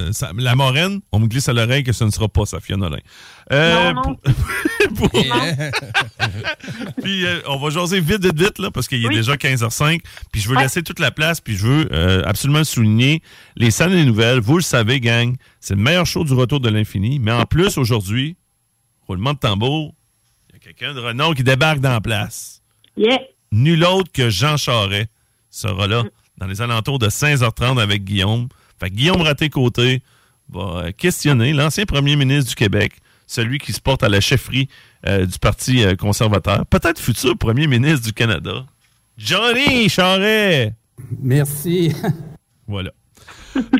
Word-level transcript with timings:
Euh, 0.00 0.12
ça- 0.12 0.30
la 0.36 0.54
moraine, 0.54 1.00
on 1.10 1.18
me 1.18 1.26
glisse 1.26 1.48
à 1.48 1.52
l'oreille 1.52 1.82
que 1.82 1.92
ce 1.92 2.04
ne 2.04 2.10
sera 2.10 2.28
pas 2.28 2.46
Safia 2.46 2.76
Nolin. 2.76 2.98
Euh, 3.52 3.92
Non, 3.92 4.02
non. 4.02 4.16
pour- 4.94 5.10
pour- 5.10 5.22
puis 7.02 7.26
euh, 7.26 7.40
on 7.48 7.56
va 7.58 7.70
jaser 7.70 7.98
vite, 8.00 8.22
vite, 8.24 8.38
vite, 8.38 8.58
là, 8.60 8.70
parce 8.70 8.86
qu'il 8.86 9.04
est 9.04 9.08
Oui. 9.08 9.16
déjà 9.16 9.34
15h05. 9.36 10.00
Puis 10.30 10.40
je 10.40 10.48
veux 10.48 10.56
Ouais. 10.56 10.62
laisser 10.62 10.82
toute 10.84 11.00
la 11.00 11.10
place, 11.10 11.40
puis 11.40 11.56
je 11.56 11.66
veux 11.66 11.88
euh, 11.92 12.22
absolument 12.26 12.62
souligner 12.62 13.22
les 13.56 13.72
scènes 13.72 13.90
des 13.90 14.04
nouvelles. 14.04 14.38
Vous 14.38 14.56
le 14.58 14.62
savez, 14.62 15.00
gang, 15.00 15.34
c'est 15.60 15.74
le 15.74 15.80
meilleur 15.82 16.06
show 16.06 16.22
du 16.22 16.32
retour 16.32 16.60
de 16.60 16.68
l'infini. 16.68 17.18
Mais 17.18 17.32
en 17.32 17.44
plus, 17.44 17.76
aujourd'hui, 17.76 18.36
roulement 19.08 19.32
de 19.32 19.38
tambour, 19.38 19.94
il 20.50 20.54
y 20.54 20.56
a 20.58 20.60
quelqu'un 20.60 20.94
de 20.94 21.00
renom 21.00 21.32
qui 21.34 21.42
débarque 21.42 21.80
dans 21.80 21.90
la 21.92 22.00
place. 22.00 22.62
Yeah. 22.96 23.18
Nul 23.50 23.82
autre 23.84 24.12
que 24.12 24.30
Jean 24.30 24.56
Charret 24.56 25.08
sera 25.50 25.88
là 25.88 26.04
dans 26.36 26.46
les 26.46 26.60
alentours 26.62 27.00
de 27.00 27.08
16h30 27.08 27.80
avec 27.80 28.04
Guillaume. 28.04 28.46
Fait 28.80 28.90
que 28.90 28.94
Guillaume 28.94 29.20
Raté-Côté 29.22 30.02
va 30.50 30.60
euh, 30.86 30.92
questionner 30.92 31.52
l'ancien 31.52 31.84
premier 31.84 32.16
ministre 32.16 32.50
du 32.50 32.54
Québec, 32.54 32.92
celui 33.26 33.58
qui 33.58 33.72
se 33.72 33.80
porte 33.80 34.02
à 34.02 34.08
la 34.08 34.20
chefferie 34.20 34.68
euh, 35.06 35.26
du 35.26 35.38
Parti 35.38 35.84
euh, 35.84 35.94
conservateur, 35.96 36.64
peut-être 36.66 36.98
futur 37.00 37.36
premier 37.36 37.66
ministre 37.66 38.06
du 38.06 38.12
Canada, 38.12 38.64
Johnny 39.16 39.88
Charret. 39.88 40.74
Merci. 41.20 41.92
Voilà. 42.66 42.90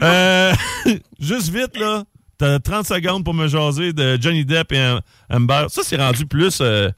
Euh, 0.02 0.52
juste 1.20 1.50
vite, 1.50 1.76
là, 1.78 2.02
t'as 2.36 2.58
30 2.58 2.86
secondes 2.86 3.24
pour 3.24 3.34
me 3.34 3.46
jaser 3.46 3.92
de 3.92 4.19
Johnny 4.20 4.44
Depp 4.44 4.72
et 4.72 4.78
Am- 4.78 5.00
Amber. 5.30 5.66
Ça, 5.69 5.82
c'est 5.84 5.96
rendu 5.96 6.26
plus... 6.26 6.58
euh, 6.60 6.91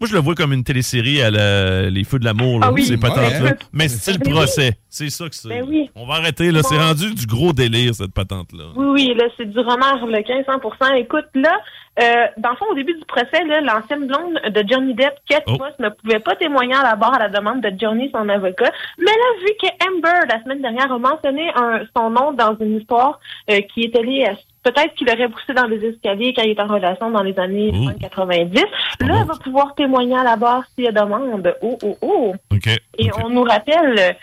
moi, 0.00 0.08
je 0.08 0.14
le 0.14 0.20
vois 0.20 0.34
comme 0.34 0.52
une 0.52 0.64
télésérie 0.64 1.22
à 1.22 1.30
la- 1.30 1.90
Les 1.90 2.04
Feux 2.04 2.18
de 2.18 2.24
l'amour, 2.24 2.60
là, 2.60 2.66
Ah 2.68 2.72
oui. 2.72 2.84
ces 2.84 2.96
patentes-là. 2.96 3.42
Ouais. 3.42 3.56
Mais 3.72 3.88
c'est 3.88 4.12
le 4.12 4.18
Ben 4.18 4.26
oui. 4.26 4.32
procès. 4.32 4.72
C'est 4.88 5.10
ça 5.10 5.28
que 5.28 5.34
c'est. 5.34 5.48
Ben 5.48 5.64
oui. 5.68 5.90
On 5.94 6.06
va 6.06 6.14
arrêter, 6.14 6.50
là. 6.50 6.62
C'est 6.62 6.78
rendu 6.78 7.14
du 7.14 7.26
gros 7.26 7.52
délire, 7.52 7.94
cette 7.94 8.12
patente-là. 8.14 8.64
Oui, 8.76 8.86
oui, 8.92 9.14
là, 9.16 9.24
c'est 9.36 9.44
du 9.50 9.58
remords, 9.58 10.06
le 10.06 10.22
100 10.24 10.94
Écoute, 10.96 11.26
là, 11.34 11.52
euh, 12.02 12.26
dans 12.38 12.50
le 12.50 12.56
fond, 12.56 12.66
au 12.70 12.74
début 12.74 12.94
du 12.94 13.04
procès, 13.06 13.44
là, 13.46 13.60
l'ancienne 13.60 14.06
blonde 14.06 14.34
de 14.52 14.64
Johnny 14.68 14.94
Depp, 14.94 15.14
Kate 15.28 15.44
Oh. 15.46 15.52
Moss, 15.52 15.72
ne 15.78 15.88
pouvait 15.90 16.20
pas 16.20 16.34
témoigner 16.36 16.74
à 16.74 16.82
la 16.82 16.96
barre 16.96 17.14
à 17.14 17.18
la 17.18 17.28
demande 17.28 17.60
de 17.62 17.70
Johnny, 17.78 18.10
son 18.12 18.28
avocat. 18.28 18.70
Mais 18.98 19.04
là, 19.04 19.40
vu 19.40 19.52
que 19.60 19.66
Amber, 19.88 20.26
la 20.28 20.42
semaine 20.42 20.60
dernière, 20.62 20.90
a 20.92 20.98
mentionné 20.98 21.48
un- 21.56 21.80
son 21.96 22.10
nom 22.10 22.32
dans 22.32 22.56
une 22.60 22.78
histoire 22.78 23.18
euh, 23.50 23.60
qui 23.72 23.82
est 23.82 23.96
allée 23.96 24.24
à 24.24 24.34
Peut-être 24.66 24.96
qu'il 24.96 25.08
aurait 25.08 25.28
poussé 25.28 25.54
dans 25.54 25.66
les 25.66 25.76
escaliers 25.84 26.34
quand 26.34 26.42
il 26.42 26.50
est 26.50 26.60
en 26.60 26.66
relation 26.66 27.08
dans 27.08 27.22
les 27.22 27.38
années 27.38 27.70
Ouh. 27.72 27.96
90. 28.00 28.52
Là, 28.56 28.66
bon, 28.98 29.14
elle 29.20 29.24
va 29.24 29.34
pouvoir 29.36 29.76
témoigner 29.76 30.18
à 30.18 30.24
la 30.24 30.34
barre 30.34 30.64
s'il 30.74 30.82
y 30.82 30.88
a 30.88 30.92
demande. 30.92 31.54
Oh, 31.62 31.78
oh, 31.84 31.96
oh. 32.02 32.34
OK. 32.52 32.68
Et 32.98 33.10
on 33.22 33.28
nous 33.28 33.44
rappelle 33.44 34.16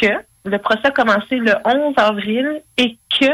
que 0.00 0.06
le 0.44 0.58
procès 0.58 0.86
a 0.86 0.90
commencé 0.92 1.38
le 1.38 1.52
11 1.64 1.94
avril 1.96 2.62
et 2.76 2.96
que 3.18 3.26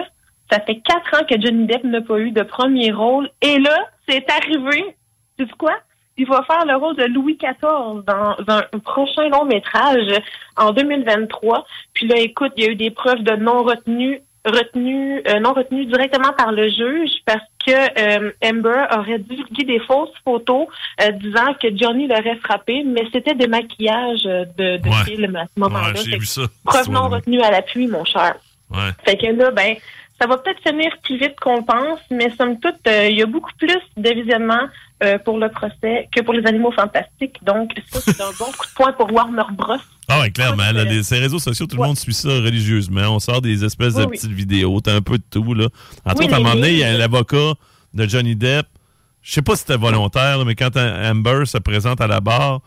ça 0.50 0.58
fait 0.60 0.80
quatre 0.80 1.20
ans 1.20 1.26
que 1.28 1.38
Johnny 1.38 1.66
Depp 1.66 1.84
n'a 1.84 2.00
pas 2.00 2.18
eu 2.18 2.30
de 2.30 2.42
premier 2.42 2.92
rôle. 2.92 3.28
Et 3.42 3.58
là, 3.58 3.76
c'est 4.08 4.24
arrivé. 4.30 4.96
Tu 5.38 5.44
sais 5.44 5.52
quoi? 5.58 5.76
Il 6.16 6.26
va 6.26 6.44
faire 6.44 6.64
le 6.64 6.76
rôle 6.76 6.96
de 6.96 7.04
Louis 7.04 7.36
XIV 7.36 8.04
dans 8.06 8.36
un 8.48 8.78
prochain 8.78 9.28
long 9.28 9.44
métrage 9.44 10.18
en 10.56 10.70
2023. 10.70 11.66
Puis 11.92 12.08
là, 12.08 12.16
écoute, 12.20 12.52
il 12.56 12.64
y 12.64 12.66
a 12.68 12.70
eu 12.70 12.76
des 12.76 12.90
preuves 12.90 13.22
de 13.22 13.36
non-retenue 13.36 14.22
retenu, 14.44 15.22
euh, 15.28 15.40
non 15.40 15.52
retenu 15.52 15.86
directement 15.86 16.32
par 16.36 16.52
le 16.52 16.68
juge 16.68 17.10
parce 17.24 17.40
que 17.66 17.70
euh, 17.72 18.30
Amber 18.44 18.84
aurait 18.96 19.18
divulgué 19.18 19.64
des 19.64 19.80
fausses 19.80 20.10
photos 20.24 20.66
euh, 21.02 21.10
disant 21.12 21.54
que 21.60 21.68
Johnny 21.76 22.06
l'aurait 22.06 22.36
frappé, 22.42 22.82
mais 22.84 23.02
c'était 23.12 23.34
des 23.34 23.46
maquillages 23.46 24.24
de, 24.24 24.76
de 24.78 24.88
Ouais. 24.88 25.04
film 25.06 25.36
à 25.36 25.44
ce 25.46 25.58
moment-là. 25.60 25.88
Ouais, 25.88 25.96
j'ai 25.96 26.10
Fait 26.10 26.16
vu 26.18 26.18
que 26.18 26.26
ça. 26.26 26.42
Preuve 26.64 26.82
cette 26.82 26.92
non 26.92 27.00
histoire-là. 27.00 27.16
retenue 27.16 27.40
à 27.42 27.50
l'appui, 27.50 27.86
mon 27.86 28.04
cher. 28.04 28.34
Ouais. 28.70 28.90
Fait 29.04 29.16
que 29.16 29.26
là, 29.26 29.50
ben, 29.50 29.76
ça 30.20 30.26
va 30.26 30.38
peut-être 30.38 30.60
finir 30.66 30.90
plus 31.02 31.18
vite 31.18 31.34
qu'on 31.40 31.62
pense, 31.62 31.98
mais 32.10 32.30
somme 32.38 32.58
toute, 32.60 32.86
euh, 32.86 33.08
il 33.08 33.16
y 33.18 33.22
a 33.22 33.26
beaucoup 33.26 33.50
plus 33.58 33.78
de 33.96 34.10
visionnements 34.14 34.66
euh, 35.02 35.18
pour 35.18 35.38
le 35.38 35.48
procès 35.50 36.08
que 36.14 36.20
pour 36.22 36.34
les 36.34 36.46
animaux 36.46 36.70
fantastiques. 36.72 37.36
Donc, 37.44 37.72
ça, 37.90 38.00
c'est 38.00 38.20
un 38.20 38.30
bon 38.38 38.46
coup 38.46 38.66
de 38.66 38.74
poing 38.76 38.92
pour 38.92 39.12
Warner 39.12 39.42
Bros. 39.52 39.74
Ah 40.08 40.20
ouais, 40.20 40.30
clairement. 40.30 40.62
Écoute, 40.64 40.76
Là, 40.76 40.80
euh, 40.82 40.84
les, 40.84 41.02
ces 41.02 41.18
réseaux 41.18 41.38
sociaux, 41.40 41.66
tout 41.66 41.76
le 41.76 41.82
monde 41.82 41.98
suit 41.98 42.14
ça 42.14 42.28
religieusement. 42.28 43.02
On 43.08 43.18
sort 43.18 43.40
des 43.42 43.64
espèces 43.64 43.94
de 43.94 44.04
Oui, 44.04 44.12
petites 44.12 44.30
vidéos. 44.30 44.80
T'as 44.80 44.94
un 44.94 45.00
peu 45.02 45.18
de 45.18 45.24
tout, 45.30 45.52
là. 45.54 45.66
Entre 46.04 46.20
Oui, 46.20 46.24
autres, 46.26 46.34
à 46.34 46.36
un 46.36 46.40
moment 46.40 46.54
donné, 46.54 46.70
il 46.72 46.78
y 46.78 46.84
a 46.84 46.96
l'avocat 46.96 47.54
de 47.94 48.08
Johnny 48.08 48.36
Depp. 48.36 48.66
Je 49.22 49.32
sais 49.32 49.42
pas 49.42 49.54
si 49.56 49.62
c'était 49.62 49.76
volontaire, 49.78 50.38
là, 50.38 50.44
mais 50.44 50.54
quand 50.54 50.76
Amber 50.76 51.44
se 51.46 51.58
présente 51.58 52.00
à 52.00 52.06
la 52.06 52.20
barre, 52.20 52.60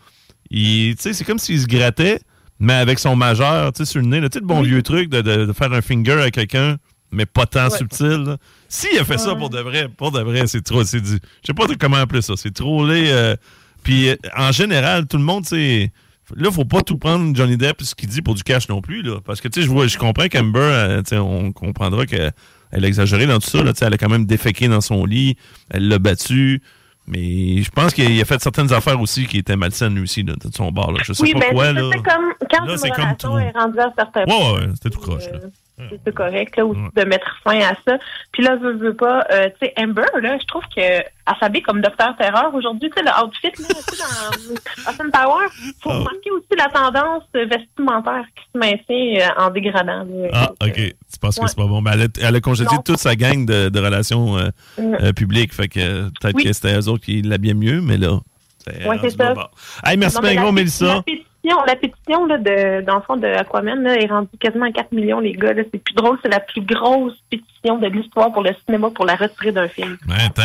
il, 0.50 0.96
c'est 0.98 1.24
comme 1.24 1.38
s'il 1.38 1.60
se 1.60 1.66
grattait, 1.66 2.20
mais 2.58 2.74
avec 2.74 2.98
son 2.98 3.14
majeur, 3.16 3.72
tu 3.72 3.78
sais, 3.84 3.90
sur 3.90 4.00
le 4.00 4.06
nez. 4.08 4.20
là. 4.20 4.28
Tu 4.28 4.34
sais, 4.34 4.40
le 4.40 4.46
bon 4.46 4.60
Oui. 4.62 4.68
vieux 4.68 4.82
truc 4.82 5.08
de, 5.08 5.20
de- 5.20 5.46
de 5.46 5.52
faire 5.52 5.72
un 5.72 5.80
finger 5.80 6.20
à 6.20 6.30
quelqu'un, 6.30 6.76
mais 7.10 7.26
pas 7.26 7.46
tant 7.46 7.68
Ouais. 7.68 7.76
subtil. 7.78 8.36
S'il 8.68 8.98
a 8.98 9.04
fait 9.04 9.18
ça 9.18 9.34
pour 9.34 9.50
de 9.50 9.60
vrai, 9.60 9.88
pour 9.88 10.10
de 10.12 10.20
vrai, 10.20 10.46
c'est 10.46 10.62
trop. 10.62 10.84
C'est. 10.84 11.04
Je 11.04 11.18
sais 11.46 11.54
pas 11.54 11.64
comment 11.78 11.96
appeler 11.96 12.22
ça. 12.22 12.34
C'est 12.36 12.52
trollé. 12.54 13.04
euh, 13.08 13.34
puis 13.82 14.08
euh, 14.10 14.16
en 14.36 14.52
général, 14.52 15.06
tout 15.06 15.16
le 15.16 15.22
monde, 15.24 15.44
tu 15.44 15.50
sais. 15.50 15.92
Là, 16.36 16.50
faut 16.50 16.66
pas 16.66 16.82
tout 16.82 16.98
prendre 16.98 17.34
Johnny 17.34 17.56
Depp 17.56 17.80
ce 17.80 17.94
qu'il 17.94 18.10
dit 18.10 18.20
pour 18.20 18.34
du 18.34 18.42
cash 18.42 18.68
non 18.68 18.82
plus, 18.82 19.00
là. 19.02 19.16
Parce 19.24 19.40
que, 19.40 19.48
tu 19.48 19.60
sais, 19.60 19.66
je 19.66 19.70
vois, 19.72 19.86
je 19.86 19.96
comprends 19.96 20.28
qu'Amber, 20.28 20.58
euh, 20.60 20.98
tu 21.02 21.10
sais, 21.10 21.16
on 21.16 21.52
comprendra 21.52 22.04
qu'elle 22.04 22.32
elle 22.70 22.84
a 22.84 22.88
exagéré 22.88 23.26
dans 23.26 23.38
tout 23.38 23.48
ça, 23.48 23.62
là. 23.62 23.72
Tu 23.72 23.78
sais, 23.78 23.86
elle 23.86 23.94
a 23.94 23.96
quand 23.96 24.10
même 24.10 24.26
déféqué 24.26 24.68
dans 24.68 24.82
son 24.82 25.06
lit, 25.06 25.38
elle 25.70 25.88
l'a 25.88 25.98
battu. 25.98 26.60
Mais 27.06 27.62
je 27.62 27.70
pense 27.70 27.94
qu'il 27.94 28.20
a 28.20 28.24
fait 28.26 28.42
certaines 28.42 28.70
affaires 28.74 29.00
aussi 29.00 29.26
qui 29.26 29.38
étaient 29.38 29.56
malsaines, 29.56 29.94
lui 29.94 30.02
aussi, 30.02 30.22
là, 30.22 30.34
de 30.34 30.54
son 30.54 30.70
bord, 30.70 30.92
là. 30.92 30.98
Je 31.02 31.14
sais 31.14 31.22
Oui, 31.22 31.32
pas 31.32 31.38
ben, 31.40 31.52
quoi, 31.54 31.64
c'est 31.68 31.72
là. 31.72 31.90
c'est 31.94 32.02
comme 32.02 32.24
quand 32.50 32.64
Là, 32.66 32.72
une 32.72 32.78
c'est 32.78 32.90
comme 32.90 33.16
trop. 33.16 33.38
est 33.38 33.50
rendue 33.58 33.78
à 33.78 33.90
certains 33.96 34.24
Ouais, 34.26 34.52
ouais, 34.60 34.68
c'était 34.74 34.90
tout 34.90 35.00
croche, 35.00 35.24
là. 35.32 35.38
Euh, 35.80 35.96
c'est 36.04 36.14
correct 36.14 36.56
là 36.56 36.66
aussi 36.66 36.80
de 36.94 37.04
mettre 37.04 37.36
fin 37.44 37.58
à 37.60 37.74
ça. 37.86 37.98
Puis 38.32 38.42
là, 38.42 38.56
veux, 38.56 38.74
veux 38.76 38.94
pas, 38.94 39.24
euh, 39.32 39.48
tu 39.60 39.66
sais, 39.66 39.74
Amber, 39.78 40.02
là, 40.22 40.36
je 40.40 40.46
trouve 40.46 40.62
que 40.74 40.80
elle 40.80 41.34
s'habille 41.40 41.62
comme 41.62 41.80
Docteur 41.82 42.16
Terreur 42.16 42.54
aujourd'hui, 42.54 42.90
tu 42.90 42.96
sais, 42.96 43.02
le 43.04 43.24
outfit, 43.24 43.62
là, 43.62 43.68
dans 44.86 44.90
Austin 44.90 45.10
Power, 45.10 45.46
faut 45.82 45.90
Ah. 45.90 45.98
remarquer 45.98 46.30
aussi 46.30 46.48
la 46.56 46.68
tendance 46.68 47.22
vestimentaire 47.34 48.24
qui 48.34 48.44
se 48.52 48.58
maintient 48.58 49.28
euh, 49.28 49.42
en 49.46 49.50
dégradant. 49.50 50.04
là. 50.08 50.28
Ah, 50.32 50.52
OK. 50.64 50.74
Tu 50.74 51.18
penses 51.20 51.38
que 51.38 51.46
c'est 51.46 51.56
pas 51.56 51.66
bon? 51.66 51.80
Mais 51.82 51.90
elle 51.94 52.02
a, 52.02 52.06
elle 52.28 52.36
a 52.36 52.40
congédié 52.40 52.76
Non. 52.76 52.82
toute 52.82 52.98
sa 52.98 53.14
gang 53.16 53.44
de, 53.46 53.68
de 53.68 53.80
relations 53.80 54.36
euh, 54.38 54.48
Mm. 54.78 55.12
publiques. 55.12 55.52
Fait 55.54 55.68
que 55.68 56.08
peut-être 56.20 56.34
Oui. 56.34 56.44
que 56.44 56.52
c'était 56.52 56.78
eux 56.78 56.88
autres 56.88 57.04
qui 57.04 57.22
l'habillaient 57.22 57.54
mieux, 57.54 57.80
mais 57.80 57.96
là. 57.96 58.18
C'est 58.66 58.86
Ouais, 58.86 58.96
c'est 59.00 59.10
ça. 59.10 59.34
bas. 59.34 59.50
Hey, 59.84 59.96
merci 59.96 60.18
bien 60.20 60.34
gros, 60.42 60.52
Mélissa. 60.52 60.86
La 60.86 61.02
pétition, 61.42 61.64
la 61.66 61.76
pétition 61.76 62.26
là, 62.26 62.38
de, 62.38 62.84
dans 62.84 62.96
le 62.96 63.02
fond 63.02 63.16
de 63.16 63.26
Aquaman 63.26 63.82
là, 63.82 63.94
est 64.00 64.06
rendue 64.06 64.28
quasiment 64.40 64.66
à 64.66 64.72
4 64.72 64.92
millions, 64.92 65.20
les 65.20 65.32
gars. 65.32 65.52
là. 65.52 65.62
C'est 65.72 65.82
plus 65.82 65.94
drôle, 65.94 66.18
c'est 66.22 66.28
la 66.30 66.40
plus 66.40 66.60
grosse 66.62 67.14
pétition 67.30 67.78
de 67.78 67.86
l'histoire 67.88 68.32
pour 68.32 68.42
le 68.42 68.50
cinéma 68.66 68.90
pour 68.90 69.04
la 69.04 69.16
retirer 69.16 69.52
d'un 69.52 69.68
film. 69.68 69.96
Mais 70.06 70.14
attends, 70.14 70.42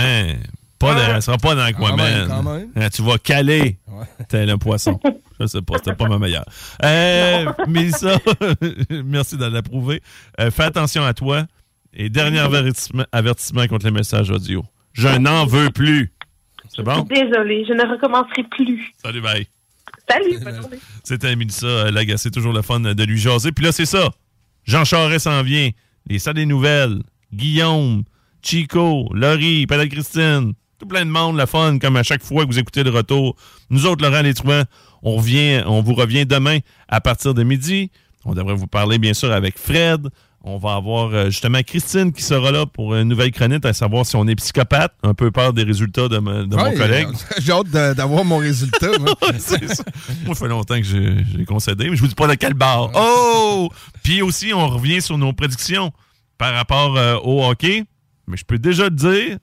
pas 0.80 0.96
elle 1.16 1.22
sera 1.22 1.38
pas 1.38 1.56
dans 1.56 1.66
Quand 1.78 1.96
même, 1.96 2.28
quand 2.28 2.34
Aquaman. 2.40 2.60
même. 2.60 2.70
Hein, 2.76 2.90
Tu 2.94 3.02
vas 3.02 3.18
caler 3.18 3.78
Ouais. 3.88 4.06
tel 4.28 4.50
un 4.50 4.58
poisson. 4.58 5.00
Je 5.40 5.46
sais 5.48 5.62
pas, 5.62 5.76
c'était 5.78 5.94
pas 5.96 6.08
ma 6.08 6.20
meilleure. 6.20 6.46
Euh, 6.84 7.46
Mélissa, 7.68 8.18
merci 9.06 9.38
de 9.38 9.46
l'approuver. 9.46 10.02
Euh, 10.40 10.52
fais 10.52 10.64
attention 10.64 11.04
à 11.04 11.14
toi. 11.14 11.44
Et 11.96 12.10
dernier 12.10 12.40
avertissement, 12.40 13.04
avertissement 13.12 13.66
contre 13.68 13.86
les 13.86 13.92
messages 13.92 14.30
audio. 14.32 14.64
Je 14.94 15.08
n'en 15.10 15.46
veux 15.46 15.70
plus. 15.70 16.12
C'est 16.76 16.82
bon? 16.84 17.02
Désolée, 17.04 17.66
je 17.68 17.74
ne 17.74 17.88
recommencerai 17.88 18.44
plus. 18.50 18.92
Salut, 19.04 19.22
bye. 19.22 19.48
Salut, 20.10 20.40
bonne 20.40 20.56
journée. 20.56 20.78
C'était 21.04 21.36
Mélissa 21.36 21.66
euh, 21.66 21.92
Lagacé, 21.92 22.32
toujours 22.32 22.54
le 22.54 22.62
fun 22.62 22.80
de 22.80 23.04
lui 23.04 23.18
jaser. 23.18 23.52
Puis 23.52 23.64
là, 23.66 23.72
c'est 23.72 23.86
ça. 23.86 24.10
Jean 24.66 24.86
Charest 24.86 25.26
s'en 25.26 25.44
vient. 25.44 25.70
Les 26.08 26.20
salles 26.20 26.36
des 26.36 26.46
nouvelles. 26.46 27.02
Guillaume, 27.34 28.04
Chico, 28.42 29.10
Laurie, 29.14 29.66
Padel 29.66 29.90
Christine. 29.90 30.54
Tout 30.78 30.86
plein 30.86 31.06
de 31.06 31.10
monde, 31.10 31.38
la 31.38 31.48
fun, 31.48 31.80
comme 31.80 31.96
à 31.96 32.04
chaque 32.04 32.24
fois 32.24 32.44
que 32.44 32.52
vous 32.52 32.60
écoutez 32.60 32.84
le 32.84 32.90
retour. 32.90 33.36
Nous 33.70 33.86
autres, 33.86 34.04
Laurent 34.04 34.22
Létrouin, 34.22 34.66
on 35.02 35.16
revient, 35.16 35.64
on 35.66 35.82
vous 35.82 35.94
revient 35.94 36.26
demain 36.26 36.60
à 36.88 37.00
partir 37.00 37.34
de 37.34 37.44
midi. 37.44 37.90
On 38.26 38.34
devrait 38.34 38.56
vous 38.56 38.68
parler, 38.68 39.00
bien 39.00 39.14
sûr, 39.14 39.32
avec 39.32 39.58
Fred. 39.58 40.10
On 40.46 40.58
va 40.58 40.74
avoir 40.76 41.14
euh, 41.14 41.26
justement 41.30 41.62
Christine 41.64 42.12
qui 42.12 42.22
sera 42.22 42.52
là 42.52 42.66
pour 42.66 42.94
une 42.96 43.08
nouvelle 43.08 43.32
chronique, 43.32 43.64
à 43.66 43.72
savoir 43.72 44.06
si 44.06 44.18
on 44.18 44.28
est 44.28 44.36
psychopathe. 44.36 44.92
Un 45.02 45.14
peu 45.14 45.32
peur 45.32 45.54
des 45.54 45.64
résultats 45.64 46.10
de, 46.10 46.18
de 46.18 46.56
mon 46.56 46.74
collègue. 46.76 47.08
J'ai 47.40 47.54
hâte 47.54 47.70
d'avoir 47.70 48.26
mon 48.26 48.38
résultat. 48.40 48.90
moi. 49.00 49.16
Ça. 49.40 49.56
Moi, 50.26 50.36
fait 50.36 50.48
longtemps 50.50 50.76
que 50.78 50.84
j'ai 50.84 51.46
concédé, 51.46 51.90
mais 51.90 51.96
je 51.96 52.02
vous 52.02 52.10
dis 52.10 52.16
pas 52.16 52.28
de 52.28 52.34
quel 52.36 52.54
bar. 52.56 52.92
Oh! 52.94 53.70
Puis 54.04 54.22
aussi, 54.22 54.54
on 54.54 54.68
revient 54.68 55.02
sur 55.02 55.18
nos 55.18 55.32
prédictions 55.32 55.92
par 56.38 56.54
rapport 56.54 56.98
euh, 56.98 57.16
au 57.24 57.46
hockey. 57.46 57.86
Mais 58.28 58.36
je 58.36 58.44
peux 58.44 58.58
déjà 58.60 58.90
te 58.90 58.96
dire 58.96 59.38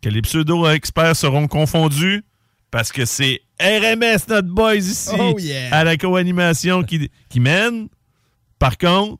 que 0.00 0.08
les 0.08 0.22
pseudo-experts 0.22 1.16
seront 1.16 1.46
confondus 1.46 2.24
parce 2.70 2.90
que 2.90 3.04
c'est 3.04 3.42
RMS, 3.60 4.18
notre 4.28 4.48
boys 4.48 4.76
ici, 4.76 5.10
Oh, 5.18 5.34
yeah. 5.38 5.74
à 5.74 5.84
la 5.84 5.96
co-animation 5.98 6.84
qui, 6.84 7.10
qui 7.28 7.40
mène. 7.40 7.88
Par 8.58 8.78
contre, 8.78 9.18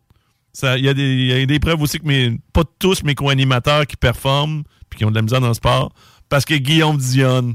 il 0.62 0.84
y, 0.84 0.88
a 0.88 0.94
des- 0.94 1.02
il 1.14 1.26
y 1.26 1.32
a 1.42 1.46
des 1.46 1.58
preuves 1.60 1.80
aussi 1.80 1.98
que 1.98 2.06
mes, 2.06 2.38
pas 2.52 2.62
tous 2.78 3.02
mes 3.04 3.14
co-animateurs 3.14 3.86
qui 3.86 3.96
performent 3.96 4.62
puis 4.90 4.98
qui 4.98 5.04
ont 5.04 5.10
de 5.10 5.14
la 5.16 5.22
misère 5.22 5.40
dans 5.40 5.48
le 5.48 5.54
sport 5.54 5.92
parce 6.28 6.44
que 6.44 6.54
Guillaume 6.54 6.96
Dionne 6.98 7.54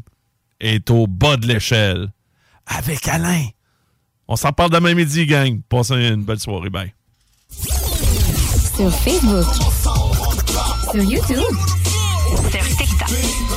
est 0.59 0.89
au 0.89 1.07
bas 1.07 1.37
de 1.37 1.45
l'échelle 1.47 2.11
avec 2.65 3.07
Alain. 3.07 3.45
On 4.27 4.35
s'en 4.37 4.53
parle 4.53 4.71
demain 4.71 4.93
midi, 4.93 5.25
gang. 5.25 5.59
Passez 5.67 5.95
une 5.95 6.23
belle 6.23 6.39
soirée. 6.39 6.69
Bye. 6.69 6.93
Sur 7.51 8.89
Facebook. 8.91 9.45
Sur 10.91 11.03
YouTube. 11.03 11.37
Sur 12.49 12.77
TikTok. 12.77 13.09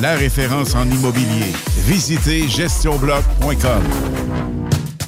La 0.00 0.14
référence 0.14 0.74
en 0.74 0.84
immobilier. 0.84 1.52
Visitez 1.86 2.48
gestionbloc.com. 2.48 3.82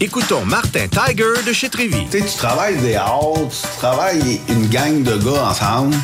Écoutons 0.01 0.45
Martin 0.47 0.87
Tiger 0.89 1.43
de 1.47 1.53
chez 1.53 1.69
Trévis. 1.69 2.07
Tu 2.11 2.21
sais, 2.21 2.25
tu 2.25 2.37
travailles 2.37 2.77
des 2.79 2.95
heures, 2.95 3.35
tu 3.51 3.79
travailles 3.79 4.41
une 4.49 4.67
gang 4.69 5.03
de 5.03 5.17
gars 5.19 5.49
ensemble, 5.51 5.95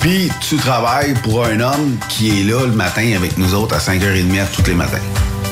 puis 0.00 0.30
tu 0.40 0.56
travailles 0.56 1.14
pour 1.22 1.44
un 1.44 1.60
homme 1.60 1.98
qui 2.08 2.40
est 2.40 2.44
là 2.44 2.64
le 2.64 2.72
matin 2.72 3.12
avec 3.14 3.36
nous 3.38 3.54
autres 3.54 3.74
à 3.74 3.78
5h30 3.78 4.46
tous 4.56 4.66
les 4.66 4.74
matins. 4.74 5.31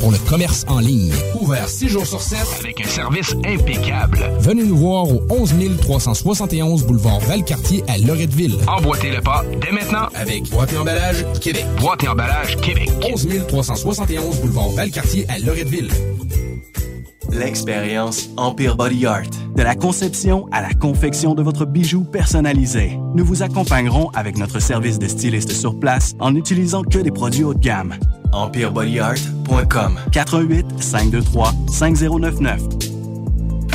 pour 0.00 0.12
le 0.12 0.18
commerce 0.28 0.64
en 0.68 0.78
ligne. 0.78 1.12
Ouvert 1.40 1.68
6 1.68 1.88
jours 1.88 2.06
sur 2.06 2.20
7 2.20 2.38
avec 2.60 2.80
un 2.80 2.88
service 2.88 3.34
impeccable. 3.44 4.18
Venez 4.38 4.64
nous 4.64 4.76
voir 4.76 5.08
au 5.08 5.22
11 5.30 5.52
371 5.80 6.84
boulevard 6.84 7.18
Valcartier 7.20 7.82
à 7.88 7.98
Loretteville. 7.98 8.56
Emboîtez 8.68 9.10
le 9.10 9.20
pas 9.20 9.44
dès 9.60 9.72
maintenant 9.72 10.08
avec 10.14 10.48
Boîte 10.50 10.72
et 10.72 10.78
Emballage 10.78 11.26
Québec. 11.40 11.66
Boîte 11.80 12.04
et 12.04 12.08
Emballage 12.08 12.56
Québec. 12.58 12.90
11 13.12 13.28
371 13.48 14.40
boulevard 14.40 14.70
Valcartier 14.70 15.26
à 15.28 15.38
Loretteville. 15.40 15.90
L'expérience 17.32 18.30
Empire 18.36 18.76
Body 18.76 19.06
Art. 19.06 19.22
De 19.56 19.62
la 19.62 19.74
conception 19.74 20.46
à 20.52 20.62
la 20.62 20.72
confection 20.72 21.34
de 21.34 21.42
votre 21.42 21.64
bijou 21.64 22.04
personnalisé. 22.04 22.98
Nous 23.14 23.24
vous 23.24 23.42
accompagnerons 23.42 24.10
avec 24.10 24.38
notre 24.38 24.60
service 24.60 25.00
de 25.00 25.08
styliste 25.08 25.50
sur 25.50 25.80
place 25.80 26.14
en 26.20 26.30
n'utilisant 26.30 26.82
que 26.82 26.98
des 26.98 27.10
produits 27.10 27.42
haut 27.42 27.54
de 27.54 27.58
gamme. 27.58 27.94
EmpireBodyArt.com 28.34 29.98
418 30.10 30.66
523 30.80 31.54
5099 31.70 32.93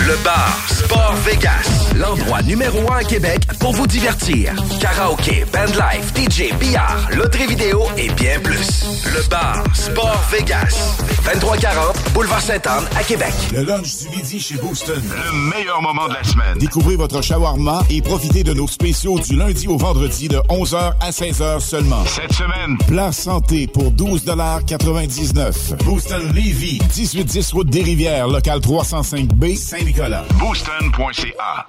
Le 0.09 0.17
bar 0.23 0.57
Sport 0.67 1.13
Vegas, 1.23 1.93
l'endroit 1.95 2.41
numéro 2.41 2.79
un 2.91 2.95
à 2.95 3.03
Québec 3.03 3.41
pour 3.59 3.73
vous 3.73 3.85
divertir. 3.85 4.55
Karaoke, 4.81 5.45
bandlife, 5.53 6.11
DJ, 6.15 6.51
billard, 6.59 7.09
loterie 7.15 7.45
vidéo 7.45 7.83
et 7.95 8.09
bien 8.13 8.39
plus. 8.39 9.03
Le 9.05 9.29
bar 9.29 9.63
Sport 9.75 10.19
Vegas, 10.31 10.97
2340 11.31 11.95
Boulevard 12.15 12.41
Sainte-Anne 12.41 12.85
à 12.97 13.03
Québec. 13.03 13.31
Le 13.53 13.61
lunch 13.61 13.97
du 13.97 14.09
midi 14.17 14.39
chez 14.39 14.55
Booston. 14.55 14.99
Le 14.99 15.55
meilleur 15.55 15.79
moment 15.79 16.07
de 16.07 16.15
la 16.15 16.23
semaine. 16.23 16.57
Découvrez 16.57 16.95
votre 16.95 17.21
shawarma 17.21 17.83
et 17.91 18.01
profitez 18.01 18.43
de 18.43 18.53
nos 18.53 18.67
spéciaux 18.67 19.19
du 19.19 19.35
lundi 19.35 19.67
au 19.67 19.77
vendredi 19.77 20.27
de 20.27 20.37
11h 20.49 20.93
à 21.01 21.11
16h 21.11 21.59
seulement. 21.59 22.03
Cette 22.07 22.33
semaine, 22.33 22.79
plat 22.87 23.11
santé 23.11 23.67
pour 23.67 23.91
12,99 23.91 25.83
Booston 25.85 26.33
Levy, 26.33 26.79
1810 26.97 27.51
route 27.51 27.69
des 27.69 27.83
Rivières, 27.83 28.27
local 28.27 28.59
305B, 28.59 29.55
Saint-Nicolas. 29.55 29.98
Booston.ca. 29.99 31.67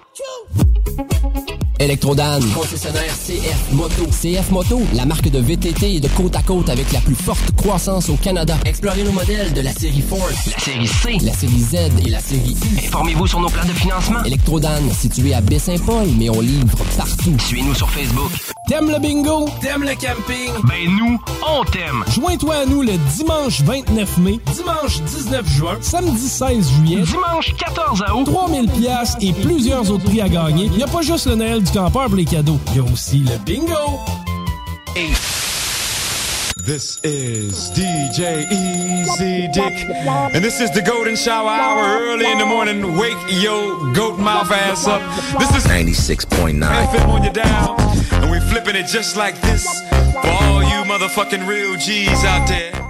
Electrodan, 1.81 2.41
concessionnaire 2.55 3.13
CF 3.13 3.73
Moto. 3.73 4.05
CF 4.07 4.51
Moto, 4.51 4.83
la 4.95 5.05
marque 5.05 5.29
de 5.31 5.41
VTT 5.41 5.95
et 5.95 6.01
de 6.01 6.09
côte 6.09 6.37
à 6.37 6.43
côte 6.43 6.69
avec 6.69 6.93
la 6.93 7.01
plus 7.01 7.15
forte 7.15 7.57
croissance 7.57 8.09
au 8.11 8.17
Canada. 8.17 8.55
Explorez 8.67 9.03
nos 9.03 9.13
modèles 9.13 9.53
de 9.55 9.63
la 9.63 9.73
série 9.73 10.03
Force, 10.03 10.47
la 10.47 10.59
série 10.59 10.87
C, 10.87 11.17
la 11.23 11.33
série 11.33 11.59
Z 11.59 11.75
et 12.07 12.11
la 12.11 12.21
série 12.21 12.55
U. 12.71 12.79
Informez-vous 12.87 13.27
sur 13.27 13.41
nos 13.41 13.49
plans 13.49 13.65
de 13.65 13.73
financement. 13.73 14.23
Electrodan, 14.25 14.93
situé 14.93 15.33
à 15.35 15.41
Baie-Saint-Paul, 15.41 16.07
mais 16.19 16.29
on 16.29 16.41
livre 16.41 16.77
partout. 16.99 17.37
Suivez-nous 17.39 17.75
sur 17.75 17.89
Facebook. 17.89 18.31
T'aimes 18.69 18.91
le 18.91 18.99
bingo? 19.01 19.49
T'aimes 19.63 19.85
le 19.85 19.95
camping? 19.95 20.53
Ben 20.69 20.87
nous, 20.99 21.19
on 21.49 21.65
t'aime. 21.65 22.05
Joins-toi 22.15 22.55
à 22.55 22.67
nous 22.67 22.83
le 22.83 22.93
dimanche 23.17 23.63
29 23.63 24.19
mai, 24.19 24.39
dimanche 24.55 25.01
19 25.01 25.49
juin, 25.49 25.79
samedi 25.81 26.29
16 26.29 26.71
juillet, 26.73 27.03
dimanche 27.03 27.57
14 27.57 28.05
août, 28.15 28.20
3000 28.25 28.69
pièces 28.71 29.17
et 29.21 29.33
plusieurs 29.33 29.91
autres 29.91 30.05
prix 30.05 30.21
à 30.21 30.29
gagner. 30.29 30.67
Il 30.67 30.73
n'y 30.73 30.83
a 30.83 30.87
pas 30.87 31.03
juste 31.03 31.27
le 31.27 31.35
Noël 31.35 31.63
du 31.63 31.71
campeur 31.71 32.07
pour 32.07 32.17
les 32.17 32.25
cadeaux, 32.25 32.59
il 32.69 32.77
y 32.77 32.81
a 32.81 32.93
aussi 32.93 33.19
le 33.21 33.37
bingo. 33.45 34.01
This 36.65 37.01
is 37.03 37.71
DJ 37.73 38.47
Easy 38.53 39.49
Dick, 39.49 39.87
and 40.35 40.45
this 40.45 40.61
is 40.61 40.71
the 40.71 40.83
Golden 40.83 41.17
Shower 41.17 41.49
Hour 41.49 42.01
early 42.03 42.31
in 42.31 42.39
the 42.39 42.45
morning. 42.45 42.97
Wake 42.99 43.17
your 43.29 43.93
goat 43.95 44.19
mouth 44.19 44.53
ass 44.53 44.87
up. 44.87 45.01
This 45.39 45.57
is 45.57 45.67
96.9. 45.67 46.61
FM 46.61 47.09
on 47.09 47.23
your 47.25 47.33
dial, 47.33 47.77
and 48.23 48.31
we 48.31 48.39
flipping 48.51 48.77
it 48.77 48.87
just 48.87 49.17
like 49.17 49.41
this 49.41 49.67
for 50.13 50.29
all 50.29 50.63
you 50.63 50.85
motherfucking 50.85 51.47
real 51.49 51.77
G's 51.77 52.25
out 52.25 52.47
there. 52.47 52.90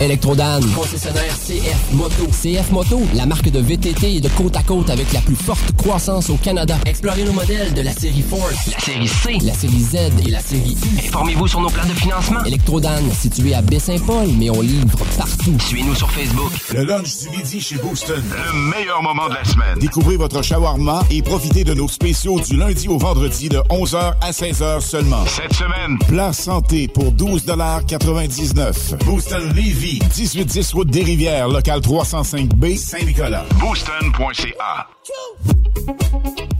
Electrodan, 0.00 0.60
concessionnaire 0.74 1.34
CF 1.34 1.92
Moto. 1.92 2.26
CF 2.26 2.70
Moto, 2.70 3.00
la 3.14 3.24
marque 3.24 3.48
de 3.50 3.60
VTT 3.60 4.16
et 4.16 4.20
de 4.20 4.28
côte 4.28 4.54
à 4.56 4.62
côte 4.62 4.90
avec 4.90 5.10
la 5.12 5.20
plus 5.20 5.36
forte 5.36 5.72
croissance 5.76 6.28
au 6.28 6.36
Canada. 6.36 6.76
Explorez 6.84 7.24
nos 7.24 7.32
modèles 7.32 7.72
de 7.72 7.80
la 7.80 7.92
série 7.92 8.22
Force, 8.22 8.66
la 8.70 8.78
série 8.78 9.08
C, 9.08 9.38
la 9.42 9.54
série 9.54 9.80
Z 9.80 9.94
et 10.26 10.30
la 10.30 10.40
série 10.40 10.76
U. 10.84 11.06
Informez-vous 11.06 11.48
sur 11.48 11.60
nos 11.60 11.70
plans 11.70 11.86
de 11.86 11.94
financement. 11.94 12.44
Electrodan, 12.44 13.00
situé 13.18 13.54
à 13.54 13.62
Baie-Saint-Paul, 13.62 14.28
mais 14.38 14.50
on 14.50 14.60
livre 14.60 14.98
partout. 15.16 15.56
Suivez-nous 15.66 15.94
sur 15.94 16.10
Facebook. 16.10 16.52
Le 16.74 16.84
lunch 16.84 17.18
du 17.20 17.30
midi 17.36 17.60
chez 17.60 17.76
Booston. 17.76 18.22
Le 18.30 18.70
meilleur 18.70 19.02
moment 19.02 19.28
de 19.28 19.34
la 19.34 19.44
semaine. 19.44 19.78
Découvrez 19.80 20.16
votre 20.16 20.42
shawarma 20.42 21.02
et 21.10 21.22
profitez 21.22 21.64
de 21.64 21.72
nos 21.72 21.88
spéciaux 21.88 22.38
du 22.40 22.56
lundi 22.56 22.88
au 22.88 22.98
vendredi 22.98 23.48
de 23.48 23.58
11h 23.70 24.14
à 24.20 24.30
16h 24.30 24.80
seulement. 24.80 25.24
Cette 25.26 25.54
semaine, 25.54 25.98
Plat 26.06 26.32
santé 26.32 26.86
pour 26.88 27.12
12,99 27.12 29.04
Booston 29.04 29.52
Levy, 29.54 29.85
1810 29.94 30.72
route 30.72 30.90
des 30.90 31.04
Rivières, 31.04 31.46
local 31.48 31.78
305B, 31.78 32.76
Saint-Nicolas. 32.76 33.44
booston.ca. 33.60 34.88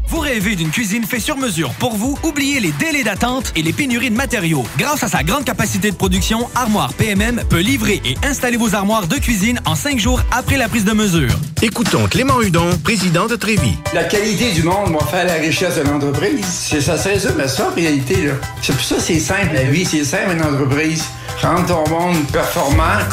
Vous 0.08 0.20
rêvez 0.20 0.54
d'une 0.54 0.70
cuisine 0.70 1.04
faite 1.04 1.20
sur 1.20 1.36
mesure 1.36 1.70
pour 1.80 1.96
vous? 1.96 2.16
Oubliez 2.22 2.60
les 2.60 2.70
délais 2.72 3.02
d'attente 3.02 3.52
et 3.56 3.62
les 3.62 3.72
pénuries 3.72 4.10
de 4.10 4.14
matériaux. 4.14 4.64
Grâce 4.78 5.02
à 5.02 5.08
sa 5.08 5.24
grande 5.24 5.44
capacité 5.44 5.90
de 5.90 5.96
production, 5.96 6.48
Armoire 6.54 6.94
PMM 6.94 7.42
peut 7.50 7.58
livrer 7.58 8.00
et 8.04 8.14
installer 8.24 8.56
vos 8.56 8.76
armoires 8.76 9.08
de 9.08 9.16
cuisine 9.16 9.60
en 9.66 9.74
cinq 9.74 9.98
jours 9.98 10.20
après 10.30 10.56
la 10.56 10.68
prise 10.68 10.84
de 10.84 10.92
mesure. 10.92 11.34
Écoutons 11.62 12.06
Clément 12.06 12.40
Hudon, 12.40 12.78
président 12.84 13.26
de 13.26 13.34
Trévis. 13.34 13.76
La 13.92 14.04
qualité 14.04 14.52
du 14.52 14.62
monde 14.62 14.92
va 14.92 15.04
faire 15.06 15.26
la 15.26 15.34
richesse 15.34 15.76
de 15.76 15.82
l'entreprise. 15.82 16.44
C'est 16.46 16.80
ça, 16.80 16.96
c'est 16.96 17.18
ça, 17.18 17.30
mais 17.36 17.48
ça, 17.48 17.68
en 17.70 17.74
réalité, 17.74 18.26
là. 18.26 18.34
C'est 18.62 18.72
pour 18.74 18.84
ça 18.84 18.94
que 18.94 19.02
c'est 19.02 19.18
simple, 19.18 19.50
la 19.52 19.64
vie, 19.64 19.84
c'est 19.84 20.04
simple, 20.04 20.36
une 20.36 20.42
entreprise. 20.42 21.04
Rendre 21.42 21.66
ton 21.66 21.90
monde 21.90 22.16
performant, 22.32 22.98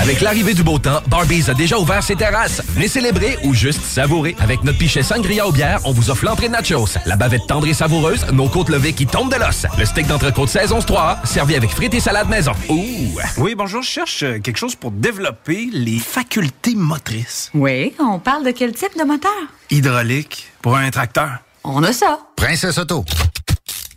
Avec 0.00 0.22
l'arrivée 0.22 0.54
du 0.54 0.62
beau 0.62 0.78
temps, 0.78 1.00
Barbies 1.08 1.48
a 1.48 1.54
déjà 1.54 1.78
ouvert 1.78 2.02
ses 2.02 2.16
terrasses. 2.16 2.62
Venez 2.74 2.88
célébrer 2.88 3.38
ou 3.44 3.54
juste 3.54 3.82
savourer. 3.82 4.34
Avec 4.40 4.64
notre 4.64 4.78
pichet 4.78 5.02
sangria 5.02 5.46
aux 5.46 5.52
bières, 5.52 5.80
on 5.84 5.92
vous 5.92 6.10
offre 6.10 6.24
l'entrée 6.24 6.48
de 6.48 6.52
nachos, 6.52 6.96
la 7.06 7.16
bavette 7.16 7.46
tendre 7.46 7.66
et 7.66 7.74
savoureuse, 7.74 8.26
nos 8.32 8.48
côtes 8.48 8.70
levées 8.70 8.92
qui 8.92 9.06
tombent 9.06 9.32
de 9.32 9.38
l'os, 9.38 9.66
le 9.78 9.84
steak 9.84 10.06
d'entrecôte 10.06 10.48
saison 10.48 10.80
3, 10.80 11.20
servi 11.24 11.54
avec 11.54 11.70
frites 11.70 11.94
et 11.94 12.00
salade 12.00 12.28
maison. 12.28 12.52
Ouh! 12.68 13.18
Oui, 13.38 13.54
bonjour, 13.54 13.82
je 13.82 13.88
cherche 13.88 14.22
euh, 14.22 14.38
quelque 14.40 14.56
chose 14.56 14.74
pour 14.74 14.90
développer 14.90 15.68
les 15.72 15.98
facultés 15.98 16.74
motrices. 16.74 17.50
Oui, 17.54 17.92
on 17.98 18.18
parle 18.18 18.44
de 18.44 18.50
quel 18.50 18.72
type 18.72 18.98
de 18.98 19.04
moteur? 19.04 19.30
Hydraulique, 19.70 20.50
pour 20.62 20.76
un 20.76 20.90
tracteur. 20.90 21.30
On 21.62 21.82
a 21.82 21.92
ça. 21.92 22.18
Princesse 22.36 22.78
Auto. 22.78 23.04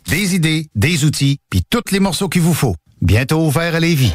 Des 0.08 0.34
idées, 0.34 0.68
des 0.74 1.04
outils, 1.04 1.38
puis 1.50 1.62
tous 1.68 1.90
les 1.90 2.00
morceaux 2.00 2.28
qu'il 2.28 2.42
vous 2.42 2.54
faut. 2.54 2.76
Bientôt 3.00 3.44
ouvert 3.44 3.74
à 3.74 3.80
Lévis. 3.80 4.14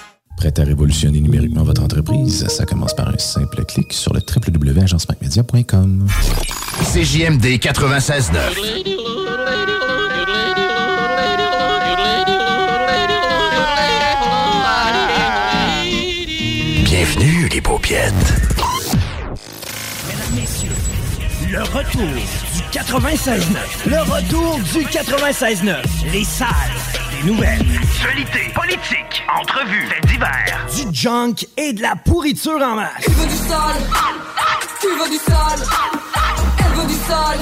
Prête 0.41 0.57
à 0.57 0.63
révolutionner 0.63 1.21
numériquement 1.21 1.61
votre 1.61 1.83
entreprise? 1.83 2.47
Ça 2.47 2.65
commence 2.65 2.95
par 2.95 3.09
un 3.09 3.17
simple 3.19 3.63
clic 3.63 3.93
sur 3.93 4.11
le 4.11 4.21
www.agencemacmedia.com. 4.21 6.07
CJMD 6.91 7.45
96.9 7.59 8.39
Bienvenue 16.85 17.47
les 17.53 17.61
paupiètes. 17.61 18.11
Mesdames, 20.07 20.33
Messieurs, 20.33 20.71
le 21.51 21.61
retour 21.61 22.01
du 22.01 22.63
96.9. 22.79 23.41
Le 23.85 23.99
retour 24.11 24.59
du 24.73 24.79
96.9. 24.87 26.11
Les 26.11 26.23
salles 26.23 26.47
nouvelles. 27.25 27.65
Actualité, 27.81 28.51
politique, 28.53 29.23
entrevues, 29.39 29.87
faits 29.87 30.05
divers. 30.07 30.65
Du 30.75 30.95
junk 30.95 31.35
et 31.57 31.73
de 31.73 31.81
la 31.81 31.95
pourriture 31.95 32.61
en 32.61 32.75
masse. 32.75 33.03
Tu 33.03 33.11
veux 33.11 33.27
du 33.27 33.35
sale 33.35 33.81
Tu 34.79 34.87
veux 34.87 35.09
du 35.09 35.17
sale 35.17 35.67
Elle 36.59 36.79
veut 36.79 36.87
du 36.87 36.95
sale 36.95 37.39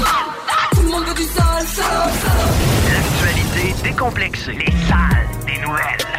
Tout 0.72 0.82
le 0.82 0.90
monde 0.90 1.06
veut 1.06 1.14
du 1.14 1.24
sale, 1.24 1.68
sale, 1.68 2.12
sale. 2.22 2.94
L'actualité 2.94 3.76
décomplexée. 3.84 4.54
Les 4.54 4.88
salles 4.88 5.28
des 5.46 5.58
nouvelles. 5.62 6.19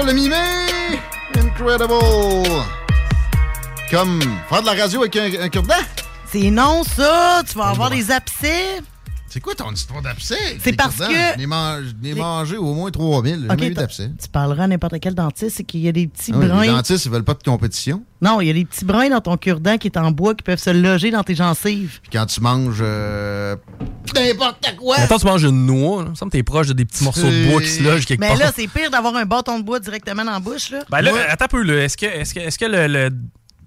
Déjà 0.00 0.12
le 0.12 0.18
mi-mai! 0.18 0.98
Incredible! 1.36 1.92
Comme 3.90 4.22
faire 4.48 4.62
de 4.62 4.66
la 4.66 4.82
radio 4.82 5.00
avec 5.00 5.16
un, 5.16 5.42
un 5.42 5.48
cure-dent? 5.50 5.74
C'est 6.26 6.50
non, 6.50 6.84
ça. 6.84 7.42
Tu 7.46 7.58
vas 7.58 7.68
avoir 7.68 7.90
des 7.90 8.10
abcès. 8.10 8.80
C'est 9.32 9.38
quoi 9.40 9.54
ton 9.54 9.70
histoire 9.72 10.02
d'abcès? 10.02 10.34
C'est 10.60 10.72
parce 10.72 10.96
que- 10.96 11.04
Je 11.04 11.38
n'ai 12.02 12.14
mangé 12.14 12.56
au 12.56 12.74
moins 12.74 12.90
3000. 12.90 13.36
J'ai 13.38 13.44
Ok, 13.44 13.50
jamais 13.50 13.66
eu 13.68 13.74
d'abcès. 13.74 14.10
Tu 14.20 14.28
parleras 14.28 14.64
à 14.64 14.66
n'importe 14.66 14.98
quel 15.00 15.14
dentiste, 15.14 15.56
c'est 15.58 15.62
qu'il 15.64 15.80
y 15.80 15.88
a 15.88 15.92
des 15.92 16.08
petits 16.08 16.32
Ah 16.34 16.38
oui, 16.38 16.46
bruns. 16.48 16.62
les 16.62 16.68
dentistes, 16.68 17.04
ils 17.06 17.12
veulent 17.12 17.22
pas 17.22 17.34
de 17.34 17.42
compétition. 17.44 18.02
Non, 18.20 18.40
il 18.40 18.48
y 18.48 18.50
a 18.50 18.54
des 18.54 18.64
petits 18.64 18.84
bruns 18.84 19.08
dans 19.08 19.20
ton 19.20 19.36
cure-dent 19.36 19.78
qui 19.78 19.86
est 19.86 19.96
en 19.96 20.10
bois 20.10 20.34
qui 20.34 20.42
peuvent 20.42 20.58
se 20.58 20.70
loger 20.70 21.12
dans 21.12 21.22
tes 21.22 21.36
gencives. 21.36 22.00
Puis 22.02 22.10
quand 22.12 22.26
tu 22.26 22.40
manges 22.40 22.80
euh, 22.82 23.54
n'importe 24.14 24.74
quoi. 24.76 24.96
Attends, 24.96 25.18
tu 25.18 25.26
manges 25.26 25.44
une 25.44 25.64
noix, 25.64 26.00
là. 26.00 26.06
Il 26.08 26.10
me 26.10 26.14
semble 26.16 26.32
que 26.32 26.36
t'es 26.36 26.42
proche 26.42 26.66
de 26.66 26.72
des 26.72 26.84
petits 26.84 27.04
morceaux 27.04 27.22
de 27.30 27.50
bois 27.50 27.60
qui 27.62 27.68
se 27.68 27.82
logent 27.84 28.06
quelque 28.06 28.20
Mais 28.20 28.28
part. 28.28 28.36
là, 28.38 28.52
c'est 28.54 28.66
pire 28.66 28.90
d'avoir 28.90 29.14
un 29.14 29.24
bâton 29.26 29.58
de 29.60 29.64
bois 29.64 29.78
directement 29.78 30.24
dans 30.24 30.32
la 30.32 30.40
bouche. 30.40 30.70
Là. 30.70 30.80
Ben 30.90 31.02
là, 31.02 31.12
attends 31.28 31.44
un 31.44 31.48
peu, 31.48 31.62
là. 31.62 31.84
Est-ce 31.84 31.96
que, 31.96 32.06
est-ce 32.06 32.34
que, 32.34 32.40
est-ce 32.40 32.58
que 32.58 32.66
le. 32.66 32.86
le- 32.88 33.10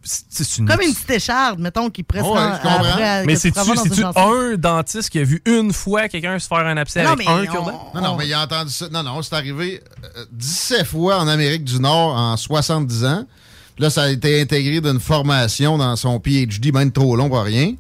c'est- 0.04 0.58
une... 0.58 0.68
Comme 0.68 0.82
une 0.82 0.94
petite 0.94 1.10
écharde, 1.12 1.60
mettons, 1.60 1.90
qui 1.90 2.04
presse 2.04 2.24
Ouais, 2.24 2.30
en- 2.30 2.56
je 2.56 2.62
comprends. 2.62 2.76
après, 2.90 3.22
euh, 3.22 3.24
Mais 3.26 3.36
c'est-tu 3.36 3.60
un 3.60 4.58
dentiste 4.58 5.10
qui 5.10 5.20
a 5.20 5.24
vu 5.24 5.42
une 5.46 5.72
fois 5.74 6.08
quelqu'un 6.10 6.38
se 6.40 6.48
faire 6.48 6.60
un 6.66 6.78
abcès 6.78 7.04
Non, 7.04 7.12
avec 7.14 7.26
mais 7.28 7.32
un 7.34 7.46
cure-dent? 7.46 7.92
Non, 7.96 8.02
non, 8.02 8.16
mais 8.18 8.28
il 8.28 8.34
a 8.34 8.44
entendu 8.44 8.72
ça. 8.72 8.88
Non, 8.92 9.04
non, 9.04 9.22
c'est 9.22 9.34
arrivé 9.36 9.82
euh, 10.04 10.26
17 10.32 10.86
fois 10.86 11.18
en 11.20 11.28
Amérique 11.28 11.64
du 11.64 11.80
Nord 11.80 12.16
en 12.16 12.36
70 12.38 13.06
ans. 13.06 13.26
Là, 13.80 13.90
ça 13.90 14.04
a 14.04 14.10
été 14.10 14.40
intégré 14.42 14.82
d'une 14.82 15.00
formation 15.00 15.78
dans 15.78 15.96
son 15.96 16.20
PhD, 16.20 16.72
même 16.72 16.92
trop 16.92 17.16
long 17.16 17.30
pour 17.30 17.42
rien. 17.42 17.74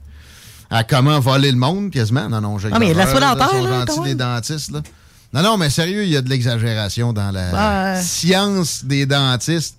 À 0.70 0.84
comment 0.84 1.20
voler 1.20 1.52
le 1.52 1.58
monde, 1.58 1.92
quasiment. 1.92 2.28
Non, 2.30 2.42
non, 2.42 2.58
j'ai 2.58 2.70
Ah, 2.72 2.80
mais 2.80 2.94
la 2.96 3.06
soie 3.06 3.20
dentaire, 3.20 3.50
sont 3.94 4.02
là, 4.02 4.08
les 4.08 4.16
dentistes, 4.16 4.72
là. 4.72 4.82
Non, 5.34 5.44
non, 5.44 5.58
mais 5.58 5.70
sérieux, 5.70 6.04
il 6.04 6.10
y 6.10 6.18
a 6.18 6.22
de 6.22 6.30
l'exagération 6.30 7.12
dans 7.14 7.32
la 7.32 7.94
Ouais. 7.96 8.02
science 8.02 8.84
des 8.86 9.06
dentistes. 9.06 9.78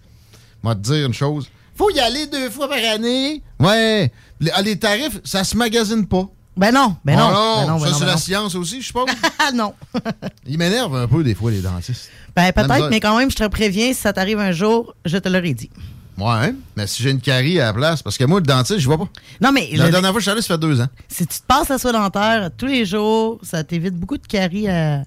Moi, 0.63 0.75
te 0.77 0.81
dire 0.81 1.07
une 1.07 1.15
chose. 1.15 1.49
Faut 1.77 1.91
y 1.91 1.99
aller 2.01 2.27
deux 2.27 2.51
fois 2.51 2.69
par 2.69 2.79
année. 2.79 3.43
Ouais. 3.59 4.13
Les, 4.41 4.51
ah, 4.55 4.63
les 4.63 4.79
tarifs, 4.79 5.21
ça 5.25 5.43
se 5.45 5.57
magasine 5.57 6.07
pas. 6.07 6.29
Ben 6.57 6.71
non, 6.73 6.97
ben 7.05 7.17
non. 7.19 7.29
Ah 7.33 7.55
ben 7.67 7.73
non, 7.73 7.81
ben 7.81 7.87
ça, 7.89 7.95
c'est 7.95 8.01
ben 8.05 8.07
la 8.13 8.17
science 8.17 8.55
aussi, 8.55 8.81
je 8.81 8.87
suppose. 8.87 9.07
Ah 9.41 9.51
non. 9.53 9.75
Ils 10.47 10.57
m'énervent 10.57 10.95
un 10.97 11.09
peu, 11.09 11.25
des 11.25 11.35
fois, 11.35 11.51
les 11.51 11.61
dentistes. 11.61 12.11
Ben 12.37 12.53
peut-être, 12.53 12.89
mais 12.91 13.01
quand 13.01 13.19
même, 13.19 13.31
je 13.31 13.37
te 13.37 13.47
préviens, 13.49 13.89
si 13.89 13.95
ça 14.01 14.13
t'arrive 14.13 14.39
un 14.39 14.53
jour, 14.53 14.95
je 15.05 15.19
te 15.19 15.29
l'aurais 15.29 15.53
dit. 15.55 15.71
Ouais, 16.17 16.55
mais 16.77 16.87
si 16.87 17.03
j'ai 17.03 17.11
une 17.11 17.21
carie 17.21 17.59
à 17.59 17.67
la 17.67 17.73
place, 17.73 18.01
parce 18.05 18.17
que 18.17 18.23
moi, 18.25 18.39
le 18.39 18.47
dentiste, 18.47 18.79
je 18.79 18.87
vois 18.87 18.99
pas. 18.99 19.09
Non, 19.41 19.51
mais 19.51 19.69
La 19.73 19.87
le- 19.87 19.91
dernière 19.91 20.11
fois 20.13 20.21
que 20.21 20.25
je 20.25 20.25
suis 20.27 20.31
allé, 20.31 20.43
ça 20.43 20.55
fait 20.55 20.61
deux 20.61 20.81
ans. 20.81 20.87
si 21.09 21.27
tu 21.27 21.41
te 21.41 21.45
passes 21.45 21.69
la 21.71 21.79
soie 21.79 21.91
dentaire 21.91 22.51
tous 22.57 22.67
les 22.67 22.87
jours, 22.87 23.41
ça 23.43 23.65
t'évite 23.65 23.95
beaucoup 23.97 24.17
de 24.17 24.27
caries 24.27 24.69
à- 24.69 25.03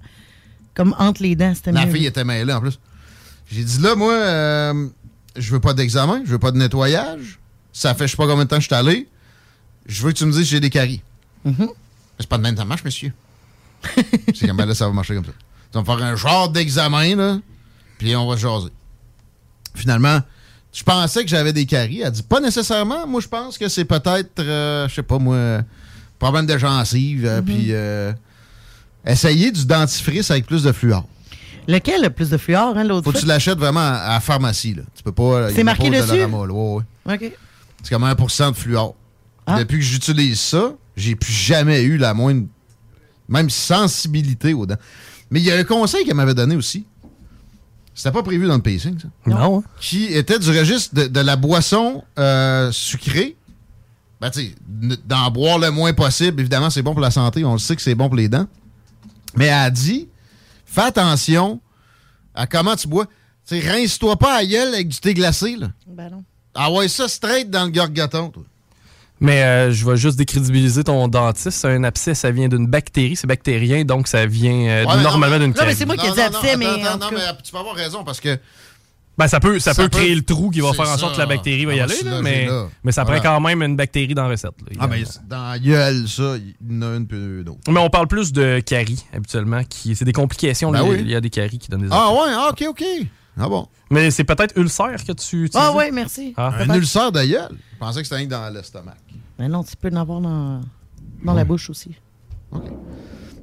comme 0.75 0.93
entre 0.99 1.23
les 1.23 1.37
dents. 1.37 1.53
C'était 1.55 1.71
La 1.71 1.85
mieux. 1.85 1.93
fille 1.93 2.05
était 2.07 2.25
mêlée 2.25 2.51
en 2.51 2.59
plus. 2.59 2.77
J'ai 3.49 3.63
dit 3.63 3.79
là, 3.81 3.95
moi, 3.95 4.11
euh, 4.11 4.87
je 5.37 5.51
veux 5.51 5.59
pas 5.59 5.73
d'examen, 5.73 6.21
je 6.25 6.31
veux 6.31 6.39
pas 6.39 6.51
de 6.51 6.57
nettoyage. 6.57 7.39
Ça 7.73 7.93
fait 7.93 8.07
je 8.07 8.11
sais 8.11 8.17
pas 8.17 8.27
combien 8.27 8.43
de 8.43 8.49
temps 8.49 8.57
que 8.57 8.63
je 8.63 8.67
suis 8.67 8.75
allé. 8.75 9.07
Je 9.85 10.03
veux 10.03 10.11
que 10.11 10.17
tu 10.17 10.25
me 10.25 10.31
dises 10.31 10.41
que 10.41 10.47
j'ai 10.47 10.59
des 10.59 10.69
caries. 10.69 11.01
Mm-hmm. 11.45 11.69
C'est 12.19 12.27
pas 12.27 12.37
de 12.37 12.43
même, 12.43 12.57
ça 12.57 12.65
marche, 12.65 12.83
monsieur. 12.83 13.13
C'est 14.33 14.47
comme 14.47 14.57
ben 14.57 14.65
là, 14.65 14.73
ça 14.73 14.87
va 14.87 14.93
marcher 14.93 15.15
comme 15.15 15.25
ça. 15.25 15.31
Vas 15.73 15.81
me 15.81 15.85
faire 15.85 16.03
un 16.03 16.15
genre 16.15 16.49
d'examen, 16.49 17.15
là, 17.15 17.39
puis 17.99 18.15
on 18.15 18.27
va 18.27 18.35
jaser. 18.35 18.71
Finalement, 19.75 20.21
je 20.73 20.83
pensais 20.83 21.23
que 21.23 21.29
j'avais 21.29 21.53
des 21.53 21.65
caries. 21.65 22.01
Elle 22.01 22.11
dit 22.11 22.23
pas 22.23 22.39
nécessairement. 22.39 23.07
Moi, 23.07 23.21
je 23.21 23.27
pense 23.27 23.57
que 23.57 23.67
c'est 23.67 23.85
peut-être, 23.85 24.39
euh, 24.39 24.87
je 24.87 24.95
sais 24.95 25.03
pas, 25.03 25.19
moi, 25.19 25.61
problème 26.19 26.45
de 26.45 26.57
gencive, 26.57 27.25
euh, 27.25 27.41
puis 27.41 27.67
euh, 27.69 28.11
essayer 29.05 29.51
du 29.51 29.65
dentifrice 29.65 30.31
avec 30.31 30.45
plus 30.45 30.63
de 30.63 30.71
fluor. 30.71 31.07
Lequel 31.67 32.05
a 32.05 32.09
plus 32.09 32.29
de 32.29 32.37
fluor, 32.37 32.77
hein, 32.77 32.83
l'autre 32.83 33.03
Faut 33.03 33.11
que 33.11 33.19
tu 33.19 33.25
l'achètes 33.25 33.57
vraiment 33.57 33.81
à 33.81 34.13
la 34.13 34.19
pharmacie. 34.19 34.73
Là. 34.73 34.83
Tu 34.95 35.03
peux 35.03 35.11
pas. 35.11 35.49
C'est 35.51 35.63
marqué 35.63 35.89
dessus? 35.89 36.11
Ouais, 36.11 36.25
ouais. 36.25 36.83
OK. 37.05 37.31
C'est 37.83 37.89
comme 37.93 38.03
1% 38.03 38.51
de 38.51 38.55
fluor. 38.55 38.95
Ah. 39.45 39.59
Depuis 39.59 39.77
que 39.77 39.83
j'utilise 39.83 40.39
ça, 40.39 40.73
j'ai 40.95 41.15
plus 41.15 41.31
jamais 41.31 41.83
eu 41.83 41.97
la 41.97 42.13
moindre. 42.13 42.47
Même 43.29 43.49
sensibilité 43.49 44.53
aux 44.53 44.65
dents. 44.65 44.77
Mais 45.29 45.41
il 45.41 45.45
y 45.45 45.51
a 45.51 45.55
un 45.57 45.63
conseil 45.65 46.05
qu'elle 46.05 46.15
m'avait 46.15 46.33
donné 46.33 46.55
aussi. 46.55 46.85
C'était 47.93 48.11
pas 48.11 48.23
prévu 48.23 48.47
dans 48.47 48.55
le 48.55 48.61
pacing, 48.61 48.97
ça. 48.99 49.07
Non. 49.25 49.63
Qui 49.79 50.05
était 50.05 50.39
du 50.39 50.49
registre 50.49 50.95
de, 50.95 51.07
de 51.07 51.19
la 51.19 51.35
boisson 51.35 52.03
euh, 52.17 52.71
sucrée. 52.71 53.35
Ben, 54.21 54.29
tu 54.29 54.55
d'en 55.05 55.29
boire 55.31 55.59
le 55.59 55.71
moins 55.71 55.93
possible. 55.93 56.39
Évidemment, 56.39 56.69
c'est 56.69 56.81
bon 56.81 56.93
pour 56.93 57.01
la 57.01 57.11
santé. 57.11 57.43
On 57.43 57.53
le 57.53 57.59
sait 57.59 57.75
que 57.75 57.81
c'est 57.81 57.95
bon 57.95 58.07
pour 58.07 58.15
les 58.15 58.29
dents. 58.29 58.47
Mais 59.35 59.45
elle 59.45 59.53
a 59.53 59.69
dit 59.69 60.07
fais 60.81 60.87
attention 60.87 61.59
à 62.35 62.47
comment 62.47 62.75
tu 62.75 62.87
bois. 62.87 63.05
Tu 63.47 63.59
sais, 63.61 63.69
rince-toi 63.71 64.17
pas 64.17 64.35
à 64.37 64.45
gueule 64.45 64.73
avec 64.73 64.87
du 64.89 64.97
thé 64.97 65.13
glacé, 65.13 65.55
là. 65.55 65.67
Ben 65.87 66.09
non. 66.09 66.23
Ah 66.53 66.71
ouais, 66.71 66.87
ça 66.87 67.07
straight 67.07 67.49
dans 67.49 67.65
le 67.65 67.71
gorgoton, 67.71 68.29
toi. 68.29 68.43
Mais 69.19 69.41
euh, 69.43 69.71
je 69.71 69.83
vais 69.89 69.97
juste 69.97 70.17
décrédibiliser 70.17 70.83
ton 70.83 71.07
dentiste. 71.07 71.65
Un 71.65 71.83
abcès, 71.83 72.13
ça 72.13 72.29
vient 72.29 72.47
d'une 72.47 72.67
bactérie. 72.67 73.15
C'est 73.15 73.25
bactérien, 73.25 73.83
donc 73.83 74.07
ça 74.07 74.25
vient 74.27 74.51
euh, 74.67 74.85
Ouais, 74.85 74.95
non, 74.97 75.01
normalement 75.01 75.37
d'une 75.39 75.47
Non, 75.47 75.53
mais 75.55 75.59
carie. 75.61 75.75
c'est 75.75 75.85
moi 75.85 75.95
qui 75.97 76.05
ai 76.05 76.09
Non, 76.09 76.15
dit 76.15 76.19
non, 76.21 76.25
abcès, 76.27 76.51
non, 76.53 76.57
mais. 76.59 76.65
non, 76.83 76.97
cas- 76.99 77.09
mais 77.11 77.21
tu 77.43 77.51
peux 77.51 77.57
avoir 77.57 77.75
raison 77.75 78.03
parce 78.03 78.19
que. 78.19 78.37
Ben, 79.17 79.27
ça 79.27 79.39
peut, 79.39 79.57
ça 79.59 79.73
Ça 79.73 79.81
peut 79.83 79.89
peut- 79.89 79.97
créer 79.97 80.13
le 80.13 80.21
trou 80.21 80.51
qui 80.51 80.59
va 80.59 80.73
faire 80.73 80.87
en 80.89 80.97
sorte 80.97 81.13
que 81.15 81.19
la 81.19 81.25
bactérie 81.25 81.65
va 81.65 81.73
y 81.73 81.79
aller, 81.79 82.03
là, 82.03 82.21
mais, 82.21 82.45
là. 82.45 82.67
mais 82.83 82.91
ça 82.91 83.03
Voilà. 83.03 83.19
prend 83.19 83.31
quand 83.35 83.41
même 83.41 83.63
une 83.63 83.75
bactérie 83.75 84.13
dans 84.13 84.23
la 84.23 84.29
recette. 84.29 84.51
là, 84.69 84.77
Ah, 84.79 84.87
mais 84.87 85.03
dans 85.27 85.49
la 85.49 85.57
gueule, 85.59 86.07
ça, 86.07 86.35
il 86.37 86.49
y 86.71 86.77
en 86.77 86.81
a 86.83 86.95
une 86.97 87.07
peu 87.07 87.43
d'autre. 87.43 87.59
Mais 87.67 87.79
on 87.79 87.89
parle 87.89 88.07
plus 88.07 88.31
de 88.31 88.59
caries, 88.59 89.03
habituellement. 89.11 89.63
qui 89.63 89.95
C'est 89.95 90.05
des 90.05 90.13
complications. 90.13 90.71
Ben 90.71 90.79
là, 90.79 90.85
oui. 90.85 90.97
Il 91.01 91.09
y 91.09 91.15
a 91.15 91.21
des 91.21 91.31
caries 91.31 91.57
qui 91.57 91.67
donnent 91.69 91.81
des 91.81 91.87
Ah 91.91 92.11
ouais, 92.13 92.29
ah, 92.31 92.49
ok, 92.51 92.63
ok. 92.69 92.83
Ah 93.39 93.47
bon. 93.49 93.67
Mais 93.89 94.11
c'est 94.11 94.23
peut-être 94.23 94.55
ulcère 94.57 94.97
que 95.03 95.11
tu 95.13 95.45
utilises? 95.45 95.51
Ah 95.55 95.71
ouais, 95.73 95.89
merci. 95.91 96.33
Ah. 96.37 96.53
Un 96.59 96.73
ulcère 96.75 97.11
de 97.11 97.23
gueule. 97.23 97.49
Je 97.73 97.77
pensais 97.79 98.01
que 98.01 98.07
c'était 98.07 98.25
dans 98.27 98.53
l'estomac. 98.53 98.95
Mais 99.39 99.47
non, 99.47 99.63
tu 99.63 99.75
peux 99.75 99.89
en 99.91 99.95
avoir 99.95 100.21
dans, 100.21 100.61
dans 101.23 101.33
la 101.33 101.43
bouche 101.43 101.69
aussi. 101.71 101.91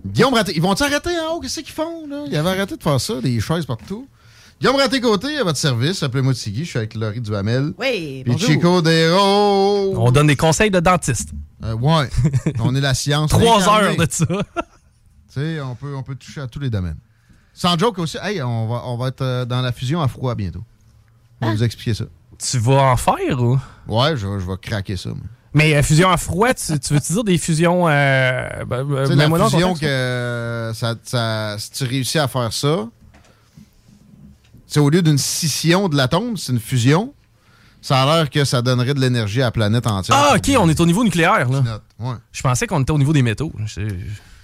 Guillaume 0.06 0.34
Raté, 0.34 0.52
ils 0.54 0.60
vont-tu 0.62 0.82
arrêter 0.82 1.10
en 1.18 1.34
haut? 1.36 1.40
Qu'est-ce 1.40 1.60
qu'ils 1.60 1.72
font, 1.72 2.06
là? 2.08 2.24
Ils 2.28 2.36
avaient 2.36 2.50
arrêté 2.50 2.76
de 2.76 2.82
faire 2.82 3.00
ça, 3.00 3.20
des 3.20 3.40
chaises 3.40 3.64
partout. 3.64 4.06
Guillaume 4.60 4.76
Raté-Côté, 4.76 5.36
à 5.38 5.44
votre 5.44 5.58
service. 5.58 6.02
Appelez-moi 6.02 6.32
Tigui, 6.34 6.64
je 6.64 6.70
suis 6.70 6.78
avec 6.78 6.94
Laurie 6.94 7.20
Duhamel. 7.20 7.72
Oui, 7.78 8.22
Puis 8.24 8.32
bonjour. 8.32 8.48
Chico 8.48 8.82
Dero. 8.82 9.94
On 9.96 10.10
donne 10.10 10.28
des 10.28 10.36
conseils 10.36 10.70
de 10.70 10.80
dentiste. 10.80 11.30
Euh, 11.64 11.74
ouais. 11.74 12.08
on 12.60 12.74
est 12.74 12.80
la 12.80 12.94
science. 12.94 13.30
Trois 13.30 13.68
heures 13.68 13.96
de 13.96 14.06
ça. 14.10 14.24
Tu 15.34 15.40
sais, 15.40 15.60
on 15.60 15.74
peut, 15.74 15.96
on 15.96 16.04
peut 16.04 16.14
toucher 16.14 16.40
à 16.42 16.46
tous 16.46 16.60
les 16.60 16.70
domaines. 16.70 16.98
Sans 17.52 17.76
joke 17.76 17.98
aussi, 17.98 18.16
hey, 18.22 18.40
on 18.40 18.68
va, 18.68 18.82
on 18.86 18.96
va 18.96 19.08
être 19.08 19.22
euh, 19.22 19.44
dans 19.44 19.62
la 19.62 19.72
fusion 19.72 20.00
à 20.00 20.06
froid 20.06 20.32
bientôt. 20.36 20.62
On 21.40 21.46
va 21.48 21.52
vous 21.54 21.64
expliquer 21.64 21.92
ça. 21.92 22.04
Tu 22.38 22.56
vas 22.58 22.92
en 22.92 22.96
faire 22.96 23.42
ou? 23.42 23.58
Ouais, 23.88 24.16
je, 24.16 24.28
vais- 24.28 24.38
je 24.40 24.46
vais 24.46 24.56
craquer 24.62 24.96
ça. 24.96 25.08
moi. 25.08 25.18
Mais 25.52 25.74
euh, 25.74 25.82
fusion 25.82 26.08
à 26.08 26.16
froid, 26.18 26.54
tu, 26.54 26.78
tu 26.78 26.94
veux-tu 26.94 27.12
dire 27.14 27.24
des 27.24 27.38
fusions. 27.38 27.88
Euh, 27.88 28.64
ben, 28.64 28.84
ben, 28.84 29.12
la 29.16 29.26
le 29.26 29.44
fusion 29.50 29.74
que 29.74 30.70
ça, 30.72 30.94
ça- 31.02 31.56
si 31.58 31.72
tu 31.72 31.82
réussis 31.84 32.18
à 32.20 32.28
faire 32.28 32.52
ça, 32.52 32.86
c'est 34.74 34.80
au 34.80 34.90
lieu 34.90 35.02
d'une 35.02 35.18
scission 35.18 35.88
de 35.88 35.96
l'atome, 35.96 36.36
c'est 36.36 36.50
une 36.50 36.58
fusion. 36.58 37.14
Ça 37.80 38.02
a 38.02 38.06
l'air 38.16 38.28
que 38.30 38.44
ça 38.44 38.60
donnerait 38.60 38.92
de 38.94 38.98
l'énergie 39.00 39.40
à 39.40 39.44
la 39.44 39.50
planète 39.52 39.86
entière. 39.86 40.16
Ah, 40.18 40.34
ok, 40.36 40.50
on 40.58 40.68
est 40.68 40.80
au 40.80 40.86
niveau 40.86 41.04
nucléaire, 41.04 41.48
là. 41.48 41.80
Ouais. 42.00 42.14
Je 42.32 42.42
pensais 42.42 42.66
qu'on 42.66 42.80
était 42.82 42.90
au 42.90 42.98
niveau 42.98 43.12
des 43.12 43.22
métaux. 43.22 43.52
Je- 43.66 43.82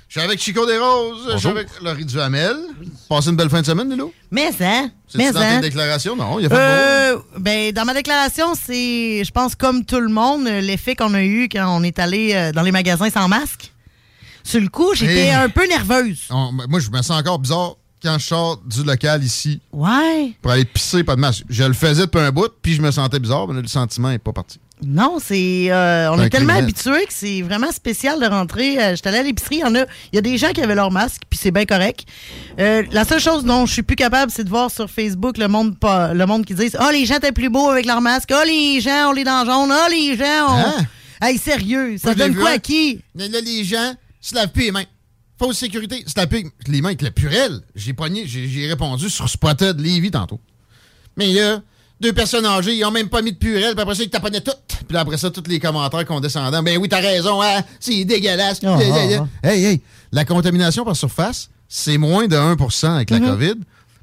suis 0.09 0.21
avec 0.21 0.40
Chico 0.40 0.64
Desroses, 0.66 1.31
je 1.33 1.38
suis 1.38 1.49
avec 1.49 1.66
Laurie 1.83 2.05
Duhamel. 2.05 2.57
Passez 3.09 3.31
une 3.31 3.37
belle 3.37 3.49
fin 3.51 3.61
de 3.61 3.66
semaine, 3.66 3.90
Lilo? 3.90 4.12
Mais 4.31 4.51
hein, 4.61 4.90
C'est 5.09 5.19
mais 5.19 5.33
dans 5.33 5.40
hein. 5.40 5.57
tes 5.57 5.69
déclarations? 5.69 6.14
Non, 6.14 6.38
il 6.38 6.47
a 6.47 6.49
fait 6.49 6.55
beau. 6.55 6.61
Euh, 6.61 7.19
ben, 7.38 7.73
dans 7.73 7.85
ma 7.85 7.95
déclaration, 7.95 8.55
c'est, 8.55 9.25
je 9.25 9.31
pense, 9.33 9.57
comme 9.57 9.85
tout 9.85 10.01
le 10.01 10.09
monde, 10.09 10.45
l'effet 10.47 10.95
qu'on 10.95 11.14
a 11.14 11.23
eu 11.25 11.49
quand 11.51 11.77
on 11.77 11.83
est 11.83 11.99
allé 11.99 12.35
euh, 12.35 12.53
dans 12.53 12.62
les 12.62 12.73
magasins 12.73 13.11
sans 13.11 13.27
masque. 13.29 13.73
Sur 14.45 14.61
le 14.61 14.69
coup, 14.69 14.95
j'étais 14.95 15.27
Hey. 15.29 15.33
un 15.33 15.49
peu 15.49 15.66
nerveuse. 15.69 16.23
On- 16.31 16.53
moi, 16.53 16.79
je 16.81 16.88
me 16.90 17.03
sens 17.03 17.11
encore 17.19 17.38
bizarre. 17.40 17.75
Quand 18.02 18.18
je 18.18 18.26
sors 18.26 18.56
du 18.58 18.82
local 18.84 19.22
ici 19.22 19.60
Ouais. 19.72 20.32
pour 20.42 20.50
aller 20.52 20.64
pisser, 20.64 21.04
pas 21.04 21.16
de 21.16 21.20
masque. 21.20 21.44
Je 21.48 21.64
le 21.64 21.72
faisais 21.74 22.02
depuis 22.02 22.20
un 22.20 22.30
bout, 22.30 22.50
puis 22.62 22.74
je 22.74 22.82
me 22.82 22.90
sentais 22.90 23.18
bizarre, 23.18 23.46
mais 23.48 23.54
là, 23.54 23.60
le 23.62 23.68
sentiment 23.68 24.08
n'est 24.10 24.18
pas 24.18 24.32
parti. 24.32 24.58
Non, 24.82 25.18
c'est. 25.22 25.66
euh, 25.70 26.10
on 26.10 26.22
est 26.22 26.30
tellement 26.30 26.54
habitués 26.54 27.04
que 27.04 27.12
c'est 27.12 27.42
vraiment 27.42 27.70
spécial 27.70 28.18
de 28.18 28.24
rentrer. 28.24 28.82
Euh, 28.82 28.96
J'étais 28.96 29.10
allée 29.10 29.18
à 29.18 29.22
l'épicerie, 29.22 29.56
il 29.56 29.60
y 29.60 29.64
en 29.64 29.74
a. 29.74 29.80
Il 30.10 30.14
y 30.14 30.18
a 30.18 30.22
des 30.22 30.38
gens 30.38 30.52
qui 30.52 30.62
avaient 30.62 30.74
leur 30.74 30.90
masque, 30.90 31.20
puis 31.28 31.38
c'est 31.38 31.50
bien 31.50 31.66
correct. 31.66 32.06
Euh, 32.58 32.82
la 32.90 33.04
seule 33.04 33.20
chose 33.20 33.44
dont 33.44 33.66
je 33.66 33.72
suis 33.74 33.82
plus 33.82 33.96
capable, 33.96 34.32
c'est 34.34 34.44
de 34.44 34.48
voir 34.48 34.70
sur 34.70 34.88
Facebook 34.88 35.36
le 35.36 35.48
monde 35.48 35.78
pas, 35.78 36.14
le 36.14 36.24
monde 36.24 36.46
qui 36.46 36.54
dit 36.54 36.70
Oh, 36.80 36.88
les 36.92 37.04
gens 37.04 37.16
étaient 37.16 37.30
plus 37.30 37.50
beaux 37.50 37.68
avec 37.68 37.84
leur 37.84 38.00
masque. 38.00 38.30
Oh, 38.32 38.42
les 38.46 38.80
gens 38.80 39.10
ont 39.10 39.12
les 39.12 39.24
dents 39.24 39.44
jaunes. 39.44 39.70
Oh, 39.70 39.90
les 39.90 40.16
gens 40.16 40.48
ont. 40.48 40.64
Hein? 40.78 40.86
Hey, 41.20 41.36
sérieux, 41.36 41.98
ça 41.98 42.08
Moi, 42.08 42.14
donne 42.14 42.34
quoi 42.34 42.50
à 42.52 42.58
qui? 42.58 43.02
Là, 43.14 43.26
les 43.44 43.62
gens 43.64 43.92
se 44.22 44.34
lavent 44.34 44.48
plus 44.48 44.62
les 44.64 44.72
mains. 44.72 44.84
Fausse 45.40 45.57
sécurité, 45.59 46.05
lavent 46.16 46.29
plus 46.29 46.50
les 46.66 46.83
mains 46.83 46.88
avec 46.90 47.00
le 47.00 47.11
purel. 47.11 47.61
J'ai 47.74 47.94
pogné, 47.94 48.24
j'ai 48.26 48.66
répondu 48.68 49.09
sur 49.09 49.26
Spotted 49.26 49.81
Levy 49.81 50.11
tantôt. 50.11 50.38
Mais 51.16 51.33
là, 51.33 51.62
deux 51.98 52.12
personnes 52.12 52.44
âgées, 52.44 52.76
ils 52.76 52.85
ont 52.85 52.90
même 52.90 53.09
pas 53.09 53.22
mis 53.22 53.33
de 53.33 53.38
purel, 53.38 53.72
puis 53.72 53.81
après 53.81 53.94
ça, 53.94 54.03
ils 54.03 54.11
taponnaient 54.11 54.42
tout. 54.42 54.53
Puis 54.68 54.92
là, 54.94 55.00
après 55.00 55.16
ça, 55.16 55.31
tous 55.31 55.44
les 55.48 55.59
commentaires 55.59 56.05
condescendants. 56.05 56.62
Ben 56.62 56.76
oui, 56.76 56.88
t'as 56.90 57.00
raison, 57.00 57.40
hein, 57.42 57.62
c'est 57.79 58.05
dégueulasse. 58.05 58.61
Ah, 58.64 58.76
Hey, 58.79 58.90
hey, 58.90 59.14
ah, 59.14 59.26
hey, 59.48 59.64
hey, 59.64 59.81
la 60.12 60.26
contamination 60.26 60.85
par 60.85 60.94
surface, 60.94 61.48
c'est 61.68 61.96
moins 61.96 62.26
de 62.29 62.37
1% 62.37 62.94
avec 62.96 63.09
la 63.09 63.20
Mhm. 63.20 63.26
COVID. 63.31 63.55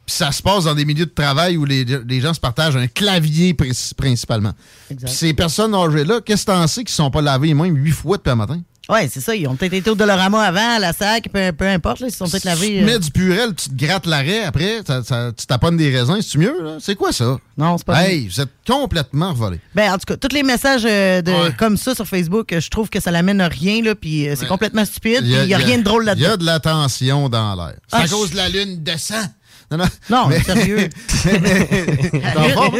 Puis 0.08 0.16
ça 0.16 0.32
se 0.32 0.42
passe 0.42 0.64
dans 0.64 0.74
des 0.74 0.86
milieux 0.86 1.06
de 1.06 1.12
travail 1.14 1.58
où 1.58 1.66
les, 1.66 1.84
les 1.86 2.20
gens 2.22 2.34
se 2.34 2.40
partagent 2.40 2.78
un 2.78 2.88
clavier 2.88 3.54
pri- 3.54 3.94
principalement. 3.94 4.54
Puis 4.88 4.98
ces 5.06 5.34
personnes 5.36 5.76
âgées-là, 5.76 6.22
qu'est-ce 6.22 6.46
que 6.48 6.52
t'en 6.52 6.66
sais 6.66 6.84
qu'ils 6.84 6.96
sont 6.96 7.12
pas 7.12 7.22
lavés 7.22 7.50
les 7.50 7.54
mains 7.54 7.66
huit 7.68 7.92
fois 7.92 8.18
depuis 8.18 8.30
le 8.30 8.36
matin? 8.38 8.62
Ouais, 8.90 9.10
c'est 9.12 9.20
ça. 9.20 9.36
Ils 9.36 9.48
ont 9.48 9.56
peut-être 9.56 9.74
été 9.74 9.90
au 9.90 9.96
Dolorama 9.96 10.42
avant, 10.44 10.76
à 10.76 10.80
la 10.80 10.94
sac, 10.94 11.28
peu, 11.34 11.52
peu 11.52 11.68
importe. 11.68 12.00
Là, 12.00 12.08
ils 12.08 12.12
se 12.12 12.18
sont 12.18 12.28
peut-être 12.30 12.46
lavés. 12.46 12.78
Tu 12.78 12.84
euh, 12.84 12.86
mets 12.86 13.00
du 13.00 13.12
purel, 13.12 13.54
tu 13.54 13.70
te 13.70 13.76
grattes 13.86 14.06
l'arrêt 14.06 14.44
après, 14.44 14.80
ça- 14.88 15.04
ça- 15.04 15.32
tu 15.38 15.46
taponnes 15.46 15.76
des 15.78 15.90
raisins, 15.96 16.18
c'est-tu 16.22 16.38
mieux? 16.38 16.56
C'est 16.80 16.96
quoi 16.96 17.12
ça? 17.12 17.38
Non, 17.58 17.78
c'est 17.78 17.86
pas 17.86 18.08
Hey, 18.08 18.28
vous 18.28 18.40
êtes 18.40 18.50
complètement 18.66 19.32
revolés. 19.32 19.60
Ben, 19.76 19.92
en 19.94 19.98
tout 19.98 20.06
cas, 20.08 20.16
tous 20.18 20.34
les 20.34 20.44
messages 20.44 20.84
euh, 20.86 21.22
de, 21.22 21.52
comme 21.58 21.76
ça 21.78 21.96
sur 21.96 22.08
Facebook, 22.08 22.54
euh, 22.54 22.62
je 22.62 22.70
trouve 22.70 22.90
que 22.90 23.00
ça 23.00 23.12
l'amène 23.12 23.42
à 23.42 23.48
rien, 23.50 23.82
là, 23.84 23.94
puis 23.96 24.28
euh, 24.30 24.36
c'est 24.38 24.48
complètement 24.48 24.86
stupide, 24.86 25.20
il 25.24 25.46
n'y 25.46 25.54
a, 25.54 25.58
rien 25.58 25.80
de 25.80 25.84
drôle 25.84 26.04
Il 26.04 26.06
y 26.06 26.08
là-dedans. 26.08 26.34
a 26.34 26.38
de 26.38 26.46
la 26.46 26.60
tension 26.60 27.30
dans 27.30 27.56
l'air. 27.56 27.74
C'est 27.88 27.96
Ah, 27.98 28.02
à 28.02 28.06
je- 28.06 28.12
cause 28.12 28.32
de 28.32 28.38
la 28.38 28.48
lune 28.50 28.84
descend. 28.84 29.26
Non, 29.70 29.80
non. 29.80 29.86
Non, 30.10 30.30
sérieux. 30.46 30.88
T'es 31.24 32.22
en 32.38 32.50
forme? 32.54 32.76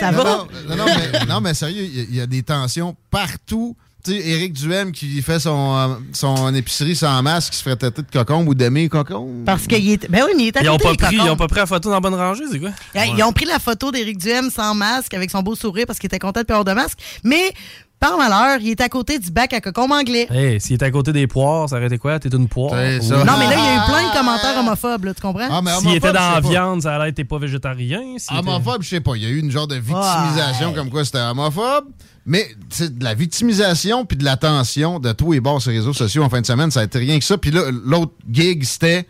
Ça 0.00 0.10
non, 0.12 0.18
va? 0.18 0.24
Non, 0.24 0.46
non, 0.68 0.76
non, 0.76 0.84
mais, 0.86 1.24
non, 1.26 1.40
mais 1.40 1.54
sérieux, 1.54 1.82
il 1.84 1.96
y 1.96 2.00
a- 2.00 2.04
il 2.10 2.14
y, 2.16 2.20
a 2.20 2.26
des 2.26 2.42
tensions 2.42 2.94
partout. 3.10 3.76
Sais, 4.08 4.16
Éric 4.16 4.54
Duhem 4.54 4.92
qui 4.92 5.20
fait 5.20 5.38
son, 5.38 5.76
euh, 5.76 5.94
son 6.12 6.54
épicerie 6.54 6.96
sans 6.96 7.22
masque, 7.22 7.52
qui 7.52 7.58
se 7.58 7.62
ferait 7.62 7.76
têter 7.76 8.00
de 8.00 8.10
cocombe 8.10 8.48
ou 8.48 8.54
d'aimer 8.54 8.88
cocombe. 8.88 9.44
Parce 9.44 9.66
qu'il 9.66 9.90
est. 9.90 10.10
Ben 10.10 10.22
oui, 10.26 10.32
mais 10.36 10.44
il 10.44 10.46
est 10.48 10.56
à 10.56 10.62
Ils 10.62 10.70
ont, 10.70 10.78
côté, 10.78 10.96
pas 10.96 11.06
pris, 11.06 11.16
ils 11.16 11.30
ont 11.30 11.36
pas 11.36 11.46
pris 11.46 11.60
la 11.60 11.66
photo 11.66 11.88
dans 11.90 11.96
la 11.96 12.00
bonne 12.00 12.14
rangée, 12.14 12.44
c'est 12.50 12.58
quoi? 12.58 12.70
Ils 12.94 13.22
ont 13.22 13.32
pris 13.32 13.44
la 13.44 13.58
photo 13.58 13.92
d'Éric 13.92 14.18
Duhem 14.18 14.50
sans 14.50 14.74
masque, 14.74 15.12
avec 15.12 15.30
son 15.30 15.42
beau 15.42 15.54
sourire, 15.54 15.84
parce 15.86 15.98
qu'il 15.98 16.06
était 16.06 16.18
content 16.18 16.40
de 16.40 16.46
pas 16.46 16.54
avoir 16.54 16.64
de 16.64 16.72
masque. 16.72 16.98
Mais, 17.22 17.52
par 18.00 18.16
malheur, 18.16 18.58
il 18.60 18.70
est 18.70 18.80
à 18.80 18.88
côté 18.88 19.18
du 19.18 19.30
bac 19.30 19.52
à 19.52 19.60
cocombe 19.60 19.90
anglais. 19.92 20.26
Hey, 20.30 20.60
s'il 20.60 20.74
était 20.76 20.84
à 20.84 20.90
côté 20.90 21.12
des 21.12 21.26
poires, 21.26 21.68
ça 21.68 21.76
aurait 21.76 21.86
été 21.86 21.98
quoi? 21.98 22.18
T'es 22.18 22.28
une 22.28 22.48
poire? 22.48 22.72
C'est 22.74 22.98
Ou- 22.98 23.02
ça. 23.02 23.16
Non, 23.24 23.32
mais 23.38 23.46
là, 23.46 23.54
il 23.56 23.64
y 23.64 23.68
a 23.68 23.76
eu 23.76 23.86
plein 23.86 24.08
de 24.08 24.16
commentaires 24.16 24.58
homophobes, 24.58 25.04
là, 25.04 25.14
tu 25.14 25.20
comprends? 25.20 25.48
Ah, 25.50 25.60
mais 25.62 25.70
S'il 25.80 25.94
était 25.96 26.12
dans 26.12 26.14
la 26.14 26.30
je 26.30 26.34
sais 26.36 26.42
pas. 26.42 26.48
viande, 26.48 26.82
ça 26.82 26.94
allait 26.96 27.08
être 27.10 27.16
t'es 27.16 27.24
pas 27.24 27.38
végétarien. 27.38 28.00
s'il 28.18 28.36
était- 28.36 28.48
Homophobe, 28.48 28.82
je 28.82 28.88
sais 28.88 29.00
pas. 29.00 29.12
Il 29.16 29.22
y 29.22 29.26
a 29.26 29.28
eu 29.30 29.38
une 29.40 29.50
genre 29.50 29.66
de 29.66 29.76
victimisation 29.76 30.72
comme 30.74 30.90
quoi 30.90 31.04
c'était 31.04 31.18
homophobe. 31.18 31.86
Mais 32.26 32.46
c'est 32.68 32.98
de 32.98 33.02
la 33.04 33.14
victimisation 33.14 34.04
puis 34.04 34.16
de 34.18 34.24
l'attention 34.24 35.00
de 35.00 35.12
tous 35.12 35.32
les 35.32 35.40
bords 35.40 35.62
sur 35.62 35.70
les 35.70 35.78
réseaux 35.78 35.94
sociaux 35.94 36.22
en 36.22 36.28
fin 36.28 36.42
de 36.42 36.46
semaine, 36.46 36.70
ça 36.70 36.80
a 36.80 36.84
été 36.84 36.98
rien 36.98 37.18
que 37.18 37.24
ça. 37.24 37.38
Puis 37.38 37.50
là, 37.50 37.62
l'autre 37.84 38.12
gig, 38.30 38.62
c'était 38.64 39.06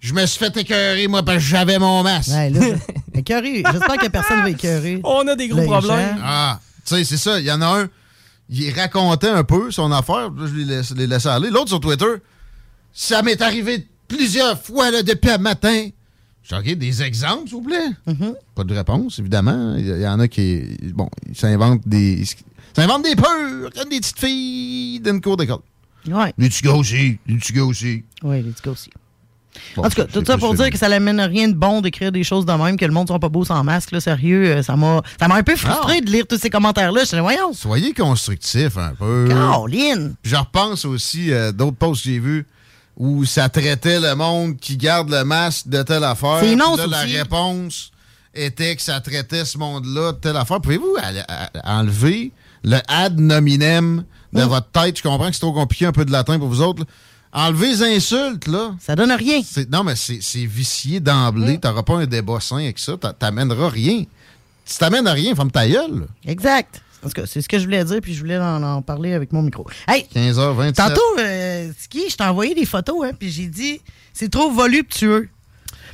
je 0.00 0.12
me 0.12 0.26
suis 0.26 0.38
fait 0.38 0.56
écœurer, 0.56 1.06
moi, 1.08 1.22
parce 1.22 1.38
que 1.38 1.44
j'avais 1.44 1.78
mon 1.78 2.02
masque. 2.02 2.30
Ouais, 2.30 2.50
là, 2.50 2.60
écœuré. 3.14 3.62
J'espère 3.72 3.96
que 3.96 4.08
personne 4.08 4.42
va 4.42 4.50
écœurer. 4.50 5.00
On 5.04 5.26
a 5.28 5.34
des 5.36 5.48
gros 5.48 5.60
les 5.60 5.66
problèmes. 5.66 6.18
Ah, 6.24 6.58
tu 6.84 6.96
sais, 6.96 7.04
c'est 7.04 7.16
ça. 7.16 7.38
Il 7.38 7.46
y 7.46 7.52
en 7.52 7.62
a 7.62 7.66
un, 7.82 7.88
il 8.48 8.72
racontait 8.72 9.28
un 9.28 9.44
peu 9.44 9.70
son 9.70 9.92
affaire. 9.92 10.30
Là, 10.30 10.46
je 10.46 10.54
l'ai 10.54 10.64
laissé, 10.64 10.94
l'ai 10.94 11.06
laissé 11.06 11.28
aller. 11.28 11.50
L'autre 11.50 11.68
sur 11.68 11.80
Twitter, 11.80 12.06
ça 12.92 13.22
m'est 13.22 13.40
arrivé 13.42 13.86
plusieurs 14.06 14.60
fois 14.60 14.90
là, 14.90 15.02
depuis 15.02 15.30
un 15.30 15.38
matin. 15.38 15.88
J'ai 16.42 16.62
dit, 16.62 16.72
OK, 16.72 16.78
des 16.78 17.02
exemples, 17.02 17.48
s'il 17.48 17.56
vous 17.56 17.62
plaît. 17.62 17.90
Mm-hmm. 18.06 18.34
Pas 18.54 18.64
de 18.64 18.74
réponse, 18.74 19.18
évidemment. 19.18 19.74
Il 19.76 19.86
y, 19.86 20.06
en 20.06 20.18
a 20.18 20.28
qui. 20.28 20.76
Bon, 20.94 21.08
ils 21.28 21.36
s'inventent 21.36 21.86
des. 21.86 22.24
S'inventent 22.74 23.04
des 23.04 23.16
peurs, 23.16 23.70
comme 23.74 23.88
des 23.90 24.00
petites 24.00 24.18
filles 24.18 25.00
d'une 25.00 25.20
cour 25.20 25.36
d'école. 25.36 25.58
Ouais. 26.06 26.32
Les 26.38 26.48
petits 26.48 26.62
gars 26.62 26.74
aussi. 26.74 27.18
Les 27.26 27.36
petits 27.36 27.52
gars 27.52 27.64
aussi. 27.64 28.04
Oui, 28.22 28.42
les 28.42 28.54
gars 28.64 28.70
aussi. 28.70 28.90
Bon, 29.76 29.84
en 29.84 29.88
tout 29.88 29.96
cas, 29.96 30.04
tout 30.04 30.22
ça 30.24 30.38
pour 30.38 30.54
dire 30.54 30.70
que 30.70 30.78
ça 30.78 30.88
n'amène 30.88 31.20
rien 31.20 31.48
de 31.48 31.54
bon 31.54 31.80
d'écrire 31.80 32.12
des 32.12 32.22
choses 32.22 32.46
de 32.46 32.52
même, 32.52 32.76
que 32.76 32.84
le 32.84 32.92
monde 32.92 33.04
ne 33.04 33.08
sera 33.08 33.18
pas 33.18 33.28
beau 33.28 33.44
sans 33.44 33.62
masque. 33.64 33.90
Là, 33.92 34.00
sérieux, 34.00 34.46
euh, 34.46 34.62
ça 34.62 34.76
m'a 34.76 35.02
ça 35.18 35.26
m'a 35.28 35.36
un 35.36 35.42
peu 35.42 35.56
frustré 35.56 35.96
Ah. 35.98 36.04
de 36.04 36.10
lire 36.10 36.26
tous 36.28 36.38
ces 36.38 36.50
commentaires-là. 36.50 37.00
Je 37.02 37.06
suis 37.08 37.18
voyons. 37.20 37.52
Soyez 37.52 37.92
constructifs 37.94 38.76
un 38.76 38.94
peu. 38.94 39.26
Caroline! 39.28 40.14
Je 40.22 40.36
repense 40.36 40.84
aussi 40.84 41.32
à 41.32 41.50
d'autres 41.52 41.76
posts 41.76 42.04
que 42.04 42.10
j'ai 42.10 42.18
vus 42.18 42.46
où 42.96 43.24
ça 43.24 43.48
traitait 43.48 44.00
le 44.00 44.14
monde 44.14 44.56
qui 44.58 44.76
garde 44.76 45.10
le 45.10 45.24
masque 45.24 45.68
de 45.68 45.82
telle 45.82 46.04
affaire. 46.04 46.38
C'est 46.40 46.54
non, 46.56 46.76
là, 46.76 46.86
la 46.86 47.00
réponse 47.00 47.90
était 48.34 48.76
que 48.76 48.82
ça 48.82 49.00
traitait 49.00 49.44
ce 49.44 49.56
monde-là 49.58 50.12
de 50.12 50.18
telle 50.18 50.36
affaire. 50.36 50.60
Pouvez-vous 50.60 50.96
enlever 51.64 52.32
le 52.64 52.78
ad 52.88 53.18
nominem 53.18 54.04
de 54.32 54.42
votre 54.42 54.68
tête? 54.70 54.98
Je 54.98 55.02
comprends 55.02 55.28
que 55.28 55.32
c'est 55.34 55.40
trop 55.40 55.52
compliqué 55.52 55.86
un 55.86 55.92
peu 55.92 56.04
de 56.04 56.12
latin 56.12 56.38
pour 56.38 56.48
vous 56.48 56.60
autres. 56.60 56.80
là. 56.82 56.86
Enlevez 57.32 57.68
les 57.68 57.82
insultes, 57.96 58.46
là. 58.46 58.74
Ça 58.80 58.96
donne 58.96 59.12
rien. 59.12 59.40
Non, 59.70 59.84
mais 59.84 59.96
c'est 59.96 60.18
c'est 60.22 60.44
vicié 60.46 61.00
d'emblée. 61.00 61.58
T'auras 61.58 61.82
pas 61.82 61.94
un 61.96 62.06
débat 62.06 62.40
sain 62.40 62.56
avec 62.58 62.78
ça. 62.78 62.96
T'a- 62.96 63.12
T'amèneras 63.12 63.68
rien. 63.68 64.04
Si 64.64 64.78
t'amènes 64.78 65.06
à 65.06 65.12
rien, 65.12 65.34
ferme 65.34 65.50
ta 65.50 65.66
gueule. 65.68 66.06
Exact. 66.26 66.82
En 67.04 67.08
tout 67.08 67.12
cas, 67.14 67.26
c'est 67.26 67.40
ce 67.42 67.48
que 67.48 67.58
je 67.58 67.64
voulais 67.64 67.84
dire, 67.84 68.00
puis 68.02 68.12
je 68.12 68.18
voulais 68.20 68.38
en, 68.38 68.62
en 68.62 68.82
parler 68.82 69.12
avec 69.14 69.32
mon 69.32 69.40
micro. 69.42 69.64
Hey! 69.86 70.06
15h27. 70.14 70.72
Tantôt, 70.72 71.00
euh, 71.20 71.70
Ski, 71.78 72.04
je 72.10 72.16
t'ai 72.16 72.24
envoyé 72.24 72.54
des 72.56 72.66
photos, 72.66 73.04
hein, 73.06 73.12
puis 73.18 73.30
j'ai 73.30 73.46
dit, 73.46 73.80
c'est 74.12 74.28
trop 74.30 74.50
voluptueux. 74.50 75.28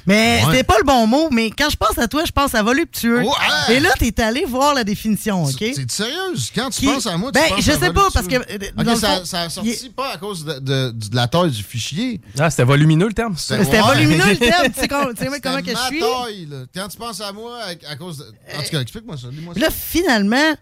Mais 0.06 0.40
Ouais. 0.44 0.50
c'était 0.52 0.64
pas 0.64 0.76
le 0.78 0.84
bon 0.84 1.06
mot, 1.06 1.28
mais 1.30 1.50
quand 1.50 1.70
je 1.70 1.76
pense 1.76 1.96
à 1.98 2.06
toi, 2.08 2.24
je 2.26 2.32
pense 2.32 2.54
à 2.54 2.62
voluptueux. 2.62 3.22
Oh! 3.24 3.32
Et 3.70 3.80
là, 3.80 3.90
t'es 3.98 4.20
allé 4.22 4.44
voir 4.44 4.74
la 4.74 4.84
définition, 4.84 5.44
OK? 5.44 5.54
C'est 5.58 5.90
sérieuse? 5.90 6.50
Quand 6.54 6.68
tu 6.70 6.80
Qui- 6.80 6.86
penses 6.86 7.06
à 7.06 7.16
moi, 7.16 7.32
tu 7.32 7.40
Ben, 7.40 7.48
penses 7.48 7.64
je 7.64 7.70
à 7.72 7.78
sais 7.78 7.92
pas, 7.92 8.08
parce 8.12 8.26
que, 8.26 8.36
OK, 8.36 8.96
ça, 8.98 9.24
ça 9.24 9.40
a 9.42 9.48
sorti 9.48 9.90
pas 9.96 10.12
à 10.12 10.18
cause 10.18 10.44
de, 10.44 10.58
de- 10.58 10.90
de 10.90 11.16
la 11.16 11.26
taille 11.26 11.50
du 11.50 11.62
fichier. 11.62 12.20
Ah, 12.38 12.50
c'était 12.50 12.64
volumineux 12.64 13.06
le 13.06 13.14
terme? 13.14 13.34
C'était 13.38 13.60
ouais. 13.70 13.80
volumineux 13.80 14.28
le 14.30 14.36
terme, 14.36 14.66
tu 14.74 14.80
sais 14.80 14.88
com- 14.88 15.12
tu 15.16 15.22
sais 15.22 15.28
moi 15.30 15.38
comment 15.42 15.56
C'était 15.56 15.72
que 15.72 15.78
je 15.78 15.82
ma 15.82 15.88
suis? 15.88 16.00
taille, 16.00 16.46
là. 16.50 16.56
Quand 16.74 16.88
tu 16.88 16.96
penses 16.98 17.20
à 17.20 17.32
moi, 17.32 17.58
à, 17.62 17.92
à 17.92 17.96
cause 17.96 18.18
de... 18.18 18.24
En 18.24 18.62
tout 18.62 18.70
cas, 18.70 18.80
explique-moi 18.80 19.16
ça. 19.16 19.28
dis-moi 19.30 19.54
ça. 19.54 19.60
Là, 19.60 19.68
finalement, 19.70 20.54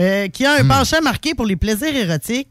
euh, 0.00 0.28
qui 0.28 0.44
a 0.44 0.54
un 0.60 0.64
Hmm. 0.64 0.68
penchant 0.68 1.00
marqué 1.02 1.34
pour 1.34 1.46
les 1.46 1.56
plaisirs 1.56 1.94
érotiques, 1.94 2.48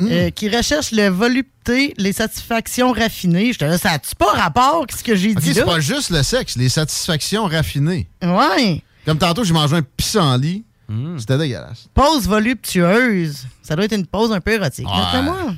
euh, 0.00 0.30
qui 0.30 0.48
recherche 0.48 0.90
le 0.92 1.08
volupté, 1.08 1.94
les 1.98 2.12
satisfactions 2.12 2.92
raffinées. 2.92 3.52
J'étais 3.52 3.68
là, 3.68 3.78
ça 3.78 3.92
a-tu 3.92 4.14
pas 4.16 4.32
rapport 4.32 4.78
avec 4.78 4.92
ce 4.92 5.04
que 5.04 5.14
j'ai 5.14 5.30
OK, 5.32 5.38
dit 5.40 5.54
c'est 5.54 5.60
là? 5.60 5.66
pas 5.66 5.80
juste 5.80 6.10
le 6.10 6.22
sexe, 6.22 6.56
les 6.56 6.68
satisfactions 6.68 7.44
raffinées. 7.44 8.08
Ouais. 8.22 8.82
Comme 9.06 9.18
tantôt, 9.18 9.44
j'ai 9.44 9.52
mangé 9.54 9.76
un 9.76 9.82
pissenlit. 9.82 10.64
Hmm. 10.88 11.18
C'était 11.18 11.38
dégueulasse. 11.38 11.86
Pause 11.94 12.26
voluptueuse. 12.26 13.46
Ça 13.62 13.76
doit 13.76 13.84
être 13.84 13.94
une 13.94 14.06
pause 14.06 14.32
un 14.32 14.40
peu 14.40 14.52
érotique. 14.52 14.86
Ouais. 14.88 15.22
moi. 15.22 15.54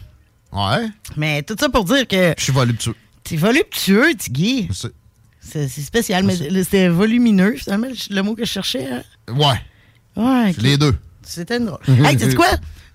Ouais. 0.52 0.86
Mais 1.16 1.42
tout 1.42 1.56
ça 1.58 1.68
pour 1.70 1.84
dire 1.84 2.06
que 2.06 2.34
Je 2.36 2.42
suis 2.42 2.52
voluptueux. 2.52 2.94
t'es 3.24 3.36
voluptueux, 3.36 4.14
Tiggy. 4.14 4.68
Je. 4.70 4.88
C'est 5.40 5.66
c'est 5.68 5.80
spécial, 5.80 6.22
mais 6.24 6.36
c'était 6.36 6.88
volumineux, 6.88 7.56
finalement, 7.56 7.88
le 7.88 8.14
le 8.14 8.22
mot 8.22 8.34
que 8.36 8.44
je 8.44 8.50
cherchais. 8.50 8.86
hein? 8.92 9.02
Ouais. 9.32 9.60
Ouais. 10.14 10.52
Les 10.58 10.76
deux. 10.76 10.94
C'était 11.34 11.60
drôle. 11.60 11.78
hey, 11.88 12.16
tu 12.16 12.28
sais 12.30 12.34
quoi? 12.34 12.46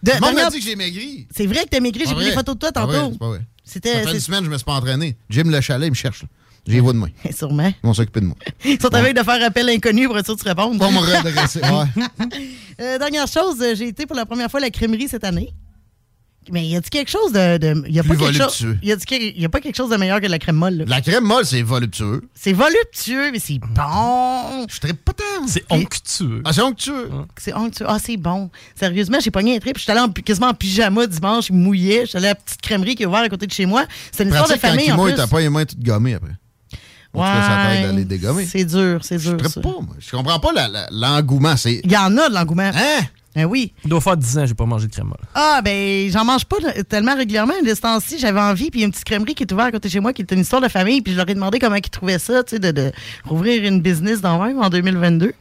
De- 0.03 0.11
m'a 0.13 0.19
dernière- 0.19 0.51
dit 0.51 0.59
que 0.59 0.63
j'ai 0.65 0.75
maigri. 0.75 1.27
C'est 1.35 1.47
vrai 1.47 1.63
que 1.65 1.69
t'as 1.69 1.79
maigri, 1.79 2.01
j'ai 2.01 2.11
Pas 2.13 2.15
pris 2.15 2.25
des 2.25 2.31
photos 2.31 2.55
de 2.55 2.59
toi 2.59 2.85
vrai, 2.85 2.97
tantôt. 2.99 3.11
c'est 3.13 3.19
pas 3.19 3.27
vrai. 3.29 3.41
C'était. 3.63 3.93
Ça 3.93 4.01
fait 4.09 4.13
une 4.13 4.19
semaine 4.19 4.39
que 4.41 4.45
je 4.45 4.51
me 4.51 4.57
suis 4.57 4.65
pas 4.65 4.73
entraîné. 4.73 5.17
Jim 5.29 5.43
Le 5.47 5.59
Chalet, 5.61 5.87
il 5.87 5.91
me 5.91 5.95
cherche. 5.95 6.23
J'ai 6.67 6.79
voix 6.81 6.93
de 6.93 6.97
main. 6.97 7.07
Sûrement. 7.35 7.67
Ils 7.67 7.87
vont 7.87 7.93
s'occuper 7.93 8.19
de 8.19 8.25
moi. 8.25 8.35
Ils 8.65 8.79
sont 8.79 8.87
en 8.87 8.89
train 8.89 9.11
de 9.13 9.23
faire 9.23 9.43
appel 9.45 9.69
inconnu 9.69 10.05
pour 10.07 10.17
être 10.19 10.25
sûr 10.25 10.35
de 10.35 10.41
te 10.41 10.47
répondre. 10.49 10.77
Pour 10.77 10.91
me 10.91 10.99
redresser. 10.99 11.61
Ouais. 11.63 12.27
Euh, 12.79 12.97
dernière 12.99 13.27
chose, 13.27 13.55
euh, 13.61 13.73
j'ai 13.75 13.87
été 13.87 14.05
pour 14.05 14.15
la 14.15 14.25
première 14.25 14.51
fois 14.51 14.59
à 14.59 14.63
la 14.63 14.69
crèmerie 14.69 15.07
cette 15.07 15.23
année. 15.23 15.51
Mais 16.51 16.65
y 16.65 16.75
a-t-il 16.75 16.89
quelque 16.89 17.09
chose 17.11 17.31
de. 17.31 17.57
de 17.57 17.89
y 17.89 17.99
a 17.99 18.03
Plus 18.03 18.09
pas 18.17 18.25
quelque 18.25 18.37
voluptueux. 18.37 18.67
chose, 18.73 18.77
y 18.83 18.91
a-t-il 18.91 19.39
y 19.41 19.45
a 19.45 19.49
pas 19.49 19.59
quelque 19.59 19.75
chose 19.75 19.89
de 19.89 19.97
meilleur 19.97 20.19
que 20.21 20.27
la 20.27 20.39
crème 20.39 20.55
molle? 20.57 20.75
là? 20.77 20.85
La 20.87 21.01
crème 21.01 21.23
molle, 21.25 21.45
c'est 21.45 21.61
voluptueux. 21.61 22.21
C'est 22.33 22.53
voluptueux, 22.53 23.31
mais 23.31 23.39
c'est 23.39 23.59
bon. 23.59 24.67
Je 24.69 24.79
trippe 24.79 25.03
pas 25.05 25.13
tant. 25.13 25.47
C'est 25.47 25.63
onctueux. 25.69 26.41
Ah, 26.45 26.53
c'est 26.53 26.61
onctueux. 26.61 27.09
C'est 27.37 27.53
onctueux. 27.53 27.85
Ah, 27.89 27.97
c'est 28.03 28.17
bon. 28.17 28.49
Sérieusement, 28.75 29.19
j'ai 29.21 29.31
pogné 29.31 29.55
un 29.55 29.59
trip. 29.59 29.77
J'étais 29.77 29.91
allé 29.91 30.01
en- 30.01 30.09
quasiment 30.09 30.47
en 30.47 30.53
pyjama 30.53 31.07
dimanche, 31.07 31.49
il 31.49 31.55
mouillait. 31.55 32.05
J'étais 32.05 32.17
allé 32.17 32.27
à 32.27 32.31
la 32.31 32.35
petite 32.35 32.61
crèmerie 32.61 32.95
qui 32.95 33.03
est 33.03 33.05
ouverte 33.05 33.25
à 33.25 33.29
côté 33.29 33.47
de 33.47 33.51
chez 33.53 33.65
moi. 33.65 33.85
C'est 34.11 34.23
une 34.23 34.29
histoire 34.29 34.47
de 34.47 34.53
quand 34.53 34.59
famille 34.59 34.85
il 34.87 34.93
en 34.93 35.03
plus. 35.03 35.15
t'as 35.15 35.27
pas 35.27 35.39
les 35.39 35.49
mains 35.49 35.65
toutes 35.65 35.83
gommées 35.83 36.15
après. 36.15 36.31
Dégommer. 38.05 38.45
C'est 38.45 38.65
dur, 38.65 38.99
c'est 39.03 39.17
Je 39.17 39.31
dur. 39.35 39.49
ça. 39.49 39.61
pas, 39.61 39.69
moi. 39.69 39.95
Je 39.97 40.11
comprends 40.11 40.39
pas 40.39 40.51
l'engouement. 40.91 41.55
Il 41.65 41.91
y 41.91 41.97
en 41.97 42.15
a 42.17 42.29
de 42.29 42.33
l'engouement. 42.35 42.71
Hein? 42.73 43.01
Ben 43.37 43.45
oui. 43.45 43.71
Il 43.83 43.89
doit 43.91 44.01
faire 44.01 44.17
10 44.17 44.37
ans 44.37 44.41
que 44.41 44.47
j'ai 44.47 44.53
pas 44.55 44.65
mangé 44.65 44.87
de 44.87 44.91
crème 44.91 45.07
molle. 45.07 45.17
Ah, 45.35 45.61
ben, 45.63 46.09
j'en 46.11 46.25
mange 46.25 46.43
pas 46.45 46.57
tellement 46.89 47.15
régulièrement. 47.15 47.53
De 47.63 47.73
ce 47.75 47.81
temps-ci, 47.81 48.17
j'avais 48.17 48.39
envie. 48.39 48.71
Puis 48.71 48.79
il 48.79 48.81
y 48.81 48.83
a 48.83 48.87
une 48.87 48.91
petite 48.91 49.05
crèmerie 49.05 49.35
qui 49.35 49.43
est 49.43 49.51
ouverte 49.53 49.67
à 49.69 49.71
côté 49.73 49.87
de 49.89 49.93
chez 49.93 49.99
moi, 49.99 50.11
qui 50.11 50.23
est 50.23 50.31
une 50.31 50.39
histoire 50.39 50.61
de 50.61 50.67
famille. 50.67 51.01
Puis 51.01 51.13
je 51.13 51.17
leur 51.17 51.29
ai 51.29 51.35
demandé 51.35 51.59
comment 51.59 51.75
ils 51.75 51.81
trouvaient 51.89 52.17
ça, 52.17 52.43
tu 52.43 52.55
sais, 52.55 52.59
de, 52.59 52.71
de 52.71 52.91
rouvrir 53.25 53.63
une 53.63 53.81
business 53.81 54.21
dans 54.21 54.43
même 54.43 54.59
en 54.59 54.69
2022. 54.69 55.33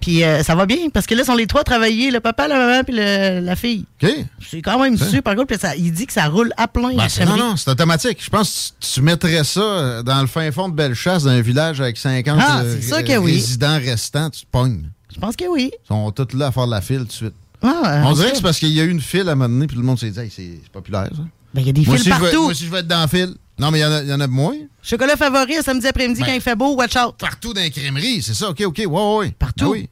Puis 0.00 0.24
euh, 0.24 0.42
ça 0.42 0.54
va 0.54 0.66
bien, 0.66 0.88
parce 0.92 1.06
que 1.06 1.14
là, 1.14 1.22
ils 1.22 1.26
sont 1.26 1.34
les 1.36 1.46
trois 1.46 1.60
à 1.60 1.64
travailler, 1.64 2.10
le 2.10 2.20
papa, 2.20 2.48
la 2.48 2.56
maman, 2.58 2.84
puis 2.84 2.94
le- 2.96 3.40
la 3.40 3.54
fille. 3.54 3.84
OK. 4.02 4.10
C'est 4.50 4.62
quand 4.62 4.80
même 4.82 4.96
super 4.96 5.36
cool. 5.36 5.46
Puis 5.46 5.58
ça- 5.58 5.76
il 5.76 5.92
dit 5.92 6.06
que 6.06 6.12
ça 6.12 6.26
roule 6.26 6.50
à 6.56 6.66
plein, 6.68 6.94
Ben, 6.96 7.06
la 7.18 7.24
non, 7.26 7.36
non, 7.36 7.56
c'est 7.56 7.70
automatique. 7.70 8.18
Je 8.20 8.30
pense 8.30 8.74
que 8.80 8.84
tu, 8.86 8.92
tu 8.94 9.02
mettrais 9.02 9.44
ça 9.44 9.60
euh, 9.60 10.02
dans 10.02 10.20
le 10.22 10.26
fin 10.26 10.50
fond 10.50 10.68
de 10.68 10.74
Bellechasse, 10.74 11.24
dans 11.24 11.30
un 11.30 11.40
village 11.42 11.80
avec 11.80 11.98
50 11.98 12.38
Ah, 12.40 12.60
euh, 12.62 12.76
ré- 12.92 13.04
que 13.04 13.16
oui. 13.18 13.32
résidents 13.34 13.78
restants, 13.78 14.30
tu 14.30 14.40
te 14.40 14.46
pognes. 14.50 14.88
Je 15.18 15.20
pense 15.20 15.34
que 15.36 15.44
oui. 15.50 15.72
Ils 15.84 15.88
sont 15.88 16.10
tous 16.12 16.36
là 16.36 16.46
à 16.46 16.52
faire 16.52 16.66
de 16.66 16.70
la 16.70 16.80
file 16.80 17.00
tout 17.00 17.04
de 17.06 17.12
suite. 17.12 17.34
Ah, 17.60 18.04
On 18.06 18.12
dirait 18.12 18.30
que 18.30 18.36
c'est 18.36 18.42
parce 18.42 18.58
qu'il 18.60 18.68
y 18.68 18.80
a 18.80 18.84
eu 18.84 18.88
une 18.90 19.00
file 19.00 19.28
à 19.28 19.32
un 19.32 19.34
moment 19.34 19.48
donné, 19.52 19.66
puis 19.66 19.76
le 19.76 19.82
monde 19.82 19.98
s'est 19.98 20.10
dit, 20.10 20.20
Hey, 20.20 20.30
c'est 20.30 20.60
populaire, 20.70 21.08
ça. 21.10 21.22
Ben, 21.54 21.60
il 21.62 21.66
y 21.66 21.70
a 21.70 21.72
des 21.72 21.82
moi 21.84 21.96
je 21.96 22.04
veux- 22.04 22.10
partout. 22.10 22.42
moi 22.42 22.50
aussi, 22.52 22.64
je 22.66 22.70
veux 22.70 22.78
être 22.78 22.86
dans 22.86 23.00
la 23.00 23.08
file. 23.08 23.34
Non, 23.58 23.72
mais 23.72 23.78
il 23.80 23.82
y 23.82 23.84
en 23.84 23.90
a- 23.90 24.02
y, 24.04 24.12
en 24.12 24.20
a 24.20 24.26
moins. 24.28 24.54
Chocolat 24.80 25.16
favori, 25.16 25.54
samedi 25.62 25.88
après-midi, 25.88 26.20
Ben, 26.20 26.26
quand 26.26 26.32
il 26.34 26.40
fait 26.40 26.54
beau, 26.54 26.76
watch 26.76 26.94
out. 26.96 27.16
Partout 27.18 27.52
dans 27.52 27.60
les 27.60 27.70
crèmeries, 27.70 28.22
c'est 28.22 28.34
ça, 28.34 28.50
OK, 28.50 28.60
OK, 28.64 28.78
ouais, 28.78 28.86
ouais, 28.86 29.16
ouais. 29.16 29.30
Partout. 29.36 29.64
Ah 29.66 29.70
oui. 29.70 29.88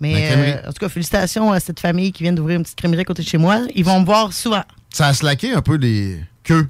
Mais 0.00 0.30
euh, 0.64 0.68
en 0.68 0.72
tout 0.72 0.78
cas, 0.80 0.88
félicitations 0.88 1.52
à 1.52 1.60
cette 1.60 1.78
famille 1.78 2.10
qui 2.12 2.22
vient 2.22 2.32
d'ouvrir 2.32 2.56
une 2.56 2.62
petite 2.62 2.78
crèmerie 2.78 3.02
à 3.02 3.04
côté 3.04 3.22
de 3.22 3.28
chez 3.28 3.38
moi. 3.38 3.60
Ils 3.74 3.84
vont 3.84 4.00
me 4.00 4.06
voir 4.06 4.32
souvent. 4.32 4.62
Ça 4.90 5.06
a 5.08 5.12
slacké 5.14 5.52
un 5.52 5.60
peu 5.62 5.76
les 5.76 6.18
queues, 6.42 6.66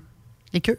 Les 0.53 0.61
queues? 0.61 0.79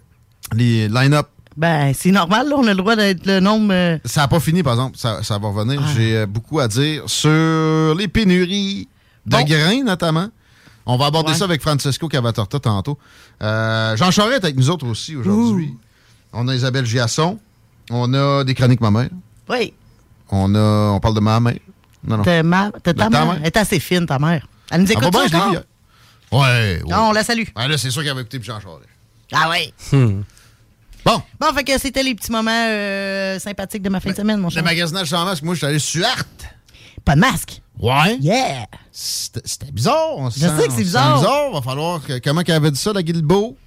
les 0.53 0.88
line-up. 0.89 1.27
Ben, 1.55 1.93
c'est 1.93 2.11
normal, 2.11 2.49
là, 2.49 2.55
on 2.57 2.63
a 2.65 2.71
le 2.71 2.75
droit 2.75 2.95
d'être 2.95 3.25
le 3.27 3.39
nombre. 3.39 3.71
euh, 3.73 3.97
Ça 4.05 4.21
n'a 4.21 4.27
pas 4.27 4.39
fini, 4.39 4.63
par 4.63 4.73
exemple. 4.73 4.97
Ça, 4.97 5.21
ça 5.23 5.37
va 5.37 5.49
revenir. 5.49 5.81
Ah. 5.83 5.89
J'ai 5.95 6.17
euh, 6.17 6.25
beaucoup 6.25 6.59
à 6.59 6.67
dire 6.67 7.03
sur 7.07 7.95
les 7.95 8.07
pénuries 8.07 8.87
de 9.25 9.37
grains, 9.47 9.83
notamment. 9.83 10.27
On 10.85 10.97
va 10.97 11.05
aborder 11.05 11.31
Ouais. 11.31 11.37
ça 11.37 11.45
avec 11.45 11.61
Francesco 11.61 12.07
Cavatorta 12.09 12.59
tantôt. 12.59 12.97
Euh, 13.41 13.95
Jean 13.95 14.11
Charest 14.11 14.41
est 14.41 14.45
avec 14.45 14.57
nous 14.57 14.69
autres 14.69 14.85
aussi 14.87 15.15
aujourd'hui. 15.15 15.73
On 16.33 16.47
a 16.47 16.55
Isabelle 16.55 16.85
Giasson. 16.85 17.39
On 17.89 18.13
a 18.13 18.43
des 18.43 18.53
chroniques 18.53 18.81
ma 18.81 18.91
mère. 18.91 19.09
Oui. 19.49 19.73
On, 20.29 20.53
a, 20.55 20.91
on 20.91 20.99
parle 20.99 21.15
de 21.15 21.19
ma 21.19 21.39
mère. 21.39 21.55
Non, 22.05 22.17
non. 22.17 22.23
T'as 22.23 22.43
ma- 22.43 22.71
ta 22.71 22.93
mère. 23.09 23.25
mère. 23.27 23.35
Elle 23.39 23.45
est 23.47 23.57
assez 23.57 23.79
fine, 23.79 24.05
ta 24.05 24.19
mère. 24.19 24.45
Elle 24.71 24.81
nous 24.81 24.87
Ah, 24.89 24.93
écoute 24.93 25.13
ben, 25.13 25.19
ça 25.19 25.27
je 25.27 25.31
l'ai 25.33 25.37
encore? 25.39 25.53
Ouais, 26.31 26.39
ouais. 26.41 26.81
Non, 26.89 27.09
on 27.09 27.11
la 27.13 27.23
salue. 27.23 27.43
Ouais, 27.55 27.67
là, 27.67 27.77
c'est 27.77 27.91
sûr 27.91 28.03
qu'elle 28.03 28.15
va 28.15 28.21
écouter 28.21 28.39
Jean 28.41 28.59
Charest. 28.59 28.87
Ah 29.31 29.49
oui. 29.51 29.73
Bon. 31.05 31.21
Bon, 31.39 31.53
fait 31.53 31.63
que 31.63 31.77
c'était 31.79 32.03
les 32.03 32.15
petits 32.15 32.31
moments 32.31 32.51
euh, 32.69 33.37
sympathiques 33.39 33.81
de 33.81 33.89
ma 33.89 33.99
fin 33.99 34.11
de 34.11 34.15
semaine, 34.15 34.39
mon 34.39 34.47
Le 34.47 34.53
cher. 34.53 34.63
magasinage 34.63 35.07
sans 35.09 35.25
masque, 35.25 35.43
moi, 35.43 35.53
je 35.53 35.59
suis 35.59 35.67
allé 35.67 35.79
sur. 35.79 36.05
Pas 37.03 37.15
de 37.15 37.19
masque? 37.19 37.61
Ouais. 37.79 38.17
Yeah. 38.21 38.65
C'était 38.91 39.71
bizarre. 39.71 40.11
On 40.17 40.29
Je 40.29 40.39
sent- 40.39 40.47
sais 40.59 40.67
que 40.67 40.73
c'est 40.73 40.83
bizarre. 40.83 41.17
bizarre. 41.19 41.51
Va 41.51 41.61
falloir 41.61 42.01
que, 42.05 42.19
comment 42.19 42.41
qu'elle 42.43 42.55
avait 42.55 42.71
dit 42.71 42.79
ça, 42.79 42.93
la 42.93 43.03
Guilbeault? 43.03 43.57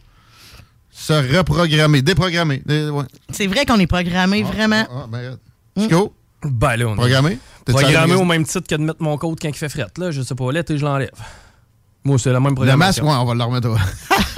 Se 0.90 1.12
reprogrammer, 1.36 2.00
déprogrammer. 2.00 2.62
Euh, 2.70 2.88
ouais. 2.90 3.04
C'est 3.30 3.46
vrai 3.46 3.66
qu'on 3.66 3.78
est 3.78 3.86
programmé, 3.86 4.42
vraiment. 4.42 4.86
Ah, 4.90 5.06
ben, 5.08 5.18
regarde. 5.18 5.38
Chico? 5.78 6.14
Ben 6.42 6.76
là, 6.76 6.86
on 6.86 6.92
est 6.94 6.96
Programmé? 6.96 7.38
Programmé 7.66 8.14
au 8.14 8.24
même 8.24 8.44
titre 8.46 8.66
que 8.68 8.74
de 8.76 8.82
mettre 8.82 9.02
mon 9.02 9.18
coat 9.18 9.34
quand 9.40 9.48
il 9.48 9.54
fait 9.54 9.68
fret. 9.68 9.86
Là, 9.98 10.10
je 10.10 10.22
sais 10.22 10.34
pas, 10.34 10.50
là, 10.52 10.62
je 10.66 10.74
l'enlève. 10.76 11.10
Moi, 12.06 12.18
c'est 12.18 12.32
la 12.32 12.38
même 12.40 12.54
Le 12.58 12.76
masque, 12.76 13.02
ouais, 13.02 13.08
on 13.10 13.24
va 13.24 13.34
le 13.34 13.42
remettre. 13.42 13.68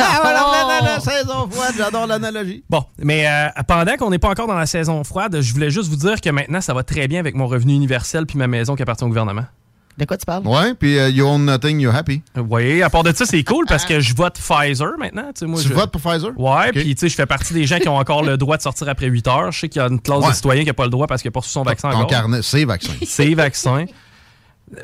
Ah, 0.01 0.21
voilà, 0.23 0.47
la, 0.53 0.81
la, 0.87 0.93
la 0.95 1.01
saison 1.01 1.49
froide, 1.51 1.75
j'adore 1.77 2.07
l'analogie. 2.07 2.63
Bon, 2.71 2.85
mais 2.99 3.27
euh, 3.29 3.49
pendant 3.67 3.97
qu'on 3.97 4.11
n'est 4.11 4.19
pas 4.21 4.29
encore 4.31 4.47
dans 4.47 4.55
la 4.57 4.65
saison 4.67 5.03
froide, 5.03 5.41
je 5.41 5.53
voulais 5.53 5.71
juste 5.71 5.89
vous 5.91 5.97
dire 5.97 6.21
que 6.21 6.31
maintenant, 6.31 6.61
ça 6.61 6.73
va 6.73 6.85
très 6.85 7.09
bien 7.09 7.19
avec 7.19 7.35
mon 7.35 7.49
revenu 7.49 7.75
universel 7.75 8.25
puis 8.25 8.39
ma 8.39 8.47
maison 8.47 8.77
qui 8.77 8.83
appartient 8.83 9.03
au 9.05 9.09
gouvernement. 9.09 9.45
De 9.99 10.05
quoi 10.05 10.17
tu 10.17 10.25
parles? 10.25 10.47
Ouais, 10.47 10.75
puis 10.75 10.97
euh, 10.99 11.11
you 11.11 11.27
own 11.27 11.45
nothing, 11.45 11.81
you're 11.81 11.95
happy. 11.95 12.23
Oui, 12.49 12.81
à 12.83 12.89
part 12.91 13.03
de 13.03 13.13
ça, 13.13 13.27
c'est 13.27 13.43
cool 13.43 13.65
parce 13.67 13.85
que 13.85 13.99
je 13.99 14.15
vote 14.15 14.39
Pfizer 14.39 14.93
maintenant. 15.01 15.25
Tu 15.35 15.41
sais, 15.41 15.47
moi, 15.47 15.61
Tu 15.61 15.67
je- 15.69 15.75
votes 15.75 15.91
pour 15.91 16.01
Pfizer? 16.01 16.31
Ouais, 16.39 16.69
Ok. 16.69 16.75
puis 16.75 16.95
tu 16.95 17.01
sais, 17.01 17.09
je 17.09 17.17
fais 17.17 17.27
partie 17.27 17.53
des 17.53 17.67
gens 17.67 17.79
qui 17.81 17.89
ont 17.89 17.97
encore 17.97 18.23
le 18.23 18.37
droit 18.37 18.57
de 18.57 18.63
sortir 18.63 18.89
après 18.89 19.07
8 19.07 19.27
heures. 19.27 19.51
Je 19.51 19.59
sais 19.59 19.69
qu'il 19.69 19.83
y 19.83 19.85
a 19.85 19.89
une 19.89 20.01
classe 20.01 20.23
Ouais. 20.23 20.31
de 20.31 20.35
citoyens 20.37 20.63
qui 20.63 20.69
n'a 20.69 20.75
pas 20.75 20.85
le 20.85 20.91
droit 20.91 21.09
parce 21.09 21.21
qu'il 21.23 21.29
n'a 21.29 21.33
pas 21.33 21.41
reçu 21.41 21.51
son 21.51 21.65
vaccin 21.65 21.91
Ton 21.91 21.97
encore. 21.99 22.07
carnet, 22.11 22.39
c'est 22.43 22.65
vaccin. 22.65 22.93
C'est 23.05 23.35
vaccin. 23.35 23.85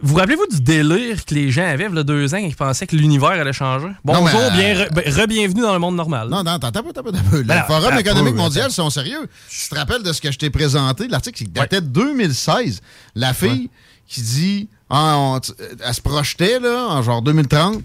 Vous 0.03 0.14
rappelez-vous 0.14 0.47
du 0.51 0.61
délire 0.61 1.25
que 1.25 1.35
les 1.35 1.51
gens 1.51 1.66
avaient 1.66 1.87
il 1.90 1.94
y 1.94 1.99
a 1.99 2.03
deux 2.03 2.35
ans 2.35 2.38
et 2.38 2.49
qui 2.49 2.55
pensaient 2.55 2.87
que 2.87 2.97
l'univers 2.97 3.31
allait 3.31 3.53
changer? 3.53 3.87
Non, 3.87 3.94
Bonjour, 4.05 4.40
bien 4.53 4.77
euh, 4.77 4.85
re- 4.87 4.92
ben, 4.94 5.05
re-bienvenue 5.12 5.61
dans 5.62 5.73
le 5.73 5.79
monde 5.79 5.97
normal. 5.97 6.29
Non, 6.29 6.42
non, 6.42 6.53
attends, 6.53 6.68
attends, 6.68 6.81
attends, 6.88 7.01
attends. 7.09 7.18
Le 7.33 7.42
Ben 7.42 7.62
Forum 7.66 7.99
économique 7.99 8.35
mondial 8.35 8.70
sont 8.70 8.90
sérieux. 8.90 9.29
Tu 9.51 9.68
te 9.68 9.75
rappelles 9.75 10.03
de 10.03 10.12
ce 10.12 10.20
que 10.20 10.31
je 10.33 10.38
t'ai 10.38 10.51
présenté? 10.51 11.09
L'article 11.09 11.37
qui 11.38 11.44
datait 11.51 11.81
de 11.81 11.87
2016. 11.87 12.81
La 13.14 13.35
fille 13.35 13.70
qui 14.07 14.23
dit, 14.23 14.68
ah, 14.90 15.16
on- 15.18 15.40
tu- 15.40 15.53
elle 15.85 15.94
se 15.94 16.01
projetait, 16.01 16.61
là, 16.61 16.87
en 16.90 17.03
genre 17.03 17.23
2030, 17.23 17.83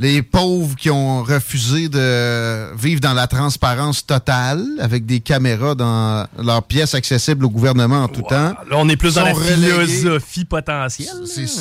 les 0.00 0.22
pauvres 0.22 0.74
qui 0.74 0.90
ont 0.90 1.22
refusé 1.22 1.88
de 1.88 2.74
vivre 2.76 3.00
dans 3.00 3.12
la 3.14 3.28
transparence 3.28 4.04
totale 4.04 4.64
avec 4.80 5.06
des 5.06 5.20
caméras 5.20 5.76
dans 5.76 6.26
leurs 6.42 6.64
pièces 6.64 6.94
accessibles 6.94 7.44
au 7.44 7.50
gouvernement 7.50 8.02
en 8.04 8.08
tout 8.08 8.22
temps. 8.22 8.54
Là, 8.68 8.72
on 8.72 8.88
est 8.88 8.96
plus 8.96 9.14
dans 9.14 9.24
la 9.24 9.34
philosophie 9.34 10.44
potentielle. 10.44 11.08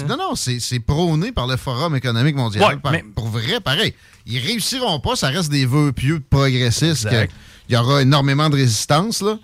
Non, 0.09 0.17
non, 0.17 0.35
c'est 0.35 0.79
prôné 0.79 1.31
par 1.31 1.45
le 1.45 1.57
Forum 1.57 1.95
économique 1.95 2.35
mondial. 2.35 2.63
Ouais, 2.63 2.77
Par- 2.77 2.91
mais- 2.91 3.03
Pour 3.15 3.27
vrai, 3.27 3.59
pareil. 3.63 3.93
Ils 4.25 4.39
réussiront 4.39 4.99
pas, 4.99 5.15
ça 5.15 5.27
reste 5.27 5.51
des 5.51 5.65
vœux 5.65 5.91
pieux 5.91 6.19
progressistes. 6.27 7.07
Il 7.69 7.75
y 7.75 7.77
aura 7.77 8.01
énormément 8.01 8.49
de 8.49 8.55
résistance, 8.55 9.21
là. 9.21 9.37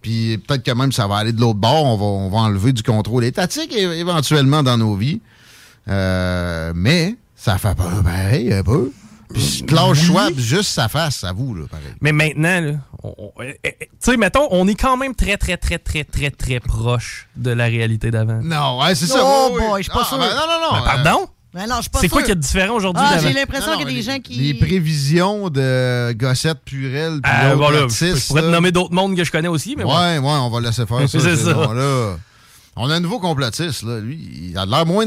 Puis 0.00 0.36
peut-être 0.38 0.64
que 0.64 0.72
même 0.72 0.90
ça 0.90 1.06
va 1.06 1.18
aller 1.18 1.32
de 1.32 1.40
l'autre 1.40 1.60
bord, 1.60 1.84
on 1.84 1.96
va, 1.96 2.04
on 2.04 2.28
va 2.28 2.38
enlever 2.38 2.72
du 2.72 2.82
contrôle 2.82 3.24
étatique 3.24 3.72
éventuellement 3.72 4.64
dans 4.64 4.76
nos 4.76 4.96
vies. 4.96 5.20
Euh, 5.88 6.72
mais 6.74 7.14
ça 7.42 7.58
fait 7.58 7.74
peur, 7.74 8.02
pareil, 8.04 8.52
un 8.52 8.62
peu. 8.62 8.90
Puis 9.32 9.64
Klaus 9.66 9.98
Schwab, 9.98 10.34
juste 10.38 10.68
sa 10.70 10.88
face, 10.88 11.24
à 11.24 11.32
vous, 11.32 11.54
là, 11.54 11.64
pareil. 11.70 11.86
Mais 12.02 12.12
maintenant, 12.12 12.78
on- 13.02 13.30
eh, 13.42 13.58
eh, 13.64 13.76
tu 13.80 13.86
sais, 14.00 14.16
mettons, 14.18 14.46
on 14.50 14.68
est 14.68 14.74
quand 14.74 14.96
même 14.98 15.14
très, 15.14 15.38
très, 15.38 15.56
très, 15.56 15.78
très, 15.78 16.04
très, 16.04 16.30
très 16.30 16.60
proche 16.60 17.28
de 17.36 17.50
la 17.50 17.64
réalité 17.64 18.10
d'avant. 18.10 18.40
Non, 18.42 18.80
ouais, 18.82 18.94
c'est 18.94 19.06
ça. 19.06 19.20
Oh 19.22 19.52
oui, 19.54 19.60
boy, 19.66 19.82
je 19.82 19.84
suis 19.84 19.92
pas 19.92 20.02
Ah, 20.04 20.08
sûr. 20.08 20.18
ben 20.18 20.26
non, 20.28 20.34
non, 20.34 20.76
non. 20.76 20.84
Ben, 20.84 21.02
pardon? 21.02 21.26
Ben 21.54 21.66
non, 21.66 21.76
je 21.76 21.80
suis 21.82 21.90
pas 21.90 21.98
C'est 22.00 22.08
quoi 22.08 22.20
sûr. 22.20 22.26
qu'il 22.26 22.28
y 22.30 22.32
a 22.32 22.34
de 22.36 22.40
différent 22.40 22.74
aujourd'hui 22.76 23.02
Ah, 23.06 23.18
j'ai 23.18 23.32
l'impression 23.32 23.72
qu'il 23.72 23.80
y 23.80 23.84
a 23.84 23.86
des 23.86 23.92
les- 23.94 24.02
gens 24.02 24.18
qui. 24.20 24.34
Les 24.34 24.54
prévisions 24.54 25.48
de 25.50 26.12
Gossette 26.12 26.60
Purel 26.64 27.20
puis 27.22 27.32
Ah, 27.34 27.44
l'autre 27.48 27.56
voilà, 27.56 27.78
je, 27.78 27.82
artiste, 27.84 28.16
je 28.22 28.26
pourrais 28.28 28.42
te 28.42 28.46
nommer 28.48 28.70
d'autres 28.72 28.94
mondes 28.94 29.16
que 29.16 29.24
je 29.24 29.30
connais 29.32 29.48
aussi, 29.48 29.76
mais 29.76 29.84
Ouais, 29.84 29.90
ouais. 29.92 30.18
ouais, 30.18 30.24
on 30.40 30.50
va 30.50 30.60
laisser 30.60 30.84
faire 30.86 31.00
ça. 31.08 31.08
C'est 31.08 31.20
ces 31.20 31.44
ça. 31.44 31.54
On 32.76 32.88
a 32.88 32.94
un 32.94 33.00
nouveau 33.00 33.18
complotiste, 33.18 33.82
là. 33.82 34.00
Lui, 34.00 34.50
il 34.50 34.58
a 34.58 34.64
l'air 34.64 34.86
moins 34.86 35.04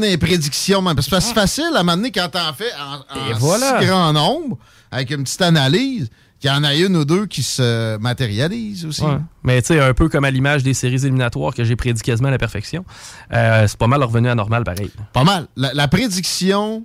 même. 0.82 0.94
Parce 0.94 1.08
que 1.08 1.20
c'est 1.20 1.34
facile 1.34 1.70
à 1.74 1.82
m'amener 1.82 2.12
quand 2.12 2.28
t'en 2.28 2.52
fais 2.52 2.70
en, 2.78 2.94
en 3.18 3.30
Et 3.30 3.32
voilà. 3.34 3.80
si 3.80 3.86
grand 3.86 4.12
nombre, 4.12 4.56
avec 4.90 5.10
une 5.10 5.24
petite 5.24 5.42
analyse, 5.42 6.08
qu'il 6.38 6.50
y 6.50 6.52
en 6.52 6.62
a 6.64 6.74
une 6.74 6.96
ou 6.96 7.04
deux 7.04 7.26
qui 7.26 7.42
se 7.42 7.96
matérialisent 7.98 8.84
aussi. 8.84 9.02
Ouais. 9.02 9.18
Mais 9.42 9.60
tu 9.62 9.68
sais, 9.68 9.80
un 9.80 9.94
peu 9.94 10.08
comme 10.08 10.24
à 10.24 10.30
l'image 10.30 10.62
des 10.62 10.74
séries 10.74 11.02
éliminatoires 11.04 11.54
que 11.54 11.64
j'ai 11.64 11.76
prédit 11.76 12.02
quasiment 12.02 12.28
à 12.28 12.32
la 12.32 12.38
perfection, 12.38 12.84
euh, 13.32 13.66
c'est 13.66 13.78
pas 13.78 13.86
mal 13.86 14.02
revenu 14.02 14.28
à 14.28 14.34
normal 14.34 14.62
pareil. 14.62 14.90
Pas 15.12 15.24
mal. 15.24 15.48
La, 15.56 15.72
la 15.74 15.88
prédiction 15.88 16.84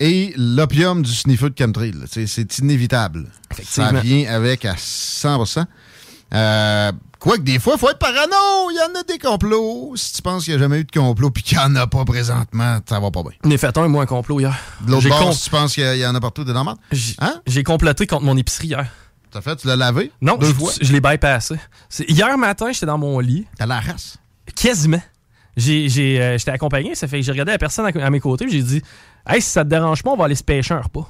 est 0.00 0.34
l'opium 0.36 1.02
du 1.02 1.12
sniffer 1.12 1.50
de 1.50 1.54
chemtrail. 1.56 1.94
C'est 2.10 2.26
c'est 2.26 2.58
inévitable. 2.58 3.26
Ça 3.62 3.92
vient 3.92 4.32
avec 4.32 4.64
à 4.64 4.74
100 4.76 5.66
euh, 6.34 6.92
Quoique 7.22 7.42
des 7.42 7.60
fois, 7.60 7.74
il 7.76 7.78
faut 7.78 7.88
être 7.88 7.98
parano. 8.00 8.70
Il 8.70 8.76
y 8.76 8.80
en 8.80 8.98
a 9.00 9.04
des 9.04 9.16
complots. 9.18 9.92
Si 9.94 10.14
tu 10.14 10.22
penses 10.22 10.42
qu'il 10.44 10.54
n'y 10.54 10.58
a 10.58 10.62
jamais 10.64 10.80
eu 10.80 10.84
de 10.84 10.90
complot 10.90 11.30
puis 11.30 11.44
qu'il 11.44 11.56
n'y 11.56 11.62
en 11.62 11.76
a 11.76 11.86
pas 11.86 12.04
présentement, 12.04 12.78
ça 12.88 12.98
va 12.98 13.10
pas 13.12 13.22
bien. 13.22 13.52
Est 13.52 13.56
fait 13.58 13.78
un, 13.78 13.86
moi, 13.86 14.02
un 14.02 14.06
complot 14.06 14.40
hier. 14.40 14.56
De 14.84 14.90
l'autre 14.90 15.08
bord, 15.08 15.32
si 15.32 15.44
tu 15.44 15.50
penses 15.50 15.74
qu'il 15.74 15.84
y, 15.96 16.04
en 16.04 16.14
a 16.16 16.20
partout, 16.20 16.42
normal. 16.42 16.74
J'ai 16.90 17.14
Hein? 17.20 17.40
j'ai 17.46 17.62
comploté 17.62 18.08
contre 18.08 18.24
mon 18.24 18.36
épicerie 18.36 18.66
hier. 18.68 18.86
T'as 19.30 19.40
fait, 19.40 19.54
tu 19.54 19.68
l'as 19.68 19.76
lavé? 19.76 20.10
Non, 20.20 20.36
Deux 20.36 20.48
je, 20.48 20.52
fois? 20.52 20.72
je 20.80 20.92
l'ai 20.92 21.00
bypassé. 21.00 21.54
Hier 22.08 22.36
matin, 22.36 22.72
j'étais 22.72 22.86
dans 22.86 22.98
mon 22.98 23.18
lit. 23.20 23.46
T'as 23.56 23.66
la 23.66 23.78
race. 23.80 24.18
Quasiment. 24.56 25.00
J'ai- 25.56 25.88
j'ai, 25.88 26.20
euh, 26.20 26.38
J'étais 26.38 26.50
accompagné, 26.50 26.94
ça 26.96 27.06
fait 27.06 27.18
que 27.20 27.22
j'ai 27.26 27.30
regardé 27.32 27.52
la 27.52 27.58
personne 27.58 27.86
à, 27.86 28.04
à 28.04 28.10
mes 28.10 28.20
côtés, 28.20 28.46
j'ai 28.48 28.62
dit 28.62 28.82
Hey, 29.26 29.40
si 29.40 29.48
ça 29.50 29.62
te 29.64 29.68
dérange 29.70 30.02
pas, 30.02 30.10
on 30.10 30.16
va 30.16 30.24
aller 30.24 30.34
se 30.34 30.42
pêcher 30.42 30.74
un 30.74 30.80
repas. 30.80 31.06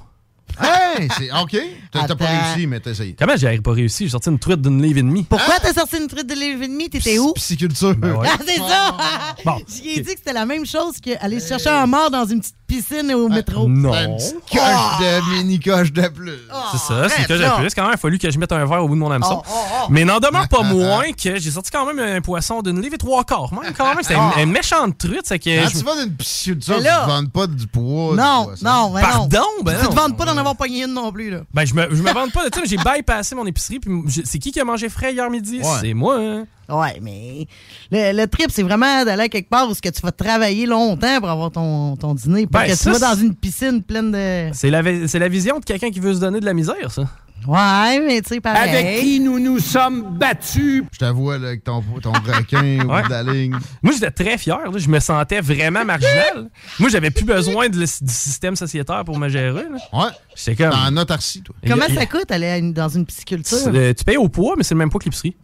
Hey, 0.61 1.09
c'est 1.19 1.31
OK. 1.33 1.57
T'as 1.91 2.15
pas 2.15 2.27
réussi, 2.27 2.67
mais 2.67 2.79
t'as 2.79 2.91
essayé. 2.91 3.17
Comment 3.19 3.35
j'ai 3.37 3.59
pas 3.61 3.73
réussi? 3.73 4.05
J'ai 4.05 4.11
sorti 4.11 4.29
une 4.29 4.39
truite 4.39 4.61
d'une 4.61 4.83
livre 4.83 4.99
et 4.99 5.03
demie. 5.03 5.23
Pourquoi 5.25 5.55
t'as 5.63 5.73
sorti 5.73 5.97
une 5.97 6.09
truite 6.09 6.27
de 6.29 6.35
livre 6.35 6.63
et 6.63 6.69
demi? 6.69 6.91
T'étais 6.91 7.19
où? 7.19 7.33
Pisciculture. 7.33 7.95
Ben 7.97 8.13
ouais. 8.13 8.29
Ah, 8.31 8.37
c'est 8.47 8.59
ça! 8.59 8.97
Bon. 9.45 9.59
J'y 9.67 9.89
ai 9.89 10.01
dit 10.01 10.05
que 10.13 10.19
c'était 10.19 10.33
la 10.35 10.45
même 10.47 10.65
chose 10.67 11.01
qu'aller 11.03 11.41
chercher 11.41 11.71
un 11.71 11.87
mort 11.87 12.11
dans 12.11 12.25
une 12.27 12.39
petite 12.41 12.55
piscine 12.67 13.13
au 13.13 13.29
métro. 13.29 13.67
Non. 13.67 13.93
Une 13.93 14.17
petite 14.17 14.37
coche 14.51 15.01
de 15.01 15.37
mini-coche 15.39 15.93
de 15.93 16.07
plus. 16.09 16.39
C'est 16.71 16.79
ça, 16.79 17.09
c'est 17.09 17.27
que 17.27 17.37
j'ai 17.37 17.43
là. 17.43 17.57
plus. 17.59 17.75
Quand 17.75 17.83
même, 17.83 17.93
il 17.93 17.95
a 17.95 17.97
fallu 17.97 18.19
que 18.19 18.31
je 18.31 18.39
mette 18.39 18.53
un 18.53 18.65
verre 18.65 18.85
au 18.85 18.89
bout 18.89 18.95
de 18.95 19.01
mon 19.01 19.11
hameçon. 19.11 19.43
Oh, 19.45 19.51
oh, 19.53 19.59
oh. 19.83 19.87
Mais 19.91 20.05
n'en 20.05 20.21
demeure 20.21 20.47
pas 20.49 20.63
moins 20.63 21.11
que 21.13 21.39
j'ai 21.41 21.51
sorti 21.51 21.71
quand 21.73 21.87
même 21.93 21.99
un 21.99 22.21
poisson 22.21 22.63
d'une 22.63 22.81
livre 22.81 22.95
et 22.95 22.99
trois 22.99 23.25
quarts. 23.25 23.53
Même, 23.53 23.73
quand 23.77 23.87
même, 23.89 23.99
c'était 24.03 24.15
une, 24.15 24.43
une 24.45 24.53
méchante 24.53 24.97
truite. 24.99 25.23
C'est 25.25 25.39
que 25.41 25.63
Quand 25.65 25.69
je- 25.71 25.79
tu 25.79 25.85
vas 25.85 25.97
dans 25.97 26.03
une 26.05 26.15
pisciculture, 26.15 26.77
Mais 26.81 26.89
tu 26.89 26.95
ne 26.95 27.07
vends 27.07 27.27
pas 27.27 27.47
du 27.49 27.67
poids. 27.67 28.15
Non, 28.15 28.49
non, 28.63 28.91
mais 28.95 29.01
Pardon? 29.01 29.29
non. 29.59 29.65
Ben 29.65 29.75
tu 29.81 29.87
te 29.89 29.95
non. 29.95 30.03
vends 30.03 30.11
pas 30.13 30.25
d'en 30.33 30.39
avoir 30.41 30.57
pogné 30.57 30.85
une 30.85 30.93
non 30.93 31.13
plus, 31.13 31.31
là. 31.31 31.41
Ben, 31.53 31.65
je 31.65 31.75
me, 31.75 31.95
je 31.95 32.03
me 32.03 32.13
vante 32.13 32.33
pas 32.33 32.49
de 32.49 32.55
ça, 32.55 32.61
mais 32.61 32.69
j'ai 32.69 32.77
bypassé 32.77 33.35
mon 33.35 33.47
épicerie. 33.47 33.79
Puis 33.81 33.91
c'est 34.25 34.39
qui 34.39 34.53
qui 34.53 34.61
a 34.61 34.65
mangé 34.65 34.89
frais 34.89 35.13
hier 35.13 35.29
midi? 35.31 35.59
Ouais. 35.59 35.65
C'est 35.81 35.95
moi, 35.95 36.19
hein. 36.19 36.45
Ouais, 36.69 36.99
mais 37.03 37.47
le, 37.91 38.17
le 38.19 38.27
trip, 38.27 38.51
c'est 38.51 38.63
vraiment 38.63 39.05
d'aller 39.05 39.25
à 39.25 39.29
quelque 39.29 39.51
part 39.51 39.69
où 39.69 39.75
ce 39.75 39.83
que 39.83 39.91
tu 39.91 40.01
vas 40.01 40.13
travailler 40.13 40.65
longtemps 40.65 41.19
pour 41.21 41.29
avoir 41.29 41.51
ton, 41.51 41.97
ton 41.97 42.15
dîner. 42.15 42.47
Pas 42.47 42.61
Ben, 42.63 42.69
que 42.71 42.77
ça, 42.77 42.93
tu 42.93 42.99
vas 42.99 43.15
dans 43.15 43.21
une 43.21 43.35
piscine 43.35 43.83
pleine 43.83 44.11
de. 44.13 44.49
C'est 44.55 44.71
la, 44.71 44.81
la 44.83 45.29
vision 45.29 45.59
de 45.59 45.65
quelqu'un 45.65 45.91
qui 45.91 46.01
veut 46.01 46.15
se 46.15 46.21
donner 46.21 46.41
de 46.41 46.47
la 46.47 46.55
misère, 46.55 46.91
ça. 46.91 47.03
Ouais, 47.47 48.01
mais 48.01 48.21
tu 48.23 48.29
sais, 48.35 48.41
pareil. 48.41 48.71
Avec 48.71 49.01
qui 49.01 49.21
nous 49.21 49.39
nous 49.39 49.59
sommes 49.59 50.17
battus. 50.19 50.85
Je 50.93 50.99
te 50.99 51.05
vois 51.07 51.39
là, 51.39 51.49
avec 51.49 51.65
ton, 51.65 51.83
ton 52.03 52.13
requin 52.13 52.81
au 52.85 52.89
bout 53.03 53.09
de 53.09 53.11
la 53.11 53.23
ligne. 53.23 53.57
Moi, 53.83 53.93
j'étais 53.95 54.11
très 54.11 54.39
fier. 54.39 54.59
là. 54.59 54.71
Je 54.79 54.89
me 54.89 55.01
sentais 55.01 55.41
vraiment 55.41 55.85
marginal. 55.85 56.51
Moi, 56.79 56.89
j'avais 56.89 57.11
plus 57.11 57.25
besoin 57.25 57.69
de 57.69 57.79
le- 57.79 58.05
du 58.05 58.13
système 58.13 58.57
sociétaire 58.57 59.05
pour 59.05 59.19
me 59.19 59.29
gérer. 59.29 59.65
là. 59.65 59.79
Ouais. 59.93 60.11
J'étais 60.37 60.65
comme. 60.65 60.73
En 60.79 60.97
autarcie, 60.97 61.43
toi. 61.43 61.55
Comment 61.67 61.87
Il 61.89 61.95
ça 61.95 62.07
coûte 62.07 62.31
aller 62.31 62.59
une- 62.59 62.73
dans 62.73 62.89
une 62.89 63.07
pisciculture? 63.07 63.59
Euh, 63.69 63.93
tu 63.95 64.05
payes 64.05 64.17
au 64.17 64.29
poids, 64.29 64.55
mais 64.57 64.63
c'est 64.63 64.75
le 64.75 64.79
même 64.79 64.91
poids 64.91 64.99
que 65.01 65.05
l'épicerie. 65.07 65.37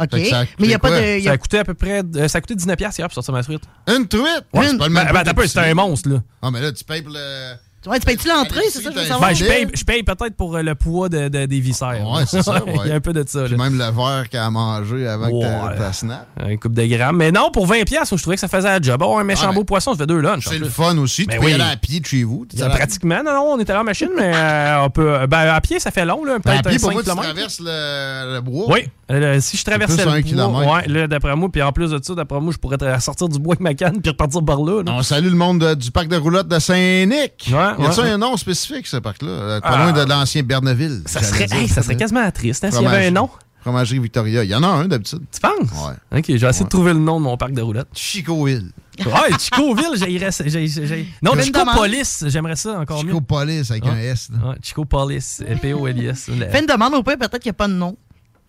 OK. 0.00 0.08
Mais 0.12 0.46
il 0.60 0.70
y 0.70 0.74
a 0.74 0.78
pas 0.78 0.90
de- 0.90 1.18
y 1.18 1.20
a- 1.20 1.30
Ça 1.30 1.32
a 1.32 1.38
coûté 1.38 1.58
à 1.58 1.64
peu 1.64 1.74
près. 1.74 2.02
euh, 2.16 2.26
ça 2.28 2.38
a 2.38 2.40
coûté 2.40 2.54
19$ 2.54 2.98
hier 2.98 3.06
pour 3.06 3.14
sortir 3.14 3.34
ma 3.34 3.42
truite. 3.42 3.62
Une 3.88 4.08
truite? 4.08 4.24
Ouais, 4.54 4.64
c'est 4.64 4.68
c'est 4.70 4.78
pas 4.78 4.88
le 4.88 4.94
ben, 4.94 5.04
même 5.04 5.12
ben, 5.24 5.34
que 5.34 5.46
c'était 5.46 5.60
un 5.60 5.74
monstre, 5.74 6.08
là. 6.08 6.22
Ah, 6.40 6.50
mais 6.50 6.60
là, 6.60 6.72
tu 6.72 6.82
payes 6.82 7.02
pour 7.02 7.12
le. 7.12 7.54
Ouais, 7.86 7.98
tu 7.98 8.06
payes-tu 8.06 8.28
l'entrée, 8.28 8.60
c'est 8.70 8.80
ça, 8.80 8.90
je 8.92 8.98
veux 8.98 9.04
savoir? 9.04 9.30
Ben, 9.30 9.34
je 9.36 9.44
paye, 9.44 9.66
je 9.74 9.84
paye 9.84 10.02
peut-être 10.04 10.36
pour 10.36 10.54
euh, 10.56 10.62
le 10.62 10.74
poids 10.76 11.08
de, 11.08 11.28
de- 11.28 11.46
des 11.46 11.58
viscères. 11.60 12.06
Ouais, 12.08 12.22
c'est 12.26 12.42
ça. 12.42 12.62
Il 12.84 12.88
y 12.88 12.92
a 12.92 12.94
un 12.94 13.00
peu 13.00 13.12
de 13.12 13.24
ça. 13.26 13.42
Puis 13.44 13.56
là. 13.56 13.64
même 13.64 13.76
le 13.76 13.84
verre 13.90 14.28
qu'elle 14.30 14.40
a 14.40 14.50
mangé 14.50 15.06
avant 15.08 15.26
que 15.26 15.40
ta- 15.40 15.86
Ouais. 15.86 15.92
snap. 15.92 16.26
Une 16.48 16.58
coupe 16.58 16.74
de 16.74 16.86
grammes. 16.86 17.16
Mais 17.16 17.32
non, 17.32 17.50
pour 17.50 17.66
20$, 17.66 17.84
piastres, 17.84 18.16
je 18.16 18.22
trouvais 18.22 18.36
que 18.36 18.40
ça 18.40 18.48
faisait 18.48 18.68
la 18.68 18.80
job. 18.80 19.02
Oh, 19.04 19.18
un 19.18 19.24
méchant 19.24 19.42
Ah, 19.46 19.48
mais 19.48 19.56
beau 19.56 19.64
poisson, 19.64 19.92
ça 19.92 19.98
fait 19.98 20.06
deux 20.06 20.20
lunchs. 20.20 20.46
C'est 20.48 20.58
le 20.58 20.68
fun 20.68 20.96
aussi. 20.98 21.24
Ben 21.26 21.34
tu 21.34 21.38
peux 21.40 21.46
oui. 21.46 21.50
y 21.52 21.54
aller 21.54 21.64
à 21.72 21.76
pied 21.76 21.98
de 22.00 22.06
chez 22.06 22.22
vous. 22.22 22.46
Tu 22.48 22.56
pratiquement, 22.56 23.22
non, 23.24 23.32
non, 23.32 23.52
on 23.54 23.58
était 23.60 23.72
en 23.74 23.84
machine, 23.84 24.10
mais 24.16 24.32
euh, 24.34 24.84
on 24.84 24.90
peut. 24.90 25.26
Ben, 25.26 25.48
à 25.48 25.60
pied, 25.60 25.80
ça 25.80 25.90
fait 25.90 26.04
long, 26.04 26.24
là, 26.24 26.38
Ben, 26.38 26.52
à 26.58 26.62
peut-être 26.62 26.68
pied, 26.68 26.76
un 26.76 26.80
pour 26.92 27.02
5 27.02 27.14
moi, 27.14 27.24
tu 27.24 27.30
traverses 27.32 27.60
le, 27.60 28.34
le 28.34 28.40
bois. 28.40 28.66
Oui, 28.68 28.88
euh, 29.12 29.40
si 29.40 29.56
je 29.56 29.64
traversais 29.64 30.02
plus 30.02 30.04
le 30.34 30.40
un 30.40 30.48
bois, 30.48 30.76
ouais, 30.76 30.88
là, 30.88 31.06
d'après 31.08 31.34
moi, 31.36 31.48
puis 31.52 31.60
en 31.62 31.72
plus 31.72 31.90
de 31.90 32.00
ça, 32.02 32.14
d'après 32.14 32.40
moi, 32.40 32.52
je 32.52 32.58
pourrais 32.58 32.76
tra- 32.76 33.00
sortir 33.00 33.28
du 33.28 33.38
bois 33.38 33.54
avec 33.54 33.60
ma 33.60 33.74
canne 33.74 34.00
puis 34.02 34.10
repartir 34.10 34.44
par 34.44 34.62
là. 34.62 34.82
là. 34.84 34.92
On 34.92 35.02
salue 35.02 35.26
le 35.28 35.34
monde 35.36 35.60
de- 35.60 35.74
du 35.74 35.90
parc 35.90 36.08
de 36.08 36.16
roulotte 36.16 36.48
de 36.48 36.58
Saint-Nic. 36.58 37.48
y 37.48 37.54
a-tu 37.54 38.00
ouais. 38.00 38.10
un 38.10 38.18
nom 38.18 38.36
spécifique, 38.36 38.86
ce 38.86 38.96
parc-là? 38.98 39.28
Euh, 39.28 39.60
Pas 39.60 39.68
Ah. 39.70 39.90
loin 39.90 39.92
de 40.04 40.08
l'ancien 40.08 40.42
Berneville. 40.42 41.02
Ça 41.06 41.22
serait, 41.22 41.46
dire. 41.46 41.56
hey, 41.56 41.68
ça 41.68 41.82
serait 41.82 41.96
quasiment 41.96 42.30
triste 42.30 42.64
hein, 42.64 42.70
s'il 42.70 42.82
y 42.82 42.86
avait 42.86 43.06
un 43.06 43.10
nom. 43.10 43.28
Fromagerie 43.60 44.00
Victoria. 44.00 44.42
Il 44.42 44.50
y 44.50 44.54
en 44.56 44.62
a 44.64 44.66
un 44.66 44.88
d'habitude. 44.88 45.20
Tu 45.32 45.40
penses? 45.40 45.70
Ouais. 45.86 46.18
Ok, 46.18 46.24
je 46.30 46.32
vais 46.36 46.48
essayer 46.48 46.64
de 46.64 46.68
trouver 46.68 46.92
le 46.94 46.98
nom 46.98 47.20
de 47.20 47.24
mon 47.24 47.36
parc 47.36 47.52
de 47.52 47.62
roulettes. 47.62 47.86
Chicoville. 47.94 48.72
Ouais, 48.98 49.38
Chicoville, 49.38 49.94
j'aimerais 49.94 50.30
j'ai- 50.46 50.66
j'ai- 50.66 51.06
Non, 51.22 51.30
demande. 51.32 51.44
Chicopolis, 51.44 52.24
j'aimerais 52.26 52.56
ça 52.56 52.80
encore 52.80 53.04
mieux. 53.04 53.10
Chicopolis 53.12 53.70
avec 53.70 53.86
un 53.86 53.92
Ouais. 53.92 54.06
S. 54.06 54.30
là. 54.32 54.48
Ouais, 54.50 54.56
Chicopolis, 54.62 55.42
P-O-L-I-S. 55.60 56.28
Fais 56.50 56.60
une 56.60 56.66
demande 56.66 56.94
au 56.94 57.04
pire, 57.04 57.16
peut-être 57.16 57.38
qu'il 57.38 57.50
n'y 57.50 57.54
a 57.54 57.54
pas 57.54 57.68
de 57.68 57.74
nom. 57.74 57.96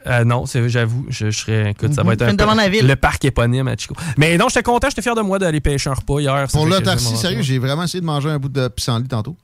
Euh, 0.06 0.26
non, 0.26 0.46
c'est- 0.46 0.68
j'avoue, 0.70 1.06
je, 1.10 1.30
je 1.32 1.38
serais. 1.40 1.72
Écoute, 1.72 1.94
ça 1.94 2.02
Mhm. 2.02 2.08
va 2.08 2.14
être 2.14 2.22
un 2.24 2.36
peu- 2.36 2.56
la 2.58 2.70
ville. 2.70 2.86
Le 2.88 2.96
parc 2.96 3.24
éponyme 3.26 3.68
à 3.68 3.76
Chico. 3.78 3.96
Mais 4.18 4.38
non, 4.38 4.48
j'étais 4.50 4.64
content, 4.64 4.90
j'étais 4.90 5.02
fier 5.02 5.16
de 5.16 5.22
moi 5.22 5.40
d'aller 5.40 5.62
pêcher 5.62 5.90
un 5.90 5.94
repas 5.94 6.20
hier. 6.20 6.48
Pour 6.52 6.66
l'autarcie, 6.66 7.16
sérieux, 7.18 7.42
j'ai 7.42 7.58
vraiment 7.60 7.84
essayé 7.84 8.02
de 8.02 8.06
manger 8.06 8.30
un 8.30 8.38
bout 8.40 8.50
de 8.50 8.68
pissenlit 8.68 9.08
tantôt. 9.08 9.36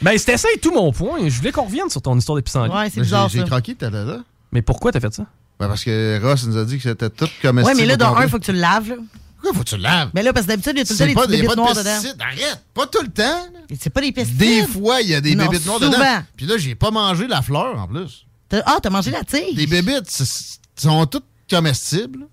Ben, 0.00 0.16
c'était 0.16 0.36
ça 0.36 0.48
et 0.54 0.58
tout 0.58 0.72
mon 0.72 0.92
point. 0.92 1.18
Je 1.28 1.36
voulais 1.38 1.50
qu'on 1.52 1.64
revienne 1.64 1.90
sur 1.90 2.00
ton 2.00 2.16
histoire 2.16 2.36
de 2.36 2.42
pissenlit. 2.42 2.72
Ouais, 2.72 2.88
c'est 2.90 2.98
Mais 2.98 3.02
bizarre, 3.02 3.28
J'ai 3.28 3.42
croqué, 3.44 3.74
t'étais 3.74 3.90
là. 3.90 4.18
Mais 4.52 4.62
pourquoi 4.62 4.92
t'as 4.92 5.00
fait 5.00 5.12
ça? 5.12 5.24
Ben, 5.58 5.66
parce 5.68 5.82
que 5.84 6.20
Ross 6.22 6.46
nous 6.46 6.56
a 6.56 6.64
dit 6.64 6.76
que 6.76 6.82
c'était 6.84 7.10
tout 7.10 7.28
comestible. 7.42 7.76
Ouais, 7.76 7.82
mais 7.82 7.86
là, 7.86 7.96
dans 7.96 8.14
un, 8.14 8.22
il 8.22 8.28
faut 8.28 8.38
que 8.38 8.44
tu 8.44 8.52
le 8.52 8.58
laves, 8.60 8.88
là. 8.88 8.96
Pourquoi 9.36 9.58
faut 9.58 9.64
que 9.64 9.68
tu 9.70 9.76
le 9.76 9.82
laves? 9.82 10.10
Mais 10.14 10.22
là, 10.22 10.32
parce 10.32 10.46
que 10.46 10.52
d'habitude, 10.52 10.72
il 10.76 10.78
y 10.78 10.82
a 10.82 10.84
tout 10.84 10.92
le 10.94 10.98
temps 10.98 11.04
des 11.06 11.14
petites 11.14 11.30
bébites 11.42 11.56
noires 11.56 11.74
dedans. 11.74 11.82
pesticides. 11.84 12.20
Arrête! 12.20 12.64
Pas 12.72 12.86
tout 12.86 13.02
le 13.02 13.08
temps. 13.08 13.46
C'est 13.78 13.90
pas 13.90 14.00
des 14.00 14.12
pesticides. 14.12 14.38
Des 14.40 14.66
fois, 14.66 15.00
il 15.02 15.10
y 15.10 15.14
a 15.14 15.20
des 15.20 15.34
Non, 15.34 15.44
bébites 15.46 15.66
noires 15.66 15.78
souvent. 15.80 15.90
dedans. 15.92 16.22
Puis 16.36 16.46
là, 16.46 16.56
j'ai 16.56 16.74
pas 16.74 16.90
mangé 16.90 17.26
la 17.26 17.42
fleur 17.42 17.78
en 17.78 17.86
plus. 17.86 18.24
T'as- 18.58 18.62
Ah, 18.66 18.78
t'as 18.82 18.90
mangé 18.90 19.10
la 19.10 19.24
tige. 19.24 19.56
Les 19.56 19.66
bébites 19.66 20.08
c'est- 20.10 20.58
sont 20.76 21.06
toutes 21.06 21.24
comestibles. 21.50 22.26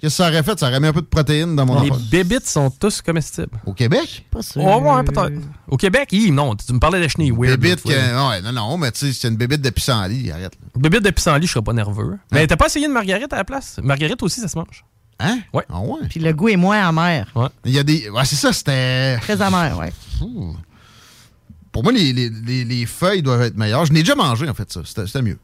Qu'est-ce 0.00 0.14
que 0.18 0.22
ça 0.24 0.28
aurait 0.30 0.42
fait? 0.42 0.58
Ça 0.58 0.66
aurait 0.68 0.80
mis 0.80 0.88
un 0.88 0.92
peu 0.92 1.00
de 1.00 1.06
protéines 1.06 1.54
dans 1.54 1.64
mon 1.64 1.80
Les 1.80 1.90
enfant. 1.92 2.00
bébites 2.10 2.46
sont 2.48 2.70
tous 2.70 3.00
comestibles. 3.02 3.60
Au 3.64 3.72
Québec? 3.72 4.26
Pas 4.32 4.42
sûr. 4.42 4.60
Oh, 4.64 4.80
ouais, 4.80 5.04
peut-être. 5.04 5.40
Au 5.68 5.76
Québec, 5.76 6.08
hi, 6.10 6.32
non, 6.32 6.56
tu 6.56 6.72
me 6.72 6.80
parlais 6.80 7.00
de 7.00 7.06
chenilles 7.06 7.30
weird. 7.30 7.62
L'autre 7.62 7.82
fois. 7.82 7.92
que, 7.92 8.30
ouais, 8.30 8.42
non, 8.42 8.52
non, 8.52 8.78
mais 8.78 8.90
tu 8.90 8.98
sais, 8.98 9.12
c'est 9.12 9.28
une 9.28 9.36
bébite 9.36 9.60
de 9.62 9.70
pissenlit, 9.70 10.32
arrête. 10.32 10.54
là. 10.60 10.68
Bébite 10.80 11.04
de 11.04 11.10
pissenlit, 11.10 11.46
je 11.46 11.52
serais 11.52 11.62
pas 11.64 11.72
nerveux. 11.72 12.18
Mais 12.32 12.44
t'as 12.48 12.56
pas 12.56 12.66
essayé 12.66 12.86
une 12.86 12.92
marguerite 12.92 13.32
à 13.32 13.36
la 13.36 13.44
place? 13.44 13.78
Marguerite 13.80 14.20
aussi, 14.24 14.40
ça 14.40 14.48
se 14.48 14.58
mange. 14.58 14.84
Hein? 15.20 15.38
Ouais. 15.52 15.64
Ah 15.68 15.78
ouais? 15.80 16.00
Puis 16.10 16.18
le 16.18 16.32
goût 16.32 16.48
est 16.48 16.56
moins 16.56 16.88
amer. 16.88 17.28
Ouais. 17.36 17.46
Il 17.64 17.70
y 17.72 17.78
a 17.78 17.84
des. 17.84 18.10
Ouais, 18.10 18.24
c'est 18.24 18.34
ça, 18.34 18.52
c'était. 18.52 19.18
Très 19.18 19.40
amer, 19.40 19.78
ouais. 19.78 19.92
Ouh. 20.20 20.56
Pour 21.72 21.82
moi, 21.82 21.92
les, 21.92 22.12
les- 22.12 22.28
les- 22.30 22.64
les 22.64 22.86
feuilles 22.86 23.22
doivent 23.22 23.42
être 23.42 23.56
meilleures. 23.56 23.86
Je 23.86 23.92
n'ai 23.92 24.00
déjà 24.00 24.14
mangé, 24.14 24.48
en 24.48 24.54
fait, 24.54 24.70
ça. 24.72 24.80
C'était 24.84 25.22
mieux. 25.22 25.38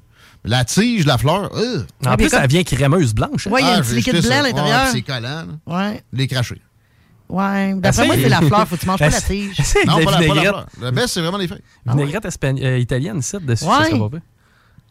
La 0.45 0.65
tige, 0.65 1.05
la 1.07 1.19
fleur, 1.19 1.51
euh. 1.57 1.83
En 2.07 2.17
plus, 2.17 2.29
ça 2.29 2.47
vient 2.47 2.63
crémeuse 2.63 3.13
blanche. 3.15 3.47
hein? 3.47 3.51
Ouais, 3.51 3.61
il 3.63 3.67
y 3.67 3.69
a 3.69 3.75
un 3.75 3.79
Ah, 3.79 3.81
petit 3.81 3.89
j'ai 3.91 3.97
liquide 3.97 4.13
blanc 4.21 4.23
ça. 4.31 4.39
à 4.39 4.43
l'intérieur. 4.43 4.85
Ouais, 4.85 4.91
c'est 4.93 5.03
collant, 5.03 5.21
là. 5.21 5.47
Ouais. 5.91 6.03
Les 6.13 6.27
cracher. 6.29 6.61
Ouais. 7.29 7.75
D'après 7.75 8.07
moi, 8.07 8.15
c'est 8.17 8.29
la 8.29 8.41
fleur. 8.41 8.69
Faut 8.69 8.77
que 8.77 8.81
tu 8.81 8.87
manges 8.87 8.99
pas 9.01 9.09
la 9.11 9.21
tige. 9.21 9.57
C'est 9.65 9.85
Non, 9.85 9.99
de 9.99 10.05
pas 10.05 10.13
la 10.13 10.21
la, 10.21 10.29
pas 10.29 10.35
la 10.35 10.41
fleur. 10.43 10.67
Le 10.81 10.91
best, 10.93 11.09
c'est 11.09 11.21
vraiment 11.21 11.39
les 11.39 11.49
feuilles. 11.49 11.63
Vinaigrette 11.87 12.25
espagne- 12.27 12.61
euh, 12.63 12.79
italienne, 12.79 13.19
ici, 13.19 13.37
dessus, 13.43 13.65
Ouais. 13.65 13.71
ça 13.71 13.85
serait 13.91 13.99
pas. 13.99 14.19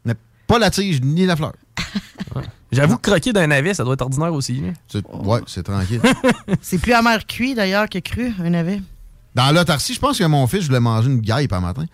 Mais 0.05 0.13
pas 0.47 0.59
la 0.59 0.69
tige 0.69 1.01
ni 1.01 1.25
la 1.25 1.35
fleur. 1.35 1.53
J'avoue 2.71 2.97
que 2.97 3.09
croquer 3.09 3.31
d'un 3.31 3.47
navet, 3.47 3.73
ça 3.73 3.83
doit 3.83 3.93
être 3.93 4.01
ordinaire 4.01 4.33
aussi. 4.33 4.61
C'est- 4.87 5.05
Ouais, 5.07 5.39
c'est 5.47 5.63
tranquille. 5.63 6.01
C'est 6.61 6.77
plus 6.77 6.91
amer 6.93 7.25
cuit, 7.25 7.55
d'ailleurs, 7.55 7.87
que 7.89 7.99
cru, 7.99 8.33
un 8.43 8.49
navet. 8.49 8.81
Dans 9.35 9.51
l'autarcie, 9.51 9.93
je 9.93 9.99
pense 9.99 10.17
que 10.17 10.23
mon 10.23 10.47
fils, 10.47 10.61
je 10.61 10.67
voulais 10.67 10.79
manger 10.79 11.09
une 11.09 11.21
guêpe 11.21 11.53
un 11.53 11.59
matin. 11.59 11.85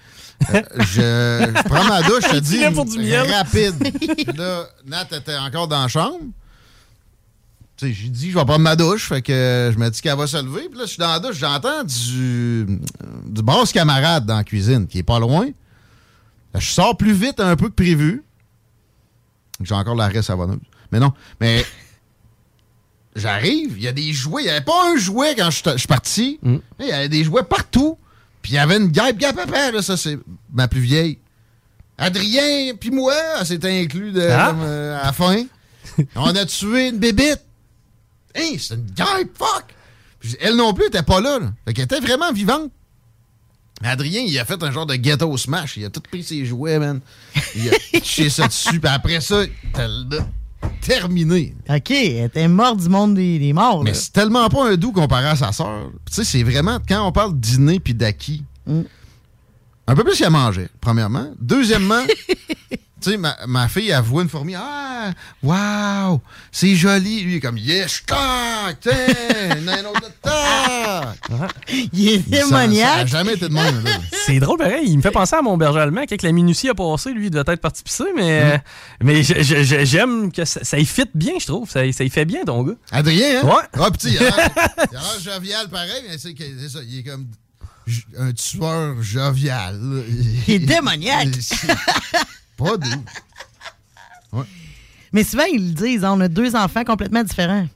Euh, 0.54 0.62
je, 0.80 0.86
je 1.58 1.63
prends 1.67 1.84
ma 1.86 2.02
douche, 2.02 2.24
je 2.24 2.30
te 2.36 2.39
dis, 2.39 2.60
pour 2.74 2.86
du 2.86 2.98
miel. 3.00 3.30
rapide. 3.32 3.76
Là, 4.38 4.65
Nat 4.86 5.08
était 5.12 5.38
encore 5.38 5.67
dans 5.67 5.82
la 5.82 5.88
chambre. 5.88 6.19
Tu 7.76 7.88
sais, 7.88 7.93
j'ai 7.93 8.10
dit, 8.10 8.32
je 8.32 8.38
vais 8.38 8.46
prendre 8.46 8.60
ma 8.62 8.76
douche. 8.76 9.08
Fait 9.10 9.22
que 9.22 9.72
je 9.74 9.78
me 9.80 9.89
dis 9.89 10.02
qu'elle 10.02 10.17
va 10.17 10.28
se 10.28 10.38
lever. 10.38 10.69
Puis 10.69 10.78
là, 10.80 10.86
je 10.86 10.89
suis 10.91 11.00
dans 11.00 11.10
la 11.12 11.19
douche, 11.19 11.38
j'entends 11.38 11.84
du, 11.84 12.65
du 13.26 13.41
basse 13.41 13.72
camarade 13.72 14.26
dans 14.26 14.38
la 14.38 14.43
cuisine, 14.43 14.88
qui 14.88 15.00
est 15.00 15.04
pas 15.04 15.19
loin. 15.19 15.46
Là, 16.54 16.60
je 16.60 16.69
sors 16.69 16.96
plus 16.96 17.13
vite 17.13 17.39
un 17.39 17.56
peu 17.56 17.67
que 17.69 17.74
prévu. 17.76 18.24
J'ai 19.62 19.74
encore 19.76 19.96
l'arrêt 19.96 20.22
savonneuse. 20.22 20.60
Mais 20.91 21.00
non, 21.00 21.12
mais 21.41 21.65
j'arrive, 23.15 23.73
il 23.78 23.84
y 23.84 23.88
a 23.88 23.91
des 23.91 24.12
jouets. 24.13 24.43
Il 24.43 24.45
n'y 24.45 24.52
avait 24.52 24.62
pas 24.65 24.91
un 24.91 24.97
jouet 24.97 25.36
quand 25.38 25.49
je 25.52 25.78
suis 25.78 25.88
parti. 25.88 26.39
Mm. 26.41 26.58
Il 26.80 26.86
y 26.88 26.91
avait 26.91 27.10
des 27.10 27.23
jouets 27.23 27.43
partout. 27.43 27.97
Puis 28.41 28.54
il 28.54 28.56
y 28.56 28.58
avait 28.60 28.78
une 28.78 28.88
guêpe, 28.88 29.17
guêpe, 29.17 29.36
papa, 29.38 29.71
là, 29.71 29.82
ça 29.82 29.95
c'est 29.95 30.17
ma 30.52 30.67
plus 30.67 30.82
vieille. 30.82 31.17
Adrien, 31.97 32.73
puis 32.80 32.91
moi, 32.91 33.13
elle 33.39 33.45
s'était 33.45 33.80
inclus 33.82 34.12
de, 34.12 34.21
Ah. 34.21 34.54
euh, 34.60 34.99
à 35.02 35.06
la 35.06 35.13
fin. 35.13 35.43
On 36.15 36.36
a 36.36 36.45
tué 36.45 36.89
une 36.89 36.97
bébite. 36.97 37.39
Hey, 38.36 38.58
c'est 38.60 38.73
une 38.76 38.86
guêpe, 38.91 39.38
fuck! 39.38 39.65
Elle 40.39 40.56
non 40.56 40.73
plus 40.73 40.88
était 40.88 41.04
pas 41.04 41.21
là. 41.21 41.38
là. 41.39 41.52
Fait 41.65 41.73
qu'elle 41.73 41.86
était 41.86 41.99
vraiment 41.99 42.32
vivante. 42.32 42.71
Adrien, 43.84 44.21
il 44.21 44.39
a 44.39 44.45
fait 44.45 44.62
un 44.63 44.71
genre 44.71 44.86
de 44.86 44.95
ghetto 44.95 45.36
smash. 45.38 45.76
Il 45.78 45.86
a 45.86 45.89
tout 45.89 45.99
pris 46.02 46.23
ses 46.23 46.45
jouets, 46.45 46.80
man. 46.80 47.02
Il 47.56 47.69
a 47.69 47.73
touché 47.99 48.30
ça 48.30 48.47
dessus. 48.47 48.80
Puis 48.80 48.89
après 48.89 49.19
ça, 49.21 49.43
t'as 49.73 49.88
le- 49.88 50.21
terminé. 50.82 51.56
OK, 51.69 51.91
elle 51.91 52.26
était 52.26 52.47
morte 52.47 52.78
du 52.78 52.89
monde 52.89 53.15
des, 53.15 53.39
des 53.39 53.54
morts. 53.54 53.84
Mais 53.84 53.93
c'est 53.93 54.12
tellement 54.12 54.47
pas 54.49 54.69
un 54.69 54.76
doux 54.76 54.91
comparé 54.91 55.28
à 55.28 55.36
sa 55.36 55.52
sœur. 55.52 55.91
Tu 56.06 56.13
sais, 56.13 56.23
c'est 56.23 56.43
vraiment, 56.43 56.80
quand 56.88 57.08
on 57.08 57.12
parle 57.12 57.39
dîner 57.39 57.80
puis 57.80 57.93
d'acquis, 57.93 58.43
un 59.86 59.95
peu 59.95 60.04
plus 60.04 60.17
qu'elle 60.17 60.30
mangeait, 60.30 60.69
premièrement. 60.82 61.32
Deuxièmement, 61.39 62.04
tu 63.04 63.12
sais, 63.12 63.18
ma, 63.18 63.36
ma 63.48 63.68
fille, 63.68 63.89
elle 63.89 64.02
voit 64.02 64.24
une 64.24 64.30
fourmi. 64.30 64.56
Ah, 64.56 65.12
wow, 65.44 66.22
c'est 66.52 66.76
joli. 66.76 67.22
Lui, 67.24 67.34
il 67.34 67.38
est 67.38 67.39
comme, 67.39 67.58
yes, 67.58 68.04
tac. 68.06 68.78
Il 71.92 72.10
est 72.10 72.18
Ça- 72.18 72.48
Ça 72.48 72.58
a 72.58 72.68
démoniaque. 72.68 73.08
jamais 73.08 73.34
été 73.34 73.48
de 73.50 73.54
même. 73.54 73.84
C'est 74.26 74.39
drôle, 74.39 74.58
pareil. 74.58 74.86
Il 74.88 74.98
me 74.98 75.02
fait 75.02 75.12
penser 75.12 75.36
à 75.36 75.42
mon 75.42 75.58
berger 75.58 75.80
allemand. 75.80 76.04
Quand 76.08 76.22
la 76.24 76.32
minutie 76.32 76.70
a 76.70 76.74
passé, 76.74 77.12
lui, 77.12 77.26
il 77.28 77.30
doit 77.32 77.44
être 77.48 77.62
parti 77.62 77.84
pisser, 77.84 78.06
mais, 78.16 78.22
Mm. 78.42 78.48
euh, 78.54 78.58
mais 79.04 79.24
je- 79.24 79.42
je- 79.44 79.63
je- 79.63 79.86
j'aime 79.86 80.32
que 80.32 80.46
ça, 80.46 80.63
ça 80.63 80.80
y 80.80 80.86
fit 80.86 81.04
bien, 81.13 81.34
je 81.39 81.46
trouve. 81.46 81.70
Ça, 81.70 81.80
ça 81.92 82.04
y 82.04 82.10
fait 82.10 82.26
bien, 82.26 82.44
ton 82.46 82.63
gars. 82.63 82.74
Adrien, 82.92 83.42
hein? 83.42 83.46
Ouais. 83.48 83.63
Ah, 83.86 83.92
petit, 83.92 84.12
il 84.13 84.18
a 84.26 85.20
jovial 85.24 85.68
pareil, 85.70 86.04
mais 86.10 86.18
c'est 86.18 86.36
ça, 86.70 86.80
il 86.88 87.00
est 87.00 87.04
comme 87.04 87.28
un 88.18 88.32
tueur 88.32 88.96
jovial. 89.02 89.80
Il 90.48 90.54
est 90.54 90.60
démoniaque. 90.60 91.28
Mais 95.12 95.23
souvent, 95.23 95.43
ils 95.52 95.67
le 95.69 95.73
disent, 95.73 96.04
hein, 96.04 96.13
on 96.15 96.21
a 96.21 96.28
deux 96.28 96.56
enfants 96.56 96.84
complètement 96.84 97.23
différents. 97.23 97.67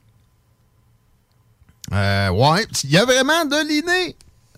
Euh, 1.92 2.28
ouais, 2.30 2.66
il 2.84 2.90
y 2.90 2.96
a 2.98 3.04
vraiment 3.04 3.44
de 3.44 3.56
l'inné. 3.68 4.16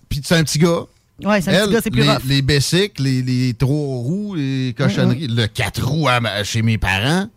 Puis 0.09 0.22
c'est 0.24 0.37
un 0.37 0.45
petit 0.45 0.59
gars. 0.59 0.85
Ouais, 1.22 1.41
c'est 1.43 1.51
un 1.51 1.55
Elle, 1.55 1.64
petit 1.66 1.72
gars, 1.74 1.81
c'est 1.85 1.91
plus 1.91 2.03
les, 2.03 2.09
rough. 2.11 2.24
les 2.24 2.43
les, 2.99 3.22
les 3.22 3.55
trois 3.55 3.76
roues, 3.99 4.35
les 4.35 4.74
cochonneries, 4.76 5.28
le 5.28 5.47
quatre 5.47 5.85
roues 5.85 6.09
à 6.09 6.43
chez 6.45 6.62
mes 6.62 6.78
parents. 6.78 7.28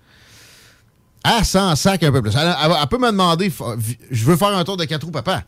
Elle 1.26 1.46
s'en 1.46 1.76
sac 1.76 2.02
un 2.04 2.12
peu 2.12 2.22
plus. 2.22 2.32
Elle, 2.36 2.56
elle- 2.64 2.72
elle 2.82 2.88
peut 2.88 2.98
me 2.98 3.12
demander, 3.12 3.52
je 4.12 4.26
veux 4.26 4.36
faire 4.38 4.50
un 4.58 4.64
tour 4.64 4.78
de 4.78 4.86
quatre 4.86 5.04
roues, 5.04 5.12
papa. 5.12 5.44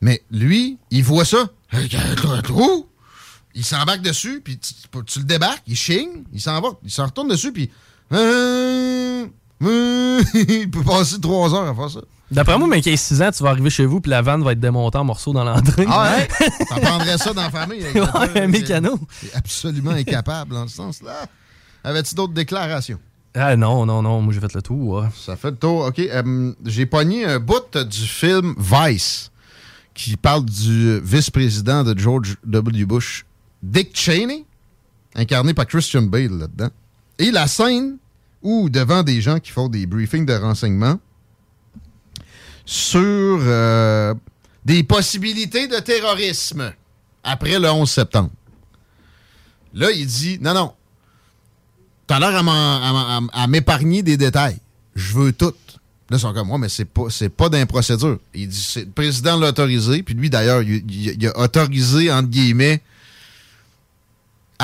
Mais 0.00 0.22
lui, 0.30 0.78
il 0.90 1.02
voit 1.04 1.24
ça. 1.24 1.48
Quatre 1.90 2.52
roues? 2.52 2.86
Il 3.54 3.64
s'embarque 3.64 4.02
dessus, 4.02 4.40
puis 4.44 4.58
tu, 4.58 4.72
tu 5.06 5.18
le 5.20 5.24
débarques, 5.24 5.62
il 5.66 5.76
chigne, 5.76 6.24
il 6.32 6.40
s'en 6.40 6.60
va, 6.60 6.70
il 6.82 6.90
s'en 6.90 7.06
retourne 7.06 7.28
dessus, 7.28 7.52
puis. 7.52 7.70
euh, 8.12 9.26
euh, 9.62 10.22
il 10.34 10.70
peut 10.70 10.82
passer 10.82 11.20
trois 11.20 11.54
heures 11.54 11.68
à 11.68 11.74
faire 11.74 11.90
ça. 11.90 12.00
D'après 12.30 12.58
moi, 12.58 12.66
mais 12.66 12.80
qu'il 12.80 12.92
ait 12.92 12.96
6 12.96 13.22
ans, 13.22 13.30
tu 13.30 13.42
vas 13.42 13.50
arriver 13.50 13.70
chez 13.70 13.84
vous 13.86 14.00
puis 14.00 14.10
la 14.10 14.22
vanne 14.22 14.42
va 14.42 14.52
être 14.52 14.60
démontée 14.60 14.98
en 14.98 15.04
morceaux 15.04 15.32
dans 15.32 15.44
l'entrée. 15.44 15.84
Ah 15.88 16.16
ouais? 16.16 16.28
T'en 16.68 16.80
prendrais 16.80 17.18
ça 17.18 17.32
dans 17.32 17.42
la 17.42 17.50
famille. 17.50 17.84
avec 17.84 17.94
Ouais, 17.94 18.42
un 18.42 18.46
mécano. 18.48 18.98
est 19.22 19.36
Absolument 19.36 19.90
incapable 19.92 20.54
dans 20.54 20.66
ce 20.66 20.74
sens-là. 20.76 21.26
Avais-tu 21.84 22.14
d'autres 22.14 22.32
déclarations? 22.32 22.98
Ah 23.34 23.56
non, 23.56 23.84
non, 23.86 24.00
non, 24.02 24.20
moi 24.22 24.32
j'ai 24.32 24.40
fait 24.40 24.52
le 24.54 24.62
tour. 24.62 25.04
Ça 25.14 25.36
fait 25.36 25.50
le 25.50 25.56
tour. 25.56 25.86
OK. 25.86 25.98
euh, 25.98 26.52
J'ai 26.64 26.86
pogné 26.86 27.24
un 27.26 27.38
bout 27.38 27.76
du 27.76 28.06
film 28.06 28.54
Vice 28.58 29.30
qui 29.92 30.16
parle 30.16 30.44
du 30.46 31.00
vice-président 31.00 31.84
de 31.84 31.96
George 31.96 32.36
W. 32.46 32.84
Bush, 32.86 33.26
Dick 33.64 33.90
Cheney, 33.96 34.44
incarné 35.14 35.54
par 35.54 35.66
Christian 35.66 36.02
Bale 36.02 36.28
là-dedans. 36.38 36.68
Et 37.18 37.30
la 37.30 37.46
scène 37.46 37.96
où, 38.42 38.68
devant 38.68 39.02
des 39.02 39.20
gens 39.22 39.40
qui 39.40 39.50
font 39.52 39.68
des 39.68 39.86
briefings 39.86 40.26
de 40.26 40.34
renseignement 40.34 40.98
sur 42.66 43.00
euh, 43.42 44.14
des 44.64 44.82
possibilités 44.82 45.66
de 45.68 45.78
terrorisme 45.78 46.72
après 47.22 47.58
le 47.58 47.70
11 47.70 47.90
septembre. 47.90 48.30
Là, 49.74 49.90
il 49.90 50.06
dit 50.06 50.38
non, 50.40 50.54
non, 50.54 50.72
T'as 52.06 52.18
l'air 52.20 52.36
à 53.32 53.46
m'épargner 53.46 54.02
des 54.02 54.18
détails. 54.18 54.58
Je 54.94 55.14
veux 55.14 55.32
tout. 55.32 55.54
Là, 56.10 56.18
ils 56.18 56.20
sont 56.20 56.34
comme 56.34 56.48
moi, 56.48 56.58
mais 56.58 56.68
c'est 56.68 56.84
pas, 56.84 57.04
c'est 57.08 57.30
pas 57.30 57.48
d'un 57.48 57.64
procédure. 57.64 58.18
Il 58.34 58.48
dit, 58.48 58.72
le 58.76 58.90
président 58.90 59.38
l'a 59.40 59.48
autorisé, 59.48 60.02
puis 60.02 60.14
lui, 60.14 60.28
d'ailleurs, 60.28 60.60
il, 60.60 60.84
il- 60.90 61.16
il 61.18 61.26
a 61.28 61.38
autorisé, 61.38 62.12
entre 62.12 62.28
guillemets, 62.28 62.82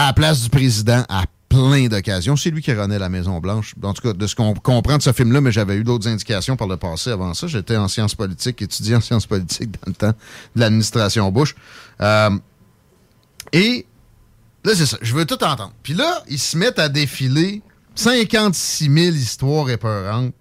à 0.01 0.07
la 0.07 0.13
place 0.15 0.43
du 0.43 0.49
président 0.49 1.05
à 1.09 1.25
plein 1.51 1.89
d'occasions. 1.89 2.35
C'est 2.37 2.51
lui 2.51 2.63
qui 2.63 2.73
renaît 2.73 2.99
la 2.99 3.11
Maison-Blanche. 3.11 3.75
En 3.83 3.93
tout 3.93 4.03
cas, 4.03 4.13
de 4.15 4.27
ce 4.27 4.35
qu'on 4.35 4.55
comprend 4.55 4.97
de 4.97 5.03
ce 5.03 5.13
film-là, 5.13 5.43
mais 5.43 5.53
j'avais 5.53 5.77
eu 5.77 5.85
d'autres 5.85 6.09
indications 6.09 6.57
par 6.57 6.69
le 6.69 6.79
passé 6.79 7.11
avant 7.11 7.35
ça. 7.35 7.47
J'étais 7.47 7.77
en 7.77 7.87
sciences 7.87 8.15
politiques, 8.15 8.63
étudiant 8.63 8.99
en 8.99 9.03
sciences 9.03 9.27
politiques 9.27 9.71
dans 9.73 9.89
le 9.89 9.93
temps 9.93 10.15
de 10.57 10.61
l'administration 10.61 11.31
Bush. 11.31 11.55
Euh, 12.01 12.31
et 13.53 13.87
Là, 14.65 14.73
c'est 14.75 14.87
ça. 14.87 14.99
Je 15.01 15.15
veux 15.15 15.25
tout 15.25 15.43
entendre. 15.43 15.73
Puis 15.83 15.95
là, 15.95 16.23
ils 16.29 16.39
se 16.39 16.57
mettent 16.57 16.79
à 16.79 16.89
défiler 16.89 17.63
56 17.95 18.91
000 18.93 19.17
histoires 19.17 19.71
épeurantes. 19.71 20.35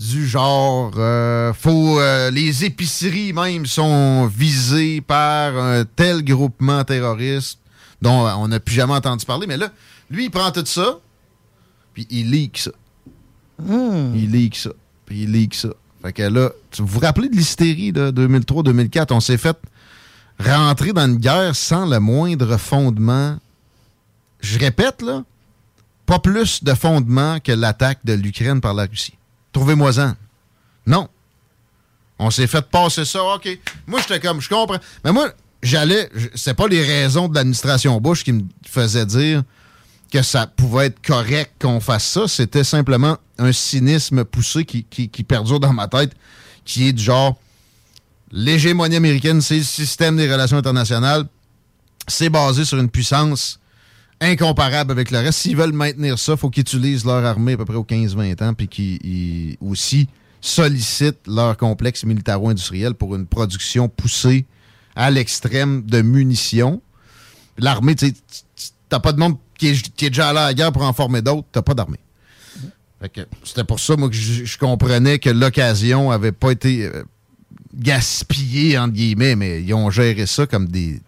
Du 0.00 0.26
genre, 0.26 0.92
euh, 0.96 1.52
faut, 1.52 2.00
euh, 2.00 2.30
les 2.32 2.64
épiceries 2.64 3.32
même 3.32 3.66
sont 3.66 4.26
visées 4.26 5.00
par 5.00 5.56
un 5.56 5.84
tel 5.84 6.24
groupement 6.24 6.82
terroriste 6.82 7.61
dont 8.02 8.26
on 8.26 8.48
n'a 8.48 8.60
plus 8.60 8.74
jamais 8.74 8.92
entendu 8.94 9.24
parler. 9.24 9.46
Mais 9.46 9.56
là, 9.56 9.70
lui, 10.10 10.24
il 10.24 10.30
prend 10.30 10.50
tout 10.50 10.66
ça, 10.66 10.98
puis 11.94 12.06
il 12.10 12.30
leak 12.30 12.58
ça. 12.58 12.70
Il 13.66 14.30
leak 14.30 14.56
ça. 14.56 14.70
Puis 15.06 15.22
il 15.22 15.32
leak 15.32 15.54
ça. 15.54 15.68
Fait 16.02 16.12
que 16.12 16.22
là, 16.22 16.50
tu- 16.70 16.82
vous 16.82 16.88
vous 16.88 17.00
rappelez 17.00 17.28
de 17.28 17.36
l'hystérie 17.36 17.92
de 17.92 18.10
2003-2004? 18.10 19.12
On 19.12 19.20
s'est 19.20 19.38
fait 19.38 19.56
rentrer 20.40 20.92
dans 20.92 21.06
une 21.06 21.16
guerre 21.18 21.54
sans 21.54 21.86
le 21.86 22.00
moindre 22.00 22.56
fondement. 22.56 23.38
Je 24.40 24.58
répète, 24.58 25.00
là, 25.02 25.22
pas 26.04 26.18
plus 26.18 26.64
de 26.64 26.74
fondement 26.74 27.38
que 27.38 27.52
l'attaque 27.52 28.00
de 28.04 28.14
l'Ukraine 28.14 28.60
par 28.60 28.74
la 28.74 28.86
Russie. 28.86 29.14
Trouvez-moi-en. 29.52 30.14
Non. 30.86 31.08
On 32.18 32.30
s'est 32.30 32.48
fait 32.48 32.62
passer 32.68 33.04
ça, 33.04 33.22
OK. 33.22 33.48
Moi, 33.86 34.00
j'étais 34.00 34.18
comme, 34.18 34.40
je 34.40 34.48
comprends. 34.48 34.78
Mais 35.04 35.12
moi, 35.12 35.30
j'allais, 35.62 36.08
c'est 36.34 36.54
pas 36.54 36.68
les 36.68 36.82
raisons 36.82 37.28
de 37.28 37.34
l'administration 37.34 38.00
Bush 38.00 38.24
qui 38.24 38.32
me 38.32 38.42
faisaient 38.66 39.06
dire 39.06 39.42
que 40.12 40.22
ça 40.22 40.46
pouvait 40.46 40.86
être 40.86 41.00
correct 41.04 41.52
qu'on 41.60 41.80
fasse 41.80 42.04
ça. 42.04 42.28
C'était 42.28 42.64
simplement 42.64 43.16
un 43.38 43.52
cynisme 43.52 44.24
poussé 44.24 44.64
qui, 44.64 44.84
qui, 44.84 45.08
qui 45.08 45.24
perdure 45.24 45.58
dans 45.58 45.72
ma 45.72 45.88
tête, 45.88 46.12
qui 46.64 46.88
est 46.88 46.92
du 46.92 47.02
genre, 47.02 47.38
l'hégémonie 48.30 48.96
américaine, 48.96 49.40
c'est 49.40 49.58
le 49.58 49.62
système 49.62 50.16
des 50.16 50.30
relations 50.30 50.58
internationales. 50.58 51.24
C'est 52.08 52.28
basé 52.28 52.64
sur 52.64 52.78
une 52.78 52.90
puissance 52.90 53.58
incomparable 54.20 54.92
avec 54.92 55.10
le 55.10 55.18
reste. 55.18 55.40
S'ils 55.40 55.56
veulent 55.56 55.72
maintenir 55.72 56.18
ça, 56.18 56.32
il 56.32 56.38
faut 56.38 56.50
qu'ils 56.50 56.62
utilisent 56.62 57.04
leur 57.04 57.24
armée 57.24 57.54
à 57.54 57.56
peu 57.56 57.64
près 57.64 57.76
aux 57.76 57.84
15-20 57.84 58.44
ans, 58.44 58.54
puis 58.54 58.68
qu'ils 58.68 58.98
ils 59.04 59.56
aussi 59.60 60.08
sollicitent 60.40 61.26
leur 61.26 61.56
complexe 61.56 62.04
militaro-industriel 62.04 62.94
pour 62.94 63.14
une 63.14 63.26
production 63.26 63.88
poussée 63.88 64.44
à 64.96 65.10
l'extrême 65.10 65.82
de 65.82 66.02
munitions. 66.02 66.82
L'armée, 67.58 67.94
tu 67.94 68.12
t'as 68.88 69.00
pas 69.00 69.12
de 69.12 69.18
monde 69.18 69.36
qui 69.56 69.68
est, 69.68 70.10
déjà 70.10 70.28
allé 70.30 70.38
à 70.38 70.44
la 70.46 70.54
guerre 70.54 70.72
pour 70.72 70.82
en 70.82 70.92
former 70.92 71.22
d'autres, 71.22 71.46
t'as 71.52 71.62
pas 71.62 71.74
d'armée. 71.74 72.00
C'était 73.42 73.64
pour 73.64 73.80
ça, 73.80 73.96
moi, 73.96 74.08
que 74.08 74.14
je, 74.14 74.58
comprenais 74.58 75.18
que 75.18 75.30
l'occasion 75.30 76.10
avait 76.10 76.30
pas 76.30 76.52
été 76.52 76.84
euh, 76.84 77.02
gaspillée, 77.74 78.78
entre 78.78 78.92
guillemets, 78.92 79.34
mais 79.34 79.62
ils 79.62 79.74
ont 79.74 79.90
géré 79.90 80.26
ça 80.26 80.46
comme 80.46 80.68
des 80.68 81.00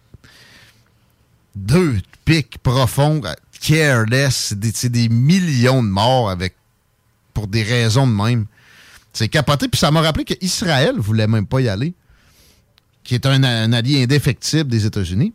deux 1.55 1.97
pics 2.25 2.57
profonds, 2.57 3.21
euh, 3.23 3.33
careless, 3.61 4.53
des, 4.53 4.89
des 4.89 5.09
millions 5.09 5.81
de 5.81 5.87
morts 5.87 6.29
avec 6.29 6.55
pour 7.33 7.47
des 7.47 7.63
raisons 7.63 8.07
de 8.07 8.13
même. 8.13 8.45
C'est 9.13 9.29
capoté, 9.29 9.69
puis 9.69 9.79
ça 9.79 9.91
m'a 9.91 10.01
rappelé 10.01 10.25
qu'Israël 10.25 10.95
voulait 10.97 11.27
même 11.27 11.45
pas 11.45 11.61
y 11.61 11.69
aller, 11.69 11.93
qui 13.05 13.15
est 13.15 13.25
un, 13.25 13.41
un 13.43 13.71
allié 13.71 14.03
indéfectible 14.03 14.69
des 14.69 14.85
États-Unis. 14.85 15.33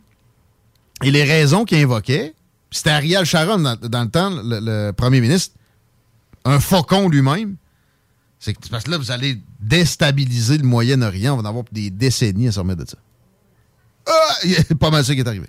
Et 1.03 1.09
les 1.09 1.23
raisons 1.23 1.65
qu'il 1.65 1.79
invoquait, 1.79 2.35
c'était 2.69 2.91
Ariel 2.91 3.25
Sharon 3.25 3.57
dans, 3.57 3.75
dans 3.75 4.03
le 4.03 4.09
temps, 4.09 4.29
le, 4.29 4.59
le 4.61 4.91
premier 4.91 5.19
ministre, 5.21 5.55
un 6.45 6.59
faucon 6.59 7.09
lui-même. 7.09 7.55
C'est 8.39 8.53
que- 8.53 8.67
parce 8.69 8.83
que 8.83 8.91
là, 8.91 8.97
vous 8.97 9.09
allez 9.11 9.41
déstabiliser 9.59 10.57
le 10.59 10.63
Moyen-Orient. 10.65 11.33
On 11.33 11.37
va 11.37 11.43
en 11.43 11.49
avoir 11.49 11.65
des 11.71 11.89
décennies 11.89 12.49
à 12.49 12.51
se 12.51 12.59
remettre 12.59 12.83
de 12.83 12.89
ça. 12.89 12.97
Ah, 14.07 14.35
il 14.43 14.51
y 14.51 14.57
a 14.57 14.63
pas 14.75 14.89
mal 14.91 15.03
ça 15.05 15.13
qui 15.15 15.21
est 15.21 15.27
arrivé. 15.27 15.47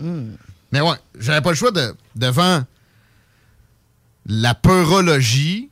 Mais 0.00 0.80
ouais, 0.80 0.96
j'avais 1.18 1.40
pas 1.42 1.50
le 1.50 1.56
choix 1.56 1.70
de, 1.70 1.94
devant 2.16 2.64
la 4.26 4.54
peurologie, 4.54 5.70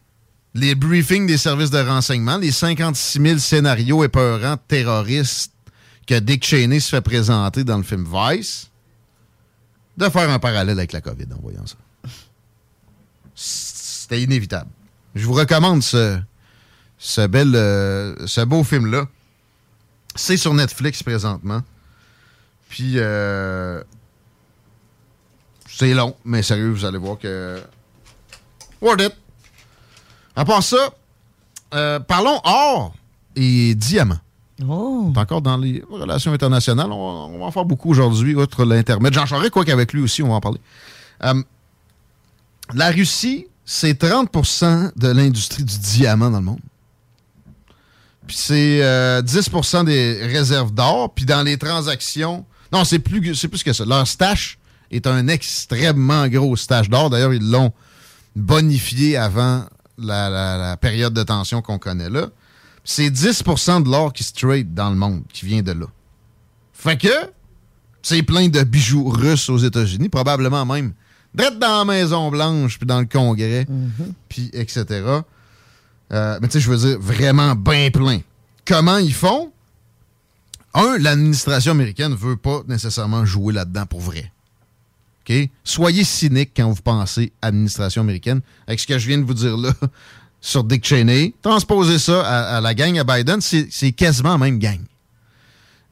les 0.55 0.75
briefings 0.75 1.27
des 1.27 1.39
services 1.39 1.71
de 1.71 1.79
renseignement, 1.79 2.37
les 2.37 2.51
56 2.51 3.21
000 3.23 3.39
scénarios 3.39 4.05
épeurants 4.05 4.57
terroristes 4.69 5.53
que 6.11 6.19
Dick 6.19 6.45
Cheney 6.45 6.81
se 6.81 6.89
fait 6.89 7.01
présenter 7.03 7.63
dans 7.63 7.77
le 7.77 7.85
film 7.85 8.05
Vice, 8.05 8.69
de 9.97 10.09
faire 10.09 10.29
un 10.29 10.41
parallèle 10.41 10.77
avec 10.77 10.93
la 10.93 11.01
COVID 11.01 11.27
en 11.33 11.41
voyant 11.41 11.65
ça. 11.65 11.77
C'était 13.37 14.21
inévitable. 14.21 14.69
Je 15.15 15.25
vous 15.25 15.35
recommande 15.35 15.85
ce, 15.85 16.21
ce, 16.99 17.25
bel, 17.29 17.55
euh, 17.55 18.27
ce 18.27 18.41
beau 18.41 18.65
film-là. 18.65 19.07
C'est 20.17 20.37
sur 20.37 20.53
Netflix 20.53 21.01
présentement. 21.05 21.63
Puis, 22.69 22.95
euh, 22.97 23.81
c'est 25.69 25.95
long, 25.95 26.17
mais 26.25 26.43
sérieux, 26.43 26.71
vous 26.71 26.85
allez 26.85 26.99
voir 26.99 27.21
que. 27.21 27.63
Worth 28.81 29.01
it. 29.01 29.15
À 30.35 30.45
part 30.45 30.65
ça, 30.65 30.93
euh, 31.73 32.01
parlons 32.01 32.41
or 32.43 32.97
et 33.37 33.77
diamant. 33.77 34.19
Oh. 34.69 35.13
Encore 35.17 35.43
dans 35.43 35.57
les 35.57 35.83
relations 35.91 36.33
internationales. 36.33 36.91
On, 36.91 37.39
va- 37.39 37.45
en 37.47 37.51
faire 37.51 37.65
beaucoup 37.65 37.91
aujourd'hui, 37.91 38.35
outre 38.35 38.65
l'Internet. 38.65 39.13
Jean 39.13 39.27
Charest, 39.27 39.51
quoi 39.51 39.65
qu'avec 39.65 39.93
lui 39.93 40.03
aussi, 40.03 40.23
on 40.23 40.29
va 40.29 40.35
en 40.35 40.41
parler. 40.41 40.61
Euh, 41.25 41.43
la 42.75 42.91
Russie, 42.91 43.47
c'est 43.65 44.03
30% 44.03 44.93
de 44.97 45.09
l'industrie 45.09 45.65
du 45.65 45.79
diamant 45.79 46.31
dans 46.31 46.39
le 46.39 46.45
monde. 46.45 46.61
Puis 48.27 48.37
c'est 48.37 48.83
euh, 48.83 49.23
10% 49.23 49.85
des 49.85 50.21
réserves 50.27 50.73
d'or. 50.73 51.13
Puis 51.15 51.25
dans 51.25 51.43
les 51.43 51.57
transactions... 51.59 52.45
Non, 52.73 52.85
c'est 52.85 53.01
plus, 53.01 53.35
c'est 53.35 53.49
plus 53.49 53.65
que 53.65 53.73
ça. 53.73 53.85
Leur 53.85 54.07
stash 54.07 54.59
est 54.93 55.07
un 55.07 55.27
extrêmement 55.27 56.29
gros 56.29 56.55
stash 56.57 56.89
d'or. 56.89 57.11
D'ailleurs, 57.11 57.35
ils 57.35 57.51
l'ont 57.51 57.73
bonifié 58.37 59.17
avant 59.17 59.65
la 59.99 60.77
période 60.81 61.13
de 61.13 61.23
tension 61.23 61.63
qu'on 61.63 61.79
connaît 61.79 62.09
là. 62.09 62.29
C'est 62.85 63.11
10% 63.11 63.83
de 63.85 63.91
l'or 63.91 64.13
qui 64.13 64.25
se 64.25 64.33
trade 64.33 64.75
dans 64.75 64.91
le 64.91 64.97
monde, 64.97 65.23
qui 65.33 65.47
vient 65.47 65.63
de 65.63 65.73
là. 65.73 65.87
Fait 66.73 66.97
que, 66.97 67.09
c'est 68.03 68.23
plein 68.23 68.49
de 68.49 68.63
bijoux 68.63 69.09
russes 69.09 69.49
aux 69.49 69.59
États-Unis, 69.59 70.09
probablement 70.09 70.65
même 70.65 70.93
direct 71.35 71.59
dans 71.59 71.79
la 71.79 71.85
Maison-Blanche, 71.85 72.79
puis 72.79 72.87
dans 72.87 73.01
le 73.01 73.07
Congrès, 73.07 73.67
puis 74.29 74.51
etc. 74.53 75.21
Euh, 76.13 76.39
mais 76.41 76.49
tu 76.49 76.55
sais, 76.55 76.61
je 76.61 76.71
veux 76.71 76.79
dire, 76.79 76.99
vraiment 76.99 77.55
bien 77.55 77.91
plein. 77.91 78.21
Comment 78.65 78.99
ils 78.99 79.15
font? 79.15 79.53
Un, 80.75 80.99
l'administration 80.99 81.73
américaine 81.73 82.15
veut 82.15 82.37
pas 82.37 82.63
nécessairement 82.69 83.25
jouer 83.25 83.53
là-dedans 83.53 83.87
pour 83.87 84.01
vrai. 84.01 84.33
OK? 85.29 85.49
Soyez 85.65 86.05
cynique 86.05 86.53
quand 86.57 86.71
vous 86.71 86.83
pensez 86.83 87.33
administration 87.43 88.03
américaine. 88.03 88.41
Avec 88.67 88.81
ce 88.81 88.87
que 88.87 88.99
je 88.99 89.07
viens 89.07 89.19
de 89.19 89.25
vous 89.25 89.35
dire 89.35 89.57
là 89.57 89.73
sur 90.41 90.65
Dick 90.65 90.85
Cheney, 90.87 91.35
transposez 91.43 91.99
ça 91.99 92.23
à, 92.57 92.61
la 92.61 92.75
gang 92.75 92.99
à 92.99 93.05
Biden, 93.05 93.41
c'est 93.41 93.93
quasiment 93.93 94.33
la 94.33 94.39
même 94.39 94.59
gang. 94.59 94.81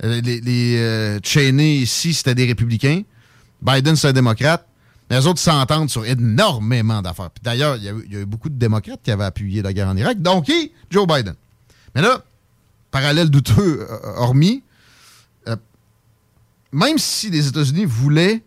Euh, 0.05 0.20
Les, 0.22 0.76
euh, 0.78 1.18
Cheney 1.22 1.76
ici, 1.78 2.14
c'était 2.14 2.34
des 2.34 2.46
républicains. 2.46 3.03
Biden, 3.61 3.96
c'est 3.96 4.09
un 4.09 4.12
démocrate. 4.12 4.64
Les 5.11 5.26
autres 5.26 5.40
s'entendent 5.40 5.90
sur 5.90 6.05
énormément 6.05 7.03
d'affaires. 7.03 7.30
D'ailleurs, 7.42 7.76
il 7.76 7.84
y, 7.84 7.88
a 7.88 8.20
eu- 8.20 8.26
beaucoup 8.26 8.49
de 8.49 8.59
démocrates 8.59 9.01
qui 9.03 9.11
avaient 9.11 9.24
appuyé 9.24 9.62
la 9.62 9.72
guerre 9.72 9.88
en 9.88 9.96
Irak. 9.96 10.20
Donc, 10.22 10.46
qui? 10.46 10.70
Joe 10.90 11.07
Biden. 11.07 11.34
Mais 11.94 12.03
là, 12.03 12.22
parallèle 12.90 13.30
douteux 13.30 13.86
euh, 13.90 13.99
hormis, 14.16 14.62
même 16.72 16.99
si 16.99 17.30
les 17.30 17.49
États-Unis 17.49 17.86
voulaient 17.86 18.42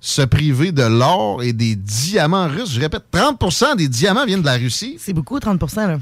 se 0.00 0.22
priver 0.22 0.72
de 0.72 0.82
l'or 0.82 1.42
et 1.42 1.52
des 1.52 1.74
diamants 1.74 2.48
russes, 2.48 2.72
je 2.72 2.80
répète, 2.80 3.04
30% 3.12 3.76
des 3.76 3.88
diamants 3.88 4.26
viennent 4.26 4.40
de 4.40 4.46
la 4.46 4.56
Russie. 4.56 4.96
C'est 4.98 5.12
beaucoup, 5.12 5.40
30 5.40 5.60
là. 5.76 5.98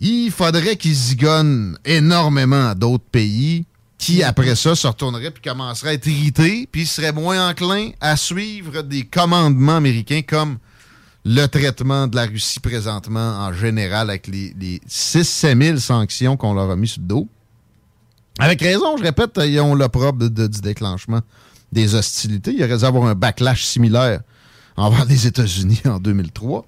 Il 0.00 0.30
faudrait 0.30 0.76
qu'ils 0.76 0.94
zigonnent 0.94 1.78
énormément 1.84 2.68
à 2.68 2.74
d'autres 2.74 3.04
pays 3.04 3.66
qui, 3.98 4.22
après 4.22 4.54
ça, 4.56 4.74
se 4.74 4.86
retourneraient 4.86 5.30
puis 5.30 5.42
commenceraient 5.42 5.90
à 5.90 5.92
être 5.92 6.06
irrités 6.06 6.68
puis 6.70 6.86
seraient 6.86 7.12
moins 7.12 7.50
enclins 7.50 7.90
à 8.00 8.16
suivre 8.16 8.82
des 8.82 9.04
commandements 9.04 9.76
américains 9.76 10.22
comme 10.22 10.56
le 11.26 11.46
traitement 11.46 12.06
de 12.06 12.16
la 12.16 12.24
Russie 12.24 12.60
présentement 12.60 13.20
en 13.20 13.52
général 13.52 14.08
avec 14.08 14.26
les, 14.26 14.54
les 14.58 14.80
6-7 14.88 15.62
000 15.62 15.76
sanctions 15.76 16.36
qu'on 16.38 16.54
leur 16.54 16.70
a 16.70 16.76
mis 16.76 16.88
sur 16.88 17.02
le 17.02 17.08
dos. 17.08 17.28
Avec 18.38 18.62
raison, 18.62 18.96
je 18.96 19.02
répète, 19.02 19.38
ils 19.44 19.60
ont 19.60 19.74
l'opprobre 19.74 20.30
du 20.30 20.60
déclenchement 20.62 21.20
des 21.72 21.94
hostilités. 21.94 22.52
Il 22.52 22.62
aurait 22.64 22.78
dû 22.78 22.84
avoir 22.84 23.04
un 23.04 23.14
backlash 23.14 23.64
similaire 23.64 24.20
envers 24.76 25.04
les 25.04 25.26
États-Unis 25.26 25.80
en 25.84 25.98
2003. 25.98 26.66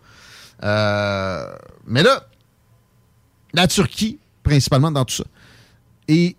Euh, 0.65 1.47
mais 1.87 2.03
là, 2.03 2.27
la 3.53 3.67
Turquie, 3.67 4.19
principalement 4.43 4.91
dans 4.91 5.05
tout 5.05 5.17
ça, 5.17 5.25
est 6.09 6.37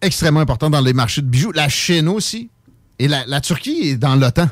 extrêmement 0.00 0.40
importante 0.40 0.72
dans 0.72 0.80
les 0.80 0.92
marchés 0.92 1.22
de 1.22 1.26
bijoux. 1.26 1.52
La 1.52 1.68
Chine 1.68 2.08
aussi. 2.08 2.50
Et 2.98 3.08
la, 3.08 3.24
la 3.26 3.40
Turquie 3.40 3.90
est 3.90 3.96
dans 3.96 4.16
l'OTAN. 4.16 4.48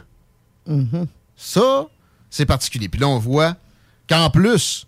Ça, 1.37 1.87
c'est 2.31 2.47
particulier. 2.47 2.89
Puis 2.89 3.01
là, 3.01 3.09
on 3.09 3.19
voit 3.19 3.57
qu'en 4.09 4.31
plus, 4.31 4.87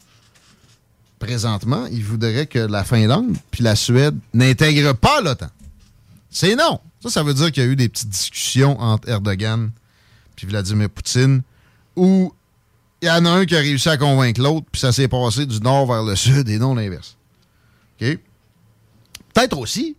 présentement, 1.19 1.87
ils 1.91 2.05
voudraient 2.05 2.47
que 2.47 2.59
la 2.59 2.85
Finlande 2.85 3.37
puis 3.51 3.63
la 3.63 3.75
Suède 3.77 4.17
n'intègrent 4.33 4.95
pas 4.95 5.21
l'OTAN. 5.21 5.49
C'est 6.31 6.55
non. 6.55 6.81
Ça, 7.01 7.11
ça 7.11 7.23
veut 7.23 7.35
dire 7.35 7.53
qu'il 7.53 7.63
y 7.63 7.67
a 7.67 7.69
eu 7.69 7.77
des 7.77 7.89
petites 7.89 8.09
discussions 8.09 8.79
entre 8.81 9.09
Erdogan 9.09 9.71
puis 10.37 10.47
Vladimir 10.47 10.89
Poutine 10.91 11.43
où 11.97 12.33
il 13.01 13.07
y 13.09 13.11
en 13.11 13.25
a 13.25 13.31
un 13.31 13.47
qui 13.47 13.55
a 13.57 13.61
réussi 13.61 13.89
à 13.89 13.97
convaincre 13.97 14.41
l'autre, 14.41 14.67
puis 14.71 14.81
ça 14.81 14.93
s'est 14.93 15.09
passé 15.09 15.47
du 15.47 15.61
nord 15.61 15.87
vers 15.87 16.03
le 16.03 16.17
sud 16.17 16.49
et 16.49 16.59
non 16.59 16.75
l'inverse. 16.75 17.17
OK? 18.01 18.19
Peut-être 19.35 19.59
aussi 19.59 19.97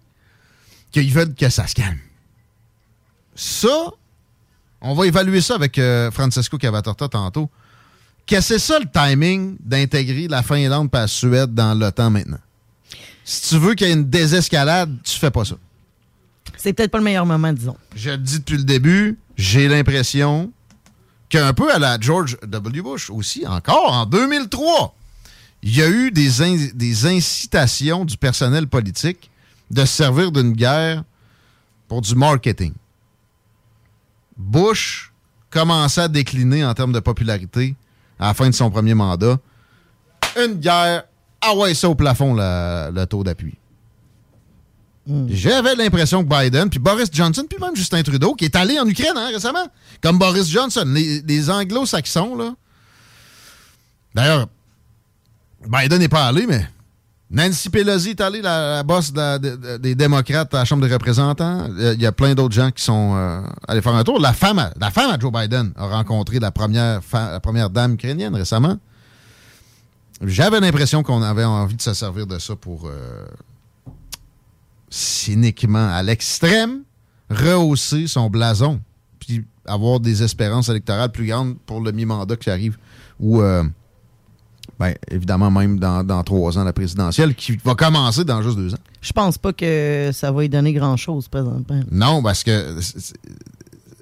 qu'ils 0.92 1.12
veulent 1.14 1.34
que 1.34 1.50
ça 1.50 1.68
se 1.68 1.76
calme. 1.76 2.00
Ça, 3.36 3.92
on 4.82 4.94
va 4.94 5.08
évaluer 5.08 5.40
ça 5.40 5.56
avec 5.56 5.78
euh, 5.78 6.12
Francesco 6.12 6.58
Cavatorta 6.58 7.08
tantôt. 7.08 7.50
Que 8.28 8.42
c'est 8.42 8.60
ça 8.60 8.80
le 8.80 8.86
timing 8.92 9.56
d'intégrer 9.60 10.28
la 10.28 10.44
Finlande 10.44 10.90
et 10.94 10.98
la 10.98 11.08
Suède 11.08 11.54
dans 11.54 11.74
l'OTAN 11.74 12.10
maintenant? 12.10 12.40
Si 13.24 13.50
tu 13.50 13.58
veux 13.58 13.76
qu'il 13.76 13.88
y 13.88 13.90
ait 13.92 13.94
une 13.94 14.10
désescalade, 14.10 14.96
tu 15.04 15.18
fais 15.18 15.32
pas 15.32 15.46
ça. 15.46 15.56
C'est 16.62 16.74
peut-être 16.74 16.92
pas 16.92 16.98
le 16.98 17.04
meilleur 17.06 17.26
moment, 17.26 17.54
disons. 17.54 17.78
Je 17.96 18.10
le 18.12 18.18
dis 18.18 18.40
depuis 18.40 18.58
le 18.58 18.64
début, 18.64 19.18
j'ai 19.38 19.68
l'impression 19.70 20.52
qu'un 21.30 21.54
peu 21.54 21.72
à 21.74 21.80
la 21.80 21.98
George 22.00 22.38
W. 22.46 22.82
Bush 22.82 23.10
aussi, 23.10 23.48
encore 23.48 23.94
en 23.94 24.06
2003, 24.06 24.94
il 25.64 25.78
y 25.78 25.82
a 25.82 25.90
eu 25.90 26.12
des, 26.12 26.42
in- 26.42 26.68
des 26.74 27.06
incitations 27.06 28.04
du 28.04 28.18
personnel 28.18 28.68
politique 28.68 29.30
de 29.72 29.82
se 29.82 29.88
servir 29.94 30.32
d'une 30.32 30.52
guerre 30.54 31.04
pour 31.88 32.02
du 32.02 32.14
marketing. 32.16 32.74
Bush 34.38 35.12
commençait 35.50 36.02
à 36.02 36.08
décliner 36.08 36.64
en 36.66 36.74
termes 36.74 36.94
de 36.94 37.00
popularité 37.00 37.76
à 38.20 38.28
la 38.28 38.34
fin 38.34 38.50
de 38.50 38.56
son 38.56 38.70
premier 38.70 38.94
mandat. 38.94 39.38
Une 40.38 40.56
guerre, 40.56 41.04
ah 41.42 41.56
ouais, 41.56 41.74
ça 41.74 41.90
au 41.90 41.96
plafond, 41.96 42.34
la- 42.34 42.92
le 42.92 43.06
taux 43.06 43.24
d'appui. 43.24 43.56
J'avais 45.30 45.76
l'impression 45.76 46.24
que 46.24 46.30
Biden, 46.30 46.70
puis 46.70 46.80
Boris 46.80 47.10
Johnson, 47.12 47.44
puis 47.50 47.58
même 47.60 47.76
Justin 47.76 48.04
Trudeau, 48.04 48.36
qui 48.36 48.46
est 48.46 48.56
allé 48.56 48.80
en 48.80 48.88
Ukraine 48.88 49.14
hein, 49.16 49.30
récemment, 49.34 49.68
comme 50.02 50.20
Boris 50.20 50.48
Johnson, 50.50 50.86
les, 50.88 51.50
anglo-saxons, 51.50 52.36
là. 52.36 52.54
D'ailleurs, 54.14 54.48
Biden 55.68 56.00
n'est 56.00 56.10
pas 56.10 56.28
allé, 56.28 56.46
mais 56.48 56.68
Nancy 57.32 57.70
Pelosi 57.70 58.12
est 58.12 58.22
allée, 58.22 58.42
la, 58.42 58.76
la 58.78 58.84
boss 58.84 59.12
des 59.14 59.94
démocrates 59.96 60.54
à 60.54 60.60
la 60.60 60.66
Chambre 60.66 60.88
des 60.88 60.94
représentants. 60.94 61.68
Il 61.78 62.02
y 62.02 62.06
a 62.06 62.12
plein 62.12 62.34
d'autres 62.34 62.56
gens 62.56 62.72
qui 62.72 62.84
sont 62.84 63.14
euh, 63.16 63.42
allés 63.68 63.82
faire 63.82 63.94
un 63.96 64.04
tour. 64.04 64.20
La 64.20 64.34
femme, 64.34 64.58
à, 64.60 64.72
la 64.80 64.90
femme 64.90 65.16
Joe 65.20 65.32
Biden 65.32 65.72
a 65.76 65.86
rencontré 65.88 66.40
la 66.40 66.50
première, 66.52 67.04
fa- 67.04 67.32
la 67.32 67.40
première 67.40 67.70
dame 67.70 67.94
ukrainienne 67.94 68.36
récemment. 68.36 68.78
J'avais 70.24 70.60
l'impression 70.60 71.04
qu'on 71.04 71.22
avait 71.22 71.44
envie 71.46 71.76
de 71.76 71.82
se 71.82 71.94
servir 71.94 72.26
de 72.28 72.40
ça 72.40 72.56
pour 72.56 72.88
euh, 72.88 73.26
cyniquement 74.90 75.90
à 75.94 76.02
l'extrême 76.04 76.84
rehausser 77.30 78.08
son 78.08 78.30
blason 78.30 78.82
puis 79.20 79.46
avoir 79.66 80.00
des 80.00 80.24
espérances 80.24 80.70
électorales 80.70 81.12
plus 81.12 81.28
grandes 81.28 81.58
pour 81.66 81.82
le 81.82 81.92
mi-mandat 81.92 82.36
qui 82.38 82.50
arrive 82.50 82.78
ou 83.20 83.42
euh, 83.42 83.64
ben, 84.80 84.96
évidemment 85.12 85.52
même 85.52 85.78
dans, 85.78 86.04
dans 86.04 86.24
trois 86.24 86.58
ans 86.58 86.64
la 86.64 86.74
présidentielle 86.74 87.36
qui 87.36 87.58
va 87.64 87.76
commencer 87.76 88.24
dans 88.24 88.42
juste 88.42 88.58
deux 88.58 88.74
ans. 88.74 88.80
Je 89.02 89.12
pense 89.12 89.38
pas 89.38 89.54
que 89.54 90.10
ça 90.14 90.32
va 90.32 90.44
y 90.44 90.50
donner 90.50 90.74
grand-chose, 90.74 91.28
présentement. 91.28 91.82
Non, 91.92 92.24
parce 92.24 92.44
que 92.44 92.78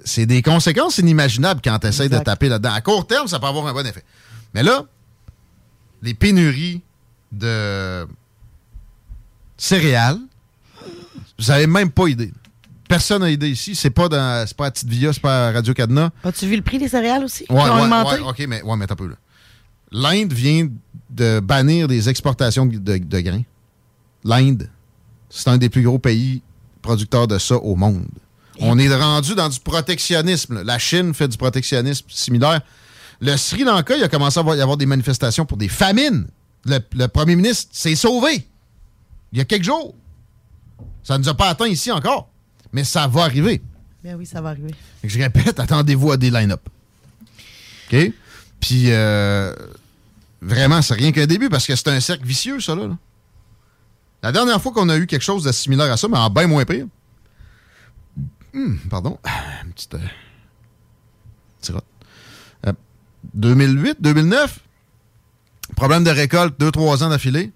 c'est- 0.04 0.24
des 0.26 0.40
conséquences 0.42 0.98
inimaginables 0.98 1.60
quand 1.62 1.78
tu 1.80 1.86
essaies 1.88 2.08
de 2.08 2.18
taper 2.18 2.48
là-dedans. 2.48 2.72
À 2.72 2.80
court 2.80 3.06
terme, 3.06 3.28
ça 3.28 3.38
peut 3.38 3.46
avoir 3.46 3.66
un 3.66 3.74
bon 3.74 3.86
effet. 3.86 4.02
Mais 4.54 4.62
là, 4.62 4.84
les 6.02 6.14
pénuries 6.14 6.80
de 7.30 8.06
céréales, 9.56 10.18
vous 11.38 11.46
n'avez 11.48 11.66
même 11.66 11.90
pas 11.90 12.08
idée. 12.08 12.32
Personne 12.88 13.20
n'a 13.22 13.30
idée 13.30 13.50
ici. 13.50 13.74
C'est 13.74 13.90
pas, 13.90 14.08
dans, 14.08 14.46
c'est 14.46 14.56
pas 14.56 14.66
à 14.66 14.70
Petite 14.70 14.88
Via, 14.88 15.12
c'est 15.12 15.20
pas 15.20 15.48
à 15.48 15.52
Radio 15.52 15.74
Cadena. 15.74 16.10
As-tu 16.24 16.46
vu 16.46 16.56
le 16.56 16.62
prix 16.62 16.78
des 16.78 16.88
céréales 16.88 17.24
aussi? 17.24 17.44
qui 17.44 17.52
Ouais, 17.52 17.60
ouais, 17.62 18.20
OK, 18.26 18.44
mais, 18.48 18.62
ouais, 18.62 18.76
mais 18.76 18.90
un 18.90 18.96
peu. 18.96 19.08
là. 19.08 19.14
L'Inde 19.92 20.32
vient 20.32 20.68
de 21.10 21.40
bannir 21.40 21.86
des 21.88 22.08
exportations 22.08 22.66
de, 22.66 22.78
de- 22.78 22.98
de 22.98 23.20
grains. 23.20 23.42
L'Inde, 24.24 24.68
c'est 25.30 25.48
un 25.48 25.58
des 25.58 25.68
plus 25.68 25.82
gros 25.82 25.98
pays 25.98 26.42
producteurs 26.82 27.26
de 27.28 27.38
ça 27.38 27.56
au 27.56 27.76
monde. 27.76 28.06
On 28.60 28.78
est 28.78 28.92
rendu 28.94 29.34
dans 29.34 29.48
du 29.48 29.60
protectionnisme. 29.60 30.56
là. 30.56 30.64
La 30.64 30.78
Chine 30.78 31.14
fait 31.14 31.28
du 31.28 31.36
protectionnisme 31.36 32.06
similaire. 32.08 32.60
Le 33.20 33.36
Sri 33.36 33.62
Lanka, 33.64 33.96
il 33.96 34.02
a 34.02 34.08
commencé 34.08 34.40
à 34.40 34.42
y 34.56 34.60
avoir 34.60 34.76
des 34.76 34.86
manifestations 34.86 35.44
pour 35.46 35.58
des 35.58 35.68
famines. 35.68 36.26
Le, 36.64 36.78
le 36.94 37.06
premier 37.06 37.36
ministre 37.36 37.68
s'est 37.72 37.94
sauvé 37.94 38.46
il 39.32 39.38
y 39.38 39.40
a 39.40 39.44
quelques 39.44 39.64
jours. 39.64 39.94
Ça 41.02 41.16
ne 41.16 41.22
nous 41.22 41.28
a 41.28 41.34
pas 41.34 41.48
atteint 41.48 41.66
ici 41.66 41.90
encore, 41.90 42.28
mais 42.72 42.84
ça 42.84 43.06
va 43.06 43.22
arriver. 43.24 43.62
Ben 44.04 44.14
oui, 44.16 44.26
ça 44.26 44.40
va 44.40 44.50
arriver. 44.50 44.74
Je 45.02 45.18
répète, 45.18 45.58
attendez-vous 45.60 46.12
à 46.12 46.16
des 46.16 46.30
line-up. 46.30 46.60
OK? 47.92 48.12
Puis, 48.60 48.90
euh, 48.90 49.54
vraiment, 50.42 50.82
c'est 50.82 50.94
rien 50.94 51.12
qu'un 51.12 51.26
début 51.26 51.48
parce 51.48 51.66
que 51.66 51.74
c'est 51.76 51.88
un 51.88 52.00
cercle 52.00 52.24
vicieux, 52.26 52.60
ça, 52.60 52.74
là. 52.74 52.86
là. 52.86 52.96
La 54.22 54.32
dernière 54.32 54.60
fois 54.60 54.72
qu'on 54.72 54.88
a 54.88 54.96
eu 54.96 55.06
quelque 55.06 55.22
chose 55.22 55.44
de 55.44 55.52
similaire 55.52 55.90
à 55.92 55.96
ça, 55.96 56.08
mais 56.08 56.18
en 56.18 56.28
bien 56.28 56.46
moins 56.46 56.64
pire. 56.64 56.86
Hum, 58.54 58.78
pardon. 58.90 59.18
Une 59.64 59.72
petite. 59.72 59.94
euh, 59.94 59.98
tirotte. 61.60 61.84
Euh, 62.66 62.72
2008, 63.34 63.98
2009. 64.00 64.58
Problème 65.76 66.02
de 66.02 66.10
récolte, 66.10 66.58
2-3 66.58 67.04
ans 67.04 67.08
d'affilée. 67.10 67.52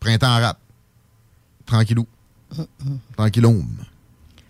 Printemps 0.00 0.40
rap. 0.40 0.58
Tranquillou. 1.70 2.06
Tranquillou. 3.16 3.64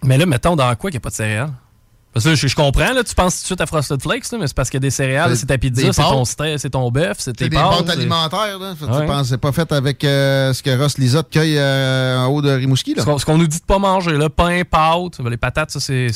Mais 0.04 0.16
là, 0.18 0.26
mettons 0.26 0.56
dans 0.56 0.74
quoi 0.76 0.90
qu'il 0.90 0.96
n'y 0.98 1.02
a 1.02 1.04
pas 1.04 1.10
de 1.10 1.14
céréales? 1.14 1.52
Parce 2.12 2.24
que 2.24 2.34
je, 2.34 2.48
je 2.48 2.56
comprends, 2.56 2.92
là, 2.92 3.04
tu 3.04 3.14
penses 3.14 3.36
tout 3.36 3.40
de 3.42 3.46
suite 3.46 3.60
à 3.60 3.66
Frosted 3.66 4.02
Flakes, 4.02 4.32
là, 4.32 4.38
mais 4.38 4.48
c'est 4.48 4.56
parce 4.56 4.68
qu'il 4.68 4.78
y 4.78 4.82
a 4.82 4.86
des 4.86 4.90
céréales, 4.90 5.36
c'est 5.36 5.46
ta 5.46 5.58
pizza, 5.58 5.92
c'est 5.92 6.02
ton 6.02 6.24
c'est 6.24 6.70
ton 6.70 6.90
bœuf, 6.90 7.18
c'est 7.18 7.24
C'est 7.30 7.32
tes 7.34 7.48
des 7.48 7.56
pâtes. 7.56 7.88
alimentaires, 7.88 8.58
là. 8.58 8.74
Fait 8.74 8.84
que 8.86 8.90
Ouais. 8.90 9.00
Tu 9.02 9.06
penses, 9.06 9.28
c'est 9.28 9.38
pas 9.38 9.52
fait 9.52 9.70
avec 9.70 10.02
euh, 10.02 10.52
ce 10.52 10.60
que 10.60 10.76
Ross 10.76 10.98
Lisotte 10.98 11.30
cueille 11.30 11.56
euh, 11.56 12.18
en 12.18 12.26
haut 12.26 12.42
de 12.42 12.50
Rimouski, 12.50 12.94
là. 12.94 13.04
Ce 13.16 13.24
qu'on 13.24 13.38
nous 13.38 13.46
dit 13.46 13.60
de 13.60 13.64
pas 13.64 13.78
manger, 13.78 14.16
là, 14.16 14.28
pain, 14.28 14.62
pâtes, 14.68 15.20
les 15.20 15.36
patates, 15.36 15.70
ça, 15.70 15.78
c'est 15.78 16.08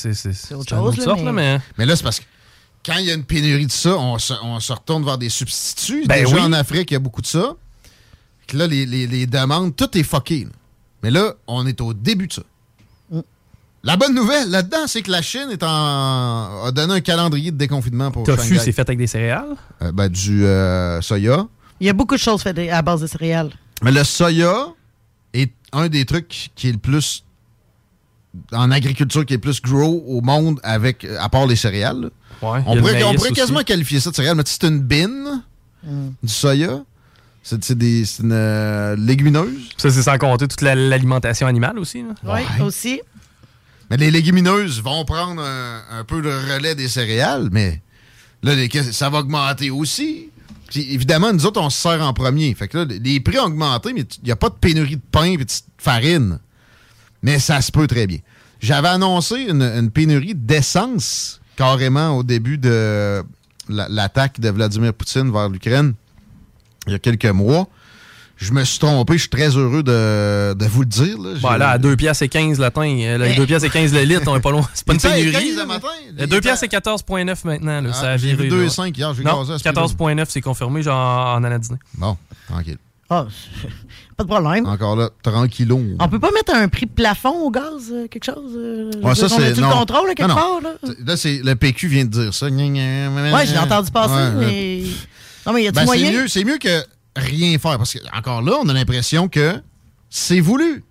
autre 0.53 0.69
chose, 0.69 0.79
autre 0.81 0.99
là, 0.99 1.05
sorte, 1.05 1.19
mais- 1.21 1.25
là, 1.27 1.33
mais... 1.33 1.61
Mais 1.79 1.87
là, 1.87 1.95
c'est 1.95 2.03
parce 2.03 2.19
que 2.19 2.25
quand 2.85 2.97
il 2.97 3.05
y 3.05 3.11
a 3.13 3.15
une 3.15 3.25
pénurie 3.25 3.67
de 3.67 3.71
ça, 3.73 3.91
on 3.97 4.19
se, 4.19 4.33
on 4.43 4.59
se 4.59 4.73
retourne 4.73 5.05
vers 5.05 5.17
des 5.19 5.29
substituts. 5.29 6.07
Ben 6.09 6.25
Déjà 6.25 6.35
oui. 6.35 6.43
en 6.43 6.53
Afrique, 6.55 6.91
il 6.91 6.95
y 6.95 6.97
a 6.97 7.01
beaucoup 7.01 7.23
de 7.23 7.27
ça. 7.29 7.55
Là, 8.53 8.67
les, 8.67 8.85
les- 8.85 9.07
les 9.07 9.27
demandes, 9.29 9.77
tout 9.77 9.97
est 9.97 10.03
fucké. 10.03 10.45
là. 10.45 10.51
Mais 11.05 11.11
là, 11.11 11.35
on 11.47 11.67
est 11.67 11.83
au 11.83 11.93
début 11.93 12.29
de 12.29 12.33
ça. 12.33 12.43
Mm. 13.11 13.21
La 13.83 13.99
bonne 13.99 14.15
nouvelle 14.15 14.49
là-dedans, 14.49 14.87
c'est 14.87 15.03
que 15.03 15.11
la 15.11 15.21
Chine 15.21 15.49
est 15.53 15.63
en, 15.63 16.65
a 16.65 16.73
donné 16.73 16.95
un 16.95 17.01
calendrier 17.03 17.51
de 17.51 17.59
déconfinement 17.59 18.11
pour 18.11 18.25
Tofu, 18.25 18.55
Shanghai. 18.55 18.59
c'est 18.59 18.73
fait 18.73 18.89
avec 18.89 18.97
des 18.97 19.07
céréales? 19.07 19.55
Euh, 19.83 19.93
ben, 19.93 20.09
du 20.09 20.47
euh, 20.47 21.03
soya. 21.03 21.47
Il 21.79 21.87
y 21.87 21.91
a 21.91 21.93
beaucoup 21.93 22.15
de 22.15 22.21
choses 22.21 22.43
faites 22.43 22.59
à 22.59 22.81
base 22.81 23.03
de 23.03 23.07
céréales. 23.07 23.51
Mais 23.83 23.93
le 23.93 24.03
soya, 24.03 24.69
est 25.35 25.53
un 25.73 25.89
des 25.89 26.07
trucs 26.07 26.51
qui 26.55 26.71
est 26.71 26.73
le 26.73 26.79
plus 26.79 27.23
en 28.53 28.71
agriculture 28.71 29.27
qui 29.27 29.35
est 29.35 29.37
le 29.37 29.43
plus 29.43 29.61
grow 29.61 30.03
au 30.07 30.23
monde 30.23 30.59
avec 30.63 31.07
à 31.21 31.29
part 31.29 31.47
les 31.47 31.57
céréales. 31.57 32.11
Ouais, 32.41 32.61
on 32.67 32.79
pourrait, 32.79 33.05
on 33.05 33.15
aussi. 33.15 33.35
quasiment 33.35 33.63
qualifier 33.63 34.01
ça 34.01 34.11
de 34.11 34.17
céréales, 34.17 34.37
mais 34.37 34.43
c'est 34.47 34.65
une 34.65 34.81
bine, 34.81 35.43
du 35.83 36.33
soya. 36.33 36.83
C'est 37.47 37.77
des- 37.77 38.05
une 38.21 38.33
euh, 38.33 38.97
légumineuse. 38.97 39.69
Ça, 39.77 39.91
c'est 39.91 40.03
sans 40.03 40.17
compter 40.17 40.49
toute 40.49 40.63
la- 40.63 40.75
l'alimentation 40.75 41.47
animale 41.47 41.79
aussi. 41.79 42.03
là. 42.03 42.15
Oui, 42.35 42.63
aussi. 42.65 43.01
Mais 43.91 43.99
les 43.99 44.11
légumineuses 44.11 44.81
vont 44.83 45.05
prendre 45.05 45.43
un, 45.43 45.83
un 45.91 46.05
peu 46.05 46.21
le 46.21 46.31
relais 46.31 46.75
des 46.75 46.89
céréales, 46.89 47.51
mais 47.53 47.83
là, 48.43 48.55
les- 48.55 48.71
ça 48.93 49.11
va 49.11 49.19
augmenter 49.19 49.71
aussi. 49.71 50.31
Puis 50.71 50.91
évidemment, 50.95 51.33
nous 51.35 51.45
autres, 51.45 51.61
on 51.61 51.69
se 51.69 51.79
sert 51.83 52.01
en 52.03 52.15
premier. 52.15 52.55
Fait 52.55 52.67
que 52.67 52.79
là, 52.79 52.85
les 52.89 53.21
prix 53.21 53.39
ont 53.39 53.45
augmenté, 53.45 53.93
mais 53.93 54.01
il 54.01 54.25
n'y 54.25 54.31
a 54.33 54.37
pas 54.37 54.49
de 54.49 54.55
pénurie 54.55 54.97
de 54.97 55.03
pain 55.13 55.25
et 55.25 55.37
de 55.37 55.45
farine. 55.77 56.39
Mais 57.23 57.39
ça 57.39 57.61
se 57.61 57.71
peut 57.71 57.87
très 57.87 58.07
bien. 58.07 58.19
J'avais 58.61 58.89
annoncé 58.89 59.35
une, 59.37 59.63
une 59.63 59.91
pénurie 59.91 60.35
d'essence 60.35 61.41
carrément 61.57 62.17
au 62.17 62.23
début 62.23 62.57
de 62.57 63.23
la- 63.69 63.89
l'attaque 63.91 64.41
de 64.41 64.49
Vladimir 64.49 64.95
Poutine 64.95 65.31
vers 65.31 65.51
l'Ukraine 65.51 65.93
il 66.87 66.93
y 66.93 66.97
a 66.97 66.99
quelques 66.99 67.27
mois. 67.27 67.67
Je 68.37 68.51
me 68.53 68.65
suis 68.65 68.81
trompé, 68.81 69.13
je 69.15 69.21
suis 69.21 69.29
très 69.29 69.49
heureux 69.57 69.85
de, 69.85 70.55
de 70.55 70.67
vous 70.67 70.81
le 70.81 70.87
dire. 70.89 71.17
Là. 71.23 71.35
Bon, 71.41 71.53
là, 71.53 71.71
à 71.71 71.79
2 71.79 71.95
piastres 71.95 72.25
et 72.25 72.29
15 72.29 72.59
le 72.59 72.69
pain, 72.71 72.99
euh, 73.01 73.17
là. 73.17 73.33
2 73.33 73.47
piastres 73.47 73.69
et 73.69 73.71
15 73.71 73.95
le 73.95 74.03
litre, 74.03 74.23
on 74.27 74.35
est 74.37 74.41
pas 74.41 74.51
loin. 74.51 74.69
C'est 74.75 74.85
pas 74.85 74.93
une 74.95 75.01
pénurie. 75.01 75.31
15 75.33 75.57
là. 75.57 75.63
le 75.63 75.69
matin. 75.69 75.89
Euh, 76.21 76.27
2 76.27 76.41
piastres 76.41 76.65
et 76.65 76.69
14,9 76.69 77.37
maintenant. 77.45 77.81
Là, 77.81 77.91
Ah, 77.93 77.95
ça 77.95 78.11
a 78.11 78.17
viré. 78.17 78.49
2,5 78.49 78.83
là. 78.83 78.89
hier, 78.89 79.15
j'ai 79.15 79.23
Non, 79.23 79.41
gazé 79.43 79.53
à 79.55 79.59
ce 79.59 79.63
prix-là. 79.63 79.83
14,9 79.87 80.25
c'est 80.29 80.41
confirmé, 80.41 80.83
genre 80.83 81.37
en 81.37 81.45
allant 81.45 81.59
dîner. 81.61 81.79
Bon, 81.97 82.17
tranquille. 82.49 82.79
Ah, 83.09 83.27
pas 84.17 84.25
de 84.25 84.29
problème. 84.29 84.67
Encore 84.67 84.97
là, 84.97 85.11
tranquillon. 85.23 85.85
On 86.01 86.09
peut 86.09 86.19
pas 86.19 86.31
mettre 86.33 86.55
un 86.57 86.67
prix 86.69 86.87
plafond 86.87 87.39
au 87.47 87.51
gaz, 87.53 87.93
euh, 87.93 88.09
quelque 88.09 88.25
chose? 88.25 88.53
euh, 88.57 88.91
Ouais, 89.01 89.11
veux 89.11 89.15
ça, 89.15 89.29
c'est. 89.29 89.55
le 89.55 89.73
contrôle, 89.73 90.09
là, 90.09 90.15
quelque 90.17 90.29
Non, 90.29 90.35
non. 90.35 90.61
part? 90.61 90.61
Là, 90.63 90.95
Là, 91.07 91.17
c'est 91.17 91.41
le 91.45 91.55
PQ 91.55 91.87
vient 91.87 92.05
de 92.05 92.11
dire 92.11 92.35
ça. 92.35 92.47
Ouais, 92.47 93.47
j'ai 93.47 93.59
entendu 93.59 93.93
passer, 93.93 94.13
ouais. 94.13 94.31
mais. 94.41 94.83
Non, 95.47 95.53
mais 95.53 95.63
y 95.65 95.69
a-tu 95.69 95.75
Ben, 95.77 95.85
moyen? 95.85 96.07
c'est 96.07 96.13
mieux, 96.17 96.29
c'est 96.29 96.45
mieux 96.45 96.59
que 96.59 96.85
rien 97.17 97.59
faire. 97.59 97.79
Parce 97.79 97.93
que, 97.93 97.99
encore 98.17 98.43
là, 98.43 98.55
on 98.63 98.69
a 98.69 98.73
l'impression 98.73 99.29
que 99.29 99.61
c'est 100.11 100.41
voulu. 100.41 100.83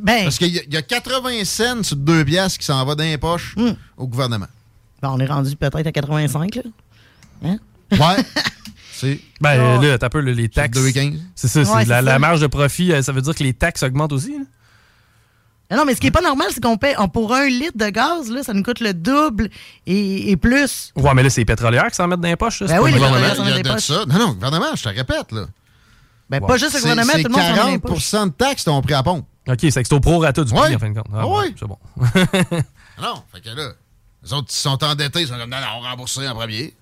Ben. 0.00 0.24
Parce 0.24 0.38
qu'il 0.38 0.54
y, 0.54 0.58
a- 0.58 0.62
il 0.66 0.72
y 0.72 0.76
a 0.76 0.82
80 0.82 1.44
cents 1.44 1.82
sur 1.82 1.96
deux 1.96 2.24
piastres 2.24 2.58
qui 2.58 2.64
s'en 2.64 2.84
va 2.84 2.94
dans 2.94 3.04
les 3.04 3.18
poches 3.18 3.54
Hmm. 3.56 3.72
au 3.96 4.06
gouvernement. 4.06 4.46
Ben, 5.02 5.10
on 5.12 5.18
est 5.18 5.26
rendu 5.26 5.56
peut-être 5.56 5.86
à 5.86 5.92
85, 5.92 6.54
là. 6.56 6.62
Hein? 7.44 7.56
Ouais. 7.92 8.22
c'est. 8.92 9.18
Ben 9.40 9.80
là, 9.80 9.98
t'as 9.98 10.08
peu 10.08 10.20
les 10.20 10.48
taxes. 10.48 10.78
2,15. 10.78 11.18
C'est 11.34 11.48
ça, 11.48 11.64
c'est 11.64 11.70
Ouais, 11.72 11.84
la, 11.86 11.98
c'est 11.98 12.02
la 12.04 12.12
ça. 12.12 12.18
marge 12.18 12.40
de 12.40 12.46
profit, 12.46 12.92
euh, 12.92 13.02
ça 13.02 13.12
veut 13.12 13.22
dire 13.22 13.34
que 13.34 13.42
les 13.42 13.54
taxes 13.54 13.82
augmentent 13.82 14.12
aussi. 14.12 14.32
là. 14.38 14.44
Non, 15.70 15.76
non, 15.78 15.84
mais 15.84 15.94
ce 15.94 16.00
qui 16.00 16.08
est 16.08 16.10
pas 16.10 16.20
normal, 16.20 16.48
c'est 16.52 16.60
qu'on 16.62 16.76
paie 16.76 16.94
on- 16.98 17.08
pour 17.08 17.32
un 17.34 17.46
litre 17.46 17.76
de 17.76 17.88
gaz, 17.90 18.30
là, 18.30 18.42
ça 18.42 18.52
nous 18.52 18.62
coûte 18.62 18.80
le 18.80 18.92
double 18.92 19.48
et, 19.86 20.30
et 20.30 20.36
plus. 20.36 20.92
Ouais, 20.96 21.14
mais 21.14 21.22
là, 21.22 21.30
c'est 21.30 21.42
les 21.42 21.44
pétrolières 21.44 21.86
qui 21.88 21.94
s'en 21.94 22.08
mettent 22.08 22.20
dans 22.20 22.28
les 22.28 22.36
poches. 22.36 22.60
là, 22.62 22.66
Ben 22.66 22.80
oui, 22.80 22.90
le 22.90 22.96
les 22.96 23.02
gouvernement. 23.02 23.28
pétrolières 23.28 23.58
Il 23.58 23.66
y 23.66 23.70
a 23.70 23.74
de 23.74 23.80
ça. 23.80 24.04
Non, 24.06 24.18
non, 24.18 24.32
gouvernement, 24.32 24.74
je 24.74 24.82
te 24.82 24.88
répète. 24.88 25.32
Là. 25.32 25.46
Ben, 26.28 26.40
pas 26.40 26.56
juste 26.56 26.74
le 26.74 26.80
gouvernement, 26.80 27.12
tout 27.12 27.18
le 27.24 27.28
monde 27.28 27.40
s'en 27.40 27.50
met 27.50 27.56
dans 27.56 27.64
les 27.66 27.78
40 27.80 27.82
poches. 27.82 28.10
de 28.12 28.28
taxes 28.30 28.64
t'ont 28.64 28.82
pris 28.82 28.94
à 28.94 29.02
pompe. 29.02 29.26
OK, 29.48 29.56
c'est 29.60 29.70
que 29.82 29.88
c'est 29.88 29.92
au 29.94 30.00
prorata 30.00 30.44
du 30.44 30.52
prix, 30.52 30.74
en 30.74 30.78
fin 30.78 30.90
de 30.90 30.94
compte. 30.94 31.06
Ah, 31.12 31.20
Ah 31.22 31.26
ouais. 31.26 31.54
C'est 31.58 31.66
bon. 31.66 31.78
Non, 33.02 33.22
fait 33.32 33.40
que 33.40 33.48
là, 33.56 33.70
les 34.22 34.32
autres, 34.34 34.48
ils 34.50 34.54
sont 34.56 34.84
endettés, 34.84 35.22
ils 35.22 35.28
sont 35.28 35.36
comme, 35.38 35.48
non, 35.50 35.56
non, 35.56 35.66
on 35.78 35.80
rembourse 35.80 36.18
en 36.18 36.34
premier. 36.34 36.74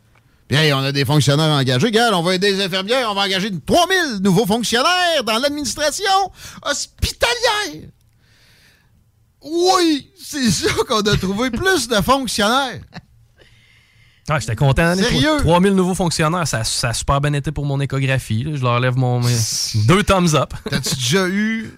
Puis, 0.49 0.57
hey, 0.57 0.73
on 0.73 0.79
a 0.79 0.91
des 0.93 1.05
fonctionnaires 1.05 1.51
engagés. 1.53 1.87
Regarde, 1.87 2.15
on 2.15 2.23
va 2.23 2.35
aider 2.35 2.51
les 2.53 2.65
infirmières, 2.65 3.09
on 3.11 3.15
va 3.15 3.23
engager 3.23 3.51
3000 3.65 4.23
nouveaux 4.23 4.47
fonctionnaires 4.47 5.23
dans 5.25 5.39
l'administration 5.39 6.05
hospitalière. 6.63 7.89
Oui, 9.43 10.11
c'est 10.21 10.51
ça 10.51 10.69
qu'on 10.87 11.01
a 11.01 11.17
trouvé 11.17 11.51
plus 11.51 11.89
de 11.89 11.97
fonctionnaires. 11.97 12.81
Ah, 14.31 14.39
j'étais 14.39 14.57
content. 14.57 14.95
Sérieux? 14.95 15.37
pro- 15.39 15.53
3000 15.53 15.73
nouveaux 15.75 15.95
fonctionnaires, 15.95 16.47
ça, 16.47 16.63
ça 16.65 16.91
a 16.91 16.95
super 16.95 17.21
bien 17.21 17.33
été 17.33 17.51
pour 17.51 17.65
mon 17.65 17.81
échographie. 17.81 18.45
là. 18.45 18.57
Je 18.57 18.63
leur 18.63 18.79
lève 18.79 18.97
mon. 18.97 19.21
mes- 19.21 19.37
deux 19.87 20.03
thumbs 20.03 20.35
up. 20.35 20.53
T'as-tu 20.71 20.95
déjà 20.97 21.27
eu. 21.29 21.71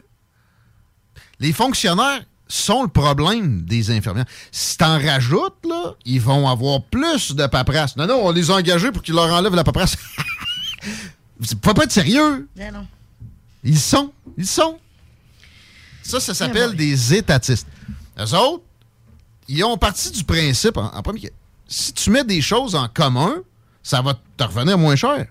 Les 1.38 1.52
fonctionnaires 1.52 2.22
sont 2.48 2.82
le 2.82 2.88
problème 2.88 3.62
des 3.62 3.92
infirmières. 3.92 4.24
Si 4.50 4.76
t'en 4.76 4.98
rajoutes, 5.00 5.64
là, 5.68 5.94
ils 6.04 6.20
vont 6.20 6.48
avoir 6.48 6.82
plus 6.82 7.32
de 7.36 7.46
paperasse. 7.46 7.96
Non, 7.96 8.08
non, 8.08 8.20
on 8.26 8.32
les 8.32 8.50
a 8.50 8.54
engagés 8.56 8.90
pour 8.90 9.02
qu'ils 9.02 9.14
leur 9.14 9.32
enlèvent 9.32 9.54
la 9.54 9.62
paperasse. 9.62 9.96
Faut 11.64 11.74
pas 11.74 11.84
être 11.84 11.92
sérieux? 11.92 12.48
Ben 12.56 12.74
non. 12.74 12.86
Ils 13.62 13.78
sont. 13.78 14.12
Ils 14.36 14.46
sont. 14.46 14.78
Ça, 16.11 16.20
ça 16.20 16.34
s'appelle 16.34 16.74
des 16.76 17.14
étatistes. 17.14 17.66
Eux 18.18 18.34
autres, 18.34 18.62
ils 19.48 19.64
ont 19.64 19.76
parti 19.78 20.11
du 20.11 20.24
principe, 20.24 20.76
en, 20.76 20.86
en 20.94 21.02
premier, 21.02 21.20
que 21.20 21.28
si 21.66 21.92
tu 21.92 22.11
mets 22.11 22.24
des 22.24 22.40
choses 22.40 22.74
en 22.74 22.88
commun, 22.88 23.36
ça 23.82 24.02
va 24.02 24.14
te 24.36 24.44
revenir 24.44 24.76
moins 24.78 24.96
cher. 24.96 25.26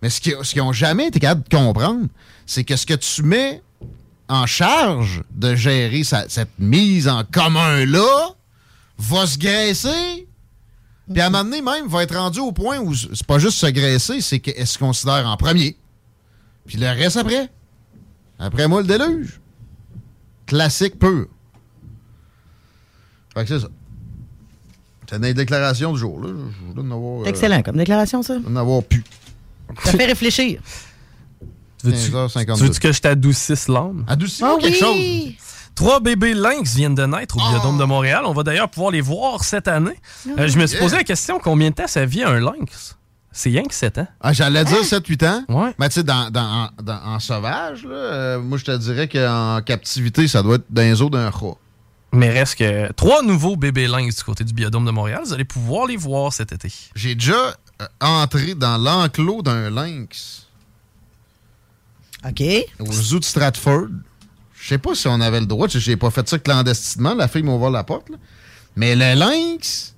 Mais 0.00 0.10
ce 0.10 0.20
qu'ils 0.20 0.36
ce 0.42 0.52
qu'ils 0.52 0.62
ont 0.62 0.72
jamais 0.72 1.08
été 1.08 1.18
capables 1.20 1.42
de 1.48 1.56
comprendre, 1.56 2.06
c'est 2.46 2.64
que 2.64 2.76
ce 2.76 2.86
que 2.86 2.94
tu 2.94 3.22
mets 3.22 3.62
en 4.28 4.46
charge 4.46 5.22
de 5.30 5.54
gérer 5.54 6.04
sa- 6.04 6.28
cette 6.28 6.56
mise 6.58 7.08
en 7.08 7.24
commun-là 7.24 8.30
va 8.98 9.26
se 9.26 9.38
graisser. 9.38 10.26
Puis 11.10 11.20
à 11.22 11.26
un 11.26 11.30
moment 11.30 11.44
donné, 11.44 11.62
même, 11.62 11.86
va 11.88 12.02
être 12.02 12.14
rendu 12.16 12.38
au 12.38 12.52
point 12.52 12.78
où 12.78 12.94
c'est 12.94 13.26
pas 13.26 13.38
juste 13.38 13.58
se 13.58 13.66
graisser, 13.66 14.20
c'est 14.20 14.38
qu'elle 14.40 14.66
se 14.66 14.78
considère 14.78 15.26
en 15.26 15.36
premier. 15.36 15.76
Puis 16.66 16.76
le 16.76 16.86
reste 16.88 17.16
après. 17.16 17.48
Après 18.38 18.68
moi, 18.68 18.82
le 18.82 18.86
déluge. 18.86 19.40
Classique 20.48 20.98
pur. 20.98 21.26
Fait 23.34 23.42
que 23.44 23.48
c'est 23.48 23.60
ça. 23.60 23.68
C'est 25.08 25.16
une 25.16 25.32
déclaration 25.32 25.92
du 25.92 25.98
jour. 25.98 26.20
Là. 26.20 26.28
Je 26.28 26.66
vous 26.66 26.74
donne 26.74 26.88
d'avoir. 26.88 27.22
euh, 27.22 27.26
Excellent 27.26 27.62
comme 27.62 27.76
déclaration, 27.76 28.22
ça? 28.22 28.38
d'en 28.38 28.56
avoir 28.56 28.82
pu. 28.82 29.04
Ça 29.84 29.92
fait 29.92 30.06
réfléchir. 30.06 30.60
Veux-tu 31.84 32.10
15h52. 32.10 32.56
tu 32.56 32.62
veux-tu 32.64 32.80
que 32.80 32.92
je 32.92 33.00
t'adoucisse 33.00 33.68
l'âme? 33.68 34.04
Adoucis-moi 34.08 34.56
Ah 34.58 34.60
quelque 34.60 34.84
oui! 34.84 35.36
chose. 35.38 35.44
Trois 35.74 36.00
bébés 36.00 36.34
lynx 36.34 36.74
viennent 36.74 36.96
de 36.96 37.06
naître 37.06 37.36
au 37.36 37.50
Biodôme 37.50 37.78
de 37.78 37.84
Montréal. 37.84 38.22
On 38.24 38.32
va 38.32 38.42
d'ailleurs 38.42 38.68
pouvoir 38.68 38.90
les 38.90 39.00
voir 39.00 39.44
cette 39.44 39.68
année. 39.68 39.94
Euh, 40.38 40.48
je 40.48 40.58
me 40.58 40.66
suis 40.66 40.74
Yeah. 40.76 40.82
posé 40.84 40.96
la 40.96 41.04
question 41.04 41.38
combien 41.38 41.70
de 41.70 41.74
temps 41.76 41.86
ça 41.86 42.04
vit 42.04 42.24
un 42.24 42.40
lynx? 42.40 42.97
C'est 43.40 43.50
rien 43.50 43.62
que 43.62 43.74
7 43.74 43.98
ans. 43.98 44.08
Ah, 44.20 44.32
J'allais 44.32 44.64
dire 44.64 44.82
7-8 44.82 45.24
ans. 45.28 45.44
Ouais. 45.48 45.72
Mais 45.78 45.88
tu 45.88 45.94
sais, 45.94 46.02
dans, 46.02 46.28
dans- 46.28 46.64
en, 46.64 46.82
dans- 46.82 47.00
en 47.04 47.20
sauvage, 47.20 47.84
là, 47.84 47.94
euh, 47.94 48.40
moi, 48.40 48.58
je 48.58 48.64
te 48.64 48.76
dirais 48.76 49.06
qu'en 49.08 49.60
captivité, 49.64 50.26
ça 50.26 50.42
doit 50.42 50.56
être 50.56 50.64
dans 50.70 50.82
les 50.82 51.00
os 51.00 51.08
d'un 51.08 51.30
rat. 51.30 51.54
Mais 52.12 52.30
reste 52.30 52.56
que 52.56 52.90
trois 52.94 53.22
nouveaux 53.22 53.54
bébés 53.54 53.86
lynx 53.86 54.16
du 54.16 54.24
côté 54.24 54.42
du 54.42 54.52
Biodôme 54.52 54.84
de 54.84 54.90
Montréal. 54.90 55.20
Vous 55.24 55.32
allez 55.34 55.44
pouvoir 55.44 55.86
les 55.86 55.96
voir 55.96 56.32
cet 56.32 56.50
été. 56.50 56.68
J'ai 56.96 57.14
déjà 57.14 57.54
euh, 57.80 57.86
entré 58.00 58.56
dans 58.56 58.76
l'enclos 58.76 59.42
d'un 59.42 59.70
lynx 59.70 60.48
OK. 62.26 62.42
au 62.80 62.90
zoo 62.92 63.20
de 63.20 63.24
Stratford. 63.24 63.86
Je 64.60 64.68
sais 64.68 64.78
pas 64.78 64.96
si 64.96 65.06
on 65.06 65.20
avait 65.20 65.38
le 65.38 65.46
droit. 65.46 65.68
J'ai 65.68 65.96
pas 65.96 66.10
fait 66.10 66.28
ça 66.28 66.40
clandestinement. 66.40 67.14
La 67.14 67.28
fille 67.28 67.44
m'a 67.44 67.52
ouvert 67.52 67.70
la 67.70 67.84
porte. 67.84 68.10
là. 68.10 68.16
Mais 68.74 68.96
le 68.96 69.14
lynx, 69.16 69.94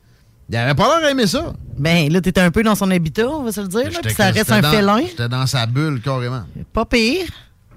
il 0.50 0.56
avait 0.56 0.74
pas 0.74 0.98
l'air 1.00 1.08
d'aimer 1.08 1.26
ça. 1.26 1.52
Ben, 1.78 2.12
là, 2.12 2.20
t'étais 2.20 2.40
un 2.40 2.50
peu 2.50 2.62
dans 2.62 2.74
son 2.74 2.90
habitat, 2.90 3.26
on 3.28 3.44
va 3.44 3.52
se 3.52 3.60
le 3.60 3.68
dire. 3.68 3.90
là, 3.90 3.98
puis 4.02 4.14
ça 4.14 4.30
reste 4.30 4.50
un 4.50 4.60
dans- 4.60 4.70
félin. 4.70 5.00
J'étais 5.08 5.28
dans 5.28 5.46
sa 5.46 5.66
bulle, 5.66 6.00
carrément. 6.02 6.42
Pas 6.72 6.84
pire. 6.84 7.26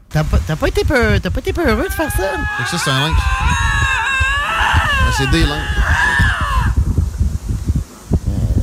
T'as 0.09 0.24
pas, 0.24 0.39
t'as 0.45 0.55
pas 0.55 0.67
été 0.67 0.84
peu, 0.84 1.19
t'as 1.19 1.30
pas 1.30 1.39
été 1.39 1.53
peu 1.53 1.67
heureux 1.67 1.88
de 1.88 1.93
faire 1.93 2.11
ça? 2.11 2.24
Fait 2.57 2.63
que 2.63 2.69
ça, 2.69 2.78
c'est 2.78 2.89
un 2.91 2.99
lynx. 3.07 3.19
Mais 5.05 5.11
c'est 5.17 5.30
des 5.32 5.43
lynx. 5.43 5.63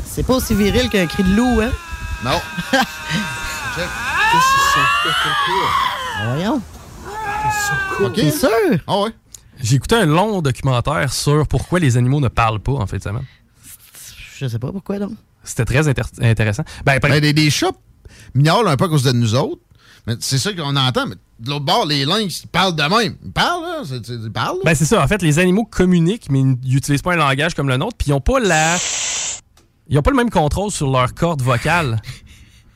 C'est 0.06 0.26
pas 0.26 0.34
aussi 0.34 0.54
viril 0.54 0.88
qu'un 0.90 1.06
cri 1.06 1.22
de 1.22 1.34
loup, 1.34 1.61
hein? 1.61 1.70
Non. 2.24 2.40
Check. 2.72 3.84
Voyons. 6.26 6.61
OK. 8.00 8.14
T'es 8.14 8.30
sûr? 8.30 8.48
Ah 8.86 9.00
ouais. 9.00 9.11
J'ai 9.62 9.76
écouté 9.76 9.94
un 9.96 10.06
long 10.06 10.40
documentaire 10.42 11.12
sur 11.12 11.46
pourquoi 11.46 11.78
les 11.78 11.96
animaux 11.96 12.20
ne 12.20 12.28
parlent 12.28 12.61
pas 12.61 12.72
en 12.72 12.86
fait 12.86 13.02
semaine. 13.02 13.24
Je 14.41 14.47
sais 14.49 14.59
pas 14.59 14.72
pourquoi, 14.72 14.99
donc. 14.99 15.12
C'était 15.45 15.64
très 15.66 15.86
intéressant. 15.88 16.64
Ben, 16.84 16.95
après- 16.95 17.11
Ben, 17.11 17.20
des, 17.20 17.32
des 17.32 17.51
chats 17.51 17.72
miaulent 18.34 18.68
un 18.68 18.76
peu 18.76 18.86
à 18.86 18.88
cause 18.88 19.03
de 19.03 19.12
nous 19.12 19.34
autres. 19.34 19.61
Mais 20.07 20.14
c'est 20.20 20.38
ça 20.38 20.53
qu'on 20.55 20.74
entend. 20.76 21.07
Mais 21.07 21.16
de 21.41 21.51
l'autre 21.51 21.64
bord, 21.66 21.84
les 21.86 22.07
lynx, 22.07 22.43
ils 22.45 22.49
parlent 22.49 22.74
de 22.74 22.82
même. 22.82 23.16
Ils 23.22 23.32
parlent, 23.32 23.62
là. 23.62 23.82
C'est- 23.84 24.05
c'est- 24.07 24.14
ils 24.14 24.32
parlent. 24.32 24.57
là. 24.57 24.62
Ben, 24.64 24.74
c'est 24.74 24.86
ça. 24.86 25.03
En 25.03 25.07
fait, 25.09 25.20
les 25.20 25.38
animaux 25.38 25.64
communiquent, 25.64 26.30
mais 26.30 26.41
ils 26.41 26.57
n'utilisent 26.74 27.03
pas 27.03 27.12
un 27.12 27.16
langage 27.16 27.55
comme 27.55 27.68
le 27.68 27.76
nôtre, 27.76 27.97
puis 27.99 28.09
ils 28.09 28.12
n'ont 28.12 28.20
pas 28.22 28.41
la. 28.41 28.76
Ils 29.88 29.97
n'ont 29.97 30.03
pas 30.03 30.11
le 30.11 30.16
même 30.16 30.30
contrôle 30.30 30.70
sur 30.70 30.91
leur 30.91 31.12
corde 31.14 31.43
vocale. 31.43 32.01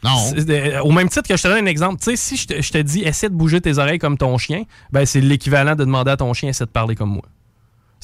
Non. 0.02 0.32
Euh, 0.36 0.80
Au 0.82 0.92
même 0.92 1.08
titre 1.08 1.26
que 1.26 1.36
je 1.36 1.42
te 1.42 1.48
donne 1.48 1.64
un 1.64 1.66
exemple, 1.66 1.98
tu 1.98 2.10
sais, 2.10 2.16
si 2.16 2.36
je 2.36 2.46
te, 2.46 2.60
je 2.60 2.70
te 2.72 2.78
dis 2.78 3.00
essaie 3.00 3.30
de 3.30 3.34
bouger 3.34 3.60
tes 3.62 3.78
oreilles 3.78 3.98
comme 3.98 4.18
ton 4.18 4.36
chien, 4.36 4.64
ben 4.92 5.06
c'est 5.06 5.22
l'équivalent 5.22 5.74
de 5.76 5.84
demander 5.84 6.10
à 6.10 6.16
ton 6.18 6.32
chien 6.34 6.50
essaie 6.50 6.66
de 6.66 6.70
parler 6.70 6.94
comme 6.94 7.08
moi. 7.10 7.22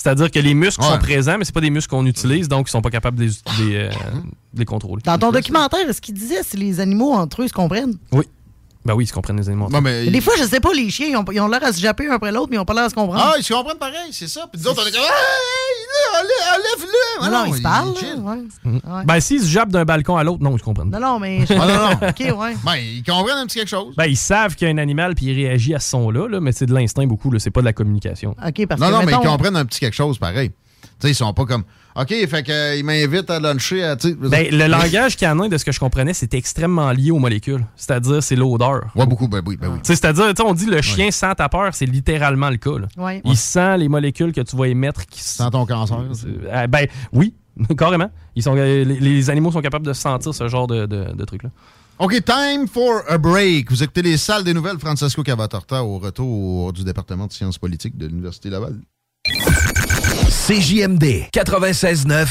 C'est-à-dire 0.03 0.30
que 0.30 0.38
les 0.38 0.55
muscles 0.55 0.82
Ouais. 0.82 0.90
sont 0.92 0.98
présents, 0.98 1.36
mais 1.38 1.44
c'est 1.44 1.53
pas 1.55 1.61
des 1.61 1.68
muscles 1.68 1.90
qu'on 1.90 2.07
utilise, 2.07 2.48
donc 2.48 2.68
ils 2.68 2.70
sont 2.70 2.80
pas 2.80 2.88
capables 2.90 3.18
de 3.18 3.24
les, 3.24 3.28
de 3.30 3.68
les, 3.70 3.76
euh, 3.76 3.90
de 4.55 4.59
les 4.61 4.64
contrôler. 4.64 5.03
Dans 5.05 5.18
ton 5.18 5.30
documentaire, 5.30 5.80
ce 5.92 6.01
qu'il 6.01 6.14
disait, 6.14 6.42
c'est 6.42 6.57
les 6.57 6.80
animaux 6.80 7.12
entre 7.12 7.42
eux 7.42 7.48
se 7.48 7.53
comprennent? 7.53 7.98
Oui. 8.12 8.24
Ben 8.84 8.94
oui, 8.94 9.04
ils 9.04 9.08
se 9.08 9.12
comprennent 9.12 9.36
les 9.36 9.48
animaux. 9.48 9.68
Non, 9.68 9.80
mais... 9.82 10.06
Des 10.06 10.20
fois, 10.22 10.34
je 10.38 10.44
sais 10.44 10.60
pas, 10.60 10.72
les 10.72 10.88
chiens, 10.88 11.08
ils 11.08 11.16
ont, 11.16 11.24
ils 11.32 11.40
ont 11.40 11.48
l'air 11.48 11.62
à 11.62 11.72
se 11.72 11.80
japper 11.80 12.08
un 12.08 12.12
après 12.12 12.32
l'autre, 12.32 12.48
mais 12.50 12.56
ils 12.56 12.60
ont 12.60 12.64
pas 12.64 12.72
l'air 12.72 12.84
à 12.84 12.88
se 12.88 12.94
comprendre. 12.94 13.22
Ah, 13.22 13.34
ils 13.36 13.44
se 13.44 13.52
comprennent 13.52 13.76
pareil, 13.76 14.10
c'est 14.10 14.26
ça. 14.28 14.46
Puis 14.50 14.60
nous 14.60 14.68
autres, 14.68 14.82
on 14.82 14.88
est 14.88 14.92
comme, 14.92 15.02
enlève-le. 16.18 17.24
Non, 17.24 17.30
non, 17.30 17.44
ils 17.46 17.56
se 17.56 17.62
parlent. 17.62 17.94
là, 17.94 18.16
ouais. 18.16 18.40
Ouais. 18.64 19.04
Ben, 19.04 19.20
s'ils 19.20 19.42
se 19.42 19.48
jappent 19.48 19.70
d'un 19.70 19.84
balcon 19.84 20.16
à 20.16 20.24
l'autre, 20.24 20.42
non, 20.42 20.56
ils 20.56 20.58
se 20.58 20.64
comprennent. 20.64 20.90
Non, 20.90 21.00
non, 21.00 21.18
mais. 21.18 21.44
Ah, 21.50 21.54
non, 21.54 21.66
non. 21.66 21.92
OK, 22.08 22.20
ouais. 22.20 22.56
Ben, 22.64 22.76
ils 22.76 23.02
comprennent 23.02 23.38
un 23.38 23.46
petit 23.46 23.58
quelque 23.58 23.68
chose. 23.68 23.94
Ben, 23.96 24.06
ils 24.06 24.16
savent 24.16 24.54
qu'il 24.54 24.66
y 24.66 24.70
a 24.70 24.74
un 24.74 24.78
animal 24.78 25.14
puis 25.14 25.26
ils 25.26 25.44
réagissent 25.46 25.74
à 25.74 25.80
ce 25.80 25.90
son-là, 25.90 26.28
là, 26.28 26.40
mais 26.40 26.52
c'est 26.52 26.66
de 26.66 26.74
l'instinct 26.74 27.06
beaucoup, 27.06 27.30
là, 27.30 27.38
c'est 27.38 27.50
pas 27.50 27.60
de 27.60 27.66
la 27.66 27.72
communication. 27.72 28.30
OK, 28.30 28.66
parce 28.66 28.80
non, 28.80 28.86
que. 28.88 28.92
non, 28.92 28.98
mais 29.00 29.06
mettons, 29.06 29.22
ils 29.22 29.26
comprennent 29.26 29.56
un 29.56 29.64
petit 29.64 29.80
quelque 29.80 29.96
chose 29.96 30.18
pareil. 30.18 30.50
Tu 30.82 30.88
sais, 31.00 31.10
ils 31.10 31.14
sont 31.14 31.32
pas 31.34 31.44
comme, 31.44 31.64
OK, 31.97 32.09
fait 32.09 32.43
qu'ils 32.43 32.84
m'invitent 32.84 33.30
à 33.30 33.41
luncher. 33.41 33.82
À, 33.82 33.97
Ben, 33.97 34.47
le 34.51 34.66
langage 34.68 35.16
canin, 35.16 35.49
de 35.49 35.59
ce 35.59 35.64
que 35.64 35.72
je 35.72 35.80
comprenais, 35.80 36.14
c'était 36.14 36.38
extrêmement 36.38 36.93
lié 36.93 37.11
aux 37.11 37.18
molécules. 37.18 37.64
C'est-à-dire, 37.76 38.22
c'est 38.22 38.36
l'odeur. 38.36 38.86
Ouais, 38.95 39.07
beaucoup, 39.07 39.26
ben 39.28 39.43
oui, 39.45 39.57
ben 39.57 39.68
oui. 39.72 39.78
C'est-à-dire, 39.82 40.28
tu 40.28 40.36
sais, 40.36 40.43
on 40.49 40.55
dit 40.55 40.66
le 40.66 40.80
chien 40.82 41.11
sent 41.11 41.34
ta 41.36 41.49
peur, 41.49 41.74
c'est 41.74 41.86
littéralement 41.86 42.49
le 42.51 42.59
cas. 42.59 42.78
là. 42.78 42.86
Ouais. 42.97 43.20
Il 43.24 43.36
sent 43.36 43.78
les 43.78 43.88
molécules 43.88 44.32
que 44.32 44.41
tu 44.41 44.57
vas 44.57 44.66
émettre 44.68 45.05
qui 45.07 45.20
Sans 45.22 45.51
ton 45.51 45.66
cancer. 45.66 45.99
Euh, 46.47 46.66
ben 46.68 46.86
oui, 47.12 47.34
carrément. 47.78 48.11
Ils 48.36 48.43
sont, 48.43 48.57
euh, 48.57 48.84
les, 48.84 49.01
les 49.01 49.30
animaux 49.30 49.51
sont 49.51 49.61
capables 49.61 49.86
de 49.86 49.93
sentir 49.93 50.32
ce 50.32 50.47
genre 50.49 50.66
de, 50.68 50.86
de, 50.86 51.12
de 51.12 51.24
trucs-là. 51.24 51.51
OK, 51.99 52.24
time 52.24 52.66
for 52.66 53.03
a 53.09 53.18
break. 53.18 53.70
Vous 53.70 53.82
écoutez 53.82 54.01
les 54.03 54.16
salles 54.16 54.45
des 54.45 54.55
nouvelles 54.55 54.78
Francesco 54.78 55.22
Cavatorta 55.22 55.82
au 55.84 55.99
retour 55.99 56.72
du 56.72 56.82
département 56.84 57.26
de 57.26 57.32
sciences 57.32 57.59
politiques 57.59 57.99
de 57.99 58.07
l'Université 58.07 58.49
Laval. 58.49 58.76
CJMD 60.47 61.28
96.9 61.34 62.26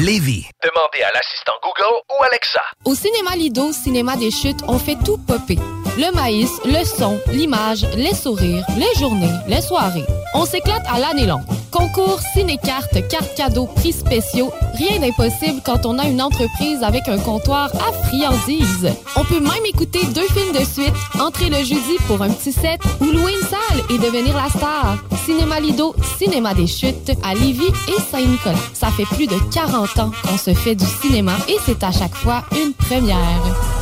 Lévis. 0.00 0.46
Demandez 0.64 1.02
à 1.02 1.12
l'assistant 1.12 1.52
Google 1.62 2.00
ou 2.08 2.24
Alexa. 2.24 2.62
Au 2.86 2.94
cinéma 2.94 3.36
Lido, 3.36 3.72
cinéma 3.72 4.16
des 4.16 4.30
chutes, 4.30 4.60
on 4.68 4.78
fait 4.78 4.96
tout 5.04 5.18
popper. 5.18 5.58
Le 5.98 6.10
maïs, 6.14 6.50
le 6.64 6.84
son, 6.86 7.18
l'image, 7.32 7.86
les 7.96 8.14
sourires, 8.14 8.64
les 8.78 8.98
journées, 8.98 9.28
les 9.46 9.60
soirées. 9.60 10.06
On 10.34 10.46
s'éclate 10.46 10.84
à 10.90 10.98
l'année 10.98 11.26
longue. 11.26 11.42
Concours, 11.70 12.18
ciné-cartes, 12.32 13.06
cartes 13.08 13.34
cadeaux, 13.36 13.66
prix 13.66 13.92
spéciaux, 13.92 14.50
rien 14.74 15.00
d'impossible 15.00 15.60
quand 15.64 15.84
on 15.84 15.98
a 15.98 16.06
une 16.06 16.22
entreprise 16.22 16.82
avec 16.82 17.08
un 17.08 17.18
comptoir 17.18 17.70
à 17.74 17.92
friandises. 18.06 18.88
On 19.16 19.24
peut 19.24 19.40
même 19.40 19.66
écouter 19.66 20.00
deux 20.14 20.26
films 20.28 20.52
de 20.52 20.64
suite, 20.64 20.94
entrer 21.20 21.50
le 21.50 21.58
jeudi 21.58 21.96
pour 22.06 22.22
un 22.22 22.30
petit 22.30 22.52
set 22.52 22.80
ou 23.00 23.04
louer 23.04 23.32
une 23.34 23.48
salle 23.48 23.84
et 23.90 23.98
devenir 23.98 24.34
la 24.34 24.48
star. 24.48 24.96
Cinéma 25.26 25.60
Lido, 25.60 25.94
cinéma 26.18 26.54
des 26.54 26.66
chutes 26.66 27.12
à 27.22 27.34
Lévis 27.34 27.72
et 27.88 28.00
Saint-Nicolas. 28.10 28.56
Ça 28.72 28.88
fait 28.88 29.06
plus 29.14 29.26
de 29.26 29.36
40 29.52 29.98
ans 29.98 30.10
qu'on 30.22 30.38
se 30.38 30.54
fait 30.54 30.74
du 30.74 30.86
cinéma 31.02 31.32
et 31.48 31.56
c'est 31.66 31.84
à 31.84 31.92
chaque 31.92 32.14
fois 32.14 32.44
une 32.52 32.72
première. 32.72 33.81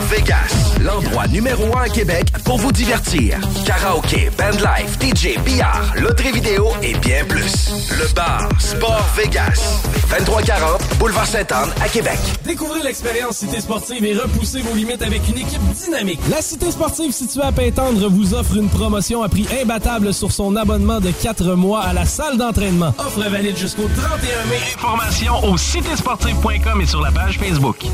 Vegas, 0.00 0.76
l'endroit 0.80 1.26
numéro 1.28 1.76
un 1.76 1.82
à 1.82 1.88
Québec 1.88 2.26
pour 2.44 2.58
vous 2.58 2.72
divertir. 2.72 3.38
Karaoke, 3.64 4.30
bandlife, 4.36 4.98
DJ, 5.00 5.38
billard, 5.44 5.94
loterie 5.96 6.32
vidéo 6.32 6.68
et 6.82 6.94
bien 6.94 7.24
plus. 7.28 7.90
Le 7.90 8.12
bar 8.14 8.48
Sport 8.58 9.06
Vegas, 9.16 9.82
2340 10.10 10.98
Boulevard 10.98 11.26
Sainte-Anne 11.26 11.70
à 11.80 11.88
Québec. 11.88 12.18
Découvrez 12.44 12.82
l'expérience 12.82 13.38
Cité 13.38 13.60
Sportive 13.60 14.04
et 14.04 14.14
repoussez 14.14 14.62
vos 14.62 14.74
limites 14.74 15.02
avec 15.02 15.28
une 15.28 15.38
équipe 15.38 15.62
dynamique. 15.84 16.20
La 16.30 16.42
Cité 16.42 16.70
Sportive 16.70 17.12
située 17.12 17.42
à 17.42 17.52
Pintendre 17.52 18.08
vous 18.08 18.34
offre 18.34 18.56
une 18.56 18.68
promotion 18.68 19.22
à 19.22 19.28
prix 19.28 19.46
imbattable 19.62 20.12
sur 20.12 20.32
son 20.32 20.56
abonnement 20.56 21.00
de 21.00 21.10
4 21.10 21.54
mois 21.54 21.82
à 21.82 21.92
la 21.92 22.04
salle 22.04 22.36
d'entraînement. 22.36 22.92
Offre 22.98 23.20
valide 23.28 23.56
jusqu'au 23.56 23.88
31 23.96 24.18
mai. 24.50 24.58
Informations 24.76 25.44
au 25.44 25.56
citésportive.com 25.56 26.80
et 26.80 26.86
sur 26.86 27.00
la 27.00 27.12
page 27.12 27.38
Facebook. 27.38 27.86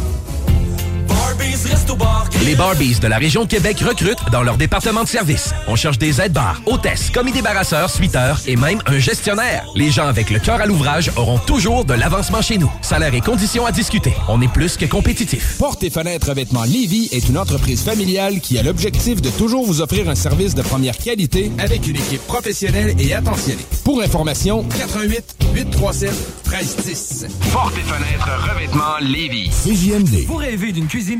Les 2.45 2.55
Barbies 2.55 2.99
de 3.01 3.07
la 3.07 3.19
région 3.19 3.45
de 3.45 3.49
Québec 3.49 3.81
recrutent 3.81 4.31
dans 4.33 4.43
leur 4.43 4.57
département 4.57 5.05
de 5.05 5.09
service. 5.09 5.53
On 5.69 5.77
cherche 5.77 5.99
des 5.99 6.21
aides-bars, 6.21 6.61
hôtesses, 6.67 7.11
commis 7.11 7.33
débarrasseurs, 7.33 7.91
suiteurs 7.91 8.41
et 8.47 8.57
même 8.57 8.81
un 8.87 8.99
gestionnaire. 8.99 9.67
Les 9.75 9.91
gens 9.91 10.07
avec 10.07 10.31
le 10.31 10.39
cœur 10.39 10.61
à 10.61 10.67
l'ouvrage 10.67 11.11
auront 11.17 11.39
toujours 11.39 11.85
de 11.85 11.95
l'avancement 11.95 12.43
chez 12.43 12.59
nous. 12.59 12.71
Salaire 12.83 13.15
et 13.15 13.21
conditions 13.21 13.67
à 13.67 13.73
discuter. 13.73 14.13
On 14.29 14.41
est 14.41 14.53
plus 14.53 14.77
que 14.77 14.87
compétitif. 14.87 15.59
Porte 15.59 15.83
et 15.85 15.91
fenêtres 15.91 16.29
Revêtements 16.31 16.65
Lévis 16.65 17.09
est 17.13 17.29
une 17.29 17.39
entreprise 17.39 17.83
familiale 17.83 18.41
qui 18.41 18.59
a 18.59 18.63
l'objectif 18.63 19.21
de 19.21 19.31
toujours 19.31 19.65
vous 19.65 19.81
offrir 19.81 20.09
un 20.09 20.15
service 20.15 20.55
de 20.55 20.63
première 20.63 20.97
qualité 20.97 21.53
avec 21.59 21.87
une 21.87 21.97
équipe 21.97 22.27
professionnelle 22.27 22.95
et 22.99 23.15
attentionnée. 23.15 23.67
Pour 23.85 24.03
information, 24.03 24.65
88 24.65 25.37
837 25.55 26.11
1310. 26.51 27.27
Porte 27.53 27.75
et 27.77 27.83
fenêtres 27.83 28.31
revêtements 28.53 28.99
Lévis. 29.01 29.51
CJMD. 29.51 30.27
Vous 30.27 30.37
rêvez 30.37 30.73
d'une 30.73 30.87
cuisine 30.87 31.20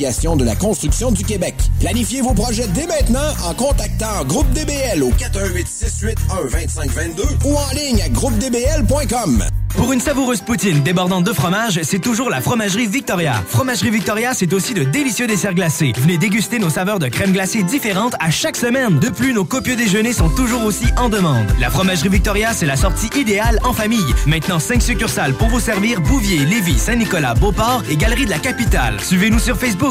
de 0.01 0.43
la 0.43 0.55
construction 0.55 1.11
du 1.11 1.23
Québec. 1.23 1.53
Planifiez 1.79 2.21
vos 2.21 2.33
projets 2.33 2.67
dès 2.69 2.87
maintenant 2.87 3.19
en 3.45 3.53
contactant 3.53 4.25
Groupe 4.25 4.51
DBL 4.51 5.03
au 5.03 5.11
418-681-2522 5.11 7.45
ou 7.45 7.55
en 7.55 7.69
ligne 7.75 8.01
à 8.01 8.09
groupedbl.com. 8.09 9.43
Pour 9.75 9.93
une 9.93 10.01
savoureuse 10.01 10.41
poutine 10.41 10.81
débordante 10.81 11.23
de 11.23 11.31
fromage, 11.31 11.79
c'est 11.83 11.99
toujours 11.99 12.29
la 12.29 12.41
Fromagerie 12.41 12.87
Victoria. 12.87 13.41
Fromagerie 13.47 13.89
Victoria, 13.89 14.33
c'est 14.33 14.51
aussi 14.53 14.73
de 14.73 14.83
délicieux 14.83 15.27
desserts 15.27 15.53
glacés. 15.53 15.93
Venez 15.97 16.17
déguster 16.17 16.59
nos 16.59 16.69
saveurs 16.69 16.99
de 16.99 17.07
crème 17.07 17.31
glacée 17.31 17.63
différentes 17.63 18.15
à 18.19 18.31
chaque 18.31 18.57
semaine. 18.57 18.99
De 18.99 19.07
plus, 19.09 19.33
nos 19.33 19.45
copieux 19.45 19.77
déjeuners 19.77 20.13
sont 20.13 20.29
toujours 20.29 20.65
aussi 20.65 20.87
en 20.97 21.07
demande. 21.07 21.45
La 21.59 21.69
Fromagerie 21.69 22.09
Victoria, 22.09 22.53
c'est 22.53 22.65
la 22.65 22.75
sortie 22.75 23.09
idéale 23.17 23.59
en 23.63 23.71
famille. 23.71 24.03
Maintenant, 24.27 24.59
5 24.59 24.81
succursales 24.81 25.33
pour 25.33 25.47
vous 25.47 25.61
servir 25.61 26.01
Bouvier, 26.01 26.39
Lévis, 26.39 26.77
Saint-Nicolas, 26.77 27.33
Beauport 27.33 27.83
et 27.89 27.95
Galerie 27.95 28.25
de 28.25 28.31
la 28.31 28.39
Capitale. 28.39 28.99
Suivez-nous 28.99 29.39
sur 29.39 29.57
Facebook. 29.57 29.90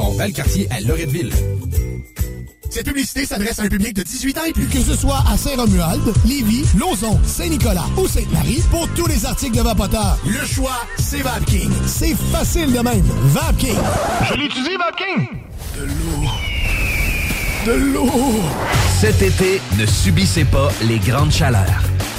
Valcartier 0.09 0.67
à 0.71 0.81
Loretteville. 0.81 1.31
Cette 2.69 2.85
publicité 2.85 3.25
s'adresse 3.25 3.59
à 3.59 3.63
un 3.63 3.67
public 3.67 3.93
de 3.93 4.01
18 4.01 4.37
ans 4.37 4.45
et 4.47 4.53
plus. 4.53 4.65
Que 4.65 4.79
ce 4.79 4.95
soit 4.95 5.21
à 5.29 5.37
Saint-Romuald, 5.37 6.01
Lévis, 6.25 6.65
Lauson, 6.79 7.19
Saint-Nicolas 7.25 7.85
ou 7.97 8.07
Sainte-Marie, 8.07 8.63
pour 8.71 8.87
tous 8.95 9.07
les 9.07 9.25
articles 9.25 9.57
de 9.57 9.61
Vapoteur, 9.61 10.17
le 10.25 10.45
choix, 10.45 10.81
c'est 10.97 11.21
VapKing. 11.21 11.69
C'est 11.85 12.15
facile 12.31 12.71
de 12.71 12.79
même. 12.79 13.05
VapKing. 13.25 13.77
Je 14.29 14.33
l'utilise, 14.35 14.77
VapKing. 14.77 15.27
De 15.77 15.85
l'eau. 15.85 16.29
De 17.65 17.93
l'eau. 17.93 18.41
Cet 19.01 19.21
été, 19.21 19.61
ne 19.77 19.85
subissez 19.85 20.45
pas 20.45 20.71
les 20.83 20.99
grandes 20.99 21.31
chaleurs. 21.31 21.90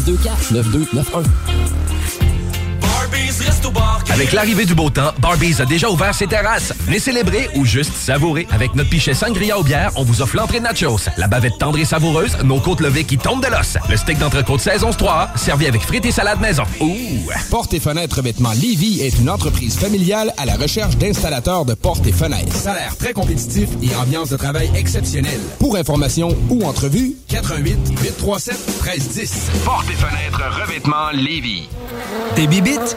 624 0.00 0.52
9291. 0.52 2.27
Avec 4.18 4.32
l'arrivée 4.32 4.64
du 4.64 4.74
beau 4.74 4.90
temps, 4.90 5.12
Barbies 5.20 5.60
a 5.60 5.64
déjà 5.64 5.88
ouvert 5.88 6.12
ses 6.12 6.26
terrasses. 6.26 6.72
Venez 6.80 6.98
célébrer 6.98 7.48
ou 7.54 7.64
juste 7.64 7.94
savourer. 7.94 8.48
Avec 8.50 8.74
notre 8.74 8.90
pichet 8.90 9.14
sangria 9.14 9.56
aux 9.56 9.62
bières, 9.62 9.92
on 9.94 10.02
vous 10.02 10.22
offre 10.22 10.36
l'entrée 10.36 10.58
de 10.58 10.64
nachos, 10.64 11.08
la 11.16 11.28
bavette 11.28 11.56
tendre 11.58 11.78
et 11.78 11.84
savoureuse, 11.84 12.36
nos 12.42 12.58
côtes 12.58 12.80
levées 12.80 13.04
qui 13.04 13.16
tombent 13.16 13.44
de 13.44 13.48
l'os, 13.48 13.78
le 13.88 13.96
steak 13.96 14.18
d'entrecôte 14.18 14.60
saison 14.60 14.90
3, 14.90 15.30
servi 15.36 15.66
avec 15.66 15.82
frites 15.82 16.04
et 16.04 16.10
salade 16.10 16.40
maison. 16.40 16.64
Ouh! 16.80 17.30
Porte 17.50 17.74
et 17.74 17.80
fenêtres 17.80 18.16
revêtement 18.16 18.50
Lévis 18.52 19.02
est 19.02 19.18
une 19.18 19.30
entreprise 19.30 19.78
familiale 19.78 20.32
à 20.36 20.46
la 20.46 20.56
recherche 20.56 20.96
d'installateurs 20.96 21.64
de 21.64 21.74
portes 21.74 22.06
et 22.06 22.12
fenêtres. 22.12 22.56
Salaire 22.56 22.96
très 22.96 23.12
compétitif 23.12 23.68
et 23.82 23.94
ambiance 23.94 24.30
de 24.30 24.36
travail 24.36 24.68
exceptionnelle. 24.74 25.40
Pour 25.60 25.76
information 25.76 26.36
ou 26.50 26.64
entrevue, 26.64 27.12
88 27.28 28.00
837 28.02 28.56
1310. 28.82 29.50
Porte 29.64 29.86
et 29.90 29.94
fenêtres 29.94 30.42
revêtement 30.60 31.10
Lévis. 31.12 31.68
T'es 32.34 32.46
bibite? 32.46 32.96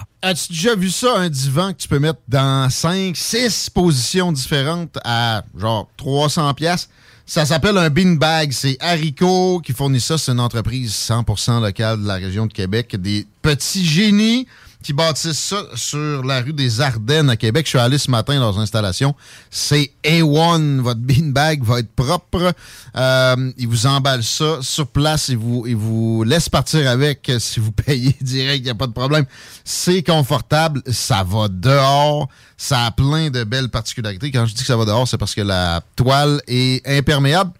581-984-9283. 0.01 0.03
As-tu 0.23 0.53
déjà 0.53 0.75
vu 0.75 0.89
ça, 0.89 1.17
un 1.17 1.29
divan 1.29 1.73
que 1.73 1.77
tu 1.77 1.87
peux 1.87 1.99
mettre 1.99 2.19
dans 2.27 2.69
5, 2.69 3.15
6 3.15 3.69
positions 3.71 4.31
différentes 4.31 4.97
à 5.03 5.43
genre 5.57 5.89
300 5.97 6.53
pièces 6.53 6.89
Ça 7.25 7.45
s'appelle 7.45 7.77
un 7.77 7.89
beanbag. 7.89 8.51
C'est 8.51 8.77
Haricot 8.79 9.61
qui 9.63 9.73
fournit 9.73 10.01
ça. 10.01 10.17
C'est 10.17 10.31
une 10.31 10.39
entreprise 10.39 10.93
100% 10.93 11.61
locale 11.61 12.01
de 12.01 12.07
la 12.07 12.15
région 12.15 12.45
de 12.45 12.53
Québec. 12.53 12.95
Des 12.99 13.25
petits 13.41 13.85
génies 13.85 14.47
qui 14.81 14.93
bâtissent 14.93 15.39
ça 15.39 15.63
sur 15.75 16.23
la 16.23 16.41
rue 16.41 16.53
des 16.53 16.81
Ardennes 16.81 17.29
à 17.29 17.35
Québec. 17.35 17.65
Je 17.65 17.69
suis 17.69 17.79
allé 17.79 17.97
ce 17.97 18.09
matin 18.09 18.39
dans 18.39 18.53
une 18.53 18.61
installation. 18.61 19.15
C'est 19.49 19.91
A1. 20.03 20.79
Votre 20.79 20.99
beanbag 20.99 21.63
va 21.63 21.79
être 21.79 21.91
propre. 21.91 22.53
Euh, 22.95 23.51
ils 23.57 23.67
vous 23.67 23.85
emballent 23.85 24.23
ça 24.23 24.57
sur 24.61 24.87
place. 24.87 25.29
Ils 25.29 25.37
vous, 25.37 25.65
ils 25.67 25.75
vous 25.75 26.23
laissent 26.23 26.49
partir 26.49 26.89
avec 26.89 27.31
si 27.39 27.59
vous 27.59 27.71
payez 27.71 28.15
direct. 28.21 28.59
Il 28.59 28.63
n'y 28.63 28.69
a 28.69 28.75
pas 28.75 28.87
de 28.87 28.93
problème. 28.93 29.25
C'est 29.63 30.01
confortable. 30.01 30.81
Ça 30.91 31.23
va 31.23 31.47
dehors. 31.47 32.27
Ça 32.57 32.85
a 32.85 32.91
plein 32.91 33.29
de 33.29 33.43
belles 33.43 33.69
particularités. 33.69 34.31
Quand 34.31 34.45
je 34.45 34.53
dis 34.53 34.61
que 34.61 34.67
ça 34.67 34.77
va 34.77 34.85
dehors, 34.85 35.07
c'est 35.07 35.17
parce 35.17 35.35
que 35.35 35.41
la 35.41 35.81
toile 35.95 36.41
est 36.47 36.87
imperméable. 36.87 37.51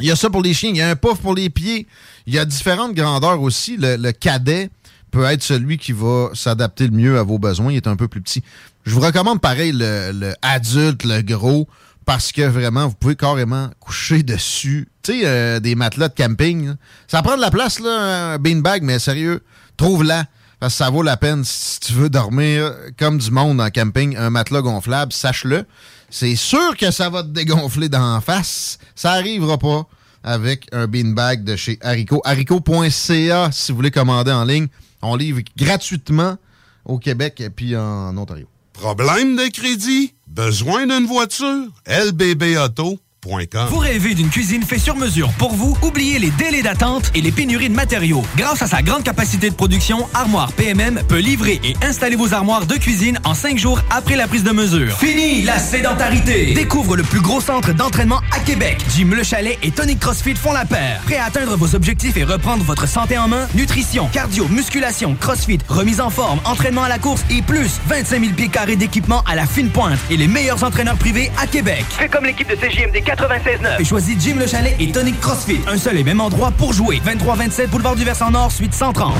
Il 0.00 0.06
y 0.06 0.10
a 0.10 0.16
ça 0.16 0.30
pour 0.30 0.42
les 0.42 0.54
chiens. 0.54 0.70
Il 0.70 0.76
y 0.76 0.82
a 0.82 0.90
un 0.90 0.96
puff 0.96 1.20
pour 1.20 1.34
les 1.34 1.50
pieds. 1.50 1.86
Il 2.26 2.34
y 2.34 2.38
a 2.40 2.44
différentes 2.44 2.94
grandeurs 2.94 3.40
aussi. 3.40 3.76
Le, 3.76 3.96
le 3.96 4.10
cadet 4.10 4.70
peut 5.14 5.24
être 5.24 5.44
celui 5.44 5.78
qui 5.78 5.92
va 5.92 6.30
s'adapter 6.34 6.88
le 6.88 6.92
mieux 6.92 7.18
à 7.18 7.22
vos 7.22 7.38
besoins. 7.38 7.70
Il 7.72 7.76
est 7.76 7.86
un 7.86 7.94
peu 7.94 8.08
plus 8.08 8.20
petit. 8.20 8.42
Je 8.84 8.92
vous 8.92 9.00
recommande 9.00 9.40
pareil 9.40 9.70
le, 9.72 10.10
le 10.12 10.34
adulte, 10.42 11.04
le 11.04 11.22
gros, 11.22 11.68
parce 12.04 12.32
que 12.32 12.42
vraiment, 12.42 12.88
vous 12.88 12.94
pouvez 12.94 13.14
carrément 13.14 13.70
coucher 13.78 14.22
dessus. 14.34 14.88
Tu 15.02 15.12
sais, 15.12 15.20
euh, 15.24 15.60
des 15.60 15.76
matelas 15.76 16.08
de 16.08 16.14
camping. 16.14 16.74
Ça 17.06 17.22
prend 17.22 17.36
de 17.36 17.40
la 17.40 17.52
place, 17.52 17.78
là, 17.78 18.32
un 18.32 18.38
beanbag, 18.38 18.82
mais 18.82 18.98
sérieux, 18.98 19.42
trouve-la. 19.76 20.24
Parce 20.58 20.74
que 20.74 20.78
ça 20.78 20.90
vaut 20.90 21.02
la 21.02 21.16
peine 21.16 21.44
si 21.44 21.78
tu 21.78 21.92
veux 21.92 22.10
dormir 22.10 22.72
comme 22.98 23.18
du 23.18 23.30
monde 23.30 23.60
en 23.60 23.70
camping, 23.70 24.16
un 24.16 24.30
matelas 24.30 24.62
gonflable, 24.62 25.12
sache-le. 25.12 25.64
C'est 26.10 26.36
sûr 26.36 26.76
que 26.76 26.90
ça 26.90 27.08
va 27.08 27.22
te 27.22 27.28
dégonfler 27.28 27.88
d'en 27.88 28.20
face. 28.20 28.78
Ça 28.96 29.12
arrivera 29.12 29.58
pas 29.58 29.86
avec 30.24 30.66
un 30.72 30.86
beanbag 30.86 31.44
de 31.44 31.54
chez 31.54 31.78
Haricot. 31.82 32.22
Haricot.ca 32.24 33.50
si 33.52 33.72
vous 33.72 33.76
voulez 33.76 33.90
commander 33.90 34.32
en 34.32 34.44
ligne. 34.44 34.68
On 35.04 35.16
livre 35.16 35.40
gratuitement 35.56 36.36
au 36.84 36.98
Québec 36.98 37.40
et 37.40 37.50
puis 37.50 37.76
en 37.76 38.16
Ontario. 38.16 38.46
Problème 38.72 39.36
de 39.36 39.50
crédit? 39.50 40.14
Besoin 40.26 40.86
d'une 40.86 41.06
voiture? 41.06 41.68
lbbauto.com 41.86 43.03
Vous 43.26 43.78
rêvez 43.78 44.14
d'une 44.14 44.28
cuisine 44.28 44.62
faite 44.62 44.80
sur 44.80 44.96
mesure 44.96 45.30
pour 45.38 45.54
vous? 45.54 45.74
Oubliez 45.80 46.18
les 46.18 46.30
délais 46.32 46.60
d'attente 46.60 47.10
et 47.14 47.22
les 47.22 47.32
pénuries 47.32 47.70
de 47.70 47.74
matériaux. 47.74 48.22
Grâce 48.36 48.60
à 48.60 48.66
sa 48.66 48.82
grande 48.82 49.02
capacité 49.02 49.48
de 49.48 49.54
production, 49.54 50.06
Armoire 50.12 50.52
PMM 50.52 51.00
peut 51.08 51.20
livrer 51.20 51.58
et 51.64 51.74
installer 51.82 52.16
vos 52.16 52.34
armoires 52.34 52.66
de 52.66 52.74
cuisine 52.74 53.18
en 53.24 53.32
cinq 53.32 53.56
jours 53.56 53.80
après 53.88 54.16
la 54.16 54.28
prise 54.28 54.44
de 54.44 54.50
mesure. 54.50 54.98
Fini 54.98 55.40
la 55.40 55.58
sédentarité! 55.58 56.52
Découvre 56.52 56.96
le 56.96 57.02
plus 57.02 57.22
gros 57.22 57.40
centre 57.40 57.72
d'entraînement 57.72 58.20
à 58.30 58.40
Québec. 58.40 58.76
Jim 58.94 59.08
Le 59.16 59.22
Chalet 59.22 59.58
et 59.62 59.70
Tonic 59.70 60.00
CrossFit 60.00 60.34
font 60.34 60.52
la 60.52 60.66
paire. 60.66 61.00
Prêt 61.06 61.16
à 61.16 61.24
atteindre 61.24 61.56
vos 61.56 61.74
objectifs 61.74 62.18
et 62.18 62.24
reprendre 62.24 62.62
votre 62.62 62.86
santé 62.86 63.16
en 63.16 63.28
main? 63.28 63.48
Nutrition, 63.54 64.06
cardio, 64.12 64.48
musculation, 64.48 65.16
CrossFit, 65.18 65.60
remise 65.66 66.02
en 66.02 66.10
forme, 66.10 66.40
entraînement 66.44 66.82
à 66.82 66.90
la 66.90 66.98
course 66.98 67.24
et 67.30 67.40
plus 67.40 67.80
25 67.88 68.20
000 68.20 68.32
pieds 68.34 68.48
carrés 68.48 68.76
d'équipement 68.76 69.22
à 69.26 69.34
la 69.34 69.46
fine 69.46 69.70
pointe 69.70 69.98
et 70.10 70.18
les 70.18 70.28
meilleurs 70.28 70.62
entraîneurs 70.62 70.96
privés 70.96 71.30
à 71.40 71.46
Québec. 71.46 71.86
Fais 71.88 72.08
comme 72.08 72.26
l'équipe 72.26 72.50
de 72.50 72.54
CJMD 72.54 73.02
96.9. 73.14 73.80
Et 73.80 73.84
choisis 73.84 74.16
Jim 74.18 74.36
Le 74.38 74.46
Chalet 74.46 74.74
et 74.78 74.90
Tonic 74.90 75.20
CrossFit. 75.20 75.60
Un 75.66 75.78
seul 75.78 75.98
et 75.98 76.04
même 76.04 76.20
endroit 76.20 76.50
pour 76.50 76.72
jouer. 76.72 77.00
23-27 77.04 77.68
Boulevard 77.68 77.96
du 77.96 78.04
Versant 78.04 78.30
Nord, 78.30 78.50
suite 78.52 78.74
130. 78.74 79.14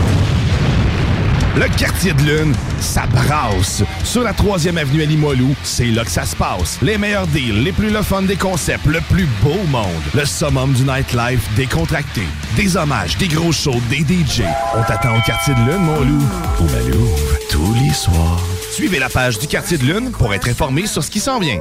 Le 1.56 1.68
quartier 1.76 2.12
de 2.14 2.22
lune, 2.22 2.52
ça 2.80 3.04
brasse. 3.06 3.84
Sur 4.02 4.24
la 4.24 4.32
3e 4.32 4.76
avenue 4.76 5.02
à 5.02 5.04
Limoilou, 5.04 5.54
c'est 5.62 5.86
là 5.86 6.04
que 6.04 6.10
ça 6.10 6.24
se 6.24 6.34
passe. 6.34 6.78
Les 6.82 6.98
meilleurs 6.98 7.28
deals, 7.28 7.62
les 7.62 7.70
plus 7.70 7.90
le 7.90 8.02
fun 8.02 8.22
des 8.22 8.34
concepts, 8.34 8.86
le 8.86 9.00
plus 9.02 9.28
beau 9.40 9.62
monde. 9.68 9.86
Le 10.14 10.24
summum 10.24 10.72
du 10.72 10.82
nightlife 10.82 11.48
décontracté. 11.54 12.22
Des 12.56 12.76
hommages, 12.76 13.16
des 13.18 13.28
gros 13.28 13.52
shows, 13.52 13.80
des 13.88 13.98
DJ. 13.98 14.42
On 14.76 14.82
t'attend 14.82 15.16
au 15.16 15.20
quartier 15.20 15.54
de 15.54 15.60
lune, 15.60 15.82
mon 15.82 16.00
loup. 16.00 16.24
Au 16.58 16.64
Malou, 16.64 17.08
tous 17.48 17.74
les 17.74 17.94
soirs. 17.94 18.42
Suivez 18.72 18.98
la 18.98 19.08
page 19.08 19.38
du 19.38 19.46
quartier 19.46 19.78
de 19.78 19.84
lune 19.84 20.10
pour 20.10 20.34
être 20.34 20.48
informé 20.48 20.88
sur 20.88 21.04
ce 21.04 21.10
qui 21.10 21.20
s'en 21.20 21.38
vient. 21.38 21.60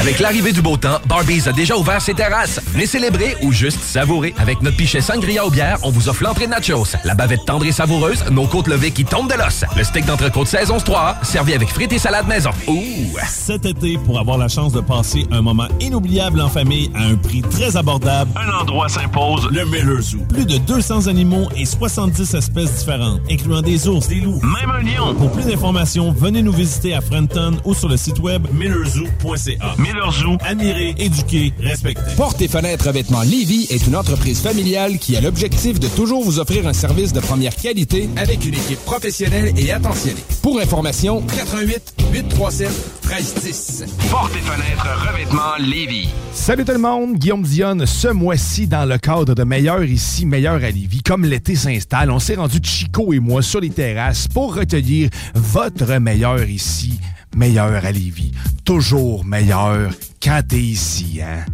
Avec 0.00 0.18
l'arrivée 0.18 0.52
du 0.52 0.62
beau 0.62 0.76
temps, 0.76 0.98
Barbies 1.06 1.46
a 1.46 1.52
déjà 1.52 1.76
ouvert 1.76 2.00
ses 2.00 2.14
terrasses. 2.14 2.60
Venez 2.72 2.86
célébrer 2.86 3.36
ou 3.42 3.52
juste 3.52 3.80
savourer. 3.80 4.34
Avec 4.38 4.62
notre 4.62 4.76
pichet 4.76 5.00
sangria 5.00 5.44
aux 5.44 5.50
bières, 5.50 5.78
on 5.82 5.90
vous 5.90 6.08
offre 6.08 6.22
l'entrée 6.22 6.46
de 6.46 6.50
nachos, 6.50 6.96
la 7.04 7.14
bavette 7.14 7.44
tendre 7.44 7.66
et 7.66 7.72
savoureuse, 7.72 8.24
nos 8.30 8.46
côtes 8.46 8.66
levées 8.66 8.90
qui 8.90 9.04
tombent 9.04 9.30
de 9.30 9.36
l'os, 9.36 9.64
le 9.76 9.84
steak 9.84 10.06
d'entrecôte 10.06 10.48
saison 10.48 10.78
3 10.78 11.18
servi 11.22 11.54
avec 11.54 11.68
frites 11.68 11.92
et 11.92 11.98
salade 11.98 12.26
maison. 12.26 12.50
Ouh! 12.66 12.80
Cet 13.28 13.66
été, 13.66 13.98
pour 13.98 14.18
avoir 14.18 14.38
la 14.38 14.48
chance 14.48 14.72
de 14.72 14.80
passer 14.80 15.26
un 15.30 15.42
moment 15.42 15.68
inoubliable 15.80 16.40
en 16.40 16.48
famille 16.48 16.90
à 16.94 17.02
un 17.02 17.16
prix 17.16 17.42
très 17.42 17.76
abordable, 17.76 18.30
un 18.36 18.60
endroit 18.60 18.88
s'impose, 18.88 19.48
le 19.50 19.64
Miller 19.66 20.00
Zoo. 20.00 20.18
Plus 20.28 20.46
de 20.46 20.56
200 20.58 21.06
animaux 21.08 21.48
et 21.56 21.64
70 21.64 22.34
espèces 22.34 22.78
différentes, 22.78 23.20
incluant 23.30 23.62
des 23.62 23.88
ours, 23.88 24.08
des 24.08 24.20
loups, 24.20 24.40
même 24.42 24.70
un 24.70 24.82
lion. 24.82 25.14
Pour 25.14 25.30
plus 25.30 25.44
d'informations, 25.44 26.12
venez 26.12 26.42
nous 26.42 26.52
visiter 26.52 26.94
à 26.94 27.00
Frenton 27.00 27.58
ou 27.64 27.74
sur 27.74 27.88
le 27.88 27.96
site 27.96 28.18
web 28.18 28.46
millerzoo.ca. 28.94 29.74
Miller 29.78 30.12
Zoo, 30.12 30.36
admirer, 30.44 30.94
éduquer, 30.98 31.52
respecter. 31.60 32.14
Porte 32.16 32.40
et 32.42 32.48
fenêtres 32.48 32.90
vêtements 32.92 33.22
Lévy 33.22 33.66
est 33.70 33.86
une 33.86 33.96
entreprise 33.96 34.40
familiale 34.40 34.98
qui 34.98 35.16
a 35.16 35.20
l'objectif 35.20 35.78
de 35.78 35.88
toujours 35.88 36.22
vous 36.24 36.38
offrir 36.38 36.66
un 36.66 36.72
service 36.72 37.12
de 37.12 37.20
première 37.20 37.54
qualité 37.54 38.08
avec 38.16 38.44
une 38.44 38.54
équipe 38.54 38.80
professionnelle 38.84 39.52
et 39.56 39.72
attentionnée. 39.72 40.22
Pour 40.42 40.60
information, 40.60 41.22
88 41.22 41.94
837 42.12 42.68
1310. 43.06 43.84
Porte 44.10 44.32
et 44.36 44.40
fenêtres 44.40 45.08
revêtements 45.08 45.56
Lévis. 45.58 46.08
Salut 46.32 46.64
tout 46.64 46.72
le 46.72 46.78
monde, 46.78 47.14
Guillaume 47.14 47.42
Dionne. 47.42 47.86
Ce 47.86 48.08
mois-ci, 48.08 48.66
dans 48.66 48.88
le 48.88 48.98
cadre 48.98 49.34
de 49.34 49.44
Meilleur 49.44 49.84
ici, 49.84 50.26
Meilleur 50.26 50.54
à 50.54 50.70
Lévis, 50.70 51.02
comme 51.02 51.24
l'été 51.24 51.54
s'installe, 51.54 52.10
on 52.10 52.18
s'est 52.18 52.36
rendu 52.36 52.58
Chico 52.62 53.12
et 53.12 53.18
moi 53.18 53.42
sur 53.42 53.60
les 53.60 53.70
terrasses 53.70 54.28
pour 54.28 54.54
recueillir 54.54 55.10
votre 55.34 55.98
meilleur 55.98 56.48
ici, 56.48 57.00
Meilleur 57.36 57.84
à 57.84 57.92
Lévis. 57.92 58.32
Toujours 58.64 59.24
meilleur 59.24 59.90
quand 60.22 60.40
t'es 60.48 60.56
ici, 60.56 61.20
hein? 61.22 61.44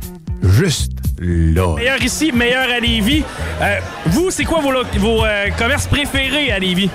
Juste 0.43 0.93
là. 1.19 1.75
Meilleur 1.77 2.03
ici, 2.03 2.33
meilleur 2.33 2.69
à 2.71 2.81
Lévis. 2.81 3.25
Euh, 3.61 3.79
vous, 4.07 4.31
c'est 4.31 4.45
quoi 4.45 4.61
vos, 4.61 4.73
vos 4.99 5.25
euh, 5.25 5.47
commerces 5.59 5.87
préférés 5.87 6.51
à 6.53 6.59
Lévis? 6.59 6.91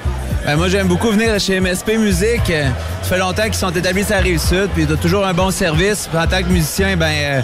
Ben, 0.46 0.56
moi, 0.58 0.68
j'aime 0.70 0.88
beaucoup 0.88 1.10
venir 1.12 1.40
chez 1.40 1.60
MSP 1.60 1.98
Musique. 2.00 2.50
Euh, 2.50 2.70
Ça 3.04 3.10
fait 3.10 3.18
longtemps 3.20 3.44
qu'ils 3.44 3.54
sont 3.56 3.70
établis 3.72 4.06
la 4.10 4.18
Rive-Sud, 4.20 4.70
puis 4.74 4.84
ils 4.84 4.94
ont 4.94 4.98
toujours 4.98 5.26
un 5.26 5.34
bon 5.34 5.52
service. 5.52 6.08
Puis 6.08 6.18
en 6.18 6.28
tant 6.28 6.42
que 6.42 6.50
musicien, 6.50 6.98
ben, 6.98 7.12
euh, 7.12 7.42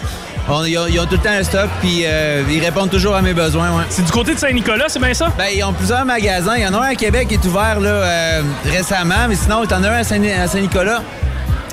on- 0.50 0.64
ils, 0.66 0.78
ont, 0.78 0.88
ils 0.88 1.00
ont 1.00 1.06
tout 1.06 1.14
le 1.16 1.18
temps 1.22 1.30
un 1.32 1.44
stock, 1.44 1.70
puis 1.82 2.02
euh, 2.06 2.44
ils 2.50 2.60
répondent 2.64 2.90
toujours 2.90 3.16
à 3.16 3.22
mes 3.22 3.34
besoins. 3.34 3.70
Ouais. 3.78 3.84
C'est 3.90 4.06
du 4.06 4.12
côté 4.12 4.34
de 4.34 4.40
Saint-Nicolas, 4.40 4.86
c'est 4.88 5.00
bien 5.00 5.14
ça? 5.14 5.32
Ben, 5.38 5.46
ils 5.56 5.64
ont 5.64 5.74
plusieurs 5.74 6.06
magasins. 6.06 6.56
Il 6.58 6.64
y 6.64 6.68
en 6.68 6.74
a 6.74 6.78
un 6.80 6.90
à 6.92 6.96
Québec 6.96 7.28
qui 7.28 7.36
est 7.36 7.46
ouvert 7.46 7.80
là, 7.80 7.90
euh, 7.90 8.42
récemment, 8.66 9.28
mais 9.30 9.36
sinon, 9.36 9.64
il 9.64 9.72
y 9.72 9.74
en 9.74 9.84
a 9.84 9.90
un 9.90 9.94
à 10.00 10.04
Saint- 10.04 10.24
à 10.24 10.48
Saint-Nicolas. 10.48 11.02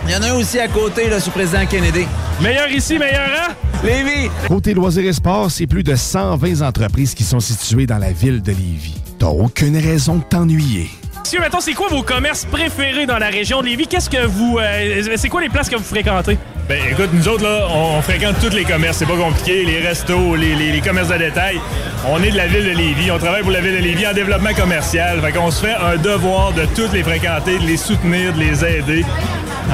Il 0.06 0.12
y 0.12 0.16
en 0.16 0.22
a 0.22 0.28
un 0.30 0.34
aussi 0.34 0.58
à 0.60 0.68
côté, 0.68 1.08
là, 1.08 1.18
sur 1.18 1.32
Président 1.32 1.64
Kennedy. 1.66 2.06
Meilleur 2.40 2.68
ici, 2.68 2.98
meilleur 2.98 3.22
à? 3.48 3.86
Lévis! 3.86 4.30
Côté 4.48 4.74
loisirs 4.74 5.04
et 5.06 5.12
sports, 5.12 5.50
c'est 5.50 5.66
plus 5.66 5.82
de 5.82 5.94
120 5.94 6.62
entreprises 6.62 7.14
qui 7.14 7.22
sont 7.24 7.40
situées 7.40 7.86
dans 7.86 7.98
la 7.98 8.12
ville 8.12 8.42
de 8.42 8.50
Lévis. 8.50 8.94
T'as 9.18 9.26
aucune 9.28 9.76
raison 9.78 10.16
de 10.16 10.22
t'ennuyer. 10.24 10.90
Monsieur, 11.22 11.40
mettons, 11.40 11.60
c'est 11.60 11.72
quoi 11.72 11.88
vos 11.88 12.02
commerces 12.02 12.44
préférés 12.44 13.06
dans 13.06 13.18
la 13.18 13.28
région 13.28 13.60
de 13.62 13.66
Lévis? 13.66 13.86
Qu'est-ce 13.86 14.10
que 14.10 14.26
vous. 14.26 14.58
euh, 14.60 15.02
c'est 15.16 15.28
quoi 15.30 15.40
les 15.40 15.48
places 15.48 15.70
que 15.70 15.76
vous 15.76 15.82
fréquentez? 15.84 16.36
Ben 16.68 16.78
écoute, 16.90 17.10
nous 17.12 17.28
autres, 17.28 17.44
là, 17.44 17.66
on, 17.74 18.00
fréquente 18.00 18.36
tous 18.40 18.54
les 18.56 18.64
commerces, 18.64 18.96
c'est 18.96 19.06
pas 19.06 19.16
compliqué, 19.18 19.64
les 19.66 19.80
restos, 19.86 20.34
les, 20.34 20.54
les- 20.54 20.80
commerces 20.80 21.08
de 21.08 21.18
détail. 21.18 21.60
On 22.08 22.22
est 22.22 22.30
de 22.30 22.36
la 22.38 22.46
ville 22.46 22.64
de 22.64 22.70
Lévis, 22.70 23.10
on 23.10 23.18
travaille 23.18 23.42
pour 23.42 23.50
la 23.50 23.60
ville 23.60 23.76
de 23.76 23.82
Lévis 23.82 24.06
en 24.06 24.14
développement 24.14 24.54
commercial. 24.54 25.20
Fait 25.20 25.32
qu'on 25.32 25.50
se 25.50 25.66
fait 25.66 25.74
un 25.74 25.96
devoir 25.96 26.52
de 26.52 26.64
toutes 26.74 26.94
les 26.94 27.02
fréquenter, 27.02 27.58
de 27.58 27.64
les 27.66 27.76
soutenir, 27.76 28.32
de 28.32 28.38
les 28.40 28.64
aider. 28.64 29.04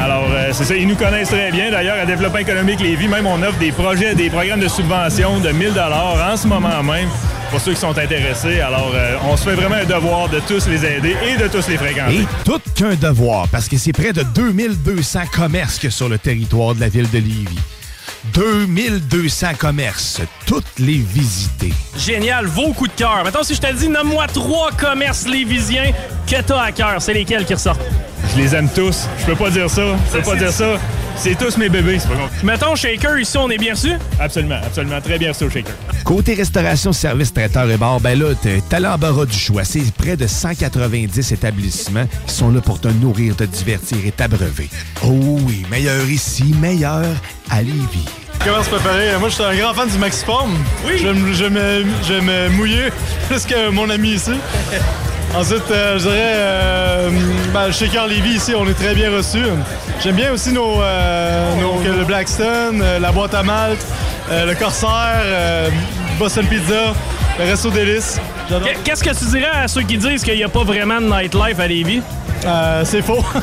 Alors, 0.03 0.25
euh, 0.33 0.49
c'est 0.53 0.65
ça, 0.65 0.75
ils 0.75 0.87
nous 0.89 0.97
connaissent 0.97 1.29
très 1.31 1.53
bien. 1.53 1.71
D'ailleurs, 1.71 1.97
à 2.01 2.07
Développement 2.07 2.39
économique 2.39 2.81
Lévis, 2.81 3.07
même 3.09 3.27
on 3.27 3.41
offre 3.43 3.59
des 3.59 3.71
projets, 3.73 4.15
des 4.17 4.29
programmes 4.31 4.61
de 4.61 4.69
subvention 4.69 5.39
de 5.39 5.51
1000 5.51 5.73
en 5.79 6.37
ce 6.37 6.47
moment 6.49 6.83
même 6.83 7.09
pour 7.51 7.61
ceux 7.61 7.73
qui 7.75 7.81
sont 7.81 7.97
intéressés. 7.99 8.61
Alors, 8.61 8.93
euh, 8.95 9.17
on 9.29 9.37
se 9.37 9.43
fait 9.43 9.55
vraiment 9.55 9.77
un 9.77 9.85
devoir 9.85 10.29
de 10.29 10.41
tous 10.41 10.67
les 10.69 10.85
aider 10.85 11.17
et 11.27 11.37
de 11.37 11.49
tous 11.49 11.69
les 11.69 11.77
fréquenter. 11.77 12.21
Et 12.21 12.27
tout 12.45 12.61
qu'un 12.75 12.95
devoir, 12.95 13.49
parce 13.49 13.69
que 13.69 13.77
c'est 13.77 13.93
près 13.93 14.13
de 14.13 14.23
2200 14.23 15.21
commerces 15.33 15.79
que 15.79 15.91
sur 15.91 16.09
le 16.09 16.19
territoire 16.19 16.75
de 16.75 16.81
la 16.81 16.89
ville 16.89 17.11
de 17.11 17.19
Lévis. 17.19 17.59
2200 18.35 19.55
commerces, 19.59 20.21
toutes 20.47 20.79
les 20.79 20.99
visiter. 20.99 21.73
Génial, 21.97 22.47
vos 22.47 22.73
coups 22.73 22.91
de 22.91 22.97
cœur. 22.97 23.23
Maintenant, 23.25 23.43
si 23.43 23.55
je 23.55 23.61
te 23.61 23.73
dis, 23.73 23.89
nomme-moi 23.89 24.27
trois 24.29 24.71
commerces 24.73 25.27
lévisiens 25.27 25.93
que 26.27 26.41
t'as 26.43 26.63
à 26.63 26.73
cœur, 26.73 27.01
c'est 27.01 27.15
lesquels 27.15 27.45
qui 27.45 27.55
ressortent? 27.55 27.81
Je 28.35 28.43
les 28.43 28.55
aime 28.55 28.69
tous. 28.69 29.09
Je 29.21 29.27
peux 29.27 29.37
pas 29.37 29.51
dire 29.51 29.69
ça. 29.71 29.83
Je 30.13 30.19
peux 30.19 30.23
pas 30.23 30.37
dire 30.37 30.53
ça. 30.53 30.77
C'est 31.17 31.37
tous 31.39 31.57
mes 31.59 31.69
bébés, 31.69 31.99
c'est 31.99 32.09
pas 32.09 32.17
compliqué. 32.17 32.47
Mettons, 32.47 32.75
Shaker, 32.75 33.19
ici, 33.19 33.37
on 33.37 33.51
est 33.51 33.59
bien 33.59 33.75
reçu? 33.75 33.93
Absolument, 34.19 34.61
absolument. 34.65 35.01
Très 35.01 35.19
bien 35.19 35.33
reçu 35.33 35.45
au 35.45 35.51
Shaker. 35.51 35.75
Côté 36.05 36.35
restauration, 36.35 36.93
service, 36.93 37.33
traiteur 37.33 37.71
et 37.71 37.77
bar, 37.77 38.01
ben 38.01 38.19
là, 38.19 38.29
t'as 38.69 38.81
l'embarras 38.81 39.27
du 39.27 39.37
choix. 39.37 39.65
C'est 39.65 39.93
près 39.93 40.17
de 40.17 40.27
190 40.27 41.33
établissements 41.33 42.07
qui 42.27 42.35
sont 42.35 42.51
là 42.51 42.61
pour 42.61 42.81
te 42.81 42.89
nourrir, 42.89 43.37
te 43.37 43.45
divertir 43.45 43.99
et 44.07 44.13
t'abreuver. 44.13 44.69
Oh 45.05 45.39
oui, 45.47 45.65
meilleur 45.71 46.09
ici, 46.09 46.55
meilleur 46.61 47.05
à 47.51 47.63
Lévis. 47.63 48.09
Comment 48.43 48.63
se 48.63 48.71
préparer? 48.71 49.19
Moi, 49.19 49.29
je 49.29 49.35
suis 49.35 49.45
un 49.45 49.55
grand 49.55 49.75
fan 49.75 49.89
du 49.89 49.99
Maxiform. 49.99 50.51
Oui. 50.87 50.93
Je 50.97 51.09
je 51.35 51.45
me, 51.45 51.85
je 52.03 52.15
vais 52.15 52.21
me 52.23 52.49
mouiller 52.57 52.89
plus 53.29 53.45
que 53.45 53.69
mon 53.69 53.91
ami 53.91 54.13
ici. 54.13 54.33
Ensuite, 55.35 55.71
euh, 55.71 55.97
je 55.99 56.03
dirais, 56.03 56.17
euh, 56.19 57.11
ben, 57.55 57.71
chez 57.71 57.89
Carl 57.89 58.13
ici, 58.13 58.53
on 58.57 58.67
est 58.69 58.75
très 58.75 58.95
bien 58.95 59.11
reçus. 59.13 59.45
J'aime 60.03 60.17
bien 60.17 60.33
aussi 60.33 60.53
nos, 60.53 60.83
euh, 60.83 61.55
le 61.85 62.05
Blackstone, 62.05 62.81
euh, 62.83 62.99
la 62.99 63.13
boîte 63.13 63.35
à 63.35 63.43
malte, 63.43 63.85
le 64.31 64.55
Corsair, 64.55 65.21
euh, 65.23 65.69
Boston 66.19 66.47
Pizza, 66.47 66.95
le 67.39 67.45
Resto 67.45 67.71
Délice. 67.71 68.21
Qu'est-ce 68.85 69.05
que 69.05 69.11
tu 69.11 69.25
dirais 69.27 69.51
à 69.65 69.69
ceux 69.69 69.83
qui 69.83 69.97
disent 69.97 70.25
qu'il 70.25 70.35
n'y 70.37 70.43
a 70.45 70.49
pas 70.49 70.65
vraiment 70.65 71.01
de 71.01 71.07
nightlife 71.07 71.61
à 71.61 71.67
Lévis? 71.69 72.03
Euh, 72.45 72.85
c'est 72.85 73.03
faux. 73.03 73.23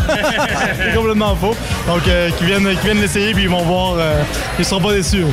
c'est 0.79 0.95
complètement 0.95 1.35
faux. 1.35 1.55
Donc, 1.87 2.07
euh, 2.07 2.29
qui 2.31 2.45
viennent, 2.45 2.69
qui 2.77 2.85
viennent 2.85 3.01
l'essayer 3.01 3.33
puis 3.33 3.43
ils 3.43 3.49
vont 3.49 3.61
voir. 3.63 3.95
euh, 3.97 4.23
ils 4.57 4.65
seront 4.65 4.81
pas 4.81 4.93
déçus. 4.93 5.23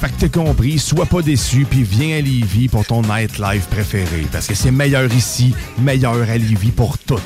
Fait 0.00 0.08
que 0.08 0.26
t'as 0.26 0.28
compris, 0.28 0.78
sois 0.78 1.06
pas 1.06 1.22
déçu, 1.22 1.66
puis 1.68 1.82
viens 1.82 2.18
à 2.18 2.20
Lévis 2.20 2.68
pour 2.68 2.84
ton 2.84 3.02
nightlife 3.02 3.66
préféré. 3.70 4.26
Parce 4.30 4.46
que 4.46 4.54
c'est 4.54 4.70
meilleur 4.70 5.10
ici, 5.12 5.54
meilleur 5.78 6.16
à 6.28 6.36
Lévis 6.36 6.70
pour 6.70 6.98
toutes. 6.98 7.20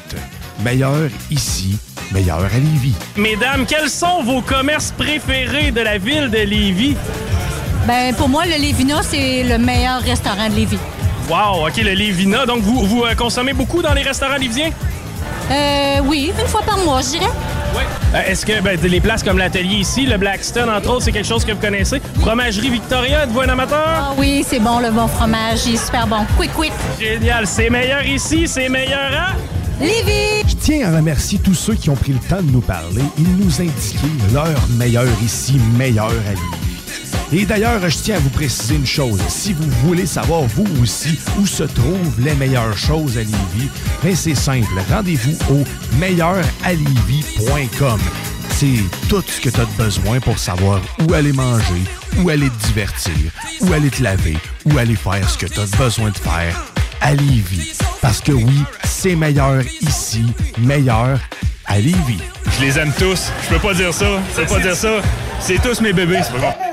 Meilleur 0.64 1.08
ici, 1.30 1.78
meilleur 2.12 2.38
à 2.44 2.58
Lévis. 2.58 2.94
Mesdames, 3.16 3.64
quels 3.66 3.88
sont 3.90 4.22
vos 4.22 4.40
commerces 4.40 4.92
préférés 4.96 5.70
de 5.72 5.80
la 5.80 5.98
ville 5.98 6.30
de 6.30 6.38
Lévis? 6.38 6.96
Ben, 7.86 8.14
pour 8.14 8.28
moi, 8.28 8.44
le 8.44 8.60
Lévina, 8.60 9.02
c'est 9.02 9.42
le 9.44 9.58
meilleur 9.58 10.00
restaurant 10.02 10.48
de 10.48 10.54
Lévis. 10.54 10.78
Wow, 11.28 11.66
OK, 11.66 11.76
le 11.76 11.92
Lévina. 11.92 12.46
Donc, 12.46 12.62
vous, 12.62 12.84
vous 12.86 13.04
euh, 13.04 13.14
consommez 13.14 13.52
beaucoup 13.52 13.82
dans 13.82 13.94
les 13.94 14.02
restaurants 14.02 14.36
lévisiens? 14.36 14.70
Euh, 15.50 16.00
oui, 16.04 16.32
une 16.38 16.46
fois 16.46 16.62
par 16.62 16.78
mois, 16.78 17.00
je 17.00 17.18
dirais. 17.18 17.30
Euh, 18.14 18.22
Est-ce 18.26 18.46
que 18.46 18.60
ben, 18.62 18.78
les 18.82 19.00
places 19.00 19.22
comme 19.22 19.38
l'atelier 19.38 19.76
ici, 19.76 20.06
le 20.06 20.16
Blackstone, 20.16 20.68
entre 20.70 20.90
autres, 20.90 21.04
c'est 21.04 21.12
quelque 21.12 21.28
chose 21.28 21.44
que 21.44 21.52
vous 21.52 21.60
connaissez? 21.60 22.00
Fromagerie 22.20 22.70
Victoria, 22.70 23.24
êtes-vous 23.24 23.40
un 23.40 23.48
amateur? 23.48 23.84
Ah 23.86 24.14
oui, 24.16 24.44
c'est 24.46 24.58
bon, 24.60 24.78
le 24.78 24.90
bon 24.90 25.06
fromage, 25.06 25.66
il 25.66 25.74
est 25.74 25.84
super 25.84 26.06
bon. 26.06 26.24
Quick, 26.36 26.52
quick. 26.54 26.72
Génial, 26.98 27.46
c'est 27.46 27.70
meilleur 27.70 28.04
ici, 28.04 28.48
c'est 28.48 28.68
meilleur 28.68 29.10
à... 29.12 29.34
Lévis! 29.80 30.48
Je 30.48 30.56
tiens 30.56 30.92
à 30.92 30.96
remercier 30.96 31.38
tous 31.38 31.54
ceux 31.54 31.74
qui 31.74 31.88
ont 31.88 31.94
pris 31.94 32.12
le 32.12 32.18
temps 32.18 32.42
de 32.42 32.50
nous 32.50 32.60
parler 32.60 33.02
et 33.18 33.22
de 33.22 33.44
nous 33.44 33.60
indiquer 33.60 34.08
leur 34.32 34.48
meilleur 34.76 35.06
ici, 35.22 35.60
meilleur 35.76 36.06
à 36.06 36.30
Lévis. 36.30 36.67
Et 37.32 37.44
d'ailleurs, 37.44 37.88
je 37.88 37.96
tiens 37.96 38.16
à 38.16 38.20
vous 38.20 38.30
préciser 38.30 38.76
une 38.76 38.86
chose. 38.86 39.20
Si 39.28 39.52
vous 39.52 39.68
voulez 39.84 40.06
savoir, 40.06 40.42
vous 40.42 40.66
aussi, 40.82 41.18
où 41.38 41.46
se 41.46 41.64
trouvent 41.64 42.20
les 42.20 42.34
meilleures 42.34 42.76
choses 42.76 43.16
à 43.18 43.22
Lévis, 43.22 43.68
ben 44.02 44.16
c'est 44.16 44.34
simple. 44.34 44.66
Rendez-vous 44.90 45.36
au 45.50 45.64
meilleuralevis.com. 45.98 48.00
C'est 48.50 48.80
tout 49.08 49.22
ce 49.26 49.40
que 49.40 49.50
tu 49.50 49.60
as 49.60 49.66
besoin 49.76 50.20
pour 50.20 50.38
savoir 50.38 50.80
où 51.06 51.14
aller 51.14 51.32
manger, 51.32 51.82
où 52.18 52.28
aller 52.28 52.50
te 52.50 52.66
divertir, 52.66 53.14
où 53.60 53.72
aller 53.72 53.90
te 53.90 54.02
laver, 54.02 54.36
où 54.64 54.76
aller 54.78 54.96
faire 54.96 55.28
ce 55.28 55.38
que 55.38 55.46
tu 55.46 55.60
as 55.60 55.76
besoin 55.76 56.10
de 56.10 56.18
faire 56.18 56.64
à 57.00 57.14
Lévis. 57.14 57.78
Parce 58.02 58.20
que 58.20 58.32
oui, 58.32 58.64
c'est 58.84 59.14
meilleur 59.14 59.62
ici, 59.80 60.24
meilleur 60.58 61.20
à 61.66 61.78
Lévis. 61.78 62.20
Je 62.58 62.64
les 62.64 62.78
aime 62.78 62.92
tous. 62.98 63.30
Je 63.44 63.48
peux 63.54 63.60
pas 63.60 63.74
dire 63.74 63.94
ça. 63.94 64.06
Je 64.34 64.40
peux 64.40 64.46
pas 64.46 64.58
dire 64.60 64.74
ça. 64.74 65.00
C'est 65.40 65.62
tous 65.62 65.80
mes 65.80 65.92
bébés, 65.92 66.18
c'est 66.24 66.32
pas 66.32 66.52
compliqué. 66.52 66.67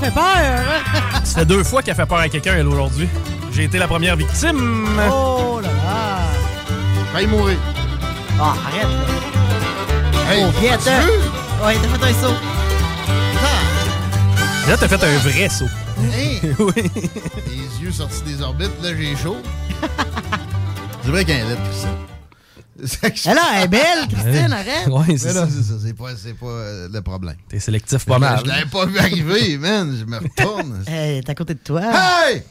Fait 0.00 0.10
peur? 0.10 0.24
Ça 1.24 1.40
fait 1.40 1.44
deux 1.44 1.62
fois 1.62 1.82
qu'elle 1.82 1.94
fait 1.94 2.06
peur 2.06 2.18
à 2.18 2.28
quelqu'un, 2.28 2.54
elle, 2.56 2.66
aujourd'hui. 2.66 3.08
J'ai 3.52 3.64
été 3.64 3.78
la 3.78 3.86
première 3.86 4.16
victime. 4.16 4.88
Oh 5.10 5.60
là 5.62 5.68
là! 5.68 6.18
Failli 7.12 7.26
mourir. 7.26 7.58
Ah, 8.40 8.54
arrête 8.66 8.82
là. 8.82 10.32
Hey, 10.32 10.44
oh, 10.46 10.50
viens? 10.60 10.78
Ouais, 11.66 11.76
t'as 11.82 11.88
fait 11.88 12.10
un 12.10 12.22
saut. 12.22 12.34
Là, 14.68 14.76
t'as 14.78 14.88
fait 14.88 15.04
un 15.04 15.18
vrai 15.18 15.48
saut. 15.48 15.68
Hey! 16.14 16.40
oui. 16.58 16.90
Les 17.48 17.84
yeux 17.84 17.92
sortis 17.92 18.22
des 18.22 18.40
orbites, 18.40 18.70
là, 18.82 18.90
j'ai 18.96 19.16
chaud. 19.16 19.38
C'est 21.02 21.10
vrai 21.10 21.24
qu'elle 21.24 21.40
est 21.40 21.48
laide, 21.48 21.58
Christine. 21.70 22.09
Elle 23.02 23.62
est 23.64 23.68
belle, 23.68 24.08
Christine, 24.08 24.52
arrête. 24.52 24.86
Ouais, 24.88 25.16
c'est 25.16 25.32
ça. 25.32 25.46
c'est 25.82 25.94
pas, 25.96 26.16
c'est 26.16 26.34
pas 26.34 26.46
euh, 26.46 26.88
le 26.92 27.00
problème. 27.02 27.36
T'es 27.48 27.58
sélectif 27.60 28.04
pas 28.06 28.18
mal. 28.18 28.40
Je 28.44 28.48
l'avais 28.48 28.66
pas 28.66 28.86
vu 28.86 28.98
arriver, 28.98 29.58
man. 29.58 29.96
Je 29.98 30.04
me 30.04 30.16
retourne. 30.18 30.84
Hey, 30.88 31.22
t'es 31.22 31.30
à 31.30 31.34
côté 31.34 31.54
de 31.54 31.60
toi. 31.60 31.82
hey! 31.82 32.42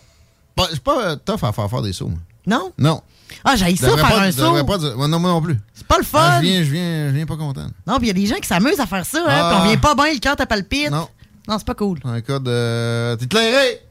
C'est 0.71 0.81
pas 0.83 1.11
euh, 1.11 1.15
tough 1.15 1.43
à 1.43 1.51
faire 1.53 1.69
faire 1.69 1.81
des 1.81 1.93
sauts, 1.93 2.09
moi. 2.09 2.19
Non? 2.45 2.73
Non. 2.77 3.01
Ah, 3.45 3.55
j'ai 3.55 3.75
ça 3.75 3.87
faire 3.95 3.97
pas- 3.97 4.19
un 4.21 4.29
devrais 4.29 4.59
saut. 4.59 4.65
pas 4.65 4.77
dire- 4.77 4.97
ouais, 4.97 5.07
non, 5.07 5.19
moi 5.19 5.29
non 5.29 5.41
plus. 5.41 5.57
C'est 5.73 5.85
pas 5.87 5.97
le 5.99 6.03
fun. 6.03 6.19
Ah, 6.21 6.39
je, 6.41 6.47
viens, 6.47 6.63
je, 6.63 6.69
viens, 6.71 7.09
je 7.09 7.15
viens 7.15 7.25
pas 7.25 7.37
content. 7.37 7.67
Non, 7.87 7.97
puis 7.97 8.05
il 8.05 8.07
y 8.07 8.11
a 8.11 8.13
des 8.13 8.25
gens 8.25 8.35
qui 8.41 8.47
s'amusent 8.47 8.79
à 8.79 8.85
faire 8.87 9.05
ça, 9.05 9.19
hein, 9.19 9.25
Ah. 9.29 9.49
puis 9.51 9.59
on 9.61 9.67
vient 9.69 9.77
pas 9.77 9.95
bien, 9.95 10.11
le 10.13 10.19
cœur 10.19 10.35
te 10.35 10.43
palpite. 10.43 10.89
Non. 10.91 11.07
Non, 11.47 11.57
c'est 11.57 11.65
pas 11.67 11.75
cool. 11.75 11.99
Un 12.03 12.21
cas 12.21 12.39
de. 12.39 13.15
T'es 13.15 13.25
éclairé! 13.25 13.81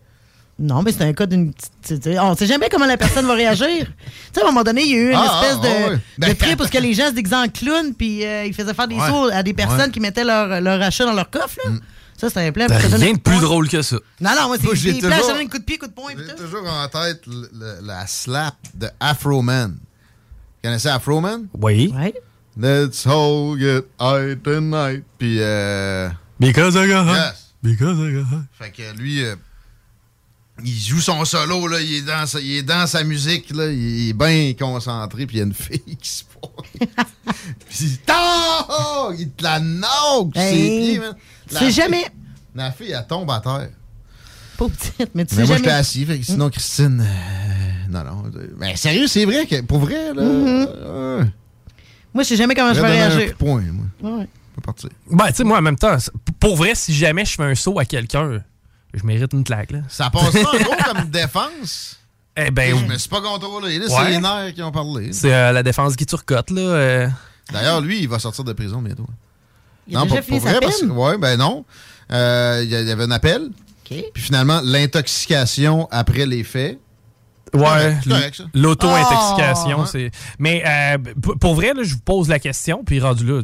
Non, 0.60 0.82
mais 0.82 0.90
c'est 0.92 1.04
un 1.04 1.12
cas 1.12 1.26
d'une 1.26 1.52
petite. 1.52 2.08
On 2.20 2.34
sait 2.34 2.46
jamais 2.46 2.68
comment 2.68 2.86
la 2.86 2.96
personne 2.96 3.26
va 3.26 3.34
réagir. 3.34 3.86
Tu 4.32 4.40
sais, 4.40 4.42
à 4.42 4.48
un 4.48 4.50
moment 4.50 4.64
donné, 4.64 4.82
il 4.82 4.90
y 4.90 4.94
a 4.94 4.96
eu 4.98 5.08
une 5.10 5.14
Ah, 5.16 5.40
espèce 5.42 5.56
ah, 5.60 5.66
de, 5.66 5.68
ah, 5.68 5.88
ouais. 5.90 5.96
de 5.96 6.00
Ben, 6.18 6.36
trip 6.36 6.60
où 6.60 6.64
ce 6.64 6.70
que 6.70 6.78
les 6.78 6.94
gens 6.94 7.06
se 7.08 7.12
déguisaient 7.14 7.36
en 7.36 7.48
clown, 7.48 7.94
puis 7.94 8.24
euh, 8.26 8.44
ils 8.44 8.52
faisaient 8.54 8.74
faire 8.74 8.88
des 8.88 8.96
Ouais. 8.96 9.08
sauts 9.08 9.30
à 9.32 9.42
des 9.42 9.54
personnes 9.54 9.80
Ouais. 9.82 9.90
qui 9.90 10.00
mettaient 10.00 10.24
leur, 10.24 10.60
leur 10.60 10.82
achat 10.82 11.04
dans 11.04 11.12
leur 11.14 11.30
coffre. 11.30 11.56
Là. 11.64 11.70
Ça, 12.16 12.28
c'est 12.28 12.46
un 12.46 12.50
plan. 12.52 12.66
Donner 12.66 12.78
rien 12.96 13.12
de 13.12 13.16
de 13.18 13.22
plus 13.22 13.40
drôle 13.40 13.68
que 13.68 13.80
ça. 13.80 13.96
Non, 14.20 14.30
non, 14.38 14.48
moi, 14.48 14.56
c'est 14.60 14.92
des 14.92 14.98
plans, 14.98 15.16
je 15.22 15.26
donne 15.28 15.36
un 15.38 15.46
coup 15.46 15.58
de 15.58 15.62
pied, 15.64 15.78
coup 15.78 15.86
de 15.86 15.92
poing. 15.92 16.12
puis 16.16 16.24
J'ai 16.28 16.34
toujours 16.34 16.68
en 16.68 16.88
tête 16.88 17.22
le- 17.28 17.48
le- 17.52 17.86
la 17.86 18.06
slap 18.08 18.56
de 18.74 18.88
Afro 18.98 19.40
Man. 19.40 19.78
Vous 19.80 20.62
connaissez 20.64 20.88
Afro 20.88 21.20
Man? 21.20 21.46
Oui. 21.54 21.94
Ouais. 21.96 22.12
Let's 22.60 23.06
all 23.06 23.56
get 23.56 23.84
high 24.00 24.36
tonight. 24.42 25.04
Puis, 25.16 25.36
euh. 25.40 26.08
Because 26.40 26.74
I 26.74 26.88
got 26.88 27.04
high. 27.06 27.14
Yes. 27.16 27.54
Because 27.62 27.96
I 27.98 28.12
got 28.12 28.26
high. 28.26 28.44
Fait 28.58 28.70
que 28.72 28.98
lui, 28.98 29.24
euh, 29.24 29.36
il 30.64 30.74
joue 30.78 31.00
son 31.00 31.24
solo, 31.24 31.66
là, 31.68 31.80
il, 31.80 31.94
est 31.94 32.02
dans 32.02 32.26
sa, 32.26 32.40
il 32.40 32.56
est 32.56 32.62
dans 32.62 32.86
sa 32.86 33.04
musique, 33.04 33.50
là, 33.54 33.66
il 33.70 34.10
est 34.10 34.12
bien 34.12 34.52
concentré, 34.58 35.26
puis 35.26 35.36
il 35.36 35.38
y 35.38 35.42
a 35.42 35.46
une 35.46 35.54
fille 35.54 35.96
qui 36.00 36.08
se 36.08 36.24
pointe. 36.24 36.66
puis 37.68 37.98
oh, 38.68 39.12
il 39.18 39.30
te 39.30 39.42
la 39.44 39.60
knock 39.60 40.36
Hey, 40.36 41.00
fille- 41.48 41.70
jamais. 41.72 42.04
La 42.54 42.72
fille, 42.72 42.90
elle 42.92 43.06
tombe 43.06 43.30
à 43.30 43.40
terre. 43.40 43.70
Pas 44.56 44.66
petite, 44.68 45.10
mais 45.14 45.24
tu 45.24 45.36
Mais 45.36 45.42
sais 45.42 45.46
moi, 45.46 45.46
jamais. 45.46 45.58
j'étais 45.58 45.70
assis, 45.70 46.04
fait 46.04 46.20
sinon, 46.22 46.50
Christine. 46.50 47.00
euh, 47.06 47.90
non, 47.90 48.02
non. 48.04 48.24
Mais 48.58 48.74
sérieux, 48.74 49.06
c'est 49.06 49.24
vrai 49.24 49.46
que, 49.46 49.60
pour 49.60 49.78
vrai, 49.78 50.12
là. 50.12 50.22
Mhm. 50.22 50.66
euh, 50.68 51.24
Moi, 52.12 52.24
je 52.24 52.28
sais 52.30 52.36
jamais 52.36 52.56
comment 52.56 52.74
je 52.74 52.80
vais 52.80 52.86
un 52.88 53.08
réagir. 53.08 53.36
poing, 53.36 53.62
moi. 54.00 54.18
Ouais. 54.18 54.26
Je 54.26 54.54
peux 54.56 54.60
partir. 54.62 54.90
Ben, 55.08 55.28
tu 55.28 55.34
sais, 55.34 55.44
moi, 55.44 55.58
en 55.58 55.62
même 55.62 55.76
temps, 55.78 55.96
c'est- 56.00 56.10
pour 56.40 56.56
vrai, 56.56 56.74
si 56.74 56.92
jamais 56.92 57.24
je 57.24 57.34
fais 57.36 57.44
un 57.44 57.54
saut 57.54 57.78
à 57.78 57.84
quelqu'un, 57.84 58.42
je 58.98 59.06
mérite 59.06 59.32
une 59.32 59.44
claque, 59.44 59.70
là. 59.72 59.80
Ça 59.88 60.10
passe 60.10 60.34
en 60.34 60.40
gros, 60.58 60.74
comme 60.84 61.04
défense? 61.10 61.94
Eh 62.40 62.52
ben, 62.52 62.78
je 62.78 62.84
me 62.84 62.96
suis 62.96 63.08
pas 63.08 63.20
contrôlé. 63.20 63.80
Là, 63.80 63.86
Ouais. 63.86 63.90
c'est 63.96 64.10
les 64.10 64.18
nerfs 64.18 64.54
qui 64.54 64.62
ont 64.62 64.70
parlé. 64.70 65.12
c'est 65.12 65.34
euh, 65.34 65.50
la 65.50 65.64
défense 65.64 65.96
qui 65.96 66.06
turcote, 66.06 66.50
là. 66.50 66.60
euh. 66.60 67.08
D'ailleurs, 67.52 67.80
lui, 67.80 67.98
il 68.00 68.08
va 68.08 68.20
sortir 68.20 68.44
de 68.44 68.52
prison 68.52 68.80
bientôt. 68.80 69.06
Il 69.88 69.96
a 69.96 70.02
déjà 70.04 70.22
fini 70.22 70.38
sa 70.38 70.60
parce 70.60 70.80
que- 70.82 70.86
ouais, 70.86 71.18
ben 71.18 71.36
non. 71.36 71.64
Euh, 72.12 72.60
Il 72.62 72.70
y 72.70 72.76
a- 72.76 72.92
avait 72.92 73.02
un 73.02 73.10
appel. 73.10 73.50
Puis 73.84 74.04
finalement, 74.14 74.60
l'intoxication 74.62 75.88
après 75.90 76.26
les 76.26 76.44
faits. 76.44 76.78
Ouais, 77.54 77.96
l'auto-intoxication, 78.54 79.80
Ah! 79.82 79.88
c'est. 79.90 80.10
Mais 80.38 80.62
euh, 80.64 80.98
pour 81.40 81.54
vrai, 81.54 81.72
là, 81.74 81.82
je 81.82 81.94
vous 81.94 82.00
pose 82.00 82.28
la 82.28 82.38
question, 82.38 82.84
puis 82.84 83.00
rendu 83.00 83.26
là, 83.26 83.42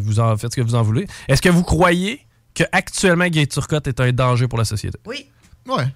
vous 0.00 0.20
en 0.20 0.36
faites 0.36 0.52
ce 0.52 0.56
que 0.56 0.62
vous 0.64 0.76
en 0.76 0.82
voulez. 0.82 1.06
Est-ce 1.28 1.42
que 1.42 1.48
vous 1.48 1.62
croyez 1.64 2.26
que 2.54 2.64
actuellement 2.72 3.28
Gay 3.28 3.46
Turcotte 3.46 3.86
est 3.88 4.00
un 4.00 4.12
danger 4.12 4.48
pour 4.48 4.58
la 4.58 4.64
société? 4.64 4.98
Oui. 5.06 5.26
Ouais. 5.66 5.86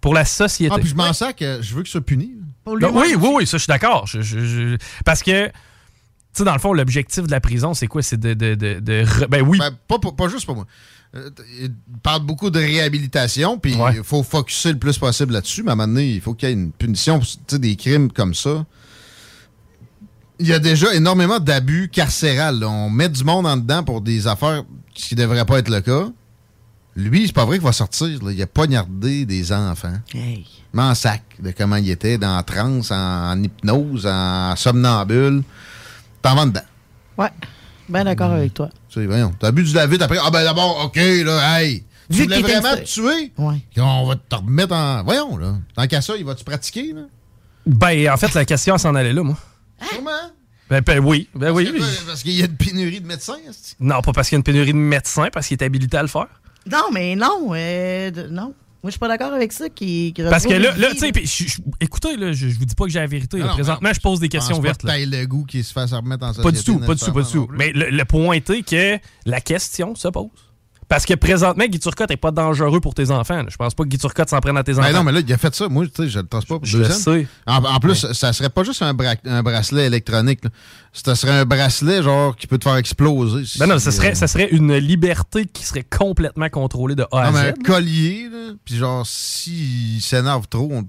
Pour 0.00 0.14
la 0.14 0.24
société. 0.24 0.74
Ah, 0.74 0.78
puis 0.78 0.88
je 0.88 0.94
m'en 0.94 1.12
sers 1.12 1.34
que 1.34 1.62
je 1.62 1.74
veux 1.74 1.82
que 1.82 1.88
ce 1.88 1.92
soit 1.92 2.00
puni. 2.02 2.32
Pour 2.62 2.78
Non, 2.78 2.90
oui, 2.94 3.14
oui, 3.18 3.28
oui, 3.36 3.46
ça, 3.46 3.56
je 3.58 3.62
suis 3.62 3.68
d'accord. 3.70 4.06
Je- 4.06 4.20
je- 4.22 4.38
je- 4.40 4.76
Parce 5.04 5.22
que 5.22 5.50
sais, 6.32 6.44
dans 6.44 6.52
le 6.52 6.58
fond, 6.58 6.72
l'objectif 6.72 7.24
de 7.24 7.30
la 7.30 7.40
prison, 7.40 7.74
c'est 7.74 7.86
quoi? 7.86 8.02
C'est 8.02 8.18
de, 8.18 8.34
de, 8.34 8.54
de, 8.54 8.80
de 8.80 9.04
re- 9.04 9.28
Ben 9.28 9.42
oui. 9.42 9.58
pas, 9.58 9.98
pas- 9.98 10.12
pas 10.12 10.28
juste 10.28 10.46
pour 10.46 10.56
moi. 10.56 10.66
Euh, 11.14 11.30
Il 11.60 11.72
parle 12.02 12.22
beaucoup 12.24 12.50
de 12.50 12.58
réhabilitation, 12.58 13.56
puis 13.58 13.76
il 13.94 14.02
faut 14.02 14.22
focuser 14.24 14.72
le 14.72 14.78
plus 14.78 14.98
possible 14.98 15.32
là-dessus, 15.32 15.62
mais 15.62 15.70
à 15.70 15.72
un 15.72 15.76
moment 15.76 15.88
donné, 15.88 16.10
il 16.10 16.20
faut 16.20 16.34
qu'il 16.34 16.48
y 16.48 16.52
ait 16.52 16.54
une 16.54 16.72
punition. 16.72 17.20
Tu 17.20 17.36
sais, 17.46 17.58
des 17.58 17.76
crimes 17.76 18.10
comme 18.10 18.34
ça. 18.34 18.66
Il 20.40 20.48
y 20.48 20.52
a 20.52 20.58
déjà 20.58 20.92
énormément 20.94 21.38
d'abus 21.38 21.88
carcérales. 21.88 22.58
là. 22.58 22.68
On 22.68 22.90
met 22.90 23.08
du 23.08 23.22
monde 23.22 23.46
en 23.46 23.56
dedans 23.56 23.84
pour 23.84 24.00
des 24.00 24.26
affaires 24.26 24.64
qui 24.94 25.14
ne 25.14 25.20
devraient 25.22 25.44
pas 25.44 25.58
être 25.58 25.68
le 25.68 25.80
cas. 25.80 26.06
Lui, 26.96 27.26
c'est 27.26 27.32
pas 27.32 27.44
vrai 27.44 27.56
qu'il 27.58 27.66
va 27.66 27.72
sortir. 27.72 28.22
là. 28.22 28.30
Il 28.30 28.40
a 28.40 28.46
poignardé 28.46 29.26
des 29.26 29.52
enfants. 29.52 29.96
Hey. 30.14 30.46
Mais 30.72 30.82
en 30.82 30.94
sac 30.94 31.22
de 31.40 31.50
comment 31.50 31.76
il 31.76 31.90
était, 31.90 32.18
dans 32.18 32.40
transe, 32.44 32.90
en, 32.92 33.32
en 33.32 33.42
hypnose, 33.42 34.06
en 34.06 34.54
somnambule. 34.56 35.42
T'en 36.22 36.36
vas 36.36 36.46
dedans. 36.46 36.60
Ouais. 37.18 37.30
Ben 37.88 38.04
d'accord 38.04 38.30
avec 38.30 38.54
toi. 38.54 38.70
Tu 38.88 39.00
sais, 39.00 39.06
voyons, 39.06 39.34
t'as 39.38 39.50
bu 39.50 39.62
du 39.64 39.72
la 39.74 39.86
vite 39.86 40.00
après. 40.02 40.18
Ah 40.22 40.30
ben 40.30 40.42
d'abord, 40.44 40.84
OK, 40.86 40.96
là, 40.96 41.60
hey. 41.60 41.84
Tu 42.10 42.16
Vu 42.18 42.22
voulais 42.24 42.36
qu'il 42.36 42.44
était 42.46 42.60
vraiment 42.60 42.76
te 42.76 42.84
tuer? 42.86 43.32
Ouais. 43.38 43.62
On 43.78 44.06
va 44.06 44.16
te 44.16 44.34
remettre 44.36 44.74
en. 44.74 45.02
Voyons, 45.04 45.36
là. 45.36 45.54
Tant 45.74 45.86
qu'à 45.86 46.00
ça, 46.00 46.14
il 46.16 46.24
va-tu 46.24 46.44
pratiquer, 46.44 46.92
là? 46.92 47.02
Ben, 47.66 48.10
en 48.10 48.16
fait, 48.16 48.32
la 48.34 48.44
question, 48.44 48.74
elle 48.74 48.80
s'en 48.80 48.94
allait 48.94 49.12
là, 49.12 49.22
moi. 49.22 49.36
Sûrement. 49.90 50.10
Ben, 50.70 50.80
ben 50.80 50.98
oui. 50.98 51.28
Ben 51.34 51.50
oui. 51.52 51.70
Parce 51.78 51.96
que- 51.98 52.06
Parce 52.06 52.22
qu'il 52.22 52.32
y 52.32 52.42
a 52.42 52.46
une 52.46 52.56
pénurie 52.56 53.00
de 53.00 53.06
médecins, 53.06 53.36
est-ce 53.48 53.72
que- 53.74 53.76
Non, 53.84 54.00
pas 54.02 54.12
parce 54.12 54.28
qu'il 54.28 54.36
y 54.36 54.38
a 54.38 54.40
une 54.40 54.44
pénurie 54.44 54.72
de 54.72 54.78
médecins, 54.78 55.28
parce 55.32 55.46
qu'il 55.46 55.56
est 55.60 55.64
habilité 55.64 55.96
à 55.98 56.02
le 56.02 56.08
faire. 56.08 56.26
Non, 56.70 56.84
mais 56.92 57.14
non. 57.16 57.48
euh, 57.52 58.10
non. 58.30 58.54
Moi, 58.82 58.90
je 58.90 58.92
suis 58.92 58.98
pas 58.98 59.08
d'accord 59.08 59.32
avec 59.32 59.52
ça. 59.52 59.68
Qui, 59.70 60.12
qui 60.14 60.22
Parce 60.22 60.44
que 60.44 60.52
là, 60.52 60.76
là 60.76 60.88
tu 60.92 60.98
sais, 60.98 61.12
écoutez, 61.80 62.16
là, 62.18 62.32
je, 62.32 62.48
je 62.48 62.58
vous 62.58 62.66
dis 62.66 62.74
pas 62.74 62.84
que 62.84 62.90
j'ai 62.90 62.98
la 62.98 63.06
vérité. 63.06 63.38
là. 63.38 63.44
Non, 63.44 63.48
non, 63.50 63.54
Présentement, 63.56 63.90
je 63.94 64.00
pose 64.00 64.20
des 64.20 64.28
questions 64.28 64.56
pas 64.56 64.60
ouvertes. 64.60 64.80
que 64.82 64.86
là. 64.86 64.92
t'ailles 64.94 65.06
le 65.06 65.26
goût 65.26 65.44
qui 65.44 65.62
se 65.62 65.72
fasse 65.72 65.92
remettre 65.92 66.24
en 66.24 66.34
société. 66.34 66.42
Pas 66.42 66.50
du 66.52 66.64
tout, 66.64 66.78
pas 66.78 66.94
du 66.94 67.00
tout, 67.04 67.12
pas 67.12 67.22
du 67.22 67.32
tout. 67.32 67.48
Mais 67.52 67.72
le, 67.72 67.88
le 67.90 68.04
point 68.04 68.34
était 68.34 68.62
que 68.62 68.98
la 69.24 69.40
question 69.40 69.94
se 69.94 70.08
pose. 70.08 70.28
Parce 70.94 71.06
que 71.06 71.14
présentement, 71.14 71.64
Guy 71.66 71.80
Turcotte 71.80 72.10
n'est 72.10 72.16
pas 72.16 72.30
dangereux 72.30 72.78
pour 72.80 72.94
tes 72.94 73.10
enfants. 73.10 73.38
là. 73.42 73.46
Je 73.48 73.56
pense 73.56 73.74
pas 73.74 73.82
que 73.82 73.88
Guy 73.88 73.98
Turcotte 73.98 74.30
s'en 74.30 74.38
prenne 74.38 74.56
à 74.56 74.62
tes 74.62 74.78
enfants. 74.78 74.82
Ben 74.86 74.92
non, 74.92 75.02
mais 75.02 75.10
là, 75.10 75.20
il 75.26 75.32
a 75.32 75.36
fait 75.36 75.52
ça. 75.52 75.68
Moi, 75.68 75.86
tu 75.86 76.04
sais, 76.04 76.08
je 76.08 76.20
le 76.20 76.26
tasse 76.26 76.44
pas 76.44 76.56
pour 76.58 76.64
Je 76.64 76.78
deux 76.78 76.84
sais. 76.88 77.26
En, 77.46 77.64
en 77.64 77.80
plus, 77.80 78.06
ça 78.12 78.32
serait 78.32 78.48
pas 78.48 78.62
juste 78.62 78.80
un, 78.80 78.94
bra- 78.94 79.16
un 79.24 79.42
bracelet 79.42 79.86
électronique. 79.86 80.40
Ce 80.92 81.14
serait 81.16 81.32
un 81.40 81.44
bracelet, 81.44 82.02
genre, 82.04 82.36
qui 82.36 82.46
peut 82.46 82.58
te 82.58 82.64
faire 82.64 82.76
exploser. 82.76 83.42
Ben 83.58 83.66
non, 83.66 83.80
ça 83.80 83.90
serait, 83.90 84.12
euh, 84.12 84.14
ça 84.14 84.28
serait 84.28 84.48
une 84.52 84.76
liberté 84.76 85.46
qui 85.46 85.64
serait 85.64 85.82
complètement 85.82 86.48
contrôlée 86.48 86.94
de 86.94 87.04
A 87.10 87.22
à 87.22 87.30
Non, 87.32 87.38
mais 87.38 87.50
Z. 87.50 87.54
un 87.58 87.62
collier, 87.64 88.28
là. 88.32 88.52
Puis 88.64 88.76
genre, 88.76 89.04
s'il 89.04 90.00
s'énerve 90.00 90.46
trop, 90.48 90.68
on. 90.72 90.84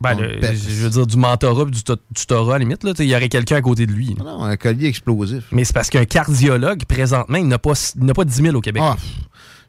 Ben, 0.00 0.14
le- 0.14 0.38
pète. 0.38 0.54
je 0.56 0.82
veux 0.84 0.90
dire, 0.90 1.06
du 1.06 1.16
mentorat 1.16 1.64
du 1.64 1.82
to- 1.82 1.96
tutorat, 2.14 2.54
à 2.54 2.58
la 2.58 2.64
limite, 2.64 2.80
il 3.00 3.04
y 3.06 3.14
aurait 3.16 3.28
quelqu'un 3.28 3.56
à 3.56 3.62
côté 3.62 3.84
de 3.86 3.92
lui. 3.92 4.14
là. 4.16 4.24
Non, 4.24 4.44
un 4.44 4.56
collier 4.56 4.86
explosif. 4.86 5.44
Mais 5.50 5.64
c'est 5.64 5.72
parce 5.72 5.90
qu'un 5.90 6.04
cardiologue, 6.04 6.84
présentement, 6.84 7.38
il 7.38 7.48
n'a 7.48 7.58
pas, 7.58 7.72
il 8.00 8.12
pas 8.12 8.24
10 8.24 8.42
000 8.42 8.56
au 8.56 8.60
Québec. 8.60 8.82
Ah, 8.84 8.94
pff, 8.94 9.04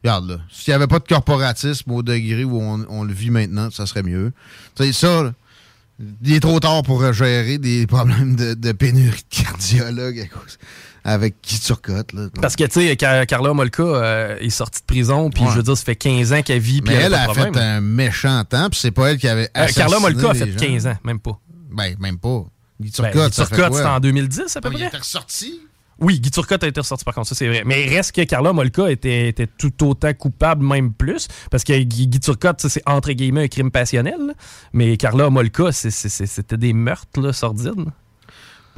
regarde, 0.04 0.30
là. 0.30 0.38
S'il 0.52 0.72
n'y 0.72 0.76
avait 0.76 0.88
pas 0.88 1.00
de 1.00 1.08
corporatisme 1.08 1.92
au 1.92 2.04
degré 2.04 2.44
où 2.44 2.62
on, 2.62 2.86
on 2.90 3.04
le 3.04 3.12
vit 3.14 3.32
maintenant, 3.32 3.70
ça 3.72 3.86
serait 3.88 4.04
mieux. 4.04 4.32
Tu 4.76 4.84
sais, 4.84 4.94
ça, 4.94 5.24
là, 5.24 5.34
il 6.24 6.34
est 6.34 6.40
trop 6.40 6.60
tard 6.60 6.84
pour 6.84 7.12
gérer 7.12 7.58
des 7.58 7.88
problèmes 7.88 8.36
de, 8.36 8.54
de 8.54 8.72
pénurie 8.72 9.24
de 9.32 9.44
cardiologues 9.44 10.20
à 10.20 10.26
cause- 10.28 10.58
avec 11.04 11.42
qui 11.42 11.60
Turcotte, 11.60 12.14
là. 12.14 12.28
Parce 12.42 12.56
que, 12.56 12.64
tu 12.66 12.82
sais, 12.88 12.96
Car- 12.96 13.26
Carla 13.26 13.54
Molka 13.54 13.84
euh, 13.84 14.38
est 14.40 14.50
sortie 14.50 14.82
de 14.82 14.86
prison, 14.86 15.30
puis 15.30 15.44
Ouais. 15.44 15.50
je 15.52 15.56
veux 15.58 15.64
dire, 15.64 15.78
ça 15.78 15.84
fait 15.84 15.96
15 15.96 16.34
ans 16.34 16.42
qu'elle 16.42 16.60
vit, 16.60 16.82
puis 16.82 16.94
Mais 16.96 17.02
elle 17.02 17.14
elle 17.14 17.30
a 17.30 17.34
fait 17.34 17.58
un 17.58 17.82
méchant 17.82 18.44
temps, 18.46 18.70
puis 18.70 18.80
c'est 18.80 18.92
pas 18.92 19.12
elle 19.12 19.18
qui 19.18 19.28
avait 19.28 19.50
Euh, 19.58 19.68
Carla 19.76 20.00
Molka 20.00 20.32
a 20.32 20.34
fait 20.34 20.46
les 20.46 20.52
gens. 20.54 20.58
15 20.60 20.88
ans, 20.88 20.98
même 21.04 21.20
pas. 21.20 21.40
Ben, 21.72 21.96
même 22.00 22.18
pas. 22.18 22.44
Guy 22.80 22.92
Ben, 22.98 23.12
Turcotte, 23.12 23.30
Guy 23.32 23.36
ça 23.36 23.46
c'était 23.46 23.86
en 23.86 24.00
2010 24.00 24.56
à 24.56 24.62
peu 24.62 24.70
Ah, 24.70 24.72
Il 24.74 24.78
près. 24.78 24.88
était 24.88 24.98
ressorti? 24.98 25.60
Oui, 26.02 26.18
Guy 26.22 26.32
Turcotte 26.32 26.64
a 26.64 26.68
été 26.68 26.80
ressorti 26.80 27.04
par 27.04 27.14
contre, 27.14 27.28
ça 27.28 27.36
c'est 27.36 27.48
vrai. 27.50 27.64
Mais 27.66 27.86
reste 27.88 28.14
que 28.14 28.24
Carla 28.24 28.54
Molka 28.54 28.90
était, 28.90 29.28
était 29.28 29.48
tout 29.48 29.86
autant 29.86 30.14
coupable, 30.14 30.66
même 30.66 30.94
plus. 30.94 31.28
Parce 31.52 31.66
que 31.66 31.78
Guy, 31.78 32.08
Guy 32.08 32.22
Turcotte, 32.22 32.66
c'est 32.70 32.82
entre 32.86 33.12
guillemets 33.12 33.44
un 33.44 33.48
crime 33.50 33.70
passionnel. 33.70 34.16
là. 34.28 34.34
Mais 34.72 34.96
Carla 34.96 35.30
Molka, 35.30 35.74
c'était 35.74 36.56
des 36.58 36.72
meurtres 36.72 37.20
là, 37.20 37.34
sordides. 37.34 37.86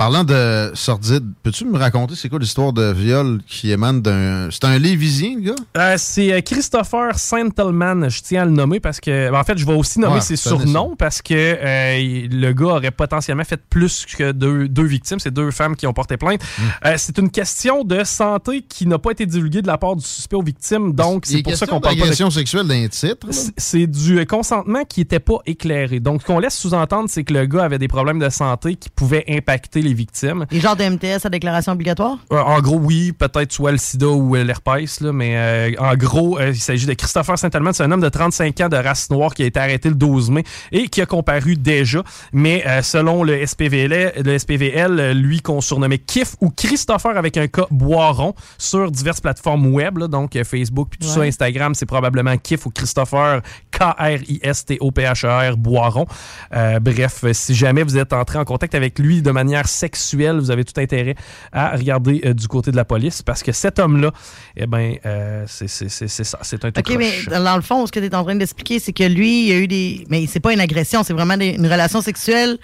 Parlant 0.02 0.24
de 0.24 0.72
sordide, 0.74 1.26
peux-tu 1.44 1.64
me 1.64 1.78
raconter 1.78 2.16
c'est 2.16 2.28
quoi 2.28 2.40
l'histoire 2.40 2.74
de 2.74 2.92
viol 2.92 3.40
qui 3.48 3.70
émane 3.72 4.02
d'un. 4.02 4.50
C'est 4.50 4.66
un 4.66 4.80
Lévisien, 4.80 5.36
le 5.36 5.42
gars? 5.42 5.56
Euh, 5.78 5.94
c'est 6.00 6.34
euh, 6.34 6.42
Christopher 6.42 7.20
Santelman, 7.20 8.10
je 8.10 8.20
tiens 8.24 8.42
à 8.42 8.46
le 8.46 8.50
nommer 8.52 8.80
parce 8.80 9.00
que, 9.00 9.30
ben, 9.30 9.40
en 9.40 9.44
fait, 9.44 9.60
je 9.60 9.66
vais 9.68 9.76
aussi 9.76 10.00
nommer 10.00 10.16
Ouais, 10.16 10.22
ses 10.22 10.38
surnoms 10.38 10.96
parce 10.98 11.22
que 11.22 11.36
euh, 11.36 12.28
le 12.32 12.52
gars 12.52 12.66
aurait 12.78 12.90
potentiellement 12.90 13.44
fait 13.44 13.62
plus 13.70 14.08
que 14.08 14.32
deux, 14.32 14.68
deux 14.68 14.86
victimes. 14.86 15.20
C'est 15.20 15.30
deux 15.30 15.52
femmes 15.52 15.76
qui 15.76 15.86
ont 15.86 15.94
porté 15.94 16.18
plainte. 16.18 16.42
Euh, 16.84 16.96
c'est 16.98 17.20
une 17.20 17.30
question 17.30 17.84
de 17.84 18.04
santé 18.04 18.64
qui 18.68 18.88
n'a 18.88 18.98
pas 18.98 19.12
été 19.12 19.28
divulguée 19.28 19.62
de 19.62 19.68
la 19.68 19.78
part 19.78 19.96
du 19.96 20.04
suspect 20.04 20.36
aux 20.36 20.42
victimes, 20.42 20.94
donc 20.94 21.28
c'est 21.28 21.44
pour 21.44 21.54
ça 21.56 21.68
qu'on 21.68 21.80
parle 21.80 21.98
pas 21.98 22.08
de 22.08 22.30
sexuelle 22.32 22.66
d'un 22.66 22.88
titre. 22.88 23.28
c'est- 23.56 23.86
du 23.86 24.26
consentement 24.26 24.84
qui 24.84 25.02
n'était 25.02 25.20
pas 25.20 25.38
éclairé. 25.46 26.00
Donc, 26.00 26.24
ce 26.24 26.26
qu'on 26.26 26.40
laisse 26.40 26.58
sous-entendre, 26.58 27.08
c'est 27.08 27.24
que 27.24 27.36
le 27.36 27.46
gars 27.46 27.66
avait 27.66 27.78
des 27.78 27.88
problèmes 27.88 28.18
de 28.18 28.30
santé 28.30 28.76
qui 28.78 28.90
pouvaient 28.90 29.26
impacter 29.30 29.84
les 29.84 29.91
victimes. 29.94 30.46
Les 30.52 30.60
genres 30.60 30.76
de 30.76 30.84
MTS 30.84 31.26
à 31.26 31.30
déclaration 31.30 31.74
obligatoire? 31.74 32.18
Euh, 32.32 32.40
en 32.40 32.60
gros, 32.60 32.78
oui, 32.78 33.12
peut-être 33.12 33.52
soit 33.52 33.72
le 33.72 33.78
sida 33.78 34.08
ou 34.08 34.36
l'herpès, 34.36 35.02
mais 35.02 35.38
euh, 35.38 35.72
en 35.80 35.96
gros, 35.96 36.40
euh, 36.40 36.50
il 36.50 36.60
s'agit 36.60 36.86
de 36.86 36.94
Christopher 36.94 37.38
Saint-Allemand. 37.38 37.74
C'est 37.74 37.84
un 37.84 37.92
homme 37.92 38.02
de 38.02 38.10
35 38.10 38.62
ans 38.62 38.70
de 38.70 38.78
race 38.78 39.10
noire 39.10 39.34
qui 39.34 39.44
a 39.44 39.46
été 39.46 39.60
arrêté 39.60 39.90
le 39.90 39.96
12 39.96 40.32
mai 40.32 40.44
et 40.72 40.88
qui 40.88 41.02
a 41.02 41.06
comparu 41.06 41.56
déjà. 41.56 42.04
Mais 42.34 42.64
selon 42.82 43.24
le 43.24 43.46
SPVL, 43.46 44.14
le 44.24 44.38
SPVL, 44.38 45.12
lui 45.12 45.42
qu'on 45.42 45.62
surnommait 45.62 46.00
Kif 46.00 46.36
ou 46.42 46.50
Christopher 46.50 47.18
avec 47.18 47.38
un 47.38 47.48
cas 47.48 47.66
Boiron 47.72 48.34
sur 48.58 48.92
diverses 48.92 49.22
plateformes 49.22 49.68
web, 49.68 49.98
là, 49.98 50.08
donc 50.08 50.38
Facebook 50.44 50.90
puis 50.92 51.00
tout 51.00 51.08
ça. 51.08 51.22
Instagram, 51.22 51.76
c'est 51.76 51.86
probablement 51.86 52.36
Kif 52.38 52.66
ou 52.66 52.70
Christopher 52.70 53.42
K-R-I-S-T-O-P-H-E-R 53.72 55.58
Boiron. 55.58 56.06
Euh, 56.54 56.80
bref, 56.80 57.26
si 57.32 57.56
jamais 57.56 57.84
vous 57.84 57.98
êtes 57.98 58.14
entré 58.14 58.38
en 58.40 58.46
contact 58.46 58.76
avec 58.76 59.00
lui 59.00 59.22
de 59.22 59.32
manière 59.32 59.68
sexuelle, 59.72 60.38
vous 60.38 60.52
avez 60.52 60.64
tout 60.66 60.80
intérêt 60.80 61.16
à 61.52 61.76
regarder 61.76 62.22
euh, 62.26 62.34
du 62.34 62.48
côté 62.48 62.72
de 62.72 62.76
la 62.76 62.86
police 62.86 63.22
parce 63.22 63.42
que 63.44 63.52
cet 63.52 63.80
homme-là, 63.80 64.12
eh 64.58 64.68
ben, 64.68 64.96
euh, 65.06 65.44
c'est 65.48 65.68
c'est- 65.68 65.90
c'est- 65.90 66.08
c'est 66.08 66.24
ça, 66.24 66.40
c'est 66.42 66.64
un 66.66 66.72
tout 66.72 66.80
OK, 66.82 66.96
mais 66.98 67.10
croche. 67.12 67.30
dans 67.30 67.44
dans 67.44 67.56
le 67.56 67.62
fond, 67.62 67.86
ce 67.88 67.92
que 67.92 68.00
tu 68.00 68.06
es 68.06 68.16
en 68.16 68.24
train 68.24 68.36
d'expliquer, 68.36 68.80
c'est 68.80 68.94
que 68.94 69.04
lui, 69.04 69.48
il 69.48 69.52
a 69.54 69.58
eu 69.60 69.68
des. 69.68 70.06
Mais 70.10 70.28
c'est 70.28 70.40
pas 70.40 70.54
une 70.54 70.60
agression, 70.62 71.04
c'est 71.04 71.14
vraiment 71.14 71.38
des- 71.38 71.50
une 71.56 71.66
relation 71.68 72.02
sexuelle. 72.02 72.58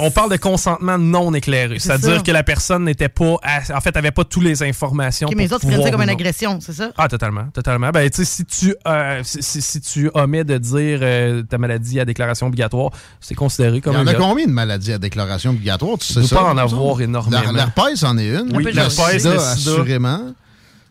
On 0.00 0.10
parle 0.10 0.32
de 0.32 0.36
consentement 0.36 0.98
non 0.98 1.32
éclairé, 1.34 1.78
C'est 1.78 1.86
c'est-à-dire 1.86 2.24
que 2.24 2.32
la 2.32 2.42
personne 2.42 2.84
n'était 2.84 3.08
pas, 3.08 3.36
à- 3.44 3.76
en 3.76 3.80
fait, 3.80 3.96
avait 3.96 4.10
pas 4.10 4.24
toutes 4.24 4.42
les 4.42 4.60
informations. 4.64 5.28
Mais 5.36 5.44
les 5.44 5.48
pour 5.48 5.56
autres 5.56 5.66
prennent 5.66 5.72
ça 5.74 5.76
pouvoir 5.84 5.92
comme 5.92 6.02
une 6.02 6.10
agression, 6.10 6.58
c'est 6.60 6.72
ça? 6.72 6.90
Ah, 6.98 7.06
totalement, 7.06 7.44
totalement. 7.54 7.90
Ben, 7.90 8.10
tu 8.10 8.24
sais, 8.24 8.24
si 8.24 8.44
tu, 8.44 8.74
euh, 8.88 9.20
si, 9.22 9.40
si- 9.40 9.62
si 9.62 9.80
tu 9.80 10.10
omets 10.14 10.42
de 10.42 10.58
dire 10.58 10.98
euh, 11.02 11.42
ta 11.44 11.58
maladie 11.58 12.00
à 12.00 12.04
déclaration 12.04 12.48
obligatoire, 12.48 12.90
c'est 13.20 13.36
considéré 13.36 13.76
Il 13.76 13.82
comme 13.82 13.94
y 13.94 13.96
en 13.96 14.00
un 14.00 14.06
a 14.08 14.14
combien 14.14 14.46
de 14.46 14.50
maladies 14.52 14.92
à 14.94 14.98
déclaration 14.98 15.50
obligatoire? 15.52 15.96
Tu 15.98 16.12
sais 16.12 16.20
Il 16.20 16.26
ça? 16.28 16.36
pas 16.36 16.52
en 16.52 16.56
ça? 16.56 16.62
avoir 16.62 17.00
énormément. 17.00 17.52
La- 17.52 17.52
L'herpès 17.52 18.02
en 18.02 18.18
est 18.18 18.28
une. 18.34 18.50
Oui, 18.56 18.64
l'herpès, 18.72 19.24
assurément. 19.26 20.34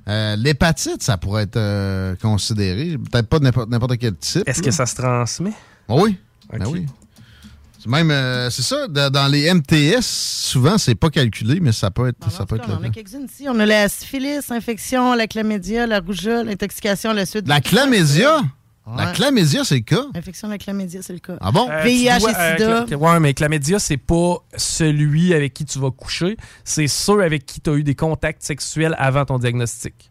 Euh, 0.08 0.36
L'hépatite, 0.38 1.02
ça 1.04 1.18
pourrait 1.18 1.44
être 1.44 1.58
euh, 1.58 2.16
considéré. 2.22 2.98
Peut-être 3.12 3.28
pas 3.28 3.40
de 3.40 3.44
n'importe 3.46 3.70
n'importe 3.70 3.98
quel 3.98 4.16
type. 4.16 4.44
Est-ce 4.48 4.62
que 4.62 4.72
ça 4.72 4.86
se 4.86 4.96
transmet? 4.96 5.52
Oui. 5.90 6.18
Ben 6.52 6.66
oui. 6.68 6.86
C'est 7.84 7.90
Même, 7.90 8.12
euh, 8.12 8.50
c'est 8.50 8.62
ça, 8.62 8.88
de- 8.88 9.10
dans 9.10 9.28
les 9.28 9.54
MTS, 9.54 10.02
souvent, 10.02 10.78
c'est 10.78 10.96
pas 10.96 11.10
calculé, 11.10 11.60
mais 11.60 11.74
ça 11.74 11.92
peut 11.92 12.08
être, 12.08 12.32
ça 12.32 12.46
peut 12.46 12.56
être 12.56 12.70
On 12.70 12.76
en 12.76 12.84
a 12.84 12.90
quelques-unes 12.90 13.26
ici. 13.26 13.46
On 13.50 13.60
a 13.60 13.66
la 13.66 13.90
syphilis, 13.90 14.50
infection, 14.52 15.14
la 15.16 15.28
chlamydia, 15.28 15.86
la 15.86 16.00
rougeole, 16.00 16.46
l'intoxication, 16.46 17.12
la 17.12 17.26
suite. 17.26 17.46
La 17.48 17.60
chlamydia? 17.60 18.42
La 18.98 19.12
chlamydia, 19.14 19.64
c'est 19.66 19.76
le 19.76 19.82
cas? 19.82 20.06
Infection 20.16 20.48
de 20.48 20.54
la 20.54 20.58
chlamydia, 20.60 21.02
c'est 21.02 21.14
le 21.14 21.20
cas. 21.20 21.36
Ah 21.42 21.52
bon? 21.52 21.70
Euh, 21.70 21.84
VIH 21.84 22.08
et 22.08 22.14
euh, 22.14 22.58
sida. 22.58 22.86
cla- 22.86 22.96
ouais, 22.96 23.20
mais 23.20 23.34
chlamydia, 23.34 23.80
c'est 23.80 23.98
pas 23.98 24.38
celui 24.56 25.34
avec 25.34 25.54
qui 25.54 25.66
tu 25.66 25.78
vas 25.80 25.92
coucher, 25.92 26.38
c'est 26.64 26.88
ceux 26.88 27.22
avec 27.22 27.46
qui 27.46 27.60
tu 27.60 27.70
as 27.70 27.74
eu 27.74 27.84
des 27.84 27.96
contacts 27.96 28.44
sexuels 28.44 28.96
avant 28.98 29.26
ton 29.26 29.40
diagnostic. 29.40 30.10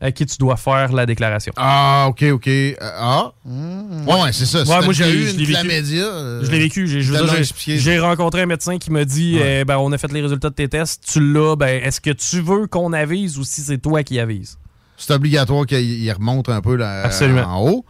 À 0.00 0.12
qui 0.12 0.26
tu 0.26 0.36
dois 0.36 0.56
faire 0.56 0.92
la 0.92 1.06
déclaration. 1.06 1.52
Ah, 1.56 2.06
OK, 2.10 2.22
OK. 2.30 2.48
Euh, 2.48 2.74
ah? 2.82 3.32
Mmh. 3.46 4.06
Ouais, 4.06 4.22
ouais, 4.24 4.32
c'est 4.32 4.44
ça. 4.44 4.58
Ouais, 4.62 4.84
moi, 4.84 4.92
l'ai- 4.92 5.10
eu 5.10 5.30
une 5.30 5.46
chlamydia, 5.46 6.04
euh, 6.04 6.44
Je 6.44 6.50
l'ai 6.50 6.58
vécu. 6.58 6.86
J'ai 6.86 7.00
j'ai- 7.00 7.78
j'ai 7.78 7.98
rencontré 7.98 8.42
un 8.42 8.46
médecin 8.46 8.76
qui 8.76 8.90
m'a 8.90 9.04
dit 9.06 9.36
Ouais. 9.36 9.60
eh 9.60 9.64
ben, 9.64 9.78
on 9.78 9.90
a 9.92 9.98
fait 9.98 10.12
les 10.12 10.20
résultats 10.20 10.50
de 10.50 10.54
tes 10.54 10.68
tests, 10.68 11.02
tu 11.10 11.20
l'as, 11.32 11.56
ben, 11.56 11.82
est-ce 11.82 12.00
que 12.02 12.10
tu 12.10 12.40
veux 12.42 12.66
qu'on 12.66 12.92
avise 12.92 13.38
ou 13.38 13.44
si 13.44 13.62
c'est 13.62 13.78
toi 13.78 14.02
qui 14.02 14.20
avise? 14.20 14.58
C'est 14.98 15.12
obligatoire 15.14 15.64
qu'il 15.66 15.78
il 15.80 16.12
remonte 16.12 16.48
un 16.50 16.60
peu 16.60 16.74
là, 16.76 17.02
Absolument. 17.04 17.44
en 17.46 17.62
haut. 17.68 17.84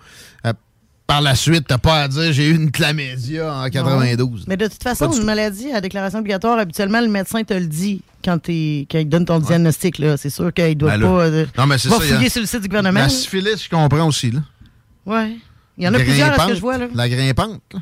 Par 1.07 1.21
la 1.21 1.37
suite, 1.37 1.65
t'as 1.69 1.79
pas 1.79 2.03
à 2.03 2.09
dire 2.09 2.33
j'ai 2.33 2.49
eu 2.49 2.55
une 2.57 2.73
chlamydia 2.73 3.55
en 3.55 3.69
92. 3.71 4.45
Mais 4.49 4.57
de 4.57 4.67
toute 4.67 4.83
façon, 4.83 5.11
une 5.13 5.23
maladie 5.25 5.71
à 5.71 5.81
déclaration 5.81 6.19
obligatoire, 6.19 6.59
habituellement, 6.59 7.01
le 7.01 7.07
médecin 7.09 7.45
te 7.45 7.55
le 7.55 7.67
dit 7.67 8.03
quand, 8.25 8.39
t'es- 8.39 8.89
quand 8.91 8.99
il 8.99 9.09
donne 9.09 9.25
ton 9.25 9.39
diagnostic. 9.39 9.99
là. 9.99 10.17
C'est 10.17 10.31
sûr 10.31 10.53
qu'il 10.53 10.77
doit 10.77 10.93
Ben 10.99 11.01
là. 11.03 11.07
pas. 11.09 11.21
euh, 11.27 11.47
Non, 11.57 11.67
mais 11.67 11.79
c'est 11.79 11.89
va 11.89 11.99
ça. 11.99 12.05
il 12.05 12.11
y 12.11 12.13
a- 12.13 12.17
fouiller 12.17 12.29
sur 12.31 12.41
le 12.41 12.47
site 12.49 12.63
du 12.63 12.69
gouvernement. 12.69 12.99
La 13.01 13.09
syphilis, 13.09 13.63
je 13.65 13.69
comprends 13.71 14.09
aussi. 14.09 14.33
Là. 14.33 14.41
Ouais. 15.07 15.37
Il 15.79 15.85
y 15.85 15.89
en 15.89 15.95
a 15.95 15.99
plusieurs 16.01 16.33
à 16.41 16.45
ce 16.45 16.49
que 16.49 16.55
je 16.57 16.61
vois. 16.61 16.79
Là. 16.79 16.89
La 16.93 17.09
grimpante. 17.09 17.61
là. 17.73 17.81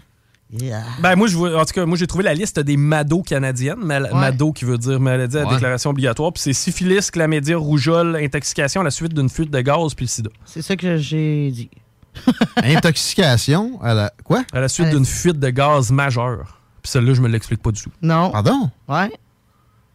Ben, 1.00 1.16
moi, 1.16 1.26
je 1.26 1.34
vois, 1.36 1.58
en 1.60 1.64
tout 1.64 1.72
cas, 1.72 1.84
moi, 1.86 1.96
j'ai 1.96 2.06
trouvé 2.06 2.22
la 2.24 2.34
liste 2.34 2.60
des 2.60 2.76
MADO 2.76 3.22
canadiennes. 3.22 3.78
Mal- 3.82 4.10
MADO 4.12 4.52
qui 4.52 4.64
veut 4.64 4.78
dire 4.78 5.00
maladie 5.00 5.38
à 5.38 5.46
Ouais. 5.46 5.54
déclaration 5.54 5.90
obligatoire. 5.90 6.32
Puis 6.32 6.42
c'est 6.42 6.52
syphilis, 6.52 7.10
chlamydia, 7.10 7.56
rougeole, 7.56 8.16
intoxication 8.16 8.82
à 8.82 8.84
la 8.84 8.90
suite 8.90 9.14
d'une 9.14 9.28
fuite 9.30 9.50
de 9.50 9.60
gaz, 9.62 9.94
puis 9.94 10.04
le 10.04 10.10
sida. 10.10 10.30
C'est 10.44 10.62
ça 10.62 10.76
que 10.76 10.96
j'ai 10.98 11.50
dit. 11.50 11.70
Intoxication 12.62 13.80
à 13.82 13.94
la. 13.94 14.12
Quoi? 14.24 14.44
À 14.52 14.60
la 14.60 14.68
suite 14.68 14.90
d'une 14.90 15.04
fuite 15.06 15.38
de 15.38 15.50
gaz 15.50 15.90
majeure. 15.90 16.60
Puis 16.82 16.90
celle-là, 16.90 17.14
je 17.14 17.20
me 17.22 17.28
l'explique 17.28 17.62
pas 17.62 17.70
du 17.72 17.82
tout. 17.82 17.90
Non. 18.02 18.30
Pardon? 18.30 18.70
Ouais. 18.88 19.10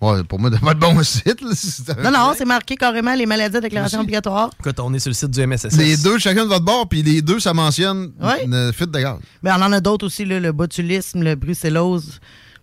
Ouais, 0.01 0.23
pour 0.23 0.39
moi, 0.39 0.49
de 0.49 0.55
pas 0.57 0.73
de 0.73 0.79
bon 0.79 1.03
site. 1.03 1.41
là, 1.41 1.49
si 1.53 1.83
Non, 2.01 2.09
non, 2.11 2.31
c'est 2.35 2.45
marqué 2.45 2.75
carrément 2.77 3.13
les 3.13 3.25
maladies 3.25 3.57
à 3.57 3.61
déclaration 3.61 3.99
obligatoire. 3.99 4.49
Écoute, 4.59 4.79
on 4.79 4.93
est 4.93 4.99
sur 4.99 5.09
le 5.09 5.13
site 5.13 5.29
du 5.31 5.45
MSSS. 5.45 5.75
Les 5.77 5.97
deux, 5.97 6.17
chacun 6.17 6.43
de 6.45 6.47
votre 6.49 6.63
bord, 6.63 6.87
puis 6.87 7.03
les 7.03 7.21
deux, 7.21 7.39
ça 7.41 7.53
mentionne 7.53 8.13
Ouais. 8.21 8.45
une 8.45 8.71
fuite 8.73 8.91
de 8.91 8.99
gaz. 8.99 9.17
Mais 9.43 9.51
on 9.51 9.55
en 9.61 9.71
a 9.73 9.81
d'autres 9.81 10.05
aussi, 10.05 10.23
là, 10.23 10.39
le 10.39 10.53
botulisme, 10.53 11.21
le 11.21 11.35
brucellose, 11.35 12.21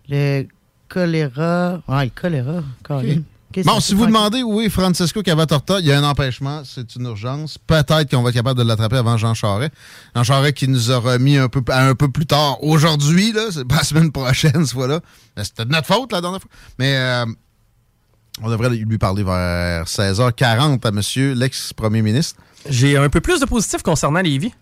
le 0.09 0.47
choléra. 0.89 1.79
Ouais, 1.87 2.05
le 2.05 2.11
choléra. 2.19 2.63
Colin. 2.83 3.21
Ok, 3.57 3.65
Bon, 3.65 3.79
si 3.79 3.93
vous 3.93 4.01
tranquille. 4.05 4.13
demandez 4.15 4.43
où 4.43 4.61
est 4.61 4.69
Francesco 4.69 5.21
Cavatorta, 5.23 5.79
il 5.79 5.85
y 5.87 5.91
a 5.91 5.97
un 5.99 6.03
empêchement, 6.03 6.63
c'est 6.65 6.95
une 6.95 7.05
urgence. 7.05 7.57
Peut-être 7.57 8.09
qu'on 8.11 8.21
va 8.21 8.29
être 8.29 8.35
capable 8.35 8.59
de 8.59 8.63
l'attraper 8.67 8.97
avant 8.97 9.17
Jean 9.17 9.33
Charest. 9.33 9.71
Jean 10.15 10.23
Charest 10.23 10.53
qui 10.55 10.67
nous 10.67 10.91
a 10.91 10.97
remis 10.97 11.37
un 11.37 11.49
peu, 11.49 11.61
un 11.71 11.95
peu 11.95 12.09
plus 12.09 12.25
tard 12.25 12.63
aujourd'hui, 12.63 13.31
là, 13.31 13.47
c'est 13.51 13.65
pas 13.65 13.77
la 13.77 13.83
semaine 13.83 14.11
prochaine, 14.11 14.65
ce 14.65 14.73
fois-là. 14.73 15.01
Mais 15.35 15.43
C'était 15.43 15.65
de 15.65 15.71
notre 15.71 15.87
faute 15.87 16.11
la 16.11 16.21
dernière 16.21 16.41
fois. 16.41 16.51
Mais 16.77 16.95
euh, 16.97 17.25
on 18.41 18.49
devrait 18.49 18.69
lui 18.69 18.97
parler 18.97 19.23
vers 19.23 19.85
16h40 19.85 20.85
à 20.85 20.91
monsieur 20.91 21.33
l'ex-premier 21.33 22.01
ministre. 22.01 22.39
J'ai 22.69 22.97
un 22.97 23.09
peu 23.09 23.21
plus 23.21 23.39
de 23.39 23.45
positif 23.45 23.81
concernant 23.81 24.19
Lévis. 24.21 24.53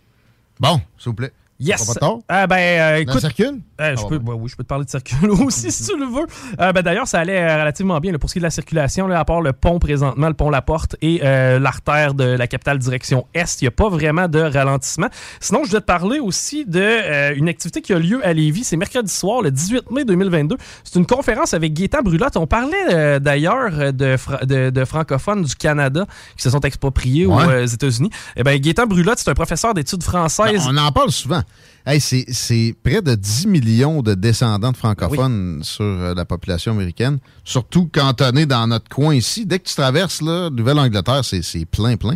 Bon, 0.59 0.79
s'il 0.97 1.09
vous 1.09 1.13
plaît. 1.15 1.33
Yes. 1.57 1.93
Pas? 1.99 2.17
Ah 2.27 2.47
ben, 2.47 2.57
euh, 2.57 2.97
écoute. 2.97 3.21
circule? 3.21 3.61
Euh, 3.79 3.95
je 3.95 4.01
Ah, 4.03 4.09
peux, 4.09 4.17
ouais, 4.17 4.35
oui, 4.37 4.49
je 4.49 4.55
peux 4.57 4.63
te 4.63 4.67
parler 4.67 4.83
de 4.83 4.89
circule 4.89 5.29
aussi 5.45 5.71
si 5.71 5.85
tu 5.85 5.97
le 5.97 6.05
veux. 6.05 6.25
Euh, 6.59 6.73
ben, 6.73 6.81
D'ailleurs, 6.81 7.07
ça 7.07 7.19
allait 7.19 7.39
euh, 7.41 7.59
relativement 7.61 7.97
bien 8.01 8.11
là, 8.11 8.19
pour 8.19 8.29
ce 8.29 8.33
qui 8.33 8.39
est 8.39 8.41
de 8.41 8.45
la 8.45 8.49
circulation, 8.49 9.07
là, 9.07 9.19
à 9.19 9.25
part 9.25 9.39
le 9.39 9.53
pont 9.53 9.79
présentement, 9.79 10.27
le 10.27 10.33
pont 10.33 10.49
La 10.49 10.61
Porte 10.61 10.97
et 11.01 11.21
euh, 11.23 11.57
l'artère 11.59 12.13
de 12.13 12.25
la 12.25 12.47
capitale 12.47 12.77
direction 12.77 13.25
Est. 13.33 13.61
Il 13.61 13.65
n'y 13.65 13.67
a 13.69 13.71
pas 13.71 13.87
vraiment 13.87 14.27
de 14.27 14.39
ralentissement. 14.39 15.07
Sinon, 15.39 15.61
je 15.63 15.69
voulais 15.69 15.79
te 15.81 15.85
parler 15.85 16.19
aussi 16.19 16.65
de 16.65 17.33
une 17.35 17.47
activité 17.47 17.81
qui 17.81 17.93
a 17.93 17.99
lieu 17.99 18.19
à 18.25 18.33
Lévis. 18.33 18.65
C'est 18.65 18.75
mercredi 18.77 19.11
soir, 19.13 19.41
le 19.41 19.49
18 19.51 19.91
mai 19.91 20.03
2022. 20.03 20.57
C'est 20.83 20.99
une 20.99 21.05
conférence 21.05 21.53
avec 21.53 21.73
Gaétan 21.73 22.01
Brulotte. 22.03 22.35
On 22.35 22.47
parlait 22.47 23.19
d'ailleurs 23.21 23.93
de, 23.93 24.17
fra- 24.17 24.45
de, 24.45 24.69
de 24.71 24.85
francophones 24.85 25.43
du 25.43 25.55
Canada 25.55 26.05
qui 26.35 26.43
se 26.43 26.49
sont 26.49 26.59
expropriés 26.61 27.25
Ouais. 27.25 27.63
aux 27.63 27.65
États-Unis. 27.65 28.09
Eh 28.35 28.43
ben, 28.43 28.59
Gaétan 28.59 28.85
Brulotte, 28.87 29.19
c'est 29.19 29.29
un 29.29 29.33
professeur 29.35 29.73
d'études 29.73 30.03
françaises. 30.03 30.65
On 30.69 30.75
en 30.77 30.91
parle 30.91 31.11
souvent. 31.11 31.41
Hey, 31.87 32.01
c'est, 32.01 32.75
près 32.83 33.03
de 33.03 33.13
10 33.13 33.45
millions 33.45 34.01
de 34.01 34.15
descendants 34.15 34.71
de 34.71 34.77
francophones 34.77 35.61
sur 35.63 35.83
euh, 35.83 36.15
la 36.15 36.25
population 36.25 36.71
américaine, 36.71 37.19
surtout 37.43 37.87
cantonné 37.93 38.47
dans 38.47 38.65
notre 38.65 38.89
coin 38.89 39.13
ici. 39.13 39.45
Dès 39.45 39.59
que 39.59 39.67
tu 39.67 39.75
traverses 39.75 40.23
la 40.23 40.49
Nouvelle-Angleterre, 40.49 41.23
c'est, 41.23 41.43
c'est 41.43 41.65
plein, 41.65 41.95
plein. 41.95 42.15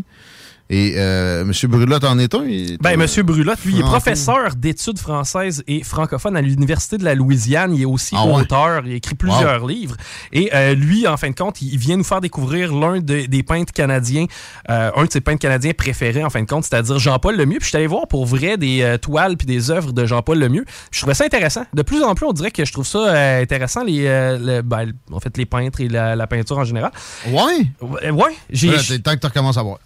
Et 0.72 0.94
euh, 0.98 1.42
M. 1.42 1.52
Brulotte 1.68 2.04
en 2.04 2.20
est 2.20 2.36
un. 2.36 2.44
est 2.46 2.80
Ben, 2.80 2.96
Monsieur 2.96 3.24
Brulotte, 3.24 3.58
lui, 3.66 3.74
il 3.74 3.80
est 3.80 3.84
professeur 3.84 4.54
d'études 4.56 5.00
françaises 5.00 5.64
et 5.68 5.84
francophones 5.84 6.38
à 6.38 6.42
l'Université 6.42 6.98
de 7.00 7.04
la 7.04 7.16
Louisiane. 7.16 7.74
Il 7.74 7.82
est 7.82 7.86
aussi 7.86 8.14
Ah 8.16 8.26
ouais? 8.28 8.34
auteur, 8.42 8.84
il 8.86 8.94
écrit 8.94 9.16
plusieurs 9.16 9.66
livres. 9.66 9.96
Et 10.32 10.52
euh, 10.54 10.76
lui, 10.76 11.08
en 11.08 11.18
fin 11.18 11.32
de 11.32 11.36
compte, 11.36 11.62
il 11.64 11.76
vient 11.80 11.98
nous 11.98 12.04
faire 12.04 12.22
découvrir 12.22 12.72
l'un 12.76 13.00
de- 13.00 13.26
des 13.26 13.42
peintres 13.42 13.74
canadiens, 13.74 14.26
euh, 14.70 14.92
un 14.96 15.06
de 15.06 15.12
ses 15.12 15.22
peintres 15.22 15.40
canadiens 15.42 15.72
préférés, 15.74 16.24
en 16.24 16.30
fin 16.30 16.42
de 16.44 16.48
compte, 16.48 16.66
c'est-à-dire 16.66 17.00
Jean-Paul 17.00 17.36
Lemieux. 17.36 17.58
Puis 17.58 17.66
je 17.66 17.70
suis 17.70 17.78
allé 17.78 17.88
voir 17.88 18.08
pour 18.08 18.28
vrai 18.28 18.58
des 18.58 18.84
euh, 18.84 18.98
toiles 19.00 19.38
puis 19.38 19.48
des 19.48 19.72
œuvres 19.72 19.92
de 19.92 20.06
Jean-Paul 20.06 20.38
Lemieux. 20.38 20.66
Je 20.92 21.00
trouvais 21.00 21.16
ça 21.16 21.24
intéressant. 21.26 21.64
De 21.74 21.82
plus 21.82 22.04
en 22.04 22.14
plus, 22.14 22.28
on 22.28 22.34
dirait 22.34 22.52
que 22.52 22.64
je 22.64 22.72
trouve 22.72 22.86
ça 22.86 23.00
euh, 23.00 23.42
intéressant, 23.42 23.84
les, 23.84 24.06
euh, 24.06 24.38
le- 24.38 24.62
ben, 24.62 24.92
en 25.12 25.20
fait, 25.20 25.36
les 25.36 25.48
peintres 25.48 25.82
et 25.82 25.88
la, 25.88 26.16
la 26.16 26.28
peinture 26.28 26.60
en 26.60 26.64
général. 26.64 26.92
Ouais? 27.28 27.66
Ouais, 27.82 28.12
ouais. 28.12 28.36
J'ai, 28.52 28.78
c'est 28.78 29.00
temps 29.00 29.16
que 29.16 29.20
tu 29.20 29.26
recommences 29.28 29.58
à 29.58 29.64
voir. 29.64 29.80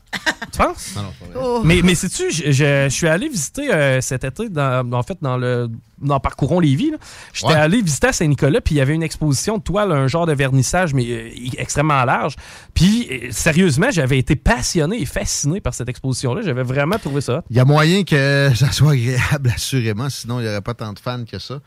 Tu 0.52 0.57
penses? 0.57 0.94
Non, 0.95 1.03
non, 1.03 1.10
pas 1.19 1.26
vrai. 1.40 1.45
Oh. 1.48 1.61
Mais, 1.64 1.81
mais 1.84 1.95
sais-tu, 1.95 2.31
je, 2.31 2.52
je- 2.52 2.85
je 2.90 2.94
suis 2.94 3.07
allé 3.07 3.27
visiter 3.30 3.73
euh, 3.73 4.02
cet 4.02 4.23
été, 4.23 4.49
dans, 4.49 4.91
en 4.94 5.03
fait, 5.03 5.18
dans 5.22 5.38
le 5.38 5.69
dans 6.02 6.19
Parcourons 6.19 6.60
Lévis. 6.60 6.91
là. 6.91 6.98
J'étais 7.31 7.53
Ouais. 7.53 7.60
allé 7.60 7.81
visiter 7.81 8.07
à 8.07 8.14
Saint-Nicolas, 8.14 8.60
puis 8.60 8.76
il 8.76 8.77
y 8.77 8.81
avait 8.81 8.94
une 8.94 9.03
exposition 9.03 9.57
de 9.57 9.64
toile, 9.64 9.90
un 9.94 10.07
genre 10.07 10.26
de 10.26 10.34
vernissage, 10.34 10.94
mais 10.94 11.06
euh, 11.10 11.30
extrêmement 11.57 12.03
large. 12.03 12.35
Puis, 12.73 13.07
euh, 13.10 13.27
sérieusement, 13.31 13.88
j'avais 13.90 14.18
été 14.19 14.35
passionné 14.35 15.02
et 15.02 15.06
fasciné 15.06 15.61
par 15.61 15.73
cette 15.73 15.88
exposition-là. 15.88 16.41
J'avais 16.41 16.64
vraiment 16.64 16.98
trouvé 16.98 17.22
ça. 17.22 17.41
Il 17.49 17.56
y 17.56 17.60
a 17.61 17.65
moyen 17.65 18.03
que 18.03 18.52
ça 18.56 18.72
soit 18.73 18.91
agréable, 18.94 19.52
assurément, 19.56 20.10
sinon 20.10 20.40
il 20.41 20.44
n'y 20.44 20.49
aurait 20.49 20.61
pas 20.61 20.73
tant 20.73 20.91
de 20.91 20.99
fans 20.99 21.23
que 21.23 21.40
ça. 21.40 21.60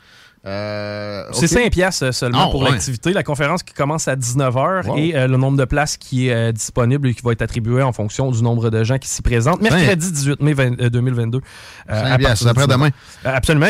Euh, 0.47 1.25
C'est 1.33 1.47
ok. 1.47 1.63
5 1.65 1.71
piastres 1.73 2.15
seulement 2.15 2.47
Ah, 2.47 2.51
pour 2.51 2.63
ouais. 2.63 2.71
l'activité. 2.71 3.13
La 3.13 3.23
conférence 3.25 3.63
qui 3.65 3.75
commence 3.75 4.07
à 4.09 4.15
19h 4.17 4.87
Wow. 4.87 4.97
et 4.97 5.17
euh, 5.17 5.27
le 5.27 5.37
nombre 5.37 5.57
de 5.59 5.65
places 5.65 5.97
qui 5.97 6.29
est 6.29 6.33
euh, 6.33 6.53
disponible 6.53 7.09
et 7.09 7.15
qui 7.15 7.23
va 7.23 7.33
être 7.33 7.43
attribué 7.43 7.83
en 7.83 7.93
fonction 7.93 8.31
du 8.31 8.43
nombre 8.43 8.71
de 8.71 8.85
gens 8.85 8.99
qui 8.99 9.09
s'y 9.09 9.23
présentent. 9.23 9.61
Mercredi 9.61 10.13
18 10.13 10.41
mai 10.41 10.53
20 10.53 10.81
euh, 10.81 10.89
2022. 10.91 11.39
euh, 11.39 11.41
Cinq 11.89 11.97
à 11.97 12.09
partir 12.11 12.19
piastres, 12.19 12.45
de 12.45 12.51
après-demain. 12.51 12.89
19h. 12.89 12.93
Euh, 13.27 13.35
absolument. 13.37 13.67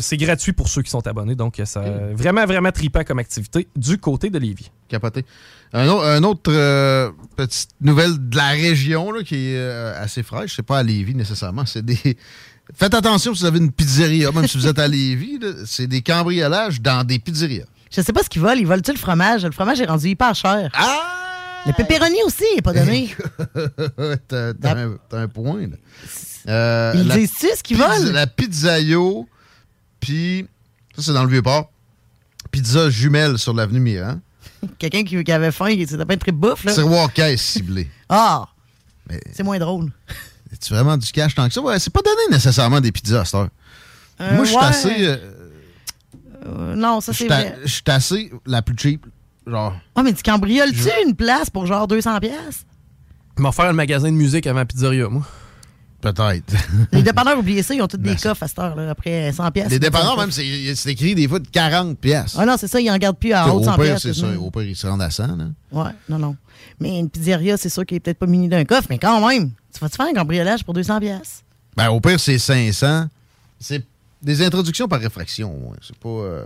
c'est, 0.00 0.14
euh, 0.14 0.24
gratuit 0.26 0.52
pour 0.52 0.68
ceux 0.68 0.82
qui 0.82 0.90
sont 0.90 1.04
abonnés. 1.06 1.34
Donc, 1.34 1.58
euh, 1.58 1.64
ça, 1.64 1.82
vraiment, 2.14 2.44
vraiment 2.46 2.70
tripant 2.70 3.02
comme 3.04 3.18
activité 3.18 3.66
du 3.76 3.98
côté 3.98 4.30
de 4.30 4.38
Lévis. 4.38 4.70
Capoté. 4.88 5.24
Un, 5.72 5.88
au- 5.88 6.02
un 6.02 6.22
autre 6.22 6.52
euh, 6.52 7.10
petite 7.36 7.70
nouvelle 7.80 8.28
de 8.28 8.36
la 8.36 8.48
région 8.50 9.10
là, 9.10 9.22
qui 9.22 9.34
est 9.52 9.56
euh, 9.56 10.00
assez 10.02 10.22
fraîche. 10.22 10.54
C'est 10.56 10.62
pas 10.66 10.78
à 10.78 10.82
Lévis 10.82 11.14
nécessairement. 11.14 11.64
C'est 11.66 11.84
des. 11.84 12.16
Faites 12.74 12.94
attention 12.94 13.34
si 13.34 13.40
vous 13.40 13.46
avez 13.46 13.58
une 13.58 13.70
pizzeria, 13.70 14.30
même 14.32 14.46
si 14.48 14.56
vous 14.56 14.66
êtes 14.66 14.78
à 14.78 14.88
Lévis, 14.88 15.38
c'est 15.66 15.86
des 15.86 16.02
cambriolages 16.02 16.80
dans 16.80 17.04
des 17.04 17.18
pizzerias. 17.18 17.66
Je 17.94 18.00
sais 18.00 18.12
pas 18.12 18.22
ce 18.22 18.28
qu'ils 18.30 18.40
volent. 18.40 18.58
Ils 18.58 18.66
volent-tu 18.66 18.92
le 18.92 18.98
fromage? 18.98 19.44
Le 19.44 19.52
fromage 19.52 19.80
est 19.80 19.86
rendu 19.86 20.08
hyper 20.08 20.34
cher. 20.34 20.70
Ah! 20.74 21.18
Le 21.66 21.72
pepperoni 21.72 22.16
aussi 22.26 22.44
est 22.56 22.62
pas 22.62 22.72
donné. 22.72 23.14
t'as, 24.28 24.52
un, 25.12 25.28
point. 25.28 25.68
Là. 25.68 25.76
Euh, 26.48 26.92
Ils 26.96 27.08
disent-tu 27.08 27.48
ce 27.56 27.62
qu'ils 27.62 27.76
volent? 27.76 28.10
La 28.12 28.26
pizzaio, 28.26 29.28
puis 30.00 30.46
ça 30.96 31.02
c'est 31.02 31.12
dans 31.12 31.22
le 31.22 31.30
Vieux-Port. 31.30 31.70
Pizza 32.50 32.90
jumelle 32.90 33.38
sur 33.38 33.54
l'avenue 33.54 33.78
Miran. 33.80 34.18
Quelqu'un 34.78 35.04
qui, 35.04 35.22
qui 35.22 35.32
avait 35.32 35.52
faim, 35.52 35.74
qui 35.74 35.86
s'était 35.86 36.04
pas 36.04 36.16
trip 36.16 36.34
bouffe, 36.34 36.64
là. 36.64 36.74
Tiroir 36.74 37.12
caisse 37.12 37.42
ciblé. 37.42 37.88
Ah! 38.08 38.48
Mais- 39.08 39.20
C'est 39.32 39.44
moins 39.44 39.58
drôle. 39.58 39.92
Tu 40.60 40.72
vraiment 40.74 40.96
du 40.96 41.10
cash 41.12 41.34
tant 41.34 41.46
que 41.48 41.54
ça? 41.54 41.60
Ouais, 41.60 41.78
c'est 41.78 41.92
pas 41.92 42.00
donné 42.02 42.20
nécessairement 42.30 42.80
des 42.80 42.92
pizzas 42.92 43.20
à 43.20 43.24
cette 43.24 43.34
heure. 43.36 43.48
Euh, 44.20 44.34
Moi, 44.36 44.44
je 44.44 44.48
suis 44.50 44.58
ouais. 44.58 44.64
assez. 44.64 44.94
euh, 45.06 45.16
Euh, 46.46 46.74
non, 46.74 47.00
ça 47.00 47.12
c'est 47.12 47.26
vrai. 47.28 47.56
je 47.64 47.68
suis 47.72 47.82
assez 47.86 48.32
la 48.46 48.62
plus 48.62 48.76
cheap. 48.76 49.06
Genre. 49.46 49.74
Ah, 49.94 50.02
mais 50.02 50.12
tu 50.12 50.22
cambrioles-tu 50.22 50.88
une 51.06 51.14
place 51.14 51.50
pour 51.50 51.66
genre 51.66 51.86
200$? 51.88 52.20
piastres? 52.20 52.64
Je 53.38 53.42
vais 53.42 53.52
faire 53.52 53.64
un 53.66 53.72
magasin 53.72 54.08
de 54.10 54.16
musique 54.16 54.46
avant 54.46 54.64
pizzeria, 54.66 55.08
moi. 55.08 55.22
Peut-être. 56.00 56.52
Les 56.92 57.02
dépanneurs, 57.02 57.38
oubliez 57.38 57.62
ça, 57.62 57.74
ils 57.74 57.80
ont 57.82 57.86
tous 57.86 57.96
des 57.96 58.16
coffres 58.16 58.42
à 58.42 58.48
cette 58.48 58.58
heure, 58.58 58.74
là, 58.74 58.90
après 58.90 59.30
100$. 59.30 59.52
piastres. 59.52 59.70
Les 59.70 59.78
dépendants, 59.78 60.16
même, 60.16 60.32
c'est 60.32 60.74
c'est 60.74 60.90
écrit 60.90 61.14
des 61.14 61.28
fois 61.28 61.38
de 61.38 61.46
40 61.46 61.96
pièces. 61.98 62.34
Ah 62.36 62.44
non, 62.44 62.56
c'est 62.58 62.66
ça, 62.66 62.80
ils 62.80 62.90
en 62.90 62.98
gardent 62.98 63.18
plus 63.18 63.32
à 63.32 63.48
haut 63.54 63.60
de 63.60 63.64
100$. 63.66 63.74
Au 63.74 63.82
pire, 63.82 64.00
c'est 64.00 64.14
ça. 64.14 64.26
Au 64.38 64.50
pire, 64.50 64.62
ils 64.62 64.76
se 64.76 64.86
rendent 64.88 65.02
à 65.02 65.10
100. 65.10 65.36
Là. 65.36 65.44
Ouais, 65.70 65.90
non, 66.08 66.18
non. 66.18 66.36
Mais 66.80 66.98
une 66.98 67.08
pizzeria, 67.08 67.56
c'est 67.56 67.68
sûr 67.68 67.86
qu'il 67.86 67.96
est 67.98 68.00
peut-être 68.00 68.18
pas 68.18 68.26
muni 68.26 68.48
d'un 68.48 68.64
coffre, 68.64 68.88
mais 68.90 68.98
quand 68.98 69.24
même, 69.28 69.52
tu 69.72 69.80
vas-tu 69.80 69.96
faire 69.96 70.06
un 70.06 70.12
cambriolage 70.14 70.64
pour 70.64 70.74
200$? 70.74 71.00
piastres? 71.00 71.42
Ben, 71.76 71.88
au 71.90 72.00
pire, 72.00 72.20
c'est 72.20 72.38
500. 72.38 73.06
C'est 73.58 73.84
des 74.22 74.42
introductions 74.44 74.88
par 74.88 75.00
réfraction. 75.00 75.52
ouais. 75.70 75.76
C'est 75.82 75.96
pas. 75.96 76.08
euh, 76.08 76.44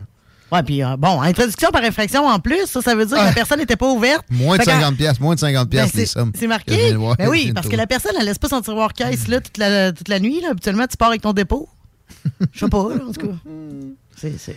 Ouais, 0.52 0.62
puis 0.62 0.80
euh, 0.84 0.96
bon, 0.96 1.20
introduction 1.22 1.70
par 1.72 1.82
infraction 1.82 2.24
en 2.24 2.38
plus, 2.38 2.66
ça, 2.66 2.80
ça 2.80 2.94
veut 2.94 3.04
dire 3.04 3.16
que 3.16 3.22
Ah. 3.22 3.26
la 3.26 3.32
personne 3.32 3.58
n'était 3.58 3.74
pas 3.74 3.90
ouverte. 3.90 4.24
Moins 4.30 4.56
de 4.56 4.62
Fait 4.62 4.70
qu'en- 4.70 4.76
50 4.78 4.96
pièces, 4.96 5.18
moins 5.18 5.34
de 5.34 5.40
50 5.40 5.68
Ben, 5.68 5.80
pièces 5.82 5.94
les 5.94 6.06
c'est 6.06 6.12
sommes. 6.12 6.30
c'est 6.38 6.46
marqué. 6.46 6.94
voir. 6.94 7.16
Ben 7.16 7.28
oui, 7.28 7.50
parce 7.52 7.66
que 7.68 7.74
la 7.74 7.88
personne, 7.88 8.12
elle 8.18 8.26
laisse 8.26 8.38
pas 8.38 8.48
son 8.48 8.60
tiroir 8.60 8.92
caisse 8.94 9.26
là, 9.26 9.40
toute, 9.40 9.58
la, 9.58 9.90
toute 9.92 10.06
la 10.08 10.20
nuit. 10.20 10.40
Là. 10.40 10.50
Habituellement, 10.50 10.86
tu 10.86 10.96
pars 10.96 11.08
avec 11.08 11.22
ton 11.22 11.32
dépôt. 11.32 11.68
Je 12.52 12.60
sais 12.60 12.68
pas, 12.68 12.88
là, 12.94 13.04
en 13.08 13.12
tout 13.12 13.26
cas. 13.26 13.34
C'est 14.16 14.56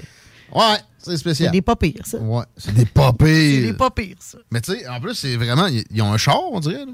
Ouais, 0.54 0.64
c'est 1.00 1.18
spécial. 1.18 1.50
c'est 1.50 1.52
des 1.54 1.62
pas 1.62 1.76
pires, 1.76 2.02
ça. 2.06 2.18
Ouais, 2.20 2.44
c'est 2.58 2.74
des 2.74 2.86
pas 2.86 3.12
pires. 3.18 3.28
C'est 3.28 3.62
des 3.62 3.74
pas 3.74 3.90
pires, 3.92 4.16
ça. 4.20 4.38
Mais 4.52 4.62
tu 4.62 4.74
sais, 4.74 4.88
en 4.88 5.00
plus, 5.02 5.14
c'est 5.16 5.36
vraiment. 5.38 5.68
Ils 5.68 6.02
ont 6.02 6.12
un 6.14 6.18
char, 6.18 6.40
on 6.52 6.60
dirait. 6.60 6.86
là. 6.86 6.92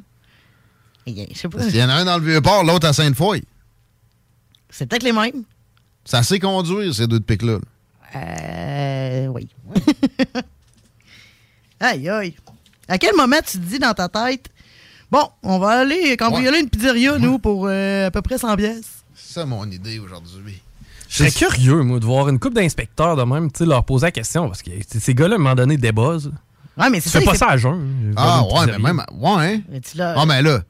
Je 1.07 1.13
sais 1.35 1.47
pas. 1.49 1.57
Parce 1.59 1.69
qu'il 1.69 1.79
y 1.79 1.83
en 1.83 1.89
a 1.89 1.93
un 1.95 2.05
dans 2.05 2.17
le 2.17 2.25
Vieux-Port, 2.25 2.63
l'autre 2.63 2.87
à 2.87 2.93
Sainte-Foy. 2.93 3.43
C'est 4.69 4.87
peut-être 4.87 5.03
les 5.03 5.11
mêmes. 5.13 5.43
Ça 6.03 6.23
sait 6.23 6.39
conduire, 6.39 6.93
ces 6.93 7.07
deux 7.07 7.19
de 7.19 7.23
pics-là. 7.23 7.53
là. 7.53 7.59
Euh. 8.15 9.27
Oui. 9.27 9.47
aïe, 11.79 12.09
aïe. 12.09 12.35
À 12.87 12.97
quel 12.97 13.15
moment 13.15 13.37
tu 13.45 13.57
te 13.57 13.63
dis 13.63 13.79
dans 13.79 13.93
ta 13.93 14.07
tête, 14.09 14.47
bon, 15.11 15.27
on 15.43 15.57
va 15.59 15.79
aller 15.79 16.15
cambrioler 16.17 16.59
une 16.59 16.69
pizzeria, 16.69 17.17
nous, 17.17 17.39
pour 17.39 17.67
euh, 17.67 18.07
à 18.07 18.11
peu 18.11 18.21
près 18.21 18.37
100 18.37 18.55
pièces? 18.57 19.03
C'est 19.15 19.33
ça 19.33 19.45
mon 19.45 19.65
idée 19.69 19.99
aujourd'hui. 19.99 20.61
Je 21.09 21.17
serais 21.17 21.31
curieux, 21.31 21.81
moi, 21.83 21.99
de 21.99 22.05
voir 22.05 22.29
une 22.29 22.39
couple 22.39 22.55
d'inspecteurs 22.55 23.15
de 23.15 23.23
même, 23.23 23.51
tu 23.51 23.59
sais, 23.59 23.65
leur 23.65 23.83
poser 23.85 24.07
la 24.07 24.11
question, 24.11 24.47
parce 24.47 24.61
que 24.61 24.71
ces 24.87 25.13
gars-là, 25.13 25.35
à 25.35 25.35
un 25.35 25.41
moment 25.41 25.55
donné, 25.55 25.77
débuzzent. 25.77 26.31
Ouais, 26.77 26.89
mais 26.89 26.99
c'est 26.99 27.23
pas 27.23 27.31
il 27.33 27.37
ça 27.37 27.47
à 27.51 27.57
jeun. 27.57 28.13
Ah, 28.17 28.43
ouais, 28.43 28.65
mais 28.67 28.77
même. 28.79 29.01
Ouais, 29.13 29.29
hein? 29.55 29.61
Mais 29.69 29.79
tu 29.79 29.97
l'as- 29.97 30.15
Ah, 30.17 30.25
mais 30.25 30.41
là. 30.41 30.61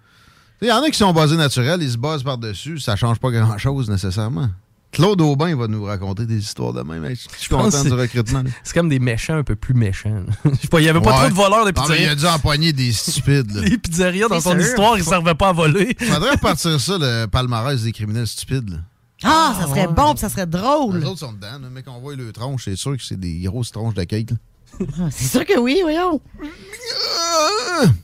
Il 0.62 0.68
y 0.68 0.72
en 0.72 0.82
a 0.82 0.90
qui 0.90 0.98
sont 0.98 1.12
basés 1.14 1.36
naturels, 1.38 1.82
ils 1.84 1.92
se 1.92 1.98
basent 1.98 2.24
par-dessus, 2.24 2.80
ça 2.80 2.96
change 2.96 3.20
pas 3.20 3.30
grand-chose 3.32 3.90
nécessairement. 3.90 4.50
Claude 4.92 5.20
Aubin 5.20 5.54
va 5.58 5.68
nous 5.68 5.84
raconter 5.84 6.26
des 6.26 6.38
histoires 6.38 6.72
de 6.72 6.82
même. 6.82 7.06
Je 7.10 7.16
suis 7.38 7.50
content 7.50 7.84
du 7.84 7.92
recrutement. 7.92 8.44
C'est 8.64 8.74
comme 8.74 8.88
des 8.88 9.00
méchants 9.00 9.36
un 9.36 9.44
peu 9.44 9.58
plus 9.58 9.74
méchants. 9.74 10.24
il 10.74 10.80
y 10.84 10.88
avait 10.90 11.02
pas 11.02 11.12
Ouais. 11.12 11.18
trop 11.20 11.30
de 11.30 11.34
voleurs 11.34 11.66
de 11.66 11.72
mais 11.76 11.82
il 11.82 11.82
pizzerias. 11.82 12.12
a 12.12 12.16
dû 12.16 12.26
empoigner 12.28 12.72
des 12.72 12.94
stupides. 12.94 13.52
là. 13.54 13.62
Les 13.68 13.78
pizzerias, 13.78 14.30
dans 14.30 14.40
son 14.40 14.52
sûr. 14.52 14.62
histoire, 14.62 14.98
ils 14.98 15.04
servaient 15.04 15.36
pas 15.36 15.50
à 15.50 15.52
voler. 15.54 15.98
Faudrait 16.00 16.32
repartir 16.32 16.80
ça, 16.80 16.98
le 16.98 17.26
palmarès 17.26 17.82
des 17.84 17.92
criminels 17.92 18.28
stupides. 18.28 18.70
là. 18.70 18.78
Ah, 19.24 19.54
ça 19.60 19.68
serait 19.68 19.88
bon, 19.88 20.12
puis 20.12 20.20
ça 20.22 20.30
serait 20.30 20.46
drôle. 20.48 21.00
Les 21.00 21.06
autres 21.06 21.20
sont 21.20 21.34
dedans. 21.34 21.60
Le 21.62 21.70
mec, 21.70 21.86
on 21.90 22.00
voit 22.00 22.16
le 22.16 22.32
tronche, 22.32 22.64
c'est 22.66 22.76
sûr 22.78 22.96
que 22.96 23.04
c'est 23.04 23.20
des 23.20 23.40
grosses 23.40 23.72
tronches 23.74 23.96
de 23.96 24.04
cake. 24.06 24.32
là. 24.32 24.38
Ah, 25.00 25.10
C'est 25.12 25.28
sûr 25.28 25.46
que 25.46 25.60
oui, 25.60 25.80
voyons. 25.82 26.22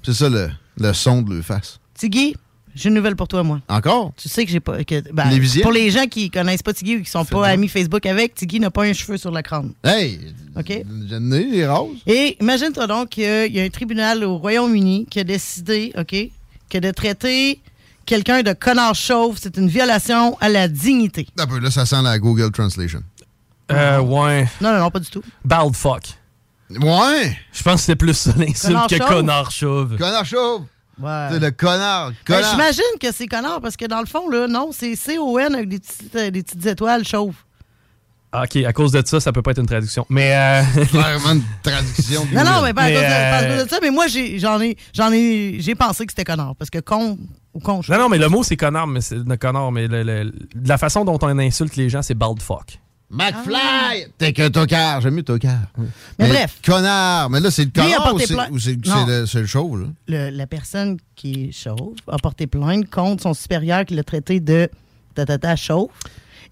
C'est 0.04 0.14
ça 0.14 0.28
le, 0.30 0.50
le 0.78 0.94
son 0.94 1.22
de 1.22 1.36
leur 1.36 1.44
face. 1.46 1.80
Tiggy, 2.02 2.36
j'ai 2.74 2.90
une 2.90 2.96
nouvelle 2.96 3.16
pour 3.16 3.28
toi, 3.28 3.44
moi. 3.44 3.62
Encore? 3.70 4.12
Tu 4.18 4.28
sais 4.28 4.44
que 4.44 4.50
j'ai 4.50 4.60
pas. 4.60 4.84
Que, 4.84 5.04
ben, 5.14 5.30
Les 5.30 5.62
pour 5.62 5.72
les 5.72 5.92
gens 5.92 6.08
qui 6.08 6.32
connaissent 6.32 6.64
pas 6.64 6.74
Tiggy 6.74 6.98
ou 6.98 7.04
qui 7.04 7.10
sont 7.12 7.26
pas 7.26 7.50
amis 7.50 7.68
Facebook 7.68 8.04
avec, 8.08 8.34
Tiggy 8.34 8.60
n'a 8.60 8.72
pas 8.72 8.86
un 8.86 8.94
cheveu 8.94 9.18
sur 9.18 9.30
le 9.30 9.40
crâne. 9.44 9.74
Hey! 9.84 10.20
OK? 10.58 10.66
J'ai 10.68 10.84
le 10.84 11.20
nez, 11.20 11.46
il 11.48 11.60
est 11.60 11.68
rose. 11.68 11.98
Et 12.08 12.38
imagine-toi 12.42 12.88
donc 12.88 13.10
qu'il 13.10 13.54
y 13.56 13.60
a 13.60 13.64
un 13.64 13.70
tribunal 13.70 14.24
au 14.24 14.38
Royaume-Uni 14.40 15.06
qui 15.12 15.20
a 15.20 15.24
décidé, 15.24 15.94
OK, 15.96 16.16
que 16.72 16.78
de 16.80 16.90
traiter 16.90 17.62
quelqu'un 18.08 18.42
de 18.42 18.54
connard 18.54 18.96
chauve, 18.96 19.38
c'est 19.40 19.58
une 19.58 19.68
violation 19.70 20.36
à 20.42 20.50
la 20.50 20.68
dignité. 20.68 21.28
Un 21.38 21.46
peu, 21.46 21.60
là, 21.60 21.70
ça 21.70 21.86
sent 21.86 22.02
la 22.02 22.18
Google 22.18 22.50
Translation. 22.50 23.04
Euh, 23.72 24.00
ouais. 24.00 24.48
Non, 24.60 24.74
non, 24.74 24.80
non, 24.80 24.90
pas 24.90 25.00
du 25.00 25.10
tout. 25.12 25.22
Bald 25.46 25.76
fuck. 25.76 26.02
Ouais! 26.72 27.38
Je 27.54 27.62
pense 27.62 27.76
que 27.76 27.80
c'était 27.82 27.96
plus 27.96 28.16
ça 28.16 28.34
l'insulte 28.36 28.90
que 28.90 28.98
chauve? 28.98 29.08
connard 29.08 29.52
chauve. 29.52 29.98
Connard 29.98 30.26
chauve! 30.26 30.64
Ouais. 31.02 31.28
C'est 31.32 31.40
le 31.40 31.52
connard. 31.52 32.10
Ben, 32.10 32.16
Connard. 32.36 32.52
J'imagine 32.52 32.84
que 33.00 33.12
c'est 33.12 33.28
connard 33.28 33.62
parce 33.62 33.76
que 33.78 33.86
dans 33.86 34.00
le 34.00 34.06
fond, 34.06 34.30
là, 34.30 34.48
non, 34.48 34.72
c'est 34.72 34.96
C-O-N 34.96 35.56
avec 35.56 35.70
des 35.70 35.80
petites, 35.80 36.16
euh, 36.16 36.30
des 36.32 36.44
petites 36.44 36.66
étoiles 36.66 37.06
chauves. 37.06 37.36
Ah, 38.34 38.44
ok, 38.44 38.64
à 38.64 38.72
cause 38.72 38.94
de 38.94 39.04
ça, 39.06 39.20
ça 39.20 39.34
peut 39.34 39.42
pas 39.42 39.52
être 39.52 39.60
une 39.60 39.66
traduction. 39.68 40.06
Mais. 40.10 40.34
Euh... 40.34 40.86
Clairement 40.86 41.34
une 41.34 41.44
traduction. 41.62 42.26
Non, 42.32 42.46
non, 42.46 42.62
mais 42.64 42.74
pas 42.74 42.84
à 42.84 42.88
Mais, 42.88 42.94
cause 42.94 43.02
de, 43.04 43.08
pas 43.08 43.38
à 43.38 43.42
euh, 43.44 43.56
cause 43.58 43.64
de 43.66 43.70
ça, 43.70 43.80
mais 43.82 43.92
moi, 43.92 44.08
j'ai- 44.08 44.40
j'en 44.40 44.62
ai, 44.62 44.78
j'en 44.94 45.12
ai, 45.12 45.58
j'ai 45.60 45.76
pensé 45.76 46.06
que 46.06 46.14
c'était 46.14 46.24
connard 46.24 46.56
parce 46.56 46.70
que 46.70 46.80
con 46.80 47.18
ou 47.54 47.60
con. 47.60 47.82
Non, 47.90 47.98
non, 47.98 48.08
mais 48.10 48.18
le 48.18 48.30
mot 48.30 48.42
c'est 48.44 48.56
connard, 48.56 48.88
mais 48.88 49.02
c'est 49.02 49.16
le 49.18 49.36
connard, 49.36 49.74
mais 49.74 49.88
le- 49.88 50.04
le- 50.04 50.32
la 50.64 50.78
façon 50.78 51.04
dont 51.04 51.20
on 51.22 51.40
insulte 51.40 51.76
les 51.76 51.90
gens, 51.90 52.02
c'est 52.02 52.14
bald 52.14 52.42
fuck. 52.42 52.80
McFly! 53.12 54.08
T'es 54.18 54.34
que 54.34 54.48
tocard. 54.48 55.02
J'aime 55.02 55.16
mieux 55.16 55.24
tocard. 55.24 55.60
Mais 56.18 56.28
bref. 56.30 56.60
Connard. 56.66 57.30
Mais 57.30 57.40
là, 57.40 57.52
c'est 57.52 57.66
le 57.66 57.72
connard 57.72 58.14
ou 58.16 58.20
c'est 58.20 58.34
Non. 58.88 59.06
le, 59.06 59.40
le 59.42 59.46
chauve, 59.48 59.82
là? 59.82 59.88
Le- 60.08 60.30
la 60.30 60.48
personne 60.48 60.98
qui 61.16 61.46
est 61.50 61.52
chauve 61.52 61.94
a 62.08 62.18
porté 62.18 62.48
plainte 62.48 62.90
contre 62.90 63.24
son 63.24 63.34
supérieur 63.34 63.86
qui 63.86 63.94
l'a 63.96 64.04
traité 64.04 64.40
de 64.40 64.70
tatata 65.16 65.56
chauve. 65.56 65.90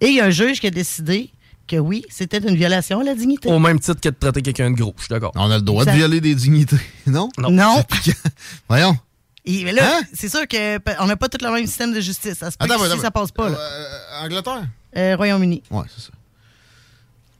Et 0.00 0.08
il 0.08 0.14
y 0.16 0.20
a 0.20 0.26
un 0.26 0.30
juge 0.30 0.60
qui 0.60 0.66
a 0.66 0.70
décidé 0.70 1.30
que 1.66 1.76
oui, 1.76 2.04
c'était 2.10 2.38
une 2.38 2.56
violation 2.56 3.00
à 3.00 3.04
la 3.04 3.14
dignité. 3.14 3.48
Au 3.48 3.58
même 3.58 3.78
titre 3.78 4.00
que 4.00 4.08
de 4.08 4.14
traiter 4.18 4.42
quelqu'un 4.42 4.70
de 4.70 4.76
gros, 4.76 4.94
je 4.98 5.04
suis 5.04 5.08
d'accord. 5.12 5.32
On 5.36 5.50
a 5.50 5.56
le 5.56 5.62
droit 5.62 5.84
Ça- 5.84 5.92
de 5.92 5.96
violer 5.96 6.20
des 6.20 6.34
dignités, 6.34 6.76
non? 7.06 7.28
Non. 7.38 7.82
Voyons. 8.68 8.96
Et, 9.44 9.64
mais 9.64 9.72
là, 9.72 9.98
Hein? 9.98 10.00
c'est 10.12 10.28
sûr 10.28 10.42
qu'on 10.48 11.06
n'a 11.06 11.16
pas 11.16 11.28
tout 11.28 11.38
le 11.42 11.50
même 11.50 11.66
système 11.66 11.94
de 11.94 12.00
justice. 12.00 12.34
Ça 12.34 12.50
se 12.50 12.56
peut 12.58 12.64
Attends, 12.66 12.76
que 12.76 12.82
attends, 12.84 12.94
ici, 12.94 13.02
ça 13.02 13.10
passe 13.10 13.30
pas. 13.30 13.48
là. 13.48 13.56
Euh, 13.58 14.24
Angleterre? 14.24 14.62
Euh, 14.96 15.16
Royaume-Uni. 15.16 15.62
Ouais, 15.70 15.84
c'est 15.94 16.02
ça. 16.06 16.10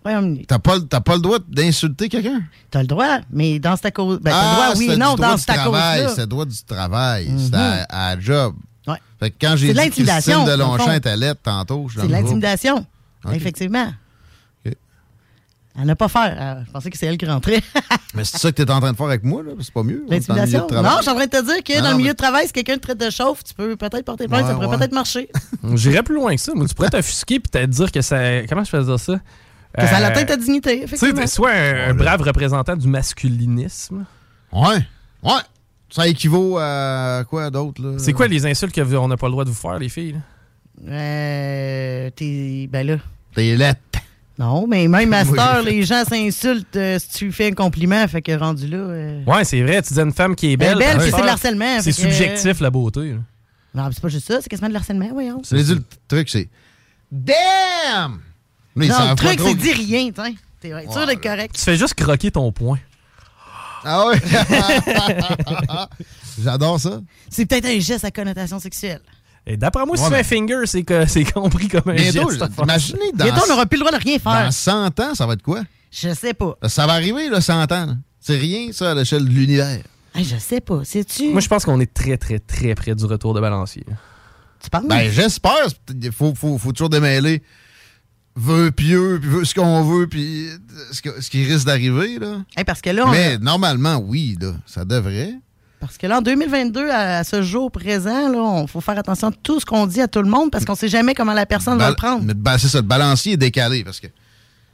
T'as 0.03 0.59
pas, 0.59 0.81
pas 0.81 1.15
le 1.15 1.21
droit 1.21 1.39
d'insulter 1.47 2.09
quelqu'un? 2.09 2.41
T'as 2.71 2.81
le 2.81 2.87
droit, 2.87 3.19
mais 3.31 3.59
dans 3.59 3.77
cette 3.77 3.95
cause. 3.95 4.19
Ben, 4.21 4.31
t'as 4.31 4.51
le 4.51 4.55
droit, 4.57 4.79
oui 4.79 4.87
c'est 4.89 4.95
et 4.95 4.97
non, 4.97 5.15
droit 5.15 5.29
dans 5.29 5.35
du 5.35 5.43
cette 5.43 5.55
travail. 5.57 5.99
cause-là. 6.01 6.15
C'est 6.15 6.21
le 6.23 6.27
droit 6.27 6.45
du 6.47 6.63
travail. 6.67 7.29
Mhm. 7.29 7.39
C'est 7.39 7.57
à, 7.91 8.19
job. 8.19 8.55
Ouais. 8.87 8.97
Fait 9.19 9.31
que 9.31 9.37
quand 9.41 9.57
j'ai 9.57 9.75
C'est 9.75 9.85
de 9.89 9.91
dit 9.95 10.05
Christine 10.05 10.45
Delonchamp 10.47 10.85
fond. 10.85 10.93
était 10.93 11.17
lettre 11.17 11.41
tantôt, 11.43 11.87
je 11.89 12.01
C'est 12.01 12.07
de 12.07 12.13
l'intimidation. 12.13 12.87
Effectivement. 13.33 13.93
Elle 15.79 15.87
n'a 15.87 15.95
pas 15.95 16.09
faire. 16.09 16.37
Euh, 16.39 16.63
Je 16.67 16.71
pensais 16.73 16.91
que 16.91 16.99
c'est 16.99 17.07
elle 17.07 17.17
qui 17.17 17.27
rentrait. 17.27 17.63
Mais 18.15 18.25
c'est 18.25 18.39
ça 18.39 18.51
que 18.51 18.57
t'es 18.61 18.69
en 18.71 18.81
train 18.81 18.91
de 18.91 18.97
faire 18.97 19.07
avec 19.07 19.23
moi, 19.23 19.43
là? 19.43 19.53
C'est 19.61 19.73
pas 19.73 19.85
mieux? 19.85 20.05
de 20.07 20.13
L'intimidation? 20.13 20.67
Non, 20.73 20.83
je 20.97 21.03
suis 21.03 21.11
en 21.11 21.15
train 21.15 21.27
de 21.27 21.31
te 21.31 21.45
dire 21.45 21.63
que 21.63 21.73
Ah, 21.79 21.83
dans 21.83 21.91
le 21.93 21.97
milieu 21.97 22.09
mais- 22.09 22.13
de 22.15 22.17
travail, 22.19 22.47
si 22.49 22.53
quelqu'un 22.53 22.75
te 22.75 22.81
traite 22.81 22.99
de 22.99 23.09
chauffe, 23.09 23.45
tu 23.45 23.55
peux 23.55 23.77
peut-être 23.77 24.05
porter 24.05 24.27
plainte, 24.27 24.47
ça 24.47 24.55
pourrait 24.55 24.67
ouais. 24.67 24.79
peut-être 24.79 24.93
marcher. 24.93 25.31
J'irais 25.75 26.03
plus 26.03 26.17
loin 26.17 26.35
que 26.35 26.41
ça. 26.41 26.53
Moi, 26.55 26.67
tu 26.67 26.75
pourrais 26.75 26.89
t'offusquer 26.91 27.39
puis 27.39 27.51
te 27.51 27.65
dire 27.65 27.93
que 27.93 28.01
ça. 28.03 28.43
Comment 28.49 28.65
je 28.65 28.71
faisais 28.71 28.99
ça? 28.99 29.21
Que 29.77 29.87
ça 29.87 29.99
Euh, 30.01 30.07
atteint 30.07 30.25
ta 30.25 30.37
dignité, 30.37 30.85
Tu 30.89 31.27
soit 31.29 31.51
un, 31.53 31.91
un 31.91 31.95
brave 31.95 32.23
représentant 32.23 32.77
du 32.77 32.89
masculinisme. 32.89 34.05
Ouais. 34.53 34.79
Ouais. 35.23 35.41
Ça 35.91 36.07
équivaut 36.09 36.59
à 36.59 37.25
quoi 37.29 37.51
d'autre, 37.51 37.83
là? 37.83 37.99
C'est 37.99 38.13
quoi 38.13 38.27
les 38.29 38.47
insultes 38.47 38.75
qu'on 38.75 39.09
n'a 39.09 39.17
pas 39.17 39.27
le 39.27 39.33
droit 39.33 39.45
de 39.45 39.51
vous 39.51 39.55
faire, 39.57 39.79
les 39.79 39.89
filles? 39.89 40.13
là? 40.13 40.19
Euh, 40.89 42.11
t'es. 42.17 42.69
Ben 42.71 42.87
là. 42.87 42.97
T'es 43.35 43.55
lettre. 43.57 43.81
Non, 44.39 44.67
mais 44.67 44.89
même 44.89 45.13
à 45.13 45.21
cette 45.25 45.33
Oui, 45.33 45.39
heure, 45.39 45.59
j'ai 45.59 45.65
fait. 45.65 45.71
les 45.73 45.83
gens 45.83 46.05
s'insultent 46.05 46.77
euh, 46.77 46.99
si 46.99 47.09
tu 47.11 47.25
lui 47.27 47.33
fais 47.33 47.49
un 47.49 47.53
compliment, 47.55 48.07
fait 48.09 48.23
que 48.23 48.33
rendu 48.33 48.67
là. 48.69 48.79
euh, 48.79 49.25
Ouais, 49.27 49.45
c'est 49.45 49.61
vrai. 49.63 49.83
Tu 49.83 49.93
dis 49.93 50.01
à 50.01 50.05
une 50.05 50.13
femme 50.13 50.35
qui 50.35 50.47
est 50.47 50.53
Elle 50.53 50.59
belle. 50.59 50.73
est 50.83 50.97
belle, 50.97 51.01
c'est 51.03 51.21
de 51.21 51.27
l'harcèlement, 51.27 51.81
C'est 51.81 51.93
subjectif, 51.93 52.61
la 52.61 52.71
beauté. 52.71 53.11
là. 53.13 53.19
Non, 53.75 53.85
mais 53.87 53.91
c'est 53.93 54.01
pas 54.03 54.09
juste 54.09 54.27
ça, 54.27 54.41
c'est 54.41 54.49
quasiment 54.49 54.69
de 54.69 54.73
l'harcèlement, 54.75 55.09
voyons. 55.13 55.43
Dit, 55.43 55.75
le 55.75 55.83
truc, 56.09 56.29
c'est. 56.31 56.49
Damn! 57.13 58.21
Ils 58.77 58.89
Non, 58.89 59.11
le 59.11 59.15
truc, 59.17 59.41
c'est 59.43 59.55
dis 59.55 59.73
rien. 59.73 60.11
T'es 60.61 60.71
sûr 60.91 61.07
d'être 61.07 61.23
correct. 61.23 61.55
Tu 61.57 61.63
fais 61.63 61.77
juste 61.77 61.95
croquer 61.95 62.31
ton 62.31 62.51
poing. 62.53 62.79
Ah 63.85 64.07
ouais? 64.07 64.21
J'adore 66.43 66.81
ça. 66.81 67.01
C'est 67.29 67.47
peut-être 67.47 67.67
un 67.67 67.79
geste 67.79 68.05
à 68.05 68.11
connotation 68.11 68.59
sexuelle. 68.59 69.01
Et 69.47 69.57
d'après 69.57 69.87
moi, 69.87 69.97
si 69.97 70.03
Ouais, 70.05 70.09
tu 70.09 70.15
fais 70.25 70.41
mais- 70.41 70.43
un 70.43 70.47
finger, 70.59 70.67
c'est 70.67 70.83
que 70.83 71.07
c'est 71.07 71.25
compris 71.33 71.69
comme 71.69 71.83
un 71.87 71.95
Bientôt, 71.95 72.31
geste. 72.31 72.45
imaginez 72.63 73.13
dans, 73.15 73.25
Bientôt, 73.25 73.43
on 73.47 73.49
n'aura 73.49 73.67
plus 73.67 73.79
le 73.79 73.85
droit 73.87 73.99
de 73.99 74.03
rien 74.03 74.19
faire. 74.19 74.45
dans 74.45 74.51
100 74.51 75.01
ans, 75.01 75.15
ça 75.15 75.27
va 75.27 75.33
être 75.33 75.43
quoi? 75.43 75.63
Je 75.91 76.13
sais 76.15 76.35
pas. 76.35 76.57
Ça 76.69 76.87
va 76.87 76.93
arriver, 76.93 77.29
là, 77.31 77.41
100 77.41 77.73
ans. 77.73 77.97
C'est 78.21 78.37
rien, 78.37 78.71
ça, 78.73 78.91
à 78.91 78.95
l'échelle 78.95 79.25
de 79.25 79.31
l'univers. 79.31 79.81
Hey, 80.15 80.25
je 80.25 80.37
sais 80.37 80.61
pas. 80.61 80.85
Sais-tu? 80.85 81.31
Moi, 81.31 81.41
je 81.41 81.49
pense 81.49 81.65
qu'on 81.65 81.81
est 81.81 81.93
très, 81.93 82.19
très, 82.19 82.39
très 82.39 82.75
près 82.75 82.95
du 82.95 83.05
retour 83.07 83.33
de 83.33 83.41
balancier. 83.41 83.85
Tu 84.63 84.69
penses? 84.69 84.85
Ben, 84.87 85.11
j'espère. 85.11 85.55
Il 86.03 86.13
faut, 86.13 86.35
faut, 86.35 86.59
faut 86.59 86.73
toujours 86.73 86.91
démêler 86.91 87.43
veut 88.37 88.71
pieux, 88.71 89.19
puis 89.21 89.31
veut 89.31 89.45
ce 89.45 89.55
qu'on 89.55 89.83
veut, 89.85 90.07
puis 90.07 90.47
ce, 90.93 91.03
que- 91.03 91.21
ce 91.21 91.29
qui 91.31 91.45
risque 91.45 91.67
d'arriver, 91.67 92.19
là. 92.19 92.39
Hey, 92.57 92.65
parce 92.65 92.81
que 92.81 92.91
là, 92.91 93.05
on 93.07 93.11
Mais 93.11 93.35
a- 93.35 93.39
normalement, 93.39 93.97
oui, 93.97 94.37
là, 94.41 94.53
ça 94.67 94.85
devrait. 94.85 95.35
Parce 95.81 95.97
que 95.97 96.07
là, 96.07 96.19
en 96.19 96.23
2022, 96.23 96.91
à, 96.91 97.19
à 97.19 97.25
ce 97.25 97.41
jour 97.43 97.71
présent, 97.73 98.61
il 98.63 98.69
faut 98.69 98.81
faire 98.83 98.99
attention 98.99 99.29
à 99.29 99.33
tout 99.43 99.61
ce 99.61 99.65
qu'on 99.67 99.87
dit 99.87 100.01
à 100.03 100.09
tout 100.09 100.21
le 100.23 100.29
monde 100.29 100.51
parce 100.51 100.65
qu'on 100.67 100.75
sait 100.75 100.89
jamais 100.89 101.15
comment 101.15 101.33
la 101.33 101.47
personne 101.47 101.79
va 101.79 101.89
le 101.91 101.97
prendre. 101.97 102.23
mais, 102.23 102.35
ben, 102.35 102.59
c'est 102.59 102.69
ça, 102.69 102.79
le 102.79 102.83
balancier 102.87 103.33
est 103.33 103.37
décalé, 103.39 103.83
parce 103.85 103.99
que 104.01 104.07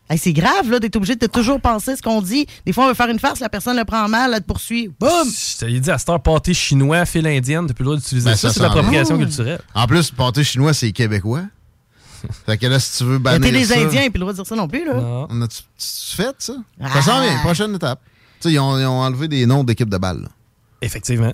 Hey, 0.08 0.18
c'est 0.18 0.32
grave, 0.32 0.70
là, 0.70 0.78
d'être 0.78 0.94
obligé 0.94 1.16
de 1.16 1.26
toujours 1.26 1.60
penser 1.60 1.96
ce 1.96 2.02
qu'on 2.02 2.22
dit. 2.22 2.46
Des 2.64 2.72
fois, 2.72 2.84
on 2.84 2.88
veut 2.88 2.94
faire 2.94 3.08
une 3.08 3.18
farce, 3.18 3.40
la 3.40 3.48
personne 3.48 3.76
le 3.76 3.84
prend 3.84 4.08
mal, 4.08 4.30
elle 4.32 4.40
te 4.40 4.46
poursuit. 4.46 4.88
Boum! 5.00 5.10
Je 5.28 5.58
t'avais 5.58 5.80
dit 5.80 5.90
à 5.90 5.98
cette 5.98 6.08
heure, 6.08 6.22
pâté 6.22 6.54
chinois, 6.54 7.04
file 7.06 7.26
indienne, 7.26 7.66
t'as 7.66 7.74
plus 7.74 7.82
le 7.82 7.86
droit 7.90 7.96
d'utiliser 7.98 8.30
Ben, 8.30 8.36
ça, 8.36 8.48
ça 8.48 8.54
c'est 8.54 8.60
s'en 8.60 8.66
l'appropriation 8.66 9.18
culturelle. 9.18 9.60
En 9.74 9.88
plus, 9.88 10.12
pâté 10.12 10.44
chinois, 10.44 10.72
c'est 10.74 10.92
québécois. 10.92 11.42
Fait 12.46 12.58
que 12.58 12.66
là, 12.66 12.78
si 12.78 12.98
tu 12.98 13.04
veux 13.04 13.18
bannir 13.18 13.40
T'es 13.40 13.52
des 13.52 13.64
ça... 13.64 13.78
Indiens, 13.78 14.02
puis 14.10 14.14
le 14.14 14.20
droit 14.20 14.32
de 14.32 14.36
dire 14.36 14.46
ça 14.46 14.56
non 14.56 14.68
plus, 14.68 14.84
là. 14.84 15.26
On 15.28 15.42
a-tu 15.42 15.58
tu 15.78 16.16
fait, 16.16 16.34
ça? 16.38 16.54
Ah. 16.80 16.88
Ça 16.94 17.02
s'en 17.02 17.20
vient, 17.22 17.38
prochaine 17.38 17.74
étape. 17.74 18.00
Tu 18.40 18.48
sais, 18.48 18.54
ils 18.54 18.58
ont, 18.58 18.78
ils 18.78 18.84
ont 18.86 19.00
enlevé 19.00 19.28
des 19.28 19.46
noms 19.46 19.64
d'équipes 19.64 19.90
de 19.90 19.98
balles. 19.98 20.22
là. 20.22 20.28
Effectivement. 20.82 21.32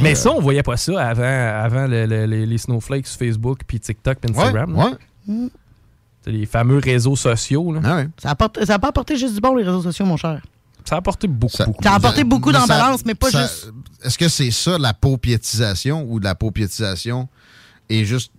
Mais 0.00 0.14
ça, 0.14 0.30
on 0.30 0.40
voyait 0.40 0.62
pas 0.62 0.76
ça 0.78 1.08
avant, 1.08 1.22
avant 1.64 1.86
le- 1.86 2.06
le- 2.06 2.24
les, 2.26 2.46
les 2.46 2.58
snowflakes 2.58 3.06
sur 3.06 3.18
Facebook, 3.18 3.60
puis 3.66 3.78
TikTok, 3.80 4.18
puis 4.18 4.30
Instagram. 4.30 4.76
Ouais, 4.76 4.90
là. 5.28 5.48
C'est 6.24 6.32
les 6.32 6.46
fameux 6.46 6.78
réseaux 6.78 7.16
sociaux. 7.16 7.72
Là. 7.72 7.80
Ah 7.84 8.02
Ça 8.22 8.28
n'a 8.68 8.78
pas 8.78 8.88
apporté 8.88 9.16
juste 9.18 9.34
du 9.34 9.40
bon, 9.40 9.54
les 9.56 9.64
réseaux 9.64 9.82
sociaux, 9.82 10.06
mon 10.06 10.16
cher. 10.16 10.40
Ça 10.86 10.94
a 10.96 10.98
apporté 10.98 11.26
beaucoup, 11.28 11.56
beaucoup. 11.66 11.82
Ça 11.82 11.92
a 11.92 11.96
apporté 11.96 12.24
beaucoup 12.24 12.52
ça- 12.52 12.66
balance, 12.66 13.04
mais 13.04 13.14
pas 13.14 13.30
ça- 13.30 13.42
juste. 13.42 13.72
Est-ce 14.02 14.16
que 14.18 14.28
c'est 14.28 14.50
ça, 14.50 14.78
la 14.78 14.92
paupiétisation, 14.94 16.06
ou 16.08 16.18
de 16.20 16.24
la 16.24 16.34
paupiétisation 16.34 17.28
et 17.88 18.04
juste 18.04 18.32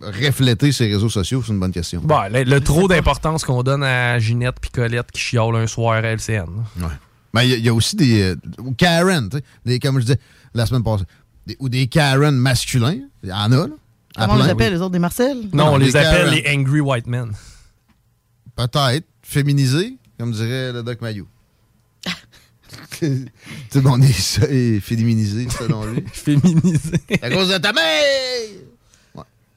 refléter 0.00 0.72
ces 0.72 0.86
réseaux 0.92 1.08
sociaux? 1.08 1.42
C'est 1.44 1.52
une 1.52 1.60
bonne 1.60 1.72
question. 1.72 2.00
Bon, 2.02 2.20
le, 2.30 2.44
le 2.44 2.60
trop 2.60 2.88
d'importance 2.88 3.44
qu'on 3.44 3.62
donne 3.62 3.82
à 3.84 4.18
Ginette 4.18 4.56
puis 4.60 4.70
Colette 4.70 5.10
qui 5.12 5.20
chiolent 5.20 5.56
un 5.56 5.66
soir 5.66 5.94
à 5.94 6.00
LCN. 6.02 6.46
Ouais. 6.78 6.86
Mais 7.34 7.46
il 7.46 7.50
y 7.50 7.54
a- 7.54 7.56
il 7.58 7.64
y, 7.64 7.68
a 7.68 7.74
aussi 7.74 7.96
des. 7.96 8.22
euh, 8.22 8.36
Karen, 8.76 9.28
tu 9.30 9.38
sais, 9.38 9.44
des- 9.64 9.78
comme 9.78 9.96
je 9.98 10.04
disais 10.06 10.18
la 10.54 10.66
semaine 10.66 10.82
passée. 10.82 11.04
Des- 11.46 11.56
ou 11.60 11.68
des 11.68 11.86
Karen 11.86 12.34
masculins. 12.36 12.98
Il 13.22 13.28
y 13.28 13.32
en 13.32 13.50
a, 13.52 13.66
là. 13.66 13.66
à 14.16 14.26
Comment 14.26 14.38
on 14.38 14.42
les 14.44 14.50
appelle, 14.50 14.72
les 14.74 14.80
autres, 14.80 14.90
des 14.90 14.98
Marcel? 14.98 15.48
Non, 15.52 15.72
on 15.72 15.76
les 15.78 15.96
appelle 15.96 16.26
Karen. 16.30 16.34
les 16.34 16.56
Angry 16.56 16.80
White 16.80 17.06
Men. 17.06 17.32
Peut-être. 18.56 19.06
Féminisés, 19.22 19.96
comme 20.18 20.32
dirait 20.32 20.72
le 20.72 20.82
Doc 20.82 21.00
Mayou. 21.00 21.26
tu 22.98 23.26
sais, 23.70 23.80
bon, 23.80 23.92
on 23.98 24.02
est, 24.02 24.38
est 24.50 24.80
féminisé, 24.80 25.46
selon 25.48 25.84
lui. 25.86 26.04
Féminisé. 26.12 26.92
à 27.22 27.30
cause 27.30 27.48
de 27.48 27.58
ta 27.58 27.72
mère! 27.72 27.82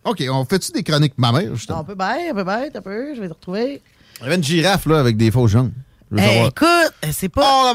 OK, 0.06 0.24
on 0.30 0.46
fait-tu 0.46 0.72
des 0.72 0.84
chroniques 0.84 1.18
mammaires, 1.18 1.50
Non, 1.50 1.56
justement? 1.56 1.80
on 1.82 1.84
peut 1.84 1.96
bien, 1.96 2.18
on 2.32 2.36
peut 2.36 2.44
bien, 2.44 2.68
un 2.74 2.82
peu, 2.82 3.16
je 3.16 3.22
vais 3.22 3.28
te 3.28 3.34
retrouver. 3.34 3.82
Il 4.20 4.24
y 4.24 4.26
avait 4.28 4.36
une 4.36 4.44
girafe, 4.44 4.86
là, 4.86 5.00
avec 5.00 5.18
des 5.18 5.32
faux 5.32 5.48
jambes. 5.48 5.72
Hey, 6.16 6.28
savoir. 6.28 6.48
écoute, 6.48 6.94
euh, 7.04 7.08
c'est 7.12 7.30
pas. 7.30 7.74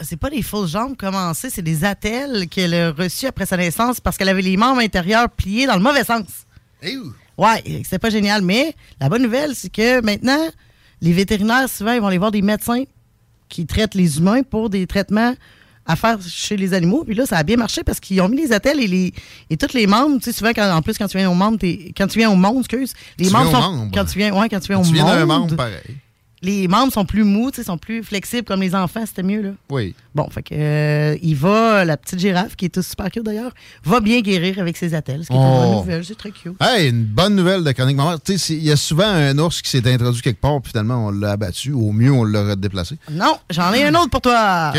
C'est 0.00 0.16
pas 0.16 0.28
des 0.28 0.42
fausses 0.42 0.72
jambes 0.72 0.96
commencées, 0.96 1.50
c'est 1.50 1.62
des 1.62 1.84
attelles 1.84 2.48
qu'elle 2.48 2.74
a 2.74 2.90
reçues 2.90 3.26
après 3.26 3.46
sa 3.46 3.56
naissance 3.56 4.00
parce 4.00 4.16
qu'elle 4.16 4.28
avait 4.28 4.42
les 4.42 4.56
membres 4.56 4.80
intérieurs 4.80 5.30
pliés 5.30 5.66
dans 5.66 5.76
le 5.76 5.82
mauvais 5.82 6.02
sens. 6.02 6.26
Eh 6.82 6.96
où? 6.96 7.12
Ouais, 7.38 7.62
c'était 7.84 8.00
pas 8.00 8.10
génial. 8.10 8.42
Mais 8.42 8.74
la 9.00 9.08
bonne 9.08 9.22
nouvelle, 9.22 9.54
c'est 9.54 9.70
que 9.72 10.00
maintenant, 10.00 10.48
les 11.00 11.12
vétérinaires, 11.12 11.68
souvent, 11.68 11.92
ils 11.92 12.00
vont 12.00 12.08
aller 12.08 12.18
voir 12.18 12.32
des 12.32 12.42
médecins 12.42 12.82
qui 13.48 13.66
traitent 13.66 13.94
les 13.94 14.18
humains 14.18 14.42
pour 14.42 14.68
des 14.68 14.86
traitements 14.88 15.34
à 15.86 15.96
faire 15.96 16.18
chez 16.26 16.56
les 16.56 16.72
animaux. 16.74 17.04
Puis 17.04 17.14
là, 17.14 17.26
ça 17.26 17.36
a 17.38 17.42
bien 17.42 17.56
marché 17.56 17.82
parce 17.84 18.00
qu'ils 18.00 18.20
ont 18.20 18.28
mis 18.28 18.38
les 18.38 18.52
attelles 18.52 18.80
et 18.80 18.86
les 18.86 19.12
et 19.50 19.56
tous 19.56 19.74
les 19.74 19.86
membres. 19.86 20.16
Tu 20.18 20.24
sais, 20.24 20.32
souvent, 20.32 20.50
quand, 20.54 20.70
en 20.70 20.82
plus, 20.82 20.96
quand 20.98 21.08
tu 21.08 21.18
viens 21.18 21.30
au 21.30 21.34
monde, 21.34 21.58
quand 21.96 22.06
tu 22.06 22.18
viens 22.18 22.30
au 22.30 22.36
monde, 22.36 22.58
excuse, 22.60 22.92
les 23.18 23.26
Tu 23.26 23.32
membres 23.32 23.50
sont. 23.50 23.60
membre. 23.60 23.90
Quand 23.94 24.04
tu 24.04 24.18
viens, 24.18 24.32
ouais, 24.34 24.48
quand 24.48 24.60
tu 24.60 24.68
viens 24.68 24.80
au 24.80 24.84
Tu 24.84 24.92
viens 24.94 25.04
d'un 25.04 25.26
monde, 25.26 25.40
membre, 25.50 25.56
pareil. 25.56 25.80
les 26.42 26.68
membres 26.68 26.92
sont 26.92 27.04
plus 27.06 27.24
mous, 27.24 27.50
sont 27.64 27.78
plus 27.78 28.02
flexibles 28.02 28.44
comme 28.44 28.60
les 28.60 28.74
enfants, 28.74 29.04
c'était 29.06 29.22
mieux, 29.22 29.40
là. 29.42 29.50
Oui. 29.70 29.94
Bon, 30.14 30.28
fait 30.30 30.42
que 30.42 30.54
euh, 30.54 31.16
il 31.22 31.34
va, 31.36 31.84
la 31.86 31.96
petite 31.96 32.18
girafe, 32.18 32.54
qui 32.56 32.66
est 32.66 32.82
super 32.82 33.10
cute 33.10 33.22
d'ailleurs, 33.22 33.52
va 33.84 34.00
bien 34.00 34.20
guérir 34.20 34.58
avec 34.58 34.76
ses 34.76 34.94
attelles, 34.94 35.22
ce 35.24 35.28
qui 35.28 35.32
est 35.32 35.36
une 35.36 35.42
Oh. 35.42 35.60
bonne 35.62 35.70
nouvelle, 35.78 36.04
c'est 36.04 36.14
très 36.18 36.30
cute. 36.30 36.52
Hey, 36.60 36.90
une 36.90 37.04
bonne 37.04 37.34
nouvelle 37.34 37.64
de 37.64 37.72
Chronique 37.72 37.96
Maman. 37.96 38.16
Tu 38.18 38.32
sais, 38.32 38.38
c'est- 38.38 38.54
il 38.54 38.64
y 38.64 38.70
a 38.72 38.76
souvent 38.76 39.06
un 39.08 39.36
ours 39.38 39.60
qui 39.62 39.70
s'est 39.70 39.86
introduit 39.90 40.20
quelque 40.22 40.40
part, 40.40 40.60
puis 40.60 40.70
finalement, 40.70 41.06
on 41.06 41.10
l'a 41.10 41.32
abattu. 41.32 41.72
Au 41.72 41.92
mieux, 41.92 42.12
on 42.12 42.24
l'a 42.24 42.56
déplacé. 42.56 42.96
Non, 43.10 43.36
j'en 43.50 43.72
ai 43.72 43.84
un 43.84 43.94
autre 43.94 44.10
pour 44.10 44.20
toi. 44.20 44.72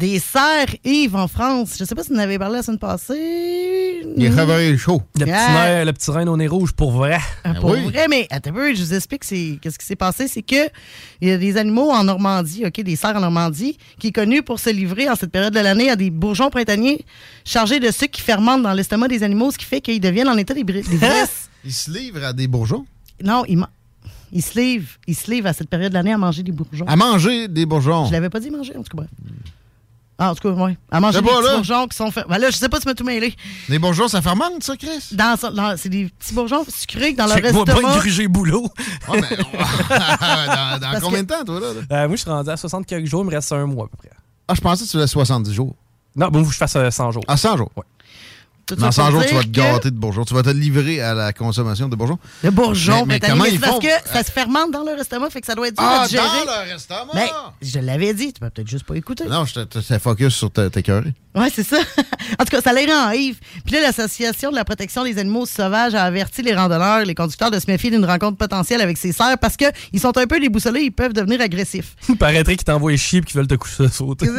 Des 0.00 0.18
cerfs 0.18 0.74
Yves 0.84 1.14
en 1.14 1.28
France. 1.28 1.76
Je 1.78 1.84
sais 1.84 1.94
pas 1.94 2.02
si 2.02 2.08
vous 2.08 2.16
en 2.16 2.20
avez 2.20 2.38
parlé 2.38 2.56
la 2.56 2.62
semaine 2.62 2.78
passée. 2.78 4.02
Il 4.16 4.24
est 4.24 4.30
travaillé 4.30 4.76
chaud. 4.78 5.02
Le 5.14 5.26
petit, 5.26 5.30
nerf- 5.30 5.84
le 5.84 5.92
petit 5.92 6.10
rein 6.10 6.26
au 6.26 6.36
nez 6.36 6.48
rouge, 6.48 6.72
pour 6.72 6.90
vrai. 6.90 7.18
Ah, 7.44 7.54
Pour 7.54 7.76
vrai, 7.76 8.06
mais 8.08 8.26
attends 8.30 8.50
un 8.50 8.54
peu, 8.54 8.74
je 8.74 8.82
vous 8.82 8.94
explique 8.94 9.24
c'est- 9.24 9.58
qu'est-ce 9.60 9.78
qui 9.78 9.84
s'est 9.86 9.96
passé. 9.96 10.26
C'est 10.26 10.42
que 10.42 10.68
il 11.20 11.28
y 11.28 11.30
a 11.30 11.36
des 11.38 11.56
animaux 11.58 11.90
en 11.90 12.02
Normandie, 12.04 12.64
OK, 12.66 12.80
des 12.80 12.96
cerfs 12.96 13.16
en 13.16 13.20
Normandie, 13.20 13.76
qui 13.98 14.08
est 14.08 14.12
connu 14.12 14.42
pour 14.42 14.58
se 14.58 14.70
livrer 14.70 15.08
en 15.10 15.14
cette 15.16 15.30
période 15.30 15.52
de 15.54 15.60
l'année 15.60 15.90
à 15.90 15.96
des 15.96 16.10
bourgeons 16.10 16.50
printaniers 16.50 17.04
chargés 17.44 17.78
de 17.78 17.90
sucre 17.90 18.12
qui 18.12 18.22
fermentent 18.22 18.62
dans 18.62 18.72
l'estomac 18.72 19.08
des 19.08 19.22
animaux, 19.22 19.50
ce 19.50 19.58
qui 19.58 19.66
fait 19.66 19.80
qu'ils 19.82 20.00
deviennent 20.00 20.28
en 20.28 20.36
état 20.38 20.54
d'ibri- 20.54 20.82
d'ivresse. 20.82 21.50
Il 21.64 21.72
se 21.74 21.90
livre 21.90 22.24
à 22.24 22.32
des 22.32 22.46
bourgeons? 22.48 22.86
non, 23.22 23.44
ils, 23.46 23.62
ils 24.32 24.40
se 24.42 24.58
livrent. 24.58 24.88
Ils 25.06 25.14
se 25.14 25.30
livrent 25.30 25.48
à 25.48 25.52
cette 25.52 25.68
période 25.68 25.90
de 25.92 25.96
l'année 25.98 26.14
à 26.14 26.16
manger 26.16 26.42
des 26.42 26.52
bourgeons. 26.52 26.86
À 26.88 26.96
manger 26.96 27.48
des 27.48 27.66
bourgeons. 27.66 28.06
Je 28.06 28.12
l'avais 28.12 28.30
pas 28.30 28.40
dit 28.40 28.50
manger, 28.50 28.72
en 28.76 28.82
tout 28.82 28.96
cas, 28.96 29.04
bref. 29.04 29.10
Ah, 30.22 30.32
en 30.32 30.34
tout 30.34 30.42
cas, 30.54 30.54
oui. 30.62 30.76
À 30.90 31.00
manger 31.00 31.22
des 31.22 31.26
pas 31.26 31.36
petits 31.36 31.46
là. 31.46 31.54
bourgeons 31.54 31.86
qui 31.88 31.96
sont 31.96 32.10
faits. 32.10 32.26
Ben 32.28 32.36
là, 32.36 32.50
je 32.50 32.56
sais 32.56 32.68
pas 32.68 32.76
si 32.76 32.82
tu 32.82 32.88
m'as 32.88 32.94
tout 32.94 33.04
mêlé. 33.04 33.34
Des 33.70 33.78
bourgeons, 33.78 34.06
ça 34.06 34.20
fermente, 34.20 34.62
ça, 34.62 34.76
Chris? 34.76 35.08
Dans, 35.12 35.34
dans- 35.54 35.74
c'est 35.78 35.88
des 35.88 36.10
petits 36.18 36.34
bourgeons 36.34 36.62
sucrés 36.68 37.14
dans 37.14 37.24
leur 37.26 37.36
Check-moi 37.38 37.64
estomac. 37.66 37.88
pas 37.88 37.98
gruger 38.00 38.28
boulot. 38.28 38.68
dans 39.08 39.16
dans 39.18 40.80
Parce 40.80 41.00
combien 41.02 41.20
que- 41.24 41.24
de 41.24 41.26
temps, 41.38 41.44
toi, 41.44 41.60
là? 41.60 41.66
Euh, 41.90 42.06
moi, 42.08 42.16
je 42.16 42.20
suis 42.20 42.30
rendu 42.30 42.50
à 42.50 42.56
60 42.56 42.86
quelques 42.86 43.06
jours, 43.06 43.22
il 43.22 43.28
me 43.30 43.34
reste 43.34 43.50
un 43.52 43.64
mois 43.66 43.86
à 43.86 43.88
peu 43.88 43.96
près. 43.96 44.10
Ah, 44.46 44.54
je 44.54 44.60
pensais 44.60 44.84
que 44.84 44.90
tu 44.90 44.96
faisais 44.96 45.06
70 45.06 45.52
jours. 45.54 45.74
Non, 46.16 46.28
bon, 46.28 46.40
faut 46.42 46.48
que 46.48 46.52
je 46.52 46.58
fasse 46.58 46.76
euh, 46.76 46.90
100 46.90 47.12
jours. 47.12 47.24
Ah, 47.28 47.36
100 47.36 47.56
jours? 47.56 47.70
Ouais. 47.76 47.84
Tout 48.70 48.80
Dans 48.80 48.92
ça 48.92 49.02
100 49.06 49.10
pour 49.10 49.20
jours, 49.20 49.28
tu 49.28 49.34
vas 49.34 49.40
te 49.42 49.46
que- 49.46 49.50
gâter 49.52 49.90
de 49.90 49.96
bourgeons. 49.96 50.24
Tu 50.24 50.32
vas 50.34 50.42
te 50.42 50.50
livrer 50.50 51.00
à 51.00 51.12
la 51.14 51.32
consommation 51.32 51.88
de 51.88 51.96
bourgeons. 51.96 52.18
Le 52.44 52.50
bourgeon, 52.50 53.04
Mais, 53.06 53.14
mais 53.14 53.18
printanier, 53.18 53.32
comment 53.32 53.44
mais 53.44 53.50
ils 53.50 53.54
c'est 53.54 53.58
parce 53.60 53.72
font? 53.74 53.80
que 53.80 54.10
ça 54.12 54.22
se 54.22 54.30
fermente 54.30 54.70
dans 54.70 54.84
leur 54.84 54.98
estomac, 54.98 55.30
fait 55.30 55.40
que 55.40 55.46
ça 55.46 55.54
doit 55.54 55.68
être 55.68 55.76
dur 55.76 55.84
Ah, 55.86 56.02
à 56.02 56.06
digérer. 56.06 56.24
dans 56.46 56.52
leur 56.64 56.74
estomac? 56.76 57.10
Mais 57.14 57.30
je 57.62 57.78
l'avais 57.80 58.14
dit, 58.14 58.32
tu 58.32 58.42
m'as 58.42 58.50
peut-être 58.50 58.68
juste 58.68 58.84
pas 58.84 58.94
écouté. 58.96 59.24
Non, 59.24 59.44
je 59.44 59.60
te- 59.60 59.98
focus 59.98 60.34
sur 60.34 60.50
ta- 60.50 60.70
tes 60.70 60.82
cœurs. 60.82 61.02
Ouais, 61.34 61.48
c'est 61.54 61.62
ça. 61.62 61.76
en 62.38 62.44
tout 62.44 62.50
cas, 62.50 62.60
ça 62.60 62.72
les 62.72 62.86
rend 62.86 63.10
Yves. 63.12 63.38
Puis 63.64 63.74
là, 63.74 63.80
l'Association 63.82 64.50
de 64.50 64.56
la 64.56 64.64
protection 64.64 65.04
des 65.04 65.16
animaux 65.18 65.46
sauvages 65.46 65.94
a 65.94 66.02
averti 66.04 66.42
les 66.42 66.54
randonneurs, 66.54 67.04
les 67.04 67.14
conducteurs 67.14 67.50
de 67.50 67.58
se 67.60 67.70
méfier 67.70 67.90
d'une 67.90 68.04
rencontre 68.04 68.36
potentielle 68.36 68.80
avec 68.80 68.98
ces 68.98 69.12
cerfs 69.12 69.38
parce 69.38 69.56
qu'ils 69.56 70.00
sont 70.00 70.16
un 70.18 70.26
peu 70.26 70.40
déboussolés, 70.40 70.80
ils 70.82 70.90
peuvent 70.90 71.12
devenir 71.12 71.40
agressifs. 71.40 71.94
Il 72.08 72.16
paraîtrait 72.16 72.56
qu'ils 72.56 72.64
t'envoient 72.64 72.96
chier 72.96 73.20
et 73.20 73.22
qu'ils 73.22 73.36
veulent 73.36 73.46
te 73.46 73.54
coucher 73.54 73.88
sauter. 73.88 74.26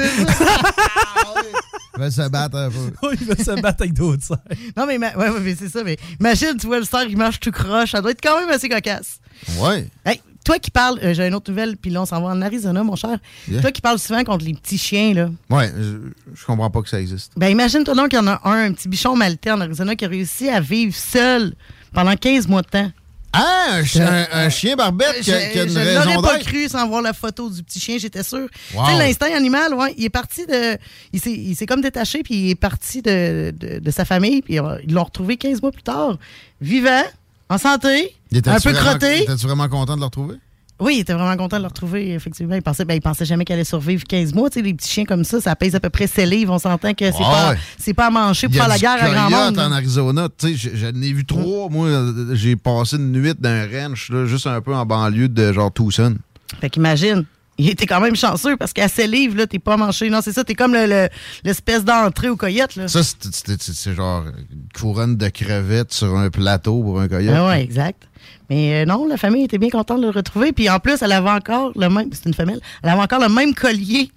Ils 1.96 2.02
veulent 2.02 2.12
se 2.12 2.30
battre 2.30 2.58
un 2.58 2.70
peu. 2.70 3.14
Ils 3.20 3.26
veulent 3.28 3.38
se 3.38 3.62
battre 3.62 3.82
avec 3.82 3.94
d'autres 3.94 4.24
cerfs. 4.24 4.38
Non, 4.78 4.86
mais, 4.86 4.98
ma- 4.98 5.16
ouais, 5.16 5.30
ouais, 5.30 5.40
mais 5.42 5.56
c'est 5.56 5.70
ça. 5.70 5.84
Mais 5.84 5.98
imagine, 6.20 6.56
tu 6.60 6.68
vois 6.68 6.80
le 6.80 6.86
cerf, 6.86 7.06
il 7.10 7.18
marche 7.18 7.40
tout 7.40 7.52
croche. 7.52 7.92
Ça 7.92 8.02
doit 8.02 8.12
être 8.12 8.22
quand 8.22 8.40
même 8.40 8.50
assez 8.50 8.70
cocasse. 8.70 9.20
Ouais. 9.60 9.88
Hey, 10.06 10.22
toi 10.46 10.58
qui 10.60 10.72
parles, 10.72 11.00
euh, 11.04 11.14
j'ai 11.14 11.28
une 11.28 11.36
autre 11.36 11.52
nouvelle, 11.52 11.78
puis 11.78 11.92
là, 11.92 12.02
on 12.02 12.06
s'en 12.06 12.22
va 12.22 12.30
en 12.30 12.42
Arizona, 12.42 12.84
mon 12.84 12.96
cher. 12.96 13.20
Yeah. 13.50 13.62
Toi 13.62 13.72
qui 13.72 13.82
parles 13.82 14.00
souvent 14.00 14.24
contre 14.24 14.46
les 14.46 14.54
petits 14.54 14.78
chiens, 14.78 15.14
là. 15.14 15.30
Ouais, 15.50 15.72
je, 15.78 15.98
je 16.34 16.46
comprends 16.46 16.70
pas 16.70 16.82
que 16.82 16.90
ça 16.90 17.00
existe. 17.02 17.34
Ben, 17.38 17.50
imagine-toi 17.50 17.94
donc 17.96 18.10
qu'il 18.10 18.20
y 18.20 18.22
en 18.22 18.28
a 18.28 18.40
un, 18.46 18.66
un 18.70 18.74
petit 18.74 18.88
bichon 18.88 19.16
maltais 19.16 19.52
en 19.52 19.60
Arizona 19.62 19.96
qui 19.96 20.06
a 20.06 20.08
réussi 20.08 20.50
à 20.50 20.60
vivre 20.62 20.96
seul 20.96 21.54
pendant 21.94 22.16
15 22.16 22.48
mois 22.48 22.62
de 22.62 22.68
temps. 22.68 22.92
Ah, 23.34 23.78
un, 23.96 24.02
un- 24.02 24.28
un 24.32 24.50
chien 24.50 24.76
barbette 24.76 25.22
qui 25.22 25.32
a, 25.32 25.48
qui 25.52 25.60
a 25.60 25.64
une 25.64 25.70
je 25.70 25.80
raison 25.80 26.22
pas 26.22 26.38
cru 26.40 26.68
sans 26.68 26.86
voir 26.88 27.02
la 27.02 27.14
photo 27.14 27.50
du 27.50 27.64
petit 27.64 27.80
chien, 27.80 27.98
j'étais 27.98 28.24
sûr. 28.24 28.48
Wow. 28.74 28.86
Tu 28.86 28.92
sais, 28.92 28.98
l'instinct 28.98 29.34
animal, 29.36 29.74
ouais, 29.74 29.94
il 29.98 30.04
est 30.06 30.10
parti 30.10 30.46
de. 30.46 30.78
Il 31.14 31.22
s'est, 31.22 31.32
il 31.32 31.56
s'est 31.56 31.66
comme 31.66 31.82
détaché, 31.82 32.24
puis 32.24 32.36
il 32.36 32.50
est 32.52 32.56
parti 32.56 33.02
de, 33.02 33.54
de, 33.58 33.80
de 33.80 33.92
sa 33.92 34.04
famille, 34.06 34.42
puis 34.42 34.60
euh, 34.60 34.78
ils 34.86 34.94
l'ont 34.94 35.04
retrouvé 35.06 35.38
15 35.38 35.62
mois 35.62 35.72
plus 35.72 35.84
tard, 35.84 36.18
vivant, 36.60 37.04
en 37.50 37.58
santé, 37.58 38.16
un 38.52 38.60
peu 38.60 38.74
crotté. 38.90 39.24
Étais-tu 39.24 39.46
vraiment 39.46 39.70
content 39.70 39.96
de 39.96 40.00
le 40.02 40.06
retrouver? 40.06 40.36
Oui, 40.82 40.96
il 40.98 41.00
était 41.02 41.14
vraiment 41.14 41.38
content 41.38 41.58
de 41.58 41.62
le 41.62 41.68
retrouver, 41.68 42.12
effectivement. 42.14 42.56
Il 42.56 42.62
pensait, 42.62 42.84
ben, 42.86 42.96
il 42.96 43.02
pensait 43.02 43.24
jamais 43.24 43.46
qu'elle 43.46 43.56
allait 43.58 43.64
survivre 43.64 44.04
15 44.04 44.34
mois. 44.34 44.50
Tu 44.50 44.56
sais, 44.60 44.66
les 44.66 44.74
petits 44.74 44.90
chiens 44.90 45.06
comme 45.06 45.24
ça, 45.24 45.40
ça 45.40 45.56
pèse 45.56 45.76
à 45.76 45.80
peu 45.80 45.90
près 45.92 46.08
7 46.08 46.28
livres. 46.28 46.54
On 46.54 46.60
s'entend 46.60 46.94
que 46.94 47.06
c'est, 47.06 47.18
pas, 47.20 47.56
c'est 47.78 47.94
pas 47.94 48.08
à 48.08 48.10
manger 48.10 48.48
pour 48.48 48.56
Il 48.56 48.58
y 48.58 48.60
a 48.60 48.64
faire 48.64 48.70
la 48.70 48.80
guerre 48.80 49.04
à 49.06 49.14
grand 49.14 49.30
monde. 49.30 49.60
en. 49.60 49.72
Arizona. 49.72 50.28
Tu 50.38 50.48
sais, 50.48 50.56
je, 50.72 50.76
je 50.76 50.88
n'ai 50.88 51.14
vu 51.14 51.24
trois. 51.26 51.70
Moi, 51.70 51.88
j'ai 52.34 52.56
passé 52.56 52.98
une 52.98 53.12
nuit 53.12 53.34
dans 53.40 53.50
un 53.50 53.68
ranch, 53.68 54.10
là, 54.10 54.26
juste 54.26 54.48
un 54.48 54.60
peu 54.60 54.74
en 54.76 54.86
banlieue 54.86 55.30
de 55.30 55.54
genre 55.54 55.72
Tucson. 55.72 56.16
Fait 56.60 56.70
qu'imagine, 56.70 57.26
il 57.58 57.70
était 57.70 57.86
quand 57.86 58.02
même 58.02 58.16
chanceux 58.16 58.58
parce 58.58 58.74
qu'à 58.74 58.88
7 58.88 59.08
livres, 59.10 59.38
là, 59.38 59.46
t'es 59.46 59.60
pas 59.60 59.78
manché. 59.78 60.10
Non, 60.10 60.22
c'est 60.24 60.32
ça, 60.34 60.44
t'es 60.44 60.56
comme 60.56 60.74
le- 60.74 60.88
le- 60.88 61.10
l'espèce 61.44 61.86
d'entrée 61.86 62.30
au 62.30 62.36
coyote, 62.36 62.76
là. 62.76 62.88
Ça, 62.88 63.02
c'est 63.04 63.94
genre 63.94 64.24
une 64.52 64.64
couronne 64.74 65.16
de 65.16 65.28
crevettes 65.30 65.94
sur 65.94 66.18
un 66.18 66.30
plateau 66.32 66.82
pour 66.82 67.00
un 67.00 67.08
coyote. 67.08 67.36
Ah 67.38 67.48
ouais, 67.48 67.64
exact. 67.64 68.08
Mais 68.52 68.82
euh, 68.82 68.86
non, 68.86 69.08
la 69.08 69.16
famille 69.16 69.46
était 69.46 69.58
bien 69.58 69.70
contente 69.70 70.02
de 70.02 70.08
le 70.08 70.12
retrouver. 70.12 70.52
Puis 70.52 70.70
en 70.70 70.80
plus, 70.80 71.02
elle 71.02 71.14
avait 71.14 71.30
encore 71.30 71.72
le 71.74 71.88
même. 71.88 72.10
C'est 72.12 72.26
une 72.26 72.34
femelle. 72.34 72.60
Elle 72.84 72.90
avait 72.90 73.02
encore 73.02 73.22
le 73.22 73.30
même 73.30 73.54
collier. 73.54 74.12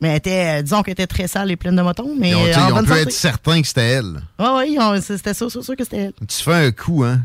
Mais 0.00 0.08
elle 0.08 0.16
était, 0.16 0.58
euh, 0.58 0.62
disons 0.62 0.82
qu'elle 0.82 0.92
était 0.92 1.06
très 1.06 1.28
sale 1.28 1.50
et 1.50 1.56
pleine 1.56 1.76
de 1.76 1.82
motons. 1.82 2.14
Mais 2.18 2.30
tu 2.30 2.36
euh, 2.36 2.54
en 2.72 2.76
santé. 2.78 3.00
être 3.02 3.12
certains 3.12 3.60
que 3.60 3.66
c'était 3.68 3.82
elle. 3.90 4.22
Ils 4.38 4.78
ont- 4.80 4.98
c'était 5.02 5.34
sûr, 5.34 5.50
sûr, 5.50 5.62
sûr 5.62 5.76
que 5.76 5.84
c'était 5.84 5.98
elle. 5.98 6.12
Tu 6.26 6.42
fais 6.42 6.54
un 6.54 6.70
coup, 6.72 7.04
hein? 7.04 7.20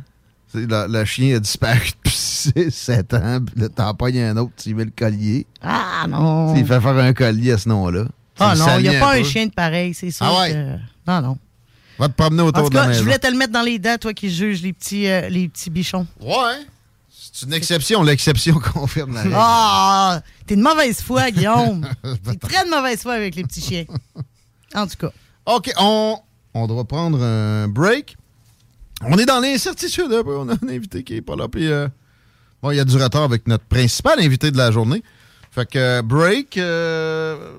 Le, 0.53 1.05
chien 1.05 1.37
a 1.37 1.39
disparu 1.39 1.79
depuis 2.03 2.71
7 2.71 3.13
ans, 3.13 3.39
puis 3.45 3.61
là, 3.61 3.69
t'en 3.69 3.93
pognes 3.93 4.19
un 4.19 4.35
autre, 4.35 4.51
tu 4.57 4.73
mets 4.75 4.83
le 4.85 4.91
collier. 4.93 5.45
Ah 5.61 6.07
non. 6.09 6.55
Il 6.55 6.65
fait 6.65 6.81
faire 6.81 6.97
un 6.97 7.13
collier 7.13 7.53
à 7.53 7.57
ce 7.57 7.69
nom-là. 7.69 8.03
Ah 8.39 8.53
non, 8.57 8.65
il 8.79 8.89
n'y 8.89 8.95
a 8.95 8.99
pas 8.99 9.15
un 9.15 9.23
chien 9.23 9.45
de 9.45 9.51
pareil, 9.51 9.93
c'est 9.93 10.11
sûr. 10.11 10.25
Ah 10.27 10.41
ouais? 10.41 10.51
que- 10.51 11.11
Non, 11.11 11.21
non. 11.21 11.37
Va 11.99 12.07
te 12.07 12.13
promener 12.13 12.41
En 12.41 12.47
autour 12.47 12.63
tout 12.63 12.69
de 12.69 12.75
la 12.75 12.87
cas, 12.87 12.93
je 12.93 13.01
voulais 13.01 13.19
te 13.19 13.27
le 13.27 13.37
mettre 13.37 13.51
dans 13.51 13.61
les 13.61 13.77
dents, 13.77 13.97
toi 13.99 14.13
qui 14.13 14.33
juges 14.33 14.61
les 14.61 14.71
petits, 14.73 15.07
euh, 15.07 15.27
les 15.29 15.49
petits 15.49 15.69
bichons. 15.69 16.07
Ouais. 16.21 16.65
C'est 17.09 17.45
une 17.45 17.53
exception. 17.53 18.01
L'exception 18.03 18.59
confirme 18.73 19.13
la 19.13 19.21
règle. 19.21 19.35
Ah! 19.37 20.21
T'es 20.47 20.55
de 20.55 20.61
mauvaise 20.61 21.01
foi, 21.01 21.29
Guillaume. 21.31 21.85
T'es 22.23 22.35
très 22.35 22.65
de 22.65 22.69
mauvaise 22.69 23.01
foi 23.01 23.13
avec 23.13 23.35
les 23.35 23.43
petits 23.43 23.61
chiens. 23.61 23.85
En 24.73 24.87
tout 24.87 24.95
cas. 24.97 25.11
OK, 25.45 25.71
on, 25.77 26.17
on 26.53 26.67
doit 26.67 26.85
prendre 26.85 27.21
un 27.21 27.67
break. 27.67 28.15
On 29.01 29.17
est 29.17 29.25
dans 29.25 29.39
l'incertitude. 29.39 30.11
On 30.25 30.49
a 30.49 30.53
un 30.53 30.69
invité 30.69 31.03
qui 31.03 31.15
est 31.15 31.21
pas 31.21 31.35
là. 31.35 31.47
Puis, 31.47 31.67
euh, 31.67 31.87
bon, 32.61 32.71
il 32.71 32.77
y 32.77 32.79
a 32.79 32.85
du 32.85 32.95
retard 32.97 33.23
avec 33.23 33.47
notre 33.47 33.65
principal 33.65 34.19
invité 34.19 34.51
de 34.51 34.57
la 34.57 34.71
journée. 34.71 35.03
Fait 35.51 35.65
que 35.69 35.79
euh, 35.79 36.01
break, 36.01 36.57
euh, 36.57 37.55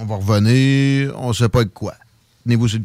on 0.00 0.06
va 0.06 0.16
revenir. 0.16 1.14
On 1.18 1.32
sait 1.32 1.48
pas 1.48 1.64
de 1.64 1.68
quoi. 1.70 1.94
Tenez-vous 2.44 2.68
sur 2.68 2.78
le 2.78 2.84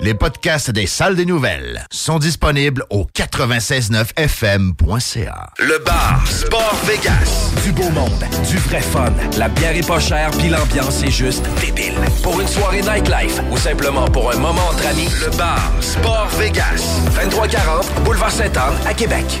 Les 0.00 0.14
podcasts 0.14 0.70
des 0.70 0.86
salles 0.86 1.14
des 1.14 1.24
nouvelles 1.24 1.86
sont 1.90 2.18
disponibles 2.18 2.84
au 2.90 3.06
969fm.ca. 3.16 5.50
Le 5.58 5.78
bar 5.84 6.26
Sport 6.26 6.76
Vegas. 6.84 7.52
Du 7.64 7.72
beau 7.72 7.88
monde, 7.90 8.24
du 8.48 8.56
vrai 8.56 8.80
fun. 8.80 9.12
La 9.38 9.48
bière 9.48 9.76
est 9.76 9.86
pas 9.86 10.00
chère, 10.00 10.30
puis 10.32 10.48
l'ambiance 10.48 11.02
est 11.02 11.10
juste 11.10 11.44
débile. 11.60 11.94
Pour 12.22 12.40
une 12.40 12.48
soirée 12.48 12.82
nightlife 12.82 13.40
ou 13.50 13.56
simplement 13.56 14.06
pour 14.06 14.30
un 14.32 14.36
moment 14.36 14.66
entre 14.70 14.86
amis, 14.88 15.08
le 15.24 15.30
bar 15.36 15.70
Sport 15.80 16.28
Vegas. 16.38 17.00
2340 17.14 18.02
Boulevard 18.04 18.32
Sainte-Anne 18.32 18.74
à 18.86 18.94
Québec. 18.94 19.40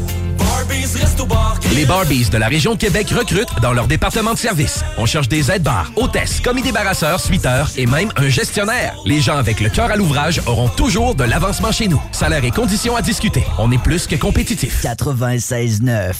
Les 1.75 1.85
Barbies 1.85 2.29
de 2.29 2.37
la 2.37 2.47
région 2.47 2.73
de 2.73 2.77
Québec 2.77 3.09
recrutent 3.11 3.59
dans 3.61 3.73
leur 3.73 3.87
département 3.87 4.33
de 4.33 4.37
service. 4.37 4.83
On 4.97 5.05
cherche 5.05 5.27
des 5.27 5.51
aides-bars, 5.51 5.91
hôtesses, 5.95 6.39
commis 6.41 6.61
débarrasseurs, 6.61 7.19
suiteurs 7.19 7.69
et 7.77 7.85
même 7.85 8.11
un 8.17 8.29
gestionnaire. 8.29 8.95
Les 9.05 9.21
gens 9.21 9.37
avec 9.37 9.59
le 9.59 9.69
cœur 9.69 9.89
à 9.91 9.95
l'ouvrage 9.95 10.41
auront 10.45 10.69
toujours 10.69 11.15
de 11.15 11.23
l'avancement 11.23 11.71
chez 11.71 11.87
nous. 11.87 12.01
Salaire 12.11 12.43
et 12.43 12.51
conditions 12.51 12.95
à 12.95 13.01
discuter. 13.01 13.43
On 13.57 13.71
est 13.71 13.81
plus 13.81 14.07
que 14.07 14.15
compétitif. 14.15 14.83
96.9. 14.83 16.13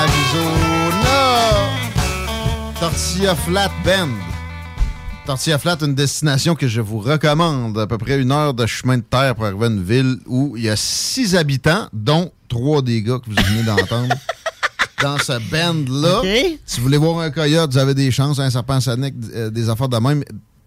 l'Arizona, 0.00 1.68
Tortilla 2.80 3.34
Flat 3.34 3.70
Bend. 3.84 4.08
Tortilla 5.26 5.58
Flat, 5.58 5.76
une 5.82 5.94
destination 5.94 6.54
que 6.54 6.66
je 6.68 6.80
vous 6.80 6.98
recommande. 7.00 7.78
À 7.78 7.86
peu 7.86 7.98
près 7.98 8.18
une 8.18 8.32
heure 8.32 8.54
de 8.54 8.64
chemin 8.66 8.96
de 8.96 9.02
terre 9.02 9.34
pour 9.34 9.44
arriver 9.44 9.66
à 9.66 9.68
une 9.68 9.82
ville 9.82 10.16
où 10.26 10.56
il 10.56 10.62
y 10.64 10.70
a 10.70 10.76
six 10.76 11.36
habitants, 11.36 11.88
dont 11.92 12.32
trois 12.48 12.80
des 12.82 13.02
gars 13.02 13.18
que 13.18 13.26
vous 13.30 13.36
venez 13.46 13.62
d'entendre. 13.62 14.14
Dans 15.02 15.18
ce 15.18 15.32
band-là, 15.50 16.20
OK. 16.20 16.58
si 16.66 16.76
vous 16.78 16.82
voulez 16.84 16.98
voir 16.98 17.18
un 17.20 17.30
coyote, 17.30 17.72
vous 17.72 17.78
avez 17.78 17.94
des 17.94 18.10
chances, 18.10 18.38
un 18.38 18.50
serpent 18.50 18.80
sanique, 18.80 19.14
euh, 19.34 19.50
des 19.50 19.68
affaires 19.68 19.88
de 19.88 19.96
même. 19.98 20.22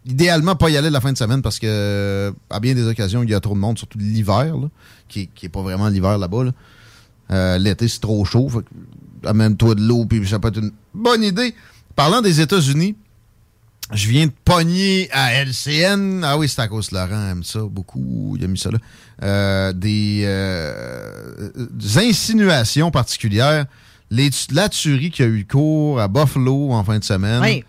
Idéalement, 0.06 0.56
pas 0.56 0.70
y 0.70 0.78
aller 0.78 0.90
la 0.90 1.02
fin 1.02 1.12
de 1.12 1.18
semaine 1.18 1.42
parce 1.42 1.60
que, 1.60 2.34
à 2.50 2.60
bien 2.60 2.74
des 2.76 2.88
occasions, 2.88 3.24
il 3.24 3.30
y 3.30 3.34
a 3.36 3.40
trop 3.40 3.54
de 3.54 3.60
monde, 3.60 3.78
surtout 3.78 3.98
l'hiver, 4.00 4.56
qui, 5.08 5.28
qui 5.34 5.46
est 5.48 5.50
pas 5.50 5.62
vraiment 5.62 5.88
l'hiver 5.88 6.18
là-bas. 6.20 6.44
là. 6.46 6.52
Euh, 7.32 7.58
L'été, 7.58 7.88
c'est 7.88 8.00
trop 8.02 8.24
chaud. 8.26 8.50
Fait 8.50 8.66
amène-toi 9.26 9.76
de 9.76 9.82
l'eau, 9.82 10.06
puis 10.06 10.28
ça 10.28 10.40
peut 10.40 10.50
être 10.50 10.60
une 10.60 10.72
bonne 10.94 11.24
idée. 11.24 11.54
Parlant 11.96 12.22
des 12.22 12.42
États-Unis, 12.42 12.96
je 13.92 14.08
viens 14.10 14.28
de 14.28 14.32
pogner 14.46 15.10
à 15.12 15.34
LCN. 15.44 16.24
Ah 16.24 16.38
oui, 16.38 16.48
c'est 16.50 16.62
à 16.62 16.68
cause 16.68 16.90
de 16.90 16.96
Laurent, 16.96 17.30
aime 17.32 17.44
ça 17.44 17.60
beaucoup. 17.62 18.36
Il 18.38 18.44
a 18.44 18.48
mis 18.48 18.58
ça 18.58 18.72
là. 18.72 18.80
Euh, 19.22 19.74
des, 19.74 20.24
euh, 20.26 21.52
des 21.56 21.98
insinuations 22.00 22.92
particulières. 22.92 23.66
Les, 24.10 24.30
la 24.52 24.70
tuerie 24.70 25.12
qui 25.12 25.24
a 25.24 25.28
eu 25.28 25.46
cours 25.46 26.00
à 26.00 26.08
Buffalo 26.08 26.72
en 26.72 26.84
fin 26.84 27.00
de 27.00 27.04
semaine. 27.04 27.42
Oui. 27.42 27.64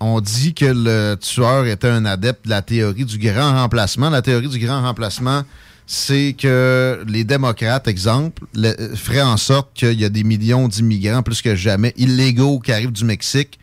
On 0.00 0.20
dit 0.20 0.54
que 0.54 0.66
le 0.66 1.16
tueur 1.16 1.66
était 1.66 1.88
un 1.88 2.04
adepte 2.04 2.44
de 2.44 2.50
la 2.50 2.62
théorie 2.62 3.04
du 3.04 3.18
grand 3.18 3.52
remplacement. 3.52 4.10
La 4.10 4.22
théorie 4.22 4.48
du 4.48 4.58
grand 4.58 4.82
remplacement, 4.82 5.42
c'est 5.90 6.36
que 6.38 7.02
les 7.08 7.24
démocrates, 7.24 7.88
exemple, 7.88 8.44
le- 8.54 8.94
feraient 8.94 9.22
en 9.22 9.38
sorte 9.38 9.70
qu'il 9.72 9.98
y 9.98 10.04
a 10.04 10.10
des 10.10 10.22
millions 10.22 10.68
d'immigrants, 10.68 11.22
plus 11.22 11.40
que 11.40 11.56
jamais, 11.56 11.94
illégaux 11.96 12.58
qui 12.60 12.72
arrivent 12.72 12.92
du 12.92 13.04
Mexique 13.06 13.58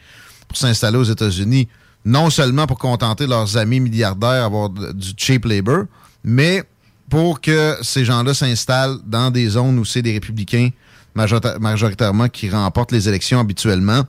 pour 0.47 0.57
s'installer 0.57 0.97
aux 0.97 1.03
États-Unis, 1.03 1.67
non 2.03 2.31
seulement 2.31 2.65
pour 2.65 2.79
contenter 2.79 3.27
leurs 3.27 3.57
amis 3.57 3.79
milliardaires, 3.79 4.43
avoir 4.43 4.69
du 4.71 5.09
cheap 5.15 5.45
labor, 5.45 5.83
mais 6.23 6.63
pour 7.11 7.39
que 7.41 7.77
ces 7.83 8.03
gens-là 8.03 8.33
s'installent 8.33 8.97
dans 9.05 9.29
des 9.29 9.47
zones 9.49 9.77
où 9.77 9.85
c'est 9.85 10.01
des 10.01 10.13
républicains 10.13 10.69
majorita- 11.15 11.59
majoritairement 11.59 12.27
qui 12.27 12.49
remportent 12.49 12.91
les 12.91 13.07
élections 13.07 13.39
habituellement 13.39 14.01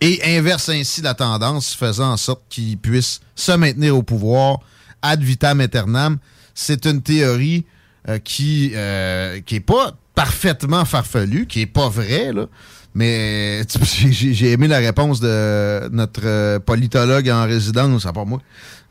et 0.00 0.20
inverse 0.36 0.68
ainsi 0.70 1.00
la 1.00 1.14
tendance, 1.14 1.74
faisant 1.74 2.10
en 2.10 2.16
sorte 2.16 2.42
qu'ils 2.48 2.76
puissent 2.76 3.20
se 3.36 3.52
maintenir 3.52 3.96
au 3.96 4.02
pouvoir 4.02 4.58
ad 5.02 5.22
vitam 5.22 5.60
aeternam. 5.60 6.18
C'est 6.54 6.86
une 6.86 7.02
théorie 7.02 7.64
euh, 8.08 8.18
qui 8.18 8.72
euh, 8.74 9.40
qui 9.40 9.56
est 9.56 9.60
pas 9.60 9.96
parfaitement 10.14 10.84
farfelue, 10.84 11.46
qui 11.46 11.62
est 11.62 11.66
pas 11.66 11.88
vraie, 11.88 12.32
là. 12.32 12.46
Mais 12.94 13.62
j'ai 14.10 14.52
aimé 14.52 14.66
la 14.66 14.78
réponse 14.78 15.20
de 15.20 15.88
notre 15.92 16.22
euh, 16.24 16.58
politologue 16.58 17.28
en 17.28 17.44
résidence, 17.44 18.04
à 18.04 18.12
part 18.12 18.26
moi, 18.26 18.40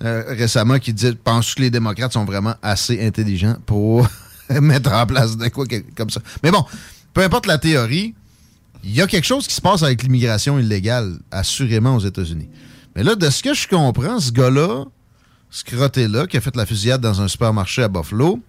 euh, 0.04 0.24
récemment, 0.28 0.80
qui 0.80 0.94
dit 0.94 1.14
Penses 1.16 1.54
que 1.54 1.62
les 1.62 1.70
démocrates 1.70 2.14
sont 2.14 2.26
vraiment 2.26 2.56
assez 2.62 3.06
intelligents 3.06 3.58
pour 3.66 4.08
mettre 4.50 4.94
en 4.94 5.06
place 5.06 5.36
de 5.36 5.48
quoi 5.50 5.66
comme 5.96 6.10
ça? 6.10 6.22
Mais 6.44 6.52
bon, 6.52 6.64
peu 7.14 7.22
importe 7.22 7.46
la 7.46 7.58
théorie, 7.58 8.16
il 8.84 8.96
y 8.96 9.02
a 9.02 9.08
quelque 9.08 9.26
chose 9.26 9.48
qui 9.48 9.54
se 9.54 9.62
passe 9.62 9.84
avec 9.84 10.02
l'immigration 10.04 10.58
illégale, 10.58 11.20
assurément 11.32 11.96
aux 11.96 12.00
États-Unis. 12.00 12.50
Mais 12.96 13.04
là, 13.04 13.16
de 13.16 13.30
ce 13.30 13.44
que 13.44 13.54
je 13.54 13.68
comprends, 13.68 14.20
ce 14.22 14.32
gars-là, 14.32 14.86
crotté-là, 15.66 16.28
qui 16.28 16.38
a 16.38 16.42
fait 16.42 16.56
la 16.56 16.66
fusillade 16.66 17.02
dans 17.02 17.22
un 17.22 17.28
supermarché 17.28 17.84
à 17.84 17.88
Buffalo, 17.88 18.40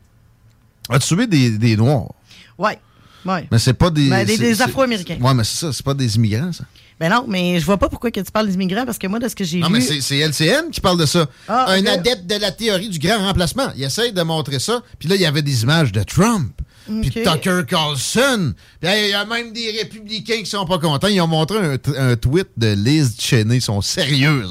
a 0.88 0.98
tué 0.98 1.26
des, 1.26 1.58
des 1.58 1.76
Noirs. 1.76 2.12
Ouais. 2.58 2.78
Ouais. 3.24 3.46
Mais 3.50 3.58
c'est 3.58 3.74
pas 3.74 3.90
des. 3.90 4.08
Ben, 4.08 4.26
des- 4.26 4.38
des 4.38 4.62
Afro-Américains. 4.62 5.18
Ouais, 5.20 5.34
mais 5.34 5.44
c'est 5.44 5.56
ça, 5.66 5.72
c'est 5.72 5.84
pas 5.84 5.94
des 5.94 6.16
immigrants, 6.16 6.52
ça. 6.52 6.64
Ben 7.00 7.08
non, 7.08 7.24
mais 7.26 7.58
je 7.58 7.64
vois 7.64 7.78
pas 7.78 7.88
pourquoi 7.88 8.10
que 8.10 8.20
tu 8.20 8.30
parles 8.30 8.46
des 8.46 8.54
immigrants 8.54 8.84
parce 8.84 8.98
que 8.98 9.06
moi, 9.06 9.18
de 9.18 9.26
ce 9.26 9.34
que 9.34 9.42
j'ai 9.42 9.58
Non, 9.58 9.68
vu. 9.68 9.72
mais 9.74 9.80
c'est 9.80 10.18
LCN 10.18 10.70
qui 10.70 10.82
parle 10.82 10.98
de 10.98 11.06
ça. 11.06 11.26
Ah, 11.48 11.70
un 11.70 11.86
adepte 11.86 12.26
de 12.26 12.36
la 12.36 12.52
théorie 12.52 12.90
du 12.90 12.98
grand 12.98 13.18
remplacement. 13.26 13.68
Il 13.76 13.82
essaye 13.82 14.12
de 14.12 14.20
montrer 14.22 14.58
ça. 14.58 14.82
Puis 14.98 15.08
là, 15.08 15.14
il 15.14 15.22
y 15.22 15.26
avait 15.26 15.40
des 15.42 15.62
images 15.62 15.92
de 15.92 16.02
Trump. 16.02 16.52
Puis 16.86 17.10
Tucker 17.10 17.62
Carlson. 17.68 18.52
Puis 18.80 18.90
il 19.04 19.10
y 19.10 19.12
a 19.14 19.24
même 19.24 19.52
des 19.52 19.70
républicains 19.70 20.40
qui 20.40 20.46
sont 20.46 20.66
pas 20.66 20.78
contents. 20.78 21.06
Ils 21.08 21.20
ont 21.20 21.26
montré 21.26 21.56
un, 21.58 21.76
un 21.96 22.16
tweet 22.16 22.48
de 22.56 22.72
Liz 22.74 23.14
Cheney. 23.18 23.56
Ils 23.56 23.62
sont 23.62 23.80
sérieux. 23.80 24.44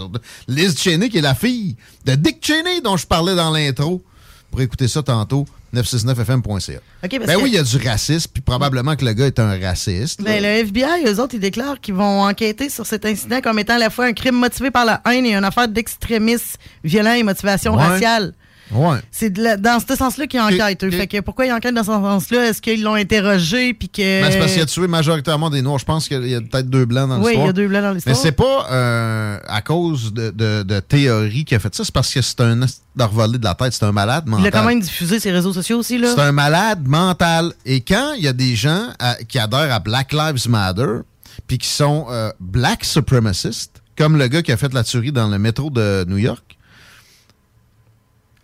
Liz 0.47 0.75
Cheney, 0.79 1.09
qui 1.09 1.17
est 1.17 1.21
la 1.21 1.35
fille 1.35 1.75
de 2.05 2.15
Dick 2.15 2.37
Cheney 2.43 2.81
dont 2.81 2.97
je 2.97 3.05
parlais 3.05 3.35
dans 3.35 3.51
l'intro. 3.51 4.03
Pour 4.51 4.61
écouter 4.61 4.87
ça 4.87 5.03
tantôt, 5.03 5.45
969fm.ca. 5.75 6.73
Ok, 6.77 6.81
parce 7.01 7.11
ben 7.11 7.37
que- 7.37 7.41
oui, 7.43 7.49
il 7.51 7.53
y 7.53 7.57
a 7.57 7.63
du 7.63 7.77
racisme. 7.77 8.31
Puis 8.33 8.41
probablement 8.41 8.95
que 8.95 9.05
le 9.05 9.13
gars 9.13 9.27
est 9.27 9.39
un 9.39 9.59
raciste. 9.59 10.21
Ben, 10.23 10.41
le 10.41 10.47
FBI, 10.65 11.05
eux 11.05 11.19
autres, 11.19 11.35
ils 11.35 11.39
déclarent 11.39 11.79
qu'ils 11.79 11.93
vont 11.93 12.23
enquêter 12.23 12.69
sur 12.69 12.85
cet 12.85 13.05
incident 13.05 13.41
comme 13.41 13.59
étant 13.59 13.75
à 13.75 13.79
la 13.79 13.89
fois 13.89 14.05
un 14.05 14.13
crime 14.13 14.35
motivé 14.35 14.71
par 14.71 14.85
la 14.85 15.01
haine 15.09 15.25
et 15.25 15.35
une 15.35 15.43
affaire 15.43 15.67
d'extrémisme 15.67 16.57
violent 16.83 17.13
et 17.13 17.23
motivation 17.23 17.75
Ouais. 17.75 17.83
raciale. 17.85 18.33
Ouais. 18.71 18.97
C'est 19.11 19.31
dans 19.33 19.79
ce 19.79 19.95
sens-là 19.95 20.27
qu'ils 20.27 20.39
enquêtent. 20.39 20.83
eux. 20.83 20.91
Fait 20.91 21.07
que 21.07 21.21
pourquoi 21.21 21.45
ils 21.47 21.51
enquêtent 21.51 21.73
dans 21.73 21.81
ce 21.83 21.87
sens-là? 21.91 22.49
Est-ce 22.49 22.61
qu'ils 22.61 22.83
l'ont 22.83 22.93
interrogé 22.93 23.73
puis 23.73 23.89
que. 23.89 24.21
Ben, 24.21 24.31
c'est 24.31 24.39
parce 24.39 24.53
qu'il 24.53 24.61
a 24.61 24.65
tué 24.65 24.87
majoritairement 24.87 25.49
des 25.49 25.61
Noirs. 25.61 25.79
Je 25.79 25.85
pense 25.85 26.07
qu'il 26.07 26.27
y 26.27 26.35
a 26.35 26.41
peut-être 26.41 26.69
deux 26.69 26.85
Blancs 26.85 27.09
dans 27.09 27.17
Oui, 27.19 27.27
l'histoire. 27.31 27.45
il 27.45 27.47
y 27.47 27.49
a 27.49 27.53
deux 27.53 27.67
Blancs 27.67 27.81
dans 27.83 27.91
l'histoire. 27.93 28.15
Mais 28.15 28.21
c'est 28.21 28.31
pas 28.31 28.67
euh, 28.71 29.39
à 29.47 29.61
cause 29.61 30.13
de, 30.13 30.29
de, 30.29 30.63
de 30.63 30.79
théorie 30.79 31.45
qu'il 31.45 31.57
a 31.57 31.59
fait 31.59 31.73
ça. 31.73 31.83
C'est 31.83 31.93
parce 31.93 32.13
que 32.13 32.21
c'est 32.21 32.41
un 32.41 32.61
esti 32.61 32.81
de 32.95 33.03
revolé 33.03 33.37
de 33.39 33.43
la 33.43 33.55
tête. 33.55 33.73
C'est 33.73 33.85
un 33.85 33.91
malade 33.91 34.23
Il 34.27 34.31
mental. 34.31 34.47
a 34.47 34.51
quand 34.51 34.65
même 34.65 34.81
diffusé 34.81 35.19
ses 35.19 35.31
réseaux 35.31 35.53
sociaux 35.53 35.79
aussi, 35.79 35.97
là. 35.97 36.13
C'est 36.15 36.21
un 36.21 36.31
malade 36.31 36.87
mental. 36.87 37.53
Et 37.65 37.81
quand 37.81 38.13
il 38.17 38.23
y 38.23 38.27
a 38.27 38.33
des 38.33 38.55
gens 38.55 38.89
à- 38.99 39.15
qui 39.27 39.39
adhèrent 39.39 39.73
à 39.73 39.79
Black 39.79 40.13
Lives 40.13 40.47
Matter, 40.49 40.99
puis 41.47 41.57
qui 41.57 41.69
sont 41.69 42.05
euh, 42.11 42.29
black 42.39 42.83
supremacistes, 42.85 43.81
comme 43.97 44.17
le 44.17 44.27
gars 44.27 44.41
qui 44.41 44.51
a 44.51 44.57
fait 44.57 44.73
la 44.73 44.83
tuerie 44.83 45.11
dans 45.11 45.27
le 45.27 45.39
métro 45.39 45.69
de 45.69 46.05
New 46.07 46.17
York, 46.17 46.57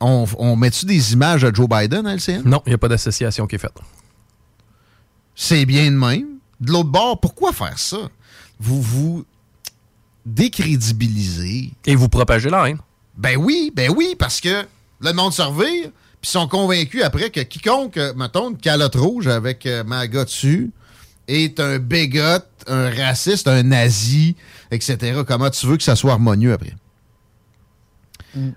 on, 0.05 0.25
on 0.37 0.55
met-tu 0.55 0.85
des 0.85 1.13
images 1.13 1.41
de 1.41 1.53
Joe 1.53 1.67
Biden 1.67 2.05
à 2.05 2.15
LCN? 2.15 2.41
Non, 2.45 2.61
il 2.65 2.69
n'y 2.69 2.75
a 2.75 2.77
pas 2.77 2.87
d'association 2.87 3.47
qui 3.47 3.55
est 3.55 3.59
faite. 3.59 3.77
C'est 5.35 5.65
bien 5.65 5.91
de 5.91 5.97
même. 5.97 6.27
De 6.59 6.71
l'autre 6.71 6.89
bord, 6.89 7.19
pourquoi 7.19 7.51
faire 7.51 7.77
ça? 7.77 7.97
Vous 8.59 8.81
vous 8.81 9.25
décrédibilisez. 10.25 11.71
Et 11.85 11.95
vous 11.95 12.09
propagez 12.09 12.49
la 12.49 12.69
haine. 12.69 12.79
Ben 13.17 13.37
oui, 13.37 13.71
ben 13.73 13.91
oui, 13.95 14.15
parce 14.17 14.41
que 14.41 14.65
le 15.01 15.13
monde 15.13 15.33
se 15.33 15.41
revire, 15.41 15.89
puis 16.21 16.29
ils 16.29 16.29
sont 16.29 16.47
convaincus 16.47 17.03
après 17.03 17.29
que 17.29 17.41
quiconque, 17.41 17.97
euh, 17.97 18.13
mettons, 18.15 18.51
une 18.51 18.57
calotte 18.57 18.95
rouge 18.95 19.27
avec 19.27 19.65
euh, 19.65 19.83
MAGA 19.83 20.25
dessus, 20.25 20.71
est 21.27 21.59
un 21.59 21.79
bigot, 21.79 22.43
un 22.67 22.89
raciste, 22.89 23.47
un 23.47 23.63
nazi, 23.63 24.35
etc. 24.71 25.21
Comment 25.27 25.49
tu 25.49 25.65
veux 25.67 25.77
que 25.77 25.83
ça 25.83 25.95
soit 25.95 26.13
harmonieux 26.13 26.53
après? 26.53 26.73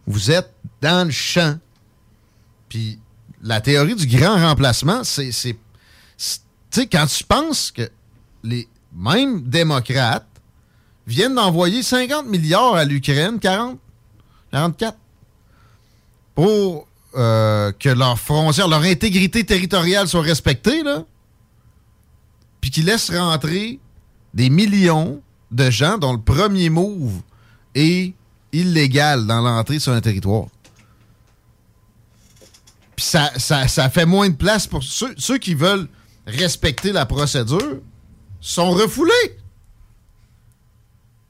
Vous 0.06 0.30
êtes 0.30 0.52
dans 0.80 1.04
le 1.06 1.10
champ. 1.12 1.58
Puis 2.68 2.98
la 3.42 3.60
théorie 3.60 3.94
du 3.94 4.06
grand 4.06 4.34
remplacement, 4.36 5.04
c'est- 5.04 5.30
Tu 5.30 5.56
sais, 6.70 6.86
quand 6.86 7.06
tu 7.06 7.24
penses 7.24 7.70
que 7.70 7.88
les 8.42 8.68
mêmes 8.94 9.42
démocrates 9.42 10.26
viennent 11.06 11.34
d'envoyer 11.34 11.82
50 11.82 12.26
milliards 12.26 12.74
à 12.74 12.84
l'Ukraine, 12.84 13.38
40, 13.38 13.78
44, 14.52 14.98
pour 16.34 16.86
euh, 17.16 17.72
que 17.72 17.88
leurs 17.88 18.18
frontières, 18.18 18.68
leur 18.68 18.82
intégrité 18.82 19.44
territoriale 19.44 20.06
soit 20.06 20.20
respectée, 20.20 20.82
là, 20.82 21.04
puis 22.60 22.70
qu'ils 22.70 22.84
laissent 22.84 23.10
rentrer 23.10 23.80
des 24.34 24.50
millions 24.50 25.22
de 25.50 25.70
gens 25.70 25.96
dont 25.96 26.12
le 26.12 26.20
premier 26.20 26.68
move 26.68 27.22
est 27.74 28.12
illégal 28.52 29.26
dans 29.26 29.40
l'entrée 29.40 29.78
sur 29.78 29.92
un 29.92 30.00
territoire. 30.00 30.46
Puis 32.96 33.04
ça, 33.04 33.88
fait 33.90 34.06
moins 34.06 34.28
de 34.28 34.34
place 34.34 34.66
pour 34.66 34.82
ceux, 34.82 35.38
qui 35.38 35.54
veulent 35.54 35.88
respecter 36.26 36.92
la 36.92 37.06
procédure 37.06 37.78
sont 38.40 38.70
refoulés. 38.72 39.38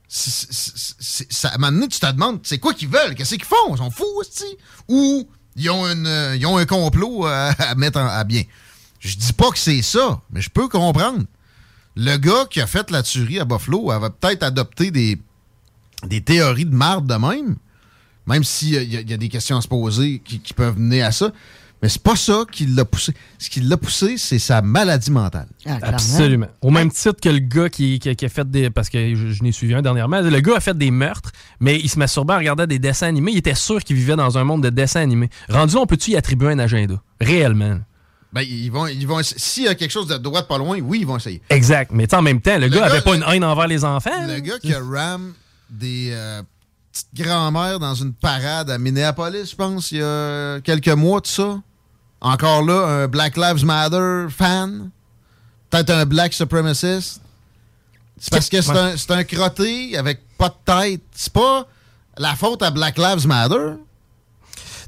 Ça, 0.08 1.48
à 1.48 1.54
un 1.54 1.58
moment 1.58 1.72
donné, 1.72 1.88
tu 1.88 2.00
te 2.00 2.10
demandes, 2.10 2.40
c'est 2.42 2.58
quoi 2.58 2.72
qu'ils 2.72 2.88
veulent? 2.88 3.14
Qu'est-ce 3.14 3.34
qu'ils 3.34 3.44
font? 3.44 3.74
Ils 3.74 3.76
sont 3.78 3.90
fous, 3.90 4.06
aussi? 4.18 4.56
Ou 4.88 5.28
ils 5.56 5.68
ont, 5.68 5.86
une, 5.86 6.06
euh, 6.06 6.36
ils 6.36 6.46
ont 6.46 6.56
un 6.56 6.64
complot 6.64 7.26
à, 7.26 7.48
à 7.58 7.74
mettre 7.74 7.98
à 7.98 8.24
bien. 8.24 8.44
Je 9.00 9.16
dis 9.16 9.34
pas 9.34 9.50
que 9.50 9.58
c'est 9.58 9.82
ça, 9.82 10.22
mais 10.30 10.40
je 10.40 10.48
peux 10.48 10.68
comprendre. 10.68 11.24
Le 11.96 12.16
gars 12.16 12.46
qui 12.48 12.60
a 12.60 12.66
fait 12.66 12.90
la 12.90 13.02
tuerie 13.02 13.40
à 13.40 13.44
Buffalo 13.44 13.90
avait 13.90 14.08
peut-être 14.08 14.42
adopté 14.42 14.90
des, 14.90 15.18
des 16.06 16.20
théories 16.20 16.64
de 16.66 16.74
marde 16.74 17.06
de 17.06 17.14
même, 17.14 17.56
même 18.26 18.44
s'il 18.44 18.70
y, 18.70 18.76
a- 18.78 18.82
il 18.82 18.92
y 18.92 18.96
a- 18.96 19.00
y 19.00 19.12
a 19.12 19.16
des 19.16 19.28
questions 19.28 19.56
à 19.56 19.60
se 19.60 19.68
poser 19.68 20.20
qui, 20.24 20.38
qui 20.40 20.52
peuvent 20.54 20.78
mener 20.78 21.02
à 21.02 21.12
ça. 21.12 21.30
Mais 21.80 21.88
c'est 21.88 22.02
pas 22.02 22.16
ça 22.16 22.42
qui 22.50 22.66
l'a 22.66 22.84
poussé. 22.84 23.12
Ce 23.38 23.48
qui 23.48 23.60
l'a 23.60 23.76
poussé, 23.76 24.16
c'est 24.18 24.40
sa 24.40 24.62
maladie 24.62 25.12
mentale. 25.12 25.46
Absolument. 25.80 26.48
Au 26.60 26.70
même 26.70 26.90
titre 26.90 27.20
que 27.22 27.28
le 27.28 27.38
gars 27.38 27.68
qui, 27.68 28.00
qui- 28.00 28.16
qui 28.16 28.24
a 28.24 28.28
fait 28.28 28.50
des. 28.50 28.68
Parce 28.68 28.88
que 28.88 29.14
je, 29.14 29.28
je 29.28 29.42
n'ai 29.44 29.52
suivi 29.52 29.74
un 29.74 29.82
dernièrement. 29.82 30.20
Le 30.20 30.40
gars 30.40 30.56
a 30.56 30.60
fait 30.60 30.76
des 30.76 30.90
meurtres, 30.90 31.30
mais 31.60 31.78
il 31.78 31.88
se 31.88 31.96
masturbait 31.98 32.34
en 32.34 32.38
regardant 32.38 32.66
des 32.66 32.80
dessins 32.80 33.06
animés. 33.06 33.30
Il 33.30 33.38
était 33.38 33.54
sûr 33.54 33.82
qu'il 33.84 33.94
vivait 33.94 34.16
dans 34.16 34.36
un 34.38 34.42
monde 34.44 34.64
de 34.64 34.70
dessins 34.70 35.00
animés. 35.02 35.30
Rendu, 35.48 35.76
on 35.76 35.86
peut-tu 35.86 36.10
y 36.10 36.16
attribuer 36.16 36.48
un 36.50 36.58
agenda? 36.58 37.00
Réellement. 37.20 37.78
Ben, 38.32 38.42
ils 38.42 38.70
vont, 38.70 38.88
ils 38.88 39.06
vont, 39.06 39.20
s'il 39.22 39.62
y 39.62 39.68
a 39.68 39.74
quelque 39.76 39.92
chose 39.92 40.08
de 40.08 40.16
droite 40.18 40.48
pas 40.48 40.58
loin, 40.58 40.78
oui, 40.80 40.98
ils 41.02 41.06
vont 41.06 41.16
essayer. 41.16 41.40
Exact. 41.48 41.92
Mais 41.94 42.08
tu 42.08 42.10
sais, 42.10 42.16
en 42.16 42.22
même 42.22 42.40
temps, 42.40 42.56
le, 42.58 42.62
Le 42.66 42.68
gars 42.70 42.80
gars, 42.80 42.86
avait 42.86 43.00
pas 43.02 43.12
le- 43.12 43.18
une 43.18 43.24
haine 43.34 43.44
envers 43.44 43.68
les 43.68 43.84
enfants. 43.84 44.10
Le 44.26 44.40
gars 44.40 44.58
qui 44.58 44.74
a 44.74 44.80
ram 44.80 45.32
des 45.70 46.10
euh, 46.12 46.42
petites 46.92 47.14
grand-mères 47.26 47.78
dans 47.78 47.94
une 47.94 48.12
parade 48.12 48.70
à 48.70 48.78
Minneapolis, 48.78 49.50
je 49.50 49.56
pense, 49.56 49.92
il 49.92 49.98
y 49.98 50.02
a 50.02 50.60
quelques 50.62 50.88
mois, 50.88 51.20
tout 51.20 51.30
ça. 51.30 51.60
Encore 52.20 52.62
là, 52.64 52.86
un 53.02 53.08
Black 53.08 53.36
Lives 53.36 53.64
Matter 53.64 54.26
fan. 54.30 54.90
Peut-être 55.70 55.90
un 55.90 56.04
Black 56.06 56.32
supremacist. 56.32 57.20
C'est 58.18 58.30
parce 58.32 58.48
que 58.48 58.60
c'est 58.60 58.72
Ouais. 58.72 58.94
un, 59.10 59.18
un 59.18 59.24
crotté 59.24 59.96
avec 59.96 60.20
pas 60.36 60.48
de 60.48 60.54
tête. 60.64 61.02
C'est 61.14 61.32
pas 61.32 61.66
la 62.16 62.34
faute 62.34 62.62
à 62.62 62.70
Black 62.70 62.98
Lives 62.98 63.26
Matter. 63.28 63.74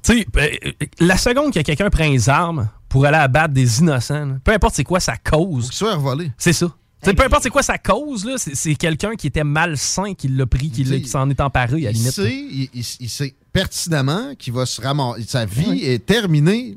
Tu 0.03 0.19
sais, 0.23 0.27
euh, 0.37 0.73
la 0.99 1.17
seconde 1.17 1.53
que 1.53 1.61
quelqu'un 1.61 1.91
prend 1.91 2.05
les 2.09 2.29
armes 2.29 2.69
pour 2.89 3.05
aller 3.07 3.19
abattre 3.19 3.55
des 3.55 3.79
innocents, 3.81 4.39
peu 4.43 4.53
importe 4.53 4.75
c'est 4.75 4.83
quoi 4.85 4.99
sa 4.99 5.17
cause. 5.17 5.67
Qu'il 5.69 5.77
soit 5.77 5.95
revolé. 5.95 6.33
C'est 6.39 6.55
ça. 6.55 6.67
Peu 7.03 7.25
importe 7.25 7.43
c'est 7.43 7.51
quoi 7.51 7.63
sa 7.63 7.79
cause, 7.79 8.25
là, 8.25 8.35
c'est 8.37 8.55
c'est 8.55 8.75
quelqu'un 8.75 9.15
qui 9.17 9.27
était 9.27 9.45
malsain 9.45 10.15
qui 10.15 10.29
l'a 10.29 10.47
pris, 10.47 10.71
qui, 10.71 10.85
s'en 11.09 11.29
est 11.31 11.41
emparé, 11.41 11.87
à 11.87 11.91
la 11.91 11.91
Il 11.91 11.97
limite. 11.97 12.13
sait, 12.13 12.31
il, 12.31 12.69
il- 12.75 12.97
il 13.01 13.09
sait 13.09 13.35
pertinemment 13.53 14.35
qu'il 14.39 14.53
va 14.53 14.67
se 14.67 14.81
ramasser. 14.81 15.25
Sa 15.27 15.45
vie 15.45 15.85
est 15.85 16.05
terminée. 16.05 16.77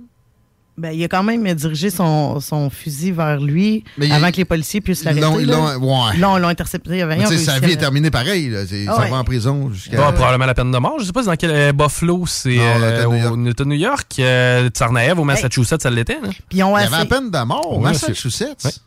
Ben, 0.76 0.90
il 0.92 1.04
a 1.04 1.08
quand 1.08 1.22
même 1.22 1.44
dirigé 1.54 1.92
son, 1.92 2.40
son 2.40 2.72
fusil 2.72 3.12
vers 3.12 3.40
lui 3.40 3.84
Mais 4.00 4.08
il- 4.08 4.12
avant 4.12 4.32
que 4.32 4.38
les 4.38 4.46
policiers 4.46 4.82
puissent 4.82 5.04
ils 5.08 5.14
l'ont- 5.20 5.36
l'arrêter. 5.38 5.44
ils 5.44 5.48
là. 5.50 5.76
l'ont- 5.78 6.34
ouais. 6.40 6.44
On 6.44 6.48
intercepté. 6.48 6.98
Il 6.98 7.02
avait 7.04 7.14
rien 7.14 7.28
sa 7.28 7.60
vie 7.60 7.66
à- 7.68 7.70
est 7.74 7.78
terminée 7.78 8.10
pareil. 8.10 8.50
Là. 8.50 8.66
C'est- 8.66 8.86
ça 8.86 8.98
ouais. 9.02 9.10
va 9.12 9.18
en 9.18 9.24
prison 9.24 9.72
jusqu'à. 9.72 10.08
Ah, 10.08 10.12
probablement 10.14 10.48
la 10.48 10.56
peine 10.56 10.72
de 10.72 10.78
mort. 10.80 10.96
Je 11.00 11.06
sais 11.06 11.12
pas 11.12 11.22
dans 11.22 11.36
quel 11.36 11.52
euh, 11.52 11.74
Buffalo, 11.74 12.26
c'est 12.26 12.56
Non, 12.56 12.64
euh, 12.82 13.30
au 13.30 13.38
New 13.38 13.76
York. 13.76 14.14
Euh, 14.18 14.70
Tsarnaev 14.70 15.20
au 15.20 15.24
Massachusetts, 15.26 15.82
ça 15.84 15.92
l'était. 15.92 16.20
là. 16.20 16.30
Puis 16.50 16.58
ils 16.58 16.64
ont 16.64 16.76
Il 16.76 16.82
y 16.82 16.86
avait 16.86 16.98
la 16.98 17.06
peine 17.06 17.30
de 17.30 17.44
mort 17.46 17.72
au 17.74 17.80
Massachusetts. 17.80 18.82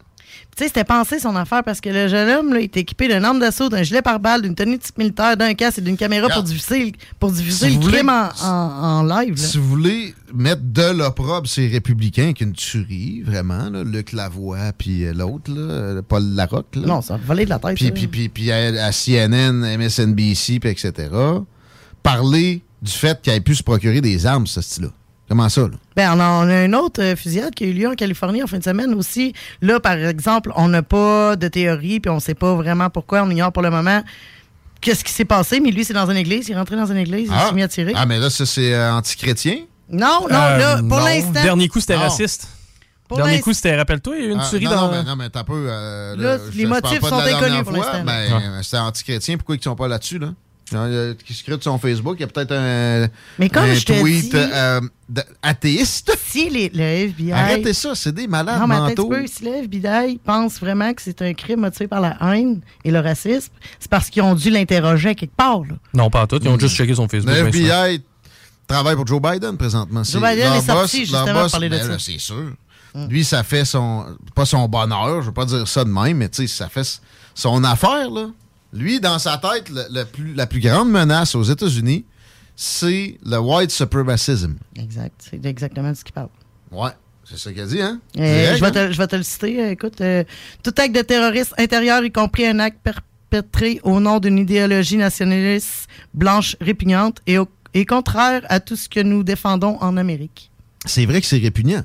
Tu 0.57 0.63
sais, 0.65 0.69
c'était 0.69 0.85
pensé 0.85 1.19
son 1.19 1.37
affaire 1.37 1.63
parce 1.63 1.83
que 1.83 1.91
le 1.91 2.09
jeune 2.09 2.31
homme, 2.31 2.55
là, 2.55 2.61
était 2.61 2.81
équipé 2.81 3.09
d'un 3.09 3.23
arme 3.25 3.39
d'assaut, 3.39 3.69
d'un 3.69 3.83
gilet 3.83 4.01
pare-balles, 4.01 4.41
d'une 4.41 4.55
tenue 4.55 4.79
type 4.79 4.97
militaire, 4.97 5.37
d'un 5.37 5.53
casque 5.53 5.79
et 5.79 5.81
d'une 5.83 5.99
caméra 5.99 6.31
pour 6.31 6.43
diffuser, 6.43 6.93
pour 7.21 7.31
diffuser 7.31 7.69
Si 7.69 7.75
le 7.77 7.81
voulez- 7.83 7.99
crime 7.99 8.09
en, 8.09 8.31
en- 8.43 8.83
en 9.01 9.03
live. 9.03 9.35
là. 9.37 9.43
Si 9.43 9.59
vous 9.59 9.69
voulez 9.69 10.15
mettre 10.33 10.63
de 10.65 10.97
l'opprobre 10.97 11.47
ces 11.47 11.67
républicains 11.69 12.23
avec 12.25 12.41
une 12.41 12.55
tuerie, 12.55 13.21
vraiment, 13.23 13.69
là, 13.69 13.85
Luc 13.85 14.13
Lavoie, 14.13 14.73
puis 14.79 15.05
euh, 15.05 15.13
l'autre, 15.13 15.51
euh, 15.55 16.01
Paul 16.01 16.23
Larocque. 16.35 16.75
Là. 16.77 16.87
Non, 16.87 17.03
ça 17.03 17.19
volé 17.23 17.45
de 17.45 17.51
la 17.51 17.59
tête. 17.59 17.75
Puis, 17.77 17.91
puis, 17.91 18.07
puis, 18.07 18.29
puis 18.31 18.51
à, 18.51 18.87
à 18.87 18.93
CNN, 18.93 19.77
MSNBC, 19.77 20.59
puis 20.59 20.71
etc. 20.71 20.93
Parler 22.03 22.63
du 22.81 22.93
fait 22.93 23.21
qu'il 23.21 23.33
ait 23.33 23.41
pu 23.41 23.55
se 23.55 23.63
procurer 23.63 24.01
des 24.01 24.27
armes, 24.27 24.47
ce 24.47 24.61
style-là. 24.61 24.91
Comment 25.29 25.49
ça, 25.49 25.63
là? 25.63 25.69
Ben, 25.97 26.13
on 26.15 26.21
a, 26.21 26.29
on 26.45 26.49
a 26.49 26.65
une 26.65 26.75
autre 26.77 27.03
euh, 27.03 27.17
fusillade 27.17 27.53
qui 27.55 27.65
a 27.65 27.67
eu 27.67 27.73
lieu 27.73 27.89
en 27.89 27.95
Californie 27.95 28.43
en 28.43 28.47
fin 28.47 28.59
de 28.59 28.63
semaine 28.65 28.95
aussi. 28.95 29.33
Là, 29.61 29.81
par 29.81 29.95
exemple, 29.95 30.53
on 30.55 30.69
n'a 30.69 30.83
pas 30.83 31.35
de 31.37 31.49
théorie, 31.49 31.99
puis 31.99 32.11
on 32.11 32.17
ne 32.17 32.21
sait 32.21 32.35
pas 32.35 32.55
vraiment 32.55 32.91
pourquoi. 32.91 33.23
On 33.23 33.31
ignore 33.31 33.53
pour 33.53 33.63
le 33.63 33.71
moment 33.71 34.03
qu'est-ce 34.81 35.03
qui 35.03 35.13
s'est 35.13 35.25
passé. 35.25 35.59
Mais 35.59 35.71
lui, 35.73 35.85
c'est 35.85 35.95
dans 35.95 36.09
une 36.09 36.17
église. 36.17 36.49
Il 36.49 36.53
est 36.53 36.57
rentré 36.57 36.77
dans 36.77 36.87
une 36.87 36.99
église. 36.99 37.29
Il 37.33 37.41
s'est 37.49 37.55
mis 37.55 37.63
à 37.63 37.69
tirer. 37.69 37.93
Ah, 37.97 38.07
mais 38.07 38.19
là, 38.21 38.31
ça, 38.31 38.47
c'est 38.47 38.73
euh, 38.73 38.93
anti-chrétien? 38.95 39.57
Non, 39.91 40.27
non, 40.31 40.37
Euh, 40.37 40.59
là, 40.59 40.77
pour 40.77 40.99
non. 40.99 41.05
l'instant. 41.05 41.43
Dernier 41.43 41.69
coup, 41.69 41.81
c'était 41.81 41.95
Non. 41.97 42.03
raciste. 42.03 42.49
Pour 43.09 43.19
Dernier 43.19 43.41
coup, 43.41 43.53
c'était, 43.53 43.77
rappelle-toi, 43.77 44.17
il 44.17 44.23
y 44.23 44.27
a 44.27 44.29
eu 44.29 44.33
une 44.33 44.41
Ah, 44.41 44.47
tuerie 44.49 44.65
non, 44.65 44.71
dans. 44.73 44.81
non, 44.83 44.91
mais, 44.93 45.03
non, 45.05 45.17
mais 45.17 45.31
t'as 45.31 45.41
un 45.41 45.45
peu. 45.45 45.67
euh, 45.69 46.17
Là, 46.17 46.39
les 46.55 46.67
motifs 46.67 47.01
sont 47.01 47.15
inconnus 47.19 47.63
pour 47.63 47.73
l'instant. 47.73 48.05
Ben, 48.05 48.33
Ouais. 48.33 48.43
c'était 48.63 48.79
anti-chrétien. 48.79 49.37
Pourquoi 49.37 49.55
ils 49.55 49.59
ne 49.59 49.63
sont 49.65 49.77
pas 49.77 49.87
là-dessus, 49.89 50.19
là? 50.19 50.29
Euh, 50.75 51.15
Qui 51.25 51.33
scrute 51.33 51.63
son 51.63 51.79
Facebook, 51.79 52.17
il 52.19 52.23
y 52.23 52.25
a 52.25 52.27
peut-être 52.27 52.51
un, 52.53 53.07
Mais 53.39 53.49
comme 53.49 53.63
un 53.65 53.75
je 53.75 53.85
te 53.85 54.01
tweet 54.01 54.33
dis- 54.33 54.37
euh, 54.37 54.81
athéiste. 55.43 56.17
Si 56.27 56.51
les- 56.51 56.71
le 56.75 56.83
FBI. 56.83 57.33
Arrêtez 57.33 57.73
ça, 57.73 57.95
c'est 57.95 58.13
des 58.13 58.27
malades 58.27 58.59
Non, 58.61 58.67
mais 58.67 58.79
mentaux. 58.81 59.09
peu, 59.09 59.25
si 59.29 59.45
le 59.45 59.53
FBI 59.65 60.19
pense 60.25 60.59
vraiment 60.59 60.93
que 60.93 61.03
c'est 61.03 61.23
un 61.23 61.35
crime 61.35 61.61
motivé 61.61 61.87
par 61.87 62.01
la 62.01 62.17
haine 62.21 62.61
et 62.85 62.91
le 62.91 62.99
racisme, 62.99 63.53
c'est 63.79 63.89
parce 63.91 64.11
qu'ils 64.11 64.23
ont 64.23 64.35
dû 64.35 64.51
l'interroger 64.51 65.11
à 65.11 65.15
quelque 65.15 65.37
part. 65.37 65.61
Là. 65.61 65.77
Non, 65.95 66.11
pas 66.11 66.27
tout. 66.27 66.41
Ils 66.43 66.49
ont 66.49 66.59
juste 66.59 66.75
checké 66.75 66.95
son 66.97 67.07
Facebook. 67.09 67.33
Le. 67.33 67.47
FBI 67.49 68.03
travaille 68.67 68.97
pour 68.97 69.07
Joe 69.07 69.23
Biden 69.23 69.57
présentement. 69.57 70.03
Joe 70.03 70.15
C'est 70.15 70.19
Biden 70.19 70.53
est 70.53 70.61
sorti 70.63 70.73
boss- 70.73 70.91
justement 71.07 71.33
boss- 71.43 71.53
parler 71.53 71.69
de 71.69 71.77
ben 71.79 71.87
ça. 71.93 71.99
C'est 72.01 72.19
sûr. 72.19 72.53
Lui, 73.09 73.25
ça 73.25 73.43
fait 73.45 73.65
son. 73.67 74.07
Pas 74.35 74.47
son 74.47 74.67
bonheur, 74.69 75.21
je 75.21 75.27
veux 75.27 75.33
pas 75.33 75.45
dire 75.45 75.69
ça 75.69 75.85
de 75.85 75.91
même, 75.91 76.17
mais 76.17 76.29
tu 76.31 76.49
sais, 76.49 76.53
ça 76.53 76.69
fait 76.69 77.01
son 77.35 77.63
affaire, 77.63 78.11
là. 78.11 78.29
Lui, 78.73 79.01
dans 79.01 79.19
sa 79.19 79.39
tête, 79.39 79.69
le- 79.71 79.87
le 79.91 80.05
plus- 80.05 80.35
la 80.35 80.47
plus 80.47 80.61
grande 80.61 80.91
menace 80.91 81.35
aux 81.35 81.43
États-Unis, 81.43 82.05
c'est 82.55 83.19
le 83.25 83.39
white 83.39 83.71
supremacism. 83.71 84.55
Exact. 84.77 85.15
C'est 85.31 85.45
exactement 85.47 85.91
de 85.91 85.95
ce 85.97 86.05
qu'il 86.05 86.13
parle. 86.15 86.29
Ouais, 86.73 86.91
c'est 87.25 87.39
ça 87.39 87.53
qu'il 87.53 87.63
a 87.63 87.67
dit, 87.67 87.81
hein? 87.81 88.01
Euh, 88.19 88.21
Direct, 88.21 88.57
je, 88.57 88.61
vais 88.61 88.67
hein? 88.67 88.89
te, 88.89 88.93
je 88.93 88.99
vais 88.99 89.07
te 89.07 89.17
le 89.17 89.23
citer. 89.23 89.61
Euh, 89.63 89.71
Écoute, 89.71 90.01
euh, 90.01 90.25
tout 90.63 90.75
acte 90.79 90.95
de 90.95 91.03
terrorisme 91.03 91.55
intérieur, 91.59 92.05
y 92.05 92.11
compris 92.11 92.47
un 92.47 92.59
acte 92.59 92.79
perpétré 92.83 93.81
au 93.83 94.01
nom 94.01 94.19
d'une 94.21 94.39
idéologie 94.39 94.97
nationaliste 94.97 95.89
blanche 96.15 96.57
répugnante, 96.61 97.21
et 97.27 97.39
au- 97.39 97.49
est 97.75 97.85
contraire 97.85 98.43
à 98.49 98.59
tout 98.61 98.75
ce 98.77 98.89
que 98.89 99.01
nous 99.01 99.23
défendons 99.23 99.77
en 99.81 99.97
Amérique. 99.97 100.51
c'est 100.87 101.05
vrai 101.05 101.21
que 101.21 101.27
c'est 101.27 101.39
répugnant. 101.39 101.85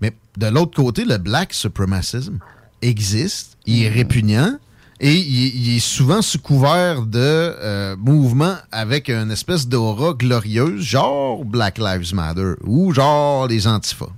Mais 0.00 0.12
de 0.36 0.46
l'autre 0.46 0.76
côté, 0.76 1.04
le 1.04 1.18
black 1.18 1.52
supremacism 1.52 2.38
existe, 2.82 3.56
il 3.66 3.82
est 3.82 3.88
répugnant 3.88 4.58
et 5.00 5.14
il, 5.16 5.76
est 5.76 5.80
souvent 5.80 6.22
sous 6.22 6.38
couvert 6.40 7.02
de 7.02 7.18
euh, 7.18 7.96
mouvements 7.96 8.56
avec 8.72 9.08
une 9.08 9.30
espèce 9.30 9.68
d'aura 9.68 10.12
glorieuse, 10.12 10.80
genre 10.82 11.44
Black 11.44 11.78
Lives 11.78 12.14
Matter 12.14 12.54
ou 12.64 12.92
genre 12.92 13.46
les 13.46 13.66
Antifas. 13.66 14.10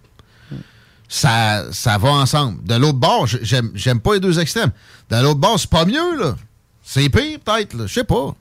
Ça, 1.09 1.65
ça 1.73 1.99
va 1.99 2.11
ensemble. 2.11 2.63
De 2.65 2.77
l'autre 2.77 2.99
bord, 2.99 3.27
j'aime 3.27 4.01
pas 4.01 4.15
les 4.15 4.21
deux 4.21 4.39
extrêmes. 4.39 4.71
De 5.11 5.17
l'autre 5.21 5.41
bord, 5.41 5.59
c'est 5.59 5.69
pas 5.69 5.85
mieux, 5.85 6.17
là. 6.19 6.37
C'est 6.83 7.09
pire, 7.09 7.39
peut-être, 7.45 7.75
là. 7.75 7.87
Je 7.87 7.93
sais 7.95 8.05
pas. 8.05 8.35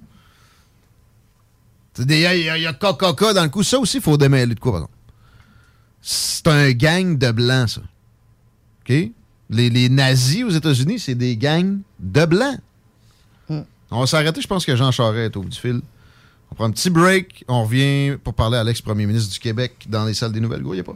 Il 1.97 2.11
y, 2.11 2.25
a- 2.25 2.35
y 2.35 2.49
a- 2.49 2.57
y 2.57 2.65
a 2.67 2.73
KKK 2.73 3.33
dans 3.33 3.43
le 3.43 3.49
coup. 3.49 3.63
Ça 3.63 3.77
aussi, 3.79 3.97
il 3.97 4.03
faut 4.03 4.17
démêler 4.17 4.53
de 4.55 4.59
quoi, 4.59 4.71
par 4.71 4.79
exemple 4.81 4.93
c'est 6.01 6.47
un 6.47 6.71
gang 6.71 7.17
de 7.17 7.31
blancs, 7.31 7.69
ça. 7.71 7.81
OK? 8.89 9.11
Les, 9.49 9.69
les 9.69 9.89
nazis 9.89 10.43
aux 10.43 10.49
États-Unis, 10.49 10.99
c'est 10.99 11.15
des 11.15 11.35
gangs 11.35 11.79
de 11.99 12.25
blancs. 12.25 12.59
On 13.91 14.01
va 14.01 14.05
s'arrêter. 14.05 14.41
Je 14.41 14.47
pense 14.47 14.65
que 14.65 14.75
Jean 14.75 14.91
Charest 14.91 15.33
est 15.33 15.37
au 15.37 15.41
bout 15.41 15.49
du 15.49 15.57
fil. 15.57 15.81
On 16.51 16.55
prend 16.55 16.65
un 16.65 16.71
petit 16.71 16.89
break. 16.89 17.43
On 17.47 17.63
revient 17.63 18.17
pour 18.23 18.33
parler 18.33 18.57
à 18.57 18.63
l'ex-premier 18.63 19.05
ministre 19.05 19.33
du 19.33 19.39
Québec 19.39 19.73
dans 19.87 20.05
les 20.05 20.13
salles 20.13 20.31
des 20.31 20.39
nouvelles. 20.39 20.61
Go, 20.61 20.73
y 20.73 20.79
a 20.79 20.83
pas. 20.83 20.95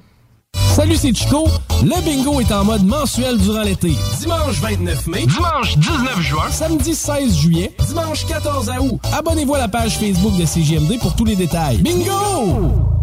Salut, 0.75 0.95
c'est 0.95 1.13
Chico. 1.13 1.47
Le 1.83 2.03
bingo 2.03 2.39
est 2.41 2.51
en 2.51 2.63
mode 2.65 2.83
mensuel 2.83 3.37
durant 3.37 3.61
l'été. 3.61 3.93
Dimanche 4.19 4.59
29 4.59 5.07
mai. 5.07 5.25
Dimanche 5.25 5.77
19 5.77 6.21
juin. 6.21 6.49
Samedi 6.51 6.95
16 6.95 7.35
juillet. 7.35 7.75
Dimanche 7.87 8.25
14 8.25 8.71
août. 8.79 8.99
Abonnez-vous 9.11 9.55
à 9.55 9.59
la 9.59 9.67
page 9.67 9.97
Facebook 9.97 10.35
de 10.37 10.45
CGMD 10.45 10.99
pour 10.99 11.15
tous 11.15 11.25
les 11.25 11.35
détails. 11.35 11.81
Bingo! 11.81 13.02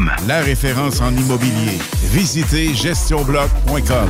La 0.27 0.41
référence 0.41 1.01
en 1.01 1.15
immobilier. 1.15 1.77
Visitez 2.11 2.73
GestionBloc.com 2.73 4.09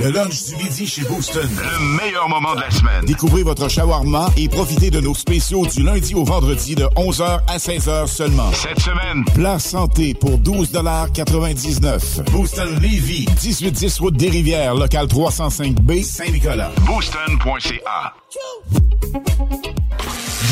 le 0.00 0.10
lunch 0.10 0.44
du 0.44 0.56
midi 0.56 0.86
chez 0.86 1.02
Booston. 1.02 1.48
Le 1.56 1.96
meilleur 1.96 2.28
moment 2.28 2.54
de 2.54 2.60
la 2.60 2.70
semaine. 2.70 3.04
Découvrez 3.04 3.42
votre 3.42 3.68
shawarma 3.68 4.30
et 4.36 4.48
profitez 4.48 4.90
de 4.90 5.00
nos 5.00 5.14
spéciaux 5.14 5.66
du 5.66 5.82
lundi 5.82 6.14
au 6.14 6.22
vendredi 6.24 6.76
de 6.76 6.84
11h 6.84 7.40
à 7.48 7.56
16h 7.56 8.06
seulement. 8.06 8.50
Cette 8.52 8.78
semaine, 8.78 9.24
plat 9.34 9.58
santé 9.58 10.14
pour 10.14 10.38
12,99 10.38 12.30
Booston 12.30 12.74
Levy, 12.80 13.26
1810 13.42 13.98
route 13.98 14.16
des 14.16 14.30
Rivières, 14.30 14.74
local 14.74 15.06
305B, 15.06 16.04
Saint-Nicolas. 16.04 16.70
Booston.ca. 16.86 18.14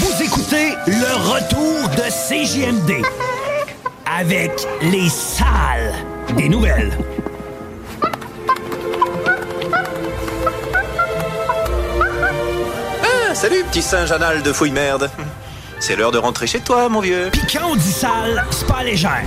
Vous 0.00 0.22
écoutez 0.24 0.70
le 0.88 1.30
retour 1.30 1.88
de 1.90 2.10
CJMD 2.10 3.06
avec 4.06 4.66
les 4.82 5.08
salles 5.08 5.92
des 6.36 6.48
nouvelles. 6.48 6.96
Ah, 13.02 13.34
salut, 13.34 13.64
petit 13.64 13.82
singe 13.82 14.12
anal 14.12 14.42
de 14.42 14.52
fouille 14.52 14.70
merde. 14.70 15.10
C'est 15.78 15.96
l'heure 15.96 16.12
de 16.12 16.18
rentrer 16.18 16.46
chez 16.46 16.60
toi, 16.60 16.88
mon 16.88 17.00
vieux. 17.00 17.28
Puis 17.32 17.42
quand 17.52 17.70
on 17.70 17.76
dit 17.76 17.92
sale, 17.92 18.44
c'est 18.50 18.66
pas 18.66 18.82
légère. 18.82 19.24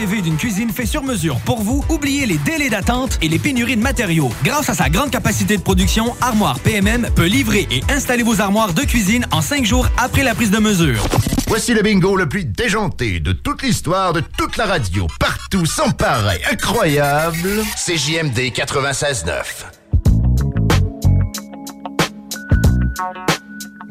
Rêvez 0.00 0.22
d'une 0.22 0.38
cuisine 0.38 0.70
faite 0.70 0.86
sur 0.86 1.02
mesure 1.02 1.38
pour 1.40 1.60
vous? 1.60 1.84
Oubliez 1.90 2.24
les 2.24 2.38
délais 2.38 2.70
d'attente 2.70 3.18
et 3.20 3.28
les 3.28 3.38
pénuries 3.38 3.76
de 3.76 3.82
matériaux. 3.82 4.30
Grâce 4.42 4.70
à 4.70 4.74
sa 4.74 4.88
grande 4.88 5.10
capacité 5.10 5.58
de 5.58 5.62
production, 5.62 6.16
Armoire 6.22 6.58
PMM 6.60 7.10
peut 7.14 7.26
livrer 7.26 7.68
et 7.70 7.82
installer 7.92 8.22
vos 8.22 8.40
armoires 8.40 8.72
de 8.72 8.80
cuisine 8.80 9.26
en 9.30 9.42
cinq 9.42 9.66
jours 9.66 9.86
après 9.98 10.22
la 10.22 10.34
prise 10.34 10.50
de 10.50 10.56
mesure. 10.56 11.06
Voici 11.48 11.74
le 11.74 11.82
bingo 11.82 12.16
le 12.16 12.26
plus 12.26 12.46
déjanté 12.46 13.20
de 13.20 13.32
toute 13.32 13.60
l'histoire 13.62 14.14
de 14.14 14.22
toute 14.38 14.56
la 14.56 14.64
radio. 14.64 15.06
Partout, 15.18 15.66
sans 15.66 15.90
pareil, 15.90 16.40
incroyable. 16.50 17.62
CJMD 17.76 18.38
96.9. 18.54 19.42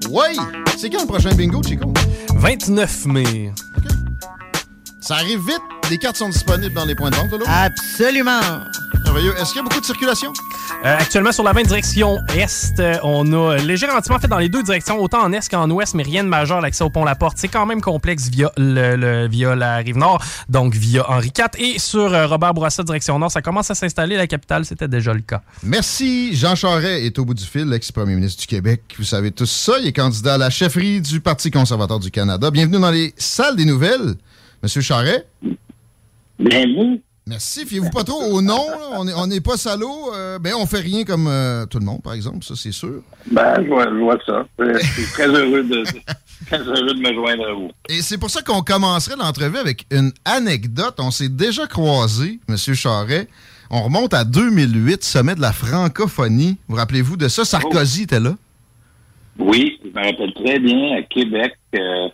Ouais! 0.10 0.34
C'est 0.76 0.90
quand 0.90 1.02
le 1.02 1.07
prochain 1.07 1.36
bingo, 1.36 1.61
Chico? 1.61 1.94
29 2.34 3.06
mai. 3.06 3.53
Ça 5.01 5.15
arrive 5.15 5.39
vite. 5.39 5.61
Les 5.89 5.97
cartes 5.97 6.17
sont 6.17 6.30
disponibles 6.30 6.73
dans 6.76 6.85
les 6.85 6.93
points 6.93 7.09
de 7.09 7.15
vente, 7.15 7.31
là? 7.31 7.63
Absolument. 7.63 8.41
Merveilleux. 9.05 9.34
Est-ce 9.39 9.53
qu'il 9.53 9.55
y 9.55 9.59
a 9.59 9.63
beaucoup 9.63 9.80
de 9.80 9.85
circulation? 9.85 10.31
Euh, 10.85 10.95
actuellement, 10.99 11.31
sur 11.31 11.43
la 11.43 11.51
20 11.53 11.63
direction 11.63 12.17
est, 12.35 12.80
euh, 12.80 12.95
on 13.01 13.31
a 13.34 13.57
léger 13.57 13.88
ralentissement 13.88 14.19
fait 14.19 14.27
dans 14.27 14.38
les 14.38 14.49
deux 14.49 14.61
directions, 14.61 14.99
autant 15.01 15.23
en 15.23 15.31
est 15.34 15.49
qu'en 15.49 15.69
ouest, 15.71 15.95
mais 15.95 16.03
rien 16.03 16.23
de 16.23 16.30
majeur. 16.30 16.61
L'accès 16.61 16.84
au 16.84 16.89
pont 16.91 17.05
La 17.05 17.15
Porte, 17.15 17.38
c'est 17.39 17.47
quand 17.47 17.65
même 17.65 17.81
complexe 17.81 18.27
via, 18.30 18.51
le, 18.57 18.95
le- 18.97 19.27
via 19.27 19.55
la 19.55 19.77
rive 19.77 19.97
nord, 19.97 20.23
donc 20.47 20.76
via 20.76 21.09
Henri 21.09 21.31
IV. 21.35 21.45
Et 21.57 21.80
sur 21.80 22.13
euh, 22.13 22.27
Robert 22.27 22.53
Bourassa, 22.53 22.84
direction 22.84 23.17
nord, 23.17 23.31
ça 23.31 23.41
commence 23.41 23.71
à 23.71 23.76
s'installer. 23.76 24.15
La 24.15 24.27
capitale, 24.27 24.63
c'était 24.65 24.88
déjà 24.88 25.13
le 25.13 25.21
cas. 25.21 25.41
Merci. 25.63 26.35
Jean 26.35 26.55
Charest 26.55 27.03
est 27.03 27.17
au 27.17 27.26
bout 27.26 27.34
du 27.34 27.45
fil, 27.45 27.63
l'ex-premier 27.67 28.15
ministre 28.15 28.41
du 28.41 28.47
Québec. 28.47 28.81
Vous 28.99 29.05
savez 29.05 29.31
tous 29.31 29.49
ça. 29.49 29.80
Il 29.80 29.88
est 29.88 29.93
candidat 29.93 30.35
à 30.35 30.38
la 30.38 30.49
chefferie 30.51 31.01
du 31.01 31.19
Parti 31.19 31.49
conservateur 31.49 31.99
du 31.99 32.11
Canada. 32.11 32.51
Bienvenue 32.51 32.80
dans 32.80 32.91
les 32.91 33.13
salles 33.17 33.55
des 33.55 33.65
nouvelles. 33.65 34.15
Monsieur 34.61 34.81
Charest? 34.81 35.26
Bienvenue. 36.38 37.02
Merci. 37.27 37.65
Fiez-vous 37.65 37.91
pas 37.91 38.03
trop 38.03 38.22
au 38.23 38.41
nom. 38.41 38.65
là. 38.69 39.14
On 39.18 39.27
n'est 39.27 39.40
pas 39.41 39.56
salaud. 39.56 40.11
Euh, 40.15 40.40
ben, 40.40 40.53
on 40.60 40.65
fait 40.65 40.80
rien 40.80 41.03
comme 41.03 41.27
euh, 41.27 41.65
tout 41.68 41.77
le 41.80 41.86
monde, 41.86 42.02
par 42.02 42.14
exemple. 42.14 42.44
Ça, 42.44 42.56
c'est 42.56 42.72
sûr. 42.72 43.02
Ben, 43.31 43.53
je 43.64 43.68
vois, 43.68 43.86
je 43.86 43.95
vois 43.99 44.18
ça. 44.26 44.45
Je 44.57 44.80
suis 44.80 45.06
très 45.14 45.27
heureux 45.27 45.64
de, 45.64 45.84
très 46.48 46.57
heureux 46.60 46.94
de 46.94 46.99
me 46.99 47.14
joindre 47.14 47.48
à 47.48 47.53
vous. 47.53 47.69
Et 47.88 48.02
c'est 48.02 48.18
pour 48.18 48.31
ça 48.31 48.41
qu'on 48.41 48.61
commencerait 48.61 49.15
l'entrevue 49.15 49.57
avec 49.57 49.86
une 49.91 50.11
anecdote. 50.26 50.95
On 50.98 51.11
s'est 51.11 51.30
déjà 51.30 51.68
croisé, 51.68 52.40
Monsieur 52.48 52.73
Charest. 52.73 53.27
On 53.69 53.84
remonte 53.84 54.15
à 54.15 54.23
2008, 54.23 55.03
sommet 55.03 55.36
de 55.36 55.41
la 55.41 55.53
francophonie. 55.53 56.57
Vous 56.68 56.76
rappelez-vous 56.77 57.15
de 57.18 57.27
ça? 57.27 57.45
Sarkozy 57.45 58.03
était 58.03 58.19
là. 58.19 58.36
Oui, 59.38 59.80
je 59.84 59.90
me 59.90 60.03
rappelle 60.03 60.34
très 60.34 60.57
bien 60.60 60.98
à 60.98 61.03
Québec. 61.03 61.53
euh, 61.76 62.07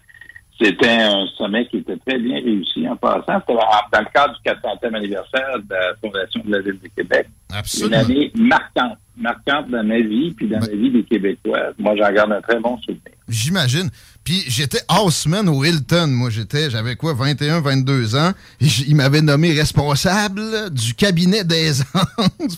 c'était 0.61 0.89
un 0.89 1.25
sommet 1.37 1.67
qui 1.67 1.77
était 1.77 1.97
très 2.05 2.17
bien 2.19 2.35
réussi 2.35 2.87
en 2.87 2.95
passant. 2.95 3.39
C'était 3.47 3.53
dans 3.91 3.99
le 3.99 4.13
cadre 4.13 4.33
du 4.33 4.49
400e 4.49 4.95
anniversaire 4.95 5.57
de 5.59 5.73
la 5.73 5.95
fondation 6.01 6.41
de 6.45 6.51
la 6.51 6.61
Ville 6.61 6.79
de 6.81 6.89
Québec. 6.95 7.27
Absolument. 7.53 7.87
Une 7.99 8.05
année 8.05 8.31
marquante. 8.35 8.97
marquante 9.17 9.69
dans 9.69 9.83
ma 9.83 9.99
vie, 9.99 10.31
puis 10.31 10.47
dans 10.47 10.59
la 10.59 10.67
vie 10.75 10.91
des 10.91 11.03
Québécois. 11.03 11.71
Moi, 11.77 11.95
j'en 11.97 12.11
garde 12.11 12.31
un 12.31 12.41
très 12.41 12.59
bon 12.59 12.77
souvenir. 12.79 13.01
J'imagine. 13.27 13.89
Puis 14.23 14.43
j'étais 14.47 14.79
houseman 14.89 15.47
au 15.49 15.63
Hilton. 15.63 16.07
Moi, 16.07 16.29
j'étais, 16.29 16.69
j'avais 16.69 16.95
quoi, 16.95 17.13
21, 17.13 17.61
22 17.61 18.15
ans. 18.15 18.31
Et 18.59 18.65
j- 18.67 18.85
il 18.87 18.95
m'avait 18.95 19.21
nommé 19.21 19.53
responsable 19.53 20.69
du 20.71 20.93
cabinet 20.95 21.43
d'aisance, 21.43 21.85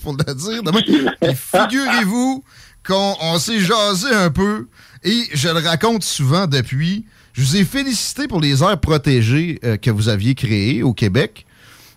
pour 0.03 0.13
le 0.13 0.33
dire. 0.33 1.33
figurez-vous 1.35 2.43
qu'on 2.85 3.15
on 3.21 3.37
s'est 3.37 3.59
jasé 3.59 4.07
un 4.13 4.29
peu. 4.29 4.67
Et 5.03 5.23
je 5.33 5.47
le 5.49 5.59
raconte 5.59 6.03
souvent 6.03 6.47
depuis. 6.47 7.05
Je 7.37 7.43
vous 7.43 7.55
ai 7.57 7.65
félicité 7.65 8.27
pour 8.27 8.41
les 8.41 8.63
aires 8.63 8.79
protégées 8.79 9.59
euh, 9.63 9.77
que 9.77 9.91
vous 9.91 10.09
aviez 10.09 10.33
créées 10.33 10.81
au 10.81 10.93
Québec. 10.93 11.45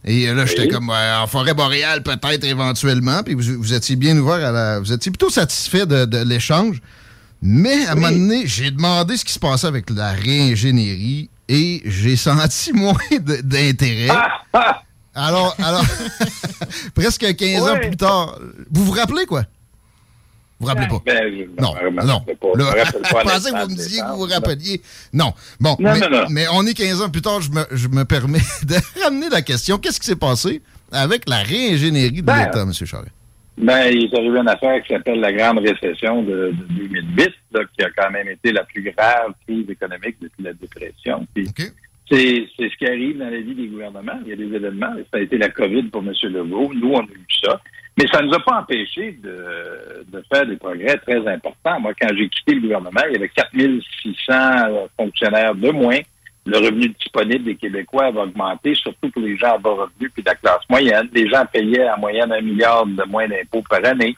Et 0.05 0.29
euh, 0.29 0.35
là, 0.35 0.45
j'étais 0.45 0.69
comme 0.69 0.91
ouais, 0.91 1.12
en 1.19 1.27
forêt 1.27 1.55
boréale, 1.55 2.03
peut-être 2.03 2.45
éventuellement. 2.45 3.23
Puis 3.23 3.33
vous, 3.33 3.59
vous 3.59 3.73
étiez 3.73 3.97
bien 3.97 4.17
ouvert 4.19 4.47
à 4.47 4.53
la. 4.53 4.81
Vous 4.81 4.93
étiez 4.93 5.11
plutôt 5.11 5.31
satisfait 5.31 5.87
de, 5.87 6.05
de 6.05 6.19
l'échange. 6.19 6.83
Mais 7.41 7.87
à 7.87 7.93
un 7.93 7.95
moment 7.95 8.11
donné, 8.11 8.47
j'ai 8.47 8.71
demandé 8.71 9.17
ce 9.17 9.25
qui 9.25 9.33
se 9.33 9.39
passait 9.39 9.67
avec 9.67 9.89
la 9.89 10.12
réingénierie 10.12 11.31
et 11.49 11.81
j'ai 11.87 12.17
senti 12.17 12.73
moins 12.75 12.99
d'intérêt. 13.43 14.15
Alors, 15.15 15.57
alors 15.59 15.85
presque 16.95 17.35
15 17.35 17.62
ans 17.62 17.79
plus 17.79 17.97
tard, 17.97 18.39
vous 18.71 18.85
vous 18.85 18.93
rappelez 18.93 19.25
quoi? 19.25 19.45
Vous 20.61 20.66
vous 20.66 20.73
rappelez 20.74 20.89
pas? 20.89 21.03
Ben, 21.07 21.23
je 21.32 21.62
Non, 21.62 21.74
me- 21.91 22.07
non. 22.07 22.19
rappelle 22.19 22.37
pas. 22.37 22.49
Je 22.55 22.59
Là, 22.59 22.65
me 22.65 22.78
rappelle 22.78 23.03
pas 23.03 23.09
je 23.09 23.24
pensais 23.24 23.51
que 23.51 23.57
vous 23.65 23.70
me 23.70 23.74
disiez 23.77 24.01
que 24.03 24.07
vous 24.09 24.16
vous 24.19 24.32
rappeliez. 24.32 24.82
Non. 25.12 25.32
Bon, 25.59 25.77
Non, 25.81 25.93
mais, 25.95 26.01
non, 26.01 26.11
non. 26.11 26.24
mais 26.31 26.45
on 26.53 26.66
est 26.66 26.74
15 26.74 27.01
ans 27.03 27.09
plus 27.11 27.23
tard, 27.23 27.41
je 27.41 27.51
me, 27.51 27.65
je 27.73 27.89
me 27.89 28.05
permets 28.05 28.39
de 28.66 28.74
ramener 29.03 29.28
la 29.31 29.41
question. 29.43 29.78
Qu'est-ce 29.78 29.99
qui 29.99 30.07
s'est 30.07 30.16
passé 30.16 30.61
avec 30.93 31.28
la 31.28 31.39
réingénierie 31.39 32.12
de 32.20 32.23
Ben, 32.23 32.45
l'État, 32.45 32.62
M. 32.62 32.73
Charest? 32.74 33.11
Ben, 33.59 33.89
il 33.93 34.05
est 34.05 34.15
arrivé 34.16 34.39
une 34.39 34.49
affaire 34.49 34.82
qui 34.82 34.93
s'appelle 34.93 35.20
la 35.20 35.32
grande 35.32 35.59
récession 35.59 36.23
de, 36.23 36.53
de 36.53 36.65
2008, 36.74 37.31
là, 37.53 37.61
qui 37.77 37.82
a 37.85 37.91
quand 37.97 38.11
même 38.11 38.28
été 38.28 38.53
la 38.53 38.65
plus 38.65 38.82
grave 38.82 39.32
crise 39.47 39.69
économique 39.69 40.16
depuis 40.20 40.43
la 40.43 40.53
dépression. 40.55 41.27
Puis 41.35 41.49
C'est 42.11 42.47
c'est 42.57 42.69
ce 42.70 42.77
qui 42.77 42.87
arrive 42.87 43.19
dans 43.19 43.28
la 43.31 43.41
vie 43.41 43.55
des 43.55 43.66
gouvernements. 43.69 44.19
Il 44.24 44.31
y 44.31 44.32
a 44.32 44.37
des 44.37 44.55
événements. 44.55 44.93
Ça 45.12 45.19
a 45.19 45.20
été 45.20 45.37
la 45.39 45.49
COVID 45.51 45.85
pour 45.85 46.03
M. 46.03 46.12
Legault. 46.24 46.73
Nous, 46.74 46.91
on 46.93 47.01
a 47.01 47.05
eu 47.05 47.27
ça. 47.45 47.61
Mais 48.01 48.06
ça 48.10 48.22
ne 48.22 48.28
nous 48.28 48.35
a 48.35 48.40
pas 48.40 48.60
empêché 48.60 49.18
de, 49.22 50.24
faire 50.32 50.47
des 50.47 50.56
progrès 50.56 50.97
très 50.97 51.18
importants. 51.28 51.81
Moi, 51.81 51.93
quand 52.01 52.09
j'ai 52.16 52.31
quitté 52.31 52.55
le 52.55 52.62
gouvernement, 52.62 53.02
il 53.06 53.12
y 53.12 53.16
avait 53.16 53.28
4600 53.28 54.32
fonctionnaires 54.97 55.55
de 55.55 55.70
moins. 55.70 55.98
Le 56.47 56.56
revenu 56.56 56.89
disponible 56.89 57.44
des 57.44 57.56
Québécois 57.56 58.06
avait 58.06 58.20
augmenté, 58.20 58.74
surtout 58.74 59.10
pour 59.10 59.20
les 59.20 59.36
gens 59.36 59.56
à 59.56 59.59
bas 59.59 59.72
revenus 59.72 60.10
puis 60.14 60.22
de 60.22 60.31
la 60.31 60.35
classe 60.35 60.62
moyenne. 60.70 61.10
Les 61.12 61.28
gens 61.28 61.44
payaient 61.52 61.90
en 61.90 61.98
moyenne 61.98 62.32
un 62.32 62.40
milliard 62.40 62.86
de 62.86 63.05
moins 63.05 63.28
d'impôts 63.28 63.64
par 63.68 63.85
année. 63.85 64.16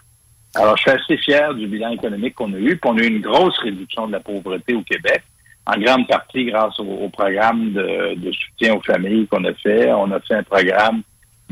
Alors, 0.54 0.76
je 0.76 0.82
suis 0.82 0.90
assez 0.92 1.16
fier 1.16 1.52
du 1.52 1.66
bilan 1.66 1.90
économique 1.90 2.36
qu'on 2.36 2.54
a 2.54 2.58
eu. 2.58 2.76
Puis 2.76 2.88
on 2.88 2.96
a 2.98 3.02
eu 3.02 3.08
une 3.08 3.20
grosse 3.20 3.58
réduction 3.58 4.06
de 4.06 4.12
la 4.12 4.20
pauvreté 4.20 4.74
au 4.74 4.82
Québec, 4.82 5.24
en 5.66 5.76
grande 5.80 6.06
partie 6.06 6.44
grâce 6.44 6.78
au, 6.78 7.08
programme 7.08 7.72
de, 7.72 8.30
soutien 8.30 8.74
aux 8.74 8.82
familles 8.82 9.26
qu'on 9.26 9.44
a 9.44 9.54
fait. 9.54 9.92
On 9.92 10.12
a 10.12 10.20
fait 10.20 10.34
un 10.34 10.44
programme 10.44 11.02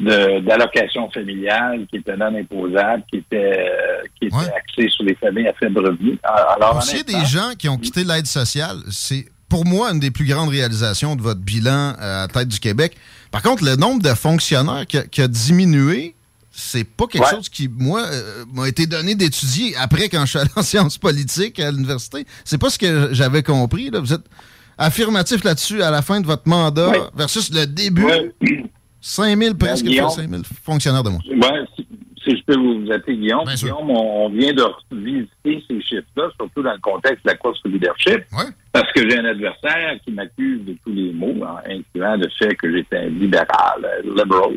d'allocation 0.01 1.11
familiale 1.11 1.87
qui 1.91 1.97
était 1.97 2.17
non 2.17 2.35
imposable, 2.35 3.03
qui 3.11 3.19
était, 3.19 3.37
euh, 3.69 4.03
qui 4.19 4.27
était 4.27 4.37
axé 4.57 4.89
sur 4.89 5.05
les 5.05 5.15
familles 5.15 5.49
à 5.49 5.53
faible 5.55 5.79
revenu. 5.87 6.19
Alors, 6.25 6.81
qui 6.83 6.91
est 6.97 7.01
honnêtement, 7.01 7.19
des 7.21 7.27
gens 7.27 7.51
qui 7.59 7.69
ont 7.69 7.77
quitté 7.79 8.05
l'aide 8.05 8.27
sociale, 8.27 8.77
c'est 8.91 9.27
pour 9.49 9.67
moi 9.67 9.91
une 9.93 10.01
des 10.01 10.11
plus 10.11 10.25
grandes 10.27 10.49
réalisations 10.51 11.17
de 11.17 11.23
votre 11.23 11.41
bilan 11.41 11.95
euh, 12.01 12.25
à 12.25 12.27
la 12.27 12.29
tête 12.29 12.49
du 12.49 12.61
Québec. 12.61 12.97
Par 13.31 13.43
contre, 13.43 13.65
le 13.65 13.77
nombre 13.77 14.03
de 14.03 14.15
fonctionnaires 14.15 14.87
qui 14.87 14.99
a, 14.99 15.03
qui 15.03 15.23
a 15.23 15.29
diminué, 15.29 16.15
c'est 16.53 16.85
pas 16.85 17.07
quelque 17.07 17.25
Ouais. 17.25 17.31
chose 17.31 17.49
qui, 17.49 17.69
moi, 17.69 18.03
euh, 18.07 18.45
m'a 18.53 18.69
été 18.69 18.87
donné 18.87 19.15
d'étudier 19.15 19.77
après 19.77 20.09
quand 20.09 20.21
je 20.25 20.31
suis 20.31 20.39
allé 20.39 20.51
en 20.57 20.63
sciences 20.63 20.99
politiques 20.99 21.59
à 21.61 21.71
l'université. 21.71 22.27
C'est 22.45 22.59
pas 22.59 22.71
ce 22.71 22.79
que 22.79 23.09
j'avais 23.13 23.43
compris. 23.43 23.91
Là. 23.91 24.01
Vous 24.01 24.13
êtes 24.13 24.25
affirmatif 24.79 25.45
là-dessus 25.45 25.83
à 25.83 25.91
la 25.91 26.03
fin 26.03 26.21
de 26.21 26.27
votre 26.27 26.49
mandat 26.49 26.93
versus 27.15 27.53
le 27.53 27.67
début. 27.67 28.07
5000 29.01 29.57
presque, 29.57 29.85
Ben, 29.85 29.91
Guillaume. 29.91 30.11
5000 30.11 30.43
fonctionnaires 30.65 31.03
de 31.03 31.11
moins. 31.11 31.21
Ouais, 31.29 31.65
si, 31.77 31.87
si 32.25 32.37
je 32.37 32.43
peux 32.45 32.57
vous 32.57 32.91
appeler 32.93 33.17
Guillaume, 33.17 33.45
Guillaume, 33.55 33.91
on, 33.91 34.27
on 34.27 34.29
vient 34.29 34.53
de 34.53 34.63
visiter 34.93 35.65
ces 35.69 35.81
chiffres-là, 35.81 36.29
surtout 36.39 36.63
dans 36.63 36.73
le 36.73 36.79
contexte 36.81 37.25
de 37.25 37.31
la 37.31 37.37
course 37.37 37.59
au 37.65 37.69
leadership, 37.69 38.25
parce 38.73 38.93
que 38.93 39.09
j'ai 39.09 39.19
un 39.19 39.25
adversaire 39.25 39.99
qui 40.05 40.13
m'accuse 40.13 40.65
de 40.67 40.77
tous 40.85 40.93
les 40.93 41.13
mots, 41.13 41.45
hein, 41.45 41.57
incluant 41.67 42.17
le 42.17 42.29
fait 42.39 42.55
que 42.57 42.71
j'étais 42.71 42.99
un 42.99 43.09
libéral, 43.09 43.87
liberal, 44.05 44.53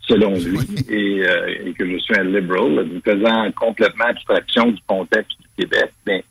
selon 0.00 0.30
lui, 0.34 0.58
et, 0.88 1.22
euh, 1.26 1.66
et 1.66 1.72
que 1.72 1.90
je 1.90 1.98
suis 1.98 2.14
un 2.18 2.24
liberal, 2.24 2.86
faisant 3.04 3.50
complètement 3.52 4.06
abstraction 4.06 4.66
du 4.72 4.80
contexte 4.86 5.32
du 5.40 5.64
Québec. 5.64 5.92
Ben, 6.06 6.22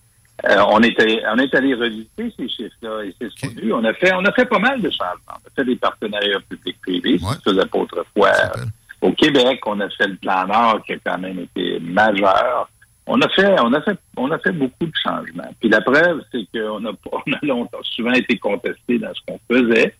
euh, 0.45 0.63
on 0.69 0.81
est 0.81 0.99
allé, 0.99 1.21
on 1.33 1.37
est 1.39 1.55
allé 1.55 1.73
revisiter 1.73 2.31
ces 2.37 2.47
chiffres-là 2.47 3.05
et 3.05 3.15
c'est 3.19 3.29
ce 3.31 3.41
qu'on 3.41 3.57
a 3.57 3.61
vu. 3.61 3.73
On 3.73 3.83
a 3.83 3.93
fait, 3.93 4.13
on 4.13 4.23
a 4.23 4.31
fait 4.31 4.45
pas 4.45 4.59
mal 4.59 4.79
de 4.79 4.89
changements. 4.89 5.17
On 5.29 5.47
a 5.47 5.49
fait 5.55 5.65
des 5.65 5.75
partenariats 5.75 6.39
publics-privés, 6.47 7.17
ce 7.17 7.25
qui 7.25 7.33
se 7.43 7.49
faisait 7.49 7.65
pas 7.65 7.79
autrefois 7.79 8.31
au 9.01 9.11
Québec. 9.13 9.61
On 9.65 9.79
a 9.79 9.89
fait 9.89 10.07
le 10.07 10.15
plan 10.17 10.45
Nord 10.45 10.83
qui 10.85 10.93
a 10.93 10.97
quand 11.03 11.17
même 11.17 11.39
été 11.39 11.79
majeur. 11.79 12.69
On 13.07 13.19
a 13.21 13.29
fait, 13.29 13.55
on 13.61 13.73
a 13.73 13.81
fait, 13.81 13.97
on 14.15 14.29
a 14.29 14.37
fait 14.37 14.51
beaucoup 14.51 14.85
de 14.85 14.93
changements. 15.01 15.49
Puis 15.59 15.69
la 15.69 15.81
preuve, 15.81 16.21
c'est 16.31 16.45
qu'on 16.53 16.85
a, 16.85 16.91
on 17.11 17.33
a 17.33 17.39
longtemps, 17.45 17.79
souvent 17.83 18.11
été 18.11 18.37
contesté 18.37 18.99
dans 18.99 19.13
ce 19.13 19.21
qu'on 19.27 19.39
faisait. 19.51 19.95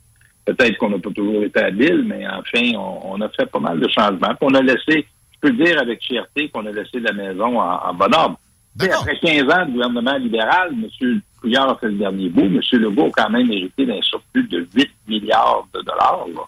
Peut-être 0.45 0.77
qu'on 0.77 0.89
n'a 0.91 0.99
pas 0.99 1.11
toujours 1.11 1.43
été 1.43 1.59
habile, 1.59 2.03
mais 2.05 2.27
enfin, 2.27 2.77
on, 2.77 3.13
on 3.13 3.21
a 3.21 3.29
fait 3.29 3.47
pas 3.47 3.59
mal 3.59 3.79
de 3.79 3.87
changements. 3.89 4.35
Puis 4.35 4.37
on 4.41 4.53
a 4.53 4.61
laissé, 4.61 5.07
je 5.33 5.39
peux 5.41 5.51
dire 5.51 5.81
avec 5.81 6.03
fierté 6.03 6.49
qu'on 6.49 6.65
a 6.67 6.71
laissé 6.71 6.99
la 6.99 7.13
maison 7.13 7.59
en, 7.59 7.89
en 7.89 7.93
bon 7.93 8.13
ordre. 8.13 8.39
Après 8.79 9.17
15 9.19 9.43
ans 9.43 9.65
de 9.65 9.71
gouvernement 9.71 10.17
libéral, 10.17 10.71
M. 10.73 11.21
Couillard 11.41 11.69
a 11.69 11.77
fait 11.77 11.87
le 11.87 11.95
dernier 11.97 12.29
bout. 12.29 12.41
M. 12.41 12.61
Legault 12.73 13.07
a 13.07 13.23
quand 13.23 13.29
même 13.29 13.51
hérité 13.51 13.85
d'un 13.85 14.01
surplus 14.01 14.47
de 14.47 14.67
8 14.75 14.89
milliards 15.07 15.67
de 15.73 15.81
dollars. 15.81 16.25
là. 16.35 16.41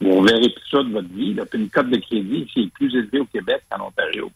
Vous 0.00 0.22
verrez 0.22 0.52
tout 0.52 0.68
ça 0.70 0.82
de 0.82 0.92
votre 0.92 1.12
vie. 1.12 1.34
Là. 1.34 1.44
Puis 1.46 1.60
une 1.60 1.68
cote 1.68 1.90
de 1.90 1.96
crédit 1.96 2.46
qui 2.46 2.62
est 2.62 2.72
plus 2.72 2.94
élevée 2.94 3.20
au 3.20 3.26
Québec 3.26 3.62
qu'en 3.70 3.86
Ontario. 3.86 4.30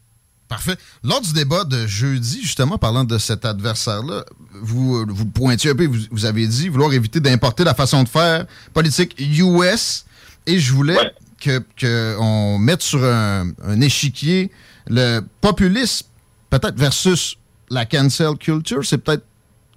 Parfait. 0.48 0.74
Lors 1.04 1.20
du 1.20 1.32
débat 1.32 1.62
de 1.64 1.86
jeudi, 1.86 2.40
justement, 2.42 2.76
parlant 2.76 3.04
de 3.04 3.18
cet 3.18 3.44
adversaire-là, 3.44 4.24
vous, 4.62 5.06
vous 5.06 5.26
pointiez 5.26 5.70
un 5.70 5.76
peu, 5.76 5.86
vous, 5.86 6.00
vous 6.10 6.24
avez 6.24 6.46
dit 6.48 6.68
vouloir 6.68 6.92
éviter 6.92 7.20
d'importer 7.20 7.62
la 7.62 7.74
façon 7.74 8.02
de 8.02 8.08
faire 8.08 8.46
politique 8.74 9.14
US. 9.20 10.04
Et 10.46 10.58
je 10.58 10.72
voulais 10.72 10.96
que 11.40 11.62
qu'on 11.80 12.58
mette 12.58 12.82
sur 12.82 13.04
un, 13.04 13.50
un 13.64 13.80
échiquier 13.80 14.50
le 14.88 15.20
populisme, 15.40 16.08
peut-être 16.50 16.76
versus 16.78 17.36
la 17.70 17.86
cancel 17.86 18.34
culture. 18.36 18.84
C'est 18.84 18.98
peut-être 18.98 19.24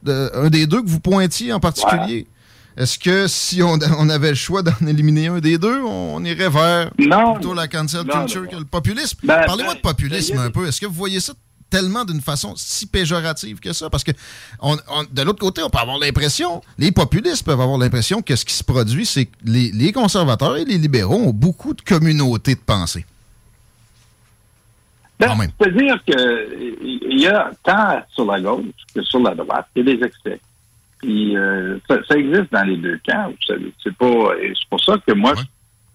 un 0.07 0.49
des 0.49 0.67
deux 0.67 0.81
que 0.81 0.89
vous 0.89 0.99
pointiez 0.99 1.53
en 1.53 1.59
particulier. 1.59 2.27
Est-ce 2.75 2.97
que 2.97 3.27
si 3.27 3.61
on, 3.61 3.77
on 3.99 4.09
avait 4.09 4.29
le 4.29 4.35
choix 4.35 4.63
d'en 4.63 4.73
éliminer 4.87 5.27
un 5.27 5.39
des 5.39 5.57
deux, 5.57 5.81
on 5.83 6.23
irait 6.25 6.49
vers 6.49 6.91
plutôt 6.91 7.53
la 7.53 7.67
cancel 7.67 8.01
Non, 8.05 8.21
culture 8.21 8.43
non. 8.43 8.49
que 8.49 8.55
le 8.55 8.65
populisme? 8.65 9.19
Ben, 9.23 9.43
Parlez-moi 9.45 9.73
ben, 9.73 9.77
de 9.77 9.81
populisme 9.83 10.35
ben, 10.35 10.41
un 10.45 10.49
peu. 10.49 10.67
Est-ce 10.67 10.81
que 10.81 10.87
vous 10.87 10.93
voyez 10.93 11.19
ça 11.19 11.33
tellement 11.69 12.03
d'une 12.05 12.21
façon 12.21 12.53
si 12.57 12.87
péjorative 12.87 13.59
que 13.59 13.73
ça? 13.73 13.89
Parce 13.91 14.03
que 14.03 14.11
on- 14.59 14.75
on- 14.89 15.03
de 15.11 15.21
l'autre 15.21 15.39
côté, 15.39 15.61
on 15.61 15.69
peut 15.69 15.77
avoir 15.79 15.99
l'impression, 15.99 16.61
les 16.79 16.91
populistes 16.91 17.43
peuvent 17.43 17.61
avoir 17.61 17.77
l'impression 17.77 18.21
que 18.23 18.35
ce 18.35 18.43
qui 18.43 18.55
se 18.55 18.63
produit, 18.63 19.05
c'est 19.05 19.25
que 19.25 19.35
les, 19.45 19.71
les 19.71 19.91
conservateurs 19.91 20.57
et 20.57 20.65
les 20.65 20.79
libéraux 20.79 21.15
ont 21.27 21.31
beaucoup 21.33 21.75
de 21.75 21.81
communautés 21.81 22.55
de 22.55 22.59
pensée. 22.59 23.05
Ben, 25.27 25.47
C'est-à-dire 25.59 26.03
qu'il 26.03 27.19
y 27.19 27.27
a 27.27 27.51
tant 27.63 28.01
sur 28.09 28.25
la 28.25 28.39
gauche 28.39 28.65
que 28.93 29.01
sur 29.03 29.19
la 29.19 29.35
droite, 29.35 29.67
il 29.75 29.87
y 29.87 29.91
a 29.91 29.95
des 29.95 30.05
excès. 30.05 30.39
Puis 30.99 31.37
euh, 31.37 31.77
ça, 31.87 31.97
ça 32.07 32.15
existe 32.15 32.51
dans 32.51 32.63
les 32.63 32.77
deux 32.77 32.99
camps, 33.07 33.27
vous 33.27 33.45
savez. 33.45 33.73
C'est 33.83 33.95
pas. 33.95 34.35
et 34.41 34.53
C'est 34.55 34.69
pour 34.69 34.81
ça 34.81 34.95
que 35.05 35.13
moi, 35.13 35.33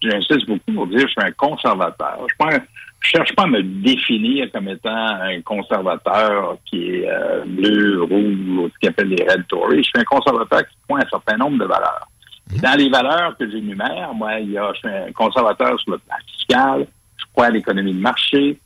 j'insiste 0.02 0.46
beaucoup 0.46 0.72
pour 0.74 0.86
dire 0.86 1.02
que 1.02 1.06
je 1.06 1.12
suis 1.12 1.22
un 1.22 1.32
conservateur. 1.32 2.26
Je 2.28 2.58
je 3.00 3.10
cherche 3.10 3.34
pas 3.34 3.44
à 3.44 3.46
me 3.46 3.62
définir 3.62 4.50
comme 4.52 4.68
étant 4.68 4.90
un 4.90 5.40
conservateur 5.42 6.58
qui 6.66 6.96
est 6.96 7.08
euh, 7.08 7.44
bleu, 7.46 8.02
rouge, 8.02 8.36
ou 8.48 8.68
ce 8.68 8.78
qu'on 8.80 8.88
appelle 8.88 9.08
les 9.08 9.24
Red 9.24 9.46
Tories. 9.46 9.78
Je 9.78 9.88
suis 9.88 9.98
un 9.98 10.04
conservateur 10.04 10.66
qui 10.66 10.76
croit 10.86 10.98
un 10.98 11.08
certain 11.08 11.36
nombre 11.36 11.58
de 11.58 11.64
valeurs. 11.64 12.08
Et 12.54 12.58
dans 12.58 12.76
les 12.76 12.88
valeurs 12.88 13.36
que 13.38 13.48
j'énumère, 13.48 14.12
moi, 14.14 14.40
il 14.40 14.50
y 14.50 14.58
a, 14.58 14.72
je 14.74 14.78
suis 14.78 14.88
un 14.88 15.12
conservateur 15.12 15.78
sur 15.80 15.92
le 15.92 15.98
plan 15.98 16.16
fiscal, 16.26 16.86
je 17.16 17.24
crois 17.32 17.46
à 17.46 17.50
l'économie 17.50 17.94
de 17.94 18.00
marché, 18.00 18.58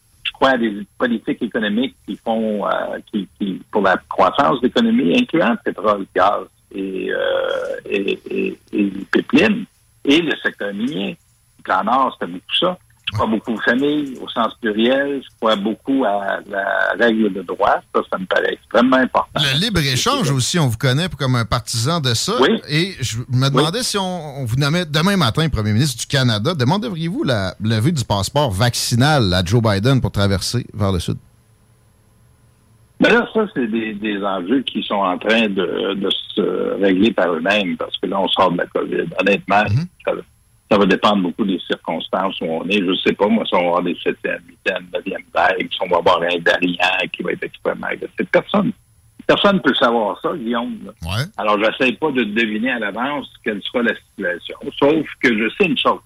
à 0.51 0.59
des 0.59 0.87
politiques 0.99 1.43
économiques 1.43 1.97
qui 2.07 2.17
font, 2.17 2.67
euh, 2.67 2.99
qui, 3.11 3.29
pour 3.71 3.83
la 3.83 3.97
croissance 4.09 4.61
de 4.61 4.67
l'économie, 4.67 5.19
incluant 5.19 5.51
le 5.51 5.59
pétrole, 5.65 6.01
le 6.01 6.07
gaz 6.15 6.47
et, 6.75 7.13
euh, 7.13 7.77
et, 7.85 8.59
les 8.73 8.91
pipelines, 9.13 9.65
et 10.05 10.21
le 10.21 10.37
secteur 10.37 10.73
minier. 10.75 11.17
Le 11.59 11.63
Plan 11.63 11.85
Nord, 11.85 12.17
c'était 12.19 12.33
beaucoup 12.33 12.57
ça. 12.59 12.77
Je 13.13 13.19
crois 13.19 13.27
beaucoup 13.27 13.53
aux 13.53 13.61
familles, 13.61 14.17
au 14.23 14.29
sens 14.31 14.55
pluriel. 14.59 15.23
Je 15.23 15.29
crois 15.39 15.55
beaucoup 15.55 16.03
à 16.07 16.39
la 16.49 16.95
règle 16.99 17.31
de 17.31 17.43
droit. 17.43 17.77
Ça, 17.95 18.01
ça 18.11 18.19
me 18.19 18.25
paraît 18.25 18.55
extrêmement 18.55 18.97
important. 18.97 19.29
Le 19.39 19.61
libre-échange 19.61 20.31
aussi, 20.31 20.59
on 20.59 20.67
vous 20.67 20.79
connaît 20.79 21.09
comme 21.19 21.37
un 21.37 21.45
partisan 21.45 22.01
de 22.01 22.15
ça. 22.15 22.33
Oui. 22.41 22.59
Et 22.71 22.95
je 23.01 23.19
me 23.29 23.51
demandais 23.51 23.83
si 23.83 23.99
on, 23.99 24.41
on 24.41 24.45
vous 24.47 24.57
nommait 24.57 24.87
demain 24.87 25.19
matin 25.19 25.47
premier 25.51 25.75
ministre 25.75 26.01
du 26.01 26.07
Canada, 26.07 26.55
demanderiez-vous 26.55 27.23
la 27.23 27.55
levée 27.63 27.93
du 27.93 28.03
passeport 28.05 28.51
vaccinal 28.51 29.35
à 29.35 29.45
Joe 29.45 29.63
Biden 29.63 30.01
pour 30.01 30.11
traverser 30.11 30.67
vers 30.73 30.91
le 30.93 30.99
sud? 30.99 31.19
Mais 32.99 33.11
là, 33.11 33.29
ça, 33.35 33.41
c'est 33.53 33.67
des, 33.67 33.93
des 33.95 34.23
enjeux 34.25 34.63
qui 34.63 34.83
sont 34.85 34.95
en 34.95 35.19
train 35.19 35.49
de, 35.49 35.95
de 35.95 36.09
se 36.35 36.81
régler 36.81 37.13
par 37.13 37.31
eux-mêmes 37.35 37.77
parce 37.77 37.95
que 37.99 38.07
là, 38.07 38.19
on 38.19 38.29
sort 38.29 38.53
de 38.53 38.59
la 38.59 38.67
COVID. 38.67 39.05
Honnêtement, 39.21 39.65
ça, 40.07 40.13
ça 40.73 40.79
va 40.79 40.87
dépendre 40.87 41.23
beaucoup 41.23 41.45
des 41.45 41.61
circonstances 41.67 42.41
où 42.41 42.47
on 42.47 42.67
est. 42.67 42.79
Je 42.79 42.95
sais 43.07 43.13
pas, 43.13 43.29
moi, 43.29 43.45
si 43.45 43.55
on 43.55 43.61
va 43.61 43.67
avoir 43.67 43.83
des 43.83 43.95
septième, 44.03 44.41
huitième, 44.49 44.87
neuvième 44.95 45.23
vagues, 45.35 45.69
si 45.71 45.79
on 45.83 45.89
va 45.89 45.99
avoir 45.99 46.23
un 46.23 46.39
variant 46.43 47.09
qui 47.13 47.23
va 47.23 47.33
être 47.33 47.43
extrêmement 47.43 47.89
agressif. 47.89 48.27
Personne, 48.33 48.73
personne 49.27 49.57
ne 49.57 49.61
peut 49.61 49.75
savoir 49.75 50.19
ça, 50.23 50.31
Guillaume. 50.35 50.79
là. 50.87 50.93
Alors, 51.37 51.59
j'essaie 51.63 51.93
pas 51.93 52.11
de 52.11 52.25
deviner 52.25 52.71
à 52.71 52.79
l'avance 52.79 53.31
quelle 53.45 53.63
sera 53.65 53.83
la 53.83 53.95
situation. 53.95 54.57
Sauf 54.79 55.07
que 55.23 55.39
je 55.39 55.51
sais 55.59 55.67
une 55.69 55.77
chose. 55.77 56.01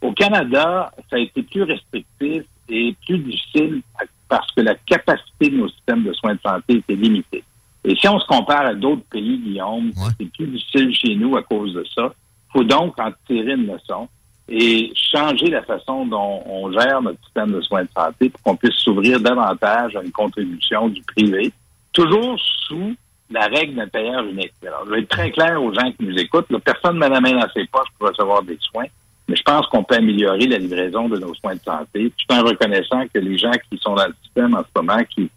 Au 0.00 0.12
Canada, 0.12 0.90
ça 1.10 1.16
a 1.16 1.18
été 1.18 1.42
plus 1.42 1.64
restrictif 1.64 2.44
et 2.70 2.96
plus 3.06 3.18
difficile 3.18 3.82
parce 4.30 4.50
que 4.52 4.62
la 4.62 4.76
capacité 4.76 5.50
de 5.50 5.58
nos 5.58 5.68
systèmes 5.68 6.04
de 6.04 6.12
soins 6.14 6.36
de 6.36 6.40
santé 6.40 6.76
était 6.76 6.94
limitée. 6.94 7.44
Et 7.84 7.94
si 7.96 8.08
on 8.08 8.18
se 8.18 8.26
compare 8.26 8.64
à 8.64 8.74
d'autres 8.74 9.04
pays, 9.10 9.38
Guillaume, 9.38 9.92
c'est 10.18 10.30
plus 10.32 10.46
difficile 10.46 10.94
chez 10.94 11.14
nous 11.16 11.36
à 11.36 11.42
cause 11.42 11.74
de 11.74 11.84
ça. 11.94 12.14
Faut 12.56 12.64
donc 12.64 12.98
en 12.98 13.10
tirer 13.26 13.52
une 13.52 13.66
leçon 13.66 14.08
et 14.48 14.90
changer 14.94 15.48
la 15.48 15.62
façon 15.62 16.06
dont 16.06 16.42
on 16.46 16.72
gère 16.72 17.02
notre 17.02 17.22
système 17.22 17.52
de 17.52 17.60
soins 17.60 17.82
de 17.82 17.88
santé 17.94 18.30
pour 18.30 18.42
qu'on 18.42 18.56
puisse 18.56 18.76
s'ouvrir 18.76 19.20
davantage 19.20 19.94
à 19.94 20.02
une 20.02 20.10
contribution 20.10 20.88
du 20.88 21.02
privé, 21.02 21.52
toujours 21.92 22.40
sous 22.66 22.94
la 23.28 23.46
règle 23.48 23.74
d'un 23.74 23.88
payeur 23.88 24.24
unique. 24.24 24.54
Alors, 24.66 24.84
je 24.86 24.90
vais 24.92 25.00
être 25.00 25.08
très 25.08 25.30
clair 25.32 25.62
aux 25.62 25.74
gens 25.74 25.92
qui 25.92 26.06
nous 26.06 26.16
écoutent. 26.16 26.46
personne 26.64 26.94
ne 26.94 27.00
met 27.00 27.10
la 27.10 27.20
main 27.20 27.32
dans 27.32 27.52
ses 27.52 27.66
poches 27.66 27.88
pour 27.98 28.08
recevoir 28.08 28.42
des 28.42 28.56
soins, 28.72 28.86
mais 29.28 29.36
je 29.36 29.42
pense 29.42 29.66
qu'on 29.66 29.84
peut 29.84 29.96
améliorer 29.96 30.46
la 30.46 30.56
livraison 30.56 31.10
de 31.10 31.18
nos 31.18 31.34
soins 31.34 31.56
de 31.56 31.60
santé, 31.60 32.10
tout 32.16 32.34
en 32.34 32.42
reconnaissant 32.42 33.02
que 33.12 33.18
les 33.18 33.36
gens 33.36 33.52
qui 33.70 33.76
sont 33.76 33.96
dans 33.96 34.06
le 34.06 34.14
système 34.22 34.54
en 34.54 34.62
ce 34.62 34.80
moment, 34.80 35.04
qui, 35.14 35.28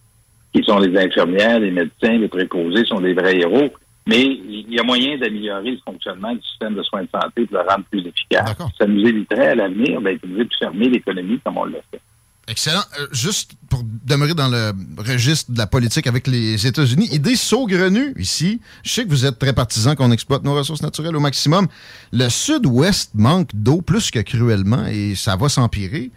qui 0.53 0.63
sont 0.63 0.79
les 0.79 0.97
infirmières, 0.97 1.59
les 1.59 1.71
médecins, 1.71 2.17
les 2.17 2.29
préposés, 2.29 2.85
sont 2.85 3.01
des 3.01 3.13
vrais 3.13 3.35
héros. 3.35 3.73
Mais 4.09 4.25
il 4.25 4.73
y 4.73 4.79
a 4.79 4.83
moyen 4.83 5.19
d'améliorer 5.19 5.71
le 5.71 5.77
fonctionnement 5.85 6.33
du 6.33 6.41
système 6.41 6.73
de 6.73 6.81
soins 6.81 7.03
de 7.03 7.09
santé 7.13 7.45
pour 7.45 7.59
le 7.59 7.69
rendre 7.69 7.85
plus 7.91 7.99
efficace. 7.99 8.55
Ça 8.77 8.87
nous 8.87 9.05
éviterait 9.05 9.49
à 9.49 9.55
l'avenir 9.55 10.01
d'être 10.01 10.23
obligé 10.23 10.45
de 10.45 10.53
fermer 10.57 10.89
l'économie 10.89 11.39
comme 11.45 11.57
on 11.57 11.65
l'a 11.65 11.77
fait. 11.91 12.01
Excellent. 12.47 12.81
Euh, 12.99 13.05
juste 13.11 13.51
pour 13.69 13.83
demeurer 13.83 14.33
dans 14.33 14.47
le 14.47 14.71
registre 14.97 15.51
de 15.51 15.59
la 15.59 15.67
politique 15.67 16.07
avec 16.07 16.25
les 16.25 16.65
États-Unis, 16.65 17.07
idée 17.11 17.35
saugrenue 17.35 18.15
ici. 18.17 18.59
Je 18.83 18.91
sais 18.91 19.03
que 19.03 19.09
vous 19.09 19.27
êtes 19.27 19.37
très 19.37 19.53
partisan 19.53 19.93
qu'on 19.93 20.11
exploite 20.11 20.43
nos 20.43 20.55
ressources 20.55 20.81
naturelles 20.81 21.15
au 21.15 21.19
maximum. 21.19 21.67
Le 22.11 22.27
sud-ouest 22.29 23.11
manque 23.13 23.49
d'eau 23.53 23.83
plus 23.83 24.09
que 24.09 24.19
cruellement 24.19 24.87
et 24.87 25.13
ça 25.13 25.35
va 25.35 25.49
s'empirer. 25.49 26.09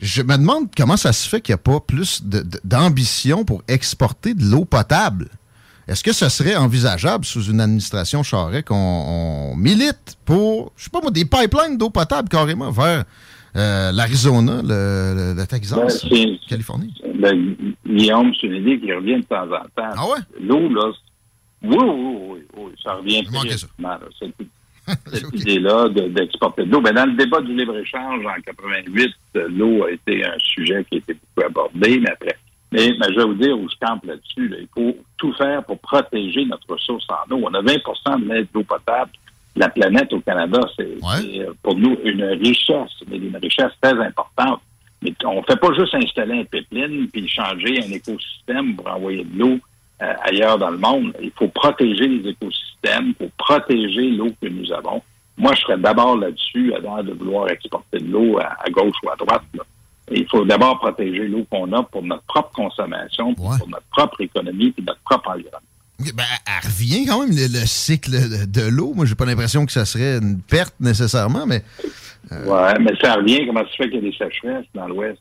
Je 0.00 0.22
me 0.22 0.36
demande 0.36 0.68
comment 0.76 0.96
ça 0.96 1.12
se 1.12 1.28
fait 1.28 1.40
qu'il 1.40 1.52
n'y 1.52 1.60
a 1.60 1.62
pas 1.62 1.78
plus 1.78 2.24
d'ambition 2.64 3.44
pour 3.44 3.62
exporter 3.68 4.34
de 4.34 4.44
l'eau 4.44 4.64
potable. 4.64 5.28
Est-ce 5.88 6.02
que 6.02 6.12
ce 6.12 6.28
serait 6.28 6.56
envisageable 6.56 7.24
sous 7.24 7.44
une 7.44 7.60
administration 7.60 8.22
Charest 8.24 8.66
qu'on 8.66 8.74
on 8.74 9.56
milite 9.56 10.16
pour, 10.24 10.72
je 10.76 10.84
sais 10.84 10.90
pas 10.90 11.00
moi, 11.00 11.10
des 11.12 11.24
pipelines 11.24 11.78
d'eau 11.78 11.90
potable 11.90 12.28
carrément 12.28 12.70
vers 12.72 13.04
euh, 13.56 13.92
l'Arizona, 13.92 14.62
le, 14.62 15.14
le- 15.14 15.34
le 15.40 15.46
Texas, 15.46 16.04
Ben, 16.10 16.36
Californie? 16.48 16.92
Ben, 17.20 17.54
Guillaume, 17.86 18.32
c'est 18.40 18.48
une 18.48 18.56
idée 18.56 18.80
qui 18.80 18.92
revient 18.92 19.16
de 19.18 19.22
temps 19.22 19.44
en 19.44 19.62
temps. 19.76 19.94
Ah 19.96 20.06
ouais? 20.08 20.18
L'eau, 20.40 20.68
là, 20.68 20.90
oui, 21.62 21.76
oui, 21.80 22.16
oui, 22.28 22.40
oui, 22.56 22.72
ça 22.82 22.94
revient 22.94 23.22
là, 23.78 23.98
cette, 24.18 24.34
cette 25.12 25.40
idée-là 25.40 25.88
de- 25.88 26.08
d'exporter 26.08 26.64
de 26.64 26.70
l'eau. 26.72 26.80
Ben, 26.80 26.94
dans 26.94 27.06
le 27.06 27.16
débat 27.16 27.40
du 27.40 27.54
libre-échange 27.56 28.24
en 28.26 28.40
88, 28.44 29.10
euh, 29.36 29.48
l'eau 29.50 29.84
a 29.84 29.90
été 29.92 30.24
un 30.24 30.36
sujet 30.40 30.84
qui 30.90 30.96
a 30.96 30.98
été 30.98 31.14
beaucoup 31.14 31.46
abordé, 31.46 32.00
mais 32.00 32.10
après. 32.10 32.36
Mais, 32.72 32.92
mais 32.98 33.06
je 33.10 33.16
vais 33.16 33.24
vous 33.24 33.34
dire 33.34 33.58
où 33.58 33.68
je 33.68 33.76
campe 33.86 34.04
là-dessus. 34.04 34.48
là. 34.48 34.56
Il 34.60 34.68
faut 34.74 34.96
tout 35.18 35.32
faire 35.34 35.64
pour 35.64 35.78
protéger 35.78 36.44
notre 36.44 36.68
ressource 36.72 37.06
en 37.08 37.34
eau. 37.34 37.40
On 37.44 37.54
a 37.54 37.62
20% 37.62 38.22
de 38.22 38.28
l'aide 38.32 38.48
d'eau 38.52 38.64
potable. 38.64 39.12
La 39.54 39.68
planète 39.68 40.12
au 40.12 40.20
Canada, 40.20 40.60
c'est 40.76 40.82
euh, 41.02 41.52
pour 41.62 41.76
nous 41.76 41.96
une 42.04 42.24
richesse, 42.24 42.90
mais 43.08 43.16
une 43.16 43.36
richesse 43.36 43.72
très 43.80 43.98
importante. 43.98 44.60
Mais 45.00 45.14
on 45.24 45.42
fait 45.42 45.56
pas 45.56 45.72
juste 45.74 45.94
installer 45.94 46.40
un 46.40 46.44
pipeline 46.44 47.08
puis 47.08 47.28
changer 47.28 47.82
un 47.82 47.90
écosystème 47.92 48.76
pour 48.76 48.88
envoyer 48.88 49.24
de 49.24 49.38
l'eau 49.38 49.58
euh, 50.02 50.12
ailleurs 50.22 50.58
dans 50.58 50.70
le 50.70 50.78
monde. 50.78 51.14
Il 51.22 51.30
faut 51.30 51.48
protéger 51.48 52.06
les 52.08 52.30
écosystèmes, 52.30 53.08
il 53.08 53.26
faut 53.26 53.30
protéger 53.38 54.10
l'eau 54.10 54.30
que 54.42 54.48
nous 54.48 54.70
avons. 54.72 55.02
Moi, 55.38 55.54
je 55.54 55.60
serais 55.62 55.78
d'abord 55.78 56.16
là-dessus 56.16 56.74
avant 56.74 57.02
de 57.02 57.12
vouloir 57.12 57.48
exporter 57.48 57.98
de 57.98 58.10
l'eau 58.10 58.38
à, 58.38 58.56
à 58.58 58.70
gauche 58.70 58.96
ou 59.04 59.10
à 59.10 59.16
droite. 59.16 59.42
là. 59.54 59.62
Il 60.10 60.26
faut 60.28 60.44
d'abord 60.44 60.78
protéger 60.78 61.26
l'eau 61.26 61.44
qu'on 61.50 61.72
a 61.72 61.82
pour 61.82 62.02
notre 62.02 62.22
propre 62.24 62.50
consommation, 62.52 63.34
pour 63.34 63.68
notre 63.68 63.86
propre 63.90 64.20
économie 64.20 64.72
et 64.78 64.82
notre 64.82 65.00
propre 65.00 65.30
environnement. 65.30 65.60
Ben, 65.98 66.24
elle 66.46 66.68
revient 66.68 67.06
quand 67.06 67.20
même, 67.26 67.34
le, 67.34 67.46
le 67.60 67.66
cycle 67.66 68.10
de, 68.46 68.68
l'eau. 68.68 68.92
Moi, 68.94 69.06
j'ai 69.06 69.14
pas 69.14 69.24
l'impression 69.24 69.64
que 69.64 69.72
ça 69.72 69.84
serait 69.86 70.18
une 70.18 70.40
perte 70.42 70.74
nécessairement, 70.78 71.46
mais 71.46 71.62
Ouais, 72.30 72.78
mais 72.80 72.92
ça 73.00 73.14
revient. 73.14 73.46
Comment 73.46 73.64
ça 73.64 73.70
se 73.70 73.76
fait 73.76 73.90
qu'il 73.90 74.04
y 74.04 74.08
a 74.08 74.10
des 74.10 74.16
sécheresses 74.16 74.66
dans 74.74 74.88
l'Ouest? 74.88 75.20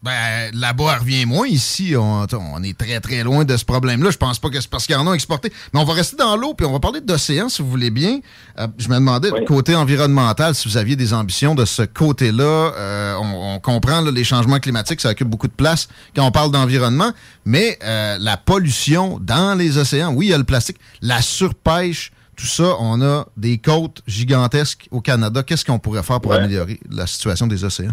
Ben, 0.00 0.50
là-bas, 0.54 0.92
elle 0.94 1.00
revient 1.00 1.26
moins. 1.26 1.48
Ici, 1.48 1.94
on, 1.96 2.24
on 2.32 2.62
est 2.62 2.78
très, 2.78 3.00
très 3.00 3.24
loin 3.24 3.44
de 3.44 3.56
ce 3.56 3.64
problème-là. 3.64 4.10
Je 4.10 4.16
pense 4.16 4.38
pas 4.38 4.48
que 4.48 4.60
c'est 4.60 4.70
parce 4.70 4.86
qu'il 4.86 4.94
y 4.94 4.98
en 4.98 5.10
a 5.10 5.12
exporté. 5.12 5.52
Mais 5.74 5.80
on 5.80 5.84
va 5.84 5.92
rester 5.94 6.16
dans 6.16 6.36
l'eau, 6.36 6.54
puis 6.54 6.64
on 6.66 6.72
va 6.72 6.78
parler 6.78 7.00
d'océan, 7.00 7.48
si 7.48 7.62
vous 7.62 7.68
voulez 7.68 7.90
bien. 7.90 8.20
Euh, 8.58 8.68
je 8.78 8.88
me 8.88 8.94
demandais, 8.94 9.30
côté 9.46 9.74
environnemental, 9.74 10.54
si 10.54 10.68
vous 10.68 10.76
aviez 10.76 10.94
des 10.94 11.12
ambitions 11.14 11.56
de 11.56 11.64
ce 11.64 11.82
côté-là. 11.82 12.44
Euh, 12.44 13.16
on, 13.20 13.54
on 13.54 13.58
comprend 13.58 14.00
là, 14.00 14.12
les 14.12 14.24
changements 14.24 14.60
climatiques, 14.60 15.00
ça 15.00 15.10
occupe 15.10 15.28
beaucoup 15.28 15.48
de 15.48 15.52
place 15.52 15.88
quand 16.14 16.24
on 16.24 16.30
parle 16.30 16.52
d'environnement. 16.52 17.12
Mais 17.44 17.76
euh, 17.82 18.18
la 18.20 18.36
pollution 18.36 19.18
dans 19.20 19.58
les 19.58 19.78
océans, 19.78 20.12
oui, 20.12 20.26
il 20.26 20.30
y 20.30 20.34
a 20.34 20.38
le 20.38 20.44
plastique. 20.44 20.78
La 21.02 21.20
surpêche, 21.22 22.12
tout 22.36 22.46
ça, 22.46 22.76
on 22.78 23.02
a 23.02 23.26
des 23.36 23.58
côtes 23.58 24.02
gigantesques 24.06 24.86
au 24.92 25.00
Canada. 25.00 25.42
Qu'est-ce 25.42 25.64
qu'on 25.64 25.80
pourrait 25.80 26.04
faire 26.04 26.20
pour 26.20 26.32
améliorer 26.34 26.78
la 26.88 27.08
situation 27.08 27.48
des 27.48 27.64
océans? 27.64 27.90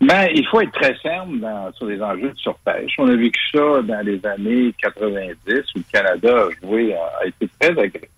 Mais 0.00 0.30
il 0.34 0.46
faut 0.46 0.60
être 0.60 0.72
très 0.72 0.94
ferme 0.96 1.38
dans- 1.40 1.72
sur 1.72 1.86
les 1.86 2.00
enjeux 2.02 2.30
de 2.30 2.38
surpêche. 2.38 2.92
On 2.98 3.08
a 3.08 3.16
vécu 3.16 3.40
ça 3.52 3.82
dans 3.82 4.04
les 4.04 4.24
années 4.26 4.74
90 4.78 5.74
où 5.74 5.78
le 5.78 5.84
Canada 5.90 6.46
a 6.46 6.48
joué, 6.60 6.94
a, 6.94 7.26
été 7.26 7.48
très 7.58 7.70
agressif, 7.70 8.10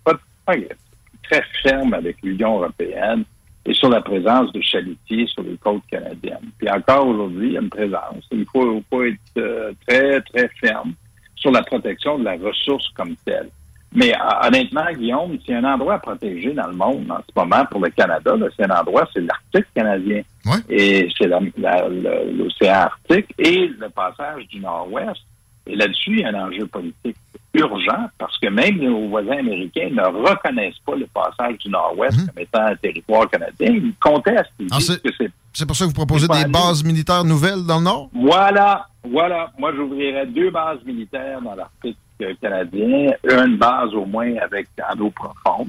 très 1.22 1.42
ferme 1.62 1.94
avec 1.94 2.16
l'Union 2.22 2.56
européenne 2.58 3.24
et 3.64 3.74
sur 3.74 3.90
la 3.90 4.00
présence 4.00 4.50
de 4.52 4.60
chalutiers 4.60 5.26
sur 5.26 5.42
les 5.42 5.56
côtes 5.56 5.82
canadiennes. 5.90 6.50
Puis 6.58 6.68
encore 6.70 7.06
aujourd'hui, 7.06 7.48
il 7.48 7.52
y 7.52 7.56
a 7.58 7.60
une 7.60 7.68
présence. 7.68 8.26
Il 8.32 8.46
faut, 8.46 8.82
faut 8.90 9.04
être 9.04 9.18
euh, 9.36 9.72
très, 9.86 10.20
très 10.22 10.48
ferme 10.60 10.94
sur 11.36 11.52
la 11.52 11.62
protection 11.62 12.18
de 12.18 12.24
la 12.24 12.36
ressource 12.36 12.88
comme 12.96 13.14
telle. 13.24 13.50
Mais 13.94 14.12
euh, 14.12 14.46
honnêtement, 14.46 14.84
Guillaume, 14.96 15.38
a 15.48 15.52
un 15.54 15.64
endroit 15.74 15.94
à 15.94 15.98
protéger 15.98 16.52
dans 16.52 16.66
le 16.66 16.74
monde 16.74 17.10
en 17.10 17.18
ce 17.18 17.32
moment 17.34 17.64
pour 17.70 17.80
le 17.80 17.90
Canada, 17.90 18.32
c'est 18.56 18.70
un 18.70 18.78
endroit, 18.80 19.08
c'est 19.14 19.20
l'Arctique 19.20 19.66
canadien. 19.74 20.22
Et 20.68 21.08
c'est 21.16 21.26
l'océan 21.26 22.74
Arctique 22.74 23.34
et 23.38 23.68
le 23.68 23.88
passage 23.88 24.46
du 24.48 24.60
Nord-Ouest. 24.60 25.20
Et 25.66 25.76
là-dessus, 25.76 26.12
il 26.12 26.20
y 26.20 26.24
a 26.24 26.28
un 26.28 26.46
enjeu 26.48 26.66
politique 26.66 27.16
urgent 27.54 28.08
parce 28.18 28.38
que 28.38 28.48
même 28.48 28.76
nos 28.78 29.08
voisins 29.08 29.38
américains 29.38 29.88
ne 29.90 30.02
reconnaissent 30.02 30.78
pas 30.86 30.94
le 30.96 31.06
passage 31.06 31.58
du 31.58 31.68
Nord-Ouest 31.70 32.16
comme 32.26 32.42
étant 32.42 32.66
un 32.66 32.76
territoire 32.76 33.28
canadien. 33.28 33.72
Ils 33.72 33.92
contestent. 34.00 34.50
Ils 34.58 34.68
Ah, 34.70 34.78
disent 34.78 34.98
que 35.04 35.10
c'est 35.18 35.30
C'est 35.52 35.66
pour 35.66 35.76
ça 35.76 35.84
que 35.84 35.88
vous 35.90 35.94
proposez 35.94 36.26
C'est 36.30 36.44
des 36.44 36.50
bases 36.50 36.82
militaires 36.84 37.24
nouvelles 37.24 37.64
dans 37.66 37.78
le 37.78 37.84
Nord? 37.84 38.08
Voilà, 38.14 38.86
voilà. 39.04 39.50
Moi, 39.58 39.72
j'ouvrirais 39.74 40.26
deux 40.26 40.50
bases 40.50 40.82
militaires 40.86 41.40
dans 41.42 41.54
l'Arctique 41.54 41.98
canadien, 42.40 43.12
une 43.24 43.56
base 43.56 43.94
au 43.94 44.04
moins 44.04 44.34
avec 44.36 44.68
en 44.90 44.98
eau 45.00 45.10
profonde. 45.10 45.68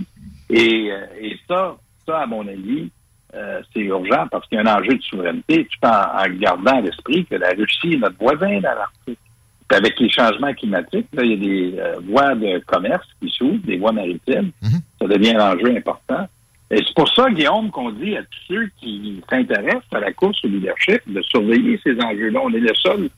Et, 0.49 0.91
euh, 0.91 1.05
et 1.21 1.37
ça, 1.47 1.75
ça, 2.05 2.19
à 2.19 2.25
mon 2.25 2.47
avis, 2.47 2.89
euh, 3.35 3.61
c'est 3.73 3.81
urgent 3.81 4.27
parce 4.31 4.47
qu'il 4.47 4.57
y 4.57 4.61
a 4.61 4.63
un 4.63 4.79
enjeu 4.79 4.95
de 4.95 5.01
souveraineté, 5.03 5.65
tout 5.65 5.87
en, 5.87 6.19
en 6.19 6.29
gardant 6.39 6.77
à 6.77 6.81
l'esprit 6.81 7.25
que 7.25 7.35
la 7.35 7.49
Russie 7.49 7.93
est 7.93 7.97
notre 7.97 8.17
voisin 8.17 8.59
dans 8.59 8.75
l'Arctique. 8.75 9.19
Avec 9.71 9.99
les 9.99 10.09
changements 10.09 10.51
climatiques, 10.53 11.05
là, 11.13 11.23
il 11.23 11.29
y 11.29 11.33
a 11.33 11.37
des 11.37 11.79
euh, 11.79 11.99
voies 12.09 12.33
de 12.33 12.57
commerce 12.65 13.07
qui 13.21 13.29
s'ouvrent, 13.29 13.63
des 13.65 13.77
voies 13.77 13.91
maritimes. 13.91 14.51
Ça 14.99 15.07
devient 15.07 15.35
un 15.35 15.53
enjeu 15.53 15.75
important. 15.77 16.27
Et 16.71 16.77
c'est 16.77 16.95
pour 16.95 17.07
ça, 17.13 17.29
Guillaume, 17.29 17.69
qu'on 17.69 17.91
dit 17.91 18.15
à 18.17 18.21
tous 18.23 18.39
ceux 18.47 18.69
qui 18.79 19.21
s'intéressent 19.29 19.93
à 19.93 19.99
la 19.99 20.11
course 20.13 20.43
au 20.43 20.47
leadership 20.47 21.01
de 21.07 21.21
surveiller 21.21 21.79
ces 21.83 21.95
enjeux-là. 21.99 22.39
On 22.43 22.53
est 22.53 22.59
le 22.59 22.73
seul, 22.75 23.09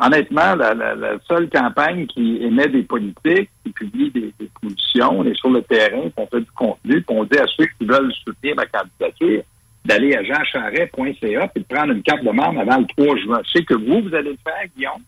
honnêtement, 0.00 0.54
la, 0.56 0.74
la- 0.74 0.94
la 0.94 1.16
seule 1.28 1.48
campagne 1.50 2.06
qui 2.06 2.38
émet 2.42 2.68
des 2.68 2.82
politiques, 2.82 3.50
qui 3.64 3.72
publie 3.72 4.10
des, 4.10 4.32
des 4.38 4.50
positions. 4.60 5.20
On 5.20 5.24
est 5.24 5.34
sur 5.36 5.50
le 5.50 5.62
terrain, 5.62 6.00
puis 6.02 6.12
on 6.16 6.26
fait 6.26 6.40
du 6.40 6.50
contenu, 6.54 7.02
puis 7.02 7.16
on 7.16 7.24
dit 7.24 7.38
à 7.38 7.46
ceux 7.56 7.66
qui 7.78 7.84
veulent 7.86 8.12
soutenir 8.24 8.56
ma 8.56 8.66
candidature 8.66 9.42
d'aller 9.84 10.14
à 10.16 10.22
jeancharret.ca 10.24 11.50
et 11.54 11.60
de 11.60 11.64
prendre 11.68 11.92
une 11.92 12.02
carte 12.02 12.24
de 12.24 12.30
membre 12.30 12.60
avant 12.60 12.78
le 12.78 12.86
3 13.04 13.16
juin. 13.18 13.40
Je 13.44 13.50
sais 13.58 13.64
que 13.64 13.74
vous, 13.74 14.00
vous 14.08 14.14
allez 14.14 14.30
le 14.30 14.38
faire, 14.42 14.64
Guillaume. 14.76 15.02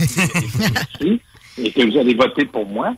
et 1.58 1.70
que 1.70 1.90
vous 1.90 1.98
allez 1.98 2.14
voter 2.14 2.44
pour 2.46 2.66
moi. 2.66 2.94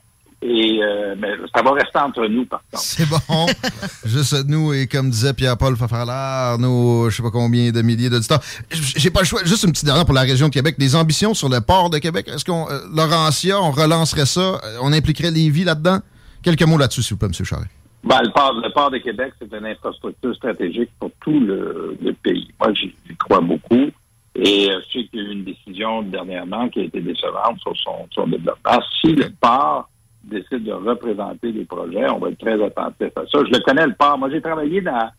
Et 0.48 0.80
euh, 0.80 1.16
ça 1.54 1.60
va 1.60 1.72
rester 1.72 1.98
entre 1.98 2.24
nous, 2.26 2.44
par 2.44 2.62
contre. 2.70 2.82
C'est 2.82 3.08
bon. 3.08 3.46
Juste 4.04 4.46
nous, 4.46 4.72
et 4.72 4.86
comme 4.86 5.10
disait 5.10 5.34
Pierre-Paul 5.34 5.76
Fafalard, 5.76 6.58
nos 6.58 7.10
je 7.10 7.16
sais 7.16 7.22
pas 7.22 7.32
combien 7.32 7.72
de 7.72 7.82
milliers 7.82 8.08
d'auditeurs. 8.08 8.40
J'ai 8.70 9.10
pas 9.10 9.20
le 9.20 9.26
choix. 9.26 9.40
Juste 9.44 9.64
une 9.64 9.72
petite 9.72 9.86
dernière 9.86 10.04
pour 10.04 10.14
la 10.14 10.20
région 10.20 10.46
de 10.46 10.52
Québec. 10.52 10.76
Des 10.78 10.94
ambitions 10.94 11.34
sur 11.34 11.48
le 11.48 11.60
port 11.60 11.90
de 11.90 11.98
Québec. 11.98 12.28
Est-ce 12.28 12.44
qu'on, 12.44 12.70
euh, 12.70 12.78
Laurentia, 12.94 13.60
on 13.60 13.72
relancerait 13.72 14.26
ça? 14.26 14.60
Euh, 14.62 14.78
On 14.82 14.92
impliquerait 14.92 15.32
Lévis 15.32 15.64
là-dedans? 15.64 15.98
Quelques 16.44 16.62
mots 16.62 16.78
là-dessus, 16.78 17.02
s'il 17.02 17.14
vous 17.14 17.18
plaît, 17.18 17.28
M. 17.28 17.44
Charest. 17.44 17.68
Ben, 18.04 18.20
le, 18.22 18.30
port, 18.30 18.52
le 18.52 18.72
port 18.72 18.90
de 18.92 18.98
Québec, 18.98 19.32
c'est 19.40 19.52
une 19.52 19.66
infrastructure 19.66 20.32
stratégique 20.36 20.90
pour 21.00 21.10
tout 21.20 21.40
le, 21.40 21.96
le 22.00 22.12
pays. 22.12 22.48
Moi, 22.60 22.72
j'y 22.74 22.94
j'y 23.08 23.16
crois 23.16 23.40
beaucoup. 23.40 23.90
Et 24.36 24.70
euh, 24.70 24.80
je 24.86 25.00
sais 25.00 25.06
qu'il 25.08 25.20
y 25.20 25.26
a 25.26 25.28
eu 25.28 25.32
une 25.32 25.44
décision 25.44 26.02
dernièrement 26.02 26.68
qui 26.68 26.80
a 26.80 26.82
été 26.84 27.00
décevante 27.00 27.58
sur 27.60 27.76
son, 27.78 28.06
son 28.12 28.28
développement. 28.28 28.78
Si 29.00 29.12
le 29.12 29.28
port 29.40 29.88
décide 30.26 30.64
de 30.64 30.72
représenter 30.72 31.52
des 31.52 31.64
projets, 31.64 32.08
on 32.10 32.18
va 32.18 32.30
être 32.30 32.38
très 32.38 32.62
attentif 32.62 33.10
à 33.16 33.26
ça. 33.26 33.38
Je 33.44 33.52
le 33.52 33.60
connais, 33.60 33.86
le 33.86 33.94
port. 33.94 34.18
Moi, 34.18 34.30
j'ai 34.30 34.40
travaillé 34.40 34.80
dans, 34.80 35.10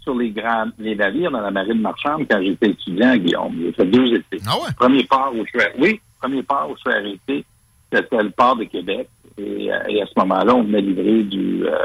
sur 0.00 0.14
les 0.14 0.30
grands 0.30 0.66
les 0.78 0.94
navires 0.94 1.30
dans 1.30 1.40
la 1.40 1.50
marine 1.50 1.80
marchande 1.80 2.26
quand 2.30 2.42
j'étais 2.42 2.70
étudiant 2.70 3.10
à 3.10 3.18
Guillaume. 3.18 3.56
J'ai 3.60 3.72
fait 3.72 3.86
deux 3.86 4.14
étés. 4.14 4.38
Ah 4.46 4.56
ouais? 4.56 4.72
Premier 4.76 5.04
port 5.04 5.32
où 5.34 5.44
je 5.44 5.58
suis 5.58 5.68
oui, 5.78 6.00
premier 6.20 6.42
port 6.42 6.68
où 6.70 6.76
je 6.76 6.90
suis 6.90 6.98
arrêté, 6.98 7.44
c'était 7.92 8.22
le 8.22 8.30
port 8.30 8.56
de 8.56 8.64
Québec. 8.64 9.08
Et, 9.38 9.72
euh, 9.72 9.78
et 9.88 10.02
à 10.02 10.06
ce 10.06 10.12
moment-là, 10.16 10.54
on 10.54 10.62
venait 10.62 10.80
livrer 10.80 11.22
du, 11.24 11.66
euh, 11.66 11.76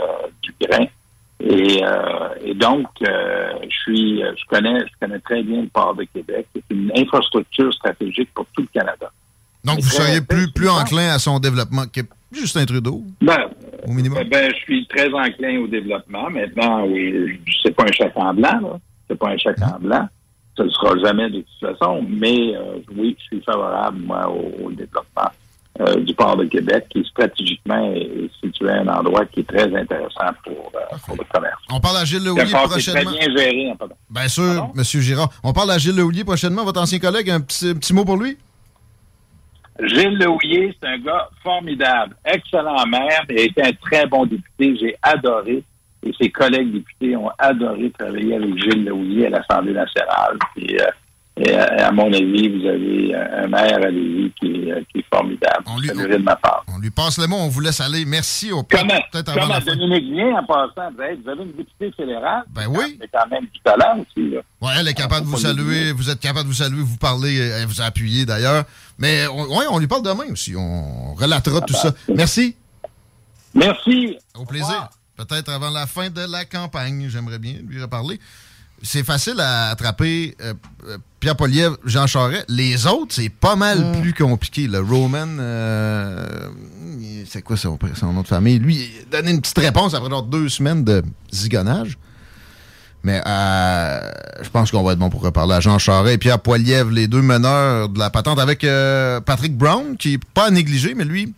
du 0.41 0.53
grain. 0.61 0.85
Et, 1.43 1.83
euh, 1.83 2.29
et 2.45 2.53
donc, 2.53 2.87
euh, 3.01 3.53
je 3.63 3.77
suis, 3.79 4.21
je 4.21 4.45
connais, 4.47 4.79
je 4.79 4.93
connais 5.01 5.19
très 5.19 5.41
bien 5.43 5.63
le 5.63 5.67
port 5.67 5.95
de 5.95 6.03
Québec. 6.03 6.47
C'est 6.53 6.63
une 6.69 6.91
infrastructure 6.95 7.73
stratégique 7.73 8.29
pour 8.33 8.45
tout 8.55 8.61
le 8.61 8.67
Canada. 8.67 9.11
Donc, 9.63 9.79
vous 9.79 9.89
seriez 9.89 10.21
plus, 10.21 10.51
plus 10.51 10.69
enclin 10.69 11.09
à 11.13 11.19
son 11.19 11.39
développement 11.39 11.83
que 11.91 12.01
Justin 12.31 12.65
Trudeau? 12.65 13.03
Ben, 13.21 13.37
Au 13.87 13.91
minimum? 13.91 14.23
ben, 14.29 14.49
je 14.51 14.59
suis 14.59 14.87
très 14.87 15.07
enclin 15.13 15.59
au 15.59 15.67
développement. 15.67 16.29
Maintenant, 16.29 16.85
oui, 16.87 17.39
c'est 17.63 17.75
pas 17.75 17.83
un 17.83 17.91
chèque 17.91 18.13
en 18.15 18.33
blanc, 18.33 18.59
là. 18.61 18.79
C'est 19.09 19.17
pas 19.19 19.29
un 19.29 19.37
chèque 19.37 19.61
en 19.61 19.79
blanc. 19.79 20.07
Ce 20.57 20.63
ne 20.63 20.69
sera 20.69 20.97
jamais 21.03 21.29
de 21.29 21.41
toute 21.41 21.77
façon. 21.77 22.03
Mais 22.09 22.55
euh, 22.55 22.77
oui, 22.95 23.15
je 23.19 23.23
suis 23.35 23.41
favorable, 23.45 23.99
moi, 24.05 24.27
au, 24.29 24.65
au 24.65 24.71
développement 24.71 25.29
euh, 25.79 25.95
du 26.01 26.13
port 26.13 26.35
de 26.37 26.45
Québec, 26.45 26.85
qui 26.89 27.03
stratégiquement 27.05 27.93
est, 27.93 28.01
est 28.01 28.29
situé 28.43 28.69
à 28.69 28.81
un 28.81 28.87
endroit 28.87 29.25
qui 29.25 29.41
est 29.41 29.47
très 29.47 29.73
intéressant 29.75 30.31
pour, 30.43 30.71
euh, 30.75 30.95
pour 31.05 31.15
le 31.17 31.23
commerce. 31.33 31.61
On 31.71 31.79
parle 31.79 31.97
à 31.97 32.05
Gilles 32.05 32.27
un 32.27 32.35
est 32.35 32.45
très 32.45 32.63
prochainement. 32.67 33.11
bien 33.11 33.35
géré, 33.37 33.71
en 33.71 33.75
pardon. 33.75 33.95
Bien 34.09 34.27
sûr, 34.27 34.69
M. 34.75 34.83
Girard. 34.83 35.29
On 35.43 35.53
parle 35.53 35.71
à 35.71 35.77
Gilles 35.77 35.95
Lehouillier 35.95 36.23
prochainement, 36.23 36.63
votre 36.65 36.81
ancien 36.81 36.99
collègue. 36.99 37.29
Un 37.29 37.41
petit, 37.41 37.73
petit 37.75 37.93
mot 37.93 38.03
pour 38.05 38.17
lui? 38.17 38.37
Gilles 39.79 40.17
Lehouillier, 40.17 40.75
c'est 40.79 40.89
un 40.89 40.99
gars 40.99 41.29
formidable, 41.41 42.15
excellent 42.25 42.85
maire, 42.85 43.23
et 43.29 43.41
a 43.41 43.43
été 43.43 43.63
un 43.63 43.73
très 43.73 44.05
bon 44.05 44.25
député. 44.25 44.75
J'ai 44.77 44.95
adoré, 45.01 45.63
et 46.03 46.11
ses 46.19 46.29
collègues 46.29 46.71
députés 46.71 47.15
ont 47.15 47.31
adoré 47.37 47.91
travailler 47.91 48.35
avec 48.35 48.57
Gilles 48.57 48.85
Lehouillier 48.85 49.27
à 49.27 49.29
l'Assemblée 49.29 49.73
nationale. 49.73 50.37
Euh, 50.57 50.87
et, 51.45 51.55
euh, 51.57 51.87
à 51.87 51.91
mon 51.91 52.11
avis, 52.13 52.47
vous 52.49 52.67
avez 52.67 53.15
un 53.15 53.47
maire 53.47 53.77
à 53.83 53.89
Lévis 53.89 54.31
qui, 54.39 54.47
est- 54.47 54.71
euh, 54.71 54.81
qui 54.91 54.99
est 54.99 55.05
formidable. 55.13 55.63
On 55.67 55.79
lui, 55.79 55.87
de 55.89 56.17
ma 56.17 56.35
part. 56.35 56.63
On 56.67 56.77
lui 56.79 56.89
passe 56.91 57.17
le 57.17 57.27
mot, 57.27 57.37
on 57.37 57.47
vous 57.47 57.59
laisse 57.61 57.79
aller. 57.81 58.05
Merci. 58.05 58.51
Au 58.51 58.63
peut- 58.63 58.77
Comme, 58.77 58.91
à- 58.91 59.01
peut-être 59.11 59.33
comme 59.33 59.43
avant 59.43 59.53
à 59.53 59.59
la 59.59 59.61
fin. 59.61 59.75
Dominique 59.75 60.13
en 60.35 60.43
passant, 60.45 60.91
vous 60.95 61.01
avez, 61.01 61.15
vous 61.15 61.29
avez 61.29 61.43
une 61.43 61.51
députée 61.53 61.91
fédérale. 61.97 62.43
Ben 62.49 62.67
oui. 62.67 62.97
C'est 63.01 63.09
quand 63.11 63.27
même 63.29 63.45
du 63.51 63.59
talent 63.63 63.99
aussi. 63.99 64.29
Là. 64.29 64.41
Ouais, 64.61 64.73
elle 64.79 64.87
est 64.87 64.93
capable 64.93 65.25
de 65.25 65.31
vous 65.31 65.37
saluer. 65.37 65.91
Vous 65.91 66.09
êtes 66.09 66.19
capable 66.19 66.43
de 66.43 66.47
vous 66.53 66.57
saluer, 66.61 66.81
vous 66.81 66.97
parler, 66.97 67.37
elle 67.37 67.65
vous 67.67 67.81
a 67.81 67.85
appuyé 67.85 68.25
d'ailleurs. 68.25 68.63
Mais 68.99 69.25
on, 69.27 69.57
ouais, 69.57 69.65
on 69.71 69.79
lui 69.79 69.87
parle 69.87 70.03
demain 70.03 70.25
aussi. 70.31 70.55
On 70.55 71.13
relatera 71.15 71.61
tout 71.61 71.73
ça. 71.73 71.93
Merci. 72.13 72.55
Merci. 73.53 74.17
Au 74.35 74.45
plaisir. 74.45 74.89
Peut-être 75.17 75.49
avant 75.49 75.69
la 75.69 75.85
fin 75.87 76.09
de 76.09 76.21
la 76.31 76.45
campagne, 76.45 77.07
j'aimerais 77.09 77.37
bien 77.39 77.55
lui 77.67 77.81
reparler. 77.81 78.19
C'est 78.81 79.03
facile 79.03 79.39
à 79.39 79.69
attraper 79.69 80.35
euh, 80.41 80.53
euh, 80.87 80.97
Pierre 81.21 81.35
Poliev, 81.37 81.77
Jean 81.85 82.07
Charest. 82.07 82.45
Les 82.49 82.85
autres, 82.87 83.13
c'est 83.15 83.29
pas 83.29 83.55
mal 83.55 83.79
Mm. 83.79 84.01
plus 84.01 84.13
compliqué. 84.13 84.67
Le 84.67 84.79
Roman, 84.81 85.27
euh, 85.39 86.25
c'est 87.29 87.41
quoi 87.43 87.55
son, 87.55 87.77
son 87.95 88.11
nom 88.11 88.23
de 88.23 88.27
famille? 88.27 88.59
Lui, 88.59 88.89
il 89.09 89.15
a 89.15 89.21
donné 89.21 89.31
une 89.35 89.39
petite 89.41 89.57
réponse 89.59 89.93
après 89.93 90.09
genre 90.09 90.23
deux 90.23 90.49
semaines 90.49 90.83
de 90.83 91.03
zigonnage. 91.31 91.97
Mais 93.03 93.21
euh, 93.25 93.99
je 94.41 94.49
pense 94.49 94.69
qu'on 94.71 94.83
va 94.83 94.93
être 94.93 94.99
bon 94.99 95.09
pour 95.09 95.21
reparler 95.23 95.53
à 95.55 95.59
Jean 95.59 95.77
Charest 95.79 96.13
et 96.13 96.17
Pierre 96.17 96.39
Poilievre, 96.39 96.91
les 96.91 97.07
deux 97.07 97.21
meneurs 97.21 97.89
de 97.89 97.97
la 97.97 98.09
patente, 98.09 98.37
avec 98.39 98.63
euh, 98.63 99.21
Patrick 99.21 99.55
Brown, 99.57 99.95
qui 99.97 100.13
est 100.13 100.23
pas 100.33 100.47
à 100.47 100.51
négliger, 100.51 100.93
mais 100.95 101.05
lui, 101.05 101.33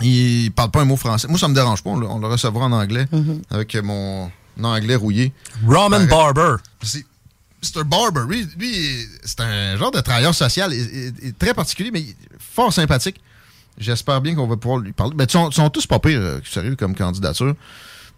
il 0.00 0.50
parle 0.52 0.70
pas 0.70 0.80
un 0.80 0.84
mot 0.84 0.96
français. 0.96 1.28
Moi, 1.28 1.38
ça 1.38 1.46
me 1.48 1.54
dérange 1.54 1.82
pas. 1.82 1.90
On 1.90 1.96
le, 1.98 2.06
on 2.08 2.18
le 2.18 2.26
recevra 2.28 2.66
en 2.66 2.72
anglais 2.72 3.06
avec 3.50 3.76
mon 3.82 4.30
anglais 4.62 4.96
rouillé. 4.96 5.32
Roman 5.66 6.04
Barber. 6.04 6.56
Un 7.76 7.84
barber. 7.84 8.20
Lui, 8.58 9.06
c'est 9.24 9.40
un 9.40 9.76
genre 9.76 9.90
de 9.92 10.00
travailleur 10.00 10.34
social. 10.34 10.72
Il, 10.72 11.12
il- 11.22 11.34
très 11.34 11.54
particulier, 11.54 11.90
mais 11.92 12.04
fort 12.38 12.72
sympathique. 12.72 13.20
J'espère 13.78 14.20
bien 14.20 14.34
qu'on 14.34 14.46
va 14.46 14.56
pouvoir 14.56 14.80
lui 14.80 14.92
parler. 14.92 15.14
Mais 15.16 15.24
ils 15.24 15.30
sont, 15.30 15.50
sont 15.50 15.70
tous 15.70 15.86
pas 15.86 15.98
pires, 15.98 16.20
euh, 16.20 16.40
sérieux, 16.44 16.76
comme 16.76 16.94
candidature. 16.94 17.54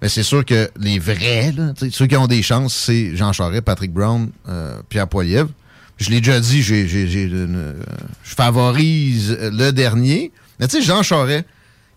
Mais 0.03 0.09
c'est 0.09 0.23
sûr 0.25 0.45
que 0.45 0.71
les 0.79 0.99
vrais, 0.99 1.53
ceux 1.91 2.07
qui 2.07 2.17
ont 2.17 2.27
des 2.27 2.43
chances, 2.43 2.75
c'est 2.75 3.15
Jean 3.17 3.33
Charest, 3.33 3.63
Patrick 3.63 3.93
Brown, 3.93 4.31
euh, 4.49 4.81
Pierre 4.89 5.09
Poilievre. 5.09 5.51
Je 5.99 6.11
l'ai 6.11 6.21
déjà 6.21 6.41
dit, 6.41 6.63
j'ai, 6.63 6.87
euh, 7.33 7.75
je 8.25 8.35
favorise 8.35 9.39
le 9.41 9.71
dernier. 9.71 10.33
Mais 10.59 10.67
tu 10.69 10.79
sais, 10.79 10.83
Jean 10.83 11.03
Charest, 11.03 11.45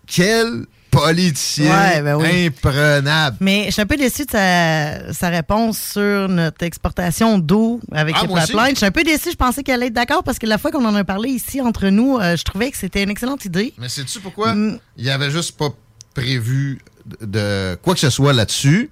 quel 0.06 0.66
politicien 1.00 1.70
Ouais, 1.70 2.02
ben 2.02 2.16
oui. 2.16 2.46
imprenable. 2.46 3.36
Mais 3.40 3.66
je 3.66 3.72
suis 3.72 3.82
un 3.82 3.86
peu 3.86 3.96
déçu 3.96 4.24
de 4.24 4.30
sa, 4.30 5.12
sa 5.12 5.28
réponse 5.28 5.78
sur 5.78 6.28
notre 6.28 6.62
exportation 6.64 7.38
d'eau 7.38 7.80
avec 7.92 8.14
Ah, 8.18 8.22
les 8.22 8.28
pipelines. 8.28 8.70
Je 8.70 8.76
suis 8.76 8.86
un 8.86 8.90
peu 8.90 9.04
déçu. 9.04 9.30
Je 9.30 9.36
pensais 9.36 9.62
qu'elle 9.62 9.76
allait 9.76 9.86
être 9.86 9.92
d'accord 9.92 10.22
parce 10.24 10.38
que 10.38 10.46
la 10.46 10.58
fois 10.58 10.70
qu'on 10.70 10.84
en 10.84 10.94
a 10.94 11.04
parlé 11.04 11.30
ici 11.30 11.60
entre 11.60 11.88
nous, 11.88 12.18
euh, 12.18 12.36
je 12.36 12.42
trouvais 12.44 12.70
que 12.70 12.76
c'était 12.76 13.02
une 13.02 13.10
excellente 13.10 13.44
idée. 13.44 13.74
Mais 13.78 13.88
sais-tu 13.88 14.20
pourquoi? 14.20 14.54
Mm. 14.54 14.78
Il 14.96 15.04
n'y 15.04 15.10
avait 15.10 15.30
juste 15.30 15.56
pas 15.56 15.68
prévu 16.14 16.80
de, 17.20 17.76
quoi 17.82 17.94
que 17.94 18.00
ce 18.00 18.10
soit 18.10 18.32
là-dessus. 18.32 18.90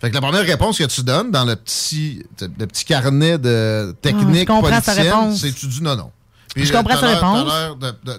Fait 0.00 0.10
que 0.10 0.14
la 0.14 0.20
première 0.20 0.44
réponse 0.44 0.78
que 0.78 0.84
tu 0.84 1.02
donnes 1.02 1.30
dans 1.32 1.44
le 1.44 1.56
petit, 1.56 2.22
le 2.40 2.66
petit 2.66 2.84
carnet 2.84 3.36
de 3.36 3.90
Ah, 3.90 3.96
technique 4.00 4.48
sa 4.48 4.60
politicienne, 4.60 5.34
c'est 5.34 5.52
tu 5.52 5.66
dis 5.66 5.82
non, 5.82 5.96
non. 5.96 6.10
Je 6.56 6.72
comprends 6.72 6.98
sa 6.98 7.06
réponse. 7.08 7.50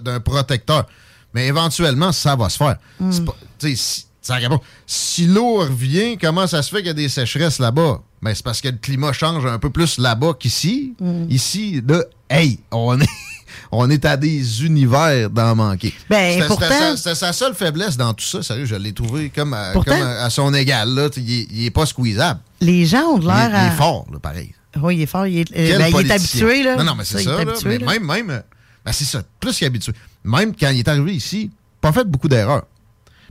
d'un 0.02 0.20
protecteur. 0.20 0.86
Mais 1.34 1.46
éventuellement, 1.46 2.12
ça 2.12 2.36
va 2.36 2.48
se 2.48 2.56
faire. 2.56 2.76
Mm. 2.98 3.12
C'est 3.12 3.24
pas- 3.24 3.36
tu 3.58 3.76
sais, 3.76 4.04
si, 4.22 4.32
réponse. 4.32 4.60
Si 4.86 5.26
l'eau 5.26 5.56
revient, 5.58 6.16
comment 6.20 6.46
ça 6.46 6.62
se 6.62 6.70
fait 6.70 6.78
qu'il 6.78 6.86
y 6.88 6.90
a 6.90 6.94
des 6.94 7.08
sécheresses 7.08 7.58
là-bas? 7.58 8.00
Ben, 8.22 8.34
c'est 8.34 8.44
parce 8.44 8.60
que 8.60 8.68
le 8.68 8.76
climat 8.76 9.12
change 9.12 9.46
un 9.46 9.58
peu 9.58 9.70
plus 9.70 9.98
là-bas 9.98 10.34
qu'ici. 10.38 10.94
Mm. 11.00 11.24
Ici, 11.30 11.82
là, 11.88 12.02
hey, 12.28 12.58
on 12.70 13.00
est, 13.00 13.06
on 13.72 13.88
est 13.88 14.04
à 14.04 14.16
des 14.16 14.64
univers 14.64 15.30
d'en 15.30 15.54
manquer. 15.56 15.94
Ben, 16.08 16.42
C'était- 16.42 17.14
sa- 17.14 17.32
seule 17.32 17.54
faiblesse 17.54 17.96
dans 17.96 18.12
tout 18.12 18.24
ça. 18.24 18.42
Sérieux, 18.42 18.66
je 18.66 18.74
l'ai 18.74 18.92
trouvé 18.92 19.30
comme, 19.34 19.54
à, 19.54 19.70
Pourtant- 19.72 19.92
comme 19.98 20.02
à, 20.06 20.24
à 20.24 20.30
son 20.30 20.52
égal. 20.52 20.90
Là. 20.94 21.08
Il, 21.16 21.32
est- 21.32 21.46
il 21.50 21.64
est 21.66 21.70
pas 21.70 21.86
squeezable. 21.86 22.40
Les 22.60 22.84
gens 22.86 23.04
ont 23.14 23.18
Il, 23.20 23.26
l'air 23.26 23.54
à. 23.54 23.66
il 23.66 23.72
est 23.72 23.76
fort, 23.76 24.06
là, 24.12 24.18
pareil. 24.18 24.52
Oui, 24.82 24.96
il 24.96 25.02
est 25.02 25.06
fort. 25.06 25.26
Il 25.26 25.38
est, 25.38 25.50
euh, 25.52 25.78
ben, 25.78 25.86
il 25.86 25.88
est 25.88 25.90
politicien. 25.90 26.46
habitué. 26.46 26.62
Là. 26.62 26.76
Non, 26.76 26.84
non, 26.84 26.94
mais 26.94 27.04
c'est 27.04 27.22
ça. 27.22 27.40
est 27.40 27.44
là. 27.44 27.54
mais 27.64 27.78
même, 27.78 28.04
même, 28.04 28.30
euh, 28.30 28.40
ben, 28.84 28.92
c'est 28.92 29.04
ça, 29.04 29.22
plus 29.40 29.58
qu'habitué. 29.58 29.92
Même 30.24 30.54
quand 30.54 30.70
il 30.70 30.78
est 30.78 30.88
arrivé 30.88 31.14
ici, 31.14 31.50
pas 31.80 31.92
fait 31.92 32.04
beaucoup 32.04 32.28
d'erreurs. 32.28 32.66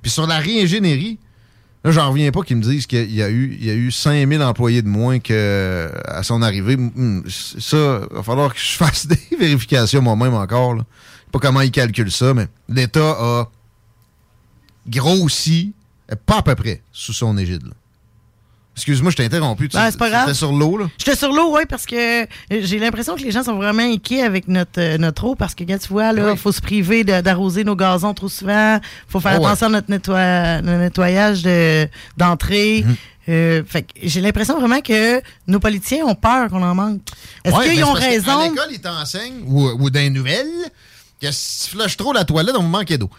Puis 0.02 0.12
sur 0.12 0.28
la 0.28 0.40
réingénierie, 0.40 1.20
là, 1.84 1.92
j'en 1.92 2.10
reviens 2.10 2.32
pas 2.32 2.42
qu'ils 2.42 2.58
me 2.58 2.62
disent 2.62 2.88
qu'il 2.88 3.12
y 3.12 3.22
a 3.22 3.30
eu, 3.30 3.58
il 3.60 3.66
y 3.66 3.70
a 3.70 3.74
eu 3.74 3.92
5000 3.92 4.42
employés 4.42 4.82
de 4.82 4.88
moins 4.88 5.20
que 5.20 5.92
à 6.06 6.24
son 6.24 6.42
arrivée. 6.42 6.78
Ça, 7.28 8.02
il 8.10 8.16
va 8.16 8.24
falloir 8.24 8.54
que 8.54 8.60
je 8.60 8.72
fasse 8.72 9.08
des 9.32 9.38
vérifications 9.38 10.02
moi-même 10.02 10.34
encore. 10.34 10.76
Là. 10.76 10.86
Pas 11.32 11.40
comment 11.40 11.62
ils 11.62 11.72
calculent 11.72 12.12
ça, 12.12 12.34
mais 12.34 12.48
l'État 12.68 13.12
a 13.20 13.50
grossi, 14.88 15.74
euh, 16.12 16.16
pas 16.26 16.38
à 16.38 16.42
peu 16.42 16.56
près, 16.56 16.82
sous 16.92 17.14
son 17.14 17.38
égide. 17.38 17.64
Excuse-moi, 18.80 19.12
je 19.12 19.18
t'ai 19.18 19.26
interrompu. 19.26 19.70
Tu- 19.70 19.78
Ben, 19.78 19.92
c'est 19.92 19.98
pas 20.00 20.10
grave. 20.10 20.22
C'était 20.26 20.38
sur 20.38 20.52
l'eau, 20.52 20.78
là? 20.78 20.86
J'étais 20.98 21.16
sur 21.16 21.32
l'eau, 21.32 21.56
oui, 21.56 21.62
parce 21.70 21.86
que 21.86 22.24
euh, 22.24 22.26
j'ai 22.50 22.80
l'impression 22.80 23.16
que 23.16 23.22
les 23.22 23.32
gens 23.32 23.44
sont 23.44 23.56
vraiment 23.56 23.84
inquiets 23.84 24.22
avec 24.24 24.48
notre, 24.48 24.80
euh, 24.80 24.98
notre 24.98 25.26
eau, 25.26 25.36
parce 25.36 25.54
que, 25.56 25.64
quand 25.64 25.78
tu 25.78 25.88
vois, 25.90 26.12
là, 26.14 26.32
il 26.32 26.38
faut 26.38 26.52
se 26.52 26.62
priver 26.62 27.04
de- 27.04 27.22
d'arroser 27.22 27.64
nos 27.64 27.76
gazons 27.76 28.14
trop 28.14 28.30
souvent, 28.30 28.80
faut 29.08 29.20
faire 29.20 29.36
Oh, 29.38 29.42
ouais. 29.42 29.46
attention 29.48 29.68
à 29.68 29.70
notre, 29.70 29.90
nettoie- 29.90 30.62
notre 30.62 30.80
nettoyage 30.80 31.44
de- 31.44 31.88
d'entrée. 32.18 32.84
Mhm. 32.86 32.96
Euh, 33.30 33.64
fait 33.68 33.84
que 33.84 33.90
j'ai 34.02 34.22
l'impression 34.22 34.58
vraiment 34.60 34.82
que 34.82 35.22
nos 35.46 35.60
politiciens 35.60 36.04
ont 36.06 36.16
peur 36.16 36.50
qu'on 36.50 36.64
en 36.64 36.74
manque. 36.74 37.02
Est-ce 37.44 37.56
Ouais, 37.56 37.70
qu'ils 37.70 37.84
ont 37.84 37.94
raison? 37.94 38.42
l'école, 38.42 38.70
ils 38.72 38.82
t'enseignent, 38.82 39.44
ou, 39.46 39.68
ou 39.80 39.90
dans 39.92 40.00
les 40.00 40.10
nouvelles, 40.10 40.48
que 41.22 41.30
si 41.32 41.66
tu 41.70 41.78
flushes 41.78 41.96
trop 41.98 42.12
la 42.14 42.24
toilette, 42.26 42.56
on 42.58 42.64
va 42.64 42.68
manquer 42.80 42.98
d'eau. 42.98 43.10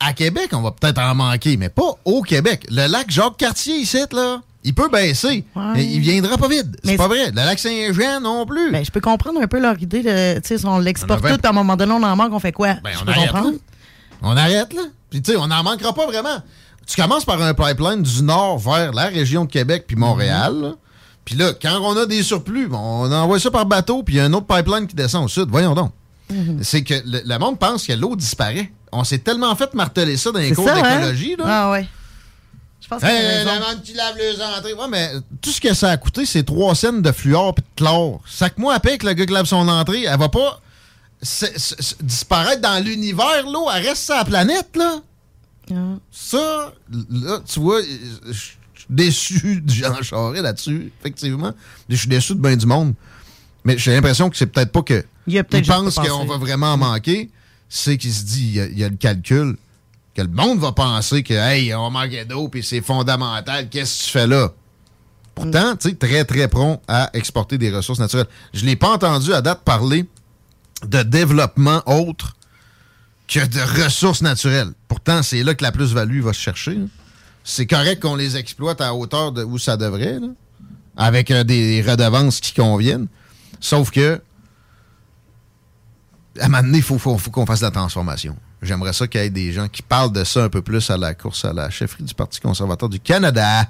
À 0.00 0.12
Québec, 0.12 0.48
on 0.52 0.60
va 0.60 0.72
peut-être 0.72 0.98
en 1.00 1.14
manquer, 1.14 1.56
mais 1.56 1.70
pas 1.70 1.92
au 2.04 2.20
Québec. 2.20 2.66
Le 2.68 2.88
lac 2.88 3.08
Jacques-Cartier, 3.10 3.76
ici, 3.76 3.98
là, 4.12 4.42
il 4.64 4.74
peut 4.74 4.88
baisser. 4.88 5.44
Mais 5.74 5.84
il 5.84 6.00
viendra 6.00 6.36
pas 6.38 6.48
vide. 6.48 6.76
C'est 6.82 6.96
pas 6.96 7.08
vrai. 7.08 7.30
Le 7.30 7.36
lac 7.36 7.58
Saint-Jean 7.58 8.20
non 8.20 8.46
plus. 8.46 8.72
Ben, 8.72 8.84
je 8.84 8.90
peux 8.90 9.00
comprendre 9.00 9.40
un 9.40 9.46
peu 9.46 9.60
leur 9.60 9.80
idée 9.80 10.02
de, 10.02 10.40
si 10.44 10.64
on 10.66 10.78
l'exporte 10.78 11.22
vingt- 11.22 11.32
tout, 11.32 11.38
puis 11.38 11.46
à 11.46 11.50
un 11.50 11.52
moment 11.52 11.76
donné, 11.76 11.92
on 11.92 12.02
en 12.02 12.16
manque, 12.16 12.32
on 12.32 12.38
fait 12.40 12.52
quoi? 12.52 12.74
Ben, 12.82 12.90
je 12.92 12.98
on 13.02 13.04
peux 13.04 13.10
arrête, 13.12 13.30
comprendre. 13.30 13.50
là. 13.52 13.56
On 14.22 14.36
arrête, 14.36 14.72
là. 14.72 14.82
Puis 15.10 15.22
tu 15.22 15.32
sais, 15.32 15.36
on 15.38 15.46
n'en 15.46 15.62
manquera 15.62 15.92
pas 15.94 16.06
vraiment. 16.06 16.42
Tu 16.86 17.00
commences 17.00 17.24
par 17.24 17.40
un 17.42 17.54
pipeline 17.54 18.02
du 18.02 18.22
nord 18.22 18.58
vers 18.58 18.92
la 18.92 19.04
région 19.06 19.44
de 19.44 19.50
Québec 19.50 19.84
puis 19.86 19.96
Montréal. 19.96 20.54
là. 20.60 20.72
Puis 21.24 21.34
là, 21.36 21.52
quand 21.60 21.80
on 21.80 21.96
a 21.96 22.04
des 22.06 22.22
surplus, 22.22 22.68
on 22.72 23.10
envoie 23.10 23.38
ça 23.40 23.50
par 23.50 23.64
bateau, 23.66 24.02
puis 24.02 24.16
il 24.16 24.18
y 24.18 24.20
a 24.20 24.24
un 24.24 24.32
autre 24.34 24.46
pipeline 24.46 24.86
qui 24.86 24.94
descend 24.94 25.24
au 25.24 25.28
sud. 25.28 25.46
Voyons 25.50 25.74
donc. 25.74 25.92
C'est 26.62 26.82
que 26.82 26.94
le, 27.06 27.20
le 27.24 27.38
monde 27.38 27.58
pense 27.58 27.86
que 27.86 27.92
l'eau 27.92 28.16
disparaît. 28.16 28.70
On 28.92 29.04
s'est 29.04 29.18
tellement 29.18 29.54
fait 29.56 29.72
marteler 29.74 30.16
ça 30.16 30.30
dans 30.32 30.38
les 30.38 30.52
cours 30.52 30.68
hein? 30.68 30.74
d'écologie. 31.00 31.36
là. 31.36 31.44
Ah 31.46 31.70
ouais. 31.70 31.86
Je 32.84 32.88
pense 32.88 33.00
que 33.00 33.06
Hey, 33.06 33.44
la 33.46 33.60
menthe 33.60 33.82
qui 33.82 33.94
lave 33.94 34.14
les 34.18 34.42
entrées. 34.42 34.74
Ouais, 34.74 34.88
mais 34.88 35.10
tout 35.40 35.50
ce 35.50 35.60
que 35.60 35.72
ça 35.72 35.90
a 35.90 35.96
coûté, 35.96 36.26
c'est 36.26 36.42
trois 36.42 36.74
scènes 36.74 37.00
de 37.00 37.12
fluor 37.12 37.54
et 37.56 37.60
de 37.62 37.66
chlore. 37.76 38.20
Sac-moi 38.28 38.74
à 38.74 38.80
paix 38.80 38.98
que 38.98 39.06
le 39.06 39.14
gars 39.14 39.24
qui 39.24 39.32
lave 39.32 39.46
son 39.46 39.66
entrée, 39.68 40.02
elle 40.04 40.18
va 40.18 40.28
pas 40.28 40.60
disparaître 42.02 42.60
dans 42.60 42.84
l'univers, 42.84 43.44
l'eau. 43.50 43.68
Elle 43.74 43.86
reste 43.86 44.04
sur 44.04 44.14
la 44.14 44.24
planète, 44.26 44.76
là. 44.76 45.00
Ça, 46.10 46.74
là, 47.10 47.40
tu 47.50 47.60
vois, 47.60 47.80
je 48.26 48.32
suis 48.32 48.56
déçu 48.90 49.60
de 49.64 49.72
Jean 49.72 50.02
Charest 50.02 50.42
là-dessus, 50.42 50.92
effectivement. 51.00 51.54
Je 51.88 51.96
suis 51.96 52.08
déçu 52.08 52.34
de 52.34 52.40
bien 52.40 52.56
du 52.56 52.66
monde. 52.66 52.92
Mais 53.64 53.78
j'ai 53.78 53.94
l'impression 53.94 54.28
que 54.28 54.36
c'est 54.36 54.46
peut-être 54.46 54.72
pas 54.72 54.82
que. 54.82 55.02
Il 55.26 55.38
a 55.38 55.44
pense 55.44 55.94
qu'on 55.94 56.26
va 56.26 56.36
vraiment 56.36 56.74
en 56.74 56.76
manquer. 56.76 57.30
C'est 57.70 57.96
qu'il 57.96 58.12
se 58.12 58.24
dit, 58.24 58.44
il 58.44 58.54
y, 58.54 58.60
a, 58.60 58.66
il 58.66 58.78
y 58.78 58.84
a 58.84 58.88
le 58.90 58.96
calcul, 58.96 59.56
que 60.14 60.22
le 60.22 60.28
monde 60.28 60.58
va 60.60 60.72
penser 60.72 61.22
que, 61.22 61.34
hey, 61.34 61.74
on 61.74 61.90
manquait 61.90 62.24
d'eau, 62.24 62.48
puis 62.48 62.62
c'est 62.62 62.80
fondamental, 62.80 63.68
qu'est-ce 63.68 64.00
que 64.00 64.04
tu 64.06 64.10
fais 64.10 64.26
là? 64.26 64.50
Pourtant, 65.34 65.74
tu 65.76 65.88
sais, 65.88 65.94
très, 65.96 66.24
très 66.24 66.46
prompt 66.46 66.80
à 66.86 67.10
exporter 67.14 67.58
des 67.58 67.74
ressources 67.74 67.98
naturelles. 67.98 68.28
Je 68.52 68.64
l'ai 68.64 68.76
pas 68.76 68.90
entendu 68.90 69.32
à 69.32 69.40
date 69.42 69.62
parler 69.64 70.06
de 70.86 71.02
développement 71.02 71.82
autre 71.86 72.36
que 73.26 73.44
de 73.44 73.82
ressources 73.84 74.22
naturelles. 74.22 74.72
Pourtant, 74.86 75.22
c'est 75.24 75.42
là 75.42 75.54
que 75.54 75.64
la 75.64 75.72
plus-value 75.72 76.20
va 76.20 76.32
se 76.32 76.38
chercher. 76.40 76.74
là. 76.74 76.84
C'est 77.42 77.66
correct 77.66 78.00
qu'on 78.00 78.14
les 78.14 78.36
exploite 78.36 78.80
à 78.80 78.94
hauteur 78.94 79.32
de 79.32 79.42
où 79.42 79.58
ça 79.58 79.76
devrait, 79.76 80.18
avec 80.96 81.30
euh, 81.32 81.42
des 81.42 81.82
redevances 81.82 82.38
qui 82.40 82.52
conviennent. 82.54 83.08
Sauf 83.60 83.90
que, 83.90 84.20
à 86.40 86.44
un 86.44 86.48
moment 86.48 86.62
donné, 86.62 86.78
il 86.78 86.82
faut- 86.84 86.98
faut 86.98 87.18
qu'on 87.30 87.46
fasse 87.46 87.60
la 87.62 87.70
transformation. 87.70 88.36
J'aimerais 88.64 88.92
ça 88.92 89.06
qu'il 89.06 89.20
y 89.20 89.24
ait 89.24 89.30
des 89.30 89.52
gens 89.52 89.68
qui 89.68 89.82
parlent 89.82 90.12
de 90.12 90.24
ça 90.24 90.44
un 90.44 90.48
peu 90.48 90.62
plus 90.62 90.90
à 90.90 90.96
la 90.96 91.14
course 91.14 91.44
à 91.44 91.52
la 91.52 91.70
chefferie 91.70 92.04
du 92.04 92.14
Parti 92.14 92.40
conservateur 92.40 92.88
du 92.88 93.00
Canada. 93.00 93.68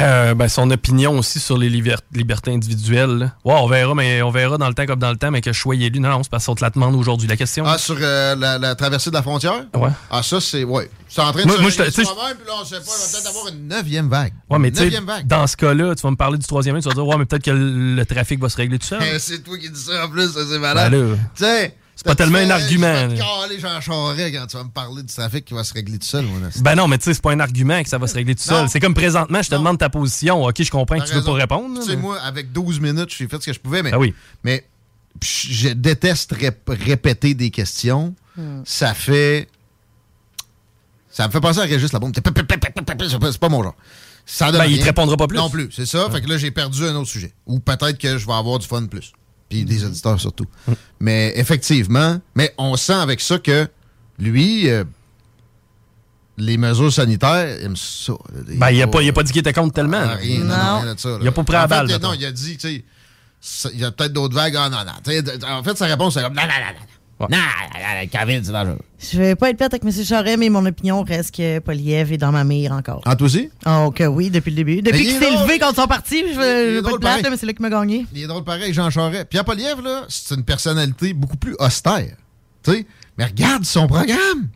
Euh, 0.00 0.34
ben, 0.34 0.48
son 0.48 0.70
opinion 0.70 1.18
aussi 1.18 1.38
sur 1.38 1.58
les 1.58 1.68
liber- 1.68 1.96
libertés 2.12 2.50
individuelles. 2.52 3.32
Ouais, 3.44 3.54
on 3.54 3.66
verra, 3.68 3.94
mais 3.94 4.22
on 4.22 4.30
verra 4.30 4.56
dans 4.56 4.68
le 4.68 4.74
temps 4.74 4.86
comme 4.86 4.98
dans 4.98 5.10
le 5.10 5.16
temps, 5.18 5.30
mais 5.30 5.42
que 5.42 5.52
je 5.52 5.60
sois 5.60 5.74
élu. 5.76 6.00
Non, 6.00 6.08
non, 6.08 6.22
c'est 6.22 6.30
parce 6.30 6.46
qu'on 6.46 6.54
te 6.54 6.64
la 6.64 6.70
demande 6.70 6.94
aujourd'hui. 6.94 7.28
La 7.28 7.36
question. 7.36 7.64
Ah, 7.66 7.76
sur 7.76 7.96
euh, 8.00 8.34
la, 8.34 8.58
la 8.58 8.74
traversée 8.74 9.10
de 9.10 9.14
la 9.14 9.22
frontière? 9.22 9.64
Ouais. 9.74 9.90
Ah, 10.10 10.22
ça, 10.22 10.40
c'est. 10.40 10.64
Ouais. 10.64 10.90
C'est 11.08 11.20
en 11.20 11.32
train 11.32 11.42
de 11.42 11.46
Moi- 11.46 11.56
se 11.56 11.60
moi, 11.60 11.70
je 11.70 11.76
te- 11.76 11.82
régler 11.82 11.94
tu 11.94 12.00
sais, 12.04 12.14
soi-même, 12.14 12.36
puis 12.36 12.46
là, 12.46 12.52
on 12.60 12.64
sait 12.64 12.76
pas, 12.76 12.82
il 12.86 13.12
va 13.12 13.18
peut-être 13.18 13.28
avoir 13.28 13.48
une 13.48 13.68
neuvième 13.68 14.08
vague. 14.08 14.32
Ouais, 14.50 14.58
mais 14.58 14.70
tu 14.72 14.90
dans 15.26 15.46
ce 15.46 15.56
cas-là, 15.56 15.94
tu 15.94 16.02
vas 16.02 16.10
me 16.10 16.16
parler 16.16 16.38
du 16.38 16.46
troisième 16.46 16.80
tu 16.80 16.88
vas 16.88 16.94
dire, 16.94 17.06
ouais, 17.06 17.16
mais 17.18 17.24
peut-être 17.26 17.44
que 17.44 17.50
le, 17.50 17.94
le 17.94 18.06
trafic 18.06 18.40
va 18.40 18.48
se 18.48 18.56
régler 18.56 18.78
tout 18.78 18.86
seul. 18.86 19.02
C'est 19.18 19.42
toi 19.44 19.58
qui 19.58 19.68
dis 19.70 19.80
ça 19.80 20.06
en 20.06 20.08
plus, 20.08 20.30
c'est 20.32 20.58
malade. 20.58 20.92
Ben 20.92 21.16
Tu 21.36 21.44
sais. 21.44 21.76
C'est 21.96 22.04
pas 22.06 22.14
tellement 22.14 22.38
un 22.38 22.50
argument, 22.50 22.94
Je 22.94 23.06
vais 23.06 23.14
te 23.14 23.18
là. 23.20 23.24
caler 23.42 23.60
Jean 23.60 23.80
Charest 23.80 24.34
quand 24.34 24.46
tu 24.46 24.56
vas 24.56 24.64
me 24.64 24.68
parler 24.70 25.02
du 25.02 25.14
trafic 25.14 25.44
qui 25.44 25.54
va 25.54 25.64
se 25.64 25.72
régler 25.74 25.98
tout 25.98 26.06
seul. 26.06 26.24
Ben 26.60 26.74
non, 26.74 26.88
mais 26.88 26.98
tu 26.98 27.04
sais, 27.04 27.14
c'est 27.14 27.22
pas 27.22 27.32
un 27.32 27.40
argument 27.40 27.82
que 27.82 27.88
ça 27.88 27.98
va 27.98 28.06
se 28.06 28.14
régler 28.14 28.34
tout 28.34 28.42
seul. 28.42 28.68
C'est 28.68 28.80
comme 28.80 28.94
présentement, 28.94 29.42
je 29.42 29.50
te 29.50 29.54
demande 29.54 29.78
ta 29.78 29.88
position. 29.90 30.44
Ok, 30.44 30.62
je 30.62 30.70
comprends 30.70 30.98
que 30.98 31.06
tu 31.08 31.14
veux 31.14 31.22
pas 31.24 31.32
répondre. 31.32 31.78
Tu 31.80 31.86
sais, 31.86 31.96
mais- 31.96 32.02
moi, 32.02 32.18
avec 32.20 32.52
12 32.52 32.80
minutes, 32.80 33.10
j'ai 33.16 33.28
fait 33.28 33.40
ce 33.40 33.46
que 33.46 33.52
je 33.52 33.60
pouvais, 33.60 33.82
mais. 33.82 33.90
Ah 33.92 33.98
oui. 33.98 34.14
Mais 34.42 34.64
je 35.22 35.68
déteste 35.70 36.32
rép- 36.34 36.56
répéter 36.68 37.34
des 37.34 37.50
questions. 37.50 38.14
Hmm. 38.36 38.62
Ça 38.64 38.94
fait. 38.94 39.48
Ça 41.10 41.28
me 41.28 41.32
fait 41.32 41.40
penser 41.40 41.60
à 41.60 41.62
Régis 41.62 41.92
Labombe. 41.92 42.12
C'est 42.14 42.20
pas- 42.22 42.32
c'est 43.30 43.38
pas 43.38 43.48
mon 43.48 43.62
genre. 43.62 43.76
Ça 44.26 44.50
Ben, 44.50 44.64
il 44.64 44.78
te 44.80 44.84
répondra 44.84 45.16
pas 45.16 45.26
plus. 45.28 45.36
Non 45.36 45.50
plus, 45.50 45.68
c'est 45.70 45.86
ça. 45.86 46.08
Fait 46.10 46.20
que 46.22 46.28
là, 46.28 46.38
j'ai 46.38 46.50
perdu 46.50 46.84
un 46.86 46.96
autre 46.96 47.08
sujet. 47.10 47.32
Ou 47.46 47.60
peut-être 47.60 47.98
que 47.98 48.16
je 48.18 48.26
vais 48.26 48.32
avoir 48.32 48.58
du 48.58 48.66
fun 48.66 48.86
plus. 48.86 49.12
Puis 49.48 49.64
des 49.64 49.84
auditeurs 49.84 50.18
surtout. 50.20 50.46
Mais 51.00 51.32
effectivement, 51.36 52.20
mais 52.34 52.54
on 52.58 52.76
sent 52.76 52.94
avec 52.94 53.20
ça 53.20 53.38
que 53.38 53.68
lui, 54.18 54.68
euh, 54.68 54.84
les 56.36 56.56
mesures 56.56 56.92
sanitaires, 56.92 57.56
il 57.60 57.66
aime 57.66 57.76
ça. 57.76 58.12
là. 58.12 58.40
Ben, 58.56 58.70
il 58.70 58.82
a 58.82 58.86
pas, 58.86 59.02
il 59.02 59.08
a 59.08 59.12
pas 59.12 59.22
dit 59.22 59.32
qu'il 59.32 59.40
était 59.40 59.52
contre 59.52 59.74
tellement. 59.74 60.00
Ah, 60.02 60.14
rien, 60.14 60.40
non, 60.40 60.56
non, 60.56 60.80
rien 60.80 60.94
de 60.94 61.00
ça, 61.00 61.08
là. 61.10 61.18
Il 61.20 61.28
a 61.28 61.32
pas 61.32 61.44
pris 61.44 61.52
la 61.54 61.62
fait, 61.62 61.68
balle. 61.68 61.90
il-. 61.90 62.02
Non, 62.02 62.12
il 62.14 62.24
a 62.24 62.32
dit, 62.32 62.56
tu 62.56 62.68
sais, 62.68 63.70
il 63.74 63.80
y 63.80 63.84
a 63.84 63.90
peut-être 63.90 64.12
d'autres 64.12 64.34
vagues. 64.34 64.56
Ah, 64.56 64.68
non, 64.68 64.78
non. 64.78 65.48
En 65.48 65.62
fait, 65.62 65.76
sa 65.76 65.86
réponse, 65.86 66.14
c'est 66.14 66.22
comme, 66.22 66.34
non, 66.34 66.42
non, 66.42 66.48
non, 66.48 66.72
non. 66.80 66.86
Non, 67.20 67.28
non, 67.30 67.36
non, 67.38 68.00
non, 68.02 68.20
COVID, 68.20 68.40
c'est 68.44 68.52
dangereux. 68.52 68.78
Je 68.98 69.18
vais 69.18 69.34
pas 69.36 69.50
être 69.50 69.56
plate 69.56 69.72
avec 69.74 69.84
M. 69.84 70.04
Charest, 70.04 70.36
mais 70.38 70.48
mon 70.50 70.66
opinion 70.66 71.02
reste 71.04 71.34
que 71.34 71.60
Poliev 71.60 72.12
est 72.12 72.18
dans 72.18 72.32
ma 72.32 72.42
mire 72.44 72.72
encore. 72.72 73.02
Ah, 73.04 73.14
toi 73.14 73.26
aussi? 73.26 73.50
Oh, 73.66 73.92
que 73.94 74.04
oui, 74.04 74.30
depuis 74.30 74.50
le 74.50 74.56
début. 74.56 74.82
Depuis 74.82 74.98
il 75.00 75.06
qu'il 75.06 75.16
est 75.16 75.18
s'est 75.20 75.30
drôle. 75.32 75.46
levé 75.46 75.58
contre 75.60 75.76
son 75.80 75.86
parti, 75.86 76.18
je 76.20 76.24
Il 76.24 76.30
est 76.32 76.36
vais 76.36 76.70
je 76.70 76.74
vais 76.76 76.82
pas 76.82 76.88
être 76.90 76.98
plate, 76.98 77.00
pareil. 77.02 77.22
là, 77.22 77.30
mais 77.30 77.36
c'est 77.36 77.46
là 77.46 77.52
qu'il 77.52 77.62
m'a 77.62 77.70
gagné. 77.70 78.06
Il 78.12 78.22
est 78.22 78.26
drôle 78.26 78.42
pareil, 78.44 78.74
Jean 78.74 78.90
Charest. 78.90 79.26
Pierre 79.26 79.44
Poliev, 79.44 79.80
là, 79.82 80.02
c'est 80.08 80.34
une 80.34 80.44
personnalité 80.44 81.12
beaucoup 81.12 81.36
plus 81.36 81.54
austère. 81.60 82.16
Tu 82.64 82.72
sais, 82.72 82.86
mais 83.16 83.26
regarde 83.26 83.64
son 83.64 83.86
programme. 83.86 84.48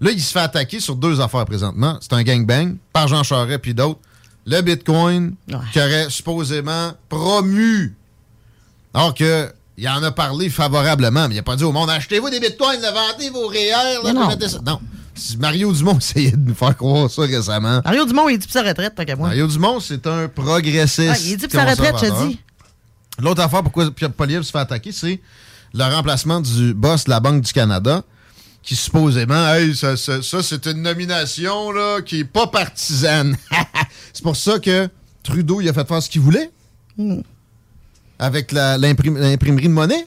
Là, 0.00 0.10
il 0.12 0.20
se 0.22 0.32
fait 0.32 0.38
attaquer 0.40 0.78
sur 0.80 0.94
deux 0.96 1.20
affaires 1.20 1.44
présentement. 1.44 1.98
C'est 2.00 2.12
un 2.12 2.22
gangbang 2.22 2.76
par 2.92 3.08
Jean 3.08 3.22
Charest 3.24 3.58
puis 3.60 3.74
d'autres. 3.74 4.00
Le 4.46 4.60
Bitcoin 4.62 5.34
qui 5.72 5.78
aurait 5.80 6.08
supposément 6.08 6.92
promu. 7.08 7.94
Alors 8.94 9.12
que 9.14 9.52
il 9.80 9.88
en 9.88 10.02
a 10.02 10.10
parlé 10.12 10.48
favorablement, 10.50 11.26
mais 11.28 11.34
il 11.34 11.38
n'a 11.38 11.42
pas 11.42 11.56
dit 11.56 11.64
au 11.64 11.72
monde 11.72 11.90
achetez-vous 11.90 12.28
des 12.30 12.38
bitcoins, 12.40 12.80
vendez 12.80 13.30
vos 13.30 13.46
REER, 13.48 14.02
là, 14.04 14.12
non. 14.12 14.28
Non. 14.64 14.80
Mario 15.38 15.72
Dumont 15.72 15.98
essayait 15.98 16.30
de 16.32 16.48
nous 16.48 16.54
faire 16.54 16.76
croire 16.76 17.10
ça 17.10 17.22
récemment. 17.22 17.80
Mario 17.84 18.06
Dumont, 18.06 18.28
il 18.28 18.38
dit 18.38 18.46
pour 18.46 18.52
sa 18.54 18.62
retraite, 18.62 18.94
tant 18.94 19.04
qu'à 19.04 19.16
moi. 19.16 19.28
Mario 19.28 19.46
Dumont, 19.46 19.80
c'est 19.80 20.06
un 20.06 20.28
progressiste. 20.28 21.10
Ah, 21.14 21.18
il 21.26 21.36
dit 21.36 21.46
pour 21.48 21.60
sa 21.60 21.64
retraite, 21.66 21.94
je 22.00 22.26
dis. 22.28 22.40
L'autre 23.18 23.42
affaire 23.42 23.62
pourquoi 23.62 23.90
Pierre 23.90 24.12
Poliev 24.12 24.42
se 24.42 24.50
fait 24.50 24.58
attaquer, 24.58 24.92
c'est 24.92 25.20
le 25.74 25.84
remplacement 25.84 26.40
du 26.40 26.72
boss 26.74 27.04
de 27.04 27.10
la 27.10 27.20
Banque 27.20 27.42
du 27.42 27.52
Canada, 27.52 28.02
qui 28.62 28.74
supposément, 28.76 29.46
hey, 29.54 29.74
ça, 29.76 29.96
ça- 29.96 30.22
ça, 30.22 30.42
c'est 30.42 30.66
une 30.66 30.82
nomination 30.82 31.70
là, 31.72 32.00
qui 32.02 32.20
est 32.20 32.24
pas 32.24 32.46
partisane. 32.46 33.36
c'est 34.12 34.22
pour 34.22 34.36
ça 34.36 34.58
que 34.58 34.88
Trudeau, 35.22 35.60
il 35.60 35.68
a 35.68 35.72
fait 35.72 35.86
faire 35.86 36.02
ce 36.02 36.08
qu'il 36.10 36.20
voulait 36.22 36.50
Hmm. 36.96 37.20
Avec 38.20 38.52
l'imprimerie 38.52 39.68
de 39.68 39.72
monnaie. 39.72 40.06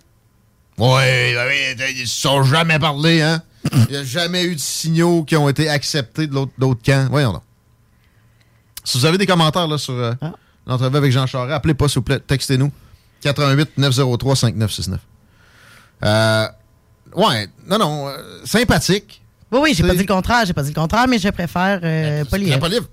Oui, 0.77 0.87
oui, 0.87 1.85
ils 1.97 2.07
se 2.07 2.21
sont 2.21 2.43
jamais 2.43 2.79
parlé, 2.79 3.21
hein? 3.21 3.41
Il 3.73 3.91
n'y 3.91 3.97
a 3.97 4.03
jamais 4.03 4.43
eu 4.43 4.55
de 4.55 4.59
signaux 4.59 5.23
qui 5.23 5.35
ont 5.35 5.49
été 5.49 5.67
acceptés 5.67 6.27
de 6.27 6.33
l'autre 6.33 6.81
camp. 6.85 7.07
Voyons 7.09 7.33
donc. 7.33 7.43
Si 8.83 8.97
vous 8.97 9.05
avez 9.05 9.17
des 9.17 9.25
commentaires 9.25 9.67
là, 9.67 9.77
sur 9.77 9.93
euh, 9.93 10.13
l'entrevue 10.67 10.97
avec 10.97 11.11
Jean 11.11 11.25
Charest, 11.25 11.53
appelez 11.53 11.73
pas, 11.73 11.87
s'il 11.87 11.95
vous 11.95 12.03
plaît. 12.03 12.19
Textez-nous. 12.19 12.71
88 13.21 13.77
903 13.77 14.35
5969. 14.35 14.99
Euh, 16.03 16.47
ouais, 17.15 17.47
non, 17.67 17.77
non, 17.77 18.07
euh, 18.09 18.17
sympathique. 18.43 19.21
Oui, 19.51 19.59
oui, 19.61 19.73
j'ai 19.73 19.83
pas 19.83 19.93
dit 19.93 19.99
le 19.99 20.13
contraire, 20.13 20.45
j'ai 20.45 20.53
pas 20.53 20.63
dit 20.63 20.69
le 20.69 20.75
contraire, 20.75 21.07
mais 21.07 21.19
je 21.19 21.29
préfère 21.29 21.79
euh, 21.83 22.25
Poliev. 22.25 22.59
Poliev. 22.59 22.83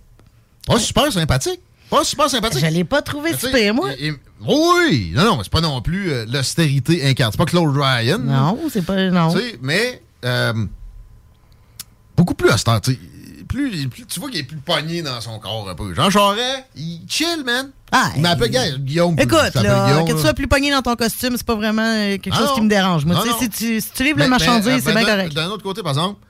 Pas 0.67 0.79
super 0.79 1.13
sympathique. 1.13 1.61
Pas 1.91 2.05
super 2.05 2.31
sympathique. 2.31 2.65
Je 2.65 2.71
l'ai 2.71 2.85
pas 2.85 3.03
trouvé 3.03 3.37
super, 3.37 3.75
moi. 3.75 3.91
oui, 4.41 5.13
non, 5.15 5.25
non, 5.25 5.37
mais 5.37 5.43
c'est 5.43 5.53
pas 5.53 5.61
non 5.61 5.83
plus 5.83 6.11
euh, 6.13 6.25
l'austérité 6.29 7.05
incarnée. 7.09 7.33
C'est 7.33 7.39
pas 7.39 7.47
Claude 7.47 7.77
Ryan. 7.77 8.19
Non, 8.21 8.59
c'est 8.73 8.85
pas. 8.85 9.11
Non. 9.11 9.33
Tu 9.35 9.41
sais, 9.41 9.59
mais 9.61 10.01
euh, 10.25 10.53
beaucoup 12.17 12.35
plus 12.35 12.51
austère. 12.51 12.81
tu 12.81 12.93
sais. 12.93 12.99
Plus, 13.49 13.89
plus- 13.89 14.07
tu 14.07 14.21
vois 14.21 14.31
qu'il 14.31 14.39
est 14.39 14.45
plus 14.45 14.59
pogné 14.59 15.03
dans 15.03 15.21
son 15.21 15.41
corps 15.41 15.69
un 15.69 15.75
peu. 15.75 15.93
Jean 15.93 16.09
Charest, 16.09 16.67
il 16.77 17.01
chill, 17.09 17.43
man. 17.45 17.71
Ah, 17.91 18.13
il 18.15 18.23
m'appelle 18.23 18.49
Guy- 18.51 18.79
Guillaume. 18.79 19.17
Écoute, 19.19 19.55
là, 19.57 19.87
Guillaume, 19.89 20.07
que 20.07 20.13
tu 20.13 20.21
sois 20.21 20.35
plus 20.35 20.47
pogné 20.47 20.71
dans 20.71 20.83
ton 20.83 20.95
costume, 20.95 21.37
c'est 21.37 21.45
pas 21.45 21.57
vraiment 21.57 21.83
euh, 21.83 22.17
quelque 22.19 22.31
Ah 22.33 22.39
chose 22.39 22.49
non. 22.51 22.55
qui 22.55 22.61
me 22.61 22.69
dérange. 22.69 23.05
Moi, 23.05 23.17
Non, 23.17 23.23
tu 23.23 23.27
sais, 23.27 23.35
non. 23.35 23.41
si 23.41 23.49
tu, 23.51 23.81
si 23.81 23.91
tu 23.93 24.05
livres 24.05 24.19
mais, 24.19 24.29
marchandise, 24.29 24.69
euh, 24.69 24.79
c'est 24.85 24.95
bien 24.95 25.05
correct. 25.05 25.35
D'un 25.35 25.49
autre 25.49 25.65
côté, 25.65 25.83
par 25.83 25.91
exemple, 25.91 26.21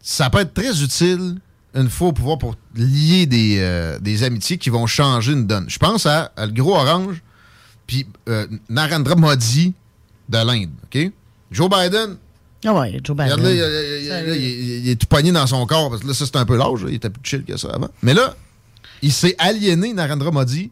ça 0.00 0.30
peut 0.30 0.38
être 0.38 0.54
très 0.54 0.80
utile 0.80 1.40
une 1.74 1.88
fois 1.90 2.08
au 2.08 2.12
pouvoir 2.12 2.38
pour 2.38 2.54
lier 2.74 3.26
des, 3.26 3.56
euh, 3.58 3.98
des 3.98 4.22
amitiés 4.24 4.58
qui 4.58 4.70
vont 4.70 4.86
changer 4.86 5.32
une 5.32 5.46
donne. 5.46 5.68
Je 5.68 5.78
pense 5.78 6.06
à, 6.06 6.32
à 6.36 6.46
le 6.46 6.52
gros 6.52 6.74
orange, 6.76 7.22
puis 7.86 8.06
euh, 8.28 8.46
Narendra 8.68 9.14
Modi 9.16 9.74
de 10.28 10.38
l'Inde, 10.38 10.70
OK? 10.84 11.10
Joe 11.50 11.68
Biden, 11.70 12.16
Ah 12.64 12.74
ouais, 12.74 13.00
Joe 13.04 13.16
Biden. 13.16 13.32
regarde 13.34 13.40
là, 13.42 13.50
il, 13.50 13.56
il- 13.56 14.02
il- 14.04 14.08
là, 14.08 14.36
il- 14.36 14.86
il 14.86 14.88
est 14.90 14.96
tout 14.96 15.06
pogné 15.06 15.30
dans 15.32 15.46
son 15.46 15.64
corps, 15.66 15.90
parce 15.90 16.02
que 16.02 16.08
là, 16.08 16.14
ça, 16.14 16.26
c'est 16.26 16.36
un 16.36 16.44
peu 16.46 16.56
l'âge, 16.56 16.82
là, 16.84 16.90
il 16.90 16.94
était 16.96 17.10
plus 17.10 17.20
chill 17.22 17.44
que 17.44 17.56
ça 17.56 17.68
avant. 17.74 17.88
Mais 18.02 18.14
là, 18.14 18.34
il 19.02 19.12
s'est 19.12 19.34
aliéné, 19.38 19.92
Narendra 19.94 20.30
Modi, 20.30 20.70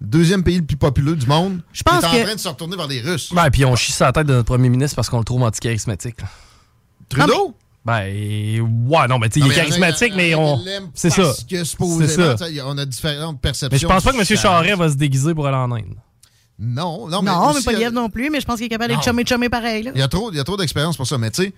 deuxième 0.00 0.42
pays 0.42 0.56
le 0.58 0.64
plus 0.64 0.76
populeux 0.76 1.14
du 1.16 1.26
monde. 1.26 1.60
Je 1.72 1.82
pense 1.82 2.02
est 2.02 2.06
en 2.06 2.10
que- 2.12 2.22
train 2.24 2.34
de 2.34 2.40
se 2.40 2.48
retourner 2.48 2.76
vers 2.76 2.88
les 2.88 3.00
Russes. 3.00 3.32
Ben, 3.34 3.50
puis 3.50 3.64
on 3.64 3.76
chie 3.76 3.92
sur 3.92 4.04
la 4.06 4.12
tête 4.12 4.26
de 4.26 4.32
notre 4.32 4.46
premier 4.46 4.68
ministre 4.68 4.96
parce 4.96 5.08
qu'on 5.10 5.18
le 5.18 5.24
trouve 5.24 5.42
anticharismatique. 5.42 6.20
là. 6.20 6.28
Trudeau? 7.08 7.54
Ben, 7.84 8.60
ouais, 8.86 9.08
non, 9.08 9.18
mais 9.18 9.28
tu 9.28 9.40
sais, 9.40 9.46
il 9.46 9.50
est 9.52 9.54
charismatique, 9.56 10.12
mais 10.14 10.34
on. 10.36 10.60
C'est 10.94 11.10
ça. 11.10 11.22
Que 11.22 11.56
C'est 11.58 11.64
supposément, 11.64 12.34
on 12.66 12.78
a 12.78 12.84
différentes 12.84 13.40
perceptions. 13.40 13.70
Mais 13.72 13.78
je 13.78 13.86
pense 13.86 14.04
pas 14.04 14.12
que 14.12 14.18
M. 14.18 14.24
du 14.24 14.36
Charest 14.36 14.78
va 14.78 14.88
se 14.88 14.94
déguiser 14.94 15.34
pour 15.34 15.46
aller 15.48 15.56
en 15.56 15.72
Inde. 15.72 15.96
Non, 16.58 17.08
non, 17.08 17.22
mais. 17.22 17.30
Non, 17.32 17.52
mais 17.54 17.60
pas 17.62 17.72
Liev 17.72 17.92
non 17.92 18.08
plus, 18.08 18.30
mais 18.30 18.40
je 18.40 18.46
pense 18.46 18.56
qu'il 18.58 18.66
est 18.66 18.68
capable 18.68 18.90
d'être 18.90 18.98
Non. 18.98 19.02
chumé 19.12 19.24
chumé 19.26 19.48
pareil. 19.48 19.82
là. 19.82 19.90
Il 19.94 19.98
y 20.00 20.02
a 20.02 20.06
trop, 20.08 20.30
il 20.30 20.36
y 20.36 20.40
a 20.40 20.44
trop 20.44 20.56
d'expérience 20.56 20.96
pour 20.96 21.06
ça. 21.08 21.18
Mais 21.18 21.30
tu 21.32 21.42
sais, 21.42 21.52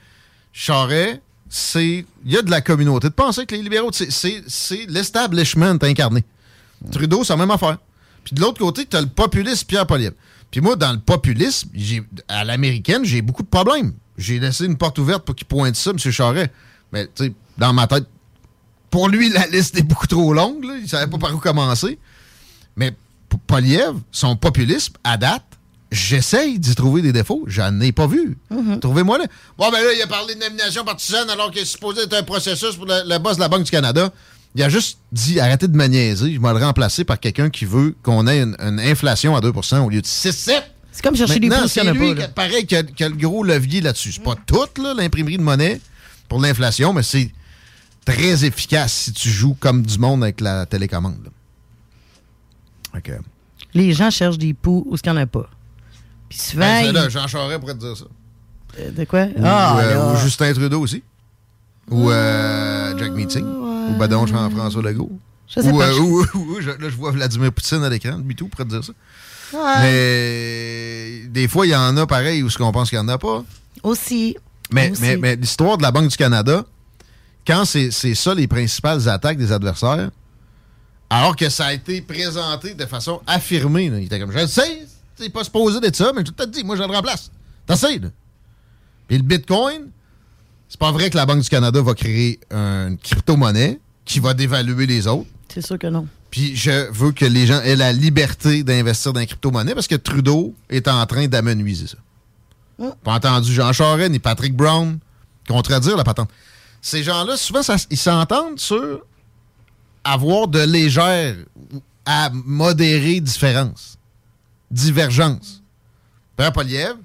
Charest, 0.53 1.21
c'est. 1.51 2.07
Il 2.25 2.33
y 2.33 2.39
a 2.39 2.43
de 2.43 2.51
la 2.51 2.63
communauté. 2.63 3.09
De 3.09 3.13
penser 3.13 3.45
que 3.45 3.55
les 3.55 3.63
libéraux, 3.63 3.91
c'est- 3.93 4.87
l'establishment 4.89 5.77
incarné. 5.83 6.25
Trudeau, 6.91 7.23
c'est 7.23 7.33
la 7.35 7.37
même 7.39 7.51
affaire. 7.51 7.77
Puis 8.25 8.35
de 8.35 8.41
l'autre 8.41 8.59
côté, 8.59 8.87
tu 8.87 8.97
as 8.97 9.03
le 9.03 9.09
populisme 9.09 9.67
Pierre 9.67 9.87
Poilievre. 9.87 10.15
Puis 10.51 10.63
moi, 10.63 10.77
dans 10.77 10.93
le 10.93 10.99
populisme, 11.01 11.69
à 12.29 12.45
l'américaine, 12.45 13.05
j'ai 13.05 13.21
beaucoup 13.21 13.43
de 13.43 13.49
problèmes. 13.49 13.93
J'ai 14.17 14.39
laissé 14.39 14.65
une 14.65 14.77
porte 14.77 14.99
ouverte 14.99 15.25
pour 15.25 15.35
qu'il 15.35 15.47
pointe 15.47 15.77
ça, 15.77 15.91
M. 15.91 15.99
Charret. 15.99 16.53
Mais, 16.93 17.07
tu 17.07 17.25
sais, 17.25 17.33
dans 17.59 17.73
ma 17.73 17.87
tête, 17.87 18.05
pour 18.91 19.09
lui, 19.09 19.29
la 19.29 19.47
liste 19.49 19.77
est 19.77 19.83
beaucoup 19.83 20.07
trop 20.07 20.33
longue. 20.33 20.65
Là. 20.65 20.75
Il 20.81 20.89
savait 20.89 21.11
pas 21.11 21.19
par 21.19 21.35
où 21.35 21.39
commencer. 21.39 21.99
Mais 22.77 22.95
pour 23.29 23.41
Poliev, 23.41 23.95
son 24.13 24.37
populisme, 24.37 24.95
à 25.03 25.17
date, 25.17 25.43
j'essaye 25.91 26.59
d'y 26.61 26.75
trouver 26.77 27.03
des 27.03 27.13
défauts. 27.13 27.45
J'en 27.47 27.81
ai 27.81 27.91
pas 27.91 28.07
vu. 28.07 28.39
Trouvez-moi 28.81 29.19
là. 29.19 29.25
Bon, 29.59 29.71
ben 29.71 29.83
là, 29.83 29.93
il 29.93 30.03
a 30.03 30.07
parlé 30.07 30.35
de 30.37 30.41
nomination 30.41 30.85
partisane 30.85 31.29
alors 31.31 31.51
qu'il 31.51 31.63
est 31.63 31.67
supposé 31.67 32.03
être 32.03 32.15
un 32.15 32.23
processus 32.23 32.77
pour 32.77 32.87
le, 32.87 33.03
le 33.09 33.19
boss 33.19 33.37
de 33.37 33.41
la 33.41 33.49
Banque 33.49 33.65
du 33.65 33.71
Canada. 33.71 34.13
Il 34.57 34.63
a 34.63 34.69
juste 34.69 34.99
dit 35.11 35.41
arrêtez 35.41 35.67
de 35.67 35.77
me 35.77 35.87
niaiser. 35.87 36.33
Je 36.33 36.41
vais 36.41 36.53
le 36.53 36.65
remplacer 36.65 37.03
par 37.03 37.19
quelqu'un 37.19 37.51
qui 37.51 37.65
veut 37.65 37.97
qu'on 38.05 38.29
ait 38.29 38.41
une, 38.41 38.55
une 38.61 38.79
inflation 38.79 39.35
à 39.35 39.41
2% 39.41 39.81
au 39.81 39.91
lieu 39.91 40.01
de 40.01 40.07
6-7. 40.07 40.63
C'est 40.97 41.03
comme 41.03 41.17
chercher 41.17 41.41
des 41.41 41.49
Maintenant, 41.49 41.65
pouces, 41.65 41.75
il 41.75 41.81
y 41.81 41.83
c'est 41.83 41.89
en 41.89 41.91
a 41.91 41.95
lui 41.95 42.15
pas, 42.15 42.21
là. 42.21 42.27
qui- 42.29 42.33
pareil 42.35 42.67
qui 42.67 42.77
a, 42.77 42.83
qui 42.85 43.03
a 43.05 43.09
le 43.09 43.17
gros 43.17 43.43
levier 43.43 43.81
là-dessus. 43.81 44.13
C'est 44.13 44.23
pas 44.23 44.37
tout, 44.47 44.81
là, 44.81 44.95
l'imprimerie 44.95 45.37
de 45.39 45.43
monnaie 45.43 45.81
pour 46.29 46.41
l'inflation, 46.41 46.93
mais 46.93 47.03
c'est 47.03 47.33
très 48.05 48.45
efficace 48.45 48.93
si 48.93 49.13
tu 49.13 49.29
joues 49.29 49.57
comme 49.59 49.83
du 49.83 49.99
monde 49.99 50.23
avec 50.23 50.41
la 50.41 50.67
télécommande. 50.67 51.19
là. 51.25 51.31
Ok. 52.99 53.11
Les 53.75 53.93
gens 53.93 54.11
cherchent 54.11 54.39
des 54.39 54.55
poux 54.55 54.85
où 54.89 54.97
ce 54.97 55.03
qu'il 55.03 55.11
n'y 55.13 55.19
en 55.19 55.23
a 55.23 55.27
pas. 55.27 55.51
Puis 56.29 56.39
souvent. 56.39 56.61
Ben, 56.83 56.93
là, 56.93 57.09
Jean 57.09 57.27
Charest 57.27 57.59
pourrait 57.61 57.75
te 57.75 57.81
dire 57.81 57.97
ça. 57.97 58.05
Euh, 58.79 58.91
De 58.93 59.05
quoi? 59.05 59.25
Ou, 59.25 59.43
ah, 59.45 59.79
euh, 59.81 60.13
ou 60.15 60.17
Justin 60.21 60.53
Trudeau 60.53 60.81
aussi. 60.81 61.03
Ou 61.91 62.11
euh, 62.11 62.97
Jack 62.99 63.11
Meeting. 63.13 63.45
Ou 63.45 63.97
Badon 63.99 64.27
Jean-François 64.27 64.83
Legault. 64.83 65.11
Je 65.49 65.61
sais 65.61 65.71
ou, 65.71 65.79
pas, 65.79 65.89
euh, 65.89 65.93
je- 66.33 66.39
ou- 66.39 66.59
là, 66.61 66.75
je 66.89 66.97
vois 66.97 67.11
Vladimir 67.11 67.53
Poutine 67.53 67.83
à 67.83 67.89
l'écran, 67.91 68.17
lui 68.25 68.35
tout, 68.37 68.47
pourrait 68.49 68.65
te 68.65 68.71
dire 68.71 68.85
ça. 68.85 68.93
Ouais. 69.55 69.83
Mais 71.23 71.29
des 71.29 71.49
fois, 71.49 71.67
il 71.67 71.71
y 71.71 71.77
en 71.77 71.97
a 71.97 72.07
pareil 72.07 72.43
où 72.43 72.51
ce 72.51 72.59
qu'on 72.59 72.73
pense 72.73 72.91
qu'il 72.91 72.99
n'y 72.99 73.05
en 73.05 73.09
a 73.09 73.19
pas. 73.19 73.45
Aussi. 73.83 74.37
Mais, 74.73 74.91
Aussi. 74.91 75.03
mais, 75.03 75.17
mais 75.17 75.37
l'histoire 75.37 75.77
de 75.77 75.83
la 75.83 75.91
Banque 75.91 76.09
du 76.09 76.17
Canada, 76.17 76.65
quand 77.47 77.65
c'est 77.65 77.91
c'est 77.91 78.15
ça 78.15 78.35
les 78.35 78.49
principales 78.49 79.09
attaques 79.09 79.37
des 79.37 79.53
adversaires, 79.53 80.11
alors 81.11 81.37
que 81.37 81.49
ça 81.49 81.67
a 81.67 81.73
été 81.73 82.01
présenté 82.01 82.75
de 82.75 82.87
façon 82.87 83.21
affirmée, 83.27 83.91
là, 83.91 83.99
il 83.99 84.07
était 84.07 84.19
comme, 84.19 84.33
je 84.33 84.39
le 84.39 84.47
sais, 84.47 84.87
c'est 85.17 85.29
pas 85.31 85.45
supposé 85.45 85.81
d'être 85.81 85.97
ça, 85.97 86.13
mais 86.15 86.23
je 86.27 86.33
te 86.33 86.45
dis, 86.47 86.65
moi 86.65 86.77
je 86.77 86.83
le 86.83 86.89
remplace. 86.93 87.31
T'essayes, 87.67 88.01
là. 88.01 88.09
Puis 89.07 89.19
le 89.19 89.23
Bitcoin, 89.23 89.91
c'est 90.69 90.81
pas 90.81 90.91
vrai 90.91 91.11
que 91.11 91.17
la 91.17 91.27
Banque 91.27 91.43
du 91.43 91.49
Canada 91.49 91.81
va 91.83 91.95
créer 91.95 92.41
une 92.51 92.99
crypto-monnaie 92.99 93.81
qui 94.05 94.19
va 94.19 94.35
dévaluer 94.35 94.87
les 94.87 95.07
autres. 95.07 95.29
C'est 95.53 95.65
sûr 95.65 95.79
que 95.79 95.87
non. 95.87 96.07
Puis 96.35 96.57
je 96.57 96.91
veux 96.91 97.13
que 97.13 97.25
les 97.25 97.47
gens 97.47 97.61
aient 97.61 97.77
la 97.77 97.93
liberté 97.93 98.65
d'investir 98.65 99.13
dans 99.13 99.21
les 99.21 99.27
crypto-monnaies 99.29 99.73
parce 99.73 99.87
que 99.87 99.95
Trudeau 99.95 100.53
est 100.69 100.89
en 100.89 101.07
train 101.07 101.29
d'amenuiser 101.29 101.87
ça. 101.87 101.97
Mm. 102.81 102.91
Pas 103.05 103.13
entendu 103.13 103.53
Jean 103.55 103.73
Charest 103.73 104.11
ni 104.11 104.19
Patrick 104.19 104.53
Brown 104.57 104.99
contredire 105.47 105.97
la 105.97 106.03
patente. 106.03 106.29
Ces 106.83 107.05
gens-là, 107.05 107.37
souvent, 107.37 107.63
ça- 107.63 107.77
ils 107.89 107.97
s'entendent 107.97 108.59
sur 108.59 109.03
avoir 110.03 110.49
de 110.49 110.59
légères 110.59 111.37
à 112.05 112.31
modérer 112.33 113.21
différences, 113.21 113.97
divergences. 114.73 115.63
Père 116.37 116.53
Poliev, 116.53 116.97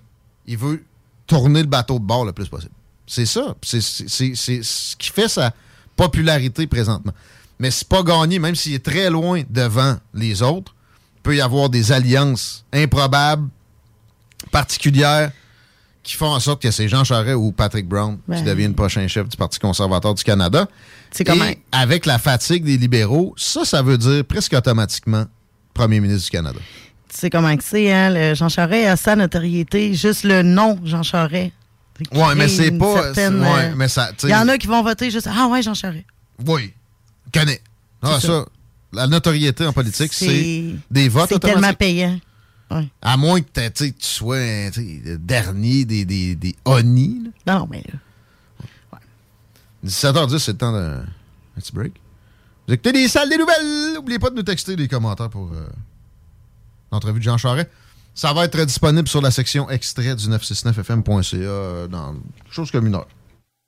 il 0.47 0.57
veut 0.57 0.84
tourner 1.27 1.61
le 1.61 1.68
bateau 1.68 1.99
de 1.99 2.03
bord 2.03 2.26
le 2.26 2.34
plus 2.34 2.47
possible. 2.49 2.73
C'est 3.06 3.27
ça. 3.27 3.53
C'est 3.61 3.80
ce 3.80 4.95
qui 4.95 5.10
fait 5.11 5.27
sa 5.30 5.53
popularité 5.95 6.65
présentement. 6.65 7.14
Mais 7.60 7.72
c'est 7.72 7.88
pas 7.88 8.03
gagné, 8.03 8.40
même 8.40 8.56
s'il 8.56 8.73
est 8.73 8.84
très 8.86 9.10
loin 9.10 9.41
devant 9.49 9.98
les 10.14 10.41
autres. 10.41 10.73
Il 11.18 11.22
peut 11.23 11.36
y 11.36 11.41
avoir 11.41 11.69
des 11.69 11.91
alliances 11.91 12.65
improbables, 12.73 13.49
particulières, 14.52 15.31
qui 16.03 16.15
font 16.15 16.27
en 16.27 16.40
sorte 16.40 16.61
que 16.61 16.72
c'est 16.72 16.88
Jean 16.88 17.03
Charest 17.03 17.36
ou 17.36 17.52
Patrick 17.52 17.88
Brown 17.88 18.18
qui 18.34 18.41
deviennent 18.41 18.72
le 18.72 18.76
prochain 18.76 19.06
chef 19.07 19.27
du 19.27 19.36
Parti 19.38 19.60
conservateur 19.60 20.15
du 20.15 20.23
Canada. 20.23 20.68
C'est 21.11 21.27
avec 21.72 22.06
la 22.06 22.18
fatigue 22.18 22.64
des 22.64 22.77
libéraux, 22.77 23.34
ça, 23.38 23.65
ça 23.65 23.81
veut 23.81 23.98
dire 23.98 24.23
presque 24.26 24.53
automatiquement 24.53 25.26
premier 25.73 25.99
ministre 25.99 26.26
du 26.26 26.31
Canada. 26.31 26.60
Tu 27.10 27.18
sais 27.18 27.30
comment 27.30 27.56
que 27.57 27.64
c'est, 27.64 27.91
hein? 27.91 28.11
le 28.11 28.36
Jean 28.36 28.49
Charest 28.49 28.88
a 28.88 28.95
sa 28.95 29.15
notoriété, 29.15 29.94
juste 29.94 30.23
le 30.23 30.44
nom 30.44 30.80
Jean 30.84 31.03
Charest. 31.03 31.52
Ouais, 32.14 32.36
mais 32.36 32.48
c'est 32.48 32.72
pas. 32.72 33.11
ouais, 33.11 33.18
euh, 33.18 33.88
Il 34.23 34.30
y 34.30 34.36
en 34.36 34.48
a 34.48 34.57
qui 34.57 34.68
vont 34.68 34.81
voter 34.84 35.11
juste 35.11 35.27
Ah 35.30 35.48
ouais, 35.48 35.61
Jean 35.61 35.73
Charest. 35.73 36.06
Oui. 36.45 36.73
Connais. 37.34 37.61
Ah, 38.01 38.18
C'est 38.19 38.27
ça. 38.27 38.34
ça. 38.43 38.45
La 38.91 39.07
notoriété 39.07 39.65
en 39.65 39.73
politique, 39.73 40.14
c'est 40.14 40.76
des 40.89 41.10
votes 41.10 41.30
C'est 41.30 41.39
tellement 41.39 41.73
payant. 41.73 42.19
Ouais. 42.72 42.88
À 43.01 43.18
moins 43.18 43.41
que 43.41 43.68
tu 43.69 43.93
sois 43.99 44.38
le 44.38 45.18
dernier 45.18 45.85
des, 45.85 46.06
des, 46.06 46.35
des 46.35 46.56
là. 46.65 46.81
Non, 47.47 47.68
mais 47.69 47.84
là. 47.88 47.99
17h10, 49.85 50.39
c'est 50.39 50.51
le 50.51 50.57
temps 50.57 50.72
d'un 50.73 50.99
un 51.01 51.61
petit 51.61 51.72
break. 51.72 51.93
Vous 52.68 52.73
écoutez 52.73 52.91
les 52.91 53.07
salles 53.07 53.30
des 53.30 53.38
nouvelles. 53.38 53.93
N'oubliez 53.95 54.19
pas 54.19 54.30
de 54.30 54.35
nous 54.35 54.43
texter 54.43 54.76
des 54.76 54.88
commentaires 54.88 55.30
pour 55.30 55.51
euh, 55.53 55.68
l'entrevue 56.91 57.19
de 57.19 57.23
Jean 57.23 57.38
Charest. 57.38 57.69
Ça 58.14 58.34
va 58.34 58.45
être 58.45 58.64
disponible 58.65 59.07
sur 59.07 59.22
la 59.22 59.31
section 59.31 59.69
extrait 59.69 60.15
du 60.15 60.27
969fm.ca 60.27 61.38
euh, 61.38 61.88
dans 61.88 62.15
chose 62.51 62.69
comme 62.72 62.88
une 62.88 62.95
heure. 62.95 63.07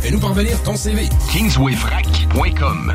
fais-nous 0.00 0.20
parvenir 0.20 0.62
ton 0.62 0.76
CV. 0.76 1.08
KingswayFrac.com 1.32 2.94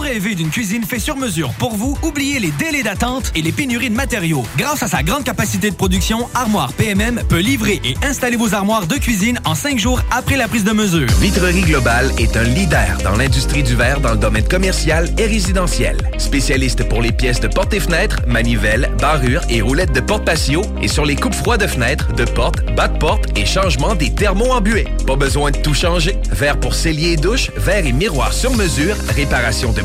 Rêvez 0.11 0.35
d'une 0.35 0.49
cuisine 0.49 0.83
faite 0.83 0.99
sur 0.99 1.15
mesure 1.15 1.53
pour 1.53 1.77
vous? 1.77 1.97
Oubliez 2.03 2.39
les 2.39 2.51
délais 2.51 2.83
d'attente 2.83 3.31
et 3.33 3.41
les 3.41 3.53
pénuries 3.53 3.89
de 3.89 3.95
matériaux. 3.95 4.43
Grâce 4.57 4.83
à 4.83 4.89
sa 4.89 5.03
grande 5.03 5.23
capacité 5.23 5.69
de 5.71 5.75
production, 5.75 6.27
Armoire 6.33 6.73
PMM 6.73 7.21
peut 7.29 7.39
livrer 7.39 7.79
et 7.85 7.95
installer 8.03 8.35
vos 8.35 8.53
armoires 8.53 8.87
de 8.87 8.95
cuisine 8.95 9.39
en 9.45 9.55
cinq 9.55 9.79
jours 9.79 10.01
après 10.11 10.35
la 10.35 10.49
prise 10.49 10.65
de 10.65 10.73
mesure. 10.73 11.07
Vitrerie 11.21 11.61
Globale 11.61 12.11
est 12.17 12.35
un 12.35 12.43
leader 12.43 12.97
dans 13.05 13.15
l'industrie 13.15 13.63
du 13.63 13.73
verre 13.73 14.01
dans 14.01 14.11
le 14.11 14.17
domaine 14.17 14.45
commercial 14.45 15.09
et 15.17 15.27
résidentiel. 15.27 15.95
Spécialiste 16.17 16.83
pour 16.89 17.01
les 17.01 17.13
pièces 17.13 17.39
de 17.39 17.47
portes 17.47 17.73
et 17.73 17.79
fenêtres, 17.79 18.19
manivelles, 18.27 18.91
barrures 18.99 19.43
et 19.49 19.61
roulettes 19.61 19.93
de 19.93 20.01
porte 20.01 20.25
patio 20.25 20.61
et 20.81 20.89
sur 20.89 21.05
les 21.05 21.15
coupes 21.15 21.35
froides 21.35 21.61
de 21.61 21.67
fenêtres, 21.67 22.11
de 22.11 22.25
portes, 22.25 22.65
bas 22.75 22.89
de 22.89 22.97
porte 22.97 23.29
et 23.37 23.45
changement 23.45 23.95
des 23.95 24.13
thermos 24.13 24.51
en 24.51 24.59
buée. 24.59 24.89
Pas 25.07 25.15
besoin 25.15 25.51
de 25.51 25.57
tout 25.59 25.73
changer. 25.73 26.17
Verre 26.31 26.59
pour 26.59 26.75
cellier 26.75 27.13
et 27.13 27.17
douche, 27.17 27.49
verre 27.55 27.85
et 27.85 27.93
miroir 27.93 28.33
sur 28.33 28.53
mesure, 28.57 28.97
réparation 29.15 29.71
de 29.71 29.81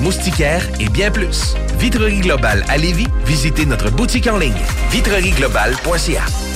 et 0.80 0.88
bien 0.88 1.10
plus. 1.10 1.54
Vitrerie 1.78 2.20
Globale 2.20 2.64
à 2.68 2.76
Lévis, 2.76 3.06
visitez 3.26 3.66
notre 3.66 3.90
boutique 3.90 4.26
en 4.26 4.38
ligne 4.38 4.52
vitrerieglobale.ca. 4.90 6.55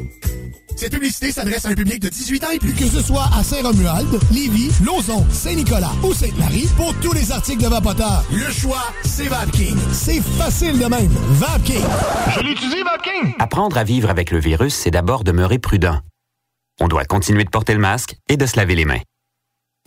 Cette 0.81 0.93
publicité 0.93 1.31
s'adresse 1.31 1.63
à 1.65 1.69
un 1.69 1.75
public 1.75 1.99
de 1.99 2.09
18 2.09 2.43
ans 2.43 2.49
et 2.49 2.57
plus. 2.57 2.73
Que 2.73 2.87
ce 2.87 3.03
soit 3.03 3.29
à 3.37 3.43
Saint-Romuald, 3.43 4.19
Lévis, 4.31 4.71
Lauson, 4.83 5.23
Saint-Nicolas 5.29 5.91
ou 6.01 6.11
Sainte-Marie, 6.11 6.67
pour 6.75 6.95
tous 7.01 7.13
les 7.13 7.31
articles 7.31 7.61
de 7.61 7.67
Vapoteur, 7.67 8.25
le 8.31 8.51
choix, 8.51 8.81
c'est 9.03 9.27
VapKing. 9.27 9.77
C'est 9.91 10.21
facile 10.39 10.79
de 10.79 10.85
même. 10.85 11.11
VapKing. 11.33 11.83
Je 12.35 12.39
l'utilise, 12.39 12.83
VapKing. 12.83 13.35
Apprendre 13.37 13.77
à 13.77 13.83
vivre 13.83 14.09
avec 14.09 14.31
le 14.31 14.39
virus, 14.39 14.73
c'est 14.73 14.89
d'abord 14.89 15.23
demeurer 15.23 15.59
prudent. 15.59 15.99
On 16.79 16.87
doit 16.87 17.05
continuer 17.05 17.43
de 17.43 17.51
porter 17.51 17.75
le 17.75 17.79
masque 17.79 18.15
et 18.27 18.35
de 18.35 18.47
se 18.47 18.57
laver 18.57 18.73
les 18.73 18.85
mains. 18.85 19.01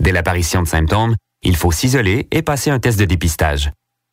Dès 0.01 0.13
l'apparition 0.13 0.63
de 0.63 0.69
symptômes, 0.69 1.17
il 1.43 1.57
faut 1.57 1.73
s'isoler 1.73 2.29
et 2.31 2.43
passer 2.43 2.71
un 2.71 2.79
test 2.79 3.01
de 3.01 3.05
dépistage. 3.05 3.73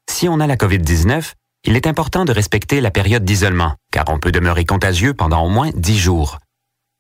Si 0.10 0.28
on 0.28 0.40
a 0.40 0.48
la 0.48 0.56
COVID-19, 0.56 1.34
il 1.68 1.76
est 1.76 1.86
important 1.86 2.26
de 2.26 2.32
respecter 2.32 2.82
la 2.82 2.90
période 2.90 3.24
d'isolement, 3.24 3.76
car 3.92 4.06
on 4.08 4.18
peut 4.18 4.32
demeurer 4.32 4.66
contagieux 4.66 5.14
pendant 5.14 5.46
au 5.46 5.50
moins 5.50 5.70
10 5.76 6.00
jours. 6.00 6.40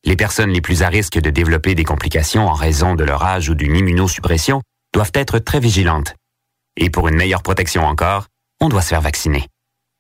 Les 0.04 0.16
personnes 0.16 0.50
les 0.50 0.62
plus 0.62 0.82
à 0.82 0.88
risque 0.88 1.20
de 1.20 1.30
développer 1.30 1.76
des 1.76 1.84
complications 1.84 2.48
en 2.48 2.54
raison 2.54 2.96
de 2.96 3.04
leur 3.04 3.24
âge 3.24 3.50
ou 3.50 3.56
d'une 3.56 3.76
immunosuppression 3.76 4.62
doivent 4.94 5.12
être 5.14 5.38
très 5.38 5.60
vigilantes. 5.60 6.16
Et 6.76 6.90
pour 6.90 7.08
une 7.08 7.16
meilleure 7.16 7.44
protection 7.44 7.86
encore, 7.86 8.26
on 8.60 8.70
doit 8.70 8.82
se 8.82 8.90
faire 8.90 9.02
vacciner. 9.02 9.46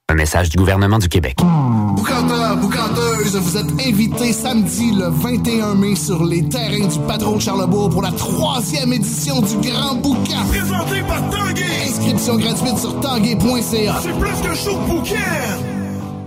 Un 0.09 0.15
message 0.15 0.49
du 0.49 0.57
gouvernement 0.57 0.97
du 0.97 1.07
Québec. 1.07 1.37
Boucanteur, 1.37 2.57
boucanteuse, 2.57 3.35
vous 3.35 3.57
êtes 3.57 3.87
invités 3.87 4.33
samedi 4.33 4.91
le 4.91 5.07
21 5.09 5.75
mai 5.75 5.95
sur 5.95 6.25
les 6.25 6.49
terrains 6.49 6.87
du 6.87 6.99
Patron 7.07 7.35
de 7.35 7.41
Charlebourg 7.41 7.91
pour 7.91 8.01
la 8.01 8.11
troisième 8.11 8.91
édition 8.93 9.39
du 9.39 9.69
Grand 9.69 9.95
Boucan. 9.95 10.47
Présenté 10.49 11.01
par 11.03 11.29
Tanguay. 11.29 11.87
Inscription 11.87 12.37
gratuite 12.37 12.77
sur 12.79 12.99
tanguay.ca. 12.99 14.01
C'est 14.01 14.19
plus 14.19 14.49
que 14.49 14.55
chaud 14.55 14.79
bouquin. 14.87 15.80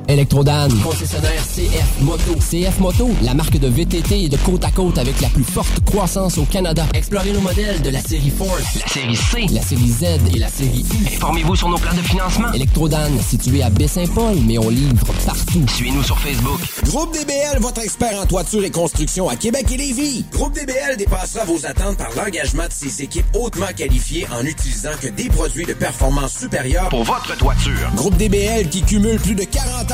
Electrodan, 0.08 0.68
concessionnaire 0.82 1.42
CF 1.42 2.00
Moto. 2.02 2.34
CF 2.34 2.78
Moto, 2.78 3.10
la 3.22 3.32
marque 3.32 3.58
de 3.58 3.68
VTT 3.68 4.24
et 4.24 4.28
de 4.28 4.36
côte 4.36 4.64
à 4.64 4.70
côte 4.70 4.98
avec 4.98 5.18
la 5.22 5.28
plus 5.28 5.44
forte 5.44 5.80
croissance 5.84 6.36
au 6.36 6.44
Canada. 6.44 6.84
Explorez 6.92 7.32
nos 7.32 7.40
modèles 7.40 7.80
de 7.80 7.88
la 7.88 8.00
série 8.00 8.30
Force, 8.30 8.74
la 8.78 8.86
série 8.86 9.16
C, 9.16 9.46
la 9.54 9.62
série 9.62 9.88
Z 9.88 10.04
et 10.34 10.38
la 10.38 10.48
série 10.48 10.84
U. 11.00 11.06
Informez-vous 11.14 11.56
sur 11.56 11.68
nos 11.70 11.78
plans 11.78 11.94
de 11.94 12.02
financement. 12.02 12.52
Electrodan, 12.52 13.10
situé 13.26 13.62
à 13.62 13.70
Baie-Saint-Paul, 13.70 14.36
mais 14.46 14.58
on 14.58 14.68
livre 14.68 15.06
partout. 15.24 15.64
Suivez-nous 15.74 16.02
sur 16.02 16.18
Facebook. 16.18 16.60
Groupe 16.84 17.12
DBL, 17.14 17.60
votre 17.60 17.82
expert 17.82 18.20
en 18.20 18.26
toiture 18.26 18.62
et 18.64 18.70
construction 18.70 19.28
à 19.30 19.36
Québec 19.36 19.66
et 19.72 19.76
Lévis. 19.78 20.24
Groupe 20.32 20.54
DBL 20.54 20.96
dépassera 20.98 21.44
vos 21.46 21.64
attentes 21.64 21.96
par 21.96 22.10
l'engagement 22.14 22.66
de 22.66 22.72
ses 22.72 23.02
équipes 23.02 23.26
hautement 23.34 23.72
qualifiées 23.74 24.26
en 24.30 24.44
utilisant 24.44 24.90
que 25.00 25.08
des 25.08 25.30
produits 25.30 25.64
de 25.64 25.72
performance 25.72 26.36
supérieure 26.38 26.90
pour 26.90 27.04
votre 27.04 27.36
toiture. 27.38 27.90
Groupe 27.96 28.16
DBL 28.18 28.68
qui 28.68 28.82
cumule 28.82 29.18
plus 29.18 29.34
de 29.34 29.44
40 29.44 29.92
ans 29.92 29.93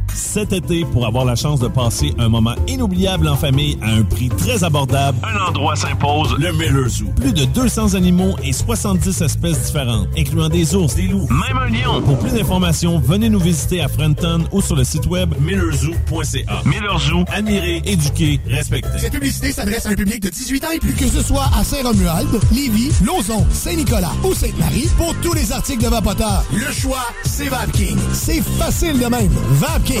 Cet 0.13 0.53
été, 0.53 0.85
pour 0.85 1.05
avoir 1.05 1.25
la 1.25 1.35
chance 1.35 1.59
de 1.59 1.67
passer 1.67 2.13
un 2.17 2.29
moment 2.29 2.55
inoubliable 2.67 3.27
en 3.27 3.35
famille 3.35 3.77
à 3.81 3.91
un 3.91 4.03
prix 4.03 4.29
très 4.29 4.63
abordable, 4.63 5.17
un 5.23 5.49
endroit 5.49 5.75
s'impose, 5.75 6.35
le 6.37 6.51
Miller 6.53 6.87
Zoo. 6.89 7.05
Plus 7.15 7.33
de 7.33 7.45
200 7.45 7.95
animaux 7.95 8.35
et 8.43 8.53
70 8.53 9.21
espèces 9.21 9.65
différentes, 9.65 10.07
incluant 10.17 10.49
des 10.49 10.75
ours, 10.75 10.95
des 10.95 11.07
loups, 11.07 11.27
même 11.29 11.57
un 11.57 11.69
lion. 11.69 12.01
Pour 12.01 12.19
plus 12.19 12.31
d'informations, 12.31 12.99
venez 12.99 13.29
nous 13.29 13.39
visiter 13.39 13.81
à 13.81 13.87
Frenton 13.87 14.43
ou 14.51 14.61
sur 14.61 14.75
le 14.75 14.83
site 14.83 15.05
web 15.07 15.33
millerzoo.ca. 15.39 16.61
Miller 16.65 16.99
Zoo, 16.99 17.23
admirer, 17.31 17.81
éduquer, 17.85 18.39
respecter. 18.47 18.97
Cette 18.97 19.13
publicité 19.13 19.51
s'adresse 19.51 19.85
à 19.85 19.89
un 19.89 19.95
public 19.95 20.21
de 20.21 20.29
18 20.29 20.65
ans 20.65 20.71
et 20.73 20.79
plus. 20.79 20.93
Que 20.93 21.07
ce 21.07 21.23
soit 21.23 21.49
à 21.57 21.63
Saint-Romuald, 21.63 22.29
Lévis, 22.51 22.91
Lauson, 23.03 23.45
Saint-Nicolas 23.51 24.11
ou 24.23 24.33
Sainte-Marie, 24.33 24.89
pour 24.97 25.15
tous 25.21 25.33
les 25.33 25.51
articles 25.51 25.83
de 25.83 25.89
Vapoteur, 25.89 26.43
le 26.53 26.71
choix, 26.71 27.05
c'est 27.23 27.47
VapKing. 27.47 27.97
C'est 28.13 28.41
facile 28.59 28.99
de 28.99 29.05
même. 29.05 29.31
VapKing. 29.51 30.00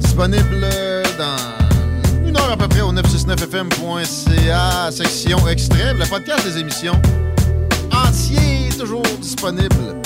Disponible 0.00 0.66
dans 1.16 1.36
une 2.26 2.36
heure 2.36 2.50
à 2.50 2.56
peu 2.56 2.66
près 2.66 2.80
au 2.80 2.92
969fm.ca, 2.92 4.90
section 4.90 5.46
extrait. 5.46 5.94
Le 5.94 6.04
podcast 6.06 6.44
des 6.44 6.58
émissions 6.58 7.00
entier, 7.92 8.68
toujours 8.76 9.04
disponible. 9.20 10.02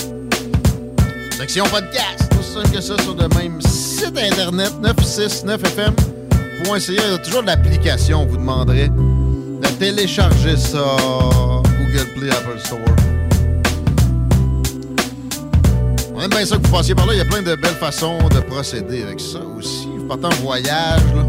Section 1.39 1.65
podcast, 1.65 2.29
tout 2.31 2.43
simple 2.43 2.69
que 2.77 2.81
ça, 2.83 2.99
sur 3.03 3.15
le 3.15 3.27
même 3.29 3.59
site 3.63 4.19
internet 4.19 4.73
969fm.ca. 4.83 5.93
Il 6.89 6.95
y 6.95 6.99
a 6.99 7.17
toujours 7.19 7.43
l'application, 7.43 8.21
on 8.25 8.27
vous 8.27 8.37
demanderait 8.37 8.89
de 8.91 9.69
télécharger 9.79 10.59
ça. 10.59 10.97
Google 11.79 12.07
Play, 12.19 12.31
Apple 12.31 12.59
Store. 12.59 12.81
On 16.17 16.23
aime 16.23 16.31
bien 16.31 16.47
ça 16.47 16.57
que 16.57 16.67
vous 16.67 16.73
passiez 16.73 16.95
par 16.95 17.05
là. 17.05 17.13
Il 17.13 17.19
y 17.19 17.21
a 17.21 17.27
plein 17.27 17.43
de 17.43 17.55
belles 17.57 17.75
façons 17.75 18.17
de 18.31 18.41
procéder 18.41 19.03
avec 19.03 19.21
ça 19.21 19.39
aussi. 19.59 19.87
Vous 19.99 20.07
partez 20.07 20.25
en 20.25 20.43
voyage, 20.43 21.03
là. 21.15 21.29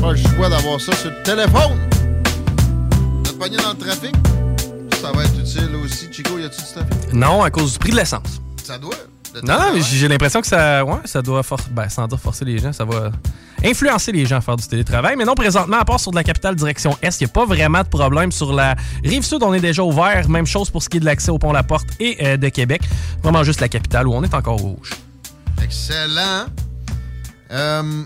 Pas 0.00 0.10
le 0.10 0.16
choix 0.16 0.48
d'avoir 0.48 0.80
ça 0.80 0.92
sur 0.96 1.10
le 1.10 1.22
téléphone. 1.22 1.78
Êtes 3.24 3.38
pogné 3.38 3.56
dans 3.58 3.70
le 3.70 3.78
trafic. 3.78 4.14
Ça 5.00 5.12
va 5.12 5.22
être 5.22 5.38
utile 5.38 5.76
aussi. 5.84 6.08
Chico, 6.10 6.38
y 6.38 6.44
a-tu 6.44 6.60
du 6.60 6.72
trafic? 6.72 7.12
Non, 7.12 7.44
à 7.44 7.50
cause 7.50 7.74
du 7.74 7.78
prix 7.78 7.92
de 7.92 7.96
l'essence. 7.96 8.40
Ça 8.64 8.78
doit. 8.78 8.96
Non, 9.44 9.58
non, 9.58 9.72
mais 9.74 9.80
j'ai 9.82 10.08
l'impression 10.08 10.40
que 10.40 10.46
ça, 10.46 10.84
ouais, 10.84 10.96
ça 11.04 11.22
doit 11.22 11.42
for- 11.42 11.60
ben, 11.70 11.88
sans 11.88 12.06
dire 12.08 12.18
forcer 12.18 12.44
les 12.44 12.58
gens, 12.58 12.72
ça 12.72 12.84
va 12.84 13.12
influencer 13.64 14.10
les 14.12 14.26
gens 14.26 14.38
à 14.38 14.40
faire 14.40 14.56
du 14.56 14.66
télétravail. 14.66 15.14
Mais 15.16 15.24
non, 15.24 15.34
présentement, 15.34 15.78
à 15.78 15.84
part 15.84 16.00
sur 16.00 16.10
de 16.10 16.16
la 16.16 16.24
capitale 16.24 16.56
direction 16.56 16.96
Est, 17.02 17.20
il 17.20 17.24
n'y 17.24 17.30
a 17.30 17.32
pas 17.32 17.44
vraiment 17.46 17.82
de 17.82 17.88
problème. 17.88 18.32
Sur 18.32 18.52
la 18.52 18.74
rive 19.04 19.22
sud, 19.22 19.42
on 19.42 19.54
est 19.54 19.60
déjà 19.60 19.82
ouvert. 19.84 20.28
Même 20.28 20.46
chose 20.46 20.70
pour 20.70 20.82
ce 20.82 20.88
qui 20.88 20.96
est 20.96 21.00
de 21.00 21.04
l'accès 21.04 21.30
au 21.30 21.38
pont 21.38 21.52
La 21.52 21.62
Porte 21.62 21.86
et 22.00 22.16
euh, 22.26 22.36
de 22.36 22.48
Québec. 22.48 22.82
Vraiment 23.22 23.44
juste 23.44 23.60
la 23.60 23.68
capitale 23.68 24.08
où 24.08 24.14
on 24.14 24.22
est 24.24 24.34
encore 24.34 24.58
rouge. 24.58 24.90
Excellent. 25.62 26.46
Euh, 27.52 28.02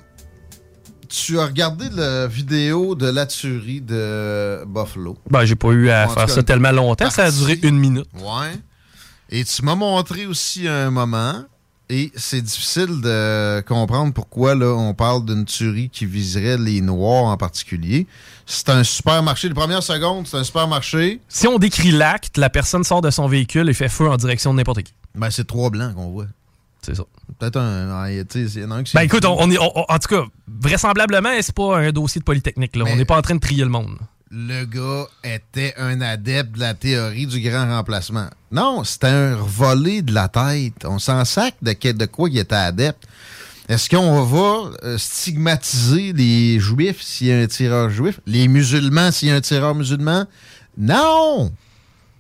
tu 1.08 1.38
as 1.38 1.46
regardé 1.46 1.86
la 1.92 2.26
vidéo 2.26 2.94
de 2.94 3.08
la 3.08 3.24
tuerie 3.26 3.80
de 3.80 4.64
Buffalo? 4.66 5.16
Ben, 5.30 5.44
j'ai 5.44 5.54
pas 5.54 5.68
eu 5.68 5.88
à 5.90 6.06
En 6.06 6.08
faire 6.10 6.26
cas, 6.26 6.32
ça 6.32 6.42
tellement 6.42 6.72
longtemps. 6.72 7.08
Ça 7.10 7.24
a 7.24 7.30
duré 7.30 7.58
une 7.62 7.78
minute. 7.78 8.06
Ouais. 8.16 8.52
Et 9.30 9.44
tu 9.44 9.62
m'as 9.62 9.74
montré 9.74 10.26
aussi 10.26 10.68
un 10.68 10.90
moment, 10.90 11.44
et 11.90 12.12
c'est 12.14 12.40
difficile 12.42 13.00
de 13.02 13.60
comprendre 13.62 14.12
pourquoi 14.12 14.54
là, 14.54 14.66
on 14.74 14.94
parle 14.94 15.24
d'une 15.24 15.44
tuerie 15.44 15.90
qui 15.90 16.06
viserait 16.06 16.56
les 16.58 16.80
Noirs 16.80 17.24
en 17.24 17.36
particulier. 17.36 18.06
C'est 18.46 18.68
un 18.68 18.84
supermarché. 18.84 19.48
Les 19.48 19.54
premières 19.54 19.82
secondes, 19.82 20.26
c'est 20.26 20.36
un 20.36 20.44
supermarché. 20.44 21.20
Si 21.28 21.46
on 21.46 21.58
décrit 21.58 21.90
l'acte, 21.90 22.36
la 22.36 22.50
personne 22.50 22.84
sort 22.84 23.00
de 23.00 23.10
son 23.10 23.26
véhicule 23.26 23.68
et 23.68 23.74
fait 23.74 23.88
feu 23.88 24.08
en 24.08 24.16
direction 24.16 24.52
de 24.52 24.58
n'importe 24.58 24.82
qui. 24.82 24.92
Ben, 25.14 25.30
c'est 25.30 25.46
trois 25.46 25.70
blancs 25.70 25.94
qu'on 25.94 26.10
voit. 26.10 26.26
C'est 26.82 26.94
ça. 26.94 27.04
Peut-être 27.38 27.56
un. 27.58 28.06
tu 28.28 28.46
sais, 28.48 28.62
un 28.64 28.82
Ben 28.94 29.00
écoute, 29.02 29.24
on, 29.24 29.36
on 29.40 29.50
est, 29.50 29.58
on- 29.58 29.72
en 29.88 29.98
tout 29.98 30.08
cas, 30.08 30.24
vraisemblablement, 30.46 31.30
c'est 31.40 31.54
pas 31.54 31.78
un 31.78 31.90
dossier 31.92 32.18
de 32.18 32.24
Polytechnique. 32.24 32.76
Là. 32.76 32.84
On 32.86 32.96
n'est 32.96 33.06
pas 33.06 33.16
en 33.16 33.22
train 33.22 33.34
de 33.34 33.40
trier 33.40 33.64
le 33.64 33.70
monde. 33.70 33.96
Le 34.34 34.64
gars 34.64 35.06
était 35.22 35.74
un 35.78 36.00
adepte 36.00 36.56
de 36.56 36.60
la 36.60 36.74
théorie 36.74 37.26
du 37.26 37.40
grand 37.40 37.68
remplacement. 37.68 38.28
Non, 38.50 38.82
c'était 38.82 39.06
un 39.06 39.36
volé 39.36 40.02
de 40.02 40.12
la 40.12 40.26
tête. 40.26 40.84
On 40.84 40.98
s'en 40.98 41.24
sac 41.24 41.54
de, 41.62 41.72
de 41.92 42.06
quoi 42.06 42.28
il 42.28 42.38
était 42.38 42.54
adepte. 42.56 43.06
Est-ce 43.68 43.88
qu'on 43.88 44.24
va 44.24 44.72
euh, 44.82 44.98
stigmatiser 44.98 46.12
les 46.12 46.58
juifs 46.58 47.00
s'il 47.00 47.28
y 47.28 47.32
a 47.32 47.38
un 47.38 47.46
tireur 47.46 47.90
juif? 47.90 48.20
Les 48.26 48.48
musulmans 48.48 49.12
s'il 49.12 49.28
y 49.28 49.30
a 49.30 49.36
un 49.36 49.40
tireur 49.40 49.74
musulman? 49.74 50.26
Non! 50.76 51.52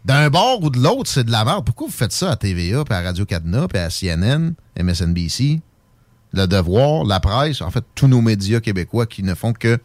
D'un 0.04 0.30
bord 0.30 0.62
ou 0.62 0.70
de 0.70 0.78
l'autre, 0.78 1.10
c'est 1.10 1.24
de 1.24 1.32
la 1.32 1.44
merde. 1.44 1.64
Pourquoi 1.64 1.88
vous 1.88 1.92
faites 1.92 2.12
ça 2.12 2.30
à 2.30 2.36
TVA, 2.36 2.84
puis 2.84 2.94
à 2.94 3.02
Radio-Canada, 3.02 3.66
puis 3.68 3.78
à 3.78 3.88
CNN, 3.88 4.54
MSNBC? 4.80 5.60
Le 6.32 6.46
Devoir, 6.46 7.04
la 7.04 7.20
presse, 7.20 7.60
en 7.60 7.70
fait, 7.70 7.84
tous 7.94 8.06
nos 8.06 8.20
médias 8.20 8.60
québécois 8.60 9.06
qui 9.06 9.22
ne 9.22 9.34
font 9.34 9.52
que 9.52 9.78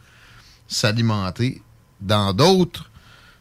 s'alimenter 0.67 1.61
dans 2.01 2.33
d'autres 2.33 2.89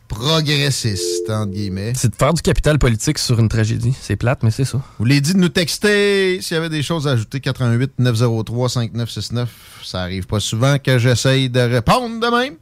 progressistes, 0.09 1.29
entre 1.31 1.53
guillemets. 1.53 1.93
C'est 1.95 2.09
de 2.11 2.15
faire 2.17 2.33
du 2.35 2.43
capital 2.43 2.79
politique 2.79 3.19
sur 3.19 3.39
une 3.39 3.49
tragédie. 3.49 3.95
C'est 4.01 4.17
plate, 4.17 4.43
mais 4.43 4.51
c'est 4.51 4.65
ça. 4.65 4.81
Vous 4.99 5.05
l'avez 5.05 5.21
dit 5.21 5.35
de 5.35 5.39
nous 5.39 5.49
texter 5.51 6.41
s'il 6.41 6.55
y 6.55 6.59
avait 6.59 6.69
des 6.69 6.83
choses 6.83 7.07
à 7.07 7.13
ajouter. 7.13 7.41
88 7.41 7.93
903 7.99 8.69
5969. 8.69 9.49
Ça 9.85 10.03
arrive 10.03 10.27
pas 10.27 10.41
souvent 10.41 10.79
que 10.79 10.99
j'essaye 10.99 11.51
de 11.51 11.61
répondre 11.61 12.21
de 12.21 12.37
même. 12.37 12.55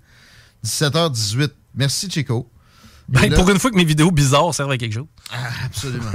17h18. 0.65 1.51
Merci, 1.75 2.11
Chico. 2.11 2.49
Ben, 3.09 3.29
là- 3.31 3.37
pour 3.37 3.49
une 3.51 3.59
fois 3.59 3.71
que 3.71 3.77
mes 3.77 3.85
vidéos 3.85 4.11
bizarres 4.11 4.53
servent 4.55 4.73
à 4.73 4.79
quelque 4.79 4.95
chose. 4.95 5.07
Ah, 5.33 5.37
absolument. 5.65 6.11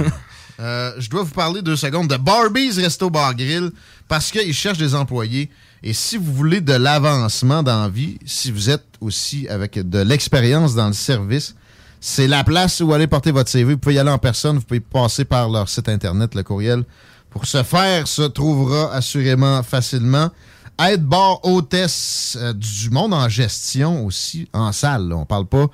Euh, 0.60 0.92
je 0.98 1.08
dois 1.08 1.22
vous 1.22 1.30
parler 1.32 1.62
deux 1.62 1.76
secondes 1.76 2.08
de 2.08 2.16
Barbies 2.18 2.72
Resto 2.72 3.08
Bar 3.08 3.34
Grill 3.34 3.70
parce 4.08 4.30
qu'ils 4.30 4.52
cherchent 4.52 4.78
des 4.78 4.94
employés. 4.94 5.50
Et 5.82 5.92
si 5.92 6.16
vous 6.16 6.32
voulez 6.32 6.60
de 6.60 6.72
l'avancement 6.72 7.62
dans 7.62 7.82
la 7.82 7.88
vie, 7.88 8.18
si 8.24 8.52
vous 8.52 8.70
êtes 8.70 8.84
aussi 9.00 9.48
avec 9.48 9.74
de 9.88 9.98
l'expérience 9.98 10.74
dans 10.74 10.86
le 10.86 10.92
service, 10.92 11.56
c'est 12.00 12.28
la 12.28 12.44
place 12.44 12.80
où 12.80 12.92
aller 12.92 13.06
porter 13.06 13.32
votre 13.32 13.50
CV. 13.50 13.72
Vous 13.72 13.78
pouvez 13.78 13.96
y 13.96 13.98
aller 13.98 14.10
en 14.10 14.18
personne, 14.18 14.56
vous 14.56 14.64
pouvez 14.64 14.80
passer 14.80 15.24
par 15.24 15.48
leur 15.48 15.68
site 15.68 15.88
internet, 15.88 16.34
le 16.34 16.42
courriel. 16.42 16.84
Pour 17.30 17.46
ce 17.46 17.62
faire, 17.62 18.06
se 18.06 18.22
trouvera 18.22 18.92
assurément 18.94 19.62
facilement. 19.62 20.30
Aide 20.78 21.04
bar 21.04 21.44
hôtesse 21.44 22.36
euh, 22.40 22.52
du 22.52 22.90
monde 22.90 23.14
en 23.14 23.28
gestion 23.28 24.06
aussi, 24.06 24.48
en 24.52 24.72
salle. 24.72 25.08
là. 25.08 25.16
On 25.16 25.24
parle 25.26 25.46
pas 25.46 25.66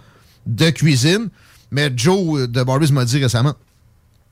de 0.47 0.71
cuisine. 0.71 1.29
Mais 1.71 1.91
Joe 1.95 2.41
euh, 2.41 2.47
de 2.47 2.63
Barbies 2.63 2.93
m'a 2.93 3.05
dit 3.05 3.23
récemment, 3.23 3.55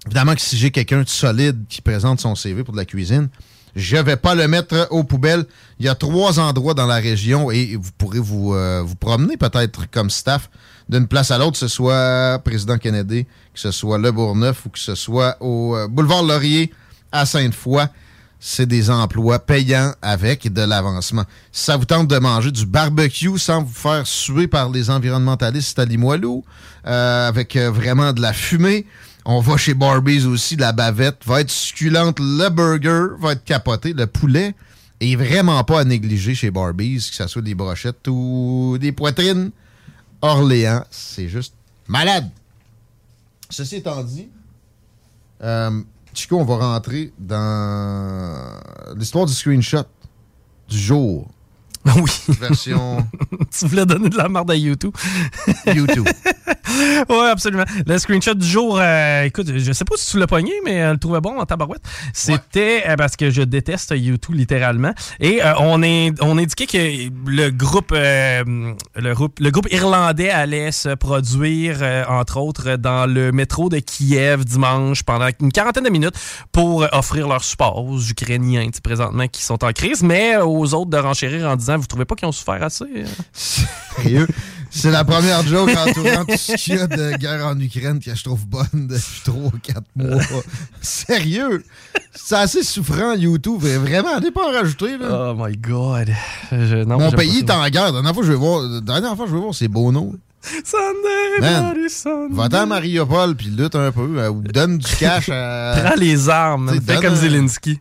évidemment 0.07 0.35
que 0.35 0.41
si 0.41 0.57
j'ai 0.57 0.71
quelqu'un 0.71 1.03
de 1.03 1.09
solide 1.09 1.65
qui 1.69 1.81
présente 1.83 2.21
son 2.21 2.35
CV 2.35 2.65
pour 2.65 2.73
de 2.73 2.79
la 2.79 2.85
cuisine, 2.85 3.29
je 3.77 3.99
vais 3.99 4.17
pas 4.17 4.35
le 4.35 4.49
mettre 4.49 4.89
aux 4.91 5.05
poubelles. 5.05 5.45
Il 5.79 5.85
y 5.85 5.89
a 5.89 5.95
trois 5.95 6.41
endroits 6.41 6.75
dans 6.75 6.87
la 6.87 6.97
région 6.97 7.51
et 7.51 7.77
vous 7.77 7.91
pourrez 7.97 8.19
vous, 8.19 8.55
euh, 8.55 8.83
vous 8.83 8.97
promener 8.97 9.37
peut-être 9.37 9.89
comme 9.91 10.09
staff 10.09 10.49
d'une 10.89 11.07
place 11.07 11.31
à 11.31 11.39
l'autre, 11.39 11.53
que 11.53 11.59
ce 11.59 11.69
soit 11.69 12.41
Président 12.43 12.79
Kennedy, 12.79 13.25
que 13.25 13.61
ce 13.61 13.71
soit 13.71 13.99
Le 13.99 14.11
Bourgneuf 14.13 14.65
ou 14.65 14.71
que 14.71 14.79
ce 14.79 14.95
soit 14.95 15.37
au 15.41 15.77
euh, 15.77 15.89
Boulevard 15.89 16.23
Laurier 16.23 16.73
à 17.13 17.27
Sainte-Foy. 17.27 17.85
C'est 18.39 18.67
des 18.67 18.91
emplois 18.91 19.39
payants 19.39 19.93
avec 20.03 20.53
de 20.53 20.63
l'avancement. 20.63 21.25
Si 21.53 21.65
ça 21.65 21.77
vous 21.77 21.85
tente 21.87 22.09
de 22.09 22.19
manger 22.19 22.53
du 22.53 22.67
barbecue 22.67 23.39
sans 23.39 23.63
vous 23.63 23.73
faire 23.73 24.07
suer 24.07 24.47
par 24.47 24.71
les 24.71 24.91
environnementalistes 24.91 25.79
à 25.79 25.85
Limoilou, 25.85 26.45
euh, 26.87 27.29
avec 27.29 27.57
euh, 27.57 27.71
vraiment 27.71 28.13
de 28.13 28.21
la 28.21 28.33
fumée, 28.33 28.87
on 29.29 29.41
va 29.41 29.57
chez 29.57 29.75
Barbies 29.75 30.25
aussi, 30.25 30.55
la 30.55 30.73
bavette 30.73 31.27
va 31.27 31.41
être 31.41 31.51
succulente, 31.51 32.21
le 32.21 32.49
burger 32.49 33.17
va 33.19 33.33
être 33.33 33.45
capoté, 33.45 33.93
le 33.93 34.07
poulet 34.07 34.55
est 35.01 35.17
vraiment 35.17 35.63
pas 35.65 35.81
à 35.81 35.85
négliger 35.85 36.35
chez 36.37 36.53
Barbies, 36.53 37.09
que 37.11 37.17
ce 37.17 37.27
soit 37.27 37.43
des 37.43 37.57
brochettes 37.57 38.07
ou 38.07 38.79
des 38.81 38.93
poitrines. 38.93 39.51
Orléans, 40.23 40.85
c'est 40.91 41.29
juste 41.29 41.55
malade. 41.89 42.31
Ceci 43.51 43.77
étant 43.77 44.03
dit, 44.05 44.29
euh, 45.43 45.83
Chico, 46.15 46.39
on 46.39 46.45
va 46.45 46.57
rentrer 46.57 47.13
dans 47.19 48.61
l'histoire 48.97 49.27
du 49.27 49.33
screenshot 49.33 49.85
du 50.69 50.79
jour. 50.79 51.29
Oui. 51.97 52.35
Version 52.41 53.07
tu 53.59 53.67
voulais 53.67 53.87
donner 53.87 54.09
de 54.09 54.17
la 54.17 54.29
merde 54.29 54.51
à 54.51 54.57
YouTube. 54.57 54.93
YouTube. 55.67 56.07
oui, 57.09 57.27
absolument. 57.31 57.65
Le 57.87 57.99
screenshot 57.99 58.35
du 58.35 58.47
jour, 58.47 58.79
euh, 58.81 59.23
écoute, 59.25 59.47
je 59.57 59.73
sais 59.73 59.85
pas 59.85 59.95
si 59.97 60.11
tu 60.11 60.19
l'as 60.19 60.27
pogné, 60.27 60.53
mais 60.65 60.83
euh, 60.83 60.93
le 60.93 60.99
trouvais 60.99 61.21
bon 61.21 61.39
en 61.39 61.47
tabarouette. 61.47 61.83
C'était 62.13 62.85
euh, 62.89 62.97
parce 62.97 63.17
que 63.17 63.31
je 63.31 63.43
déteste 63.43 63.95
YouTube 63.97 64.35
littéralement. 64.35 64.93
Et 65.21 65.43
euh, 65.43 65.55
on, 65.61 65.83
est, 65.83 66.13
on 66.21 66.39
indiquait 66.39 66.67
que 66.67 67.31
le 67.31 67.51
groupe, 67.51 67.93
le 67.93 69.15
groupe, 69.15 69.39
le 69.39 69.51
groupe 69.51 69.73
irlandais 69.73 70.31
allait 70.31 70.73
se 70.73 70.95
produire, 70.95 71.79
entre 72.09 72.39
autres, 72.39 72.77
dans 72.77 73.07
le 73.07 73.33
métro 73.33 73.69
de 73.69 73.79
Kiev 73.79 74.45
dimanche 74.45 75.03
pendant 75.03 75.29
une 75.41 75.53
quarantaine 75.53 75.85
de 75.85 75.91
minutes 75.91 76.17
pour 76.53 76.87
offrir 76.93 77.29
leur 77.29 77.45
support 77.45 77.85
aux 77.85 78.01
Ukrainiens 78.01 78.69
présentement 78.83 79.29
qui 79.29 79.43
sont 79.43 79.65
en 79.65 79.73
crise, 79.73 80.03
mais 80.03 80.37
aux 80.37 80.75
autres 80.75 80.91
de 80.91 80.97
renchérir 80.97 81.49
en 81.49 81.57
disant 81.57 81.76
vous 81.77 81.87
trouvez 81.87 82.05
pas 82.05 82.15
qu'ils 82.15 82.29
ont 82.29 82.33
souffert 82.33 82.63
assez 82.63 82.85
euh? 82.85 83.05
Sérieux? 83.33 84.27
C'est 84.71 84.91
la 84.91 85.05
première 85.05 85.47
joke 85.47 85.71
entourant 85.71 86.25
tout 86.27 86.37
ce 86.37 86.55
qu'il 86.57 86.75
y 86.75 86.79
a 86.79 86.87
de 86.87 87.17
guerre 87.17 87.47
en 87.47 87.59
Ukraine 87.59 87.99
que 87.99 88.15
je 88.15 88.23
trouve 88.25 88.47
bonne 88.47 88.67
depuis 88.89 89.23
3-4 89.25 89.83
mois. 89.95 90.21
Sérieux? 90.83 91.65
C'est 92.15 92.37
assez 92.37 92.63
souffrant, 92.63 93.15
YouTube. 93.15 93.61
Vraiment, 93.63 94.17
allez 94.17 94.31
pas 94.31 94.49
en 94.49 94.53
rajouter. 94.53 94.99
Là. 94.99 95.31
Oh 95.31 95.35
my 95.39 95.57
God. 95.57 96.11
Je- 96.51 96.85
non, 96.85 96.99
Mon 96.99 97.11
pays 97.13 97.39
est 97.39 97.51
en 97.51 97.67
guerre. 97.69 97.87
La 97.87 97.93
dernière 97.93 98.15
fois, 98.15 98.25
je 98.25 98.29
vais 98.33 98.37
voir, 98.39 98.81
dernière 98.83 99.17
fois, 99.17 99.27
je 99.27 99.33
vais 99.35 99.41
voir, 99.41 99.55
c'est 99.55 99.69
Bono. 99.69 100.15
Sunday, 100.43 101.41
Man, 101.41 101.73
bloody 101.75 101.91
Sunday. 101.91 102.35
Va-t'en 102.37 102.59
à 102.63 102.67
Mariupol 102.67 103.35
puis 103.35 103.47
lutte 103.49 103.75
un 103.75 103.91
peu. 103.91 104.19
euh, 104.19 104.31
ou 104.31 104.43
donne 104.43 104.79
du 104.79 104.97
cash 104.97 105.29
à. 105.29 105.75
Prends 105.85 105.97
les 105.97 106.29
armes. 106.29 106.79
Fais 106.87 106.97
comme 107.01 107.17
Zelensky. 107.17 107.81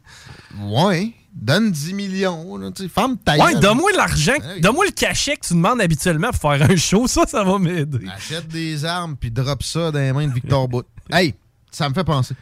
Ouais. 0.64 1.11
Donne 1.45 1.69
10 1.69 1.93
millions. 1.93 2.57
Là, 2.57 2.72
ferme 2.91 3.17
ta 3.17 3.38
Ouais, 3.38 3.53
donne-moi 3.59 3.91
l'argent. 3.95 4.33
Hey. 4.33 4.61
Donne-moi 4.61 4.85
le 4.85 4.91
cachet 4.91 5.35
que 5.35 5.45
tu 5.45 5.53
demandes 5.53 5.80
habituellement 5.80 6.32
pour 6.32 6.41
faire 6.41 6.67
un 6.67 6.75
show. 6.75 7.06
Ça, 7.06 7.25
ça 7.27 7.43
va 7.43 7.59
m'aider. 7.59 8.07
Achète 8.15 8.48
des 8.48 8.83
armes 8.83 9.15
puis 9.15 9.30
drop 9.30 9.61
ça 9.61 9.91
dans 9.91 9.99
les 9.99 10.11
mains 10.11 10.27
de 10.27 10.33
Victor 10.33 10.67
Bout. 10.67 10.88
Hey, 11.11 11.35
ça 11.69 11.88
me 11.88 11.93
fait 11.93 12.03
penser. 12.03 12.33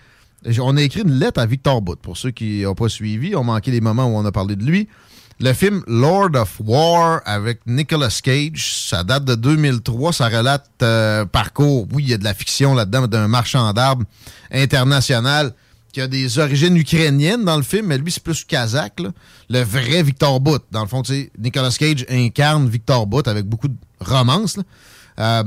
On 0.61 0.77
a 0.77 0.81
écrit 0.81 1.01
une 1.01 1.19
lettre 1.19 1.41
à 1.41 1.45
Victor 1.45 1.81
Bout. 1.81 1.97
Pour 1.97 2.15
ceux 2.15 2.31
qui 2.31 2.61
n'ont 2.61 2.75
pas 2.75 2.87
suivi, 2.87 3.35
ont 3.35 3.43
manqué 3.43 3.71
les 3.71 3.81
moments 3.81 4.05
où 4.05 4.15
on 4.15 4.23
a 4.23 4.31
parlé 4.31 4.55
de 4.55 4.63
lui. 4.63 4.87
Le 5.41 5.51
film 5.51 5.83
Lord 5.85 6.29
of 6.35 6.61
War 6.63 7.21
avec 7.25 7.59
Nicolas 7.65 8.21
Cage, 8.23 8.73
ça 8.87 9.03
date 9.03 9.25
de 9.25 9.35
2003. 9.35 10.13
Ça 10.13 10.29
relate 10.29 10.69
euh, 10.81 11.25
parcours. 11.25 11.87
Oui, 11.91 12.03
il 12.03 12.09
y 12.09 12.13
a 12.13 12.17
de 12.17 12.23
la 12.23 12.33
fiction 12.33 12.73
là-dedans, 12.73 13.07
d'un 13.07 13.27
marchand 13.27 13.73
d'arbres 13.73 14.05
international 14.49 15.53
qui 15.93 16.01
a 16.01 16.07
des 16.07 16.39
origines 16.39 16.75
ukrainiennes 16.75 17.45
dans 17.45 17.55
le 17.55 17.63
film, 17.63 17.85
mais 17.85 17.99
lui, 17.99 18.11
c'est 18.11 18.23
plus 18.23 18.43
kazakh. 18.43 18.99
Le 19.49 19.61
vrai 19.61 20.01
Victor 20.01 20.39
Bout. 20.39 20.63
Dans 20.71 20.81
le 20.81 20.87
fond, 20.87 21.03
tu 21.03 21.13
sais, 21.13 21.31
Nicolas 21.37 21.69
Cage 21.69 22.05
incarne 22.09 22.67
Victor 22.67 23.05
Bout 23.05 23.27
avec 23.27 23.45
beaucoup 23.45 23.67
de 23.67 23.77
romance. 23.99 24.57
Euh, 25.19 25.43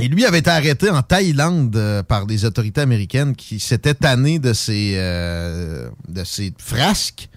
et 0.00 0.08
lui 0.08 0.24
avait 0.24 0.38
été 0.38 0.50
arrêté 0.50 0.88
en 0.90 1.02
Thaïlande 1.02 1.76
euh, 1.76 2.02
par 2.02 2.26
des 2.26 2.46
autorités 2.46 2.80
américaines 2.80 3.36
qui 3.36 3.60
s'étaient 3.60 3.94
tannées 3.94 4.38
de 4.38 4.54
ses, 4.54 4.94
euh, 4.96 5.90
de 6.08 6.24
ses 6.24 6.52
frasques. 6.58 7.28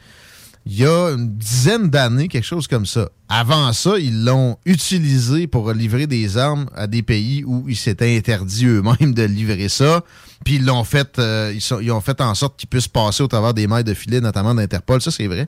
Il 0.69 0.79
y 0.79 0.85
a 0.85 1.11
une 1.11 1.37
dizaine 1.37 1.89
d'années, 1.89 2.27
quelque 2.27 2.45
chose 2.45 2.67
comme 2.67 2.85
ça. 2.85 3.09
Avant 3.29 3.71
ça, 3.71 3.97
ils 3.99 4.25
l'ont 4.25 4.57
utilisé 4.65 5.47
pour 5.47 5.71
livrer 5.71 6.07
des 6.07 6.37
armes 6.37 6.69
à 6.75 6.87
des 6.87 7.03
pays 7.03 7.45
où 7.45 7.63
ils 7.69 7.77
s'étaient 7.77 8.17
interdits 8.17 8.65
eux-mêmes 8.65 9.13
de 9.13 9.23
livrer 9.23 9.69
ça. 9.69 10.03
Puis 10.43 10.55
ils 10.55 10.65
l'ont 10.65 10.83
fait, 10.83 11.19
euh, 11.19 11.57
ils, 11.81 11.91
ont 11.91 12.01
fait 12.01 12.19
en 12.19 12.35
sorte 12.35 12.57
qu'il 12.57 12.67
puisse 12.67 12.89
passer 12.89 13.23
au 13.23 13.27
travers 13.27 13.53
des 13.53 13.65
mailles 13.65 13.85
de 13.85 13.93
filet, 13.93 14.19
notamment 14.19 14.53
d'Interpol. 14.53 15.01
Ça, 15.01 15.09
c'est 15.09 15.27
vrai. 15.27 15.47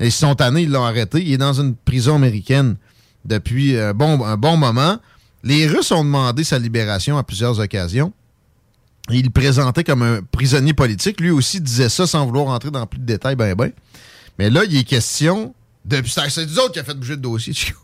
Ils 0.00 0.10
sont 0.10 0.34
tannés, 0.34 0.62
ils 0.62 0.70
l'ont 0.70 0.84
arrêté. 0.84 1.22
Il 1.22 1.32
est 1.32 1.38
dans 1.38 1.60
une 1.60 1.76
prison 1.76 2.16
américaine 2.16 2.74
depuis 3.24 3.78
un 3.78 3.94
bon, 3.94 4.24
un 4.24 4.36
bon 4.36 4.56
moment. 4.56 4.98
Les 5.44 5.68
Russes 5.68 5.92
ont 5.92 6.04
demandé 6.04 6.42
sa 6.42 6.58
libération 6.58 7.16
à 7.16 7.22
plusieurs 7.22 7.60
occasions. 7.60 8.12
Il 9.10 9.26
le 9.26 9.30
présentait 9.30 9.84
comme 9.84 10.02
un 10.02 10.20
prisonnier 10.32 10.74
politique. 10.74 11.20
Lui 11.20 11.30
aussi 11.30 11.60
disait 11.60 11.88
ça 11.88 12.08
sans 12.08 12.26
vouloir 12.26 12.46
rentrer 12.46 12.72
dans 12.72 12.86
plus 12.86 12.98
de 12.98 13.06
détails, 13.06 13.36
ben 13.36 13.54
ben. 13.54 13.70
Mais 14.38 14.50
là, 14.50 14.64
il 14.64 14.76
est 14.76 14.84
question 14.84 15.54
de. 15.84 16.02
C'est 16.06 16.46
nous 16.46 16.58
autres 16.58 16.72
qui 16.72 16.78
a 16.78 16.84
fait 16.84 16.94
bouger 16.94 17.14
le 17.14 17.20
dossier, 17.20 17.52
Chico. 17.52 17.78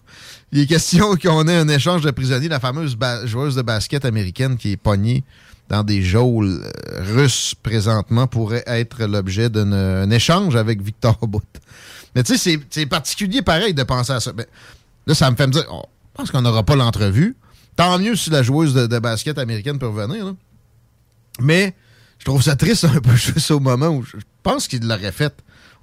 Il 0.52 0.60
est 0.60 0.66
question 0.66 1.16
qu'on 1.22 1.48
ait 1.48 1.56
un 1.56 1.68
échange 1.68 2.02
de 2.02 2.10
prisonniers. 2.10 2.48
La 2.48 2.60
fameuse 2.60 2.96
joueuse 3.24 3.56
de 3.56 3.62
basket 3.62 4.04
américaine 4.04 4.56
qui 4.56 4.72
est 4.72 4.76
pognée 4.76 5.24
dans 5.68 5.82
des 5.82 6.02
geôles 6.02 6.62
euh, 6.62 7.14
russes 7.14 7.54
présentement 7.62 8.26
pourrait 8.26 8.64
être 8.66 9.04
l'objet 9.04 9.48
d'un 9.48 9.72
un 9.72 10.10
échange 10.10 10.56
avec 10.56 10.82
Victor 10.82 11.18
Bout. 11.26 11.42
Mais 12.14 12.22
tu 12.22 12.36
sais, 12.36 12.60
c'est- 12.70 12.86
particulier 12.86 13.42
pareil 13.42 13.74
de 13.74 13.82
penser 13.82 14.12
à 14.12 14.20
ça. 14.20 14.32
Mais 14.36 14.46
là, 15.06 15.14
ça 15.14 15.30
me 15.30 15.36
fait 15.36 15.46
me 15.46 15.52
dire, 15.52 15.64
oh, 15.70 15.82
je 16.12 16.18
pense 16.18 16.30
qu'on 16.30 16.42
n'aura 16.42 16.62
pas 16.62 16.76
l'entrevue. 16.76 17.36
Tant 17.76 17.98
mieux 17.98 18.14
si 18.14 18.30
la 18.30 18.42
joueuse 18.42 18.74
de, 18.74 18.98
basket 18.98 19.38
américaine 19.38 19.78
peut 19.78 19.88
revenir. 19.88 20.34
Mais 21.40 21.74
je 22.18 22.24
trouve 22.24 22.42
ça 22.42 22.54
triste 22.54 22.84
un 22.84 23.00
peu 23.00 23.14
juste 23.16 23.50
au 23.50 23.58
moment 23.58 23.88
où 23.88 24.04
je 24.04 24.18
pense 24.42 24.68
qu'il 24.68 24.86
l'aurait 24.86 25.12
fait. 25.12 25.34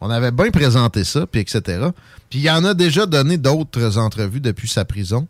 On 0.01 0.09
avait 0.09 0.31
bien 0.31 0.49
présenté 0.49 1.03
ça, 1.03 1.27
puis 1.27 1.41
etc. 1.41 1.89
Puis 2.29 2.39
il 2.39 2.49
en 2.49 2.65
a 2.65 2.73
déjà 2.73 3.05
donné 3.05 3.37
d'autres 3.37 3.99
entrevues 3.99 4.41
depuis 4.41 4.67
sa 4.67 4.83
prison. 4.83 5.27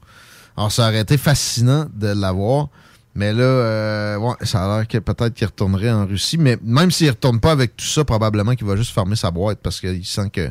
Alors 0.56 0.72
ça 0.72 0.88
aurait 0.88 1.02
été 1.02 1.18
fascinant 1.18 1.88
de 1.94 2.08
l'avoir. 2.08 2.70
Mais 3.14 3.34
là, 3.34 3.44
euh, 3.44 4.34
ça 4.44 4.64
a 4.64 4.78
l'air 4.78 4.88
que 4.88 4.98
peut-être 4.98 5.34
qu'il 5.34 5.46
retournerait 5.46 5.92
en 5.92 6.06
Russie. 6.06 6.38
Mais 6.38 6.58
même 6.64 6.92
s'il 6.92 7.10
retourne 7.10 7.42
pas 7.42 7.52
avec 7.52 7.76
tout 7.76 7.86
ça, 7.86 8.06
probablement 8.06 8.56
qu'il 8.56 8.66
va 8.66 8.78
juste 8.78 8.94
fermer 8.94 9.18
sa 9.18 9.30
boîte 9.30 9.60
parce 9.62 9.82
qu'il 9.82 10.06
sent 10.06 10.30
que 10.30 10.50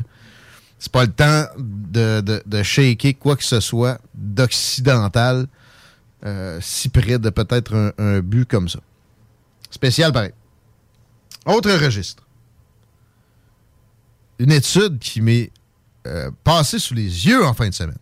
c'est 0.77 0.91
pas 0.91 1.05
le 1.05 1.11
temps 1.11 1.45
de, 1.57 2.63
shaker 2.63 3.13
quoi 3.19 3.35
que 3.35 3.43
ce 3.43 3.59
soit 3.59 3.99
d'occidental 4.13 5.47
euh, 6.23 6.59
si 6.61 6.89
près 6.89 7.17
de 7.17 7.29
peut-être 7.31 7.93
un 7.97 8.19
but 8.19 8.47
comme 8.47 8.69
ça. 8.69 8.79
Spécial 9.71 10.11
pareil. 10.11 10.33
Autre 11.47 11.71
registre. 11.71 12.23
Une 14.41 14.51
étude 14.51 14.97
qui 14.97 15.21
m'est 15.21 15.51
euh, 16.07 16.31
passée 16.43 16.79
sous 16.79 16.95
les 16.95 17.27
yeux 17.27 17.45
en 17.45 17.53
fin 17.53 17.69
de 17.69 17.75
semaine. 17.75 17.99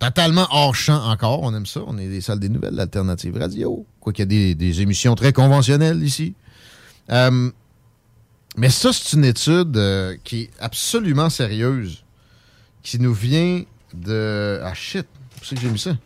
Totalement 0.00 0.48
hors 0.50 0.74
champ 0.74 1.00
encore, 1.08 1.42
on 1.44 1.54
aime 1.54 1.64
ça. 1.64 1.80
On 1.86 1.96
est 1.96 2.08
des 2.08 2.20
salles 2.20 2.40
des 2.40 2.48
nouvelles, 2.48 2.74
l'alternative 2.74 3.36
radio. 3.36 3.86
Quoi 4.00 4.12
qu'il 4.12 4.32
y 4.32 4.50
a 4.50 4.54
des, 4.54 4.80
émissions 4.80 5.14
très 5.14 5.32
conventionnelles 5.32 6.02
ici. 6.02 6.34
Euh, 7.10 7.52
mais 8.56 8.68
ça, 8.68 8.92
c'est 8.92 9.16
une 9.16 9.24
étude 9.24 9.76
euh, 9.76 10.16
qui 10.24 10.40
est 10.40 10.50
absolument 10.58 11.30
sérieuse, 11.30 12.02
qui 12.82 12.98
nous 12.98 13.14
vient 13.14 13.62
de... 13.94 14.60
Ah 14.64 14.74
shit, 14.74 15.06
où 15.36 15.54
que 15.54 15.60
j'ai 15.60 15.70
mis 15.70 15.78
ça? 15.78 15.96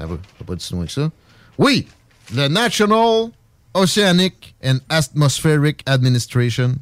Ah 0.00 0.06
t'as 0.36 0.44
pas 0.44 0.54
si 0.58 0.72
loin 0.72 0.84
que 0.84 0.90
ça. 0.90 1.12
Oui, 1.58 1.86
le 2.34 2.48
National 2.48 3.30
Oceanic 3.74 4.56
and 4.64 4.78
Atmospheric 4.88 5.80
Administration 5.86 6.74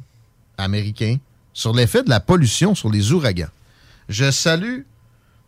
américain 0.57 1.17
sur 1.57 1.73
l'effet 1.73 2.03
de 2.03 2.09
la 2.09 2.19
pollution 2.19 2.75
sur 2.75 2.91
les 2.91 3.11
ouragans. 3.13 3.49
Je 4.09 4.29
salue 4.29 4.81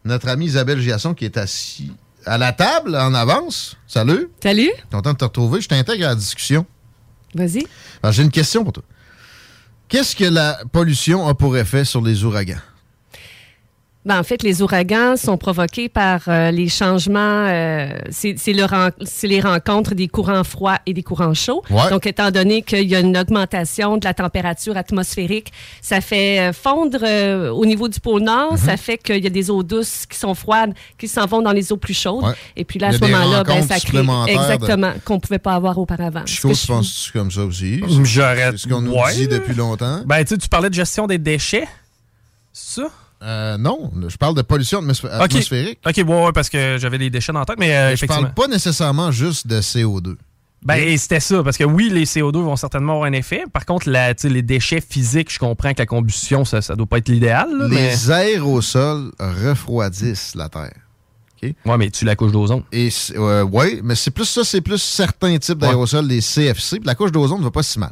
notre 0.05 0.27
amie 0.27 0.47
Isabelle 0.47 0.81
Giasson 0.81 1.13
qui 1.13 1.23
est 1.23 1.37
assise 1.37 1.91
à 2.25 2.39
la 2.39 2.51
table 2.51 2.95
en 2.95 3.13
avance. 3.13 3.77
Salut. 3.87 4.27
Salut. 4.41 4.71
Content 4.91 5.13
de 5.13 5.17
te 5.19 5.25
retrouver. 5.25 5.61
Je 5.61 5.67
t'intègre 5.67 6.07
à 6.07 6.09
la 6.09 6.15
discussion. 6.15 6.65
Vas-y. 7.35 7.63
J'ai 8.09 8.23
une 8.23 8.31
question 8.31 8.63
pour 8.63 8.73
toi. 8.73 8.83
Qu'est-ce 9.87 10.15
que 10.15 10.25
la 10.25 10.59
pollution 10.71 11.27
a 11.27 11.35
pour 11.35 11.55
effet 11.55 11.85
sur 11.85 12.01
les 12.01 12.23
ouragans? 12.23 12.57
Ben, 14.05 14.17
en 14.17 14.23
fait, 14.23 14.43
les 14.43 14.61
ouragans 14.61 15.17
sont 15.17 15.37
provoqués 15.37 15.89
par 15.89 16.21
euh, 16.29 16.51
les 16.51 16.69
changements, 16.69 17.19
euh, 17.47 17.89
c'est 18.09 18.35
c'est 18.39 18.53
le 18.53 18.65
c'est 19.03 19.27
les 19.27 19.41
rencontres 19.41 19.93
des 19.93 20.07
courants 20.07 20.45
froids 20.45 20.77
et 20.85 20.93
des 20.93 21.03
courants 21.03 21.33
chauds. 21.33 21.63
Ouais. 21.69 21.89
Donc, 21.89 22.07
étant 22.07 22.31
donné 22.31 22.61
qu'il 22.61 22.87
y 22.87 22.95
a 22.95 23.01
une 23.01 23.17
augmentation 23.17 23.97
de 23.97 24.05
la 24.05 24.13
température 24.13 24.77
atmosphérique, 24.77 25.51
ça 25.81 25.99
fait 25.99 26.39
euh, 26.39 26.53
fondre 26.53 26.99
euh, 27.03 27.49
au 27.51 27.65
niveau 27.65 27.89
du 27.89 27.99
pôle 27.99 28.21
Nord, 28.23 28.57
ça 28.57 28.77
fait 28.77 28.97
qu'il 28.97 29.21
y 29.21 29.27
a 29.27 29.29
des 29.29 29.51
eaux 29.51 29.63
douces 29.63 30.05
qui 30.05 30.17
sont 30.17 30.33
froides, 30.33 30.73
qui 30.97 31.09
s'en 31.09 31.25
vont 31.25 31.41
dans 31.41 31.51
les 31.51 31.73
eaux 31.73 31.77
plus 31.77 31.93
chaudes. 31.93 32.23
Ouais. 32.23 32.33
Et 32.55 32.63
puis 32.63 32.79
là, 32.79 32.87
à 32.87 32.91
ce 32.93 32.99
moment-là, 32.99 33.43
ben, 33.43 33.61
ça 33.67 33.79
crée 33.81 33.97
de- 33.97 34.29
exactement 34.29 34.93
qu'on 35.03 35.15
ne 35.15 35.19
pouvait 35.19 35.39
pas 35.39 35.53
avoir 35.55 35.77
auparavant. 35.77 36.21
Parce 36.21 36.31
tu 36.31 36.47
que 36.47 36.53
je- 36.53 36.67
penses 36.67 37.09
comme 37.11 37.29
ça 37.31 37.41
aussi? 37.41 37.81
J'aurais. 38.05 38.51
C'est 38.51 38.57
ce 38.59 38.67
qu'on 38.69 38.81
nous 38.81 38.93
Ouais. 38.93 39.13
dit 39.13 39.27
depuis 39.27 39.53
longtemps. 39.53 40.03
Ben, 40.05 40.23
tu 40.23 40.37
parlais 40.49 40.69
de 40.69 40.73
gestion 40.75 41.05
des 41.05 41.17
déchets. 41.17 41.67
C'est 42.53 42.81
ça? 42.81 42.87
Euh, 43.21 43.57
non, 43.57 43.91
je 44.07 44.15
parle 44.17 44.35
de 44.35 44.41
pollution 44.41 44.79
Ok. 44.79 45.05
atmosphérique. 45.09 45.79
OK, 45.85 45.95
ouais, 45.97 46.03
ouais, 46.25 46.31
parce 46.31 46.49
que 46.49 46.77
j'avais 46.79 46.97
des 46.97 47.09
déchets 47.09 47.33
dans 47.33 47.39
la 47.39 47.45
tête, 47.45 47.59
mais 47.59 47.75
euh, 47.75 47.95
je 47.95 48.05
parle 48.05 48.33
pas 48.33 48.47
nécessairement 48.47 49.11
juste 49.11 49.45
de 49.47 49.59
CO2. 49.61 50.15
Ben, 50.61 50.75
et 50.75 50.97
c'était 50.97 51.21
ça, 51.21 51.41
parce 51.41 51.57
que 51.57 51.63
oui, 51.63 51.89
les 51.89 52.05
CO2 52.05 52.41
vont 52.41 52.55
certainement 52.57 52.93
avoir 52.93 53.07
un 53.09 53.13
effet. 53.13 53.43
Par 53.51 53.65
contre, 53.65 53.89
la, 53.89 54.13
les 54.23 54.41
déchets 54.41 54.81
physiques, 54.81 55.31
je 55.31 55.39
comprends 55.39 55.73
que 55.73 55.79
la 55.79 55.85
combustion, 55.85 56.43
ça, 56.43 56.61
ça 56.61 56.75
doit 56.75 56.85
pas 56.85 56.97
être 56.97 57.07
l'idéal. 57.07 57.47
mais... 57.69 57.91
Les 57.91 58.11
aérosols 58.11 59.11
refroidissent 59.19 60.35
la 60.35 60.49
Terre. 60.49 60.73
Ouais, 61.41 61.77
mais 61.77 61.89
tu 61.89 62.05
la 62.05 62.15
couche 62.15 62.31
d'ozone. 62.31 62.63
Euh, 62.73 63.43
ouais, 63.43 63.79
mais 63.83 63.95
c'est 63.95 64.11
plus 64.11 64.25
ça, 64.25 64.43
c'est 64.43 64.61
plus 64.61 64.81
certains 64.81 65.37
types 65.37 65.57
d'aérosols, 65.57 66.05
les 66.05 66.19
CFC. 66.19 66.77
Puis 66.79 66.85
la 66.85 66.95
couche 66.95 67.11
d'ozone 67.11 67.39
ne 67.39 67.45
va 67.45 67.51
pas 67.51 67.63
si 67.63 67.79
mal. 67.79 67.91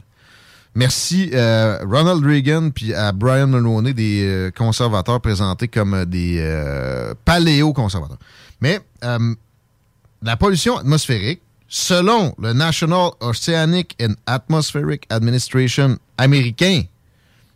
Merci 0.78 1.32
euh, 1.34 1.80
Ronald 1.90 2.24
Reagan 2.24 2.70
puis 2.70 2.94
à 2.94 3.12
Brian 3.12 3.48
Mulroney, 3.48 3.96
des 3.96 4.24
euh, 4.28 4.52
conservateurs 4.52 5.20
présentés 5.20 5.68
comme 5.68 5.96
euh, 5.96 6.06
des 6.06 6.38
euh, 6.40 7.16
paléo-conservateurs. 7.26 8.20
Mais 8.62 8.80
la 9.02 10.38
pollution 10.38 10.78
atmosphérique, 10.78 11.42
selon 11.68 12.36
le 12.40 12.54
National 12.54 13.10
Oceanic 13.22 13.96
and 14.00 14.14
Atmospheric 14.28 15.06
Administration 15.10 15.98
américain, 16.20 16.84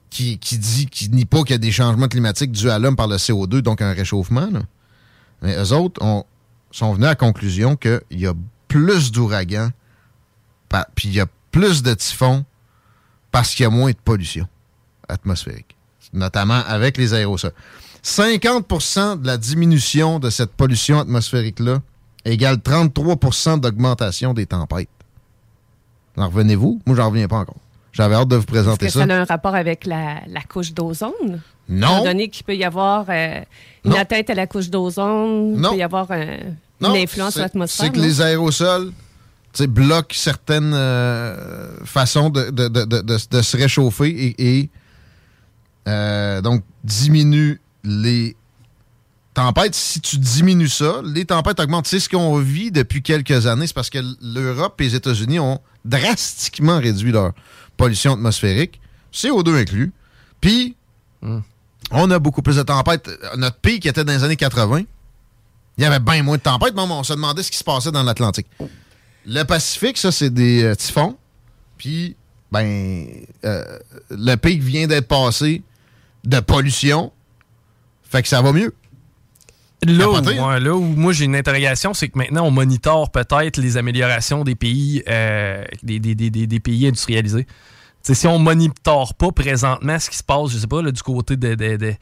qui, 0.09 0.39
qui 0.39 0.57
dit, 0.57 0.87
qui 0.87 1.09
nie 1.09 1.25
pas 1.25 1.41
qu'il 1.43 1.51
y 1.51 1.53
a 1.53 1.57
des 1.59 1.71
changements 1.71 2.07
climatiques 2.07 2.51
dus 2.51 2.69
à 2.71 2.79
l'homme 2.79 2.95
par 2.95 3.07
le 3.07 3.17
CO2, 3.17 3.59
donc 3.61 3.81
un 3.83 3.93
réchauffement, 3.93 4.49
mais 5.43 5.55
eux 5.55 5.73
autres 5.73 6.03
ont- 6.03 6.25
sont 6.71 6.93
venus 6.93 7.05
à 7.05 7.09
la 7.09 7.15
conclusion 7.15 7.75
qu'il 7.75 8.01
y 8.11 8.25
a 8.25 8.33
plus 8.67 9.11
d'ouragans, 9.11 9.69
puis 10.95 11.07
il 11.09 11.13
y 11.13 11.19
a 11.19 11.27
plus 11.51 11.83
de 11.83 11.93
typhons 11.93 12.45
parce 13.31 13.53
qu'il 13.55 13.63
y 13.63 13.67
a 13.67 13.69
moins 13.69 13.91
de 13.91 13.97
pollution 14.03 14.47
atmosphérique, 15.07 15.75
notamment 16.13 16.61
avec 16.67 16.97
les 16.97 17.13
aérosols. 17.13 17.53
50% 18.03 19.21
de 19.21 19.27
la 19.27 19.37
diminution 19.37 20.19
de 20.19 20.29
cette 20.29 20.51
pollution 20.51 20.99
atmosphérique-là 20.99 21.79
égale 22.25 22.57
33% 22.57 23.59
d'augmentation 23.59 24.33
des 24.33 24.45
tempêtes. 24.45 24.89
En 26.17 26.27
revenez-vous? 26.27 26.81
Moi, 26.85 26.95
j'en 26.95 27.09
reviens 27.09 27.27
pas 27.27 27.37
encore. 27.37 27.55
J'avais 27.93 28.15
hâte 28.15 28.27
de 28.27 28.35
vous 28.35 28.41
Est-ce 28.43 28.51
présenter 28.51 28.85
que 28.87 28.91
ça. 28.91 29.05
ça 29.05 29.13
a 29.13 29.17
un 29.17 29.23
rapport 29.25 29.55
avec 29.55 29.85
la, 29.85 30.21
la 30.27 30.41
couche 30.41 30.73
d'ozone? 30.73 31.41
Non. 31.69 31.87
Étant 31.99 32.03
donné 32.05 32.29
qu'il 32.29 32.43
peut 32.45 32.55
y 32.55 32.63
avoir 32.63 33.05
euh, 33.09 33.41
une 33.85 33.91
Non. 33.91 33.97
atteinte 33.97 34.29
à 34.29 34.33
la 34.33 34.47
couche 34.47 34.69
d'ozone, 34.69 35.55
il 35.55 35.61
peut 35.69 35.77
y 35.77 35.83
avoir 35.83 36.07
Non, 36.81 36.95
une 36.95 37.03
influence 37.03 37.33
sur 37.33 37.41
l'atmosphère. 37.41 37.85
C'est 37.87 37.91
que 37.91 37.99
les 37.99 38.21
aérosols 38.21 38.91
bloquent 39.67 40.13
certaines 40.15 40.73
euh, 40.73 41.75
façons 41.85 42.29
de, 42.29 42.49
de- 42.49 42.67
de- 42.67 43.01
de- 43.01 43.41
se 43.41 43.57
réchauffer 43.57 44.09
et, 44.09 44.59
et, 44.59 44.69
euh, 45.87 46.41
donc 46.41 46.63
diminuent 46.83 47.59
les 47.83 48.35
tempêtes. 49.33 49.75
Si 49.75 49.99
tu 50.01 50.17
diminues 50.17 50.69
ça, 50.69 51.01
les 51.03 51.25
tempêtes 51.25 51.59
augmentent. 51.59 51.87
C'est 51.87 51.99
ce 51.99 52.09
qu'on 52.09 52.37
vit 52.39 52.71
depuis 52.71 53.01
quelques 53.01 53.47
années. 53.47 53.67
C'est 53.67 53.73
parce 53.75 53.89
que 53.89 53.99
l'Europe 54.21 54.79
et 54.81 54.85
les 54.85 54.95
États-Unis 54.95 55.39
ont 55.39 55.59
drastiquement 55.85 56.77
réduit 56.79 57.11
leur 57.11 57.31
pollution 57.77 58.13
atmosphérique, 58.13 58.79
CO2 59.13 59.55
inclus. 59.61 59.91
Puis, 60.39 60.75
on 61.91 62.11
a 62.11 62.19
beaucoup 62.19 62.41
plus 62.41 62.55
de 62.57 62.63
tempêtes. 62.63 63.09
Notre 63.37 63.57
pic 63.57 63.85
était 63.85 64.03
dans 64.03 64.13
les 64.13 64.23
années 64.23 64.35
80. 64.35 64.81
Il 65.77 65.83
y 65.83 65.85
avait 65.87 65.99
bien 65.99 66.21
moins 66.21 66.37
de 66.37 66.41
tempêtes, 66.41 66.73
mais 66.75 66.81
on 66.81 67.03
se 67.03 67.13
demandait 67.13 67.41
ce 67.43 67.49
qui 67.51 67.57
se 67.57 67.63
passait 67.63 67.91
dans 67.91 68.03
l'Atlantique. 68.03 68.47
Le 69.25 69.43
Pacifique, 69.43 69.97
ça, 69.97 70.11
c'est 70.11 70.29
des 70.33 70.63
euh, 70.63 70.75
typhons. 70.75 71.17
Puis, 71.77 72.15
ben, 72.51 73.05
euh, 73.45 73.63
le 74.09 74.35
pic 74.35 74.61
vient 74.61 74.87
d'être 74.87 75.07
passé 75.07 75.61
de 76.23 76.39
pollution. 76.39 77.11
Fait 78.03 78.21
que 78.21 78.27
ça 78.27 78.41
va 78.41 78.51
mieux. 78.51 78.73
Là 79.83 80.09
où, 80.09 80.15
hein? 80.15 80.21
ouais, 80.53 80.59
là 80.59 80.75
où 80.75 80.81
moi 80.81 81.11
j'ai 81.11 81.25
une 81.25 81.35
interrogation, 81.35 81.95
c'est 81.95 82.07
que 82.09 82.17
maintenant 82.17 82.45
on 82.45 82.51
monitore 82.51 83.09
peut-être 83.09 83.57
les 83.57 83.77
améliorations 83.77 84.43
des 84.43 84.53
pays, 84.53 85.01
euh, 85.07 85.63
des, 85.81 85.99
des- 85.99 86.13
des- 86.13 86.29
des- 86.29 86.45
des 86.45 86.59
pays 86.59 86.85
industrialisés. 86.87 87.47
T'sais, 88.03 88.13
si 88.13 88.27
on 88.27 88.37
monitore 88.37 89.15
pas 89.15 89.31
présentement 89.31 89.97
ce 89.97 90.09
qui 90.11 90.17
se 90.17 90.23
passe, 90.23 90.51
je 90.51 90.59
sais 90.59 90.67
pas, 90.67 90.83
là, 90.83 90.91
du 90.91 91.01
côté 91.01 91.35
de, 91.35 91.55
de, 91.55 91.77
de- 91.77 91.95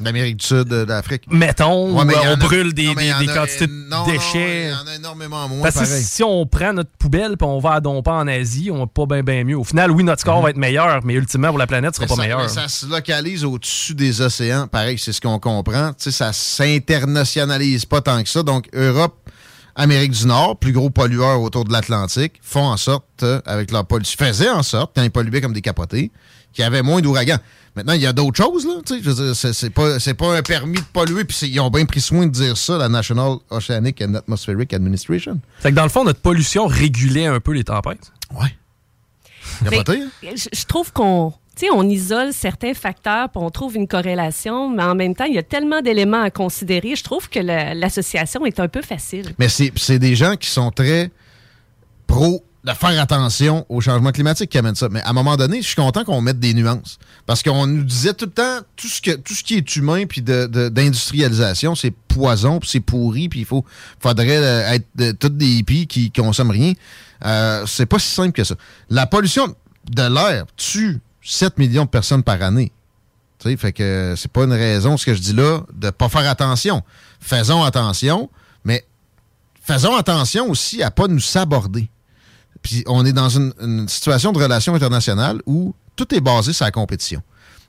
D'Amérique 0.00 0.38
du 0.38 0.46
Sud, 0.46 0.64
de- 0.64 0.84
d'Afrique. 0.84 1.24
mettons, 1.30 1.92
Ouais, 1.96 2.12
euh, 2.14 2.34
on 2.34 2.36
brûle 2.36 2.72
des, 2.74 2.86
non, 2.86 2.94
quantités 2.94 3.66
de 3.68 3.72
non, 3.88 4.04
déchets. 4.04 4.64
il 4.66 4.70
y 4.70 4.74
en 4.74 4.86
a 4.92 4.96
énormément 4.96 5.48
moins. 5.48 5.62
Parce 5.62 5.76
que 5.78 5.84
si 5.86 6.24
on 6.24 6.44
prend 6.46 6.72
notre 6.72 6.90
poubelle 6.98 7.36
puis 7.36 7.46
on 7.46 7.60
va 7.60 7.74
à 7.74 7.80
Dompa 7.80 8.10
en 8.12 8.26
Asie, 8.26 8.70
on 8.72 8.78
va 8.78 8.86
pas 8.86 9.22
bien 9.22 9.44
mieux. 9.44 9.56
Au 9.56 9.62
final, 9.64 9.90
oui, 9.92 10.02
notre 10.02 10.20
score 10.22 10.42
va 10.42 10.50
être 10.50 10.56
meilleur, 10.56 11.04
mais 11.04 11.14
ultimement 11.14 11.48
pour 11.50 11.58
la 11.58 11.66
planète, 11.68 11.94
ce 11.94 12.02
sera 12.02 12.06
Mhm. 12.06 12.10
Mais 12.10 12.16
pas 12.16 12.22
ça, 12.32 12.36
meilleur. 12.36 12.42
mais 12.42 12.62
ça 12.62 12.68
se 12.68 12.86
localise 12.86 13.44
au-dessus 13.44 13.94
des 13.94 14.20
océans. 14.22 14.66
Pareil, 14.66 14.98
c'est 14.98 15.12
ce 15.12 15.20
qu'on 15.20 15.38
comprend. 15.38 15.90
Tu 15.92 16.04
sais, 16.04 16.10
ça 16.10 16.32
s'internationalise 16.32 17.84
pas 17.84 18.00
tant 18.00 18.22
que 18.22 18.28
ça. 18.28 18.42
Donc, 18.42 18.68
Europe, 18.74 19.16
Amérique 19.74 20.12
du 20.12 20.26
Nord, 20.26 20.58
plus 20.58 20.72
gros 20.72 20.90
pollueurs 20.90 21.40
autour 21.40 21.64
de 21.64 21.72
l'Atlantique, 21.72 22.34
font 22.42 22.64
en 22.64 22.76
sorte, 22.76 23.22
euh, 23.22 23.40
avec 23.46 23.70
leur 23.70 23.86
pollution, 23.86 24.16
faisaient 24.18 24.50
en 24.50 24.62
sorte, 24.62 24.92
quand 24.94 25.02
ils 25.02 25.10
polluaient 25.10 25.40
comme 25.40 25.54
des 25.54 25.62
capotés, 25.62 26.10
qu'il 26.52 26.62
y 26.62 26.66
avait 26.66 26.82
moins 26.82 27.00
d'ouragans. 27.00 27.38
Maintenant, 27.74 27.94
il 27.94 28.02
y 28.02 28.06
a 28.06 28.12
d'autres 28.12 28.36
choses, 28.36 28.66
là. 28.66 28.74
Tu 28.84 28.96
sais, 28.96 29.02
je 29.02 29.10
veux 29.10 29.24
dire, 29.26 29.36
c'est- 29.36 29.54
c'est 29.54 29.70
pas, 29.70 29.98
c'est 29.98 30.12
pas 30.14 30.36
un 30.36 30.42
permis 30.42 30.76
de 30.76 30.84
polluer, 30.92 31.24
puis 31.24 31.34
c'est- 31.36 31.48
ils 31.48 31.58
ont 31.58 31.70
bien 31.70 31.86
pris 31.86 32.00
soin 32.02 32.26
de 32.26 32.30
dire 32.30 32.56
ça, 32.56 32.76
la 32.76 32.88
National 32.90 33.36
Oceanic 33.48 34.02
and 34.02 34.14
Atmospheric 34.14 34.74
Administration. 34.74 35.40
Fait 35.60 35.70
que 35.70 35.76
dans 35.76 35.82
le 35.84 35.88
fond, 35.88 36.04
notre 36.04 36.20
pollution 36.20 36.66
régulait 36.66 37.26
un 37.26 37.40
peu 37.40 37.52
les 37.52 37.64
tempêtes. 37.64 38.12
Ouais. 38.38 38.54
Mais 39.70 39.82
je, 40.36 40.48
je 40.52 40.64
trouve 40.66 40.92
qu'on 40.92 41.32
tu 41.54 41.66
sais, 41.66 41.72
on 41.72 41.82
isole 41.86 42.32
certains 42.32 42.72
facteurs, 42.72 43.28
puis 43.28 43.42
on 43.42 43.50
trouve 43.50 43.76
une 43.76 43.86
corrélation, 43.86 44.70
mais 44.70 44.82
en 44.82 44.94
même 44.94 45.14
temps, 45.14 45.24
il 45.26 45.34
y 45.34 45.38
a 45.38 45.42
tellement 45.42 45.82
d'éléments 45.82 46.22
à 46.22 46.30
considérer. 46.30 46.96
Je 46.96 47.04
trouve 47.04 47.28
que 47.28 47.38
la- 47.40 47.74
l'association 47.74 48.46
est 48.46 48.58
un 48.58 48.68
peu 48.68 48.80
facile. 48.80 49.34
Mais 49.38 49.50
c'est 49.50 49.70
c'est 49.76 49.98
des 49.98 50.14
gens 50.16 50.36
qui 50.36 50.48
sont 50.48 50.70
très 50.70 51.10
pro 52.06 52.42
de 52.64 52.70
faire 52.72 53.00
attention 53.02 53.66
au 53.68 53.80
changement 53.80 54.12
climatique 54.12 54.50
qui 54.50 54.58
amènent 54.58 54.76
ça. 54.76 54.88
Mais 54.88 55.00
à 55.02 55.10
un 55.10 55.12
moment 55.12 55.36
donné, 55.36 55.60
je 55.62 55.66
suis 55.66 55.74
content 55.76 56.04
qu'on 56.04 56.20
mette 56.20 56.38
des 56.38 56.54
nuances. 56.54 56.98
Parce 57.26 57.42
qu'on 57.42 57.66
nous 57.66 57.82
disait 57.82 58.14
tout 58.14 58.26
le 58.26 58.30
temps, 58.30 58.60
tout 58.76 58.86
ce, 58.86 59.00
que, 59.02 59.10
tout 59.16 59.34
ce 59.34 59.42
qui 59.42 59.54
est 59.56 59.76
humain 59.76 60.04
puis 60.06 60.22
de- 60.22 60.46
de- 60.46 60.68
d'industrialisation, 60.68 61.74
c'est 61.74 61.90
poison, 61.90 62.60
puis 62.60 62.68
c'est 62.70 62.80
pourri, 62.80 63.28
puis 63.28 63.40
il 63.40 63.46
faut, 63.46 63.64
faudrait 64.00 64.36
euh, 64.36 64.70
être 64.74 64.86
de, 64.94 65.10
toutes 65.12 65.36
des 65.36 65.46
hippies 65.48 65.86
qui 65.88 66.12
consomment 66.12 66.52
rien. 66.52 66.72
Euh, 67.24 67.66
c'est 67.66 67.86
pas 67.86 67.98
si 67.98 68.08
simple 68.14 68.32
que 68.32 68.44
ça. 68.44 68.54
La 68.90 69.06
pollution 69.06 69.54
de 69.90 70.02
l'air 70.02 70.44
tue 70.56 71.00
7 71.24 71.58
millions 71.58 71.84
de 71.84 71.90
personnes 71.90 72.22
par 72.22 72.40
année. 72.42 72.70
Tu 73.40 73.50
sais, 73.50 73.56
fait 73.56 73.72
que 73.72 74.14
c'est 74.16 74.30
pas 74.30 74.44
une 74.44 74.52
raison, 74.52 74.96
ce 74.96 75.06
que 75.06 75.14
je 75.14 75.20
dis 75.20 75.32
là, 75.32 75.62
de 75.74 75.90
pas 75.90 76.08
faire 76.08 76.28
attention. 76.30 76.82
Faisons 77.20 77.64
attention, 77.64 78.30
mais 78.64 78.84
faisons 79.64 79.96
attention 79.96 80.48
aussi 80.48 80.80
à 80.80 80.92
pas 80.92 81.08
nous 81.08 81.18
saborder. 81.18 81.88
Puis 82.62 82.84
on 82.86 83.04
est 83.04 83.12
dans 83.12 83.28
une, 83.28 83.88
situation 83.88 84.32
de 84.32 84.38
relation 84.38 84.74
internationale 84.74 85.40
où 85.46 85.74
tout 85.96 86.14
est 86.14 86.20
basé 86.20 86.52
sur 86.52 86.64
la 86.64 86.70
compétition. 86.70 87.22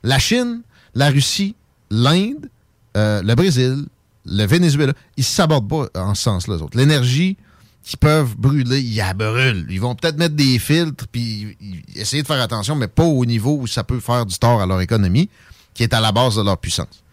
La 0.04 0.20
Chine, 0.20 0.62
la 0.94 1.10
Russie, 1.10 1.56
l'Inde, 1.90 2.50
euh, 2.96 3.22
le 3.24 3.36
Brésil, 3.36 3.86
le 4.26 4.46
Venezuela, 4.46 4.94
ils 5.18 5.24
sabordent 5.24 5.70
pas 5.70 6.02
en 6.02 6.16
ce 6.16 6.24
sens-là, 6.24 6.56
autres. 6.56 6.78
L'énergie 6.78 7.38
qu'ils 7.84 8.00
peuvent 8.00 8.36
brûler, 8.38 8.80
ils 8.80 8.96
la 8.96 9.14
brûlent. 9.14 9.66
Ils 9.70 9.82
vont 9.82 9.96
peut-être 9.96 10.18
mettre 10.18 10.36
des 10.36 10.58
filtres 10.58 11.06
puis 11.12 11.58
essayer 11.96 12.22
de 12.22 12.28
faire 12.28 12.42
attention, 12.42 12.76
mais 12.76 12.88
pas 12.88 13.04
au 13.04 13.26
niveau 13.26 13.58
où 13.60 13.68
ça 13.68 13.84
peut 13.84 14.00
faire 14.00 14.26
du 14.26 14.38
tort 14.38 14.62
à 14.62 14.66
leur 14.66 14.80
économie, 14.80 15.30
qui 15.74 15.84
est 15.84 15.94
à 15.94 16.00
la 16.00 16.12
base 16.12 16.36
de 16.38 16.42
leur 16.42 16.58
puissance. 16.58 17.04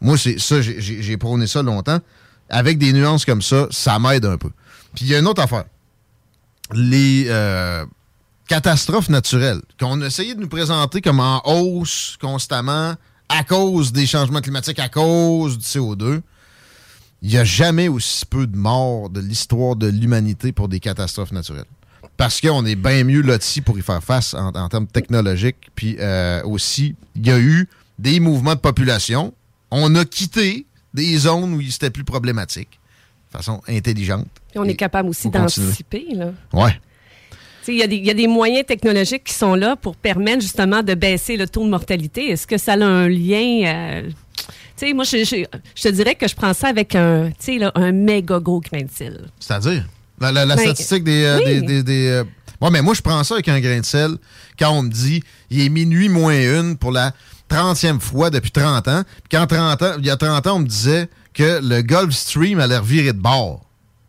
Moi, 0.00 0.18
c'est 0.18 0.38
ça, 0.38 0.60
j'ai 0.60 1.16
prôné 1.16 1.46
ça 1.46 1.62
longtemps. 1.62 2.00
Avec 2.48 2.78
des 2.78 2.92
nuances 2.92 3.24
comme 3.24 3.42
ça, 3.42 3.68
ça 3.70 3.98
m'aide 3.98 4.24
un 4.24 4.36
peu. 4.36 4.50
Puis 4.94 5.04
il 5.04 5.10
y 5.10 5.14
a 5.14 5.18
une 5.18 5.26
autre 5.26 5.42
affaire. 5.42 5.64
Les 6.72 7.26
euh, 7.28 7.84
catastrophes 8.48 9.08
naturelles 9.08 9.60
qu'on 9.78 10.00
essayait 10.02 10.34
de 10.34 10.40
nous 10.40 10.48
présenter 10.48 11.00
comme 11.00 11.20
en 11.20 11.42
hausse 11.44 12.16
constamment 12.20 12.94
à 13.28 13.44
cause 13.44 13.92
des 13.92 14.06
changements 14.06 14.40
climatiques, 14.40 14.78
à 14.78 14.88
cause 14.88 15.58
du 15.58 15.64
CO2. 15.64 16.20
Il 17.22 17.30
n'y 17.30 17.36
a 17.36 17.44
jamais 17.44 17.88
aussi 17.88 18.24
peu 18.24 18.46
de 18.46 18.56
morts 18.56 19.10
de 19.10 19.20
l'histoire 19.20 19.76
de 19.76 19.86
l'humanité 19.86 20.52
pour 20.52 20.68
des 20.68 20.80
catastrophes 20.80 21.32
naturelles. 21.32 21.64
Parce 22.16 22.40
qu'on 22.40 22.64
est 22.66 22.76
bien 22.76 23.04
mieux 23.04 23.22
loti 23.22 23.60
pour 23.60 23.78
y 23.78 23.82
faire 23.82 24.02
face 24.02 24.34
en, 24.34 24.48
en 24.48 24.68
termes 24.68 24.86
technologiques. 24.86 25.70
Puis 25.74 25.96
euh, 25.98 26.42
aussi, 26.44 26.94
il 27.14 27.26
y 27.26 27.30
a 27.30 27.38
eu 27.38 27.68
des 27.98 28.20
mouvements 28.20 28.54
de 28.54 28.60
population. 28.60 29.34
On 29.70 29.94
a 29.94 30.04
quitté 30.04 30.66
des 30.94 31.18
zones 31.18 31.54
où 31.54 31.62
c'était 31.62 31.90
plus 31.90 32.04
problématique 32.04 32.79
de 33.32 33.36
façon 33.36 33.60
intelligente. 33.68 34.26
Puis 34.50 34.58
on 34.58 34.64
est 34.64 34.74
capable 34.74 35.08
aussi 35.08 35.28
d'anticiper. 35.30 36.06
là. 36.14 36.32
Ouais. 36.52 36.72
Tu 37.62 37.66
sais, 37.66 37.72
Il 37.74 37.78
y, 37.78 37.82
a 37.82 37.86
des- 37.86 37.96
il 37.96 38.06
y 38.06 38.10
a 38.10 38.14
des 38.14 38.26
moyens 38.26 38.66
technologiques 38.66 39.24
qui 39.24 39.34
sont 39.34 39.54
là 39.54 39.76
pour 39.76 39.94
permettre 39.96 40.40
justement 40.40 40.82
de 40.82 40.94
baisser 40.94 41.36
le 41.36 41.46
taux 41.46 41.64
de 41.64 41.68
mortalité. 41.70 42.30
Est-ce 42.30 42.46
que 42.46 42.58
ça 42.58 42.72
a 42.72 42.84
un 42.84 43.08
lien? 43.08 43.62
euh, 43.66 44.02
tu 44.08 44.86
sais, 44.86 44.92
moi, 44.94 45.04
je, 45.04 45.18
je- 45.18 45.44
je 45.76 45.82
te 45.82 45.88
dirais 45.88 46.14
que 46.14 46.26
je 46.26 46.34
prends 46.34 46.54
ça 46.54 46.68
avec 46.68 46.94
un, 46.94 47.30
là, 47.58 47.72
un 47.74 47.92
méga 47.92 48.40
gros 48.40 48.60
grain 48.60 48.82
de 48.82 48.90
sel. 48.90 49.26
C'est-à-dire? 49.38 49.84
La, 50.20 50.32
la- 50.32 50.46
la 50.46 50.56
Ben, 50.56 50.62
statistique 50.62 51.04
des. 51.04 51.22
euh, 51.24 51.38
oui. 51.38 51.44
des, 51.44 51.60
des- 51.62 51.82
des, 51.82 52.06
euh, 52.08 52.24
Ouais, 52.62 52.70
mais 52.70 52.82
moi, 52.82 52.92
je 52.94 53.00
prends 53.00 53.22
ça 53.24 53.34
avec 53.34 53.48
un 53.48 53.58
grain 53.60 53.80
de 53.80 53.84
sel 53.86 54.16
quand 54.58 54.70
on 54.70 54.82
me 54.82 54.90
dit 54.90 55.22
il 55.50 55.60
est 55.62 55.68
minuit 55.70 56.10
moins 56.10 56.34
une 56.38 56.76
pour 56.76 56.92
la 56.92 57.12
30e 57.48 57.98
fois 58.00 58.28
depuis 58.28 58.50
30 58.50 58.86
ans. 58.88 59.02
Puis 59.28 59.38
quand 59.38 59.46
30 59.46 59.82
ans, 59.82 59.92
il 59.98 60.04
y 60.06 60.10
a 60.10 60.16
30 60.18 60.46
ans, 60.46 60.56
on 60.56 60.60
me 60.60 60.66
disait 60.66 61.08
que 61.32 61.60
le 61.62 61.82
Gulf 61.82 62.14
Stream 62.14 62.60
allait 62.60 62.78
revirer 62.78 63.12
de 63.12 63.20
bord. 63.20 63.64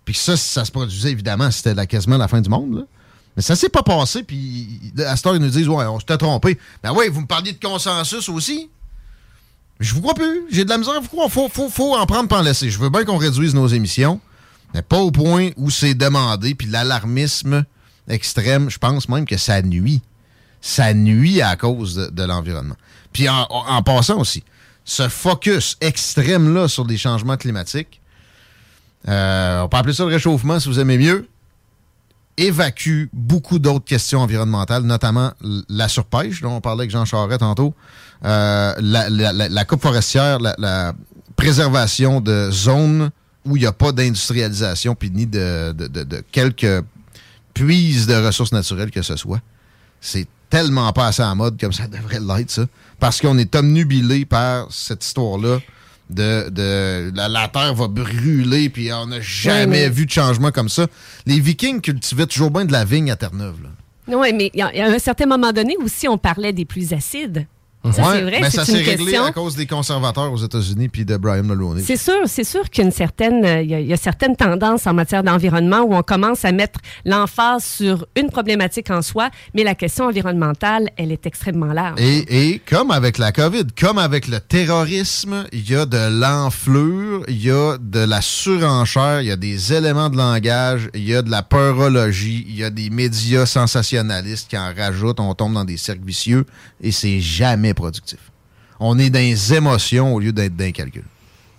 Puis 0.06 0.16
ça, 0.16 0.36
ça 0.36 0.66
se 0.66 0.72
produisait, 0.72 1.12
évidemment, 1.12 1.52
c'était 1.52 1.74
la- 1.74 1.86
quasiment 1.86 2.18
la 2.18 2.28
fin 2.28 2.42
du 2.42 2.50
monde. 2.50 2.88
Mais 3.36 3.42
ça 3.42 3.56
s'est 3.56 3.70
pas 3.70 3.84
passé, 3.84 4.24
puis 4.24 4.68
à 5.06 5.16
cette 5.16 5.26
heure, 5.26 5.36
ils 5.36 5.42
nous 5.42 5.50
disent 5.50 5.70
Ouais, 5.70 5.86
on 5.86 6.00
s'était 6.00 6.18
trompé. 6.18 6.60
Ben 6.84 6.92
oui, 6.94 7.08
vous 7.10 7.22
me 7.22 7.28
parliez 7.28 7.54
de 7.54 7.66
consensus 7.66 8.28
aussi. 8.28 8.70
Je 9.80 9.94
vous 9.94 10.02
crois 10.02 10.14
plus. 10.14 10.44
J'ai 10.52 10.66
de 10.66 10.70
la 10.70 10.78
misère 10.78 10.96
à 10.96 11.00
vous 11.00 11.08
croire. 11.08 11.30
Faut, 11.30 11.48
faut, 11.50 11.70
faut 11.70 11.96
en 11.96 12.06
prendre, 12.06 12.28
pas 12.28 12.40
en 12.40 12.44
laisser. 12.44 12.70
Je 12.70 12.78
veux 12.78 12.90
bien 12.90 13.04
qu'on 13.04 13.18
réduise 13.18 13.56
nos 13.56 13.68
émissions, 13.68 14.20
mais 14.74 14.82
pas 14.82 15.00
au 15.00 15.12
point 15.12 15.52
où 15.56 15.70
c'est 15.70 15.94
demandé. 15.94 16.56
Puis 16.56 16.68
l'alarmisme 16.68 17.64
extrême, 18.08 18.70
je 18.70 18.78
pense 18.78 19.08
même 19.08 19.26
que 19.26 19.38
ça 19.38 19.62
nuit. 19.62 20.02
Ça 20.60 20.94
nuit 20.94 21.42
à 21.42 21.56
cause 21.56 21.96
de, 21.96 22.24
l'environnement. 22.24 22.76
Puis 23.12 23.28
en 23.30 23.82
passant 23.82 24.20
aussi, 24.20 24.44
ce 24.86 25.08
focus 25.10 25.78
extrême-là 25.82 26.68
sur 26.68 26.86
les 26.86 26.98
changements 26.98 27.38
climatiques, 27.38 28.02
euh, 29.08 29.62
on 29.62 29.70
peut 29.70 29.78
appeler 29.78 29.94
ça 29.94 30.04
le 30.04 30.10
réchauffement 30.10 30.60
si 30.60 30.68
vous 30.68 30.80
aimez 30.80 30.98
mieux, 30.98 31.28
évacue 32.38 33.06
beaucoup 33.14 33.60
d'autres 33.60 33.86
questions 33.86 34.22
environnementales, 34.22 34.84
notamment 34.84 35.32
la 35.70 35.88
surpêche, 35.88 36.42
dont 36.42 36.56
on 36.56 36.62
parlait 36.62 36.82
avec 36.82 36.92
Jean 36.92 37.06
Charest 37.06 37.40
tantôt, 37.40 37.74
euh, 38.26 38.74
la, 38.80 39.66
coupe 39.66 39.82
forestière, 39.82 40.40
la, 40.40 40.94
préservation 41.36 42.22
de 42.22 42.50
zones 42.52 43.10
où 43.46 43.58
il 43.58 43.62
n'y 43.62 43.66
a 43.66 43.72
pas 43.72 43.92
d'industrialisation, 43.92 44.94
puis 44.94 45.10
ni 45.10 45.26
de, 45.26 45.72
de, 45.72 45.88
de- 45.88 46.04
de 46.04 46.24
quelques 46.32 46.84
puises 47.54 48.06
de 48.06 48.14
ressources 48.14 48.52
naturelles 48.52 48.92
que 48.92 49.02
ce 49.02 49.16
soit. 49.16 49.40
C'est 50.00 50.28
tellement 50.50 50.92
pas 50.94 51.08
assez 51.08 51.24
en 51.24 51.36
mode 51.36 51.60
comme 51.60 51.74
ça 51.74 51.88
devrait 51.88 52.20
l'être, 52.20 52.52
ça. 52.52 52.66
Parce 53.02 53.20
qu'on 53.20 53.38
est 53.40 53.54
omnubilé 53.56 54.26
par 54.26 54.72
cette 54.72 55.04
histoire-là 55.04 55.60
de, 56.12 56.50
de 56.50 57.12
la, 57.16 57.28
la 57.28 57.48
terre 57.48 57.74
va 57.74 57.88
brûler, 57.88 58.70
puis 58.70 58.94
on 58.94 59.08
n'a 59.08 59.20
jamais 59.22 59.66
mais- 59.66 59.90
vu 59.90 60.06
de 60.06 60.12
changement 60.12 60.52
comme 60.52 60.70
ça. 60.70 60.86
Les 61.26 61.40
Vikings 61.40 61.82
cultivaient 61.82 62.28
toujours 62.28 62.52
bien 62.52 62.64
de 62.64 62.72
la 62.72 62.86
vigne 62.86 63.10
à 63.10 63.16
Terre-Neuve. 63.16 63.58
Oui, 64.08 64.32
mais 64.34 64.52
il 64.54 64.60
y 64.60 64.62
a- 64.62 64.72
il 64.74 64.78
y 64.78 64.82
a 64.82 64.88
un 64.88 65.00
certain 65.00 65.26
moment 65.26 65.52
donné 65.52 65.76
aussi, 65.84 66.08
on 66.08 66.18
parlait 66.20 66.54
des 66.54 66.64
pluies 66.66 66.94
acides. 66.94 67.48
Ça, 67.84 68.02
Ouais, 68.04 68.08
c'est 68.18 68.22
vrai, 68.22 68.40
mais 68.42 68.50
ça 68.52 68.64
s'est 68.64 68.74
réglé 68.78 68.98
question. 69.06 69.24
à 69.26 69.32
cause 69.32 69.56
des 69.56 69.66
conservateurs 69.66 70.32
aux 70.32 70.38
États-Unis 70.38 70.88
puis 70.88 71.04
de 71.04 71.18
Brian 71.18 71.44
Mulroney. 71.44 71.82
C'est 71.82 71.98
sûr, 71.98 72.14
c'est 72.28 72.44
sûr 72.44 72.70
qu'il 72.70 72.84
y 72.84 72.86
a 72.86 72.90
une 72.90 72.96
certaine, 72.96 73.44
euh, 73.44 73.62
il 73.64 73.70
y 73.72 73.74
a, 73.74 73.80
il 73.80 73.88
y 73.88 73.94
a 73.94 73.98
certaines 73.98 74.36
tendances 74.36 74.86
en 74.86 74.94
matière 74.94 75.24
d'environnement 75.24 75.80
où 75.82 75.96
on 75.96 76.04
commence 76.04 76.46
à 76.46 76.52
mettre 76.52 76.80
l'emphase 77.06 77.64
sur 77.64 78.06
une 78.16 78.30
problématique 78.30 78.92
en 78.92 79.02
soi, 79.02 79.30
mais 79.56 79.64
la 79.64 79.74
question 79.74 80.06
environnementale, 80.06 80.90
elle 80.96 81.12
est 81.12 81.26
extrêmement 81.26 81.74
large. 81.74 82.00
Et, 82.00 82.52
et 82.54 82.60
comme 82.60 82.92
avec 82.92 83.18
la 83.18 83.32
COVID, 83.32 83.66
comme 83.80 83.98
avec 83.98 84.28
le 84.28 84.40
terrorisme, 84.40 85.46
il 85.52 85.68
y 85.68 85.76
a 85.76 85.86
de 85.88 86.20
l'enflure, 86.20 87.24
il 87.28 87.44
y 87.44 87.50
a 87.52 87.78
de 87.80 88.00
la 88.00 88.22
surenchère, 88.22 89.22
il 89.22 89.28
y 89.28 89.32
a 89.32 89.36
des 89.36 89.74
éléments 89.74 90.10
de 90.10 90.18
langage, 90.18 90.90
il 90.94 91.08
y 91.08 91.16
a 91.16 91.22
de 91.22 91.32
la 91.32 91.42
peurologie, 91.44 92.46
il 92.48 92.56
y 92.58 92.64
a 92.64 92.70
des 92.70 92.90
médias 92.90 93.46
sensationnalistes 93.46 94.50
qui 94.50 94.58
en 94.58 94.72
rajoutent, 94.78 95.20
on 95.20 95.34
tombe 95.34 95.54
dans 95.54 95.66
des 95.66 95.78
cercles 95.78 96.06
vicieux 96.06 96.46
et 96.82 96.92
c'est 96.92 97.20
jamais 97.20 97.71
productif. 97.74 98.20
On 98.80 98.98
est 98.98 99.10
dans 99.10 99.20
les 99.20 99.54
émotions 99.54 100.16
au 100.16 100.20
lieu 100.20 100.32
d'être 100.32 100.56
dans 100.56 100.66
les 100.66 100.72
calculs. 100.72 101.04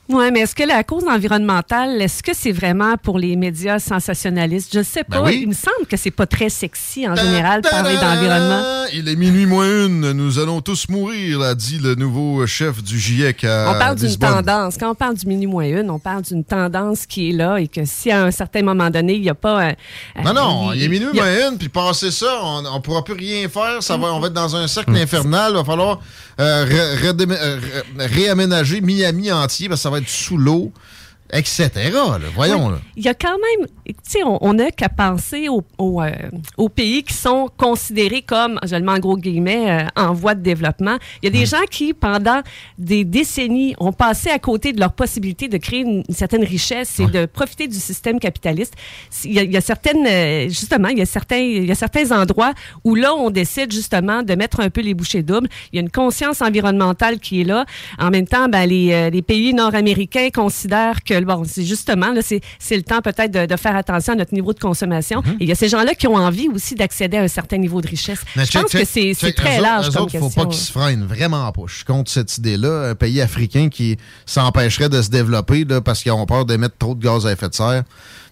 Oui, 0.09 0.31
mais 0.33 0.41
est-ce 0.41 0.55
que 0.55 0.65
la 0.65 0.83
cause 0.83 1.05
environnementale, 1.09 2.03
est-ce 2.03 2.23
que 2.25 2.33
c'est 2.35 2.51
vraiment 2.53 2.97
pour 3.03 3.19
les 3.21 3.37
médias 3.37 3.79
sensationnalistes? 3.79 4.71
Je 4.73 4.81
ne 4.81 4.83
sais 4.85 5.05
Ben 5.09 5.19
pas. 5.21 5.25
oui. 5.25 5.39
Il 5.43 5.49
me 5.49 5.55
semble 5.55 5.87
que 5.89 5.97
c'est 5.97 6.11
pas 6.11 6.27
très 6.27 6.49
sexy 6.51 7.09
en 7.09 7.15
général 7.15 7.63
de 7.63 7.69
parler 7.69 7.95
d'environnement. 7.95 8.63
Il 8.93 9.09
est 9.09 9.15
minuit 9.17 9.47
moins 9.47 9.65
une, 9.87 10.11
nous 10.13 10.39
allons 10.41 10.61
tous 10.61 10.89
mourir, 10.89 11.41
a 11.41 11.55
dit 11.55 11.79
le 11.79 11.95
nouveau 11.95 12.45
chef 12.49 12.83
du 12.83 12.99
GIEC 12.99 13.45
à 13.45 13.73
On 13.75 13.79
parle 13.79 13.97
d'une 13.97 14.17
tendance. 14.17 14.77
Quand 14.77 14.91
on 14.91 14.95
parle 14.95 15.15
du 15.15 15.25
mini 15.27 15.47
moins 15.47 15.65
une, 15.65 15.89
on 15.89 16.01
parle 16.01 16.23
d'une 16.23 16.45
tendance 16.45 17.07
qui 17.07 17.31
est 17.31 17.33
là 17.33 17.57
et 17.59 17.69
que 17.69 17.85
si 17.85 18.11
à 18.11 18.25
un 18.25 18.31
certain 18.33 18.63
moment 18.63 18.91
donné, 18.91 19.15
il 19.15 19.23
n'y 19.23 19.31
a 19.31 19.35
pas. 19.35 19.69
euh, 19.69 19.73
Non, 20.25 20.35
non, 20.35 20.71
euh, 20.71 20.77
il 20.77 20.83
est 20.83 20.89
minuit 20.89 21.09
a- 21.21 21.23
moins 21.23 21.51
une, 21.53 21.59
puis 21.59 21.69
passer 21.69 22.11
ça, 22.11 22.41
on 22.43 22.61
ne 22.63 22.81
pourra 22.81 23.05
plus 23.05 23.15
rien 23.15 23.49
faire. 23.49 23.77
Ça 23.83 23.97
va, 23.97 24.13
on 24.13 24.19
va 24.21 24.27
être 24.27 24.33
dans 24.35 24.57
un 24.57 24.65
Mm. 24.65 24.69
cercle 24.69 24.97
infernal. 24.97 25.53
Il 25.53 25.57
va 25.59 25.65
falloir 25.65 26.01
euh, 26.41 26.67
euh, 26.71 27.61
ré- 27.97 28.07
réaménager 28.07 28.81
Miami 28.81 29.31
entier, 29.33 29.69
parce 29.69 29.81
que 29.81 29.83
ça 29.85 29.91
va 29.91 29.99
être 29.99 30.02
sous 30.07 30.37
l'eau, 30.37 30.73
etc. 31.33 31.71
là. 31.93 32.19
Voyons, 32.35 32.67
Oui. 32.67 32.73
là. 32.73 32.79
Il 32.97 33.05
y 33.05 33.09
a 33.09 33.15
quand 33.15 33.37
même, 33.39 33.67
tu 33.87 33.95
sais, 34.07 34.21
on 34.25 34.53
n'a 34.55 34.71
qu'à 34.71 34.89
penser 34.89 35.49
euh, 35.49 36.31
aux 36.57 36.69
pays 36.69 37.03
qui 37.03 37.15
sont 37.15 37.49
considérés 37.57 38.23
comme, 38.23 38.59
je 38.65 38.77
le 38.77 38.83
mets 38.83 38.93
en 38.93 38.99
gros 38.99 39.17
guillemets, 39.17 39.71
euh, 39.71 39.87
en 39.97 40.13
voie 40.13 40.35
de 40.35 40.43
développement. 40.43 40.97
Il 41.23 41.27
y 41.27 41.29
a 41.37 41.41
des 41.41 41.47
gens 41.47 41.65
qui, 41.71 41.95
pendant 41.95 42.43
des 42.79 43.05
décennies, 43.05 43.75
ont 43.79 43.93
passé 43.93 44.29
à 44.31 44.39
côté 44.39 44.73
de 44.73 44.81
leur 44.81 44.93
possibilité 44.93 45.49
de 45.49 45.57
créer 45.57 45.81
une, 45.81 46.05
une 46.09 46.15
certaine 46.15 46.45
richesse 46.45 47.01
et 47.01 47.07
de 47.07 47.27
profiter 47.27 47.67
du 47.67 47.79
système 47.79 48.21
capitaliste. 48.21 48.75
Il 49.25 49.33
y 49.33 49.39
a, 49.39 49.43
il 49.43 49.53
y 49.53 49.57
a 49.57 49.61
certaines, 49.63 50.07
euh, 50.07 50.49
justement, 50.49 50.89
il 50.89 50.99
y 50.99 51.03
a 51.03 51.07
certains, 51.07 51.39
il 51.39 51.65
y 51.67 51.71
a 51.73 51.75
certains 51.75 52.11
endroits 52.13 52.53
où 52.85 52.95
là, 52.95 53.15
on 53.15 53.31
décide 53.31 53.73
justement 53.73 54.23
de 54.23 54.35
mettre 54.35 54.61
un 54.61 54.69
peu 54.71 54.83
les 54.83 54.95
bouchées 54.95 55.23
doubles. 55.23 55.49
Il 55.73 55.77
y 55.77 55.79
a 55.79 55.83
une 55.83 55.91
conscience 55.91 56.43
environnementale 56.43 57.19
qui 57.21 57.41
est 57.41 57.45
là. 57.45 57.65
En 57.99 58.11
même 58.11 58.27
temps, 58.29 58.49
ben, 58.49 58.67
les, 58.67 59.11
les 59.11 59.23
pays 59.23 59.55
nord-américains 59.55 60.29
considèrent 60.33 61.03
que, 61.03 61.22
bon, 61.25 61.45
c'est 61.47 61.65
justement, 61.65 62.13
là, 62.13 62.21
c'est 62.23 62.41
c'est 62.59 62.77
le 62.77 62.83
temps 62.83 63.01
peut-être 63.01 63.31
de, 63.31 63.47
de 63.47 63.57
faire 63.57 63.77
attention 63.77 64.13
à 64.15 64.17
notre 64.17 64.35
niveau 64.35 64.53
de 64.53 64.59
consommation. 64.61 65.23
Mhm. 65.25 65.33
Et 65.41 65.45
il 65.45 65.49
y 65.49 65.53
a 65.53 65.55
ces 65.55 65.69
gens-là 65.69 65.95
qui 65.95 66.07
ont 66.07 66.17
envie 66.17 66.49
aussi 66.49 66.75
d'accéder 66.75 67.17
à 67.19 67.23
un 67.23 67.29
certain 67.29 67.59
niveau 67.59 67.81
de 67.81 67.89
richesse. 67.89 68.21
Mais 68.37 68.45
Je 68.45 68.51
check, 68.51 68.63
pense 68.63 68.73
check, 68.73 68.83
que 68.83 69.15
c'est 69.15 69.33
très 69.33 69.59
Eux 69.59 69.63
large 69.63 69.89
eux 69.89 69.93
comme 69.93 70.03
autres, 70.03 70.13
question. 70.13 70.31
faut 70.31 70.41
pas 70.45 70.47
qu'ils 70.51 70.61
se 70.61 70.73
freinent, 70.73 71.05
vraiment 71.05 71.51
pas. 71.53 71.63
Je 71.67 71.75
suis 71.77 71.85
contre 71.85 72.11
cette 72.11 72.37
idée-là. 72.39 72.91
Un 72.91 72.95
pays 72.95 73.21
africain 73.21 73.69
qui 73.69 73.97
s'empêcherait 74.27 74.89
de 74.89 75.01
se 75.03 75.11
développer 75.11 75.65
là, 75.65 75.81
parce 75.81 76.03
qu'ils 76.03 76.13
ont 76.13 76.27
peur 76.27 76.45
d'émettre 76.45 76.77
trop 76.79 76.95
de 76.95 77.03
gaz 77.05 77.27
à 77.27 77.33
effet 77.33 77.49
de 77.49 77.55
serre, 77.55 77.83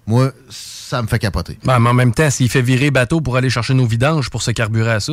moi, 0.06 0.32
ça 0.48 1.02
me 1.02 1.06
fait 1.06 1.18
capoter. 1.18 1.58
Ben, 1.64 1.78
mais 1.78 1.90
en 1.90 1.94
même 1.94 2.12
temps, 2.12 2.30
s'il 2.30 2.48
fait 2.48 2.62
virer 2.62 2.90
bateau 2.90 3.20
pour 3.20 3.36
aller 3.36 3.50
chercher 3.50 3.74
nos 3.74 3.86
vidanges 3.86 4.30
pour 4.30 4.42
se 4.42 4.50
carburer 4.50 4.92
à 4.92 5.00
ça. 5.00 5.12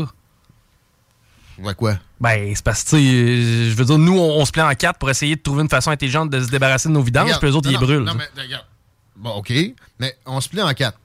Ouais, 1.59 1.73
quoi? 1.73 1.97
Ben, 2.19 2.53
c'est 2.55 2.63
parce 2.63 2.83
que, 2.83 2.89
tu 2.89 2.95
sais, 2.97 3.69
je 3.71 3.75
veux 3.75 3.85
dire, 3.85 3.97
nous, 3.97 4.17
on, 4.17 4.39
on 4.39 4.45
se 4.45 4.51
plaint 4.51 4.71
en 4.71 4.75
quatre 4.75 4.99
pour 4.99 5.09
essayer 5.09 5.35
de 5.35 5.41
trouver 5.41 5.63
une 5.63 5.69
façon 5.69 5.91
intelligente 5.91 6.29
de 6.29 6.41
se 6.43 6.49
débarrasser 6.49 6.87
de 6.89 6.93
nos 6.93 7.01
vidanges, 7.01 7.25
Regarde, 7.25 7.41
puis 7.41 7.49
les 7.49 7.55
autres, 7.55 7.67
non, 7.67 7.71
ils 7.71 7.79
non, 7.79 7.85
brûlent. 7.85 8.03
Non, 8.03 8.13
mais 8.13 8.41
regarde. 8.41 8.65
Bon, 9.15 9.31
OK. 9.31 9.51
Mais 9.99 10.15
on 10.25 10.39
se 10.39 10.49
plie 10.49 10.61
en 10.61 10.73
quatre. 10.73 10.99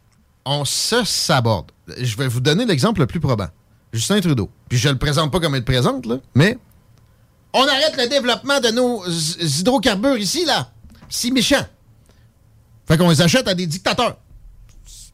On 0.45 0.65
se 0.65 1.05
saborde. 1.05 1.71
Je 1.99 2.17
vais 2.17 2.29
vous 2.29 2.41
donner 2.41 2.67
l'exemple 2.67 3.01
le 3.01 3.07
plus 3.07 3.21
probant. 3.21 3.49
Justin 3.93 4.21
Trudeau. 4.21 4.51
Puis 4.69 4.79
je 4.79 4.89
le 4.89 4.99
présente 4.99 5.31
pas 5.31 5.41
comme 5.41 5.55
il 5.55 5.59
le 5.59 5.65
présente, 5.65 6.07
là, 6.07 6.17
mais 6.35 6.59
on 7.53 7.67
arrête 7.67 7.97
le 7.97 8.09
développement 8.09 8.61
de 8.61 8.69
nos 8.69 9.07
hydrocarbures 9.07 10.17
ici, 10.17 10.45
là. 10.45 10.71
C'est 11.09 11.31
méchant. 11.31 11.65
Fait 12.89 12.97
qu'on 12.97 13.11
les 13.11 13.21
achète 13.21 13.47
à 13.47 13.55
des 13.55 13.67
dictateurs. 13.67 14.17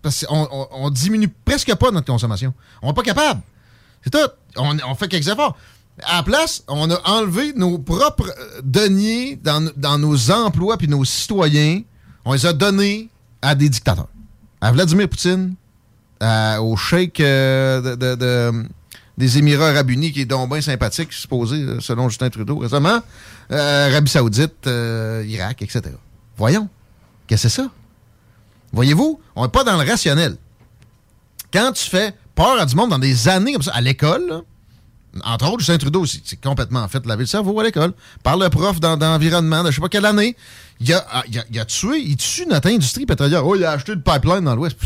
Parce 0.01 0.25
qu'on 0.25 0.49
on, 0.51 0.69
on 0.71 0.91
diminue 0.91 1.29
presque 1.29 1.75
pas 1.75 1.91
notre 1.91 2.07
consommation. 2.07 2.55
On 2.83 2.89
n'est 2.89 2.95
pas 2.95 3.03
capable. 3.03 3.41
C'est 4.05 4.11
tout. 4.11 4.31
On, 4.57 4.95
fait 4.95 5.09
quelques 5.09 5.29
efforts. 5.29 5.57
À 6.03 6.17
la 6.19 6.23
place, 6.23 6.63
on 6.69 6.91
a 6.91 7.01
enlevé 7.09 7.53
nos 7.55 7.79
propres 7.79 8.31
euh, 8.39 8.61
deniers 8.63 9.37
dans, 9.43 9.99
nos 9.99 10.31
emplois 10.31 10.77
puis 10.79 10.89
nos 10.89 11.05
citoyens. 11.05 11.83
On 12.25 12.33
les 12.33 12.47
a 12.47 12.53
donnés 12.53 13.09
à 13.43 13.55
des 13.55 13.69
dictateurs. 13.69 14.09
À 14.61 14.73
Vladimir 14.73 15.09
Poutine, 15.09 15.55
au 16.21 16.77
cheikh 16.77 17.21
euh, 17.21 17.81
de- 17.81 17.95
de- 17.95 18.15
de- 18.15 18.65
des 19.17 19.39
Émirats 19.39 19.71
arabes 19.71 19.91
unis, 19.91 20.13
qui 20.13 20.21
est 20.21 20.27
donc 20.27 20.51
bien 20.51 20.61
sympathique, 20.61 21.13
supposé, 21.13 21.57
euh, 21.57 21.81
selon 21.81 22.09
Justin 22.09 22.31
Trudeau 22.31 22.59
récemment. 22.59 23.01
Arabie 23.51 24.11
saoudite, 24.11 24.67
Irak, 24.67 25.63
etc. 25.63 25.83
Voyons. 26.37 26.69
Qu'est-ce 27.27 27.45
que 27.45 27.49
c'est 27.49 27.63
ça? 27.63 27.69
Voyez-vous, 28.73 29.21
on 29.35 29.43
n'est 29.45 29.51
pas 29.51 29.65
dans 29.65 29.81
le 29.81 29.89
rationnel. 29.89 30.37
Quand 31.53 31.73
tu 31.73 31.89
fais 31.89 32.15
peur 32.39 32.61
à 32.61 32.67
du 32.67 32.75
monde 32.77 32.91
dans 32.91 32.99
des 33.01 33.29
années 33.29 33.53
comme 33.53 33.63
ça, 33.63 33.73
à 33.75 33.81
l'école, 33.81 34.43
entre 35.25 35.47
autres, 35.49 35.59
Justin 35.59 35.79
Trudeau, 35.79 36.07
c'est 36.07 36.21
c'est 36.25 36.41
complètement 36.41 36.87
fait 36.87 37.05
laver 37.05 37.23
le 37.25 37.27
cerveau 37.27 37.59
à 37.59 37.65
l'école. 37.65 37.93
Par 38.23 38.37
le 38.37 38.49
prof 38.49 38.79
dans, 38.79 38.97
l'environnement 38.97 39.65
de 39.65 39.71
je 39.71 39.77
sais 39.77 39.81
pas 39.81 39.89
quelle 39.89 40.05
année. 40.07 40.37
Il 40.81 40.93
a, 40.93 41.05
ah, 41.11 41.25
il 41.29 41.59
a, 41.59 41.65
tué, 41.65 41.99
il 41.99 42.17
tue 42.17 42.47
notre 42.47 42.69
industrie 42.69 43.07
pétrolière. 43.07 43.45
Oh, 43.45 43.57
il 43.57 43.65
a 43.65 43.73
acheté 43.73 43.93
le 43.95 44.01
pipeline 44.01 44.45
dans 44.45 44.55
l'Ouest. 44.55 44.77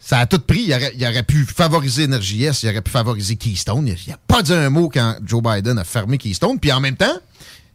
Ça 0.00 0.18
a 0.18 0.26
tout 0.26 0.40
pris. 0.40 0.62
Il 0.62 0.72
aurait, 0.74 0.92
il 0.96 1.04
aurait 1.04 1.22
pu 1.22 1.44
favoriser 1.44 2.04
EnergyS, 2.04 2.62
il 2.64 2.68
aurait 2.70 2.82
pu 2.82 2.90
favoriser 2.90 3.36
Keystone. 3.36 3.86
Il 3.86 4.10
n'a 4.10 4.18
pas 4.26 4.42
dit 4.42 4.52
un 4.52 4.70
mot 4.70 4.88
quand 4.92 5.16
Joe 5.24 5.42
Biden 5.42 5.78
a 5.78 5.84
fermé 5.84 6.18
Keystone. 6.18 6.58
Puis 6.58 6.72
en 6.72 6.80
même 6.80 6.96
temps, 6.96 7.16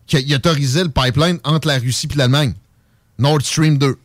qu'il 0.07 0.27
il 0.27 0.35
autorisait 0.35 0.83
le 0.83 0.89
pipeline 0.89 1.39
entre 1.45 1.69
la 1.69 1.77
Russie 1.77 2.09
et 2.11 2.17
l'Allemagne. 2.17 2.53
Nord 3.17 3.41
Stream 3.43 3.77
2. 3.77 3.97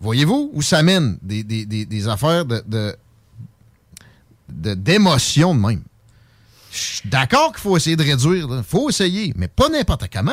Voyez-vous 0.00 0.50
où 0.52 0.62
ça 0.62 0.82
mène 0.82 1.18
des, 1.22 1.44
des- 1.44 1.64
des- 1.66 2.08
affaires 2.08 2.44
de- 2.44 2.96
d'émotion 4.52 5.54
de 5.54 5.60
même? 5.60 5.82
Je 6.72 6.78
suis 6.78 7.08
d'accord 7.08 7.52
qu'il 7.52 7.60
faut 7.60 7.76
essayer 7.76 7.96
de 7.96 8.02
réduire. 8.02 8.46
Il 8.50 8.62
faut 8.62 8.88
essayer, 8.88 9.32
mais 9.36 9.48
pas 9.48 9.68
n'importe 9.68 10.04
comment. 10.12 10.32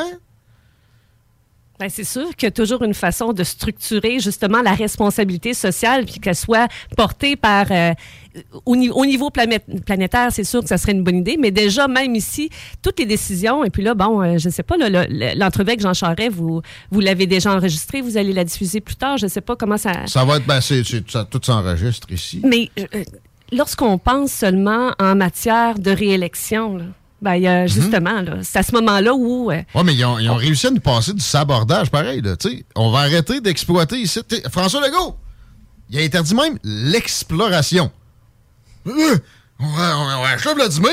Ben, 1.80 1.88
c'est 1.90 2.04
sûr 2.04 2.36
qu'il 2.36 2.46
y 2.46 2.48
a 2.48 2.52
toujours 2.52 2.84
une 2.84 2.94
façon 2.94 3.32
de 3.32 3.42
structurer 3.46 4.20
justement 4.20 4.62
la 4.62 4.74
responsabilité 4.74 5.54
sociale 5.54 6.04
puis 6.06 6.16
qu'elle 6.20 6.36
soit 6.36 6.68
portée 6.98 7.38
par 7.38 7.68
euh, 7.72 7.94
au, 8.66 8.76
ni- 8.76 8.90
au 8.90 9.06
niveau 9.06 9.30
planétaire, 9.30 10.28
c'est 10.34 10.44
sûr 10.44 10.62
que 10.62 10.68
ça 10.68 10.78
serait 10.78 10.92
une 10.92 11.06
bonne 11.06 11.16
idée, 11.20 11.38
mais 11.40 11.52
déjà 11.52 11.88
même 11.88 12.16
ici, 12.16 12.50
toutes 12.82 13.00
les 13.00 13.06
décisions 13.06 13.64
et 13.64 13.70
puis 13.70 13.82
là 13.82 13.94
bon, 13.94 14.22
euh, 14.22 14.38
je 14.38 14.50
sais 14.50 14.62
pas 14.64 14.76
là, 14.76 14.90
le- 14.90 15.40
l'entrevue 15.40 15.70
avec 15.70 15.80
Jean 15.80 15.94
Charest, 15.94 16.32
vous 16.32 16.62
vous 16.92 17.00
l'avez 17.00 17.28
déjà 17.28 17.54
enregistrée, 17.56 18.02
vous 18.02 18.18
allez 18.18 18.34
la 18.34 18.44
diffuser 18.44 18.82
plus 18.82 18.98
tard, 18.98 19.18
je 19.18 19.28
sais 19.28 19.40
pas 19.40 19.56
comment 19.56 19.78
ça 19.78 20.06
Ça 20.08 20.26
va 20.26 20.36
être. 20.36 20.46
Ben, 20.46 20.60
c'est- 20.60 20.84
ça, 21.10 21.24
tout 21.24 21.40
s'enregistre 21.42 22.12
ici. 22.12 22.42
Mais 22.44 22.70
euh, 22.78 23.04
lorsqu'on 23.52 23.98
pense 23.98 24.32
seulement 24.32 24.94
en 25.00 25.16
matière 25.16 25.80
de 25.80 25.92
réélection 25.92 26.78
là, 26.78 26.86
ben, 27.22 27.36
y 27.36 27.48
a 27.48 27.68
justement 27.68 28.24
c'est 28.44 28.60
à 28.60 28.64
ce 28.64 28.74
moment-là 28.76 29.14
où 29.14 29.52
euh, 29.52 29.62
Oui, 29.76 29.82
mais 29.84 29.94
ils 29.94 30.06
ont, 30.06 30.20
ils 30.20 30.30
ont 30.30 30.36
réussi 30.36 30.68
à 30.68 30.72
nous 30.72 30.80
passer 30.80 31.14
du 31.14 31.22
sabordage 31.22 31.90
pareil. 31.90 32.22
Là, 32.22 32.38
tu 32.38 32.50
sais. 32.50 32.66
on 32.76 32.92
va 32.92 33.00
arrêter 33.00 33.42
d'exploiter 33.42 33.98
ici. 33.98 34.22
T'sais, 34.24 34.42
François 34.50 34.80
Legault, 34.80 35.18
il 35.90 36.00
a 36.00 36.02
interdit 36.02 36.34
même 36.34 36.58
l'exploration. 36.64 37.92
Euh, 38.88 39.18
on 39.60 39.68
va, 39.68 39.98
on 39.98 40.22
va 40.22 40.30
acheter 40.30 40.54
Vladimir. 40.54 40.92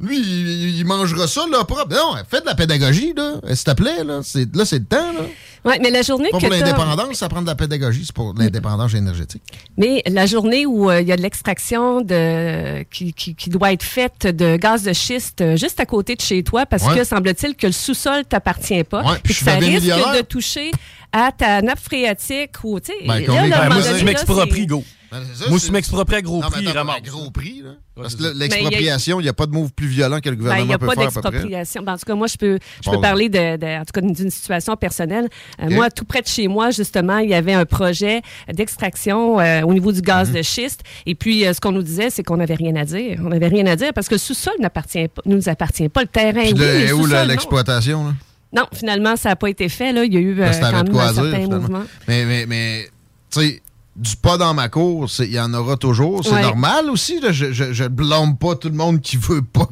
Lui, 0.00 0.18
il, 0.20 0.78
il 0.78 0.84
mangera 0.84 1.26
ça 1.26 1.46
là 1.50 1.64
propre. 1.64 1.94
Non, 1.94 2.14
fais 2.28 2.40
de 2.40 2.46
la 2.46 2.54
pédagogie, 2.54 3.14
là, 3.14 3.36
s'il 3.54 3.64
te 3.64 3.70
plaît. 3.72 4.04
Là, 4.04 4.20
c'est, 4.22 4.54
là, 4.54 4.64
c'est 4.64 4.80
le 4.80 4.84
temps. 4.84 5.12
Là. 5.12 5.20
Ouais, 5.64 5.78
mais 5.80 5.90
la 5.90 6.02
journée 6.02 6.28
Pas 6.30 6.38
que 6.38 6.46
pour 6.46 6.52
l'indépendance, 6.54 7.14
ça 7.16 7.28
prend 7.28 7.42
de 7.42 7.46
la 7.46 7.54
pédagogie, 7.54 8.04
c'est 8.06 8.14
pour 8.14 8.34
l'indépendance 8.36 8.94
énergétique. 8.94 9.42
Mais 9.76 10.02
la 10.06 10.26
journée 10.26 10.66
où 10.66 10.90
euh, 10.90 11.00
il 11.00 11.08
y 11.08 11.12
a 11.12 11.16
de 11.16 11.22
l'extraction 11.22 12.00
de 12.00 12.82
qui, 12.90 13.12
qui, 13.12 13.34
qui 13.34 13.50
doit 13.50 13.72
être 13.72 13.82
faite 13.82 14.26
de 14.26 14.56
gaz 14.56 14.82
de 14.82 14.92
schiste 14.92 15.40
euh, 15.40 15.56
juste 15.56 15.80
à 15.80 15.86
côté 15.86 16.14
de 16.16 16.20
chez 16.20 16.42
toi, 16.42 16.66
parce 16.66 16.84
Ouais. 16.84 16.96
que 16.98 17.04
semble-t-il 17.04 17.54
que 17.56 17.66
le 17.66 17.72
sous-sol 17.72 18.24
t'appartient 18.24 18.84
pas, 18.84 19.02
Ouais, 19.02 19.18
puis 19.22 19.34
que 19.34 19.44
ça 19.44 19.56
risque 19.56 19.86
de 19.86 20.22
toucher 20.22 20.70
à 21.12 21.30
ta 21.32 21.62
nappe 21.62 21.78
phréatique 21.78 22.50
ou 22.64 22.80
tu 22.80 22.92
sais. 22.92 23.06
Ben, 23.06 23.20
là, 23.26 23.46
là, 23.46 23.68
Ben, 23.68 23.74
moi, 23.74 23.82
c'est- 23.82 24.66
go. 24.66 24.82
Ben, 25.20 25.26
ça, 25.34 25.48
Moi, 25.48 25.58
m'expropries 25.72 26.16
à 26.16 26.22
gros 26.22 26.40
Non, 26.42 26.48
prix, 26.50 26.66
attends, 26.66 26.88
à 26.88 27.00
gros 27.00 27.30
prix, 27.30 27.62
là. 27.62 27.70
Parce 27.94 28.16
que 28.16 28.36
l'expropriation, 28.36 29.20
il 29.20 29.22
n'y 29.22 29.28
a 29.28 29.32
pas 29.32 29.46
de 29.46 29.52
move 29.52 29.72
plus 29.72 29.86
violent 29.86 30.18
que 30.18 30.28
le 30.28 30.34
Ben, 30.34 30.40
gouvernement 30.40 30.64
il 30.64 30.68
n'y 30.68 30.74
a 30.74 30.78
peut 30.78 30.86
pas 30.86 30.96
d'expropriation. 30.96 31.82
Ben, 31.84 31.92
en 31.92 31.96
tout 31.96 32.04
cas, 32.06 32.14
moi, 32.16 32.26
je 32.26 32.36
peux, 32.36 32.58
je 32.84 32.90
peux 32.90 33.00
parler 33.00 33.28
de, 33.28 33.56
de- 33.56 33.80
en 33.80 33.84
tout 33.84 33.92
cas, 33.92 34.00
d'une 34.00 34.30
situation 34.30 34.74
personnelle. 34.76 35.28
Euh. 35.62 35.70
Moi, 35.70 35.88
tout 35.90 36.04
près 36.04 36.20
de 36.22 36.26
chez 36.26 36.48
moi, 36.48 36.70
justement, 36.72 37.18
il 37.18 37.30
y 37.30 37.34
avait 37.34 37.52
un 37.52 37.64
projet 37.64 38.22
d'extraction 38.52 39.38
euh, 39.38 39.62
au 39.62 39.72
niveau 39.72 39.92
du 39.92 40.00
gaz 40.00 40.30
Mhm. 40.30 40.36
de 40.36 40.42
schiste. 40.42 40.80
Et 41.06 41.14
puis, 41.14 41.46
euh, 41.46 41.52
ce 41.52 41.60
qu'on 41.60 41.72
nous 41.72 41.82
disait, 41.82 42.10
c'est 42.10 42.22
qu'on 42.24 42.36
n'avait 42.38 42.54
rien 42.56 42.74
à 42.76 42.84
dire. 42.84 43.20
On 43.24 43.28
n'avait 43.28 43.48
rien 43.48 43.66
à 43.66 43.76
dire 43.76 43.92
parce 43.94 44.08
que 44.08 44.14
le 44.14 44.18
sous-sol 44.18 44.54
n'appartient 44.60 45.06
pas, 45.08 45.22
nous 45.26 45.48
appartient 45.48 45.88
pas. 45.88 46.02
Le 46.02 46.08
terrain, 46.08 46.42
Puis 46.42 46.52
oui, 46.52 46.58
le 46.58 46.80
est 46.88 46.92
où 46.92 47.06
l'exploitation? 47.06 48.06
là? 48.06 48.14
Non, 48.52 48.66
finalement, 48.72 49.16
ça 49.16 49.30
n'a 49.30 49.36
pas 49.36 49.48
été 49.50 49.68
fait. 49.68 49.92
Là. 49.92 50.04
Il 50.04 50.14
y 50.14 50.16
a 50.16 50.20
eu 50.20 50.40
euh, 50.40 50.50
quand 50.60 50.72
même 50.72 50.88
quoi 50.90 51.04
un 51.08 51.12
dire, 51.12 51.22
certain 51.22 51.40
finalement. 51.42 51.56
mouvement. 51.60 51.82
Mais, 52.06 52.24
mais, 52.24 52.46
mais 52.46 52.88
tu 53.30 53.40
sais, 53.40 53.62
du 53.96 54.16
pas 54.16 54.36
dans 54.38 54.54
ma 54.54 54.68
cour, 54.68 55.08
c'est- 55.08 55.26
il 55.26 55.32
y 55.34 55.40
en 55.40 55.52
aura 55.54 55.76
toujours. 55.76 56.24
C'est 56.24 56.32
Ouais. 56.32 56.42
normal 56.42 56.90
aussi. 56.90 57.20
Là. 57.20 57.30
Je, 57.32 57.52
je, 57.52 57.72
je 57.72 57.84
blâme 57.84 58.36
pas 58.36 58.54
tout 58.56 58.68
le 58.68 58.74
monde 58.74 59.00
qui 59.00 59.16
veut 59.16 59.42
pas, 59.42 59.68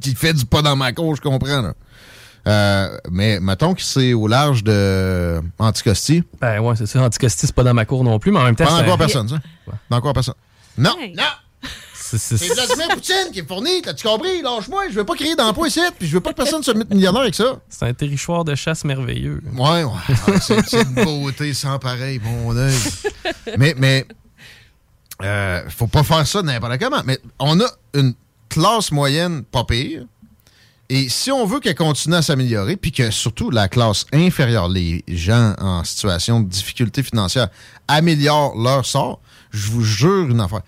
qui 0.00 0.14
fait 0.14 0.34
du 0.34 0.44
pas 0.44 0.60
dans 0.62 0.76
ma 0.76 0.92
cour, 0.92 1.16
je 1.16 1.20
comprends. 1.22 1.62
là. 1.62 1.72
Euh, 2.48 2.96
mais 3.10 3.38
mettons 3.40 3.72
que 3.72 3.82
c'est 3.82 4.12
au 4.14 4.26
large 4.26 4.64
de 4.64 5.40
Anticosti. 5.60 6.24
Ben 6.40 6.58
ouais, 6.60 6.74
c'est 6.76 6.86
ça. 6.86 7.00
Anticosti, 7.00 7.46
c'est 7.46 7.54
pas 7.54 7.62
dans 7.62 7.72
ma 7.74 7.84
cour 7.84 8.02
non 8.02 8.18
plus, 8.18 8.32
mais 8.32 8.40
en 8.40 8.44
même 8.44 8.56
temps. 8.56 8.64
Pas 8.64 8.70
c'est 8.70 8.82
encore 8.82 8.94
un- 8.94 8.98
personne, 8.98 9.28
ça. 9.28 9.36
Pas 9.88 9.96
encore 9.96 10.12
personne. 10.12 10.34
Non, 10.76 10.96
Hey. 11.00 11.14
non. 11.14 11.22
C'est- 12.18 12.54
Vladimir 12.54 12.88
Poutine 12.90 13.28
qui 13.32 13.38
est 13.40 13.46
fourni, 13.46 13.82
t'as-tu 13.82 14.06
compris? 14.06 14.42
Lâche-moi, 14.42 14.84
je 14.90 14.94
veux 14.94 15.04
pas 15.04 15.14
créer 15.14 15.34
d'emploi 15.36 15.68
ici, 15.68 15.80
puis 15.98 16.08
je 16.08 16.14
veux 16.14 16.20
pas 16.20 16.30
que 16.30 16.36
personne 16.36 16.62
se 16.62 16.70
mette 16.72 16.90
millionnaire 16.90 17.22
avec 17.22 17.34
ça. 17.34 17.60
C'est 17.68 17.84
un 17.86 17.94
territoire 17.94 18.44
de 18.44 18.54
chasse 18.54 18.84
merveilleux. 18.84 19.42
Ouais, 19.56 19.84
ouais. 19.84 19.92
Ah, 20.26 20.40
c'est 20.40 20.68
c'est 20.68 20.82
une 20.82 20.94
beauté 21.04 21.54
sans 21.54 21.78
pareil, 21.78 22.20
mon 22.22 22.56
œil. 22.56 22.74
mais, 23.58 23.74
mais, 23.78 24.06
euh, 25.22 25.62
faut 25.70 25.86
pas 25.86 26.02
faire 26.02 26.26
ça 26.26 26.42
n'importe 26.42 26.78
comment. 26.78 27.02
Mais 27.04 27.18
on 27.38 27.60
a 27.60 27.66
une 27.94 28.14
classe 28.48 28.90
moyenne 28.90 29.42
pas 29.44 29.64
pire. 29.64 30.04
Et 30.88 31.08
si 31.08 31.30
on 31.30 31.46
veut 31.46 31.60
qu'elle 31.60 31.74
continue 31.74 32.16
à 32.16 32.22
s'améliorer, 32.22 32.76
puis 32.76 32.92
que 32.92 33.10
surtout 33.10 33.50
la 33.50 33.66
classe 33.68 34.04
inférieure, 34.12 34.68
les 34.68 35.02
gens 35.08 35.54
en 35.58 35.84
situation 35.84 36.40
de 36.40 36.48
difficulté 36.48 37.02
financière, 37.02 37.48
améliorent 37.88 38.54
leur 38.60 38.84
sort, 38.84 39.20
je 39.52 39.70
vous 39.70 39.82
jure 39.84 40.28
une 40.28 40.40
affaire. 40.40 40.60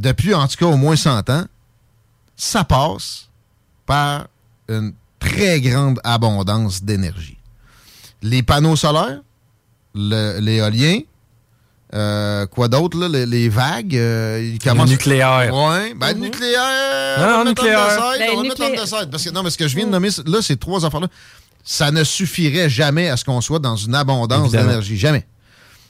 Depuis 0.00 0.34
en 0.34 0.48
tout 0.48 0.56
cas 0.56 0.66
au 0.66 0.76
moins 0.76 0.96
100 0.96 1.28
ans, 1.30 1.44
ça 2.36 2.64
passe 2.64 3.28
par 3.86 4.26
une 4.68 4.94
très 5.18 5.60
grande 5.60 6.00
abondance 6.04 6.82
d'énergie. 6.82 7.36
Les 8.22 8.42
panneaux 8.42 8.76
solaires, 8.76 9.20
le- 9.94 10.38
l'éolien, 10.40 11.00
euh, 11.92 12.46
quoi 12.46 12.68
d'autre, 12.68 12.96
là, 12.98 13.08
les, 13.08 13.26
les 13.26 13.48
vagues, 13.50 13.94
euh, 13.96 14.50
ils 14.54 14.58
commencent... 14.58 14.88
nucléaire. 14.88 15.52
Ouais, 15.54 15.92
ben 15.94 16.12
le 16.14 16.20
nucléaire... 16.20 17.18
Non, 17.18 17.24
on 17.24 17.28
va 17.28 17.38
le 17.38 17.44
mettre 17.44 17.62
nucléaire. 17.62 17.78
Ben, 18.18 18.28
on 18.32 18.36
va 18.36 18.42
le 18.42 18.48
mettre. 18.48 19.10
Parce 19.10 19.24
que, 19.24 19.30
non, 19.30 19.42
mais 19.42 19.50
ce 19.50 19.58
que 19.58 19.68
je 19.68 19.76
viens 19.76 19.86
de 19.86 19.90
nommer, 19.90 20.08
là, 20.24 20.40
ces 20.40 20.56
trois 20.56 20.84
affaires-là, 20.86 21.08
ça 21.64 21.90
ne 21.90 22.04
suffirait 22.04 22.70
jamais 22.70 23.10
à 23.10 23.16
ce 23.18 23.24
qu'on 23.24 23.40
soit 23.42 23.58
dans 23.58 23.76
une 23.76 23.94
abondance 23.94 24.50
d'énergie. 24.66 24.96
Jamais. 24.96 25.26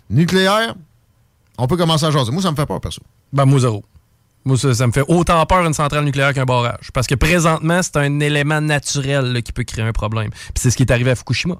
Nucléaire, 0.08 0.74
on 1.58 1.66
peut 1.68 1.76
commencer 1.76 2.06
à 2.06 2.10
jaser. 2.10 2.32
Moi, 2.32 2.42
ça 2.42 2.50
me 2.50 2.56
fait 2.56 2.66
peur, 2.66 2.80
perso. 2.80 3.02
Ben, 3.32 3.44
moi, 3.44 3.60
zéro. 3.60 3.84
Moi, 4.44 4.56
ça, 4.56 4.86
me 4.86 4.92
fait 4.92 5.04
autant 5.06 5.44
peur 5.44 5.66
une 5.66 5.74
centrale 5.74 6.04
nucléaire 6.04 6.32
qu'un 6.32 6.46
barrage. 6.46 6.90
Parce 6.94 7.06
que 7.06 7.14
présentement, 7.14 7.82
c'est 7.82 7.96
un 7.96 8.20
élément 8.20 8.60
naturel 8.60 9.42
qui 9.42 9.52
peut 9.52 9.64
créer 9.64 9.84
un 9.84 9.92
problème. 9.92 10.30
Puis 10.30 10.54
c'est 10.56 10.70
ce 10.70 10.76
qui 10.76 10.82
est 10.82 10.92
arrivé 10.92 11.10
à 11.10 11.14
Fukushima. 11.14 11.56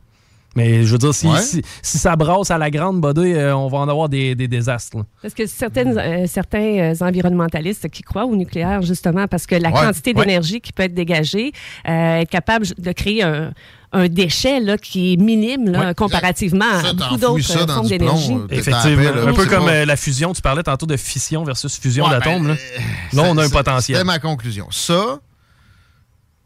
Mais 0.56 0.82
je 0.84 0.90
veux 0.92 0.98
dire, 0.98 1.14
si, 1.14 1.28
Ouais. 1.28 1.40
si, 1.40 1.62
si 1.80 1.98
ça 1.98 2.16
brasse 2.16 2.50
à 2.50 2.58
la 2.58 2.70
grande 2.70 3.00
bodée, 3.00 3.34
euh, 3.36 3.54
on 3.56 3.68
va 3.68 3.78
en 3.78 3.88
avoir 3.88 4.08
des, 4.08 4.34
des 4.34 4.48
désastres. 4.48 4.96
là. 4.96 5.04
Parce 5.22 5.32
que 5.34 5.46
certaines, 5.46 5.96
euh, 5.96 6.26
certains 6.26 6.58
euh, 6.92 6.94
environnementalistes 7.00 7.88
qui 7.88 8.02
croient 8.02 8.24
au 8.26 8.34
nucléaire, 8.34 8.82
justement, 8.82 9.28
parce 9.28 9.46
que 9.46 9.54
la 9.54 9.68
Ouais, 9.70 9.80
quantité 9.80 10.12
ouais. 10.12 10.24
d'énergie 10.24 10.60
qui 10.60 10.72
peut 10.72 10.82
être 10.82 10.94
dégagée 10.94 11.52
euh, 11.88 12.20
est 12.20 12.26
capable 12.26 12.66
de 12.78 12.92
créer 12.92 13.22
un, 13.22 13.52
un 13.92 14.08
déchet 14.08 14.58
là, 14.60 14.76
qui 14.76 15.12
est 15.12 15.16
minime 15.16 15.70
là, 15.70 15.86
Ouais. 15.88 15.94
comparativement 15.94 16.64
à 16.64 16.92
beaucoup 16.94 17.16
d'autres 17.16 17.66
formes 17.66 17.86
d'énergie. 17.86 18.34
Effectivement. 18.50 19.02
là, 19.02 19.22
un 19.28 19.32
peu 19.32 19.44
c'est 19.44 19.48
comme 19.54 19.68
euh, 19.68 19.84
la 19.84 19.96
fusion. 19.96 20.32
Tu 20.32 20.42
parlais 20.42 20.62
tantôt 20.64 20.86
de 20.86 20.96
fission 20.96 21.44
versus 21.44 21.78
fusion 21.78 22.04
Ouais, 22.06 22.10
d'atomes. 22.10 22.42
ben, 22.42 22.48
là. 22.48 23.22
là, 23.22 23.28
on 23.30 23.38
a 23.38 23.44
un 23.44 23.48
potentiel. 23.50 23.98
C'était 23.98 24.04
ma 24.06 24.18
conclusion. 24.18 24.66
Ça, 24.70 25.20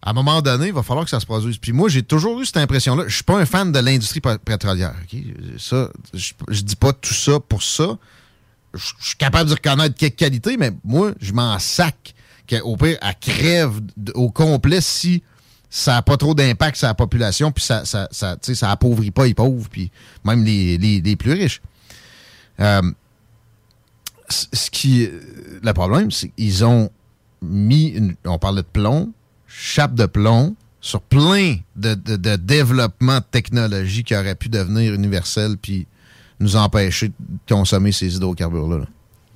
à 0.06 0.10
un 0.10 0.12
moment 0.12 0.42
donné, 0.42 0.66
il 0.66 0.72
va 0.74 0.82
falloir 0.82 1.04
que 1.06 1.10
ça 1.10 1.18
se 1.18 1.24
produise. 1.24 1.56
Puis 1.56 1.72
moi, 1.72 1.88
j'ai 1.88 2.02
toujours 2.02 2.38
eu 2.40 2.44
cette 2.44 2.58
impression-là. 2.58 3.04
Je 3.08 3.14
suis 3.14 3.24
pas 3.24 3.38
un 3.38 3.46
fan 3.46 3.72
de 3.72 3.78
l'industrie 3.78 4.20
pétrolière. 4.20 4.94
Ça, 5.58 5.88
je, 6.12 6.32
je 6.48 6.60
dis 6.60 6.76
pas 6.76 6.92
tout 6.92 7.14
ça 7.14 7.40
pour 7.40 7.62
ça. 7.62 7.96
Je 8.74 8.92
suis 9.00 9.16
capable 9.16 9.48
de 9.48 9.54
reconnaître 9.54 9.94
quelques 9.96 10.16
qualités, 10.16 10.56
mais 10.58 10.72
moi, 10.84 11.12
je 11.20 11.32
m'en 11.32 11.58
sac 11.58 12.14
qu'au 12.48 12.76
pire, 12.76 12.98
elle 13.00 13.14
crève 13.18 13.80
au 14.14 14.30
complet 14.30 14.80
si 14.82 15.22
ça 15.70 15.92
n'a 15.94 16.02
pas 16.02 16.16
trop 16.18 16.34
d'impact 16.34 16.76
sur 16.76 16.86
la 16.86 16.94
population, 16.94 17.50
puis 17.50 17.64
ça, 17.64 17.84
ça, 17.86 18.06
ça, 18.12 18.36
ça 18.42 18.70
appauvrit 18.70 19.10
pas 19.10 19.24
les 19.26 19.34
pauvres, 19.34 19.68
puis 19.70 19.90
même 20.24 20.44
les, 20.44 20.76
les- 20.76 21.00
les 21.00 21.16
plus 21.16 21.32
riches. 21.32 21.62
Euh, 22.60 22.82
ce 24.28 24.70
qui, 24.70 25.08
le 25.62 25.72
problème, 25.72 26.10
c'est 26.10 26.28
qu'ils 26.28 26.64
ont 26.64 26.90
mis, 27.42 27.86
une- 27.88 28.14
on 28.24 28.38
parlait 28.38 28.62
de 28.62 28.66
plomb, 28.70 29.12
chape 29.56 29.94
de 29.94 30.06
plomb 30.06 30.56
sur 30.80 31.00
plein 31.00 31.56
de, 31.76 31.94
de, 31.94 32.16
de 32.16 32.36
développements 32.36 33.18
de 33.18 33.24
technologie 33.30 34.04
qui 34.04 34.14
auraient 34.14 34.34
pu 34.34 34.48
devenir 34.48 34.92
universels 34.92 35.56
puis 35.56 35.86
nous 36.40 36.56
empêcher 36.56 37.08
de 37.08 37.14
consommer 37.48 37.92
ces 37.92 38.16
hydrocarbures-là. 38.16 38.78
là. 38.78 38.86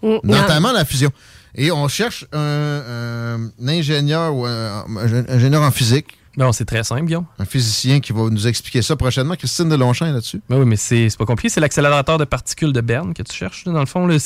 Mm, 0.03 0.19
Notamment 0.25 0.73
la 0.73 0.85
fusion. 0.85 1.11
Et 1.55 1.71
on 1.73 1.89
cherche 1.89 2.27
un, 2.33 2.39
un 2.39 3.69
ingénieur 3.69 4.35
ou 4.35 4.45
un, 4.47 4.85
un 4.97 5.25
ingénieur 5.29 5.63
en 5.63 5.71
physique. 5.71 6.18
Non, 6.39 6.53
c'est 6.53 6.65
très 6.65 6.85
simple, 6.85 7.05
Guillaume. 7.05 7.25
Un 7.41 7.45
physicien 7.45 7.99
qui 7.99 8.13
va 8.13 8.23
nous 8.31 8.47
expliquer 8.47 8.81
ça 8.81 8.95
prochainement. 8.95 9.35
Christine 9.35 9.69
Delonchamp 9.69 10.07
est 10.07 10.13
là-dessus. 10.13 10.41
Ben 10.49 10.57
oui, 10.59 10.65
mais 10.67 10.77
c'est 10.77 11.09
pas 11.19 11.25
compliqué. 11.27 11.49
C'est 11.49 11.61
l'accélérateur 11.61 12.17
de 12.17 12.25
particules 12.25 12.73
de 12.73 12.81
Berne 12.81 13.13
que 13.13 13.23
tu 13.25 13.35
cherches, 13.35 13.65
dans 13.65 13.73
le 13.81 13.87
fond. 13.87 14.07
Là. 14.07 14.17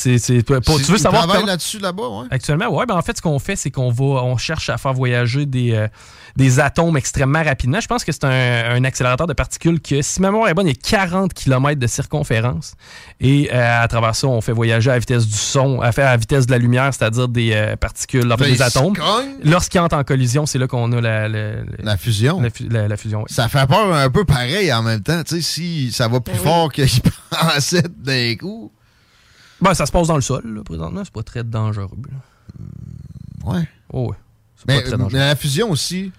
Pour- 0.63 0.79
tu 0.79 0.91
veux 0.91 0.97
savoir 0.99 1.23
travaille 1.23 1.37
comment- 1.37 1.47
là-dessus 1.47 1.79
là-bas, 1.79 2.07
ouais. 2.07 2.27
Actuellement, 2.29 2.67
ouais. 2.69 2.85
Ben 2.85 2.95
en 2.95 3.01
fait, 3.01 3.17
ce 3.17 3.21
qu'on 3.21 3.39
fait, 3.39 3.55
c'est 3.55 3.71
qu'on 3.71 3.89
va, 3.89 4.03
on 4.23 4.37
cherche 4.37 4.69
à 4.69 4.77
faire 4.77 4.93
voyager 4.93 5.47
des, 5.47 5.71
euh, 5.73 5.87
des 6.35 6.59
atomes 6.59 6.97
extrêmement 6.97 7.41
rapidement. 7.43 7.79
Je 7.79 7.87
pense 7.87 8.03
que 8.03 8.11
c'est 8.11 8.25
un, 8.25 8.75
un 8.75 8.83
accélérateur 8.83 9.25
de 9.25 9.33
particules 9.33 9.81
que, 9.81 10.01
si 10.03 10.21
ma 10.21 10.29
mémoire 10.29 10.49
est 10.49 10.53
bonne, 10.53 10.67
il 10.67 10.75
y 10.75 10.77
a 10.77 10.89
40 10.89 11.33
km 11.33 11.79
de 11.79 11.87
circonférence. 11.87 12.75
Et 13.21 13.49
euh, 13.51 13.83
à 13.83 13.87
travers 13.87 14.15
ça, 14.15 14.27
on 14.27 14.39
fait 14.41 14.51
voyager 14.53 14.91
à 14.91 14.93
la 14.93 14.99
vitesse 14.99 15.25
du 15.25 15.33
son, 15.37 15.81
à 15.81 15.91
faire 15.91 16.07
à 16.07 16.11
la 16.11 16.17
vitesse 16.17 16.45
de 16.45 16.51
la 16.51 16.59
lumière, 16.59 16.93
c'est-à-dire 16.93 17.27
des 17.27 17.53
euh, 17.53 17.75
particules, 17.75 18.27
Ben, 18.27 18.37
des 18.37 18.61
atomes. 18.61 18.93
Lorsqu'ils 19.43 19.79
entrent 19.79 19.97
en 19.97 20.03
collision, 20.03 20.45
c'est 20.45 20.59
là 20.59 20.67
qu'on 20.67 20.91
a 20.91 21.01
la, 21.01 21.27
la, 21.27 21.51
La 21.79 21.97
fusion. 22.03 22.39
La, 22.41 22.49
fu- 22.49 22.67
la- 22.69 22.87
la 22.87 22.97
fusion, 22.97 23.19
oui. 23.19 23.25
Ça 23.29 23.47
fait 23.49 23.65
peur 23.67 23.93
un 23.93 24.09
peu 24.09 24.25
pareil 24.25 24.71
en 24.73 24.83
même 24.83 25.01
temps. 25.01 25.23
Tu 25.23 25.35
sais, 25.37 25.41
si 25.41 25.91
ça 25.91 26.07
va 26.07 26.19
plus 26.19 26.35
fort 26.35 26.71
qu'il 26.71 26.87
pensait 27.29 27.83
d'un 27.97 28.35
coup. 28.35 28.71
Ben, 29.61 29.73
ça 29.73 29.85
se 29.85 29.91
passe 29.91 30.07
dans 30.07 30.15
le 30.15 30.21
sol, 30.21 30.43
là, 30.45 30.61
présentement. 30.63 31.01
C'est 31.03 31.13
pas 31.13 31.23
très 31.23 31.43
dangereux. 31.43 31.89
là. 32.11 33.51
Ouais. 33.53 33.67
Oh, 33.91 34.09
ouais. 34.09 34.15
C'est 34.57 34.67
Mais, 34.67 34.75
pas 34.81 34.81
très 34.89 34.97
dangereux. 34.97 35.09
mais 35.13 35.19
la 35.19 35.35
fusion 35.35 35.71
aussi, 35.71 36.11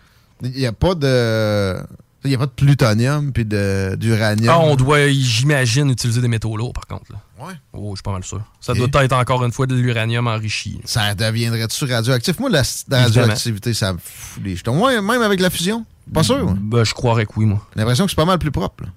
il 0.43 0.51
n'y 0.51 0.67
a 0.67 0.73
pas 0.73 0.95
de. 0.95 1.77
Il 2.25 2.29
n'y 2.31 2.35
a 2.37 2.39
pas 2.39 2.47
de 2.47 2.53
plutonium 2.53 3.33
puis 3.33 3.45
de- 3.45 3.97
d'uranium. 4.01 4.49
Ah, 4.55 4.61
on 4.61 4.77
doit, 4.77 5.09
j'imagine, 5.11 5.91
utiliser 5.91 6.23
des 6.23 6.29
métaux 6.29 6.57
lourds, 6.57 6.73
par 6.73 6.87
contre. 6.87 7.13
Là. 7.13 7.19
Ouais. 7.39 7.55
Oh, 7.73 7.91
je 7.93 7.97
suis 7.97 8.03
pas 8.03 8.13
mal 8.13 8.23
sûr. 8.25 8.41
Ça 8.61 8.75
doit 8.75 8.89
être 9.03 9.13
encore 9.13 9.45
une 9.45 9.51
fois 9.53 9.67
de 9.67 9.75
l'uranium 9.75 10.27
enrichi. 10.29 10.81
Ça 10.85 11.15
deviendrait-tu 11.15 11.85
radioactif? 11.85 12.39
Moi, 12.39 12.49
la, 12.51 12.63
radioactivité, 12.91 13.75
ça 13.75 13.93
me 13.93 13.99
fout 14.03 14.43
les 14.45 14.55
jetons. 14.57 14.85
Ouais, 14.85 15.01
même 15.01 15.23
avec 15.23 15.41
la 15.41 15.51
fusion? 15.51 15.85
Pas 16.13 16.23
sûr. 16.23 16.45
moi. 16.45 16.55
Ben, 16.61 16.85
je 16.85 16.95
croirais 16.95 17.27
que 17.27 17.33
oui, 17.37 17.47
moi. 17.47 17.67
J'ai 17.75 17.81
l'impression 17.81 18.05
que 18.05 18.11
c'est 18.11 18.17
pas 18.17 18.25
mal 18.25 18.39
plus 18.39 18.53
propre. 18.53 18.85
là. 18.85 18.91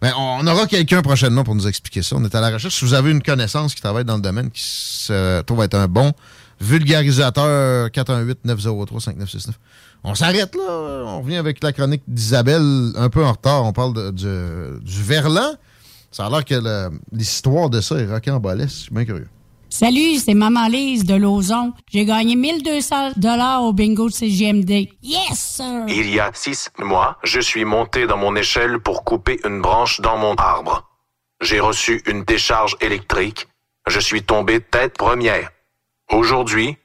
Mais 0.00 0.12
on 0.16 0.46
aura 0.46 0.66
quelqu'un 0.66 1.02
prochainement 1.02 1.42
pour 1.44 1.54
nous 1.56 1.66
expliquer 1.66 2.02
ça. 2.02 2.16
On 2.16 2.24
est 2.24 2.34
à 2.34 2.40
la 2.40 2.50
recherche. 2.50 2.74
Si 2.76 2.84
vous 2.84 2.94
avez 2.94 3.10
une 3.10 3.22
connaissance 3.22 3.74
qui 3.74 3.80
travaille 3.82 4.04
dans 4.04 4.14
le 4.16 4.22
domaine, 4.22 4.50
qui 4.50 4.62
se 4.62 5.40
trouve 5.42 5.62
être 5.62 5.74
un 5.74 5.88
bon 5.88 6.12
vulgarisateur, 6.60 7.88
418-903-5969. 7.88 9.50
On 10.04 10.14
s'arrête 10.14 10.54
là. 10.54 11.02
On 11.06 11.20
revient 11.22 11.36
avec 11.36 11.62
la 11.62 11.72
chronique 11.72 12.02
d'Isabelle, 12.06 12.92
un 12.96 13.08
peu 13.08 13.24
en 13.24 13.32
retard. 13.32 13.64
On 13.64 13.72
parle 13.72 13.94
de- 13.94 14.10
du, 14.10 14.84
du 14.84 15.02
verlan. 15.02 15.52
Ça 16.10 16.26
a 16.26 16.30
l'air 16.30 16.44
que 16.44 16.90
l'histoire 17.12 17.70
de 17.70 17.80
ça 17.80 17.96
est 17.96 18.06
rocambolesque. 18.06 18.76
Je 18.76 18.82
suis 18.84 18.94
bien 18.94 19.04
curieux. 19.04 19.28
Salut, 19.70 20.16
c'est 20.16 20.32
Maman 20.32 20.66
Lise 20.68 21.04
de 21.04 21.14
Lauson. 21.14 21.74
J'ai 21.92 22.06
gagné 22.06 22.36
1200 22.36 23.12
dollars 23.16 23.62
au 23.64 23.74
bingo 23.74 24.08
de 24.08 24.14
CGMD. 24.14 24.88
Yes, 25.02 25.38
sir! 25.38 25.84
Il 25.88 26.08
y 26.08 26.18
a 26.18 26.30
six 26.32 26.70
mois, 26.78 27.18
je 27.22 27.38
suis 27.38 27.66
monté 27.66 28.06
dans 28.06 28.16
mon 28.16 28.34
échelle 28.34 28.78
pour 28.78 29.04
couper 29.04 29.38
une 29.44 29.60
branche 29.60 30.00
dans 30.00 30.16
mon 30.16 30.34
arbre. 30.36 30.88
J'ai 31.42 31.60
reçu 31.60 32.02
une 32.06 32.24
décharge 32.24 32.76
électrique. 32.80 33.46
Je 33.86 34.00
suis 34.00 34.22
tombé 34.22 34.60
tête 34.60 34.96
première. 34.96 35.50
Aujourd'hui, 36.10 36.78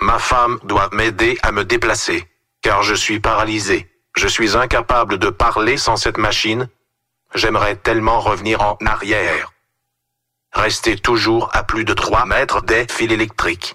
ma 0.00 0.18
femme 0.18 0.58
doit 0.64 0.90
m'aider 0.92 1.38
à 1.42 1.52
me 1.52 1.64
déplacer, 1.64 2.24
car 2.62 2.82
je 2.82 2.94
suis 2.94 3.20
paralysé. 3.20 3.88
Je 4.16 4.26
suis 4.26 4.56
incapable 4.56 5.18
de 5.18 5.30
parler 5.30 5.76
sans 5.76 5.96
cette 5.96 6.18
machine. 6.18 6.68
J'aimerais 7.34 7.76
tellement 7.76 8.20
revenir 8.20 8.62
en 8.62 8.76
arrière. 8.86 9.52
Rester 10.52 10.96
toujours 10.96 11.50
à 11.52 11.64
plus 11.64 11.84
de 11.84 11.92
3 11.92 12.26
mètres 12.26 12.62
des 12.62 12.86
fils 12.88 13.10
électriques. 13.10 13.74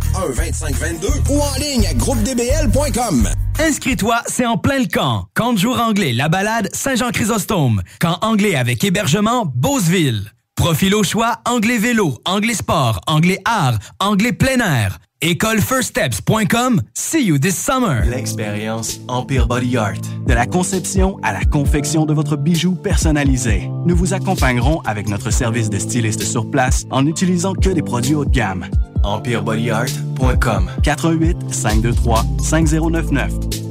2522 0.13 1.07
ou 1.29 1.39
en 1.41 1.55
ligne 1.59 1.87
à 1.87 1.93
groupedbl.com. 1.93 3.29
Inscris-toi, 3.59 4.21
c'est 4.27 4.45
en 4.45 4.57
plein 4.57 4.79
le 4.79 4.87
camp. 4.87 5.25
Camp 5.33 5.53
de 5.53 5.59
jour 5.59 5.79
anglais, 5.79 6.13
la 6.13 6.29
balade, 6.29 6.69
Saint-Jean-Chrysostome. 6.73 7.81
Camp 7.99 8.17
anglais 8.21 8.55
avec 8.55 8.83
hébergement, 8.83 9.45
Beauceville. 9.55 10.31
Profil 10.55 10.93
au 10.95 11.03
choix, 11.03 11.39
anglais 11.45 11.77
vélo, 11.77 12.17
anglais 12.25 12.53
sport, 12.53 13.01
anglais 13.07 13.39
art, 13.45 13.79
anglais 13.99 14.33
plein 14.33 14.59
air. 14.59 14.99
Écolefirststeps.com. 15.21 16.81
See 16.95 17.25
you 17.25 17.37
this 17.37 17.55
summer. 17.55 18.03
L'expérience 18.05 18.99
Empire 19.07 19.47
Body 19.47 19.77
Art. 19.77 20.01
De 20.25 20.33
la 20.33 20.47
conception 20.47 21.19
à 21.21 21.31
la 21.31 21.45
confection 21.45 22.05
de 22.05 22.13
votre 22.13 22.35
bijou 22.37 22.73
personnalisé. 22.73 23.69
Nous 23.85 23.95
vous 23.95 24.15
accompagnerons 24.15 24.81
avec 24.81 25.07
notre 25.07 25.29
service 25.31 25.69
de 25.69 25.77
styliste 25.77 26.23
sur 26.23 26.49
place 26.49 26.85
en 26.89 27.03
n'utilisant 27.03 27.53
que 27.53 27.69
des 27.69 27.83
produits 27.83 28.15
haut 28.15 28.25
de 28.25 28.31
gamme. 28.31 28.65
EmpireBodyArt.com 29.03 30.69
418 30.83 31.35
523 31.49 32.25
5099 32.41 33.70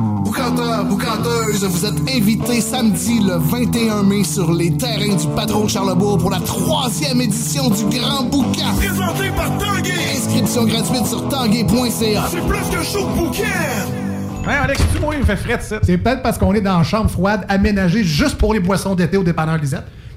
Boucanteur, 0.01 0.85
boucanteuse, 0.85 1.63
vous 1.63 1.85
êtes 1.85 1.99
invités 2.09 2.59
samedi 2.59 3.19
le 3.19 3.37
21 3.37 4.01
mai 4.03 4.23
sur 4.23 4.51
les 4.51 4.75
terrains 4.75 5.15
du 5.15 5.27
Patron 5.35 5.67
Charlebourg 5.67 6.17
pour 6.17 6.31
la 6.31 6.39
troisième 6.39 7.21
édition 7.21 7.69
du 7.69 7.99
Grand 7.99 8.23
Boucan. 8.23 8.73
Présenté 8.77 9.29
par 9.35 9.55
Tanguay. 9.59 9.91
Inscription 10.15 10.65
gratuite 10.65 11.05
sur 11.05 11.29
tanguay.ca. 11.29 12.23
C'est 12.31 12.47
plus 12.47 12.69
qu'un 12.71 12.83
show 12.83 13.07
de 13.07 13.19
bouquet. 13.19 13.43
Hey 14.47 14.55
Alex, 14.63 14.81
tu 14.91 14.99
moi, 14.99 15.13
il 15.13 15.19
me 15.19 15.25
fait 15.25 15.35
fret, 15.35 15.59
ça. 15.61 15.77
C'est 15.83 15.97
peut-être 15.99 16.23
parce 16.23 16.39
qu'on 16.39 16.53
est 16.55 16.61
dans 16.61 16.79
une 16.79 16.83
chambre 16.83 17.09
froide 17.09 17.45
aménagée 17.47 18.03
juste 18.03 18.39
pour 18.39 18.55
les 18.55 18.59
boissons 18.59 18.95
d'été 18.95 19.17
au 19.17 19.23
dépanneur 19.23 19.57
Lisette. 19.59 19.85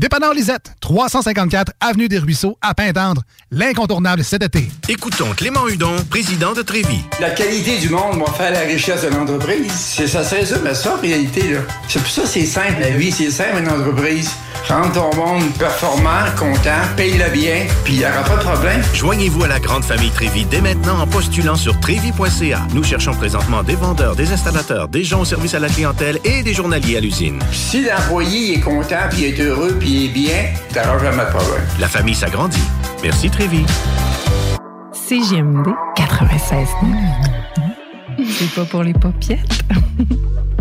Dépanneur 0.00 0.32
Lisette, 0.32 0.74
354 0.80 1.72
Avenue 1.80 2.06
des 2.06 2.18
Ruisseaux, 2.18 2.56
à 2.62 2.72
Pintendre. 2.72 3.22
L'incontournable 3.50 4.22
cet 4.22 4.44
été. 4.44 4.70
Écoutons 4.88 5.30
Clément 5.36 5.66
Hudon, 5.66 5.96
président 6.08 6.52
de 6.52 6.62
Trévis. 6.62 7.02
La 7.20 7.30
qualité 7.30 7.78
du 7.78 7.88
monde 7.88 8.20
va 8.20 8.32
faire 8.32 8.52
la 8.52 8.60
richesse 8.60 9.02
de 9.02 9.08
l'entreprise. 9.08 9.72
C'est 9.72 10.06
ça, 10.06 10.22
c'est 10.22 10.44
ça, 10.44 10.56
mais 10.62 10.74
ça, 10.74 10.94
en 10.96 11.00
réalité, 11.00 11.52
là. 11.52 11.60
C'est 11.88 11.98
pour 11.98 12.10
ça 12.10 12.22
c'est 12.26 12.46
simple, 12.46 12.80
la 12.80 12.90
vie, 12.90 13.10
c'est 13.10 13.30
simple, 13.30 13.58
une 13.60 13.68
entreprise. 13.68 14.30
Rendre 14.68 14.92
ton 14.92 15.16
monde 15.16 15.44
performant, 15.58 16.26
content, 16.38 16.82
paye-le 16.96 17.30
bien, 17.30 17.66
puis 17.84 17.94
il 17.94 17.98
n'y 18.00 18.04
aura 18.04 18.22
pas 18.22 18.36
de 18.36 18.42
problème. 18.42 18.82
Joignez-vous 18.92 19.44
à 19.44 19.48
la 19.48 19.60
grande 19.60 19.84
famille 19.84 20.10
Trévis 20.10 20.44
dès 20.44 20.60
maintenant 20.60 21.00
en 21.00 21.06
postulant 21.06 21.54
sur 21.54 21.78
trévis.ca. 21.80 22.66
Nous 22.74 22.84
cherchons 22.84 23.14
présentement 23.14 23.62
des 23.62 23.76
vendeurs, 23.76 24.14
des 24.14 24.30
installateurs, 24.30 24.88
des 24.88 25.04
gens 25.04 25.22
au 25.22 25.24
service 25.24 25.54
à 25.54 25.58
la 25.58 25.68
clientèle 25.68 26.18
et 26.24 26.42
des 26.42 26.52
journaliers 26.52 26.98
à 26.98 27.00
l'usine. 27.00 27.38
Si 27.50 27.82
l'employé 27.82 28.56
est 28.58 28.60
content, 28.60 29.08
puis 29.10 29.24
est 29.24 29.40
heureux, 29.40 29.74
puis 29.80 29.87
il 29.88 30.04
est 30.04 30.08
bien, 30.08 30.44
t'auras 30.72 30.98
jamais 30.98 31.24
de 31.24 31.30
problème. 31.30 31.66
La 31.80 31.88
famille 31.88 32.14
s'agrandit. 32.14 32.62
Merci 33.02 33.30
Trévis. 33.30 33.64
CGMD 34.92 35.66
96 35.96 36.68
C'est 38.28 38.54
pas 38.54 38.64
pour 38.66 38.82
les 38.82 38.92
popiettes. 38.92 39.64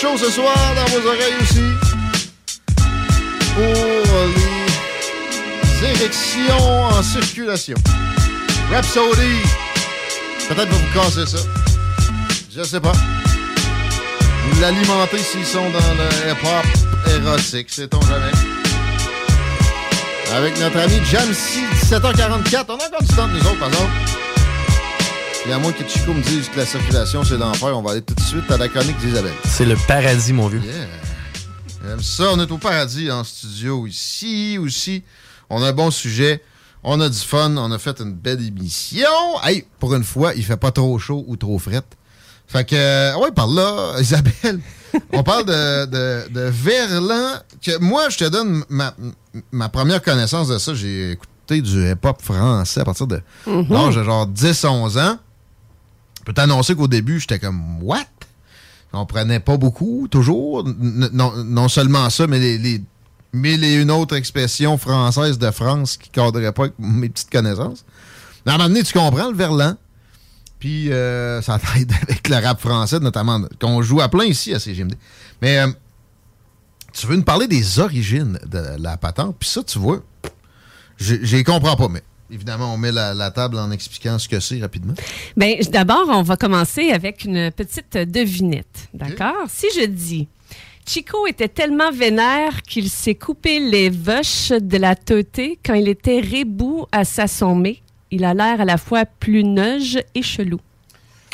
ce 0.00 0.30
soir 0.30 0.56
dans 0.74 0.84
vos 0.92 1.06
oreilles 1.06 1.34
aussi. 1.42 1.60
Pour 3.54 4.04
les 5.82 5.88
érections 5.88 6.84
en 6.84 7.02
circulation. 7.02 7.76
Rhapsody. 8.72 9.42
Peut-être 10.48 10.70
va 10.70 10.76
vous 10.76 10.94
casser 10.94 11.26
ça. 11.26 11.42
Je 12.56 12.62
sais 12.62 12.80
pas. 12.80 12.92
Vous 12.92 14.60
l'alimentez 14.62 15.18
s'ils 15.18 15.44
sont 15.44 15.68
dans 15.68 15.94
le 15.94 16.30
hip-hop 16.30 16.66
érotique, 17.22 17.68
sait-on 17.68 18.00
jamais. 18.00 18.32
Avec 20.34 20.58
notre 20.60 20.78
ami 20.78 20.98
Jamsey, 21.04 21.60
17h44. 21.82 22.64
On 22.68 22.72
a 22.72 22.86
encore 22.86 23.02
du 23.02 23.14
temps 23.14 23.28
de 23.28 23.32
nous 23.32 23.40
autres, 23.40 23.58
par 23.58 23.68
exemple. 23.68 23.90
Et 25.46 25.52
à 25.52 25.58
moins 25.58 25.72
que 25.72 25.86
Chico 25.88 26.12
me 26.12 26.22
dise 26.22 26.48
que 26.48 26.58
la 26.58 26.66
circulation, 26.66 27.24
c'est 27.24 27.36
l'enfer, 27.38 27.76
on 27.76 27.82
va 27.82 27.92
aller 27.92 28.02
tout 28.02 28.14
de 28.14 28.20
suite 28.20 28.50
à 28.50 28.56
la 28.58 28.68
chronique 28.68 28.98
d'Isabelle. 28.98 29.32
C'est 29.44 29.64
le 29.64 29.76
paradis, 29.88 30.32
mon 30.32 30.48
vieux. 30.48 30.60
Yeah. 30.60 30.74
J'aime 31.84 32.02
ça. 32.02 32.24
On 32.32 32.40
est 32.40 32.50
au 32.50 32.58
paradis 32.58 33.10
en 33.10 33.24
studio 33.24 33.86
ici 33.86 34.58
aussi. 34.60 35.02
On 35.48 35.62
a 35.62 35.68
un 35.68 35.72
bon 35.72 35.90
sujet. 35.90 36.42
On 36.84 37.00
a 37.00 37.08
du 37.08 37.18
fun. 37.18 37.56
On 37.56 37.72
a 37.72 37.78
fait 37.78 38.00
une 38.00 38.12
belle 38.12 38.46
émission. 38.46 39.08
Hey, 39.42 39.64
pour 39.78 39.94
une 39.94 40.04
fois, 40.04 40.34
il 40.34 40.44
fait 40.44 40.58
pas 40.58 40.70
trop 40.72 40.98
chaud 40.98 41.24
ou 41.26 41.36
trop 41.36 41.58
fret. 41.58 41.82
Fait 42.46 42.64
que, 42.68 42.74
euh, 42.76 43.16
ouais, 43.18 43.30
par 43.32 43.46
là, 43.46 43.94
Isabelle, 44.00 44.60
on 45.12 45.22
parle 45.22 45.46
de, 45.46 45.86
de, 45.86 46.28
de 46.32 46.40
Verlan. 46.50 47.38
Que 47.64 47.78
moi, 47.78 48.08
je 48.10 48.18
te 48.18 48.24
donne 48.28 48.62
ma, 48.68 48.94
ma 49.52 49.68
première 49.70 50.02
connaissance 50.02 50.48
de 50.48 50.58
ça. 50.58 50.74
J'ai 50.74 51.12
écouté 51.12 51.62
du 51.62 51.90
hip-hop 51.90 52.20
français 52.22 52.80
à 52.80 52.84
partir 52.84 53.06
de 53.06 53.20
Mhm. 53.46 53.66
l'âge 53.70 53.96
de 53.96 54.04
genre 54.04 54.26
10-11 54.26 54.98
ans. 54.98 55.18
Peux 56.30 56.34
t'annoncer 56.34 56.76
qu'au 56.76 56.86
début, 56.86 57.18
j'étais 57.18 57.40
comme, 57.40 57.82
what? 57.82 57.98
Je 57.98 58.96
comprenais 58.96 59.40
pas 59.40 59.56
beaucoup, 59.56 60.06
toujours. 60.08 60.62
Non, 60.64 61.32
non 61.42 61.68
seulement 61.68 62.08
ça, 62.08 62.28
mais 62.28 62.38
les, 62.38 62.80
mille 63.32 63.64
et 63.64 63.74
une 63.74 63.90
autres 63.90 64.14
expressions 64.14 64.78
françaises 64.78 65.40
de 65.40 65.50
France 65.50 65.96
qui 65.96 66.08
ne 66.08 66.14
cadraient 66.14 66.52
pas 66.52 66.66
avec 66.66 66.74
mes 66.78 67.08
petites 67.08 67.30
connaissances. 67.30 67.84
Mais 68.46 68.52
à 68.52 68.54
un 68.54 68.58
moment 68.58 68.68
donné, 68.68 68.84
tu 68.84 68.92
comprends 68.92 69.28
le 69.28 69.34
verlan. 69.34 69.74
Puis 70.60 70.92
euh, 70.92 71.42
ça 71.42 71.58
t'aide 71.58 71.92
avec 72.02 72.28
le 72.28 72.36
rap 72.36 72.60
français, 72.60 73.00
notamment, 73.00 73.42
qu'on 73.60 73.82
joue 73.82 74.00
à 74.00 74.08
plein 74.08 74.26
ici 74.26 74.54
à 74.54 74.60
CGMD. 74.60 74.94
Mais 75.42 75.58
euh, 75.58 75.66
tu 76.92 77.08
veux 77.08 77.16
nous 77.16 77.24
parler 77.24 77.48
des 77.48 77.80
origines 77.80 78.38
de 78.46 78.62
la 78.78 78.96
patente, 78.96 79.34
puis 79.36 79.48
ça, 79.48 79.64
tu 79.64 79.80
vois, 79.80 80.00
je 80.96 81.16
les 81.16 81.42
comprends 81.42 81.74
pas, 81.74 81.88
mais 81.88 82.04
évidemment, 82.32 82.74
on 82.74 82.76
met 82.76 82.92
la, 82.92 83.14
la 83.14 83.30
table 83.30 83.58
en 83.58 83.70
expliquant 83.70 84.18
ce 84.18 84.28
que 84.28 84.40
c'est 84.40 84.60
rapidement. 84.60 84.94
Bien, 85.36 85.56
d'abord, 85.70 86.06
on 86.08 86.22
va 86.22 86.36
commencer 86.36 86.90
avec 86.90 87.24
une 87.24 87.50
petite 87.50 87.96
devinette. 87.96 88.88
D'accord? 88.94 89.46
Si 89.48 89.66
je 89.74 89.86
dis 89.86 90.28
Chico 90.86 91.26
était 91.26 91.48
tellement 91.48 91.92
vénère 91.92 92.62
qu'il 92.62 92.88
s'est 92.90 93.14
coupé 93.14 93.60
les 93.60 93.90
vaches 93.90 94.50
de 94.50 94.76
la 94.76 94.96
teuté 94.96 95.58
quand 95.64 95.74
il 95.74 95.88
était 95.88 96.20
rebou 96.20 96.86
à 96.90 97.04
s'assommer. 97.04 97.82
Il 98.10 98.24
a 98.24 98.34
l'air 98.34 98.60
à 98.60 98.64
la 98.64 98.76
fois 98.76 99.04
plus 99.04 99.44
neuge 99.44 100.00
et 100.14 100.22
chelou. 100.22 100.58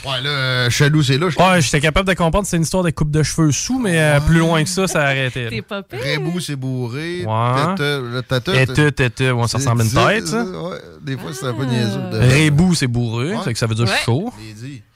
Ouais, 0.05 0.21
là, 0.23 0.29
euh, 0.29 0.71
chelou, 0.71 1.03
c'est 1.03 1.19
là. 1.19 1.27
Ouais, 1.27 1.61
j'étais 1.61 1.81
capable 1.81 2.09
de 2.09 2.15
comprendre 2.15 2.45
que 2.45 2.51
c'est 2.51 2.57
une 2.59 2.63
histoire 2.63 2.83
de 2.85 2.91
coupe 2.91 3.11
de 3.11 3.23
cheveux 3.23 3.51
sous, 3.51 3.79
mais 3.79 3.99
euh, 3.99 4.21
plus 4.21 4.39
loin 4.39 4.63
que 4.63 4.69
ça, 4.69 4.87
ça 4.87 5.03
a 5.03 5.07
arrêté. 5.07 5.47
T'es 5.49 5.63
pas 5.63 5.83
pire. 5.83 5.99
Rebou, 6.01 6.39
c'est 6.41 6.55
bourré. 6.57 7.25
Ouais. 7.25 7.75
Tu, 7.79 8.93
tu, 8.93 9.11
tu, 9.11 9.31
ouais, 9.31 9.49
ça 9.49 9.59
ressemble 9.59 9.81
à 9.81 9.85
une 9.85 9.91
c'est- 9.91 10.07
tête, 10.07 10.27
ça. 10.29 10.45
Ouais, 10.45 10.77
des 11.03 11.17
fois, 11.17 11.31
c'est 11.33 11.47
un 11.47 11.55
peu 11.55 11.65
niaiseux. 11.65 12.01
de- 12.13 12.45
Rebou, 12.47 12.75
c'est 12.75 12.87
bourré, 12.87 13.31
Ouais. 13.35 13.39
c'est 13.45 13.53
que 13.53 13.59
ça 13.59 13.67
veut 13.67 13.75
dire 13.75 13.89
chaud. 14.05 14.33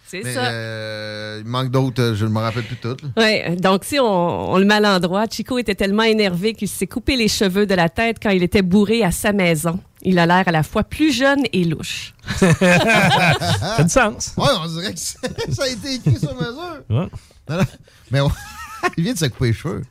C'est 0.07 0.25
ça. 0.25 0.47
euh, 0.47 1.41
il 1.45 1.49
manque 1.49 1.70
d'autres, 1.70 2.03
euh, 2.03 2.15
je 2.17 2.25
ne 2.27 2.31
me 2.31 2.41
rappelle 2.41 2.65
plus 2.65 2.75
toutes. 2.75 3.01
Ouais, 3.17 3.55
donc 3.55 3.85
si 3.85 4.01
on, 4.01 4.53
on 4.53 4.59
le 4.59 4.65
met 4.65 4.75
à 4.75 4.81
l'endroit, 4.81 5.27
Chico 5.31 5.57
était 5.57 5.77
tellement 5.77 6.03
énervé 6.03 6.53
qu'il 6.53 6.67
s'est 6.67 6.89
coupé 6.89 7.15
les 7.15 7.29
cheveux 7.29 7.65
de 7.65 7.75
la 7.77 7.89
tête 7.89 8.17
quand 8.20 8.31
il 8.31 8.43
était 8.43 8.62
bourré 8.62 9.05
à 9.05 9.12
sa 9.12 9.33
maison. 9.33 9.79
Il 10.03 10.19
a 10.19 10.27
l'air 10.27 10.45
à 10.49 10.51
la 10.53 10.62
fois 10.62 10.83
plus 10.85 11.12
jeune 11.12 11.43
et 11.53 11.65
louche. 11.65 12.15
Ça 12.37 13.77
a 13.77 13.83
du 13.83 13.91
sens. 13.91 14.33
Ouais, 14.37 14.47
on 14.61 14.67
dirait 14.69 14.95
que 14.95 14.99
ça 15.01 15.62
a 15.65 15.69
été 15.69 15.95
écrit 15.95 16.19
sur 16.19 16.35
mesure. 16.35 16.83
Ouais. 16.89 17.09
Non, 17.49 17.57
non, 17.59 17.65
Mais 18.11 18.20
on- 18.20 18.31
il 18.97 19.05
vient 19.05 19.12
de 19.12 19.19
se 19.19 19.27
couper 19.27 19.47
les 19.49 19.53
cheveux. 19.53 19.83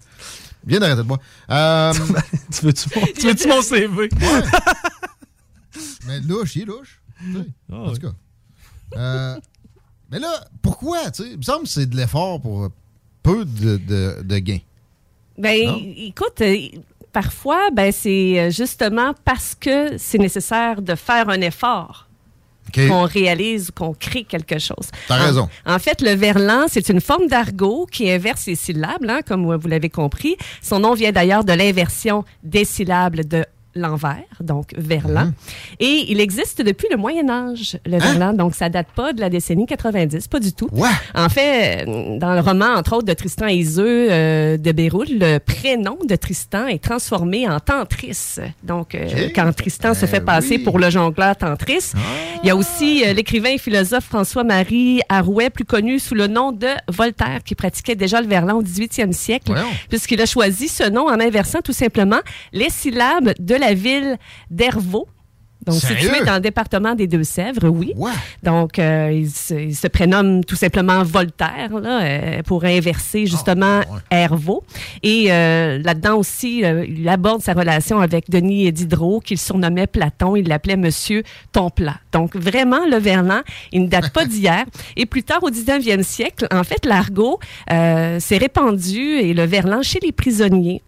Il 0.66 0.70
vient 0.72 0.80
d'arrêter 0.80 0.98
de 0.98 1.04
boire. 1.04 1.20
Euh, 1.52 1.94
tu 2.52 2.66
veux-tu 2.66 2.90
mon, 2.96 3.06
tu 3.38 3.48
mon 3.48 3.62
CV? 3.62 4.10
mais 6.08 6.20
louche, 6.22 6.56
il 6.56 6.64
est 6.64 6.66
louche. 6.66 7.02
Ah, 7.72 7.76
en 7.76 7.94
tout 7.94 8.02
cas. 8.02 8.14
Euh, 8.98 9.40
mais 10.12 10.20
là, 10.20 10.46
pourquoi? 10.62 11.12
tu 11.12 11.24
sais? 11.24 11.30
Il 11.32 11.38
me 11.38 11.44
semble 11.44 11.64
que 11.64 11.70
c'est 11.70 11.86
de 11.86 11.96
l'effort 11.96 12.42
pour 12.42 12.70
peu 13.22 13.46
de, 13.46 13.78
de, 13.78 14.22
de 14.24 14.38
gains. 14.40 14.60
Ben, 15.38 15.68
Non? 15.68 15.80
écoute, 15.98 16.42
euh, 16.42 16.58
parfois, 17.12 17.70
ben, 17.74 17.92
c'est 17.92 18.40
euh, 18.40 18.50
justement 18.50 19.14
parce 19.26 19.56
que 19.56 19.98
c'est 19.98 20.18
nécessaire 20.18 20.82
de 20.82 20.96
faire 20.96 21.30
un 21.30 21.42
effort. 21.42 22.06
Qu'on 22.72 23.02
réalise 23.02 23.70
ou 23.70 23.72
qu'on 23.74 23.94
crée 23.96 24.24
quelque 24.24 24.60
chose. 24.60 24.92
T'as 25.08 25.20
En- 25.20 25.26
raison. 25.26 25.50
En, 25.66 25.80
fait, 25.80 26.02
le 26.02 26.12
verlan, 26.12 26.66
c'est 26.68 26.90
une 26.90 27.02
forme 27.02 27.26
d'argot 27.28 27.88
qui 27.92 28.12
inverse 28.12 28.46
les 28.46 28.54
syllabes, 28.54 29.04
hein, 29.08 29.22
comme 29.26 29.56
vous 29.56 29.68
l'avez 29.68 29.90
compris. 29.90 30.38
Son 30.62 30.78
nom 30.80 30.94
vient 30.94 31.12
d'ailleurs 31.12 31.44
de 31.44 31.54
l'inversion 31.54 32.26
des 32.44 32.66
syllabes 32.66 33.16
de 33.22 33.44
l'envers, 33.80 34.24
donc 34.41 34.74
verlan. 34.77 35.25
Mhm. 35.25 35.33
Et 35.80 36.06
il 36.11 36.19
existe 36.19 36.61
depuis 36.61 36.88
le 36.91 36.98
Moyen 36.98 37.30
Âge, 37.30 37.77
le 37.85 37.95
Hein? 37.95 37.99
verlan, 37.99 38.33
donc 38.33 38.56
ça 38.56 38.69
date 38.69 38.88
pas 38.95 39.14
de 39.14 39.19
la 39.22 39.30
décennie 39.30 39.66
90, 39.66 40.27
pas 40.27 40.40
du 40.40 40.53
tout. 40.53 40.69
En 41.16 41.30
fait, 41.30 41.85
euh, 41.88 42.17
dans 42.19 42.33
le 42.33 42.41
roman, 42.41 42.74
entre 42.75 42.93
autres, 42.93 43.06
de 43.06 43.14
Tristan 43.14 43.48
et 43.48 43.56
Iseux 43.56 44.08
euh, 44.11 44.58
de 44.58 44.72
Béroul, 44.72 45.08
le 45.11 45.38
prénom 45.40 45.98
de 46.08 46.16
Tristan 46.16 46.67
est 46.67 46.83
transformé 46.83 47.48
en 47.49 47.59
Tantris. 47.59 48.35
Donc, 48.64 48.95
euh, 48.95 49.30
quand 49.35 49.51
Tristan 49.56 49.93
se 49.93 50.01
Ben 50.01 50.08
fait 50.08 50.22
passer 50.22 50.58
oui. 50.58 50.59
pour 50.59 50.80
le 50.80 50.90
jongleur 50.90 51.35
Tantris, 51.35 51.91
il 52.43 52.48
y 52.48 52.51
a 52.51 52.56
aussi 52.56 53.03
l'écrivain 53.14 53.49
et 53.51 53.58
philosophe 53.58 54.06
François-Marie 54.06 55.01
Arouet, 55.09 55.49
plus 55.49 55.66
connu 55.66 55.99
sous 55.99 56.16
le 56.16 56.27
nom 56.27 56.51
de 56.51 56.67
Voltaire, 56.88 57.40
qui 57.43 57.56
pratiquait 57.56 57.95
déjà 57.95 58.22
le 58.22 58.27
verlan 58.27 58.56
au 58.58 58.64
18e 58.64 59.11
siècle, 59.11 59.53
puisqu'il 59.90 60.22
a 60.22 60.25
choisi 60.25 60.67
ce 60.67 60.90
nom 60.90 61.08
en 61.08 61.19
inversant 61.19 61.59
tout 61.61 61.74
simplement 61.74 62.19
les 62.53 62.69
syllabes 62.69 63.33
de 63.40 63.56
la 63.56 63.69
ville 63.74 64.18
d'Hervaux. 64.50 65.08
Donc, 65.66 65.76
Sérieux? 65.76 66.10
situé 66.10 66.26
dans 66.26 66.36
le 66.36 66.40
département 66.40 66.96
des 66.96 67.06
Deux-Sèvres, 67.06 67.68
oui. 67.68 67.94
Donc, 68.44 68.80
euh, 68.80 69.12
il, 69.14 69.30
se, 69.30 69.54
il 69.54 69.76
se 69.76 69.88
prénomme 69.88 70.44
tout 70.46 70.56
simplement 70.56 71.04
Voltaire, 71.04 71.78
là, 71.82 72.02
euh, 72.02 72.44
pour 72.44 72.64
inverser 72.64 73.26
justement 73.26 73.82
Hervaux. 74.10 74.64
Et 75.04 75.32
euh, 75.32 75.80
là-dedans 75.84 76.16
aussi, 76.16 76.64
il 76.88 77.08
aborde 77.10 77.42
sa 77.42 77.54
relation 77.54 78.00
avec 78.00 78.30
Denis 78.30 78.72
Diderot, 78.72 79.20
qu'il 79.20 79.38
surnommait 79.38 79.86
Platon. 79.86 80.38
Il 80.38 80.48
l'appelait 80.48 80.78
Monsieur 80.78 81.24
ton 81.52 81.70
plat. 81.70 81.98
Donc, 82.12 82.36
vraiment, 82.36 82.86
le 82.86 82.98
verlan, 82.98 83.42
il 83.72 83.84
ne 83.84 83.88
date 83.88 84.12
pas 84.12 84.26
d'hier. 84.32 84.66
Et 84.96 85.06
plus 85.06 85.24
tard, 85.24 85.44
au 85.44 85.50
19e 85.50 86.04
siècle, 86.04 86.48
en 86.52 86.64
fait, 86.64 86.86
l'argot 86.86 87.40
euh, 87.72 88.20
s'est 88.20 88.38
répandu 88.38 89.00
et 89.00 89.34
le 89.34 89.44
verlan 89.44 89.82
chez 89.82 90.00
les 90.02 90.12
prisonniers. 90.12 90.82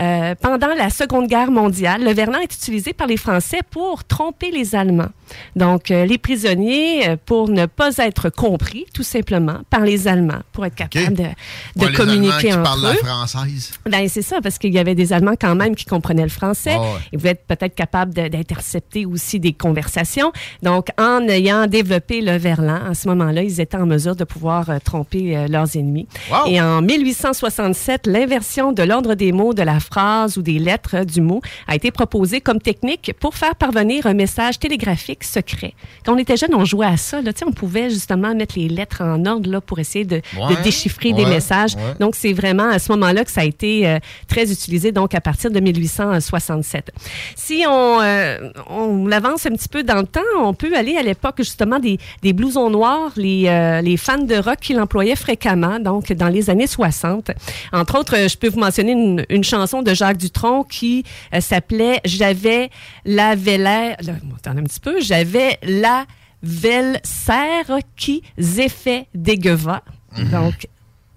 Euh, 0.00 0.34
pendant 0.40 0.74
la 0.74 0.90
Seconde 0.90 1.28
Guerre 1.28 1.50
mondiale, 1.50 2.04
le 2.04 2.12
verlan 2.12 2.38
est 2.40 2.54
utilisé 2.54 2.92
par 2.92 3.06
les 3.06 3.16
Français 3.16 3.60
pour 3.70 4.04
tromper 4.04 4.50
les 4.50 4.74
Allemands. 4.74 5.10
Donc, 5.56 5.90
euh, 5.90 6.04
les 6.04 6.18
prisonniers, 6.18 7.08
euh, 7.08 7.16
pour 7.24 7.48
ne 7.48 7.66
pas 7.66 7.96
être 7.98 8.30
compris, 8.30 8.86
tout 8.94 9.02
simplement, 9.02 9.60
par 9.70 9.80
les 9.80 10.08
Allemands, 10.08 10.42
pour 10.52 10.66
être 10.66 10.74
capables 10.74 11.14
de, 11.16 11.22
de 11.22 11.28
Ouais, 11.28 11.32
les 11.76 11.84
Allemands 11.86 11.96
communiquer 11.96 12.48
qui 12.48 12.52
entre 12.52 12.62
parlent 12.62 12.82
la 12.82 12.92
eux. 12.94 12.96
française. 12.96 13.70
Ben, 13.88 14.08
c'est 14.08 14.22
ça, 14.22 14.40
parce 14.42 14.58
qu'il 14.58 14.72
y 14.72 14.78
avait 14.78 14.94
des 14.94 15.12
Allemands 15.12 15.34
quand 15.40 15.54
même 15.54 15.74
qui 15.74 15.84
comprenaient 15.84 16.22
le 16.22 16.28
français. 16.28 16.74
Ah 16.76 16.80
ouais. 16.80 16.86
Ils 17.12 17.18
voulaient 17.18 17.30
être 17.32 17.46
peut-être 17.46 17.74
capables 17.74 18.12
d'intercepter 18.14 19.06
aussi 19.06 19.40
des 19.40 19.52
conversations. 19.52 20.32
Donc, 20.62 20.88
en 20.98 21.26
ayant 21.28 21.66
développé 21.66 22.20
le 22.20 22.36
verlan, 22.36 22.80
à 22.90 22.94
ce 22.94 23.08
moment-là, 23.08 23.42
ils 23.42 23.60
étaient 23.60 23.76
en 23.76 23.86
mesure 23.86 24.16
de 24.16 24.24
pouvoir 24.24 24.68
euh, 24.70 24.78
tromper 24.84 25.36
euh, 25.36 25.48
leurs 25.48 25.76
ennemis. 25.76 26.06
Wow. 26.30 26.50
Et 26.50 26.60
en 26.60 26.82
1867, 26.82 28.06
l'inversion 28.06 28.72
de 28.72 28.82
l'ordre 28.82 29.14
des 29.14 29.32
mots 29.32 29.54
de 29.54 29.62
la 29.62 29.80
phrase 29.80 30.36
ou 30.36 30.42
des 30.42 30.58
lettres 30.58 30.96
euh, 30.96 31.04
du 31.04 31.20
mot 31.20 31.40
a 31.66 31.74
été 31.74 31.90
proposée 31.90 32.40
comme 32.40 32.60
technique 32.60 33.12
pour 33.20 33.34
faire 33.34 33.54
parvenir 33.54 34.06
un 34.06 34.14
message 34.14 34.58
télégraphique 34.58 35.21
secret. 35.24 35.74
Quand 36.04 36.14
on 36.14 36.18
était 36.18 36.36
jeune, 36.36 36.54
on 36.54 36.64
jouait 36.64 36.86
à 36.86 36.96
ça. 36.96 37.20
Là, 37.22 37.32
on 37.46 37.52
pouvait 37.52 37.90
justement 37.90 38.34
mettre 38.34 38.58
les 38.58 38.68
lettres 38.68 39.02
en 39.02 39.24
ordre 39.26 39.50
là, 39.50 39.60
pour 39.60 39.78
essayer 39.78 40.04
de, 40.04 40.16
de 40.16 40.22
Ouais, 40.40 40.62
déchiffrer 40.62 41.12
des 41.12 41.24
messages. 41.26 41.74
ouais. 41.74 41.94
Donc, 42.00 42.14
c'est 42.14 42.32
vraiment 42.32 42.68
à 42.68 42.78
ce 42.78 42.90
moment-là 42.92 43.24
que 43.24 43.30
ça 43.30 43.42
a 43.42 43.44
été 43.44 43.86
euh, 43.86 43.98
très 44.28 44.50
utilisé, 44.52 44.92
donc 44.92 45.14
à 45.14 45.20
partir 45.20 45.50
de 45.50 45.60
1867. 45.60 46.90
Si 47.36 47.64
on, 47.68 48.00
euh, 48.00 48.50
on 48.68 49.06
l'avance 49.06 49.46
un 49.46 49.50
petit 49.50 49.68
peu 49.68 49.82
dans 49.82 49.96
le 50.00 50.06
temps, 50.06 50.20
on 50.40 50.54
peut 50.54 50.76
aller 50.76 50.96
à 50.96 51.02
l'époque 51.02 51.36
justement 51.38 51.78
des, 51.78 51.98
des 52.22 52.32
blousons 52.32 52.70
noirs, 52.70 53.12
les, 53.16 53.44
euh, 53.48 53.80
les 53.80 53.96
fans 53.96 54.18
de 54.18 54.34
rock 54.36 54.58
qui 54.60 54.74
l'employaient 54.74 55.16
fréquemment, 55.16 55.78
donc 55.78 56.12
dans 56.12 56.28
les 56.28 56.50
années 56.50 56.66
60. 56.66 57.30
Entre 57.72 57.98
autres, 57.98 58.16
euh, 58.16 58.28
je 58.28 58.36
peux 58.36 58.48
vous 58.48 58.60
mentionner 58.60 58.92
une, 58.92 59.24
une 59.28 59.44
chanson 59.44 59.82
de 59.82 59.94
Jacques 59.94 60.18
Dutronc 60.18 60.64
qui 60.64 61.04
s'appelait 61.40 62.00
J'avais 62.04 62.70
la 63.04 63.34
velaire... 63.34 63.96
là, 64.02 64.12
un 64.46 64.54
petit 64.64 64.80
peu. 64.80 65.00
J'avais 65.12 65.58
la 65.62 66.06
velle 66.42 66.98
serre 67.04 67.80
qui 67.96 68.22
fait 68.70 69.08
des 69.14 69.36
guevas. 69.36 69.82
Donc, 70.30 70.66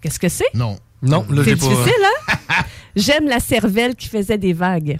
qu'est-ce 0.01 0.19
que 0.19 0.27
c'est? 0.27 0.53
Non. 0.53 0.77
Non, 1.01 1.25
là, 1.29 1.43
C'est 1.45 1.55
pas. 1.55 1.65
difficile, 1.67 2.03
hein? 2.29 2.55
J'aime 2.97 3.29
la 3.29 3.39
cervelle 3.39 3.95
qui 3.95 4.09
faisait 4.09 4.37
des 4.37 4.51
vagues. 4.51 4.99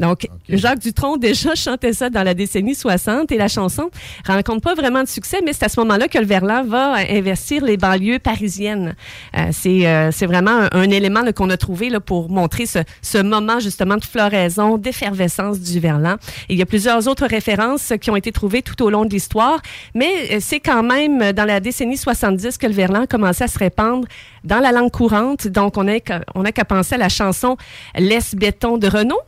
Donc, 0.00 0.26
Jacques 0.48 0.80
Dutronc 0.80 1.18
déjà 1.18 1.54
chantait 1.54 1.92
ça 1.92 2.10
dans 2.10 2.22
la 2.22 2.34
décennie 2.34 2.74
60 2.74 3.30
et 3.30 3.36
la 3.36 3.48
chanson 3.48 3.90
rencontre 4.26 4.62
pas 4.62 4.74
vraiment 4.74 5.02
de 5.02 5.08
succès, 5.08 5.40
mais 5.44 5.52
c'est 5.52 5.66
à 5.66 5.68
ce 5.68 5.78
moment-là 5.80 6.08
que 6.08 6.18
le 6.18 6.26
Verlan 6.26 6.64
va 6.64 6.98
euh, 6.98 7.04
investir 7.10 7.64
les 7.64 7.76
banlieues 7.76 8.18
parisiennes. 8.18 8.94
Euh, 9.36 9.48
c'est 9.52 9.86
euh, 9.86 10.10
c'est 10.10 10.26
vraiment 10.26 10.50
un, 10.50 10.68
un 10.72 10.90
élément 10.90 11.22
là, 11.22 11.32
qu'on 11.32 11.50
a 11.50 11.56
trouvé 11.56 11.90
là, 11.90 12.00
pour 12.00 12.30
montrer 12.30 12.66
ce, 12.66 12.80
ce 13.02 13.18
moment 13.18 13.60
justement 13.60 13.96
de 13.96 14.04
floraison, 14.04 14.78
d'effervescence 14.78 15.60
du 15.60 15.80
Verlan. 15.80 16.16
Et 16.48 16.54
il 16.54 16.58
y 16.58 16.62
a 16.62 16.66
plusieurs 16.66 17.08
autres 17.08 17.26
références 17.26 17.92
qui 18.00 18.10
ont 18.10 18.16
été 18.16 18.32
trouvées 18.32 18.62
tout 18.62 18.82
au 18.82 18.90
long 18.90 19.04
de 19.04 19.10
l'histoire, 19.10 19.60
mais 19.94 20.10
euh, 20.32 20.38
c'est 20.40 20.60
quand 20.60 20.82
même 20.82 21.22
euh, 21.22 21.32
dans 21.32 21.44
la 21.44 21.60
décennie 21.60 21.96
70 21.96 22.58
que 22.58 22.66
le 22.66 22.72
Verlan 22.72 23.02
a 23.02 23.06
commencé 23.06 23.44
à 23.44 23.48
se 23.48 23.58
répandre 23.58 24.06
dans 24.44 24.60
la 24.60 24.72
langue 24.72 24.90
courante. 24.90 25.46
Donc, 25.46 25.76
on 25.76 25.84
n'a 25.84 26.00
qu'à 26.00 26.22
on 26.34 26.44
a 26.44 26.52
qu'à 26.52 26.64
penser 26.64 26.94
à 26.94 26.98
la 26.98 27.08
chanson 27.08 27.56
Laisse 27.96 28.34
béton 28.34 28.78
de 28.78 28.88
Renaud. 28.88 29.20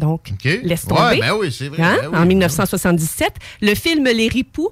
Donc, 0.00 0.32
laisse 0.64 0.86
tomber. 0.86 1.00
Ouais, 1.00 1.20
ben 1.20 1.34
oui, 1.38 1.52
c'est 1.52 1.68
vrai, 1.68 1.82
Hein? 1.82 1.98
ben 2.02 2.08
oui, 2.12 2.18
en 2.18 2.26
1977. 2.26 3.34
Le 3.60 3.74
film 3.74 4.04
Les 4.04 4.28
Ripoux. 4.28 4.70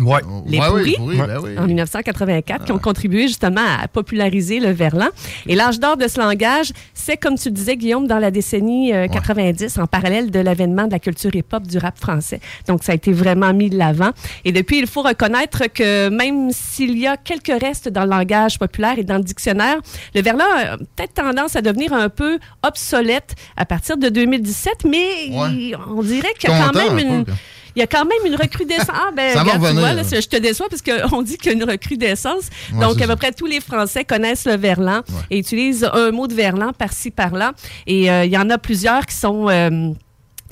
Ouais. 0.00 0.20
Les 0.46 0.58
Ouais, 0.58 0.66
oui, 0.72 0.94
pourris, 0.96 1.16
pourris, 1.16 1.16
ben 1.16 1.40
oui. 1.42 1.58
en 1.58 1.66
1984, 1.66 2.64
qui 2.64 2.72
ont 2.72 2.78
contribué 2.78 3.22
justement 3.22 3.64
à 3.82 3.88
populariser 3.88 4.60
le 4.60 4.70
verlan. 4.70 5.08
Et 5.46 5.54
l'âge 5.54 5.78
d'or 5.78 5.96
de 5.96 6.08
ce 6.08 6.18
langage, 6.18 6.72
c'est, 6.94 7.16
comme 7.16 7.36
tu 7.36 7.48
le 7.48 7.54
disais, 7.54 7.76
Guillaume, 7.76 8.06
dans 8.06 8.18
la 8.18 8.30
décennie 8.30 8.92
euh, 8.92 9.06
90, 9.08 9.78
en 9.78 9.86
parallèle 9.86 10.30
de 10.30 10.40
l'avènement 10.40 10.86
de 10.86 10.92
la 10.92 10.98
culture 10.98 11.34
hip-hop 11.34 11.66
du 11.66 11.78
rap 11.78 11.98
français. 11.98 12.40
Donc, 12.66 12.84
ça 12.84 12.92
a 12.92 12.94
été 12.94 13.12
vraiment 13.12 13.52
mis 13.52 13.70
de 13.70 13.78
l'avant. 13.78 14.10
Et 14.44 14.52
depuis, 14.52 14.78
il 14.78 14.86
faut 14.86 15.02
reconnaître 15.02 15.64
que 15.72 16.08
même 16.08 16.50
s'il 16.52 16.98
y 16.98 17.06
a 17.06 17.16
quelques 17.16 17.60
restes 17.60 17.88
dans 17.88 18.04
le 18.04 18.10
langage 18.10 18.58
populaire 18.58 18.98
et 18.98 19.04
dans 19.04 19.16
le 19.16 19.24
dictionnaire, 19.24 19.78
le 20.14 20.22
verlan 20.22 20.44
a 20.44 20.76
peut-être 20.76 21.14
tendance 21.14 21.56
à 21.56 21.62
devenir 21.62 21.92
un 21.92 22.08
peu 22.08 22.38
obsolète 22.66 23.34
à 23.56 23.64
partir 23.64 23.96
de 23.96 24.08
2017, 24.08 24.84
mais 24.88 25.30
on 25.32 26.02
dirait 26.02 26.32
qu'il 26.38 26.50
y 26.50 26.52
a 26.52 26.66
quand 26.66 26.74
même 26.74 26.96
un 26.96 27.18
une... 27.18 27.24
peu. 27.24 27.32
Il 27.78 27.80
y 27.80 27.84
a 27.84 27.86
quand 27.86 28.04
même 28.04 28.26
une 28.26 28.34
recrudescence. 28.34 28.88
Ah, 28.92 29.10
ben, 29.14 29.32
Ça 29.34 29.42
regarde, 29.42 29.62
revenir, 29.62 29.80
vois, 29.80 29.92
là, 29.92 30.02
je 30.02 30.26
te 30.26 30.36
déçois 30.36 30.66
parce 30.68 30.82
qu'on 30.82 31.22
dit 31.22 31.36
qu'il 31.38 31.52
y 31.52 31.54
a 31.54 31.56
une 31.56 31.62
recrudescence. 31.70 32.48
Ouais, 32.72 32.80
Donc, 32.80 33.00
à 33.00 33.06
peu 33.06 33.14
près 33.14 33.30
tous 33.30 33.46
les 33.46 33.60
Français 33.60 34.04
connaissent 34.04 34.46
le 34.46 34.56
verlan 34.56 35.02
et 35.30 35.38
utilisent 35.38 35.88
un 35.92 36.10
mot 36.10 36.26
de 36.26 36.34
verlan 36.34 36.72
par-ci, 36.72 37.12
par-là. 37.12 37.52
Et 37.86 38.10
euh, 38.10 38.24
il 38.24 38.32
y 38.32 38.36
en 38.36 38.50
a 38.50 38.58
plusieurs 38.58 39.06
qui 39.06 39.14
sont... 39.14 39.48
euh, 39.48 39.92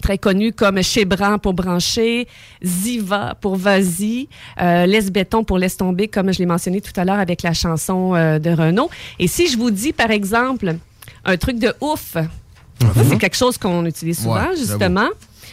très 0.03 0.19
connus 0.19 0.53
comme 0.53 0.81
Chebran 0.83 1.39
pour 1.39 1.55
brancher, 1.55 2.29
Ziva 2.63 3.35
pour 3.41 3.57
vas-y, 3.57 4.29
euh, 4.61 4.85
Laisse 4.87 5.11
béton 5.11 5.43
pour 5.43 5.59
laisse 5.59 5.79
tomber, 5.79 6.07
comme 6.07 6.33
je 6.33 6.39
l'ai 6.39 6.47
mentionné 6.47 6.83
tout 6.83 6.93
à 7.01 7.05
l'heure 7.07 7.19
avec 7.19 7.43
la 7.43 7.55
chanson 7.55 8.15
euh, 8.15 8.39
de 8.39 8.51
Renaud. 8.51 8.91
Et 9.19 9.27
si 9.27 9.49
je 9.49 9.57
vous 9.57 9.71
dis, 9.71 9.95
par 9.95 10.11
exemple, 10.11 10.77
un 11.25 11.37
truc 11.39 11.59
de 11.59 11.75
ouf, 11.81 12.13
ça, 12.13 13.03
c'est 13.09 13.17
quelque 13.19 13.37
chose 13.37 13.57
qu'on 13.57 13.87
utilise 13.87 14.19
souvent. 14.19 14.35
Ouais, 14.35 14.57
justement. 14.57 15.09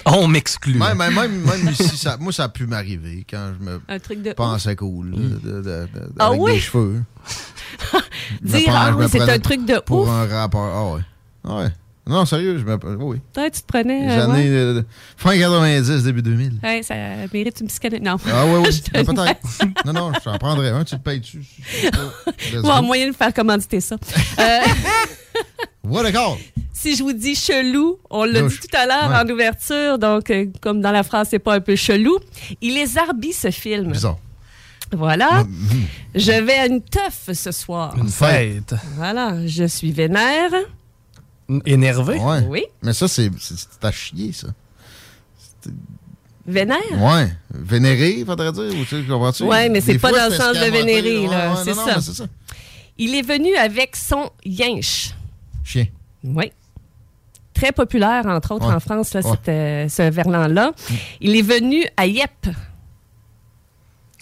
On 0.21 0.27
m'exclut. 0.27 0.75
Même, 0.75 0.97
même, 0.97 1.13
même, 1.15 1.41
même 1.43 1.69
ici, 1.69 1.97
ça, 1.97 2.17
moi, 2.17 2.31
ça 2.33 2.45
a 2.45 2.49
pu 2.49 2.65
m'arriver 2.67 3.25
quand 3.29 3.53
je 3.59 3.65
me 3.65 3.81
Un 3.87 3.99
truc 3.99 4.21
de 4.21 4.33
pensais 4.33 4.75
cool. 4.75 5.11
là, 5.11 5.17
de- 5.17 5.61
de- 5.61 5.61
de- 5.61 5.87
Ah 6.19 6.27
avec 6.27 6.41
oui? 6.41 6.51
des 6.53 6.59
cheveux. 6.59 7.03
Dire, 8.41 8.73
ah 8.75 8.95
oui, 8.97 9.05
c'est 9.09 9.21
un 9.21 9.39
truc 9.39 9.65
de 9.65 9.79
Pour 9.79 10.01
ouf. 10.01 10.09
un 10.09 10.25
rappeur. 10.27 10.61
Ah 10.61 10.93
ouais. 10.95 11.01
Ah 11.45 11.55
ouais. 11.57 11.71
Non, 12.05 12.25
sérieux, 12.25 12.57
je 12.57 12.63
me. 12.65 12.77
Oui. 13.01 13.21
Toi, 13.33 13.49
tu 13.49 13.61
te 13.61 13.65
prenais. 13.65 14.01
Les 14.07 14.11
euh, 14.11 14.23
années. 14.25 14.49
ouais. 14.49 14.49
euh, 14.49 14.83
fin 15.15 15.37
90, 15.37 16.03
début 16.03 16.21
2000. 16.21 16.59
Ouais, 16.61 16.83
ça 16.83 16.95
mérite 17.31 17.61
une 17.61 17.67
psychanalyse. 17.67 18.03
Non. 18.05 18.17
Ah 18.29 18.45
oui, 18.45 18.61
oui. 18.67 18.81
te 18.81 18.91
Ah, 18.97 19.03
Peut-être. 19.05 19.85
non, 19.85 19.93
non, 19.93 20.11
je 20.13 20.19
t'en 20.19 20.37
prendrais 20.37 20.69
un, 20.69 20.83
tu 20.83 20.95
le 20.95 21.01
payes 21.01 21.21
dessus. 21.21 21.43
Bon, 22.61 22.71
un 22.71 22.81
moyen 22.81 23.07
de 23.09 23.15
faire 23.15 23.33
commanditer 23.33 23.79
ça. 23.79 23.95
Euh, 24.39 24.59
What 25.85 26.05
a 26.05 26.11
call! 26.11 26.37
si 26.73 26.95
je 26.97 27.03
vous 27.03 27.13
dis 27.13 27.35
chelou, 27.35 27.97
on 28.09 28.25
l'a 28.25 28.41
dit 28.41 28.57
tout 28.59 28.75
à 28.77 28.85
l'heure 28.85 29.09
Ouais. 29.09 29.29
en 29.31 29.33
ouverture, 29.33 29.97
donc 29.97 30.29
euh, 30.29 30.47
comme 30.59 30.81
dans 30.81 30.91
la 30.91 31.03
phrase, 31.03 31.27
c'est 31.31 31.39
pas 31.39 31.55
un 31.55 31.61
peu 31.61 31.75
chelou. 31.77 32.17
Il 32.61 32.77
est 32.77 32.85
zarbi 32.87 33.31
ce 33.31 33.51
film. 33.51 33.91
Bizarre. 33.93 34.17
Voilà. 34.91 35.45
Je 36.13 36.31
vais 36.31 36.53
à 36.57 36.65
une 36.67 36.81
teuf 36.81 37.29
ce 37.33 37.51
soir. 37.51 37.95
Une 37.97 38.09
fête. 38.09 38.75
Voilà, 38.97 39.47
je 39.47 39.63
suis 39.63 39.91
vénère. 39.93 40.51
Énervé? 41.65 42.19
Ouais. 42.19 42.45
Oui. 42.47 42.63
Mais 42.81 42.93
ça, 42.93 43.07
c'est 43.07 43.29
à 43.81 43.91
chier, 43.91 44.31
ça. 44.33 44.47
Vénère? 46.45 46.77
Ouais. 46.99 47.31
Vénéré, 47.53 48.23
faudrait 48.25 48.51
dire. 48.51 48.63
Ou 48.79 48.83
tu 48.83 49.01
sais, 49.01 49.03
comprends-tu? 49.07 49.43
Ouais, 49.43 49.69
mais 49.69 49.79
c'est 49.81 49.97
pas 49.97 50.09
fois, 50.09 50.19
dans 50.19 50.29
le 50.29 50.35
sens 50.35 50.53
de 50.53 50.71
vénérer, 50.71 51.19
ouais, 51.19 51.27
là. 51.27 51.53
ouais, 51.53 51.61
c'est 51.63 51.73
ça. 52.13 52.25
Il 52.97 53.15
est 53.15 53.21
venu 53.21 53.55
avec 53.55 53.95
son 53.95 54.29
yinche. 54.45 55.11
Chien. 55.63 55.85
Oui. 56.23 56.51
Très 57.53 57.71
populaire, 57.71 58.25
entre 58.25 58.55
autres, 58.55 58.67
Ouais. 58.67 58.73
en 58.75 58.79
France, 58.79 59.13
là, 59.13 59.21
euh, 59.47 59.87
ce 59.87 60.09
verlan-là. 60.09 60.73
Il 61.21 61.35
est 61.35 61.41
venu 61.41 61.85
à 61.95 62.05
Yep. 62.07 62.47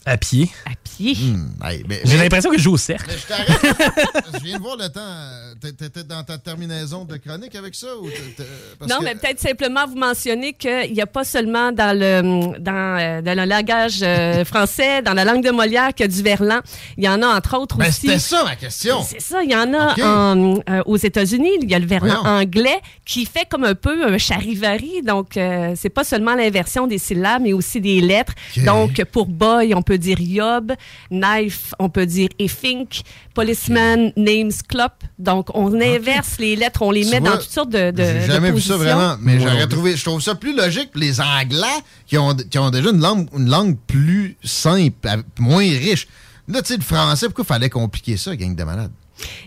À 0.04 0.18
pied. 0.18 0.50
À 0.66 0.72
pied. 0.84 1.14
Hmm, 1.14 1.50
hey, 1.64 1.84
mais- 1.88 2.02
J'ai 2.06 2.18
mais- 2.18 2.24
l'impression 2.24 2.50
que 2.50 2.58
je 2.58 2.64
joue 2.64 2.74
au 2.74 2.78
cercle. 2.78 3.06
Mais 3.08 3.18
je 3.18 3.28
t'arrête. 3.28 4.34
je 4.34 4.44
viens 4.44 4.58
de 4.58 4.62
voir 4.64 4.76
le 4.76 4.90
temps. 4.90 5.00
euh, 5.00 5.54
t'es- 5.62 5.72
T'étais 5.74 6.04
dans 6.04 6.24
ta 6.24 6.40
terminaison 6.40 7.06
de 7.06 7.18
chronique 7.18 7.54
avec 7.56 7.76
ça? 7.76 7.88
Ou 8.02 8.10
t'es- 8.10 8.16
t'es- 8.36 8.44
parce 8.80 8.90
Non, 8.92 8.98
que- 8.98 9.04
mais 9.04 9.14
peut-être 9.16 9.40
simplement 9.40 9.86
vous 9.88 9.96
mentionner 9.98 10.54
qu'il 10.54 10.92
n'y 10.94 11.02
a 11.02 11.06
pas 11.06 11.24
seulement 11.24 11.72
dans 11.72 11.96
le, 11.98 12.58
dans, 12.60 13.00
euh, 13.00 13.22
dans 13.22 13.38
le 13.38 13.46
langage 13.46 14.00
euh, 14.02 14.44
français, 14.44 15.04
dans 15.04 15.14
la 15.14 15.24
langue 15.24 15.44
de 15.44 15.52
Molière, 15.52 15.94
qu'il 15.94 16.06
y 16.08 16.10
a 16.10 16.12
du 16.12 16.24
verlan. 16.24 16.62
Il 16.98 17.04
y 17.04 17.10
en 17.10 17.22
a, 17.22 17.28
entre 17.28 17.58
autres, 17.60 17.78
Ben, 17.78 17.88
aussi. 17.90 18.02
c'était 18.08 18.20
ça, 18.20 18.44
ma 18.44 18.56
question. 18.56 19.04
C'est 19.08 19.22
ça, 19.22 19.44
il 19.44 19.52
y 19.52 19.56
en 19.56 19.72
a 19.74 19.96
en, 20.04 20.56
euh, 20.68 20.82
aux 20.88 20.98
États-Unis. 20.98 21.52
Il 21.62 21.70
y 21.70 21.76
a 21.76 21.80
le 21.80 21.86
verlan 21.86 22.22
Voyons. 22.24 22.38
anglais 22.40 22.82
qui 23.06 23.26
fait 23.28 23.46
comme 23.48 23.66
un 23.66 23.76
peu 23.76 24.04
un 24.06 24.18
charivari. 24.18 25.04
Donc, 25.04 25.38
euh, 25.38 25.74
c'est 25.76 25.90
pas 25.90 26.04
seulement 26.04 26.34
l'inversion 26.34 26.88
des 26.88 26.98
syllabes, 26.98 27.44
mais 27.44 27.54
aussi 27.54 27.80
des 27.82 28.02
lettres. 28.02 28.34
Donc, 28.66 29.04
pour 29.12 29.28
boy, 29.28 29.74
on 29.76 29.82
peut 29.84 29.91
dire 29.98 30.20
yob. 30.20 30.74
Knife, 31.10 31.74
on 31.80 31.90
peut 31.90 32.06
dire 32.06 32.30
effink. 32.40 33.02
Policeman, 33.34 34.12
names 34.16 34.52
clop. 34.68 34.92
Donc, 35.20 35.50
on 35.54 35.74
inverse 35.80 36.38
les 36.40 36.56
lettres, 36.56 36.82
on 36.82 36.92
les 36.92 37.06
Tu 37.06 37.12
met 37.12 37.20
vois, 37.20 37.32
dans 37.32 37.38
toutes 37.38 37.50
sortes 37.50 37.70
de, 37.70 37.92
de 37.92 38.04
J'ai 38.04 38.28
jamais 38.28 38.50
de 38.50 38.56
vu 38.56 38.62
ça 38.62 38.78
vraiment, 38.78 39.16
mais 39.22 39.38
Ouais, 39.38 39.40
j'aurais 39.40 39.68
trouvé. 39.68 39.96
Je 39.96 40.04
trouve 40.04 40.22
ça 40.22 40.36
plus 40.36 40.56
logique 40.56 40.92
pour 40.92 41.02
les 41.02 41.20
Anglais 41.22 41.68
qui 42.08 42.18
ont, 42.18 42.36
qui 42.36 42.58
ont 42.60 42.70
déjà 42.70 42.90
une 42.90 43.02
langue, 43.02 43.28
une 43.38 43.50
langue 43.50 43.78
plus 43.88 44.38
simple, 44.44 45.24
moins 45.40 45.62
riche. 45.62 46.08
Là, 46.48 46.62
tu 46.62 46.70
sais, 46.70 46.78
le 46.78 46.84
français, 46.84 47.28
pourquoi 47.28 47.46
fallait 47.46 47.70
compliquer 47.70 48.18
ça, 48.18 48.36
gang 48.36 48.56
de 48.56 48.64
malades? 48.64 48.92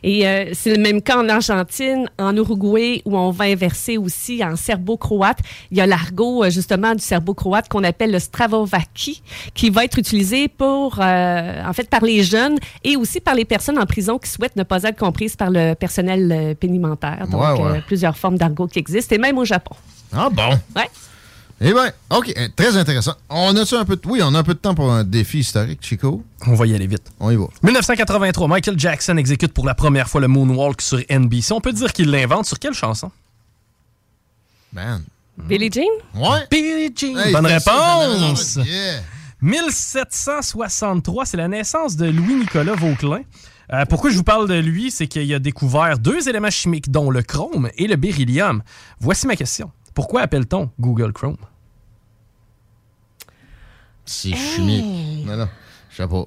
Et 0.03 0.27
euh, 0.27 0.51
c'est 0.53 0.75
le 0.75 0.83
même 0.83 1.01
cas 1.03 1.19
en 1.19 1.29
Argentine, 1.29 2.09
en 2.19 2.37
Uruguay, 2.37 3.03
où 3.05 3.17
on 3.17 3.31
va 3.31 3.45
inverser 3.45 3.97
aussi 3.99 4.45
en 4.45 4.57
serbo-croate. 4.57 5.39
Il 5.71 5.79
y 5.79 5.81
a 5.81 5.87
l'argot, 5.87 6.45
euh, 6.45 6.51
justement, 6.51 6.95
du 6.95 7.03
serbo-croate 7.03 7.69
qu'on 7.69 7.85
appelle 7.85 8.13
le 8.13 8.19
stravovaki, 8.19 9.23
qui 9.55 9.71
va 9.71 9.85
être 9.85 9.99
utilisé 9.99 10.49
pour, 10.49 10.99
euh, 11.01 11.63
en 11.67 11.73
fait, 11.73 11.89
par 11.89 12.03
les 12.05 12.23
jeunes 12.23 12.57
et 12.83 12.97
aussi 12.97 13.21
par 13.21 13.35
les 13.35 13.45
personnes 13.45 13.79
en 13.79 13.87
prison 13.87 14.19
qui 14.19 14.31
souhaitent 14.31 14.57
ne 14.57 14.63
pas 14.63 14.83
être 14.83 14.99
comprises 14.99 15.37
par 15.37 15.51
le 15.51 15.75
personnel 15.75 16.57
pénimentaire. 16.61 17.27
Donc, 17.31 17.41
Ouais, 17.41 17.53
ouais. 17.63 17.79
euh, 17.79 17.81
plusieurs 17.87 18.17
formes 18.17 18.39
d'argot 18.39 18.67
qui 18.67 18.79
existent, 18.79 19.15
et 19.15 19.19
même 19.19 19.39
au 19.39 19.45
Japon. 19.45 19.75
Ah 20.13 20.29
bon? 20.31 20.51
Ouais. 20.77 20.89
Eh 21.61 21.73
bien, 21.73 21.91
OK, 22.11 22.33
euh, 22.37 22.49
très 22.57 22.77
intéressant. 22.77 23.15
On 23.29 23.57
a-tu 23.57 23.75
un 23.77 23.85
peu 23.85 23.97
de... 23.97 24.03
Oui, 24.07 24.21
on 24.23 24.35
a 24.35 24.39
un 24.39 24.43
peu 24.43 24.55
de 24.55 24.59
temps 24.59 24.75
pour 24.75 24.91
un 24.93 25.05
défi 25.05 25.39
historique, 25.39 25.79
Chico? 25.83 26.25
On 26.47 26.55
va 26.55 26.67
y 26.67 26.75
aller 26.75 26.87
vite. 26.87 27.13
On 27.21 27.31
y 27.31 27.37
va. 27.37 27.47
1983, 27.63 28.49
Michael 28.49 28.79
Jackson 28.79 29.17
exécute 29.17 29.53
pour 29.53 29.65
la 29.65 29.75
première 29.75 30.09
fois 30.09 30.21
le 30.21 30.29
Moonwalk 30.29 30.83
sur 30.83 30.99
NBC. 31.09 31.53
On 31.53 31.61
peut 31.61 31.73
dire 31.73 31.93
qu'il 31.93 32.11
l'invente 32.11 32.47
sur 32.47 32.59
quelle 32.59 32.75
chanson? 32.75 33.11
Man. 34.73 35.03
Billie 35.39 35.71
Jean? 35.73 35.83
Ouais. 36.15 36.41
Billie 36.51 36.93
Jean. 36.95 37.17
Hey, 37.19 37.33
Bonne 37.33 37.47
réponse. 37.47 38.57
Yeah. 38.57 39.01
1763, 39.41 41.27
c'est 41.27 41.37
la 41.37 41.49
naissance 41.49 41.97
de 41.97 42.07
Louis-Nicolas 42.07 42.75
Vauquelin. 42.75 43.23
Euh, 43.73 43.85
pourquoi 43.87 44.11
je 44.11 44.17
vous 44.17 44.25
parle 44.25 44.49
de 44.49 44.55
lui, 44.55 44.91
c'est 44.91 45.07
qu'il 45.07 45.33
a 45.35 45.39
découvert 45.39 45.99
deux 45.99 46.29
éléments 46.29 46.51
chimiques, 46.51 46.91
dont 46.91 47.11
le 47.11 47.23
chrome 47.23 47.71
et 47.77 47.87
le 47.87 47.97
beryllium. 47.97 48.63
Voici 49.01 49.27
ma 49.27 49.37
question. 49.37 49.71
Pourquoi 49.95 50.23
appelle-t-on 50.23 50.71
Google 50.81 51.13
Chrome? 51.13 51.37
C'est 54.05 54.35
chimique. 54.35 55.27
Non, 55.27 55.37
non, 55.37 55.49
je 55.91 55.97
sais 55.97 56.07
pas. 56.09 56.25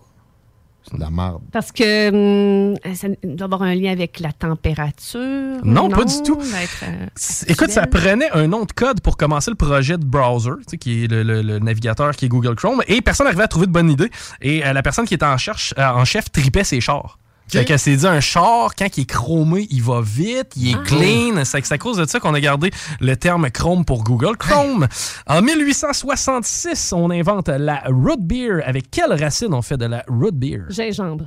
C'est 0.90 0.96
de 0.96 1.02
la 1.02 1.10
merde. 1.10 1.42
Parce 1.52 1.74
que 1.74 2.72
hum, 2.72 2.78
ça 2.96 3.08
doit 3.24 3.46
avoir 3.46 3.64
un 3.64 3.76
lien 3.76 3.92
avec 3.92 4.22
la 4.22 4.32
température. 4.32 5.60
Non, 5.64 5.90
pas 5.90 6.06
du 6.06 6.22
tout. 6.24 6.40
euh, 6.40 7.06
Écoute, 7.48 7.70
ça 7.72 7.86
prenait 7.88 8.32
un 8.32 8.48
nom 8.48 8.64
de 8.64 8.72
code 8.72 9.02
pour 9.02 9.18
commencer 9.18 9.52
le 9.52 9.56
projet 9.58 9.98
de 9.98 10.06
browser, 10.06 10.52
tu 10.60 10.64
sais, 10.72 10.78
qui 10.78 11.04
est 11.04 11.08
le, 11.12 11.24
le- 11.24 11.42
le 11.42 11.60
navigateur 11.60 12.16
qui 12.16 12.26
est 12.26 12.30
Google 12.30 12.56
Chrome, 12.56 12.82
et 12.88 13.02
personne 13.02 13.26
n'arrivait 13.26 13.44
à 13.44 13.48
trouver 13.50 13.68
de 13.68 13.72
bonne 13.74 13.90
idée. 13.92 14.10
Et 14.42 14.66
euh, 14.66 14.72
la 14.72 14.82
personne 14.82 15.06
qui 15.06 15.14
était 15.14 15.26
en, 15.26 15.38
cherche, 15.38 15.74
euh, 15.78 15.86
en 15.90 16.06
chef 16.06 16.32
tripait 16.32 16.64
ses 16.64 16.80
chars. 16.80 17.20
Fait 17.50 17.64
qu'elle 17.66 17.80
s'est 17.80 17.96
dit, 17.96 18.06
un 18.08 18.20
char, 18.20 18.76
quand 18.76 18.98
il 18.98 19.02
est 19.02 19.06
chromé, 19.06 19.68
il 19.72 19.82
va 19.82 20.02
vite, 20.02 20.52
il 20.58 20.72
est 20.72 20.76
Ah. 20.76 20.84
clean. 20.86 21.44
C'est 21.46 21.72
à 21.72 21.78
cause 21.78 21.98
de 21.98 22.06
ça 22.06 22.20
qu'on 22.20 22.34
a 22.34 22.40
gardé 22.42 22.72
le 23.00 23.16
terme 23.16 23.50
Chrome 23.50 23.86
pour 23.86 24.04
Google 24.04 24.36
Chrome. 24.38 24.88
En 25.28 25.42
1866, 25.42 26.94
on 26.94 27.10
invente 27.10 27.48
la 27.50 27.84
root 27.88 28.18
beer. 28.20 28.62
Avec 28.66 28.92
quelle 28.92 29.14
racine 29.14 29.54
on 29.54 29.62
fait 29.62 29.78
de 29.78 29.86
la 29.86 30.04
root 30.08 30.32
beer? 30.34 30.64
Gingembre. 30.70 31.26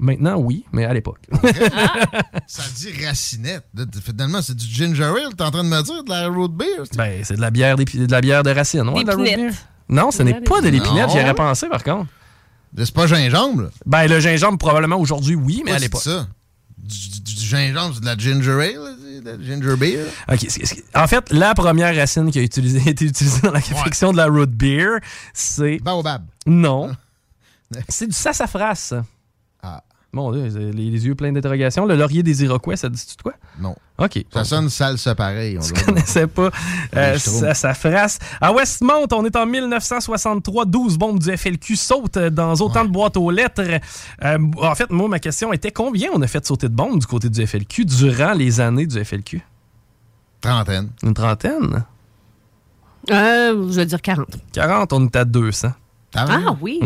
Maintenant, 0.00 0.36
oui, 0.38 0.64
mais 0.72 0.84
à 0.84 0.94
l'époque. 0.94 1.18
Ça 2.46 2.62
dit 2.76 2.90
racinette. 3.04 3.64
Finalement, 4.04 4.40
c'est 4.42 4.54
du 4.56 4.64
ginger 4.64 5.02
ale, 5.04 5.34
t'es 5.36 5.42
en 5.42 5.50
train 5.50 5.64
de 5.64 5.68
me 5.68 5.82
dire, 5.82 6.04
de 6.04 6.10
la 6.10 6.28
root 6.28 6.48
beer? 6.48 6.66
c'est- 6.84 6.96
Ben, 6.96 7.20
c'est 7.24 7.34
de 7.36 7.40
la 7.40 7.50
bière, 7.50 7.76
de 7.76 7.84
la 8.10 8.20
bière 8.20 8.42
de 8.44 8.50
racine. 8.50 8.88
ouais, 8.88 9.02
de 9.02 9.08
la 9.08 9.14
root 9.16 9.24
D'épinette. 9.24 9.50
beer. 9.52 9.58
Non, 9.88 10.10
ce 10.10 10.22
n'est 10.22 10.40
pas 10.40 10.60
de 10.60 10.68
l'épinette, 10.68 11.10
j'y 11.10 11.18
aurais 11.18 11.34
pensé 11.34 11.66
par 11.68 11.82
contre. 11.82 12.06
C'est 12.76 12.90
pas 12.94 13.06
gingembre, 13.06 13.62
là? 13.62 13.68
Ben, 13.86 14.06
le 14.06 14.20
gingembre, 14.20 14.58
probablement 14.58 14.96
aujourd'hui, 14.98 15.34
oui, 15.34 15.62
mais 15.64 15.72
à 15.72 15.74
c'est 15.74 15.80
l'époque. 15.86 16.02
ça. 16.02 16.28
Du, 16.76 17.08
du- 17.08 17.20
du 17.34 17.44
gingembre, 17.46 17.94
c'est 17.94 18.00
de 18.00 18.06
la 18.06 18.16
ginger 18.16 18.52
ale, 18.52 18.96
c'est 19.02 19.20
de 19.20 19.30
la 19.30 19.42
ginger 19.42 19.76
beer. 19.76 20.04
Ok, 20.30 20.46
c'est- 20.48 20.64
c'est- 20.66 20.84
en 20.96 21.06
fait, 21.06 21.30
la 21.32 21.54
première 21.54 21.94
racine 21.94 22.30
qui 22.30 22.38
a 22.38 22.42
utilisé- 22.42 22.82
été 22.88 23.04
utilisée 23.06 23.40
dans 23.42 23.50
la 23.52 23.60
confection 23.62 24.12
de 24.12 24.16
la 24.16 24.26
root 24.26 24.46
beer, 24.46 24.98
c'est. 25.34 25.78
Baobab. 25.82 26.24
Non. 26.46 26.94
c'est 27.88 28.06
du 28.06 28.12
sassafras. 28.14 28.94
Ah. 29.62 29.82
Mon 30.12 30.32
Dieu, 30.32 30.44
les, 30.46 30.72
les 30.72 31.06
yeux 31.06 31.14
pleins 31.14 31.32
d'interrogations. 31.32 31.84
Le 31.84 31.94
laurier 31.94 32.22
des 32.22 32.42
Iroquois, 32.42 32.76
ça 32.76 32.88
dit-tu 32.88 33.14
de 33.16 33.22
quoi? 33.22 33.34
Non. 33.60 33.76
OK. 33.98 34.24
Ça 34.32 34.42
sonne 34.42 34.70
salsa 34.70 35.14
pareil. 35.14 35.58
On 35.58 35.60
Je 35.60 35.74
doit- 35.74 35.82
connaissais 35.82 36.26
pas 36.26 36.50
euh, 36.96 37.18
frasse. 37.74 38.18
À 38.40 38.50
Westmount, 38.52 39.06
on 39.12 39.24
est 39.26 39.36
en 39.36 39.44
1963. 39.44 40.64
12 40.64 40.96
bombes 40.96 41.18
du 41.18 41.36
FLQ 41.36 41.76
sautent 41.76 42.16
dans 42.18 42.54
autant 42.54 42.86
de 42.86 42.90
boîtes 42.90 43.18
aux 43.18 43.30
lettres. 43.30 43.62
Euh, 44.24 44.38
en 44.62 44.74
fait, 44.74 44.88
moi, 44.90 45.08
ma 45.08 45.18
question 45.18 45.52
était 45.52 45.72
combien 45.72 46.08
on 46.14 46.22
a 46.22 46.26
fait 46.26 46.44
sauter 46.46 46.70
de 46.70 46.74
bombes 46.74 46.98
du 47.00 47.06
côté 47.06 47.28
du 47.28 47.46
FLQ 47.46 47.84
durant 47.84 48.32
les 48.32 48.60
années 48.60 48.86
du 48.86 49.04
FLQ? 49.04 49.42
Trentaine. 50.40 50.88
Une 51.02 51.12
trentaine? 51.12 51.84
Euh, 53.10 53.70
je 53.70 53.80
veux 53.80 53.84
dire 53.86 54.00
40. 54.00 54.26
40, 54.52 54.92
on 54.94 55.04
est 55.06 55.16
à 55.16 55.24
200. 55.26 55.68
Ah 56.14 56.56
oui. 56.60 56.80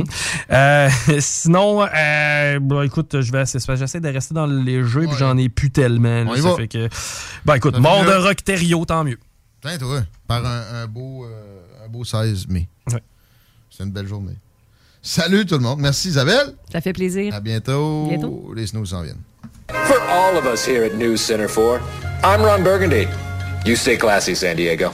Euh, 0.50 0.88
sinon, 1.20 1.82
euh, 1.86 2.58
bon, 2.60 2.82
écoute, 2.82 3.20
je 3.20 3.30
vais 3.32 3.44
j'essaie 3.76 4.00
de 4.00 4.08
rester 4.08 4.34
dans 4.34 4.46
le 4.46 4.58
léger, 4.60 5.06
puis 5.06 5.16
j'en 5.18 5.36
ai 5.38 5.48
plus 5.48 5.70
tellement. 5.70 6.24
là, 6.24 6.30
On 6.30 6.34
y 6.34 6.42
ça 6.42 6.50
va. 6.50 6.56
fait 6.56 6.68
que, 6.68 6.88
ben 7.44 7.54
écoute, 7.54 7.78
mort 7.78 8.04
de. 8.04 8.12
Rockterio, 8.12 8.84
tant 8.84 9.04
mieux. 9.04 9.18
Tiens, 9.60 9.78
toi, 9.78 10.00
par 10.26 10.44
un, 10.44 10.82
un 10.82 10.86
beau, 10.86 11.24
euh, 11.24 11.84
un 11.84 11.88
beau 11.88 12.04
16 12.04 12.48
mai. 12.48 12.68
Ouais. 12.90 13.02
C'est 13.70 13.84
une 13.84 13.92
belle 13.92 14.08
journée. 14.08 14.34
Salut 15.00 15.46
tout 15.46 15.54
le 15.54 15.60
monde. 15.60 15.80
Merci 15.80 16.08
Isabelle. 16.08 16.54
Ça 16.70 16.80
fait 16.80 16.92
plaisir. 16.92 17.34
À 17.34 17.40
bientôt. 17.40 18.06
Bientôt. 18.08 18.52
Les 18.54 18.66
snooze 18.66 18.90
s'en 18.90 19.02
viennent. 19.02 19.20
For 19.68 20.00
all 20.10 20.36
of 20.36 20.44
us 20.46 20.66
here 20.66 20.84
at 20.84 20.96
News 20.96 21.16
Center 21.18 21.48
4, 21.48 21.80
I'm 22.24 22.42
Ron 22.42 22.62
Burgundy. 22.62 23.06
You 23.64 23.76
stay 23.76 23.96
classy, 23.96 24.34
San 24.34 24.56
Diego. 24.56 24.90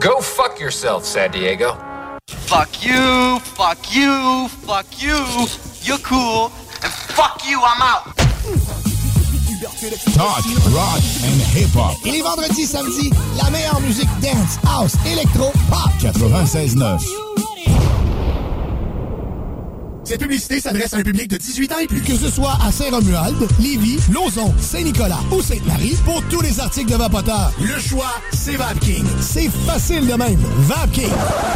Go 0.00 0.20
fuck 0.20 0.60
yourself, 0.60 1.04
San 1.04 1.30
Diego. 1.30 1.76
Fuck 2.48 2.82
you, 2.82 3.38
fuck 3.40 3.94
you, 3.94 4.48
fuck 4.66 4.86
you. 5.02 5.14
You're 5.82 5.98
cool. 5.98 6.50
And 6.82 6.90
fuck 6.90 7.42
you, 7.46 7.60
I'm 7.60 7.82
out. 7.82 8.16
Talk, 10.14 10.42
rock 10.72 11.02
and 11.24 11.40
hip-hop. 11.54 11.98
Et 12.06 12.10
les 12.10 12.22
vendredis, 12.22 12.66
samedis, 12.66 13.10
la 13.36 13.50
meilleure 13.50 13.80
musique 13.82 14.08
dance, 14.20 14.58
house, 14.64 14.96
électro, 15.12 15.52
pop. 15.68 15.90
96.9. 16.00 17.27
Cette 20.08 20.22
publicité 20.22 20.58
s'adresse 20.58 20.94
à 20.94 20.96
un 20.96 21.02
public 21.02 21.28
de 21.28 21.36
18 21.36 21.72
ans 21.72 21.78
et 21.82 21.86
plus. 21.86 22.00
Que 22.00 22.16
ce 22.16 22.30
soit 22.30 22.56
à 22.66 22.72
Saint-Romuald, 22.72 23.46
Lévis, 23.60 23.98
Lauson, 24.10 24.54
Saint-Nicolas 24.58 25.20
ou 25.30 25.42
Sainte-Marie, 25.42 25.98
pour 26.02 26.22
tous 26.30 26.40
les 26.40 26.58
articles 26.60 26.90
de 26.90 26.96
Vapoteur, 26.96 27.52
le 27.60 27.78
choix, 27.78 28.14
c'est 28.32 28.56
VapKing. 28.56 29.04
C'est 29.20 29.50
facile 29.66 30.06
de 30.06 30.14
même. 30.14 30.40
VapKing. 30.60 31.10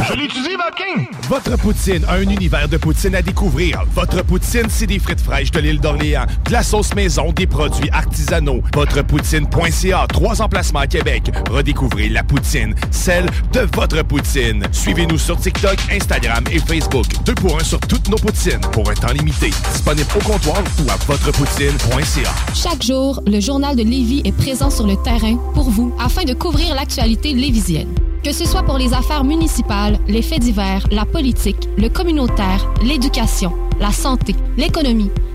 Je 0.07 0.13
l'utilise, 0.13 0.55
Vapking! 0.55 1.07
Votre 1.29 1.57
poutine, 1.57 2.05
un 2.07 2.21
univers 2.21 2.69
de 2.69 2.77
poutine 2.77 3.15
à 3.15 3.23
découvrir. 3.23 3.83
Votre 3.95 4.23
poutine, 4.23 4.67
c'est 4.69 4.85
des 4.85 4.99
frites 4.99 5.21
fraîches 5.21 5.49
de 5.49 5.59
l'île 5.59 5.79
d'Orléans, 5.79 6.27
de 6.45 6.51
la 6.51 6.61
sauce 6.61 6.93
maison, 6.93 7.31
des 7.31 7.47
produits 7.47 7.89
artisanaux. 7.89 8.61
Votrepoutine.ca, 8.75 10.05
trois 10.09 10.43
emplacements 10.43 10.81
à 10.81 10.87
Québec. 10.87 11.31
Redécouvrez 11.49 12.09
la 12.09 12.21
poutine, 12.23 12.75
celle 12.91 13.25
de 13.51 13.61
votre 13.75 14.03
poutine. 14.03 14.63
Suivez-nous 14.71 15.17
sur 15.17 15.39
TikTok, 15.39 15.77
Instagram 15.91 16.43
et 16.51 16.59
Facebook. 16.59 17.07
Deux 17.25 17.33
pour 17.33 17.59
un 17.59 17.63
sur 17.63 17.79
toutes 17.79 18.09
nos 18.09 18.17
poutines 18.17 18.42
pour 18.73 18.89
un 18.89 18.93
temps 18.93 19.13
limité. 19.13 19.51
Disponible 19.71 20.09
au 20.17 20.19
comptoir 20.19 20.61
ou 20.79 20.91
à 20.91 20.97
votrepoutine.ca. 21.05 22.29
Chaque 22.53 22.83
jour, 22.83 23.21
le 23.25 23.39
journal 23.39 23.75
de 23.75 23.83
Lévis 23.83 24.21
est 24.25 24.35
présent 24.35 24.69
sur 24.69 24.85
le 24.85 24.97
terrain 24.97 25.37
pour 25.53 25.69
vous 25.69 25.93
afin 25.97 26.25
de 26.25 26.33
couvrir 26.33 26.75
l'actualité 26.75 27.33
lévisienne. 27.33 27.93
Que 28.21 28.33
ce 28.33 28.45
soit 28.45 28.63
pour 28.63 28.77
les 28.77 28.93
affaires 28.93 29.23
municipales, 29.23 29.97
les 30.07 30.21
faits 30.21 30.41
divers, 30.41 30.85
la 30.91 31.05
politique, 31.05 31.69
le 31.77 31.87
communautaire, 31.87 32.69
l'éducation, 32.83 33.53
la 33.79 33.91
santé, 33.91 34.35
l'économie, 34.57 35.11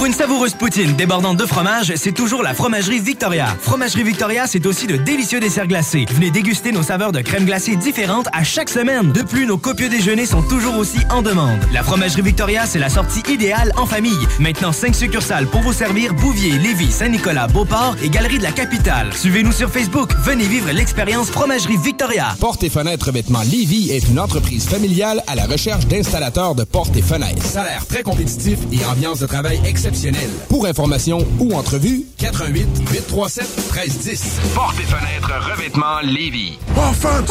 Pour 0.00 0.06
une 0.06 0.14
savoureuse 0.14 0.54
poutine 0.54 0.94
débordante 0.94 1.36
de 1.36 1.44
fromage, 1.44 1.92
c'est 1.96 2.12
toujours 2.12 2.42
la 2.42 2.54
Fromagerie 2.54 3.00
Victoria. 3.00 3.54
Fromagerie 3.60 4.02
Victoria, 4.02 4.46
c'est 4.46 4.64
aussi 4.64 4.86
de 4.86 4.96
délicieux 4.96 5.40
desserts 5.40 5.66
glacés. 5.66 6.06
Venez 6.10 6.30
déguster 6.30 6.72
nos 6.72 6.82
saveurs 6.82 7.12
de 7.12 7.20
crème 7.20 7.44
glacée 7.44 7.76
différentes 7.76 8.26
à 8.32 8.42
chaque 8.42 8.70
semaine. 8.70 9.12
De 9.12 9.20
plus, 9.20 9.44
nos 9.44 9.58
copieux 9.58 9.90
déjeuners 9.90 10.24
sont 10.24 10.40
toujours 10.40 10.78
aussi 10.78 11.00
en 11.10 11.20
demande. 11.20 11.58
La 11.74 11.82
Fromagerie 11.82 12.22
Victoria, 12.22 12.64
c'est 12.64 12.78
la 12.78 12.88
sortie 12.88 13.20
idéale 13.30 13.74
en 13.76 13.84
famille. 13.84 14.26
Maintenant, 14.38 14.72
5 14.72 14.94
succursales 14.94 15.46
pour 15.46 15.60
vous 15.60 15.74
servir 15.74 16.14
Bouvier, 16.14 16.52
Lévis, 16.52 16.92
Saint-Nicolas, 16.92 17.46
Beauport 17.48 17.94
et 18.02 18.08
Galerie 18.08 18.38
de 18.38 18.44
la 18.44 18.52
Capitale. 18.52 19.12
Suivez-nous 19.12 19.52
sur 19.52 19.68
Facebook. 19.68 20.14
Venez 20.24 20.44
vivre 20.44 20.70
l'expérience 20.72 21.28
Fromagerie 21.28 21.76
Victoria. 21.76 22.34
Porte 22.40 22.62
et 22.62 22.70
fenêtres 22.70 23.12
Vêtements 23.12 23.42
Lévis 23.42 23.90
est 23.90 24.08
une 24.08 24.18
entreprise 24.18 24.66
familiale 24.66 25.22
à 25.26 25.34
la 25.34 25.44
recherche 25.44 25.84
d'installateurs 25.84 26.54
de 26.54 26.64
portes 26.64 26.96
et 26.96 27.02
fenêtres. 27.02 27.44
Salaire 27.44 27.84
très 27.86 28.02
compétitif 28.02 28.60
et 28.72 28.82
ambiance 28.86 29.18
de 29.18 29.26
travail 29.26 29.60
exceptionnelle. 29.90 30.30
Pour 30.48 30.66
information 30.66 31.26
ou 31.38 31.52
entrevue, 31.54 32.04
88 32.18 32.66
837 32.90 33.44
1310. 33.72 34.40
Porte 34.54 34.76
et 34.78 34.84
fenêtres 34.84 35.32
revêtement 35.50 36.00
Lévis. 36.02 36.58
Offense! 36.76 37.30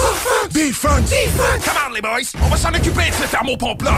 Defense! 0.51 1.09
Defense! 1.09 1.63
Come 1.63 1.73
on, 1.87 1.93
les 1.93 2.01
boys! 2.01 2.31
On 2.43 2.49
va 2.49 2.57
s'en 2.57 2.69
occuper 2.69 3.09
de 3.09 3.15
ce 3.23 3.31
thermopompe-là! 3.31 3.95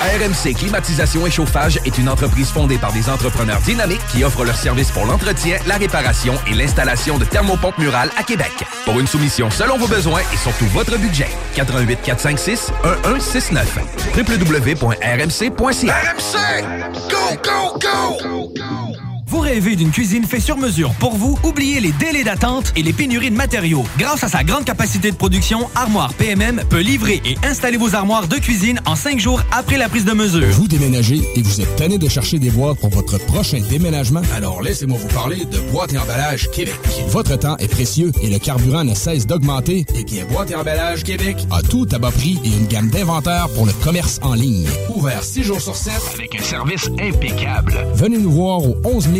RMC 0.00 0.54
Climatisation 0.54 1.26
et 1.26 1.30
Chauffage 1.30 1.78
est 1.84 1.98
une 1.98 2.08
entreprise 2.08 2.48
fondée 2.48 2.78
par 2.78 2.92
des 2.92 3.10
entrepreneurs 3.10 3.60
dynamiques 3.60 4.00
qui 4.10 4.24
offrent 4.24 4.44
leurs 4.44 4.56
services 4.56 4.90
pour 4.90 5.04
l'entretien, 5.04 5.58
la 5.66 5.76
réparation 5.76 6.34
et 6.50 6.54
l'installation 6.54 7.18
de 7.18 7.24
thermopompes 7.26 7.78
murales 7.78 8.10
à 8.16 8.22
Québec. 8.22 8.52
Pour 8.86 8.98
une 8.98 9.06
soumission 9.06 9.50
selon 9.50 9.76
vos 9.76 9.88
besoins 9.88 10.22
et 10.32 10.36
surtout 10.38 10.66
votre 10.66 10.96
budget, 10.96 11.28
88 11.54 11.98
456 12.02 12.72
1169 13.04 13.78
www.rmc.ca 14.16 15.94
RMC! 15.94 16.64
Go, 17.10 17.36
go, 17.42 17.78
go! 17.78 17.89
go. 17.90 18.18
go, 18.20 18.92
go. 18.94 19.09
Vous 19.30 19.38
rêvez 19.38 19.76
d'une 19.76 19.92
cuisine 19.92 20.24
faite 20.24 20.42
sur 20.42 20.56
mesure 20.56 20.92
pour 20.94 21.14
vous? 21.14 21.38
Oubliez 21.44 21.78
les 21.78 21.92
délais 21.92 22.24
d'attente 22.24 22.72
et 22.74 22.82
les 22.82 22.92
pénuries 22.92 23.30
de 23.30 23.36
matériaux. 23.36 23.84
Grâce 23.96 24.24
à 24.24 24.28
sa 24.28 24.42
grande 24.42 24.64
capacité 24.64 25.12
de 25.12 25.16
production, 25.16 25.70
Armoire 25.76 26.12
PMM 26.14 26.62
peut 26.68 26.80
livrer 26.80 27.22
et 27.24 27.36
installer 27.46 27.76
vos 27.76 27.94
armoires 27.94 28.26
de 28.26 28.34
cuisine 28.38 28.80
en 28.86 28.96
cinq 28.96 29.20
jours 29.20 29.40
après 29.52 29.78
la 29.78 29.88
prise 29.88 30.04
de 30.04 30.14
mesure. 30.14 30.48
Vous 30.50 30.66
déménagez 30.66 31.22
et 31.36 31.42
vous 31.42 31.60
êtes 31.60 31.76
tanné 31.76 31.96
de 31.96 32.08
chercher 32.08 32.40
des 32.40 32.50
boîtes 32.50 32.80
pour 32.80 32.90
votre 32.90 33.24
prochain 33.26 33.60
déménagement? 33.70 34.22
Alors 34.34 34.62
laissez-moi 34.62 34.98
vous 35.00 35.14
parler 35.14 35.44
de 35.44 35.60
Boîte 35.70 35.92
et 35.92 35.98
Emballage 35.98 36.50
Québec. 36.50 36.74
Votre 37.06 37.38
temps 37.38 37.56
est 37.58 37.68
précieux 37.68 38.10
et 38.24 38.30
le 38.30 38.40
carburant 38.40 38.82
ne 38.82 38.96
cesse 38.96 39.28
d'augmenter. 39.28 39.86
Eh 39.96 40.02
bien, 40.02 40.24
Boîte 40.24 40.50
et 40.50 40.56
Emballage 40.56 41.04
Québec 41.04 41.36
a 41.52 41.62
tout 41.62 41.86
à 41.92 41.98
bas 42.00 42.10
prix 42.10 42.40
et 42.44 42.48
une 42.48 42.66
gamme 42.66 42.90
d'inventaires 42.90 43.46
pour 43.54 43.64
le 43.64 43.72
commerce 43.74 44.18
en 44.22 44.34
ligne. 44.34 44.66
Ouvert 44.92 45.22
6 45.22 45.44
jours 45.44 45.60
sur 45.60 45.76
7 45.76 45.92
Avec 46.14 46.34
un 46.34 46.42
service 46.42 46.90
impeccable. 47.00 47.86
Venez 47.94 48.18
nous 48.18 48.32
voir 48.32 48.64
au 48.64 48.76
11 48.82 49.06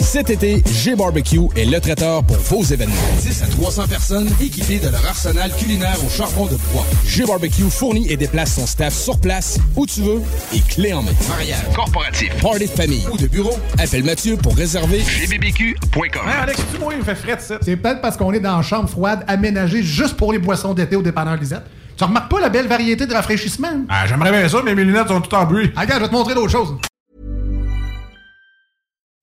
Cet 0.00 0.30
été, 0.30 0.62
G-Barbecue 0.66 1.40
est 1.56 1.64
le 1.64 1.80
traiteur 1.80 2.22
pour 2.22 2.36
vos 2.36 2.62
événements. 2.62 2.94
10 3.20 3.42
à 3.42 3.46
300 3.46 3.88
personnes 3.88 4.28
équipées 4.40 4.78
de 4.78 4.88
leur 4.88 5.04
arsenal 5.06 5.50
culinaire 5.56 5.96
au 6.04 6.10
charbon 6.10 6.46
de 6.46 6.56
bois. 6.72 6.86
G-Barbecue 7.06 7.70
fournit 7.70 8.10
et 8.10 8.16
déplace 8.16 8.54
son 8.54 8.66
staff 8.66 8.94
sur 8.94 9.18
place, 9.18 9.58
où 9.74 9.86
tu 9.86 10.02
veux, 10.02 10.22
et 10.54 10.60
clé 10.60 10.92
en 10.92 11.02
main. 11.02 11.12
Mariage, 11.28 11.64
corporatif, 11.74 12.30
party 12.40 12.66
de 12.66 12.70
famille 12.70 13.06
ou 13.10 13.16
de 13.16 13.26
bureau, 13.26 13.56
appelle 13.78 14.04
Mathieu 14.04 14.36
pour 14.36 14.54
réserver 14.54 14.98
gbbq.com. 15.00 16.22
Alex, 16.42 16.60
tu 16.72 16.78
moi, 16.78 16.92
il 16.92 16.98
me 16.98 17.04
fait 17.04 17.14
frais 17.14 17.38
ça. 17.38 17.58
C'est 17.62 17.76
peut-être 17.76 18.00
parce 18.00 18.16
qu'on 18.16 18.32
est 18.32 18.40
dans 18.40 18.56
une 18.56 18.62
chambre 18.62 18.88
froide 18.88 19.24
aménagée 19.26 19.82
juste 19.82 20.16
pour 20.16 20.32
les 20.32 20.38
boissons 20.38 20.74
d'été 20.74 20.96
au 20.96 21.02
dépanneur 21.02 21.36
Lisette. 21.36 21.64
Tu 21.96 22.04
remarques 22.04 22.30
pas 22.30 22.40
la 22.40 22.50
belle 22.50 22.68
variété 22.68 23.06
de 23.06 23.14
rafraîchissement? 23.14 23.84
Ah, 23.88 24.06
j'aimerais 24.06 24.30
bien 24.30 24.48
ça, 24.48 24.58
mais 24.64 24.74
mes 24.74 24.84
lunettes 24.84 25.08
sont 25.08 25.20
toutes 25.20 25.32
en 25.34 25.46
bruit. 25.46 25.72
Ah, 25.74 25.80
regarde, 25.80 26.00
je 26.00 26.04
vais 26.04 26.10
te 26.10 26.14
montrer 26.14 26.34
d'autres 26.34 26.52
choses. 26.52 26.76